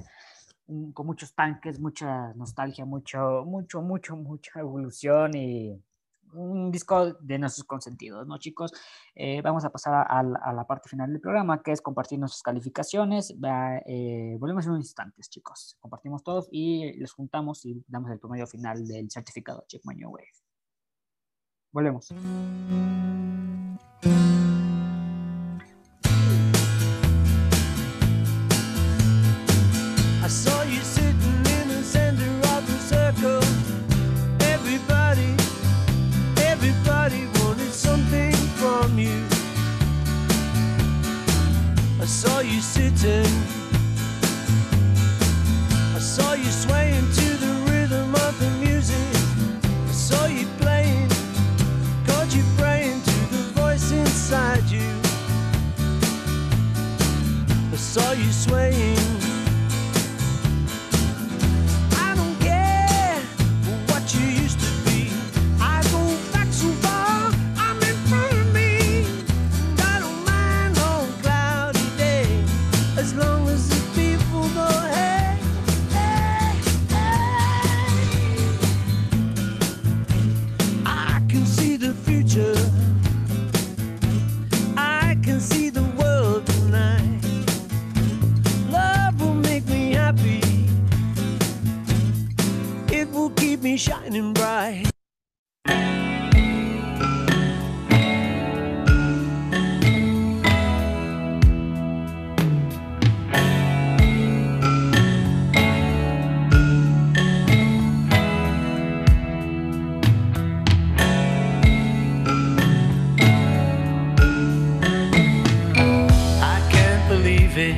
un- 0.67 0.91
con 0.93 1.05
muchos 1.05 1.33
tanques, 1.33 1.79
mucha 1.79 2.33
nostalgia, 2.33 2.85
mucho, 2.85 3.43
mucho, 3.45 3.81
mucho, 3.81 4.15
mucha 4.15 4.59
evolución 4.59 5.35
y 5.35 5.79
un 6.33 6.71
disco 6.71 7.13
de 7.13 7.39
nuestros 7.39 7.65
consentidos, 7.65 8.27
¿no, 8.27 8.37
chicos? 8.37 8.71
Eh, 9.13 9.41
vamos 9.41 9.63
a 9.65 9.71
pasar 9.71 10.05
a, 10.09 10.23
la- 10.23 10.65
parte 10.67 10.89
final 10.89 11.11
del 11.11 11.21
programa, 11.21 11.61
que 11.61 11.71
es 11.71 11.81
compartir 11.81 12.19
nuestras 12.19 12.41
calificaciones. 12.41 13.35
Va, 13.43 13.77
eh, 13.85 14.35
volvemos 14.39 14.65
en 14.65 14.71
unos 14.71 14.85
instantes, 14.85 15.29
chicos. 15.29 15.77
Compartimos 15.79 16.23
todos 16.23 16.47
y 16.51 16.97
los 16.99 17.13
juntamos 17.13 17.65
y 17.65 17.83
damos 17.87 18.11
el 18.11 18.19
promedio 18.19 18.47
final 18.47 18.85
del 18.87 19.09
certificado 19.09 19.63
Check 19.67 19.83
New 19.85 20.09
Wave. 20.09 20.27
Volvemos. 21.71 22.09
Saw 42.15 42.39
you 42.39 42.61
sitting. 42.61 43.25
I 45.93 45.99
saw 45.99 46.31
you 46.31 46.49
swaying 46.49 47.11
to 47.11 47.27
the 47.43 47.53
rhythm 47.69 48.15
of 48.15 48.39
the 48.39 48.49
music. 48.65 49.11
I 49.65 49.91
saw 49.91 50.25
you 50.25 50.47
playing, 50.61 51.09
caught 52.07 52.33
you 52.33 52.43
praying 52.57 53.01
to 53.01 53.19
the 53.35 53.43
voice 53.59 53.91
inside 53.91 54.63
you. 54.69 54.89
I 57.73 57.75
saw 57.75 58.13
you 58.13 58.31
swaying. 58.31 59.24
Keep 93.55 93.63
me 93.63 93.77
shining 93.77 94.33
bright. 94.33 94.85
I 116.41 116.59
can't 116.69 117.07
believe 117.07 117.57
it. 117.57 117.75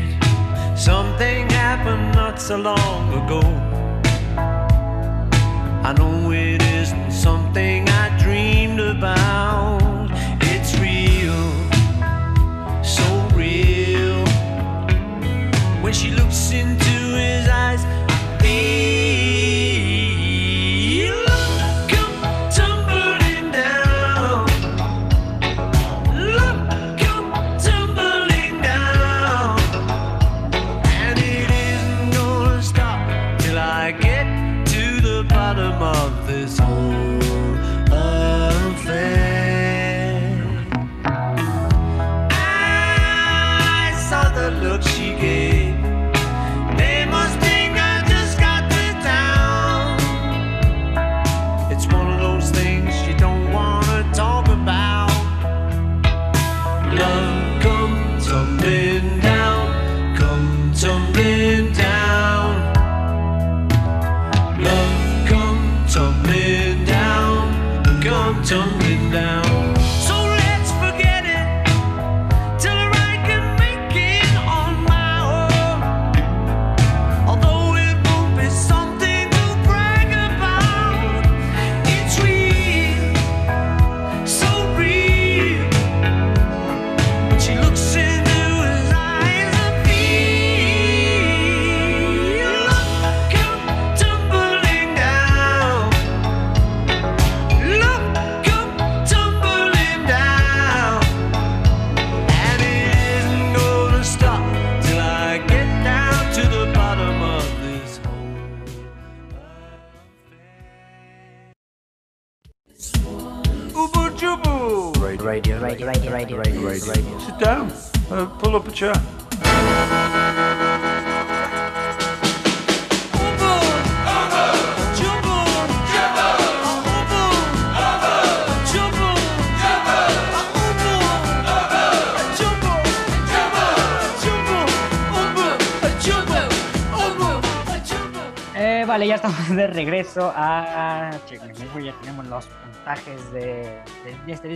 Something 0.75 1.47
happened 1.49 2.15
not 2.15 2.41
so 2.41 2.57
long 2.57 3.13
ago. 3.25 3.66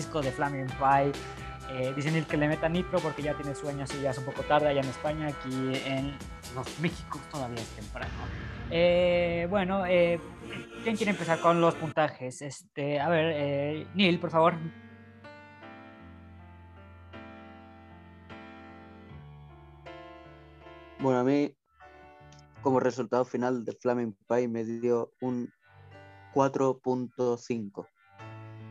Disco 0.01 0.21
de 0.21 0.31
Flaming 0.31 0.65
Pie. 0.65 1.11
Eh, 1.69 1.93
dicen 1.95 2.25
que 2.25 2.35
le 2.35 2.47
meta 2.47 2.67
nitro 2.67 2.99
porque 2.99 3.21
ya 3.21 3.35
tiene 3.37 3.53
sueño, 3.53 3.83
así 3.83 4.01
ya 4.01 4.09
es 4.09 4.17
un 4.17 4.25
poco 4.25 4.41
tarde 4.41 4.67
allá 4.67 4.81
en 4.81 4.89
España. 4.89 5.27
Aquí 5.27 5.71
en 5.85 6.17
los 6.55 6.79
México 6.79 7.19
todavía 7.31 7.61
es 7.61 7.69
temprano. 7.69 8.11
Eh, 8.71 9.47
bueno, 9.49 9.85
eh, 9.85 10.19
¿quién 10.83 10.97
quiere 10.97 11.11
empezar 11.11 11.39
con 11.39 11.61
los 11.61 11.75
puntajes? 11.75 12.41
Este, 12.41 12.99
a 12.99 13.09
ver, 13.09 13.31
eh, 13.35 13.87
Neil, 13.93 14.19
por 14.19 14.31
favor. 14.31 14.55
Bueno, 20.99 21.19
a 21.19 21.23
mí, 21.23 21.55
como 22.61 22.79
resultado 22.79 23.23
final 23.23 23.63
de 23.65 23.73
Flaming 23.73 24.17
Pie, 24.27 24.47
me 24.47 24.63
dio 24.63 25.13
un 25.21 25.51
4.5. 26.33 27.90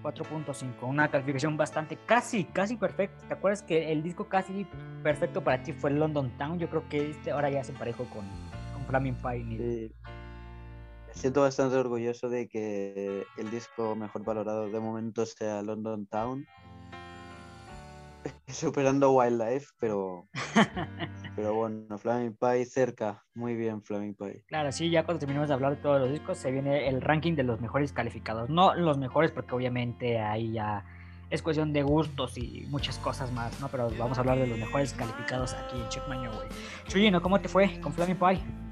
4.5, 0.03 0.83
una 0.83 1.11
calificación 1.11 1.57
bastante, 1.57 1.99
casi, 2.07 2.45
casi 2.45 2.77
perfecta. 2.77 3.29
¿Te 3.29 3.35
acuerdas 3.35 3.63
que 3.63 3.93
el 3.93 4.03
disco 4.03 4.29
casi 4.29 4.67
perfecto 5.03 5.43
para 5.43 5.63
ti 5.63 5.73
fue 5.73 5.91
London 5.91 6.31
Town? 6.39 6.59
Yo 6.59 6.69
creo 6.69 6.89
que 6.89 7.11
este 7.11 7.31
ahora 7.31 7.51
ya 7.51 7.63
se 7.65 7.73
emparejó 7.73 8.05
con, 8.05 8.25
con 8.73 8.85
Flaming 8.87 9.17
Pie. 9.17 9.59
Sí. 9.59 9.93
Siento 11.13 11.43
bastante 11.43 11.77
orgulloso 11.77 12.29
de 12.29 12.49
que 12.49 13.25
el 13.37 13.51
disco 13.51 13.97
mejor 13.97 14.25
valorado 14.25 14.71
de 14.71 14.81
momento 14.81 15.27
sea 15.27 15.61
London 15.63 16.07
Town. 16.07 16.47
Superando 18.53 19.13
Wildlife, 19.13 19.67
pero, 19.79 20.29
pero 21.37 21.55
bueno, 21.55 21.99
Flaming 21.99 22.37
Pie 22.37 22.65
cerca. 22.65 23.23
Muy 23.35 23.55
bien, 23.55 23.83
Flaming 23.83 24.15
Pie. 24.15 24.45
Claro, 24.47 24.73
sí, 24.73 24.91
ya 24.91 25.05
cuando 25.05 25.21
terminemos 25.21 25.49
de 25.49 25.55
hablar 25.55 25.77
de 25.77 25.83
todos 25.83 26.01
los 26.01 26.11
discos, 26.11 26.39
se 26.39 26.51
viene 26.51 26.89
el 26.89 27.01
ranking 27.01 27.35
de 27.35 27.43
los 27.43 27.61
mejores 27.61 27.93
calificados. 27.93 28.51
No 28.51 28.75
los 28.75 28.99
mejores, 28.99 29.31
porque 29.31 29.55
obviamente 29.55 30.19
ahí 30.19 30.53
ya 30.53 30.85
es 31.31 31.43
cuestión 31.43 31.73
de 31.73 31.83
gustos 31.83 32.37
y 32.37 32.67
muchas 32.69 32.99
cosas 32.99 33.33
más, 33.33 33.61
¿no? 33.61 33.69
Pero 33.69 33.91
vamos 33.99 34.19
a 34.19 34.21
hablar 34.21 34.39
de 34.39 34.47
los 34.47 34.59
mejores 34.59 34.93
calificados 34.93 35.55
aquí 35.55 35.81
en 35.81 35.89
Check 35.89 36.09
My 36.09 36.19
New 36.19 36.31
Way. 36.31 36.49
Chuyino, 36.89 37.23
¿cómo 37.23 37.41
te 37.41 37.49
fue 37.49 37.81
con 37.81 37.93
Flaming 37.93 38.19
Pie? 38.19 38.70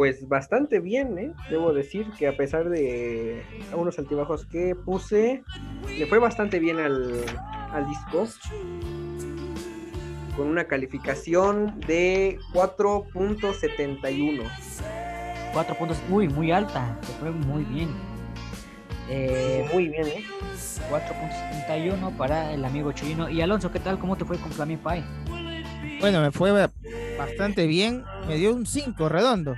Pues 0.00 0.26
bastante 0.26 0.80
bien, 0.80 1.18
¿eh? 1.18 1.30
Debo 1.50 1.74
decir 1.74 2.10
que 2.18 2.26
a 2.26 2.34
pesar 2.34 2.70
de 2.70 3.42
algunos 3.70 3.98
altibajos 3.98 4.46
que 4.46 4.74
puse, 4.74 5.44
le 5.98 6.06
fue 6.06 6.18
bastante 6.18 6.58
bien 6.58 6.78
al, 6.78 7.22
al 7.70 7.86
disco. 7.86 8.26
Con 10.38 10.46
una 10.48 10.64
calificación 10.64 11.78
de 11.80 12.38
4.71. 12.54 14.42
4 15.52 15.74
puntos, 15.76 15.98
uy, 16.08 16.28
muy 16.28 16.50
alta, 16.50 16.96
te 17.02 17.08
fue 17.20 17.30
muy 17.30 17.64
bien. 17.64 17.90
Eh, 19.10 19.68
Muy 19.70 19.88
bien, 19.88 20.06
¿eh? 20.06 20.24
4.71 20.90 22.16
para 22.16 22.54
el 22.54 22.64
amigo 22.64 22.92
Chuyino. 22.92 23.28
Y 23.28 23.42
Alonso, 23.42 23.70
¿qué 23.70 23.80
tal? 23.80 23.98
¿Cómo 23.98 24.16
te 24.16 24.24
fue 24.24 24.38
con 24.38 24.50
Flaming 24.50 24.78
Pie? 24.78 25.04
Bueno, 26.00 26.22
me 26.22 26.30
fue 26.30 26.52
ba- 26.52 26.70
bastante 27.18 27.66
bien. 27.66 28.02
Me 28.26 28.36
dio 28.36 28.54
un 28.54 28.64
5 28.64 29.10
redondo. 29.10 29.54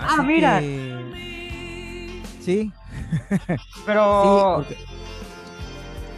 Ah, 0.00 0.14
Así 0.18 0.22
mira. 0.26 0.60
que- 0.60 2.22
Sí, 2.40 2.72
Pero... 3.86 4.64
sí, 4.68 4.74
porque- 4.74 4.90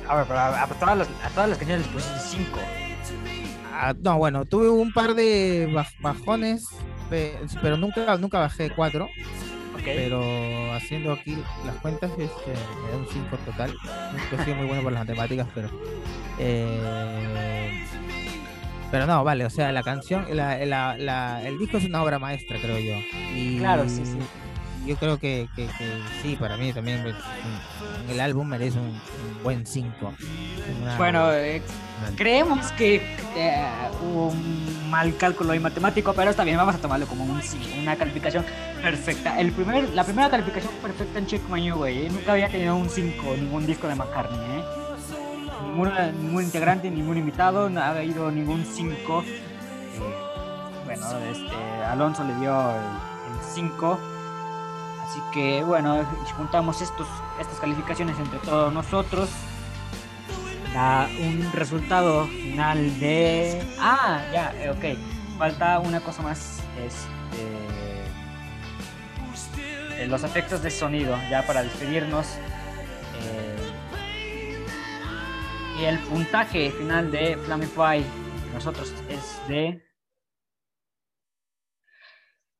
A 0.08 0.16
ver, 0.16 0.24
pero 0.26 0.38
a, 0.38 0.62
a 0.62 0.66
todas 0.68 0.98
las, 0.98 1.08
a 1.24 1.28
todas 1.30 1.48
las 1.50 1.58
canciones 1.58 1.86
les 1.86 1.94
pusiste 1.94 2.18
5. 2.20 2.58
ah, 3.72 3.94
no, 4.02 4.18
bueno, 4.18 4.44
tuve 4.44 4.68
un 4.70 4.92
par 4.92 5.14
de 5.14 5.68
baj- 5.72 5.94
bajones, 6.00 6.68
pe- 7.10 7.38
pero 7.60 7.76
nunca, 7.76 8.16
nunca 8.18 8.38
bajé 8.40 8.70
4. 8.70 9.04
Ok. 9.74 9.82
Pero 9.84 10.72
haciendo 10.74 11.12
aquí 11.12 11.36
las 11.66 11.74
cuentas, 11.76 12.10
este, 12.12 12.52
me 12.84 12.90
da 12.92 12.96
un 12.98 13.06
5 13.10 13.36
total. 13.38 13.74
No 14.30 14.40
he 14.40 14.44
sido 14.44 14.56
muy 14.56 14.66
bueno 14.66 14.82
por 14.84 14.92
las 14.92 15.02
matemáticas, 15.06 15.46
pero. 15.54 15.68
eh, 16.38 17.84
pero 18.92 19.06
no, 19.06 19.24
vale, 19.24 19.44
o 19.44 19.50
sea, 19.50 19.72
la 19.72 19.82
canción, 19.82 20.24
la, 20.30 20.64
la- 20.64 20.96
la- 20.96 21.42
el 21.42 21.58
disco 21.58 21.78
es 21.78 21.84
una 21.86 22.00
obra 22.02 22.20
maestra, 22.20 22.58
creo 22.60 22.78
yo. 22.78 22.94
Y 23.34 23.58
Claro, 23.58 23.88
sí, 23.88 24.02
sí. 24.04 24.18
Yo 24.86 24.96
creo 24.96 25.16
que, 25.18 25.48
que- 25.54 25.66
que 25.66 25.92
sí, 26.22 26.34
para 26.36 26.56
mí 26.56 26.72
también 26.72 27.02
pues, 27.02 27.14
el 28.10 28.20
álbum 28.20 28.48
merece 28.48 28.78
un, 28.78 28.86
un 28.86 29.42
buen 29.44 29.64
5. 29.64 30.12
Bueno, 30.98 31.32
eh, 31.32 31.62
creemos 32.16 32.72
que 32.72 32.96
eh, 33.36 33.64
hubo 34.02 34.28
un 34.28 34.90
mal 34.90 35.16
cálculo 35.16 35.54
y 35.54 35.60
matemático, 35.60 36.12
pero 36.14 36.30
está 36.30 36.42
bien, 36.42 36.56
vamos 36.56 36.74
a 36.74 36.78
tomarlo 36.78 37.06
como 37.06 37.24
un 37.24 37.40
una 37.80 37.94
calificación 37.96 38.44
perfecta. 38.82 39.38
El 39.40 39.52
primer, 39.52 39.88
la 39.90 40.02
primera 40.04 40.28
calificación 40.28 40.72
perfecta 40.82 41.18
en 41.20 41.26
Check 41.26 41.48
My 41.48 41.60
New 41.60 41.76
Way, 41.78 42.06
¿eh? 42.06 42.08
nunca 42.10 42.32
había 42.32 42.48
tenido 42.48 42.74
un 42.76 42.90
5, 42.90 43.36
ningún 43.38 43.64
disco 43.66 43.86
de 43.86 43.94
McCartney, 43.94 44.38
¿eh? 44.58 44.64
Ningún 45.72 46.42
integrante, 46.44 46.90
ningún 46.90 47.16
invitado, 47.16 47.70
no 47.70 47.80
ha 47.80 47.88
habido 47.90 48.30
ningún 48.30 48.64
5. 48.64 49.24
bueno, 50.84 51.18
este, 51.30 51.84
Alonso 51.90 52.24
le 52.24 52.34
dio 52.36 52.70
el 52.70 53.42
5. 53.54 53.98
Así 55.02 55.20
que 55.32 55.62
bueno, 55.64 56.04
juntamos 56.36 56.80
estos, 56.82 57.08
estas 57.40 57.58
calificaciones 57.58 58.18
entre 58.18 58.38
todos 58.40 58.72
nosotros, 58.72 59.28
da 60.74 61.08
un 61.20 61.50
resultado 61.52 62.26
final 62.26 62.98
de... 63.00 63.62
Ah, 63.78 64.20
ya, 64.32 64.52
eh, 64.56 64.70
ok. 64.70 65.38
Falta 65.38 65.78
una 65.80 66.00
cosa 66.00 66.22
más. 66.22 66.60
Este... 66.78 67.42
eh, 70.02 70.06
los 70.06 70.22
efectos 70.24 70.62
de 70.62 70.70
sonido, 70.70 71.16
ya 71.30 71.46
para 71.46 71.62
despedirnos. 71.62 72.26
eh, 73.22 73.61
el 75.84 75.98
puntaje 75.98 76.70
final 76.70 77.10
de 77.10 77.36
Flamify 77.38 78.04
nosotros 78.52 78.92
es 79.08 79.40
de... 79.48 79.82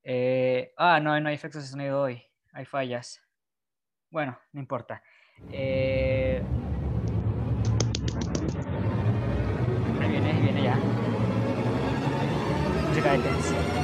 eh, 0.03 0.73
ah, 0.77 0.99
no, 1.01 1.19
no 1.21 1.29
hay 1.29 1.35
efectos 1.35 1.63
de 1.63 1.69
sonido 1.69 2.01
hoy. 2.03 2.23
Hay 2.53 2.65
fallas. 2.65 3.21
Bueno, 4.11 4.39
no 4.53 4.61
importa. 4.61 5.03
Eh, 5.51 6.43
Ahí 10.01 10.11
viene, 10.11 10.31
ahí 10.33 10.43
viene 10.43 10.63
ya. 10.63 10.77
Música 12.89 13.13
de 13.13 13.19
tensión. 13.19 13.82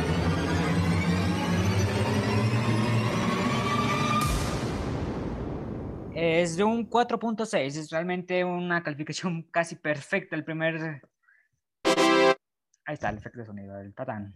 Es 6.21 6.57
de 6.57 6.65
un 6.65 6.91
4.6, 6.91 7.77
es 7.77 7.91
realmente 7.91 8.43
una 8.43 8.83
calificación 8.83 9.43
casi 9.53 9.77
perfecta. 9.77 10.35
El 10.35 10.43
primer. 10.43 11.01
Ahí 11.85 12.95
está 12.95 13.11
el 13.11 13.19
efecto 13.19 13.39
de 13.39 13.47
sonido, 13.47 13.79
el 13.79 13.95
tatán. 13.95 14.35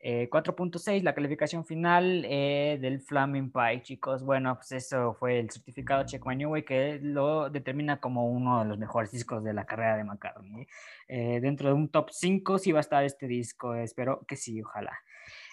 Eh, 0.00 0.28
4.6, 0.28 1.04
la 1.04 1.14
calificación 1.14 1.64
final 1.64 2.24
eh, 2.28 2.78
del 2.80 3.00
Flaming 3.00 3.52
Pie, 3.52 3.82
chicos. 3.82 4.24
Bueno, 4.24 4.56
pues 4.56 4.72
eso 4.72 5.14
fue 5.14 5.38
el 5.38 5.50
certificado 5.50 6.04
Check 6.04 6.26
My 6.26 6.34
New 6.34 6.50
Way 6.50 6.64
que 6.64 6.98
lo 7.00 7.48
determina 7.48 8.00
como 8.00 8.28
uno 8.28 8.64
de 8.64 8.64
los 8.64 8.76
mejores 8.76 9.12
discos 9.12 9.44
de 9.44 9.52
la 9.52 9.64
carrera 9.64 9.96
de 9.96 10.02
McCartney. 10.02 10.66
Eh, 11.06 11.38
dentro 11.40 11.68
de 11.68 11.74
un 11.74 11.90
top 11.90 12.10
5 12.10 12.58
sí 12.58 12.72
va 12.72 12.80
a 12.80 12.80
estar 12.80 13.04
este 13.04 13.28
disco, 13.28 13.76
espero 13.76 14.24
que 14.26 14.34
sí, 14.34 14.60
ojalá. 14.60 14.98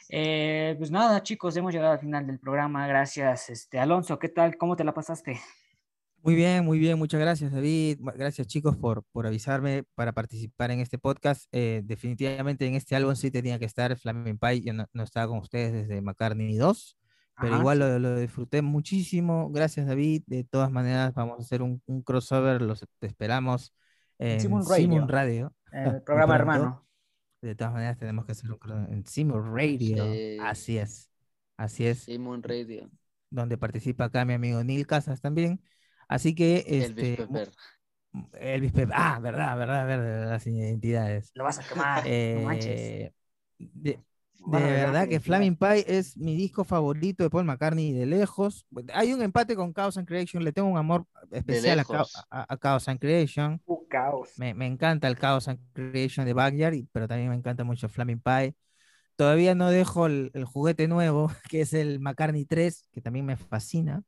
Eh, 0.09 0.75
pues 0.77 0.89
nada, 0.89 1.21
chicos, 1.21 1.55
hemos 1.55 1.71
llegado 1.71 1.93
al 1.93 1.99
final 1.99 2.25
del 2.25 2.39
programa. 2.39 2.87
Gracias, 2.87 3.49
este, 3.49 3.79
Alonso. 3.79 4.17
¿Qué 4.17 4.29
tal? 4.29 4.57
¿Cómo 4.57 4.75
te 4.75 4.83
la 4.83 4.93
pasaste? 4.93 5.39
Muy 6.21 6.35
bien, 6.35 6.65
muy 6.65 6.79
bien. 6.79 6.97
Muchas 6.97 7.21
gracias, 7.21 7.51
David. 7.51 7.99
Gracias, 8.01 8.47
chicos, 8.47 8.75
por, 8.75 9.03
por 9.11 9.25
avisarme 9.25 9.83
para 9.95 10.11
participar 10.11 10.71
en 10.71 10.79
este 10.79 10.97
podcast. 10.97 11.47
Eh, 11.51 11.81
definitivamente 11.85 12.65
en 12.65 12.75
este 12.75 12.95
álbum 12.95 13.15
sí 13.15 13.31
tenía 13.31 13.57
que 13.59 13.65
estar 13.65 13.95
Flaming 13.95 14.37
Pie. 14.37 14.61
Yo 14.61 14.73
no, 14.73 14.85
no 14.91 15.03
estaba 15.03 15.27
con 15.27 15.37
ustedes 15.37 15.71
desde 15.71 16.01
McCartney 16.01 16.57
2, 16.57 16.97
pero 17.39 17.53
Ajá, 17.53 17.61
igual 17.61 17.77
sí. 17.77 17.83
lo, 17.83 17.99
lo 17.99 18.19
disfruté 18.19 18.61
muchísimo. 18.61 19.49
Gracias, 19.51 19.87
David. 19.87 20.23
De 20.25 20.43
todas 20.43 20.71
maneras, 20.71 21.13
vamos 21.13 21.39
a 21.39 21.41
hacer 21.43 21.61
un, 21.61 21.81
un 21.85 22.01
crossover. 22.01 22.61
Los 22.61 22.85
te 22.99 23.07
esperamos 23.07 23.73
en 24.17 24.41
Simon 24.41 24.65
Simon 24.65 25.07
Radio. 25.07 25.53
Radio. 25.71 25.93
El 25.95 26.01
programa 26.01 26.35
hermano. 26.35 26.88
De 27.41 27.55
todas 27.55 27.73
maneras, 27.73 27.97
tenemos 27.97 28.25
que 28.25 28.33
hacer 28.33 28.51
un 28.51 28.59
cro- 28.59 28.91
en 28.91 29.05
Simon 29.05 29.55
Radio. 29.55 30.11
Sí. 30.11 30.37
Así 30.41 30.77
es. 30.77 31.09
Así 31.57 31.85
es. 31.85 31.99
Simon 31.99 32.43
Radio. 32.43 32.89
Donde 33.29 33.57
participa 33.57 34.05
acá 34.05 34.25
mi 34.25 34.33
amigo 34.33 34.63
Neil 34.63 34.85
Casas 34.87 35.21
también. 35.21 35.61
Así 36.07 36.33
que 36.35 36.65
Elvis 36.67 37.05
este, 37.05 37.25
mu- 37.27 37.33
Pepper. 37.33 37.51
Elvis 38.33 38.71
Pep- 38.71 38.89
Ah, 38.93 39.19
verdad, 39.21 39.57
verdad, 39.57 39.85
verdad, 39.85 40.29
las 40.31 40.47
identidades. 40.47 41.31
Lo 41.35 41.43
vas 41.43 41.59
a 41.59 41.63
quemar. 41.67 42.03
no 42.05 42.41
manches. 42.41 42.65
Eh, 42.79 43.13
de, 43.59 43.99
de 44.45 44.59
verdad 44.59 45.07
que. 45.07 45.19
Flaming 45.19 45.55
Pie 45.55 45.85
es 45.87 46.17
mi 46.17 46.35
disco 46.35 46.63
favorito 46.63 47.23
de 47.23 47.29
Paul 47.29 47.45
McCartney 47.45 47.91
de 47.93 48.05
lejos. 48.05 48.65
Hay 48.93 49.13
un 49.13 49.21
empate 49.21 49.55
con 49.55 49.73
Chaos 49.73 49.97
and 49.97 50.07
Creation, 50.07 50.43
le 50.43 50.51
tengo 50.51 50.67
un 50.69 50.77
amor 50.77 51.05
especial 51.31 51.79
a, 51.79 51.83
a- 52.31 52.53
a 52.53 52.57
Chaos 52.57 52.87
and 52.87 52.99
Creation. 52.99 53.61
Uh, 53.65 53.87
caos. 53.87 54.29
Me, 54.37 54.53
me 54.53 54.65
encanta 54.67 55.07
el 55.07 55.17
Chaos 55.17 55.47
and 55.47 55.59
Creation 55.73 56.25
de 56.25 56.33
Backyard, 56.33 56.75
pero 56.91 57.07
también 57.07 57.29
me 57.29 57.35
encanta 57.35 57.63
mucho 57.63 57.89
Flaming 57.89 58.21
Pie. 58.21 58.55
Todavía 59.15 59.53
no 59.53 59.69
dejo 59.69 60.05
el, 60.05 60.31
el 60.33 60.45
juguete 60.45 60.87
nuevo, 60.87 61.29
que 61.49 61.61
es 61.61 61.73
el 61.73 61.99
McCartney 61.99 62.45
3, 62.45 62.85
que 62.91 63.01
también 63.01 63.25
me 63.25 63.35
fascina, 63.35 64.01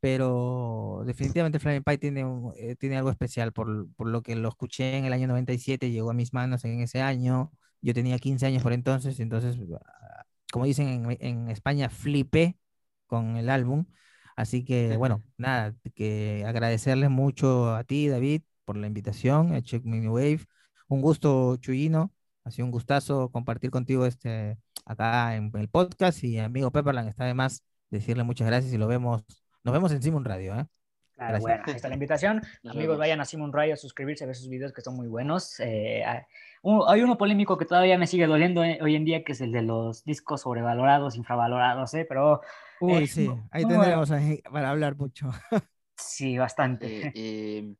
pero 0.00 1.02
definitivamente 1.06 1.58
Flaming 1.58 1.82
Pie 1.82 1.98
tiene, 1.98 2.24
un- 2.24 2.52
eh, 2.56 2.76
tiene 2.76 2.96
algo 2.96 3.10
especial 3.10 3.52
por, 3.52 3.88
por 3.96 4.08
lo 4.08 4.22
que 4.22 4.36
lo 4.36 4.48
escuché 4.48 4.96
en 4.96 5.04
el 5.04 5.12
año 5.12 5.26
97, 5.26 5.90
llegó 5.90 6.10
a 6.10 6.14
mis 6.14 6.32
manos 6.32 6.64
en 6.64 6.80
ese 6.80 7.00
año, 7.02 7.50
yo 7.80 7.94
tenía 7.94 8.18
15 8.18 8.46
años 8.46 8.62
por 8.62 8.72
entonces, 8.72 9.20
entonces, 9.20 9.56
ah, 9.80 10.24
como 10.52 10.64
dicen 10.64 10.88
en, 10.88 11.18
en 11.20 11.50
España, 11.50 11.90
flipé 11.90 12.58
con 13.06 13.36
el 13.36 13.50
álbum. 13.50 13.86
Así 14.36 14.64
que, 14.64 14.96
bueno, 14.96 15.24
nada, 15.38 15.74
que 15.94 16.44
agradecerles 16.46 17.10
mucho 17.10 17.74
a 17.74 17.84
ti, 17.84 18.08
David, 18.08 18.42
por 18.64 18.76
la 18.76 18.86
invitación 18.86 19.52
a 19.54 19.62
Check 19.62 19.84
Mini 19.84 20.08
Wave. 20.08 20.40
Un 20.88 21.02
gusto, 21.02 21.56
Chuyino. 21.56 22.12
Ha 22.44 22.50
sido 22.50 22.66
un 22.66 22.72
gustazo 22.72 23.30
compartir 23.30 23.70
contigo 23.70 24.06
este 24.06 24.58
acá 24.86 25.36
en 25.36 25.50
el 25.54 25.68
podcast. 25.68 26.22
Y 26.24 26.38
amigo 26.38 26.70
Pepperland, 26.70 27.08
está 27.08 27.24
de 27.24 27.34
más 27.34 27.62
decirle 27.90 28.24
muchas 28.24 28.46
gracias 28.46 28.72
y 28.72 28.78
lo 28.78 28.86
vemos, 28.86 29.24
nos 29.64 29.72
vemos 29.72 29.92
en 29.92 30.02
Simon 30.02 30.24
Radio, 30.24 30.58
¿eh? 30.58 30.66
Claro, 31.18 31.32
Gracias. 31.32 31.42
bueno, 31.42 31.64
ahí 31.66 31.74
está 31.74 31.88
la 31.88 31.94
invitación. 31.94 32.36
Nos 32.62 32.74
Amigos, 32.76 32.92
vemos. 32.94 32.98
vayan 32.98 33.20
a 33.20 33.24
Simon 33.24 33.52
Radio 33.52 33.74
a 33.74 33.76
suscribirse 33.76 34.22
a 34.22 34.28
ver 34.28 34.36
sus 34.36 34.48
videos 34.48 34.72
que 34.72 34.82
son 34.82 34.94
muy 34.94 35.08
buenos. 35.08 35.58
Eh, 35.58 36.04
hay, 36.04 36.22
un- 36.62 36.84
hay 36.86 37.02
uno 37.02 37.18
polémico 37.18 37.58
que 37.58 37.64
todavía 37.64 37.98
me 37.98 38.06
sigue 38.06 38.28
doliendo 38.28 38.62
eh, 38.62 38.78
hoy 38.80 38.94
en 38.94 39.04
día, 39.04 39.24
que 39.24 39.32
es 39.32 39.40
el 39.40 39.50
de 39.50 39.62
los 39.62 40.04
discos 40.04 40.42
sobrevalorados, 40.42 41.16
infravalorados, 41.16 41.92
¿eh? 41.94 42.06
pero 42.08 42.40
Uy, 42.80 43.02
Eh, 43.02 43.06
sí, 43.08 43.26
no- 43.26 43.48
ahí 43.50 43.64
no, 43.64 43.68
tendremos 43.70 44.10
ahí 44.12 44.40
para 44.42 44.70
hablar 44.70 44.94
mucho. 44.96 45.28
sí, 45.96 46.38
bastante. 46.38 47.12
Eh, 47.16 47.74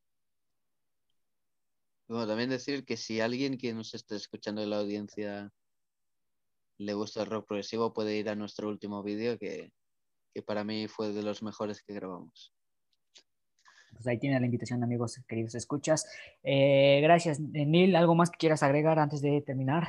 bueno, 2.08 2.26
también 2.26 2.50
decir 2.50 2.84
que 2.84 2.96
si 2.96 3.20
alguien 3.20 3.56
que 3.56 3.72
nos 3.72 3.94
esté 3.94 4.16
escuchando 4.16 4.62
de 4.62 4.66
la 4.66 4.78
audiencia 4.78 5.52
le 6.78 6.94
gusta 6.94 7.20
el 7.22 7.30
rock 7.30 7.46
progresivo, 7.46 7.92
puede 7.92 8.16
ir 8.16 8.28
a 8.30 8.34
nuestro 8.34 8.68
último 8.68 9.02
vídeo 9.04 9.38
que, 9.38 9.70
que 10.34 10.42
para 10.42 10.64
mí 10.64 10.88
fue 10.88 11.12
de 11.12 11.22
los 11.22 11.42
mejores 11.42 11.82
que 11.82 11.92
grabamos. 11.94 12.52
Pues 13.92 14.06
ahí 14.06 14.18
tiene 14.18 14.38
la 14.38 14.46
invitación, 14.46 14.82
amigos 14.82 15.20
queridos 15.26 15.54
escuchas. 15.54 16.06
Eh, 16.42 17.00
gracias, 17.02 17.40
Neil. 17.40 17.96
¿Algo 17.96 18.14
más 18.14 18.30
que 18.30 18.38
quieras 18.38 18.62
agregar 18.62 18.98
antes 18.98 19.20
de 19.20 19.40
terminar? 19.42 19.88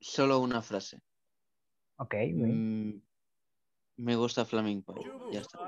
Solo 0.00 0.38
una 0.40 0.62
frase. 0.62 1.00
Ok. 1.96 2.14
Mm, 2.32 2.92
me 3.98 4.16
gusta 4.16 4.44
Flaming 4.46 4.82
Pie. 4.82 5.12
Ya 5.30 5.40
está. 5.40 5.58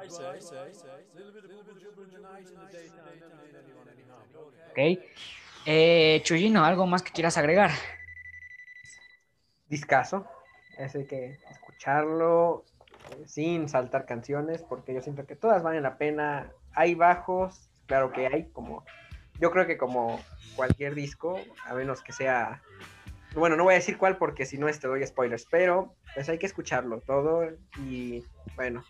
ok. 4.70 4.78
Eh, 5.66 6.20
Chuyino, 6.24 6.64
¿algo 6.64 6.86
más 6.86 7.02
que 7.02 7.12
quieras 7.12 7.36
agregar? 7.36 7.70
Discaso. 9.68 10.26
Hay 10.78 11.06
que 11.06 11.38
escucharlo 11.50 12.64
sin 13.26 13.68
saltar 13.68 14.06
canciones, 14.06 14.62
porque 14.62 14.94
yo 14.94 15.00
siento 15.00 15.26
que 15.26 15.36
todas 15.36 15.62
valen 15.62 15.82
la 15.82 15.96
pena. 15.98 16.50
Hay 16.74 16.94
bajos, 16.94 17.68
claro 17.86 18.12
que 18.12 18.26
hay, 18.26 18.46
como. 18.52 18.84
Yo 19.40 19.50
creo 19.50 19.66
que 19.66 19.76
como 19.78 20.20
cualquier 20.56 20.94
disco, 20.94 21.40
a 21.66 21.74
menos 21.74 22.02
que 22.02 22.12
sea. 22.12 22.62
Bueno, 23.34 23.56
no 23.56 23.64
voy 23.64 23.72
a 23.74 23.76
decir 23.76 23.96
cuál 23.96 24.18
porque 24.18 24.44
si 24.44 24.58
no 24.58 24.70
te 24.70 24.86
doy 24.86 25.06
spoilers, 25.06 25.46
pero 25.50 25.94
pues 26.14 26.28
hay 26.28 26.38
que 26.38 26.46
escucharlo 26.46 27.00
todo 27.00 27.48
y 27.78 28.22
bueno, 28.56 28.84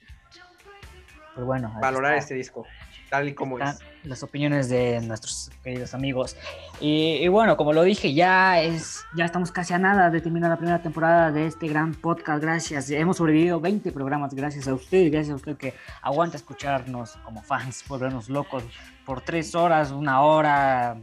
Pues 1.34 1.46
bueno, 1.46 1.72
valorar 1.80 2.14
está. 2.14 2.24
este 2.24 2.34
disco 2.34 2.66
tal 3.12 3.28
y 3.28 3.34
como 3.34 3.58
están 3.58 3.74
es. 3.74 4.08
las 4.08 4.22
opiniones 4.22 4.70
de 4.70 5.02
nuestros 5.02 5.50
queridos 5.62 5.92
amigos. 5.92 6.34
Y, 6.80 7.18
y 7.20 7.28
bueno, 7.28 7.58
como 7.58 7.74
lo 7.74 7.82
dije, 7.82 8.14
ya 8.14 8.62
es 8.62 9.04
ya 9.14 9.26
estamos 9.26 9.52
casi 9.52 9.74
a 9.74 9.78
nada 9.78 10.08
de 10.08 10.22
terminar 10.22 10.48
la 10.48 10.56
primera 10.56 10.80
temporada 10.80 11.30
de 11.30 11.46
este 11.46 11.68
gran 11.68 11.92
podcast. 11.92 12.42
Gracias. 12.42 12.88
Hemos 12.88 13.18
sobrevivido 13.18 13.60
20 13.60 13.92
programas 13.92 14.34
gracias 14.34 14.66
a 14.66 14.72
usted, 14.72 15.12
gracias 15.12 15.34
a 15.34 15.36
usted 15.36 15.58
que 15.58 15.74
aguanta 16.00 16.38
escucharnos 16.38 17.16
como 17.22 17.42
fans, 17.42 17.84
volvernos 17.88 18.30
locos 18.30 18.64
por 19.04 19.20
tres 19.20 19.54
horas, 19.54 19.90
una 19.90 20.22
hora, 20.22 20.96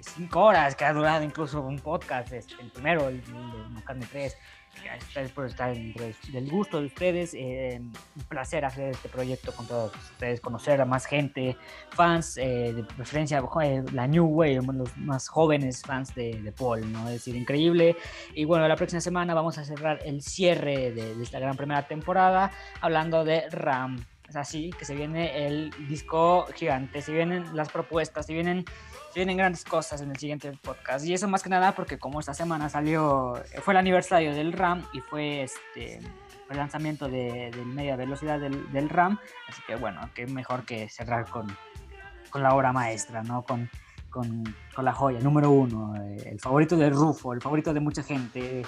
cinco 0.00 0.40
horas, 0.42 0.76
que 0.76 0.84
ha 0.84 0.92
durado 0.92 1.24
incluso 1.24 1.62
un 1.62 1.78
podcast, 1.78 2.30
el 2.30 2.70
primero, 2.74 3.08
el, 3.08 3.22
el 3.26 3.70
Macarne 3.70 4.06
3. 4.12 4.36
Gracias 4.82 5.32
por 5.32 5.46
estar 5.46 5.74
del 5.74 6.50
gusto 6.50 6.80
de 6.80 6.86
ustedes. 6.86 7.34
eh, 7.34 7.80
un 7.80 8.22
placer 8.24 8.64
hacer 8.64 8.90
este 8.90 9.08
proyecto 9.08 9.52
con 9.52 9.66
todos 9.66 9.92
ustedes, 9.94 10.40
conocer 10.40 10.80
a 10.80 10.84
más 10.84 11.06
gente, 11.06 11.56
fans, 11.90 12.36
eh, 12.36 12.72
de 12.72 12.84
preferencia 12.84 13.42
eh, 13.62 13.82
la 13.92 14.06
New 14.06 14.26
Wave, 14.26 14.60
los 14.72 14.96
más 14.96 15.28
jóvenes 15.28 15.82
fans 15.82 16.14
de, 16.14 16.40
de 16.40 16.52
Paul, 16.52 16.90
¿no? 16.92 17.08
Es 17.08 17.14
decir, 17.14 17.36
increíble. 17.36 17.96
Y 18.34 18.44
bueno, 18.44 18.66
la 18.68 18.76
próxima 18.76 19.00
semana 19.00 19.34
vamos 19.34 19.58
a 19.58 19.64
cerrar 19.64 20.00
el 20.04 20.22
cierre 20.22 20.92
de, 20.92 21.14
de 21.14 21.22
esta 21.22 21.38
gran 21.38 21.56
primera 21.56 21.86
temporada 21.86 22.50
hablando 22.80 23.24
de 23.24 23.48
Ram. 23.50 24.04
Es 24.28 24.36
así 24.36 24.70
que 24.78 24.84
se 24.86 24.94
viene 24.94 25.46
el 25.46 25.70
disco 25.86 26.46
gigante, 26.54 27.02
se 27.02 27.12
vienen 27.12 27.54
las 27.54 27.68
propuestas, 27.70 28.24
se 28.26 28.32
vienen, 28.32 28.64
vienen 29.14 29.36
grandes 29.36 29.64
cosas 29.64 30.00
en 30.00 30.10
el 30.10 30.16
siguiente 30.16 30.52
podcast. 30.62 31.04
Y 31.06 31.14
eso 31.14 31.28
más 31.28 31.42
que 31.42 31.48
nada 31.48 31.74
porque 31.74 31.98
como 31.98 32.20
esta 32.20 32.34
semana 32.34 32.68
salió, 32.68 33.34
fue 33.62 33.74
el 33.74 33.78
aniversario 33.78 34.34
del 34.34 34.52
RAM 34.52 34.84
y 34.92 35.00
fue 35.00 35.42
este 35.42 36.00
el 36.50 36.58
lanzamiento 36.58 37.08
de, 37.08 37.50
media 37.64 37.96
velocidad 37.96 38.38
del, 38.38 38.88
RAM. 38.88 39.18
Así 39.48 39.62
que 39.66 39.76
bueno, 39.76 40.00
qué 40.14 40.26
mejor 40.26 40.64
que 40.64 40.88
cerrar 40.88 41.28
con, 41.28 41.46
con 42.30 42.42
la 42.42 42.54
obra 42.54 42.72
maestra, 42.72 43.22
¿no? 43.22 43.42
Con, 43.42 43.70
con, 44.10 44.44
con 44.74 44.84
la 44.84 44.92
joya, 44.92 45.20
número 45.20 45.50
uno, 45.50 45.96
eh, 45.96 46.30
el 46.30 46.40
favorito 46.40 46.76
de 46.76 46.90
Rufo, 46.90 47.32
el 47.32 47.40
favorito 47.40 47.74
de 47.74 47.80
mucha 47.80 48.02
gente, 48.02 48.62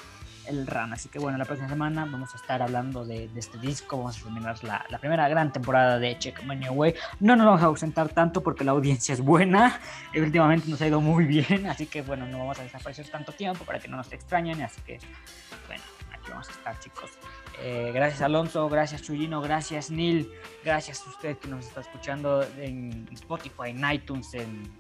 el 0.49 0.67
RAM. 0.67 0.93
Así 0.93 1.09
que 1.09 1.19
bueno, 1.19 1.39
la 1.39 1.45
próxima 1.45 1.69
semana 1.69 2.05
vamos 2.05 2.33
a 2.35 2.37
estar 2.37 2.63
hablando 2.63 3.05
de, 3.05 3.29
de 3.29 3.41
este 3.41 3.59
disco, 3.59 3.99
vamos 3.99 4.19
a 4.19 4.23
terminar 4.25 4.63
la, 4.65 4.85
la 4.89 4.99
primera 4.99 5.29
gran 5.29 5.53
temporada 5.53 5.99
de 5.99 6.19
Check 6.19 6.43
My 6.45 6.57
New 6.57 6.73
Way. 6.73 6.95
No 7.21 7.37
nos 7.37 7.47
vamos 7.47 7.63
a 7.63 7.67
ausentar 7.67 8.09
tanto 8.11 8.43
porque 8.43 8.65
la 8.65 8.73
audiencia 8.73 9.13
es 9.13 9.21
buena, 9.21 9.81
y 10.13 10.21
últimamente 10.21 10.69
nos 10.69 10.81
ha 10.81 10.87
ido 10.87 11.01
muy 11.01 11.25
bien, 11.25 11.67
así 11.67 11.87
que 11.87 12.03
bueno, 12.03 12.27
no 12.27 12.39
vamos 12.39 12.59
a 12.59 12.63
desaparecer 12.63 13.09
tanto 13.09 13.33
tiempo 13.33 13.65
para 13.65 13.79
que 13.79 13.89
no 13.89 13.97
nos 13.97 14.13
extrañen, 14.13 14.63
así 14.63 14.81
que 14.83 14.99
bueno, 15.67 15.83
aquí 16.13 16.31
vamos 16.31 16.49
a 16.49 16.53
estar 16.53 16.79
chicos. 16.79 17.11
Eh, 17.61 17.91
gracias 17.95 18.21
Alonso, 18.21 18.69
gracias 18.69 19.03
Chuyino, 19.03 19.41
gracias 19.41 19.91
Neil, 19.91 20.31
gracias 20.65 21.03
a 21.07 21.11
usted 21.11 21.39
que 21.39 21.49
nos 21.49 21.67
está 21.67 21.81
escuchando 21.81 22.43
en 22.59 23.09
Spotify, 23.13 23.71
en 23.71 23.91
iTunes, 23.91 24.35
en, 24.35 24.71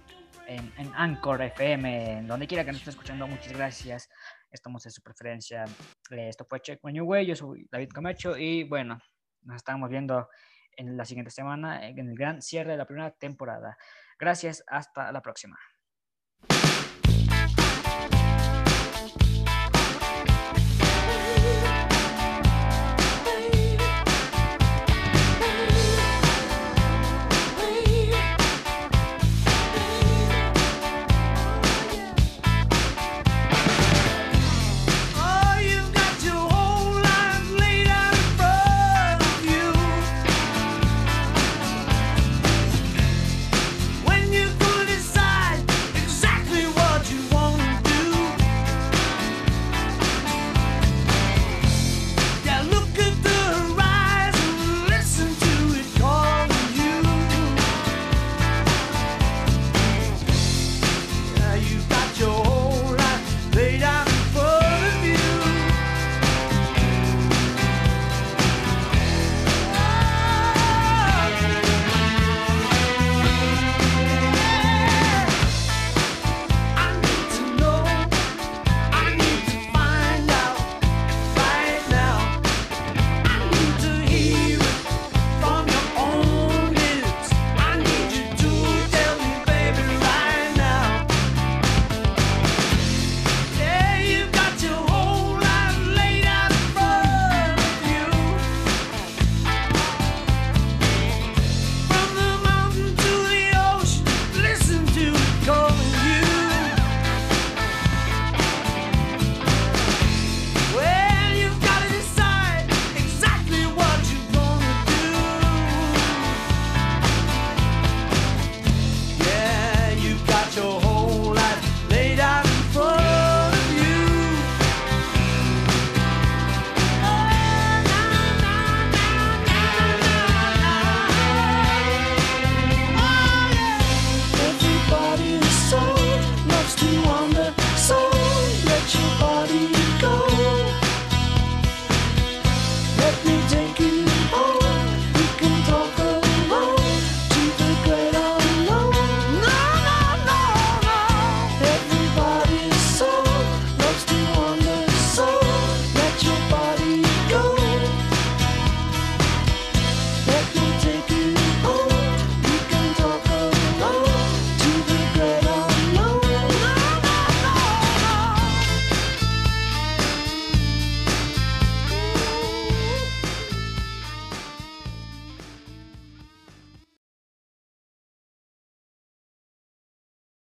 en, 0.46 0.72
en 0.76 0.92
Anchor 0.94 1.40
FM, 1.42 2.18
en 2.18 2.26
donde 2.26 2.46
quiera 2.46 2.64
que 2.64 2.72
nos 2.72 2.80
esté 2.80 2.90
escuchando, 2.90 3.26
muchas 3.26 3.52
gracias. 3.52 4.10
Estamos 4.50 4.84
en 4.86 4.92
su 4.92 5.02
preferencia. 5.02 5.64
Eh, 6.10 6.28
esto 6.28 6.44
fue 6.48 6.60
Check 6.60 6.80
My 6.82 6.92
New 6.92 7.04
Way, 7.06 7.26
yo 7.26 7.36
soy 7.36 7.66
David 7.70 7.90
Camacho 7.92 8.36
y 8.36 8.64
bueno, 8.64 8.98
nos 9.42 9.56
estamos 9.56 9.90
viendo 9.90 10.28
en 10.76 10.96
la 10.96 11.04
siguiente 11.04 11.30
semana 11.30 11.88
en 11.88 11.98
el 11.98 12.16
gran 12.16 12.42
cierre 12.42 12.72
de 12.72 12.78
la 12.78 12.86
primera 12.86 13.10
temporada. 13.12 13.76
Gracias, 14.18 14.62
hasta 14.66 15.10
la 15.12 15.20
próxima. 15.20 15.56